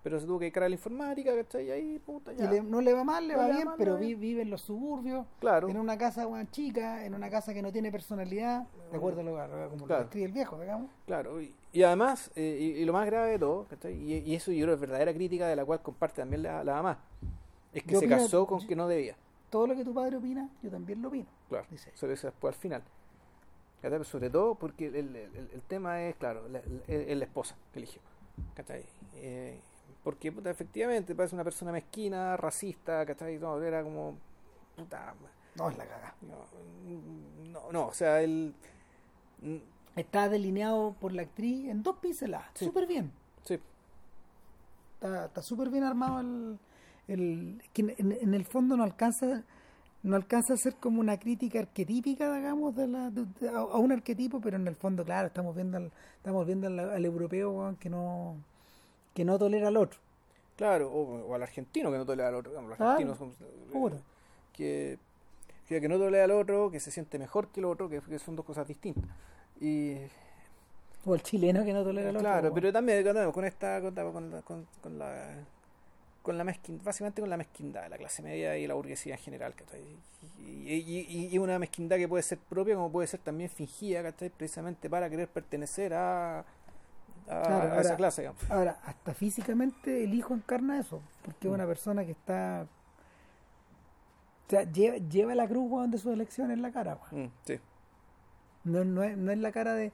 Pero 0.04 0.20
se 0.20 0.26
tuvo 0.26 0.40
que 0.40 0.46
dedicar 0.46 0.64
a 0.64 0.70
la 0.70 0.76
informática, 0.76 1.36
¿cachai? 1.36 1.68
Y 1.68 1.72
ahí, 1.72 2.00
puta, 2.00 2.32
ya. 2.34 2.54
Y 2.56 2.62
no 2.62 2.82
le 2.82 2.94
va 2.94 3.04
mal, 3.04 3.28
le 3.28 3.36
va 3.36 3.48
bien, 3.50 3.68
pero 3.78 3.98
vive 3.98 4.42
en 4.42 4.50
los 4.50 4.62
suburbios, 4.62 5.26
claro. 5.40 5.70
en 5.70 5.78
una 5.78 5.98
casa 5.98 6.28
una 6.28 6.50
chica, 6.50 7.06
en 7.06 7.14
una 7.16 7.30
casa 7.30 7.54
que 7.54 7.62
no 7.62 7.72
tiene 7.72 7.92
personalidad, 7.92 8.68
de 8.92 8.98
acuerdo 8.98 9.22
a 9.22 9.48
lo, 9.48 9.70
como 9.70 9.88
lo 9.88 10.02
escribe 10.02 10.26
el 10.26 10.32
viejo, 10.34 10.60
digamos. 10.60 10.92
Claro, 11.06 11.42
y, 11.42 11.84
además, 11.84 12.32
eh, 12.36 12.76
y, 12.78 12.86
lo 12.86 12.94
más 12.94 13.06
grave 13.06 13.32
de 13.32 13.40
todo, 13.40 13.66
¿cachai? 13.66 13.96
Y, 13.96 14.36
eso 14.36 14.52
yo 14.52 14.66
creo 14.66 14.76
es 14.76 14.82
verdadera 14.82 15.14
crítica 15.14 15.48
de 15.48 15.56
la 15.56 15.66
cual 15.66 15.82
comparte 15.82 16.22
también 16.22 16.44
la, 16.44 16.64
la 16.64 16.76
mamá, 16.76 17.00
es 17.74 17.84
que 17.84 17.96
se 17.96 18.08
casó 18.08 18.46
con 18.46 18.66
que 18.66 18.76
no 18.76 18.88
debía 18.88 19.16
todo 19.50 19.68
lo 19.68 19.76
que 19.76 19.84
tu 19.84 19.94
padre 19.94 20.18
opina, 20.18 20.50
yo 20.62 20.70
también 20.70 21.02
lo 21.02 21.08
opino. 21.10 21.28
Claro, 21.50 21.66
dice. 21.70 21.92
eso 21.94 22.08
dice 22.08 22.28
después 22.28 22.56
al 22.56 22.62
final. 22.62 22.84
Sobre 24.04 24.30
todo 24.30 24.56
porque 24.56 24.88
el, 24.88 25.16
el, 25.16 25.50
el 25.54 25.62
tema 25.68 26.02
es, 26.04 26.16
claro, 26.16 26.48
la, 26.50 26.62
la, 26.88 27.24
esposa 27.24 27.56
que 27.72 27.80
eligió. 27.80 28.02
Eh, 29.16 29.60
porque 30.04 30.32
puta, 30.32 30.50
efectivamente 30.50 31.16
parece 31.16 31.36
una 31.36 31.44
persona 31.44 31.72
mezquina, 31.72 32.36
racista, 32.38 33.06
¿cachai? 33.06 33.38
No, 33.38 33.62
era 33.62 33.84
como... 33.84 34.18
Puta, 34.76 35.14
no 35.56 35.70
es 35.70 35.78
la 35.78 35.86
caga. 35.86 36.16
No, 37.52 37.72
no, 37.72 37.88
o 37.88 37.94
sea, 37.94 38.22
él... 38.22 38.54
Está 39.96 40.28
delineado 40.30 40.96
por 41.00 41.14
la 41.14 41.24
actriz 41.24 41.70
en 41.70 41.82
dos 41.82 41.98
pinceladas, 41.98 42.50
súper 42.56 42.88
bien. 42.88 43.12
Sí. 43.44 43.60
Está 45.02 45.42
súper 45.42 45.70
bien 45.70 45.84
armado 45.84 46.20
el, 46.20 46.60
el, 47.08 47.62
que 47.74 47.96
en, 47.98 48.34
el 48.34 48.46
fondo 48.46 48.76
no 48.78 48.84
alcanza 48.84 49.44
no 50.04 50.16
alcanza 50.16 50.54
a 50.54 50.58
ser 50.58 50.76
como 50.76 51.00
una 51.00 51.18
crítica 51.18 51.60
arquetípica 51.60 52.34
digamos 52.36 52.76
de 52.76 52.88
la, 52.88 53.12
a, 53.54 53.78
un 53.78 53.92
arquetipo 53.92 54.40
pero 54.40 54.58
en 54.58 54.68
el 54.68 54.76
fondo 54.76 55.04
claro 55.04 55.28
estamos 55.28 55.56
viendo 55.56 55.78
al, 55.78 55.92
estamos 56.18 56.46
viendo 56.46 56.68
al, 56.68 57.04
europeo 57.06 57.76
que 57.80 57.90
no 57.90 58.36
que 59.14 59.26
no 59.26 59.38
tolera 59.40 59.68
al 59.70 59.78
otro 59.78 60.00
Claro, 60.56 60.90
o, 60.92 61.28
o 61.28 61.36
al 61.36 61.44
argentino 61.44 61.92
que 61.92 61.98
no 62.00 62.06
tolera 62.06 62.30
al 62.30 62.36
otro. 62.36 62.50
digamos, 62.50 62.70
los 62.70 62.78
Claro. 62.78 62.92
argentinos 62.94 63.18
son- 63.20 63.32
Puta. 63.72 63.98
que, 64.54 64.98
que, 65.68 65.80
que 65.80 65.88
no 65.88 66.00
tolera 66.00 66.24
al 66.24 66.32
otro, 66.32 66.72
que 66.72 66.80
se 66.80 66.90
siente 66.90 67.20
mejor 67.20 67.50
que 67.50 67.60
el 67.60 67.68
otro, 67.68 67.88
que, 67.88 68.02
que 68.02 68.18
son 68.18 68.36
dos 68.36 68.44
cosas 68.44 68.68
distintas. 68.68 69.04
Y 69.62 69.98
O 71.06 71.14
el 71.14 71.22
chileno 71.22 71.64
que 71.64 71.74
no 71.74 71.84
tolera 71.84 72.10
al 72.10 72.16
otro. 72.18 72.28
claro, 72.28 72.54
pero 72.56 72.74
también 72.74 73.04
con, 73.04 73.32
con 73.32 73.46
esta 73.46 73.80
con, 73.82 73.94
con, 74.42 74.68
con 74.82 74.98
la 74.98 75.36
con 76.28 76.38
la 76.38 76.44
mezquindad, 76.44 76.84
básicamente 76.84 77.22
con 77.22 77.30
la 77.30 77.38
mezquindad 77.38 77.84
de 77.84 77.90
la 77.90 77.98
clase 77.98 78.22
media 78.22 78.58
y 78.58 78.68
la 78.68 78.74
burguesía 78.76 79.16
en 79.16 79.20
general, 79.22 79.56
¿cachai? 79.56 79.82
Y, 80.46 80.74
y, 80.74 81.06
y- 81.10 81.28
y 81.32 81.38
una 81.40 81.58
mezquindad 81.58 81.96
que 81.98 82.08
puede 82.08 82.22
ser 82.22 82.38
propia 82.38 82.76
como 82.76 82.92
puede 82.92 83.08
ser 83.08 83.20
también 83.22 83.50
fingida, 83.50 84.04
¿cachai? 84.04 84.30
Precisamente 84.30 84.90
para 84.90 85.10
querer 85.10 85.28
pertenecer 85.30 85.94
a, 85.94 86.40
a, 86.40 86.44
Claro, 87.26 87.74
a 87.74 87.82
esa 87.82 87.96
clase, 87.96 88.22
digamos. 88.24 88.52
Ahora, 88.52 88.78
hasta 88.86 89.14
físicamente 89.14 90.04
el 90.04 90.14
hijo 90.14 90.34
encarna 90.34 90.80
eso, 90.80 91.02
porque 91.24 91.48
es 91.48 91.52
Mm. 91.52 91.56
una 91.56 91.66
persona 91.66 92.06
que 92.06 92.12
está. 92.12 92.68
O 94.48 94.50
sea, 94.50 94.64
lleva, 94.64 94.98
lleva 94.98 95.36
la 95.36 95.48
cruz 95.48 95.70
weón, 95.72 95.92
de 95.92 95.98
sus 95.98 96.14
elecciones 96.14 96.56
en 96.56 96.62
la 96.62 96.72
cara. 96.72 96.98
Mm, 97.12 97.26
sí. 97.46 97.60
No, 98.64 98.84
no, 98.86 99.04
es, 99.04 99.18
no 99.18 99.32
es 99.32 99.38
la 99.38 99.52
cara 99.52 99.74
de. 99.74 99.92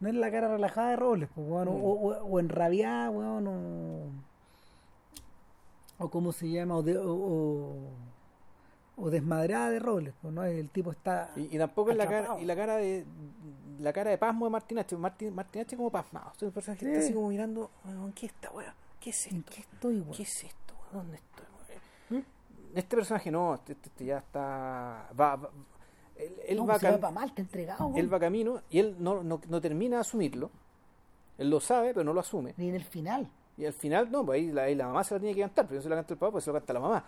No 0.00 0.08
es 0.08 0.14
la 0.14 0.30
cara 0.30 0.48
relajada 0.48 0.90
de 0.90 0.96
Robles, 0.96 1.28
pues, 1.34 1.46
weón, 1.48 1.68
o, 1.68 1.72
Mm. 1.72 1.82
o, 1.84 2.08
o 2.24 2.40
enrabiada, 2.40 3.10
weón, 3.10 3.46
o. 3.46 4.33
O 5.98 6.10
cómo 6.10 6.32
se 6.32 6.48
llama, 6.50 6.76
o, 6.76 6.82
de- 6.82 6.98
o, 6.98 7.12
o, 7.14 7.90
o 8.96 9.10
desmadrada 9.10 9.70
de 9.70 9.78
Robles, 9.78 10.14
pues, 10.20 10.32
¿no? 10.34 10.42
El 10.44 10.70
tipo 10.70 10.90
está. 10.90 11.30
Y, 11.36 11.54
y 11.54 11.58
tampoco 11.58 11.90
es 11.90 11.96
la 11.96 12.06
cara, 12.06 12.36
y 12.40 12.44
la 12.44 12.56
cara 12.56 12.76
de 12.76 13.04
la 13.78 13.92
cara 13.92 14.10
de 14.10 14.18
pasmo 14.18 14.46
de 14.46 14.50
Martín 14.50 14.78
H. 14.78 14.96
Martín 14.96 15.38
H. 15.62 15.76
como 15.76 15.90
pasmado. 15.90 16.32
Es 16.36 16.42
un 16.42 16.50
personaje 16.52 16.80
que 16.84 16.86
está 16.92 17.00
Sí. 17.00 17.06
así 17.06 17.14
como 17.14 17.28
mirando, 17.28 17.70
"Weón, 17.84 18.12
¿qué 18.12 18.26
es 18.26 18.32
esta 18.32 18.50
weá? 18.50 18.74
¿Qué 19.00 19.10
es 19.10 19.26
¿En 19.26 19.38
esto? 19.38 19.52
qué 19.54 19.60
estoy, 19.60 20.00
weón? 20.00 20.12
¿Qué 20.16 20.22
es 20.22 20.44
esto? 20.44 20.74
weón? 20.92 21.04
¿Dónde 21.06 21.16
estoy? 21.16 21.46
weón?" 22.10 22.24
Este 22.74 22.96
personaje 22.96 23.30
no, 23.30 23.54
este, 23.54 23.72
este- 23.72 23.88
este 23.88 24.04
ya 24.04 24.18
está. 24.18 25.08
Va, 25.18 25.36
va- 25.36 25.50
él, 26.16 26.34
él 26.46 26.56
No, 26.56 26.66
va, 26.66 26.74
va 26.74 26.80
cam- 26.80 27.00
pa' 27.00 27.10
mal, 27.10 27.32
te 27.34 27.42
entregado, 27.42 27.86
weón. 27.86 27.98
él 27.98 28.12
va 28.12 28.18
camino 28.20 28.62
y 28.70 28.78
él 28.80 28.96
no, 28.98 29.22
no, 29.22 29.40
no 29.48 29.60
termina 29.60 29.96
de 29.96 30.00
asumirlo. 30.00 30.50
Él 31.38 31.50
lo 31.50 31.58
sabe, 31.60 31.92
pero 31.94 32.04
no 32.04 32.12
lo 32.12 32.20
asume. 32.20 32.54
Ni 32.56 32.68
en 32.68 32.76
el 32.76 32.84
final. 32.84 33.28
Y 33.56 33.66
al 33.66 33.72
final, 33.72 34.10
no, 34.10 34.24
pues 34.26 34.40
ahí 34.40 34.50
la, 34.52 34.62
ahí 34.64 34.74
la 34.74 34.86
mamá 34.86 35.04
se 35.04 35.14
la 35.14 35.20
tiene 35.20 35.34
que 35.34 35.40
cantar, 35.42 35.66
pero 35.66 35.76
no 35.76 35.82
se 35.82 35.88
la 35.88 35.96
canta 35.96 36.14
el 36.14 36.18
papá, 36.18 36.32
pues 36.32 36.44
se 36.44 36.50
lo 36.50 36.54
canta 36.58 36.72
la 36.72 36.80
mamá. 36.80 37.04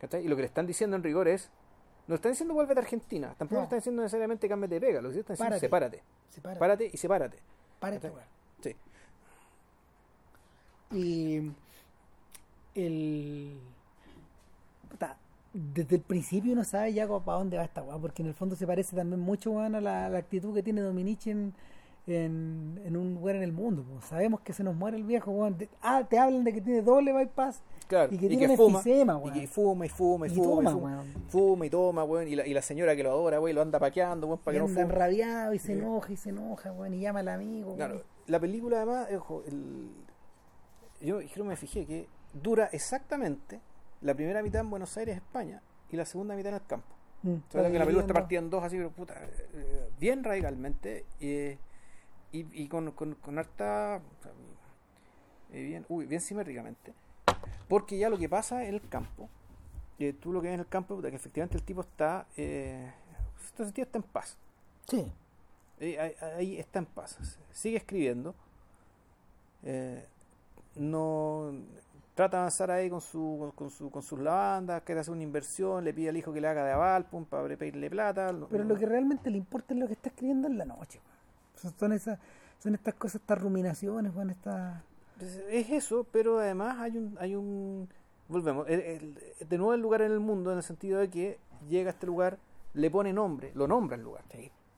¿Cachai? 0.00 0.24
Y 0.24 0.28
lo 0.28 0.36
que 0.36 0.42
le 0.42 0.46
están 0.46 0.66
diciendo 0.66 0.96
en 0.96 1.02
rigor 1.02 1.26
es, 1.28 1.50
no 2.06 2.14
están 2.14 2.32
diciendo 2.32 2.54
vuélvete 2.54 2.80
a 2.80 2.82
Argentina, 2.82 3.34
tampoco 3.36 3.54
No. 3.56 3.60
le 3.60 3.64
están 3.64 3.78
diciendo 3.80 4.02
necesariamente 4.02 4.48
cámbiate 4.48 4.74
de 4.76 4.80
pega, 4.80 5.00
lo 5.00 5.08
que 5.08 5.14
sí 5.14 5.20
están 5.20 5.34
diciendo 5.34 5.56
es 5.56 5.70
Párate. 5.70 5.96
sepárate. 5.98 6.02
Sepárate. 6.30 6.58
Párate 6.60 6.90
y 6.92 6.96
sepárate. 6.96 7.38
Párate. 7.80 8.12
Sí. 8.62 8.76
Y 10.92 11.52
el 12.74 13.58
puta, 14.88 15.16
desde 15.52 15.96
el 15.96 16.02
principio 16.02 16.52
uno 16.52 16.64
sabe 16.64 16.92
ya 16.92 17.06
para 17.06 17.38
dónde 17.38 17.56
va 17.56 17.64
esta 17.64 17.82
weá, 17.82 17.98
porque 17.98 18.22
en 18.22 18.28
el 18.28 18.34
fondo 18.34 18.56
se 18.56 18.66
parece 18.66 18.96
también 18.96 19.20
mucho 19.20 19.50
weón, 19.52 19.74
a 19.74 19.80
la, 19.80 20.08
la 20.08 20.18
actitud 20.18 20.54
que 20.54 20.62
tiene 20.62 20.80
Dominici 20.80 21.30
en, 21.30 21.54
en, 22.16 22.80
en 22.84 22.96
un 22.96 23.14
lugar 23.14 23.36
en 23.36 23.42
el 23.42 23.52
mundo. 23.52 23.84
Sabemos 24.02 24.40
que 24.40 24.52
se 24.52 24.62
nos 24.64 24.74
muere 24.74 24.96
el 24.96 25.04
viejo, 25.04 25.30
weón. 25.30 25.56
Ah, 25.82 26.04
te 26.08 26.18
hablan 26.18 26.44
de 26.44 26.52
que 26.52 26.60
tiene 26.60 26.82
doble 26.82 27.12
bypass 27.12 27.62
Claro, 27.88 28.14
y 28.14 28.18
que 28.18 28.28
tiene 28.28 28.48
un 28.48 28.56
fuma, 28.56 28.80
y 28.84 29.30
que 29.32 29.46
fuma 29.48 29.86
y 29.86 29.88
fuma 29.88 30.28
y, 30.28 30.30
Y 30.30 30.34
fuma, 30.34 30.46
toma, 30.48 30.70
y 30.70 30.72
fuma, 30.74 30.86
weón. 30.96 31.14
fuma 31.28 31.66
y 31.66 31.70
toma, 31.70 32.04
weón, 32.04 32.28
y 32.28 32.36
la, 32.36 32.46
y 32.46 32.54
la 32.54 32.62
señora 32.62 32.94
que 32.94 33.02
lo 33.02 33.10
adora, 33.10 33.40
weón, 33.40 33.54
lo 33.56 33.62
anda 33.62 33.78
paqueando, 33.80 34.26
weón, 34.28 34.38
para 34.38 34.54
Y 34.56 34.58
que 34.58 34.60
no 34.60 34.68
anda 34.68 34.82
fume. 34.82 34.94
enrabiado 34.94 35.54
y 35.54 35.58
se 35.58 35.72
enoja 35.72 36.12
y 36.12 36.16
se 36.16 36.28
enoja, 36.30 36.72
weón, 36.72 36.94
y 36.94 37.00
llama 37.00 37.20
al 37.20 37.28
amigo. 37.28 37.74
Claro, 37.74 37.94
weón. 37.94 38.06
la 38.28 38.38
película 38.40 38.76
además, 38.76 39.08
ojo, 39.16 39.42
el- 39.46 39.90
yo 41.00 41.18
creo 41.32 41.44
me 41.44 41.56
fijé 41.56 41.86
que 41.86 42.06
dura 42.32 42.68
exactamente 42.72 43.60
la 44.02 44.14
primera 44.14 44.42
mitad 44.42 44.60
en 44.60 44.70
Buenos 44.70 44.96
Aires, 44.96 45.16
España, 45.16 45.62
y 45.90 45.96
la 45.96 46.04
segunda 46.04 46.36
mitad 46.36 46.50
en 46.50 46.54
el 46.60 46.66
campo. 46.66 46.86
Mm, 47.22 47.34
que 47.50 47.58
la 47.58 47.68
película 47.84 48.00
está 48.00 48.14
partida 48.14 48.38
en 48.38 48.48
dos 48.50 48.62
así, 48.64 48.76
pero 48.76 48.90
puta, 48.92 49.14
eh, 49.52 49.90
bien 49.98 50.22
radicalmente 50.24 51.04
eh, 51.20 51.58
y, 52.32 52.62
y 52.62 52.68
con, 52.68 52.90
con, 52.92 53.14
con 53.16 53.38
harta, 53.38 54.00
eh, 55.52 55.62
bien, 55.64 55.84
uy, 55.88 56.06
bien 56.06 56.20
simétricamente. 56.20 56.92
Porque 57.68 57.98
ya 57.98 58.08
lo 58.10 58.18
que 58.18 58.28
pasa 58.28 58.64
en 58.64 58.74
el 58.74 58.88
campo, 58.88 59.28
eh, 59.98 60.12
tú 60.12 60.32
lo 60.32 60.40
que 60.40 60.48
ves 60.48 60.54
en 60.54 60.60
el 60.60 60.68
campo, 60.68 60.96
puta, 60.96 61.10
que 61.10 61.16
efectivamente 61.16 61.56
el 61.56 61.62
tipo 61.64 61.80
está, 61.82 62.26
eh, 62.36 62.92
en 63.34 63.40
cierto 63.42 63.64
sentido 63.64 63.84
está 63.86 63.98
en 63.98 64.04
paz. 64.04 64.36
Sí, 64.88 65.12
Eh, 65.82 65.98
ahí, 65.98 66.14
ahí 66.36 66.58
está 66.58 66.78
en 66.80 66.86
paz. 66.86 67.16
Sigue 67.52 67.78
escribiendo. 67.78 68.34
Eh, 69.62 70.04
no 70.76 71.52
trata 72.14 72.36
de 72.36 72.40
avanzar 72.42 72.70
ahí 72.70 72.90
con 72.90 73.00
su, 73.00 73.52
con 73.54 73.70
su 73.70 73.90
con 73.90 74.02
sus 74.02 74.18
lavandas, 74.18 74.82
quiere 74.82 75.00
hacer 75.00 75.12
una 75.14 75.22
inversión, 75.22 75.84
le 75.84 75.94
pide 75.94 76.10
al 76.10 76.16
hijo 76.18 76.32
que 76.34 76.40
le 76.40 76.48
haga 76.48 76.64
de 76.64 76.72
aval, 76.72 77.06
pum, 77.06 77.24
para 77.24 77.44
pedirle 77.56 77.88
plata. 77.88 78.30
pero 78.50 78.64
no- 78.64 78.74
lo 78.74 78.78
que 78.78 78.84
realmente 78.86 79.30
le 79.30 79.38
importa 79.38 79.72
es 79.74 79.80
lo 79.80 79.86
que 79.86 79.94
está 79.94 80.10
escribiendo 80.10 80.48
en 80.48 80.58
la 80.58 80.64
noche. 80.66 81.00
Son, 81.60 81.72
son 81.78 81.92
esas, 81.92 82.18
son 82.58 82.74
estas 82.74 82.94
cosas, 82.94 83.20
estas 83.20 83.40
ruminaciones, 83.40 84.14
weón, 84.14 84.30
estas... 84.30 84.82
es, 85.20 85.40
es 85.50 85.70
eso, 85.70 86.06
pero 86.10 86.38
además 86.38 86.78
hay 86.78 86.96
un 86.98 87.16
hay 87.20 87.34
un 87.36 87.88
volvemos, 88.28 88.68
el- 88.68 88.80
el- 88.80 89.18
de 89.48 89.58
nuevo 89.58 89.74
el 89.74 89.80
lugar 89.80 90.02
en 90.02 90.12
el 90.12 90.20
mundo 90.20 90.52
en 90.52 90.58
el 90.58 90.62
sentido 90.62 90.98
de 91.00 91.08
que 91.10 91.38
llega 91.68 91.90
a 91.90 91.92
este 91.92 92.06
lugar, 92.06 92.38
le 92.74 92.90
pone 92.90 93.12
nombre, 93.12 93.50
lo 93.54 93.66
nombra 93.66 93.96
el 93.96 94.02
lugar. 94.02 94.22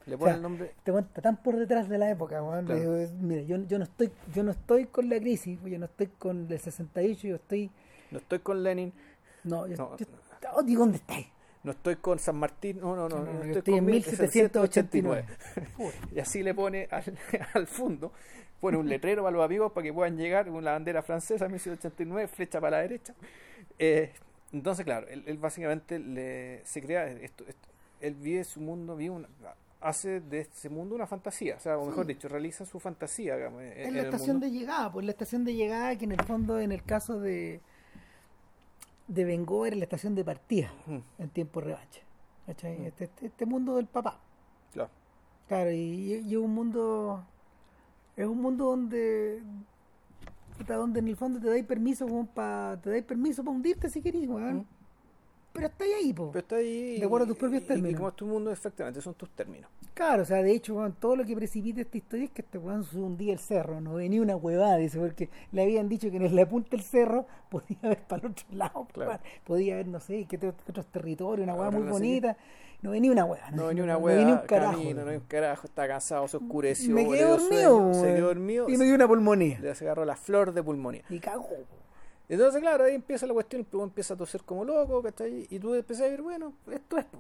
Le 0.07 0.19
pone 0.19 0.31
sea, 0.33 0.37
el 0.37 0.43
nombre 0.43 0.75
weón 0.87 1.05
está 1.05 1.23
tan 1.23 1.37
por 1.37 1.57
detrás 1.57 1.89
de 1.89 1.97
la 1.99 2.11
época. 2.11 2.41
Claro. 2.41 2.75
Digo, 2.75 2.95
es- 2.97 3.13
mira, 3.13 3.43
yo, 3.43 3.57
yo 3.67 3.79
no 3.79 3.85
estoy, 3.85 4.11
yo 4.35 4.43
no 4.43 4.51
estoy 4.51 4.87
con 4.87 5.09
la 5.09 5.19
crisis, 5.21 5.59
yo 5.65 5.79
no 5.79 5.85
estoy 5.85 6.09
con 6.09 6.47
el 6.51 6.59
68, 6.59 7.29
yo 7.29 7.37
estoy, 7.37 7.71
no 8.11 8.19
estoy 8.19 8.39
con 8.41 8.63
Lenin, 8.63 8.93
no, 9.45 9.67
yo, 9.67 9.77
No. 9.77 9.97
yo- 9.97 10.07
oh, 10.55 10.63
digo, 10.63 10.81
¿dónde 10.81 10.97
estáis? 10.99 11.27
No 11.65 11.71
estoy 11.73 11.97
con 11.97 12.19
San 12.19 12.37
Martín, 12.37 12.81
no, 12.81 12.97
no, 12.97 13.09
no, 13.09 13.19
No, 13.21 13.33
no, 13.33 13.45
estoy 13.45 13.75
en 13.75 13.85
con 13.85 13.93
1789. 13.93 15.25
Y 16.15 16.19
así 16.21 16.43
le 16.43 16.55
pone 16.55 16.89
al, 16.91 17.05
al 17.55 17.67
fondo, 17.67 18.13
pone 18.61 18.77
un 18.77 18.89
letrero 18.89 19.23
para 19.23 19.37
los 19.37 19.45
amigos 19.45 19.73
para 19.73 19.85
que 19.85 19.93
puedan 19.93 20.17
llegar 20.17 20.49
con 20.49 20.65
la 20.65 20.73
bandera 20.73 21.03
francesa 21.03 21.47
1789, 21.49 22.29
flecha 22.29 22.61
para 22.61 22.79
la 22.79 22.83
derecha. 22.83 23.15
Eh, 23.79 24.13
entonces, 24.53 24.85
claro, 24.85 25.07
él, 25.09 25.23
él 25.27 25.39
básicamente 25.39 25.99
le, 25.99 26.61
se 26.65 26.83
crea 26.83 27.07
esto, 27.09 27.45
esto- 27.49 27.69
él 28.01 28.15
vive 28.15 28.43
su 28.45 28.61
mundo, 28.61 28.97
vive 28.97 29.15
una- 29.15 29.29
hace 29.81 30.21
de 30.21 30.41
ese 30.41 30.69
mundo 30.69 30.95
una 30.95 31.07
fantasía, 31.07 31.57
o 31.57 31.61
sea, 31.61 31.77
o 31.79 31.87
mejor 31.87 32.07
Sí. 32.07 32.15
dicho, 32.15 32.29
realiza 32.29 32.65
su 32.67 32.79
fantasía. 32.79 33.37
digamos, 33.37 33.63
en- 33.63 33.73
Es 33.73 33.87
en 33.89 33.95
la 33.95 34.01
el 34.01 34.05
estación 34.07 34.37
mundo. 34.37 34.47
de 34.47 34.53
llegada, 34.53 34.93
pues 34.93 35.05
la 35.07 35.13
estación 35.13 35.45
de 35.45 35.55
llegada 35.55 35.97
que 35.97 36.05
en 36.05 36.13
el 36.13 36.23
fondo, 36.23 36.59
en 36.61 36.71
el 36.73 36.83
caso 36.85 37.19
de 37.19 37.61
de 39.13 39.25
Bengo 39.25 39.67
era 39.67 39.77
la 39.77 39.85
estación 39.85 40.15
de 40.15 40.25
partida 40.25 40.73
en 41.19 41.29
tiempo 41.31 41.61
revancha. 41.61 42.01
¿cachai? 42.47 42.87
Este, 42.87 43.05
este, 43.05 43.27
este 43.27 43.47
mundo 43.47 43.77
del 43.77 43.87
papá. 43.87 44.21
claro. 44.73 44.91
Claro, 45.49 45.71
y, 45.71 46.15
es 46.15 46.37
un 46.37 46.55
mundo. 46.55 47.25
Es 48.17 48.27
un 48.27 48.41
mundo 48.41 48.67
donde. 48.67 49.43
donde 50.67 51.01
en 51.01 51.09
el 51.09 51.17
fondo 51.17 51.41
te 51.41 51.49
dais 51.49 51.65
permiso 51.65 52.07
como 52.07 52.27
pa, 52.27 52.79
te 52.83 52.91
dais 52.91 53.05
permiso 53.05 53.43
para 53.45 53.57
hundirte 53.57 53.91
si 53.91 54.01
querís, 54.01 54.29
weón. 54.29 54.67
Pero 55.53 55.67
está 55.67 55.85
ahí, 55.85 56.13
po. 56.15 56.31
Pero 56.33 56.41
está 56.41 56.57
ahí. 56.57 56.99
De 56.99 57.05
acuerdo 57.05 57.25
a 57.25 57.29
tus 57.29 57.37
propios 57.37 57.67
términos. 57.67 57.93
Y 57.93 57.95
como 57.95 58.09
es 58.09 58.17
tu 58.17 58.27
mundo, 58.27 58.51
efectivamente, 58.51 59.03
son 59.03 59.15
tus 59.15 59.29
términos. 59.31 59.71
Claro, 59.93 60.23
o 60.23 60.25
sea, 60.25 60.43
de 60.43 60.51
hecho, 60.53 60.91
todo 60.99 61.17
lo 61.17 61.25
que 61.27 61.37
precipita 61.37 61.83
esta 61.83 61.97
historia 61.99 62.25
es 62.25 62.31
que 62.31 62.41
este 62.43 62.57
weón 62.57 62.85
se 62.85 62.97
hundía 62.99 63.35
el 63.35 63.39
cerro, 63.39 63.81
no 63.81 63.95
venía 63.95 64.23
una 64.23 64.35
huevada, 64.37 64.77
dice, 64.79 64.99
porque 64.99 65.29
le 65.53 65.63
habían 65.63 65.89
dicho 65.91 66.11
que 66.11 66.17
en 66.17 66.35
la 66.35 66.47
punta 66.49 66.71
del 66.71 66.83
cerro 66.83 67.27
podía 67.51 67.77
haber 67.83 67.99
para 68.05 68.23
el 68.27 68.31
otro 68.33 68.47
lado, 68.53 68.89
Claro. 68.93 69.19
podía 69.45 69.75
haber, 69.75 69.89
no 69.89 70.01
sé, 70.01 70.25
qué 70.29 70.39
te- 70.39 70.49
otros 70.49 70.87
territorios, 70.87 71.45
una 71.45 71.55
hueá 71.55 71.67
Ahora 71.67 71.77
muy 71.79 71.87
no 71.87 71.93
bonita. 71.93 72.37
No 72.81 72.91
venía 72.91 73.13
una 73.13 73.25
hueá. 73.27 73.51
No 73.53 73.67
venía 73.69 73.85
una 73.85 73.93
no 73.93 73.99
hueá, 74.01 74.17
venía 74.17 74.35
un 74.35 74.47
carajo. 74.47 74.73
camino, 74.73 75.01
no 75.01 75.05
venía 75.07 75.21
un 75.21 75.27
carajo, 75.27 75.67
está 75.69 75.87
cansado, 75.87 76.27
se 76.27 76.37
oscureció, 76.39 76.93
me 76.95 77.07
quedé 77.07 77.23
dormido, 77.25 77.79
sueño, 77.93 77.95
se 77.95 78.15
quedó 78.15 78.27
dormido, 78.29 78.69
y 78.69 78.77
me 78.77 78.85
dio 78.87 78.95
una 78.97 79.07
pulmonía. 79.07 79.61
le 79.61 79.71
agarró 79.71 80.05
la 80.05 80.17
flor 80.17 80.53
de 80.53 80.63
pulmonía. 80.65 81.03
Y 81.11 81.21
cagó. 81.21 81.47
Entonces, 82.33 82.63
claro, 82.63 82.85
ahí 82.85 82.95
empieza 82.95 83.27
la 83.27 83.35
cuestión, 83.35 83.61
el 83.61 83.67
pulmón 83.67 83.91
empieza 83.91 84.15
a 84.15 84.17
toser 84.17 84.41
como 84.41 84.65
loco, 84.65 85.03
¿cachai? 85.03 85.47
Y 85.51 85.59
tú 85.59 85.75
empiezas 85.75 86.07
a 86.07 86.09
ver, 86.09 86.23
bueno, 86.23 86.55
esto 86.73 86.97
es, 86.97 87.05
po. 87.05 87.19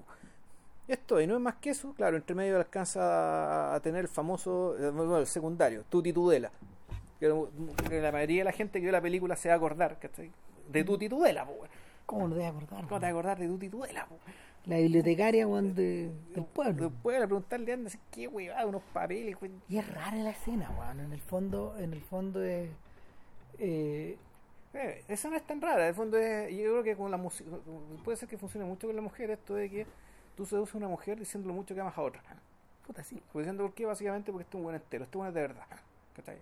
esto 0.89 1.20
y 1.20 1.26
no 1.26 1.34
es 1.34 1.40
más 1.43 1.56
que 1.56 1.68
eso, 1.68 1.93
claro, 1.93 2.16
entre 2.16 2.34
medio 2.34 2.56
alcanza 2.56 3.74
a 3.74 3.80
tener 3.80 4.01
el 4.01 4.09
famoso, 4.09 4.74
eh, 4.78 4.89
bueno, 4.89 5.18
el 5.18 5.26
secundario, 5.26 5.84
Tuti 5.90 6.14
Tudela. 6.14 6.51
Que, 7.20 7.28
la 7.28 8.10
mayoría 8.10 8.39
de 8.39 8.44
la 8.44 8.52
gente 8.52 8.78
que 8.78 8.84
vio 8.84 8.90
la 8.90 9.02
película 9.02 9.36
se 9.36 9.48
va 9.48 9.55
a 9.55 9.56
acordar, 9.59 9.98
¿cachai? 9.98 10.30
De 10.72 10.82
Tuti 10.82 11.10
Tudela, 11.10 11.44
weón. 11.44 11.68
¿Cómo 12.06 12.28
no 12.28 12.34
te 12.34 12.40
vas 12.40 12.47
a 12.47 12.56
acordar? 12.56 12.68
¿Cómo 12.70 12.86
te 12.86 12.94
vas 12.94 13.05
a 13.05 13.09
acordar 13.09 13.39
de 13.39 13.48
Tuti 13.48 13.68
Tudela, 13.68 14.06
po? 14.06 14.16
La 14.64 14.78
bibliotecaria, 14.78 15.47
weón, 15.47 15.74
de, 15.74 16.10
del 16.34 16.44
pueblo. 16.47 16.89
Después 16.89 17.20
de 17.20 17.26
preguntarle, 17.26 17.72
anda, 17.74 17.90
qué 18.10 18.28
huevada, 18.28 18.64
unos 18.64 18.82
papeles, 18.94 19.36
weón. 19.43 19.60
Y 19.68 19.76
es 19.76 19.94
rara 19.94 20.16
la 20.16 20.30
escena, 20.30 20.70
weón. 20.78 21.01
En 21.01 21.12
el 21.12 21.20
fondo, 21.20 21.76
en 21.78 21.93
el 21.93 22.01
fondo 22.01 22.43
es. 22.43 22.70
Eh, 23.59 24.16
Eh, 24.74 25.05
esa 25.09 25.28
no 25.28 25.36
es 25.36 25.47
tan 25.47 25.61
rara, 25.61 25.82
en 25.82 25.89
el 25.89 25.94
fondo 25.94 26.16
es, 26.16 26.51
yo 26.51 26.70
creo 26.70 26.82
que 26.82 26.97
con 26.97 27.11
la 27.11 27.19
música, 27.19 27.51
puede 28.05 28.16
ser 28.16 28.28
que 28.28 28.39
funcione 28.39 28.66
mucho 28.66 28.86
con 28.86 28.97
la 28.97 29.03
mujer 29.03 29.31
esto 29.31 29.55
de 29.55 29.69
que 29.69 29.86
tú 30.35 30.47
seduces 30.47 30.74
a 30.74 30.78
una 30.78 30.89
mujer 30.89 31.19
diciéndole 31.19 31.55
mucho 31.55 31.74
que 31.74 31.81
amas 31.81 31.97
a 31.97 32.03
otra. 32.03 32.23
puta, 32.86 33.05
sí. 33.05 33.23
Pues 33.32 33.44
diciendo 33.44 33.65
por 33.65 33.74
qué, 33.74 33.85
básicamente 33.85 34.32
porque 34.32 34.44
este 34.44 34.57
es 34.57 34.59
un 34.59 34.65
buen 34.65 34.77
entero, 34.77 35.05
este 35.05 35.12
es 35.12 35.16
un 35.16 35.23
buen 35.23 35.35
de 35.35 35.40
verdad. 35.40 35.66
¿Cachai? 36.16 36.39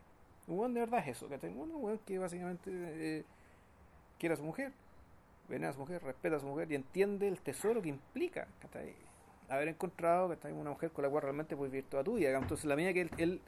Un 0.47 0.57
buen 0.57 0.74
de 0.74 0.81
verdad 0.81 1.01
es 1.01 1.16
eso, 1.16 1.28
¿cachai? 1.28 1.51
Un 1.51 1.81
buen 1.81 1.98
que 1.98 2.19
básicamente 2.19 2.70
eh, 2.73 3.24
quiere 4.19 4.35
a 4.35 4.36
su 4.36 4.44
mujer, 4.44 4.73
venera 5.48 5.70
a 5.70 5.73
su 5.73 5.81
mujer, 5.81 6.02
respeta 6.02 6.36
a 6.36 6.40
su 6.40 6.47
mujer 6.47 6.70
y 6.70 6.77
entiende 6.77 7.27
el 7.27 7.40
tesoro 7.40 7.82
que 7.82 7.89
implica 7.89 8.47
¿cachai? 8.61 8.94
haber 9.48 9.69
encontrado 9.69 10.28
¿cachai? 10.28 10.52
una 10.52 10.70
mujer 10.70 10.90
con 10.93 11.02
la 11.02 11.11
cual 11.11 11.23
realmente 11.23 11.57
puedes 11.57 11.73
vivir 11.73 11.89
toda 11.89 12.05
tu 12.05 12.15
vida. 12.15 12.36
Entonces, 12.36 12.65
la 12.65 12.77
medida 12.77 12.93
que 12.93 13.01
él, 13.02 13.11
él 13.19 13.40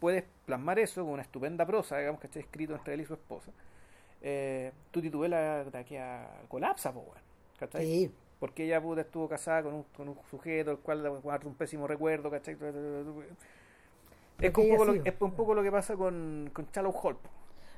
puede 0.00 0.24
plasmar 0.46 0.78
eso 0.78 1.02
con 1.04 1.12
una 1.14 1.22
estupenda 1.22 1.66
prosa, 1.66 1.98
digamos, 1.98 2.20
que 2.20 2.26
está 2.26 2.40
escrito 2.40 2.74
entre 2.74 2.94
él 2.94 3.02
y 3.02 3.04
su 3.04 3.14
esposa, 3.14 3.52
eh, 4.22 4.72
tu 4.90 5.00
titubela 5.00 5.64
de 5.64 5.78
aquí 5.78 5.96
a 5.96 6.28
colapsa, 6.48 6.92
po, 6.92 7.00
weón, 7.00 7.22
¿cachai? 7.58 7.84
Sí. 7.84 8.10
Porque 8.38 8.64
ella 8.64 8.80
puta, 8.82 9.00
estuvo 9.02 9.28
casada 9.28 9.62
con 9.62 9.74
un, 9.74 9.82
con 9.96 10.08
un 10.10 10.18
sujeto 10.30 10.70
el 10.72 10.78
cual 10.78 11.02
le 11.02 11.08
guarda 11.08 11.46
un 11.48 11.54
pésimo 11.54 11.86
recuerdo, 11.86 12.30
¿cachai? 12.30 12.56
Es, 14.38 14.52
que 14.52 14.60
un 14.60 14.68
poco, 14.68 14.84
lo, 14.84 14.94
es 14.94 15.14
un 15.20 15.32
poco 15.32 15.54
lo 15.54 15.62
que 15.62 15.72
pasa 15.72 15.96
con, 15.96 16.50
con 16.52 16.66
Shallow 16.72 16.92
Hall. 16.92 17.16
po, 17.16 17.30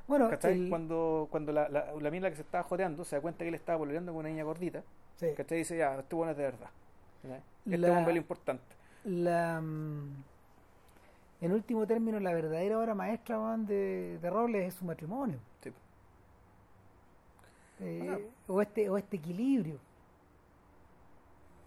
Bueno, 0.07 0.29
¿cachai? 0.29 0.53
el- 0.63 0.69
Cuando, 0.69 1.27
cuando 1.31 1.53
la, 1.53 1.69
la, 1.69 1.93
la 1.93 2.11
mina 2.11 2.29
que 2.29 2.35
se 2.35 2.41
estaba 2.41 2.63
joteando 2.63 3.05
se 3.05 3.15
da 3.15 3.21
cuenta 3.21 3.39
que 3.45 3.49
él 3.49 3.55
estaba 3.55 3.79
pololeando 3.79 4.11
con 4.11 4.19
una 4.19 4.29
niña 4.29 4.43
gordita, 4.43 4.83
sí. 5.15 5.27
¿cachai? 5.35 5.57
Y 5.57 5.61
dice, 5.61 5.77
ya, 5.77 5.97
este 5.99 6.15
bueno 6.15 6.31
es 6.31 6.37
de 6.37 6.43
verdad. 6.43 6.69
¿cachai? 7.21 7.41
Este 7.69 7.77
La- 7.77 8.01
es 8.01 8.07
lo 8.07 8.15
importante. 8.17 8.75
la 9.05 9.61
mm, 9.61 10.23
en 11.41 11.51
último 11.53 11.87
término 11.87 12.19
la 12.19 12.33
verdadera 12.33 12.77
obra 12.79 12.93
maestra 12.95 13.37
de, 13.57 14.17
de 14.21 14.29
Robles 14.29 14.67
es 14.67 14.73
su 14.73 14.83
matrimonio. 14.85 15.39
Eh, 17.81 17.99
O 18.01 18.05
sea- 18.05 18.19
o 18.47 18.61
este 18.61 18.89
o 18.89 18.97
este 18.97 19.17
equilibrio 19.17 19.77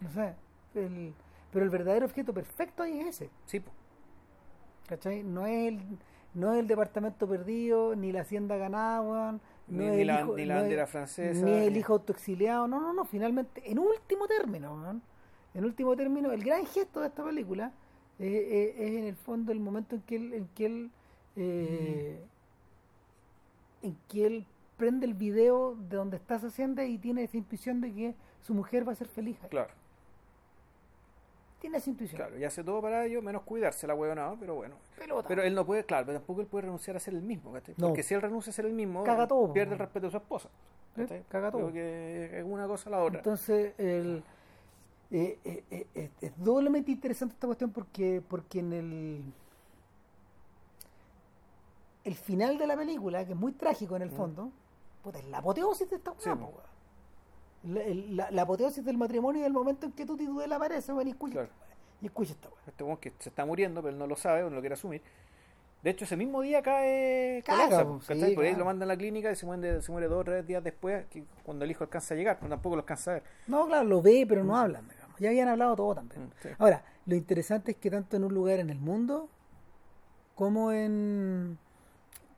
no 0.00 0.10
sé 0.10 0.34
el- 0.74 1.14
pero 1.52 1.64
el 1.64 1.70
verdadero 1.70 2.06
objeto 2.06 2.32
perfecto 2.34 2.82
ahí 2.82 3.00
es 3.00 3.06
ese 3.20 3.30
Sí. 3.46 3.62
¿cachai? 4.88 5.22
no 5.22 5.46
es 5.46 5.68
el 5.68 5.80
no 6.34 6.52
es 6.54 6.60
el 6.60 6.66
departamento 6.66 7.28
perdido 7.28 7.94
ni 7.94 8.10
la 8.10 8.22
hacienda 8.22 8.56
ganada 8.56 9.00
weón, 9.02 9.40
no 9.68 9.82
Ni- 9.84 9.96
ni 9.96 10.04
la- 10.04 10.20
hijo- 10.22 10.34
ni 10.36 10.44
la 10.46 10.54
no 10.54 10.60
es- 10.60 10.64
bandera 10.64 10.86
francesa, 10.86 11.44
ni 11.44 11.52
el 11.66 11.76
hijo 11.76 11.92
autoexiliado 11.94 12.66
no 12.66 12.80
no 12.80 12.92
no 12.92 13.04
finalmente 13.04 13.62
en 13.70 13.78
último 13.78 14.26
término 14.26 14.74
weón, 14.74 15.02
en 15.54 15.64
último 15.64 15.94
término 15.96 16.32
el 16.32 16.42
gran 16.42 16.66
gesto 16.66 17.00
de 17.00 17.06
esta 17.08 17.22
película 17.24 17.72
eh, 18.18 18.26
eh, 18.26 18.74
es 18.86 18.92
en 18.98 19.04
el 19.04 19.16
fondo 19.16 19.52
el 19.52 19.60
momento 19.60 19.94
en 19.94 20.02
que 20.02 20.16
él, 20.16 20.34
en 20.34 20.48
que 20.48 20.66
él 20.66 20.90
eh, 21.36 22.20
en 23.82 23.96
que 24.08 24.26
él 24.26 24.46
prende 24.76 25.06
el 25.06 25.14
video 25.14 25.76
de 25.76 25.96
donde 25.96 26.16
está 26.16 26.36
esa 26.36 26.48
hacienda 26.48 26.84
y 26.84 26.98
tiene 26.98 27.24
esa 27.24 27.36
intuición 27.36 27.80
de 27.80 27.92
que 27.92 28.14
su 28.42 28.54
mujer 28.54 28.86
va 28.86 28.92
a 28.92 28.96
ser 28.96 29.08
feliz 29.08 29.38
ahí. 29.42 29.48
Claro, 29.50 29.70
tiene 31.60 31.78
esa 31.78 31.90
intuición 31.90 32.16
claro. 32.16 32.36
Y 32.38 32.44
hace 32.44 32.64
todo 32.64 32.82
para 32.82 33.04
ello, 33.06 33.22
menos 33.22 33.42
cuidarse 33.42 33.86
la 33.86 33.94
huevonada, 33.94 34.36
pero 34.38 34.56
bueno. 34.56 34.74
Pelota. 34.98 35.28
Pero 35.28 35.42
él 35.42 35.54
no 35.54 35.64
puede, 35.64 35.84
claro, 35.84 36.06
pero 36.06 36.18
tampoco 36.18 36.40
él 36.40 36.48
puede 36.48 36.62
renunciar 36.62 36.96
a 36.96 36.98
ser 36.98 37.14
el 37.14 37.22
mismo, 37.22 37.52
¿cachai? 37.52 37.76
No. 37.78 37.86
Porque 37.86 38.02
si 38.02 38.14
él 38.14 38.20
renuncia 38.20 38.50
a 38.50 38.54
ser 38.54 38.66
el 38.66 38.72
mismo, 38.72 39.04
Caga 39.04 39.28
todo, 39.28 39.52
pierde 39.52 39.74
el 39.74 39.78
respeto 39.78 40.06
de 40.06 40.10
su 40.10 40.16
esposa. 40.16 40.48
Caga 41.28 41.52
todo. 41.52 41.68
Es 41.68 42.44
una 42.44 42.66
cosa 42.66 42.88
a 42.88 42.92
la 42.92 43.02
otra. 43.02 43.18
Entonces, 43.18 43.74
el, 43.78 44.24
eh, 45.12 45.38
eh, 45.44 45.86
eh, 45.94 46.10
es 46.20 46.32
doblemente 46.42 46.90
interesante 46.90 47.34
esta 47.34 47.46
cuestión 47.46 47.70
porque, 47.70 48.22
porque 48.26 48.58
en 48.58 48.72
el, 48.72 49.22
el 52.02 52.14
final 52.14 52.58
de 52.58 52.66
la 52.66 52.76
película, 52.76 53.24
que 53.24 53.34
es 53.34 53.38
muy 53.38 53.52
trágico 53.52 53.94
en 53.94 54.02
el 54.02 54.10
Mm. 54.10 54.16
Puta, 55.02 55.18
es 55.18 55.24
la 55.26 55.38
apoteosis 55.38 55.88
de 55.90 55.96
esta 55.96 56.12
weá, 56.12 56.36
la, 57.64 57.80
el- 57.82 58.16
la- 58.16 58.30
la 58.30 58.42
apoteosis 58.42 58.84
del 58.84 58.96
matrimonio 58.98 59.40
y 59.40 59.44
del 59.44 59.52
momento 59.52 59.86
en 59.86 59.92
que 59.92 60.04
tu 60.06 60.16
titudel 60.16 60.52
aparece 60.52 60.92
weón, 60.92 61.08
y 61.08 61.10
escucha 61.10 61.32
Claro. 61.34 61.48
y 62.00 62.06
escucha 62.06 62.32
esta 62.32 62.48
weá. 62.48 62.58
Este 62.66 62.84
weón 62.84 62.96
que 62.98 63.12
se 63.18 63.28
está 63.28 63.44
muriendo, 63.44 63.80
pero 63.82 63.92
él 63.92 63.98
no 63.98 64.06
lo 64.06 64.16
sabe 64.16 64.42
o 64.42 64.50
no 64.50 64.56
lo 64.56 64.60
quiere 64.60 64.74
asumir. 64.74 65.02
De 65.82 65.90
hecho, 65.90 66.04
ese 66.04 66.16
mismo 66.16 66.40
día 66.42 66.62
cae 66.62 67.42
Por 67.44 67.54
ahí 67.60 67.68
claro. 67.68 68.58
lo 68.58 68.64
mandan 68.64 68.88
a 68.88 68.92
la 68.92 68.96
clínica 68.96 69.32
y 69.32 69.34
se 69.36 69.44
muere, 69.46 69.82
se 69.82 69.90
muere 69.90 70.06
dos 70.06 70.20
o 70.20 70.24
tres 70.24 70.46
días 70.46 70.62
después, 70.62 71.06
que 71.06 71.24
cuando 71.42 71.64
el 71.64 71.72
hijo 71.72 71.82
alcanza 71.82 72.14
a 72.14 72.16
llegar, 72.16 72.36
pero 72.38 72.50
tampoco 72.50 72.76
lo 72.76 72.82
alcanza 72.82 73.10
a 73.10 73.14
ver. 73.14 73.22
No, 73.48 73.66
claro, 73.66 73.84
lo 73.88 74.00
ve, 74.00 74.24
pero 74.28 74.44
no 74.44 74.56
hablan. 74.56 74.86
digamos. 74.88 75.18
Ya 75.18 75.30
habían 75.30 75.48
hablado 75.48 75.74
todo 75.74 75.96
también. 75.96 76.22
Mm, 76.26 76.30
sí. 76.40 76.48
Ahora, 76.58 76.84
lo 77.06 77.16
interesante 77.16 77.72
es 77.72 77.76
que 77.78 77.90
tanto 77.90 78.16
en 78.16 78.22
un 78.22 78.32
lugar 78.32 78.60
en 78.60 78.70
el 78.70 78.78
mundo 78.78 79.28
como 80.36 80.70
en 80.70 81.58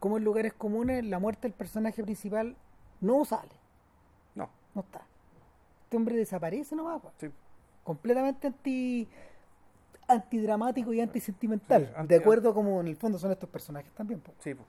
como 0.04 0.18
en 0.18 0.24
lugares 0.24 0.52
comunes, 0.52 1.02
la 1.02 1.18
muerte 1.18 1.48
del 1.48 1.54
personaje 1.54 2.02
principal 2.02 2.54
no 3.00 3.24
sale, 3.24 3.48
No, 4.34 4.50
no 4.74 4.82
está. 4.82 5.00
Este 5.84 5.96
hombre 5.96 6.14
desaparece 6.14 6.76
nomás, 6.76 7.02
weón. 7.02 7.14
sí. 7.18 7.30
completamente 7.84 8.46
anti 8.48 9.08
antidramático 10.06 10.92
y 10.92 11.00
antisentimental, 11.00 11.86
Sí, 11.86 11.92
anti- 11.96 12.14
de 12.14 12.20
acuerdo 12.20 12.50
a 12.50 12.54
como 12.54 12.78
en 12.82 12.88
el 12.88 12.96
fondo 12.96 13.18
son 13.18 13.32
estos 13.32 13.48
personajes 13.48 13.90
también. 13.94 14.20
po. 14.20 14.32
Sí, 14.40 14.52
po. 14.54 14.64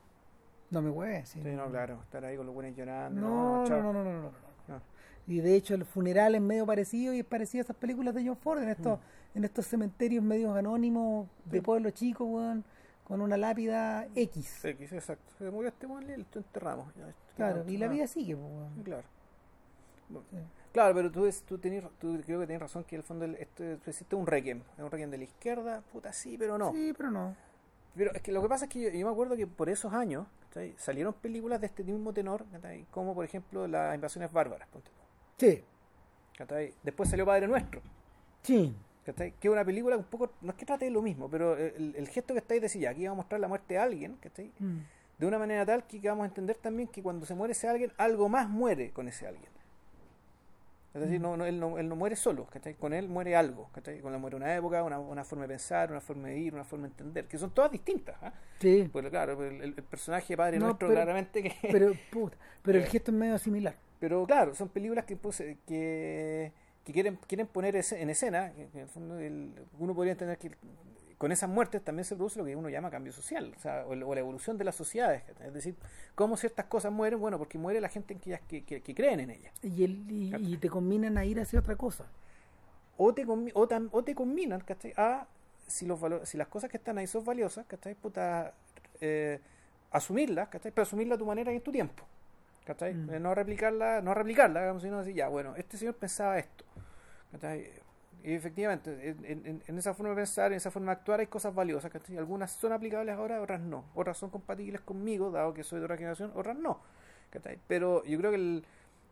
No 0.72 0.82
me 0.82 0.90
hueves. 0.90 1.28
sí. 1.28 1.41
Sí, 1.44 1.49
no, 1.49 1.70
claro. 1.70 1.99
Estar 2.03 2.24
ahí 2.24 2.38
con 2.38 2.45
los 2.45 2.56
buenos 2.56 2.74
llorando. 2.78 3.20
No, 3.20 3.66
no, 3.66 3.82
no, 3.82 3.91
no, 3.91 4.03
no, 4.03 4.03
no, 4.14 4.22
no. 4.22 4.32
No. 4.70 4.82
Y 5.28 5.41
de 5.41 5.56
hecho 5.56 5.76
el 5.76 5.84
funeral 5.84 6.36
es 6.36 6.41
medio 6.41 6.66
parecido 6.66 7.14
y 7.14 7.20
es 7.20 7.26
parecido 7.26 7.62
a 7.62 7.64
esas 7.66 7.76
películas 7.76 8.16
de 8.16 8.26
John 8.26 8.38
Ford 8.38 8.64
en 8.64 8.70
estos, 8.70 8.99
Mm. 8.99 9.38
en 9.38 9.44
estos 9.44 9.68
cementerios 9.68 10.24
medios 10.24 10.56
anónimos 10.56 11.28
de 11.44 11.62
pueblo 11.62 11.90
chico, 11.90 12.24
weón, 12.24 12.64
con 13.06 13.22
una 13.22 13.38
lápida 13.38 14.07
X. 14.15 14.65
X, 14.65 14.91
exacto. 14.94 15.32
Se 15.38 15.49
murió 15.49 15.69
este 15.69 15.86
y 15.86 15.90
lo 15.90 16.26
enterramos. 16.40 16.94
Ya, 16.95 17.14
Claro, 17.36 17.64
y 17.68 17.77
la 17.77 17.88
vida 17.88 18.07
sigue, 18.07 18.36
pues. 18.36 18.84
Claro. 18.86 19.03
Bueno, 20.10 20.27
Sí. 20.32 20.38
Claro, 20.72 20.94
pero 20.94 21.10
tú, 21.11 21.26
es- 21.26 21.41
tú, 21.44 21.57
tenés, 21.57 21.84
tú 21.99 22.19
creo 22.26 22.40
que 22.41 22.45
tienes 22.48 22.61
razón 22.61 22.84
que 22.84 22.95
en 22.95 22.99
el 22.99 23.03
fondo 23.06 23.23
el- 23.26 23.36
esto, 23.36 23.64
tú 23.84 23.90
hiciste 23.90 24.15
un 24.15 24.27
requiem. 24.27 24.61
Es 24.77 24.84
un 24.84 24.91
requiem 24.91 25.10
de 25.10 25.18
la 25.19 25.23
izquierda, 25.23 25.82
puta, 25.94 26.11
sí, 26.11 26.38
pero 26.38 26.57
no. 26.57 26.72
Sí, 26.73 26.94
pero 26.98 27.11
no. 27.11 27.36
Pero 27.95 28.11
es 28.14 28.22
que 28.22 28.32
lo 28.34 28.41
que 28.41 28.49
pasa 28.49 28.65
es 28.65 28.72
que 28.72 28.82
yo, 28.82 28.90
yo 28.90 29.06
me 29.06 29.11
acuerdo 29.11 29.36
que 29.38 29.48
por 29.48 29.69
esos 29.69 29.94
años 29.94 30.27
salieron 30.77 31.14
películas 31.14 31.61
de 31.61 31.68
este 31.68 31.84
mismo 31.84 32.11
tenor, 32.14 32.45
como 32.91 33.14
por 33.15 33.23
ejemplo 33.26 33.68
Las 33.68 33.95
Invasiones 33.95 34.32
Bárbaras. 34.32 34.68
ponte 34.69 34.90
Sí. 35.38 35.64
Después 36.84 37.10
salió 37.10 37.26
Padre 37.26 37.48
Nuestro. 37.48 37.82
sí. 38.41 38.76
¿Cachai? 39.06 39.34
Que 39.40 39.48
es 39.48 39.52
una 39.52 39.64
película 39.64 39.95
un 39.98 40.03
poco, 40.03 40.32
no 40.41 40.49
es 40.52 40.56
que 40.57 40.65
trate 40.65 40.86
de 40.86 40.91
lo 40.91 41.02
mismo, 41.02 41.30
pero 41.30 41.56
el, 41.57 41.94
el 41.95 42.07
gesto 42.10 42.34
que 42.34 42.40
estáis 42.40 42.60
de 42.61 42.65
decir, 42.65 42.82
ya, 42.82 42.90
aquí 42.90 43.03
vamos 43.06 43.18
a 43.18 43.22
mostrar 43.23 43.40
la 43.41 43.48
muerte 43.48 43.76
de 43.76 43.80
alguien, 43.80 44.15
¿cachai? 44.19 44.52
Mm. 44.60 44.77
de 45.19 45.26
una 45.26 45.40
manera 45.40 45.65
tal 45.65 45.86
que 45.88 45.99
vamos 45.99 46.23
a 46.23 46.27
entender 46.27 46.57
también 46.57 46.88
que 46.90 47.02
cuando 47.03 47.26
se 47.26 47.36
muere 47.36 47.52
ese 47.53 47.68
alguien, 47.69 47.91
algo 47.98 48.27
más 48.30 48.49
muere 48.49 48.91
con 48.91 49.07
ese 49.07 49.27
alguien. 49.27 49.53
Es 50.94 51.02
decir, 51.02 51.19
no, 51.19 51.36
no, 51.36 51.44
él, 51.45 51.60
no, 51.60 51.77
él 51.77 51.90
no 51.90 51.98
muere 51.98 52.15
solo, 52.15 52.45
¿cachai? 52.45 52.73
con 52.76 52.94
él 52.94 53.10
muere 53.10 53.36
algo, 53.36 53.68
¿cachai? 53.73 53.99
con 53.99 54.14
él 54.14 54.19
muere 54.22 54.38
una 54.38 54.56
época, 54.56 54.82
una, 54.82 54.98
una 54.98 55.26
forma 55.26 55.44
de 55.44 55.49
pensar, 55.49 55.91
una 55.91 55.99
forma 55.99 56.30
de 56.30 56.36
vivir, 56.36 56.53
una 56.53 56.64
forma 56.64 56.88
de 56.88 56.91
entender, 56.94 57.26
que 57.27 57.38
son 57.38 57.52
todas 57.52 57.69
distintas. 57.69 58.15
¿ah? 58.22 58.32
Sí. 58.60 58.90
Porque 58.94 59.10
claro, 59.10 59.44
el, 59.44 59.61
el- 59.61 59.73
personaje 59.84 60.27
de 60.32 60.38
Padre 60.38 60.57
No, 60.57 60.68
Nuestro 60.68 60.88
pero- 60.88 60.98
claramente 61.02 61.44
que... 61.44 61.53
Pero, 61.69 61.91
puta, 62.11 62.38
pero 62.64 62.77
el 62.80 62.86
gesto 62.86 63.11
es 63.11 63.18
medio 63.18 63.38
similar. 63.38 63.76
Pero 63.99 64.26
claro, 64.26 64.56
son 64.56 64.69
películas 64.69 65.03
que, 65.03 65.18
pues, 65.18 65.41
eh, 65.41 65.57
que, 65.68 66.53
que 66.86 66.94
quieren, 66.94 67.18
quieren 67.28 67.48
poner 67.48 67.76
ese- 67.76 68.02
en 68.02 68.10
escena, 68.10 68.53
en 68.56 68.70
el 68.80 68.88
fondo 68.88 69.20
el- 69.20 69.53
uno 69.80 69.94
podría 69.94 70.14
entender 70.14 70.38
que 70.38 70.52
con 71.18 71.32
esas 71.32 71.49
muertes 71.49 71.82
también 71.84 72.03
se 72.06 72.16
produce 72.16 72.38
lo 72.40 72.45
que 72.45 72.56
uno 72.56 72.70
llama 72.70 72.91
cambio 72.91 73.12
social, 73.14 73.53
o, 73.57 73.60
sea, 73.60 73.86
o, 73.88 73.95
la 73.95 74.20
evolución 74.20 74.57
de 74.57 74.66
las 74.66 74.76
sociedades. 74.76 75.24
Es 75.44 75.53
decir, 75.53 75.76
cómo 76.14 76.38
ciertas 76.38 76.66
cosas 76.66 76.91
mueren, 76.91 77.20
bueno, 77.20 77.38
porque 77.40 77.57
muere 77.57 77.82
la 77.82 77.90
gente 77.90 78.14
en 78.14 78.20
que, 78.20 78.40
que, 78.48 78.64
que- 78.64 78.82
que 78.82 78.95
creen 78.95 79.20
en 79.22 79.32
ellas. 79.32 79.53
Y, 79.64 79.84
el, 79.84 80.10
y, 80.12 80.36
y 80.53 80.57
te 80.57 80.70
combinan 80.70 81.18
a 81.18 81.26
ir 81.26 81.40
hacia 81.40 81.60
otra 81.60 81.76
cosa. 81.76 82.06
O 82.98 83.14
te, 83.14 83.24
o, 83.26 83.68
tam- 83.68 83.90
o 83.91 84.03
te 84.03 84.14
combinan, 84.14 84.62
¿cachai? 84.62 84.94
A 84.98 85.28
si, 85.68 85.86
los 85.86 85.99
valo- 85.99 86.26
si 86.26 86.38
las 86.38 86.48
cosas 86.49 86.70
que 86.70 86.78
están 86.78 86.98
ahí 86.98 87.07
son 87.07 87.24
valiosas, 87.26 87.66
¿cachai? 87.66 87.95
Puta, 87.95 88.53
eh, 89.02 89.40
asumirlas, 89.91 90.49
¿cachai? 90.49 90.72
Pero 90.72 90.84
asumirlas 90.84 91.16
a 91.16 91.20
tu 91.20 91.26
manera 91.26 91.52
y 91.52 91.56
en 91.56 91.62
tu 91.62 91.72
tiempo. 91.72 92.03
¿Cachai? 92.66 92.94
Mm. 92.94 93.22
No 93.22 93.34
replicarla, 93.36 94.02
no 94.02 94.14
replicarla, 94.14 94.62
digamos, 94.62 94.84
sino 94.84 95.00
decir, 95.00 95.16
ya, 95.16 95.28
bueno, 95.30 95.56
este 95.56 95.78
señor 95.78 95.96
pensaba 95.96 96.38
esto. 96.38 96.66
¿cachai? 97.32 97.70
Y 98.24 98.34
efectivamente, 98.34 99.10
en, 99.10 99.46
en- 99.46 99.64
en 99.68 99.78
esa 99.78 99.94
forma 99.94 100.10
de 100.10 100.16
pensar, 100.16 100.52
en 100.52 100.58
esa 100.58 100.72
forma 100.72 100.88
de 100.94 100.98
actuar, 101.00 101.20
hay 101.20 101.28
cosas 101.28 101.54
valiosas. 101.54 101.92
¿cachai? 101.92 102.18
Algunas 102.18 102.52
son 102.52 102.72
aplicables 102.74 103.16
ahora, 103.16 103.42
otras 103.42 103.62
no. 103.62 103.86
Otras 103.96 104.18
son 104.18 104.30
compatibles 104.32 104.82
conmigo, 104.82 105.30
dado 105.32 105.54
que 105.54 105.64
soy 105.64 105.80
de 105.80 105.86
otra 105.86 105.98
generación, 105.98 106.32
otras 106.36 106.58
no. 106.58 106.80
¿cachai? 107.30 107.60
Pero 107.68 108.04
yo 108.06 108.18
creo 108.18 108.32
que 108.32 108.38
el, 108.38 108.66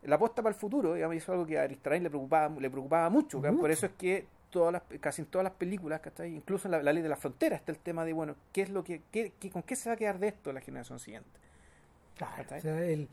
la 0.04 0.16
apuesta 0.16 0.42
para 0.42 0.54
el 0.54 0.60
futuro, 0.60 0.96
digamos, 0.96 1.16
hizo 1.16 1.32
algo 1.32 1.46
que 1.46 1.60
a 1.60 1.64
Aristarain 1.64 2.02
le 2.04 2.10
preocupaba, 2.10 2.60
le 2.60 2.70
preocupaba 2.70 3.10
mucho. 3.10 3.40
Por 3.42 3.70
eso 3.72 3.86
es 3.86 3.92
que 3.94 4.26
todas 4.50 4.74
las, 4.74 4.82
casi 5.00 5.22
en 5.22 5.28
todas 5.28 5.44
las 5.44 5.54
películas, 5.54 6.00
¿cachai? 6.00 6.34
incluso 6.36 6.68
en 6.68 6.72
la, 6.74 6.84
la 6.84 6.94
ley 6.94 7.02
de 7.04 7.10
la 7.10 7.16
frontera, 7.16 7.56
está 7.56 7.72
el 7.72 7.78
tema 7.80 8.04
de, 8.06 8.14
bueno, 8.14 8.36
¿qué 8.52 8.62
es 8.64 8.70
lo 8.70 8.84
que, 8.84 9.02
qué- 9.12 9.34
qué- 9.40 9.50
con 9.52 9.64
qué 9.64 9.76
se 9.76 9.90
va 9.90 9.94
a 9.96 9.98
quedar 9.98 10.20
de 10.20 10.28
esto 10.30 10.52
la 10.54 10.62
generación 10.62 11.00
siguiente? 11.00 11.30
Claro, 12.18 12.44
o 12.56 12.60
sea, 12.62 12.86
el- 12.86 13.08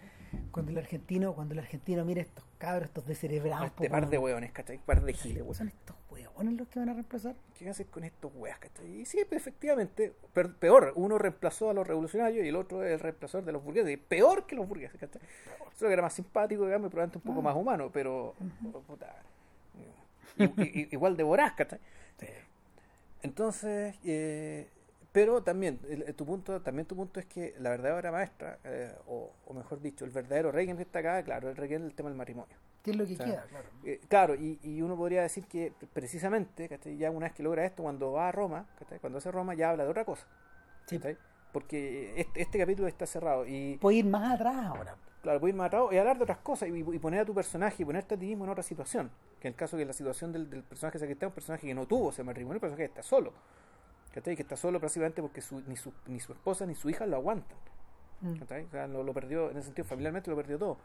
cuando 0.53 0.73
el 0.73 0.79
argentino, 0.79 1.35
cuando 1.35 1.55
el 1.55 1.61
argentino 1.61 2.05
mira 2.05 2.21
estos 2.21 2.45
cabros, 2.59 2.89
estos 2.89 3.07
descerebrados, 3.07 3.67
este 3.67 3.87
po, 3.89 3.91
par 3.93 4.09
de 4.09 4.19
hueones, 4.19 4.53
¿cachai? 4.53 4.79
Par 4.79 5.03
de 5.03 5.13
giles, 5.13 5.43
weón. 5.43 5.55
son 5.55 5.69
estos 5.69 5.97
hueones 6.11 6.55
los 6.55 6.69
que 6.69 6.79
van 6.79 6.89
a 6.89 6.95
reemplazar. 6.95 7.35
¿Qué 7.59 7.69
hacer 7.69 7.87
con 7.87 8.05
estos 8.05 8.33
weas, 8.35 8.59
cachai? 8.59 9.01
Y 9.01 9.05
sí, 9.07 9.19
efectivamente, 9.31 10.13
peor, 10.59 10.93
uno 10.97 11.19
reemplazó 11.19 11.71
a 11.71 11.75
los 11.75 11.87
revolucionarios 11.87 12.45
y 12.45 12.49
el 12.49 12.57
otro 12.57 12.85
es 12.85 12.93
el 12.93 13.01
reemplazor 13.01 13.45
de 13.45 13.53
los 13.53 13.63
burgueses. 13.63 13.99
Peor 13.99 14.47
que 14.47 14.55
los 14.57 14.67
burgueses, 14.69 14.99
¿cachai? 15.01 15.21
Solo 15.77 15.89
que 15.89 15.93
era 15.95 16.03
más 16.03 16.13
simpático, 16.15 16.65
digamos, 16.65 16.89
y 16.89 16.91
probablemente 16.91 17.19
un 17.19 17.23
poco 17.25 17.41
Ah. 17.41 17.51
más 17.53 17.57
humano, 17.57 17.91
pero, 17.93 18.35
i- 20.39 20.89
igual 20.93 21.17
de 21.17 21.23
voraz, 21.23 21.53
¿cachai? 21.55 21.79
Entonces, 23.23 23.97
eh, 24.05 24.67
pero 25.13 25.43
también, 25.43 25.81
el- 25.89 26.03
el- 26.03 26.15
tu 26.15 26.25
punto, 26.27 26.61
también 26.63 26.87
tu 26.87 26.95
punto 26.97 27.19
es 27.21 27.27
que 27.27 27.55
la 27.59 27.71
verdadera 27.71 28.13
maestra, 28.13 28.59
eh, 28.65 28.93
o, 29.07 29.33
o 29.47 29.55
mejor 29.55 29.81
dicho, 29.81 30.05
el 30.05 30.11
verdadero 30.11 30.53
Requiem 30.53 30.77
que 30.77 30.83
está 30.85 31.01
acá, 31.01 31.23
claro, 31.23 31.49
el 31.49 31.57
Requiem 31.57 31.83
del 31.83 31.95
tema 31.95 32.09
del 32.09 32.17
matrimonio. 32.19 32.57
¿Qué 32.83 32.93
es 32.93 32.97
lo 32.97 33.07
que 33.07 33.15
O 33.15 33.17
sea, 33.17 33.27
queda? 33.27 33.43
Claro. 33.49 33.69
Eh, 33.85 34.01
claro, 34.09 34.35
y, 34.35 34.59
y 34.63 34.81
uno 34.83 34.97
podría 34.97 35.23
decir 35.23 35.45
que 35.47 35.73
precisamente, 35.93 36.69
¿cachai? 36.69 36.97
ya 36.97 37.11
una 37.11 37.27
vez 37.27 37.35
que 37.35 37.43
logra 37.43 37.65
esto, 37.67 37.83
cuando 37.83 38.13
va 38.13 38.29
a 38.29 38.33
Roma, 38.33 38.67
¿cachai? 38.79 38.99
cuando 39.01 39.19
hace 39.19 39.31
Roma, 39.31 39.55
ya 39.55 39.71
habla 39.71 39.85
de 39.85 39.91
otra 39.91 40.05
cosa. 40.05 40.27
Sí. 40.87 40.99
Porque 41.53 42.15
este, 42.21 42.43
este 42.43 42.59
capítulo 42.59 42.87
está 42.89 43.07
cerrado 43.07 43.45
y, 43.47 43.77
Puede 43.79 43.97
ir 43.99 44.07
más 44.07 44.33
atrás 44.35 44.55
ahora. 44.65 44.97
claro, 45.23 45.41
puede 45.41 45.51
ir 45.51 45.57
más 45.57 45.67
atrás 45.67 45.83
y 45.93 45.99
hablar 45.99 46.17
de 46.17 46.23
otras 46.23 46.39
cosas 46.39 46.69
y, 46.69 46.73
y 46.79 46.99
poner 47.01 47.21
a 47.21 47.25
tu 47.25 47.35
personaje 47.35 47.83
y 47.83 47.85
ponerte 47.85 48.15
a 48.15 48.19
ti 48.19 48.27
mismo 48.27 48.45
en 48.45 48.51
otra 48.51 48.63
situación. 48.63 49.11
Que 49.41 49.49
en 49.49 49.55
el 49.55 49.59
caso 49.59 49.77
que 49.77 49.85
la 49.85 49.93
situación 49.93 50.33
del, 50.33 50.49
del 50.49 50.63
personaje 50.63 50.99
sacristán 50.99 51.27
es 51.27 51.31
un 51.31 51.35
personaje 51.35 51.67
que 51.67 51.75
no 51.75 51.87
tuvo 51.87 52.11
ese 52.11 52.23
matrimonio, 52.23 52.57
un 52.59 52.61
personaje 52.61 52.85
que 52.85 52.89
está 52.89 53.03
solo. 53.03 53.33
¿Cachai? 54.13 54.37
Que 54.37 54.43
está 54.43 54.57
solo 54.57 54.79
prácticamente 54.81 55.23
porque 55.23 55.41
su- 55.41 55.63
ni, 55.67 55.77
su, 55.77 55.93
ni 56.07 56.21
su 56.21 56.33
esposa 56.33 56.67
ni 56.67 56.75
su 56.75 56.89
hija 56.91 57.07
lo 57.07 57.17
aguantan. 57.17 57.57
Mm. 58.21 58.35
¿cachai? 58.39 58.65
O 58.65 58.71
sea, 58.71 58.87
lo, 58.87 59.03
lo 59.03 59.13
perdió, 59.15 59.51
en 59.51 59.57
ese 59.59 59.67
sentido, 59.67 59.87
familiarmente 59.87 60.31
lo 60.31 60.37
perdió 60.37 60.59
todo. 60.59 60.77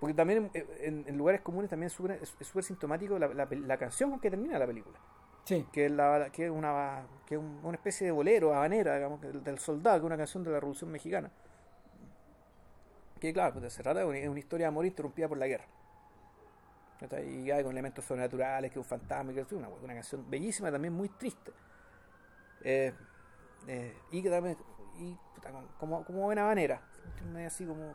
Porque 0.00 0.14
también 0.14 0.50
eh, 0.54 0.66
en, 0.80 1.04
en 1.08 1.16
lugares 1.18 1.40
comunes 1.40 1.68
también 1.70 1.88
es 1.88 1.92
súper- 1.92 2.18
es 2.22 2.34
es 2.38 2.46
súper 2.46 2.64
sintomático 2.64 3.18
la, 3.18 3.28
la, 3.28 3.76
canción 3.76 4.10
con 4.10 4.20
que 4.20 4.30
termina 4.30 4.58
la 4.58 4.66
película. 4.66 4.98
Sí. 5.44 5.66
Que 5.72 5.86
es, 5.86 5.90
la, 5.92 6.30
que 6.30 6.44
es, 6.46 6.50
una, 6.50 7.06
que 7.26 7.34
es 7.34 7.40
un- 7.40 7.60
una 7.64 7.74
especie 7.76 8.06
de 8.06 8.12
bolero, 8.12 8.54
habanera, 8.54 8.94
digamos, 8.96 9.20
del, 9.20 9.42
del 9.42 9.58
soldado, 9.58 9.96
que 9.96 10.02
es 10.02 10.06
una 10.06 10.16
canción 10.16 10.44
de 10.44 10.50
la 10.50 10.60
Revolución 10.60 10.90
Mexicana. 10.92 11.30
Que 13.20 13.32
claro, 13.32 13.58
pues, 13.58 13.72
se 13.72 13.82
trata 13.82 14.00
de 14.00 14.06
una, 14.06 14.18
es 14.18 14.28
una 14.28 14.38
historia 14.38 14.64
de 14.66 14.68
amor 14.68 14.86
interrumpida 14.86 15.26
por 15.28 15.38
la 15.38 15.46
guerra. 15.48 15.64
¿cachai? 17.00 17.28
Y 17.28 17.50
hay 17.50 17.62
con 17.62 17.72
elementos 17.72 18.04
sobrenaturales, 18.04 18.70
que 18.70 18.78
es 18.78 18.84
un 18.84 18.88
fantasma, 18.88 19.32
que 19.32 19.40
es 19.40 19.52
una, 19.52 19.68
una 19.68 19.94
canción 19.94 20.28
bellísima, 20.30 20.70
también 20.70 20.92
muy 20.94 21.08
triste. 21.08 21.52
Eh, 22.62 22.94
eh, 23.66 23.98
y 24.10 24.22
que 24.22 24.30
también, 24.30 24.56
y, 24.98 25.16
puta, 25.34 25.50
como- 25.78 26.04
buena 26.22 26.44
medio 27.32 27.46
así 27.48 27.66
como... 27.66 27.94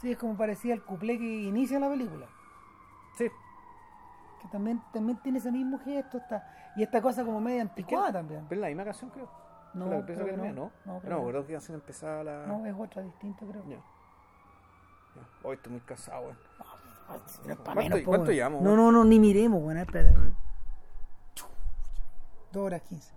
Sí, 0.00 0.12
es 0.12 0.18
como 0.18 0.36
parecía 0.36 0.74
el 0.74 0.82
cuplé 0.82 1.18
que 1.18 1.24
inicia 1.24 1.78
la 1.78 1.88
película. 1.88 2.26
Sí, 3.16 3.28
Que 4.42 4.48
también, 4.48 4.82
también 4.92 5.18
tiene 5.22 5.38
ese 5.38 5.50
mismo 5.50 5.78
gesto. 5.78 6.18
Esta, 6.18 6.72
y 6.76 6.82
esta 6.82 7.00
cosa 7.00 7.24
como 7.24 7.40
media 7.40 7.62
anticuada 7.62 8.12
también. 8.12 8.44
pero 8.48 8.58
es 8.58 8.62
la 8.62 8.68
misma 8.68 8.84
canción 8.84 9.10
creo. 9.10 9.28
No, 9.72 9.86
la 9.86 9.90
que 9.92 9.96
empieza 10.00 10.22
creo 10.24 10.34
que 10.36 10.42
que 10.42 10.48
no. 10.52 10.54
¿no? 10.54 10.92
No, 10.94 11.00
creo 11.00 11.10
No, 11.10 11.16
que 11.16 11.22
no. 11.22 11.24
¿verdad? 11.26 11.46
¿Qué 11.46 11.52
canción 11.54 11.74
empezaba 11.76 12.22
la...? 12.24 12.46
No, 12.46 12.66
es 12.66 12.74
otra 12.78 13.02
distinta, 13.02 13.46
creo. 13.46 13.64
Ya. 13.66 13.78
Hoy 15.42 15.56
estoy 15.56 15.72
muy 15.72 15.80
cansado, 15.80 16.22
weón. 16.22 16.38
Ah, 17.08 17.16
sí, 17.26 17.40
no 17.46 17.52
es 17.52 17.58
pa' 17.60 17.72
¿Cuánto- 17.74 17.96
po, 17.98 18.04
cuánto 18.04 18.24
weón. 18.26 18.34
llevamos, 18.34 18.62
No, 18.62 18.70
weón? 18.70 18.80
no, 18.84 18.92
no, 18.92 19.04
ni 19.04 19.18
miremos, 19.20 19.62
bueno, 19.62 19.80
espérate. 19.80 20.16
Dos 22.54 22.66
horas 22.66 22.82
quince. 22.88 23.10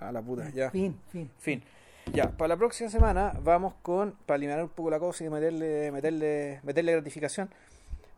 Ah, 0.00 0.10
la 0.10 0.22
puta, 0.22 0.48
ya. 0.48 0.70
Fin, 0.70 0.98
fin. 1.10 1.30
Fin. 1.38 1.62
Ya, 2.14 2.30
para 2.30 2.48
la 2.48 2.56
próxima 2.56 2.88
semana 2.88 3.38
vamos 3.44 3.74
con, 3.82 4.16
para 4.24 4.36
eliminar 4.36 4.62
un 4.62 4.70
poco 4.70 4.88
la 4.90 4.98
cosa 4.98 5.22
y 5.22 5.28
meterle, 5.28 5.92
meterle, 5.92 6.60
meterle 6.62 6.92
gratificación, 6.92 7.50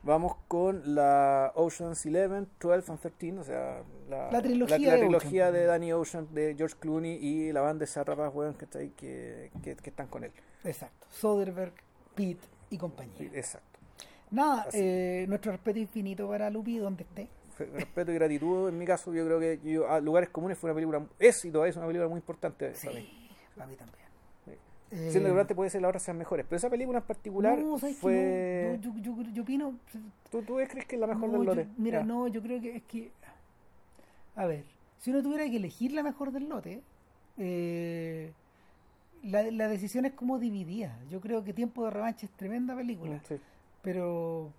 vamos 0.05 0.37
con 0.47 0.95
la 0.95 1.53
Ocean's 1.57 2.07
11, 2.07 2.47
12 2.61 2.93
and 2.93 3.01
13, 3.01 3.39
o 3.39 3.45
sea, 3.45 3.83
la, 4.09 4.31
La 4.31 4.41
trilogía 4.41 4.79
la, 4.79 4.95
de 4.95 5.01
trilogía 5.01 5.49
Ocean. 5.49 5.53
de 5.53 5.65
Danny 5.67 5.93
Ocean, 5.93 6.29
de 6.33 6.55
George 6.57 6.77
Clooney 6.79 7.15
y 7.15 7.53
la 7.53 7.61
banda 7.61 7.81
de 7.81 7.87
Sarrapas, 7.89 8.33
weón, 8.33 8.55
que, 8.55 8.67
está 8.67 8.79
ahí, 8.79 8.91
que, 8.97 9.51
que, 9.65 9.75
que 9.75 9.91
están 9.91 10.07
con 10.07 10.23
él. 10.23 10.31
Exacto. 10.63 11.09
Soderbergh, 11.11 11.75
Pitt 12.15 12.39
y 12.71 12.79
compañía. 12.79 13.31
Exacto. 13.35 13.81
Nada, 14.31 14.69
eh, 14.73 15.27
nuestro 15.29 15.51
respeto 15.51 15.81
infinito 15.81 16.29
para 16.29 16.49
Lupi, 16.51 16.79
donde 16.79 17.03
esté. 17.03 17.29
Respeto 17.59 18.11
y 18.11 18.15
gratitud, 18.15 18.69
en 18.69 18.79
mi 18.79 18.85
caso, 18.87 19.13
yo 19.15 19.25
creo 19.25 19.39
que 19.41 19.61
yo, 19.65 19.89
a 19.91 20.01
Lugares 20.01 20.29
Comunes 20.31 20.59
fue 20.59 20.71
una 20.71 20.75
película, 20.75 21.07
es 21.19 21.45
y 21.45 21.51
todavía 21.51 21.71
es 21.71 21.77
una 21.77 21.87
película 21.87 22.09
muy 22.09 22.19
importante 22.19 22.73
para 22.83 22.95
mí. 22.95 23.01
Sí, 23.01 23.29
para 23.55 23.67
mí 23.69 23.77
también. 23.77 24.05
Sí. 24.45 24.51
Eh, 24.91 25.11
Siendo 25.11 25.29
que 25.29 25.31
durante 25.33 25.55
puede 25.55 25.71
ser 25.71 25.83
las 25.83 25.89
otras 25.91 26.03
sean 26.03 26.19
mejores, 26.19 26.45
pero 26.49 26.57
esa 26.57 26.69
película 26.71 26.99
en 26.99 27.05
particular 27.05 27.59
no, 27.59 27.79
fue... 27.79 28.79
No, 28.83 28.93
yo, 29.01 29.01
yo, 29.01 29.23
yo, 29.33 29.43
opino. 29.43 29.79
¿Tú, 30.31 30.43
¿Tú 30.43 30.55
crees 30.69 30.85
que 30.87 30.97
es 30.97 31.01
la 31.01 31.07
mejor 31.07 31.29
no, 31.31 31.39
del 31.39 31.45
lote? 31.47 31.69
mira, 31.77 32.01
Ya. 32.01 32.05
no, 32.05 32.29
yo 32.29 32.43
creo 32.43 32.61
que 32.61 32.77
es 32.77 32.83
que. 32.85 33.11
A 34.37 34.47
ver, 34.47 34.65
si 34.99 35.11
uno 35.11 35.23
tuviera 35.23 35.45
que 35.49 35.57
elegir 35.57 35.93
la 35.93 36.03
mejor 36.03 36.33
del 36.33 36.49
lote, 36.49 36.83
eh, 37.39 38.33
la, 39.23 39.43
la 39.51 39.69
decisión 39.69 40.05
es 40.07 40.13
como 40.13 40.39
dividida. 40.39 40.99
Yo 41.11 41.21
creo 41.21 41.45
que 41.45 41.53
Tiempo 41.53 41.85
de 41.85 41.91
Revancha 41.91 42.27
es 42.27 42.33
tremenda 42.33 42.75
película, 42.77 43.21
Sí. 43.29 43.37
pero. 43.83 44.53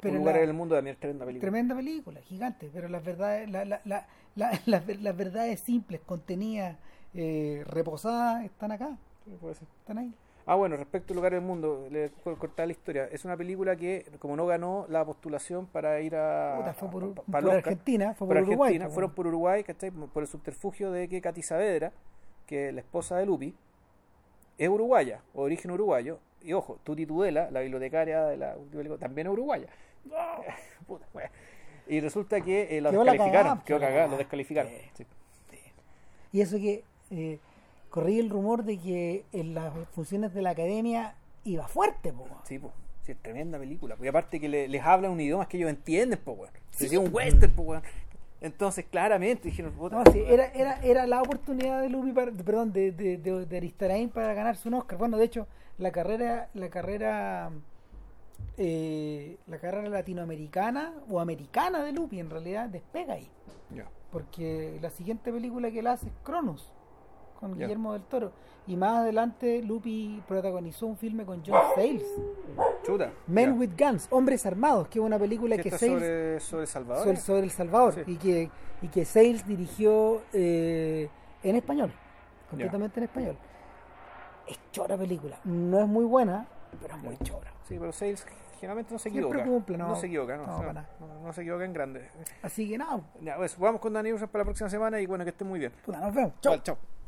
Pero 0.00 0.14
lugar 0.16 0.34
la- 0.36 0.42
en 0.42 0.48
el 0.48 0.54
mundo 0.54 0.74
también 0.74 0.94
es 0.94 1.00
tremenda 1.00 1.24
película. 1.26 1.50
Tremenda 1.50 1.74
película, 1.76 2.20
gigante, 2.22 2.70
pero 2.72 2.88
las 2.88 3.04
verdades, 3.04 3.50
la, 3.50 3.64
la, 3.64 3.80
la, 3.84 4.06
la- 4.36 4.50
las 4.66 4.86
ver- 4.86 5.00
las 5.00 5.16
verdades 5.16 5.60
simples, 5.60 6.00
contenidas, 6.06 6.76
eh, 7.14 7.64
reposadas, 7.66 8.44
están 8.44 8.72
acá, 8.72 8.96
Sí, 9.24 9.36
puede 9.40 9.54
ser. 9.54 9.68
están 9.80 9.98
ahí. 9.98 10.14
Ah, 10.46 10.54
bueno, 10.56 10.76
respecto 10.76 11.12
al 11.12 11.16
lugar 11.16 11.32
del 11.32 11.42
mundo, 11.42 11.86
le 11.90 12.10
cortar 12.38 12.66
la 12.66 12.72
historia. 12.72 13.04
Es 13.12 13.24
una 13.24 13.36
película 13.36 13.76
que, 13.76 14.04
como 14.18 14.34
no 14.36 14.46
ganó 14.46 14.86
la 14.88 15.04
postulación 15.04 15.66
para 15.66 16.00
ir 16.00 16.16
a. 16.16 16.54
Puta, 16.56 16.74
fue 16.74 16.90
por, 16.90 17.04
a- 17.04 17.54
Argentina, 17.56 18.14
fue 18.14 18.26
por 18.26 18.36
por, 18.36 18.42
Uruguay. 18.48 18.68
Argentina, 18.68 18.84
pues, 18.86 18.94
fueron 18.94 19.10
por 19.12 19.26
Uruguay, 19.28 19.62
¿cachai? 19.62 19.90
Por 19.90 20.22
el 20.22 20.26
subterfugio 20.28 20.90
de 20.90 21.08
que 21.08 21.20
Katy 21.20 21.42
Saavedra, 21.42 21.92
que 22.46 22.68
es 22.68 22.74
la 22.74 22.80
esposa 22.80 23.18
de 23.18 23.26
Lupi, 23.26 23.54
es 24.58 24.68
uruguaya, 24.68 25.20
origen 25.34 25.70
uruguayo. 25.70 26.18
Y 26.42 26.54
ojo, 26.54 26.78
Tuti 26.84 27.04
Tudela, 27.06 27.50
la 27.50 27.60
bibliotecaria 27.60 28.22
de 28.24 28.36
la 28.38 28.56
última 28.56 28.78
película, 28.78 28.98
también 28.98 29.26
es 29.26 29.32
uruguaya. 29.34 29.68
Puta, 30.86 31.06
y 31.86 32.00
resulta 32.00 32.40
que 32.40 32.62
eh, 32.62 32.68
Quedó 32.68 32.82
la 32.82 32.90
descalificaron, 33.12 33.32
cagada, 33.32 33.64
quedó 33.64 33.80
cagada, 33.80 34.06
lo 34.06 34.16
descalificaron. 34.16 34.72
Sí. 34.94 35.04
Y 36.32 36.40
eso 36.40 36.56
que 36.58 36.84
eh, 37.10 37.38
corría 37.88 38.20
el 38.20 38.30
rumor 38.30 38.62
de 38.64 38.78
que 38.78 39.24
en 39.32 39.54
las 39.54 39.72
funciones 39.90 40.32
de 40.32 40.42
la 40.42 40.50
academia 40.50 41.16
iba 41.44 41.66
fuerte, 41.66 42.12
po. 42.12 42.28
Sí, 42.44 42.58
pues. 42.58 42.72
Sí, 43.02 43.12
es 43.12 43.18
tremenda 43.18 43.58
película. 43.58 43.96
Porque 43.96 44.08
aparte 44.10 44.38
que 44.38 44.48
le- 44.48 44.68
les 44.68 44.82
habla 44.84 45.10
un 45.10 45.20
idioma 45.20 45.48
que 45.48 45.56
ellos 45.56 45.70
entienden, 45.70 46.20
pues, 46.24 46.38
weón. 46.38 46.52
Sí, 46.70 46.88
Sí, 46.88 46.96
un 46.96 47.10
po. 47.10 47.16
western, 47.16 47.52
pues, 47.54 47.68
weón. 47.68 47.82
Entonces, 48.42 48.84
claramente 48.90 49.48
dijeron, 49.48 49.72
puta, 49.72 49.96
No, 49.96 50.12
sí, 50.12 50.22
era, 50.26 50.46
era, 50.54 50.78
era 50.82 51.06
la 51.06 51.20
oportunidad 51.22 51.80
de 51.82 51.88
Lupi, 51.88 52.12
para- 52.12 52.30
perdón, 52.30 52.72
de, 52.72 52.92
de, 52.92 53.16
de, 53.16 53.46
de 53.46 53.56
Aristarain 53.56 54.08
para 54.10 54.32
ganarse 54.34 54.68
un 54.68 54.74
Oscar. 54.74 54.96
Bueno, 54.98 55.16
de 55.18 55.24
hecho, 55.24 55.46
la 55.78 55.90
carrera, 55.90 56.48
la 56.54 56.68
carrera, 56.70 57.50
eh, 58.62 59.38
la 59.46 59.58
carrera 59.58 59.88
latinoamericana 59.88 60.92
o 61.08 61.18
americana 61.18 61.82
de 61.82 61.92
Lupi 61.92 62.20
en 62.20 62.28
realidad 62.28 62.68
despega 62.68 63.14
ahí. 63.14 63.26
Porque 64.12 64.78
la 64.82 64.90
siguiente 64.90 65.32
película 65.32 65.70
que 65.70 65.78
él 65.78 65.86
hace 65.86 66.08
es 66.08 66.12
Cronos, 66.24 66.70
con. 67.38 67.54
Guillermo 67.54 67.94
del 67.94 68.02
Toro. 68.02 68.32
Y 68.66 68.76
más 68.76 68.98
adelante 68.98 69.62
Lupi 69.62 70.20
protagonizó 70.28 70.86
un 70.86 70.96
filme 70.98 71.24
con 71.24 71.42
John 71.46 71.58
Sayles, 71.74 72.04
Chuta. 72.82 73.12
Men 73.28 73.58
with 73.58 73.70
Guns, 73.78 74.08
Hombres 74.10 74.44
Armados, 74.44 74.88
que 74.88 74.98
es 74.98 75.04
una 75.04 75.18
película 75.18 75.56
¿Qué 75.56 75.62
que 75.62 75.68
está 75.70 75.78
Sayles 75.78 76.02
sobre, 76.02 76.40
sobre 76.40 76.66
Salvador. 76.66 77.04
sobre, 77.04 77.16
sobre 77.16 77.40
El 77.44 77.50
Salvador 77.50 77.94
Sí. 77.94 78.02
y 78.06 78.16
que 78.16 78.50
y 78.82 78.88
que 78.88 79.04
dirigió 79.46 80.20
eh, 80.34 81.08
en 81.42 81.56
español, 81.56 81.92
completamente 82.50 83.00
en 83.00 83.04
español. 83.04 83.36
Es 84.46 84.58
chora 84.72 84.98
película, 84.98 85.38
no 85.44 85.80
es 85.80 85.86
muy 85.86 86.04
buena, 86.04 86.46
pero 86.82 86.96
es 86.96 87.02
muy 87.02 87.16
chora. 87.18 87.52
Sí, 87.68 87.76
pero 87.78 87.92
Sales 87.92 88.26
generalmente 88.60 88.92
no 88.92 88.98
se 88.98 89.10
Siempre 89.10 89.28
equivoca. 89.40 89.50
cumple, 89.50 89.78
no. 89.78 89.96
se 89.96 90.06
equivoca, 90.06 90.36
no, 90.36 91.32
se 91.32 91.40
equivoca 91.40 91.64
en 91.64 91.72
grande. 91.72 92.08
Así 92.42 92.68
que 92.68 92.76
nada, 92.78 93.00
Ya, 93.20 93.36
pues, 93.36 93.58
vamos 93.58 93.80
con 93.80 93.92
Dani 93.92 94.12
para 94.12 94.38
la 94.38 94.44
próxima 94.44 94.68
semana 94.68 95.00
y 95.00 95.06
bueno, 95.06 95.24
que 95.24 95.30
esté 95.30 95.44
muy 95.44 95.58
bien. 95.58 95.72
puta, 95.84 95.98
nos 96.00 96.14
vemos. 96.14 96.32
Chau. 96.40 96.54
Chao. 96.56 96.62
chao. 96.62 96.99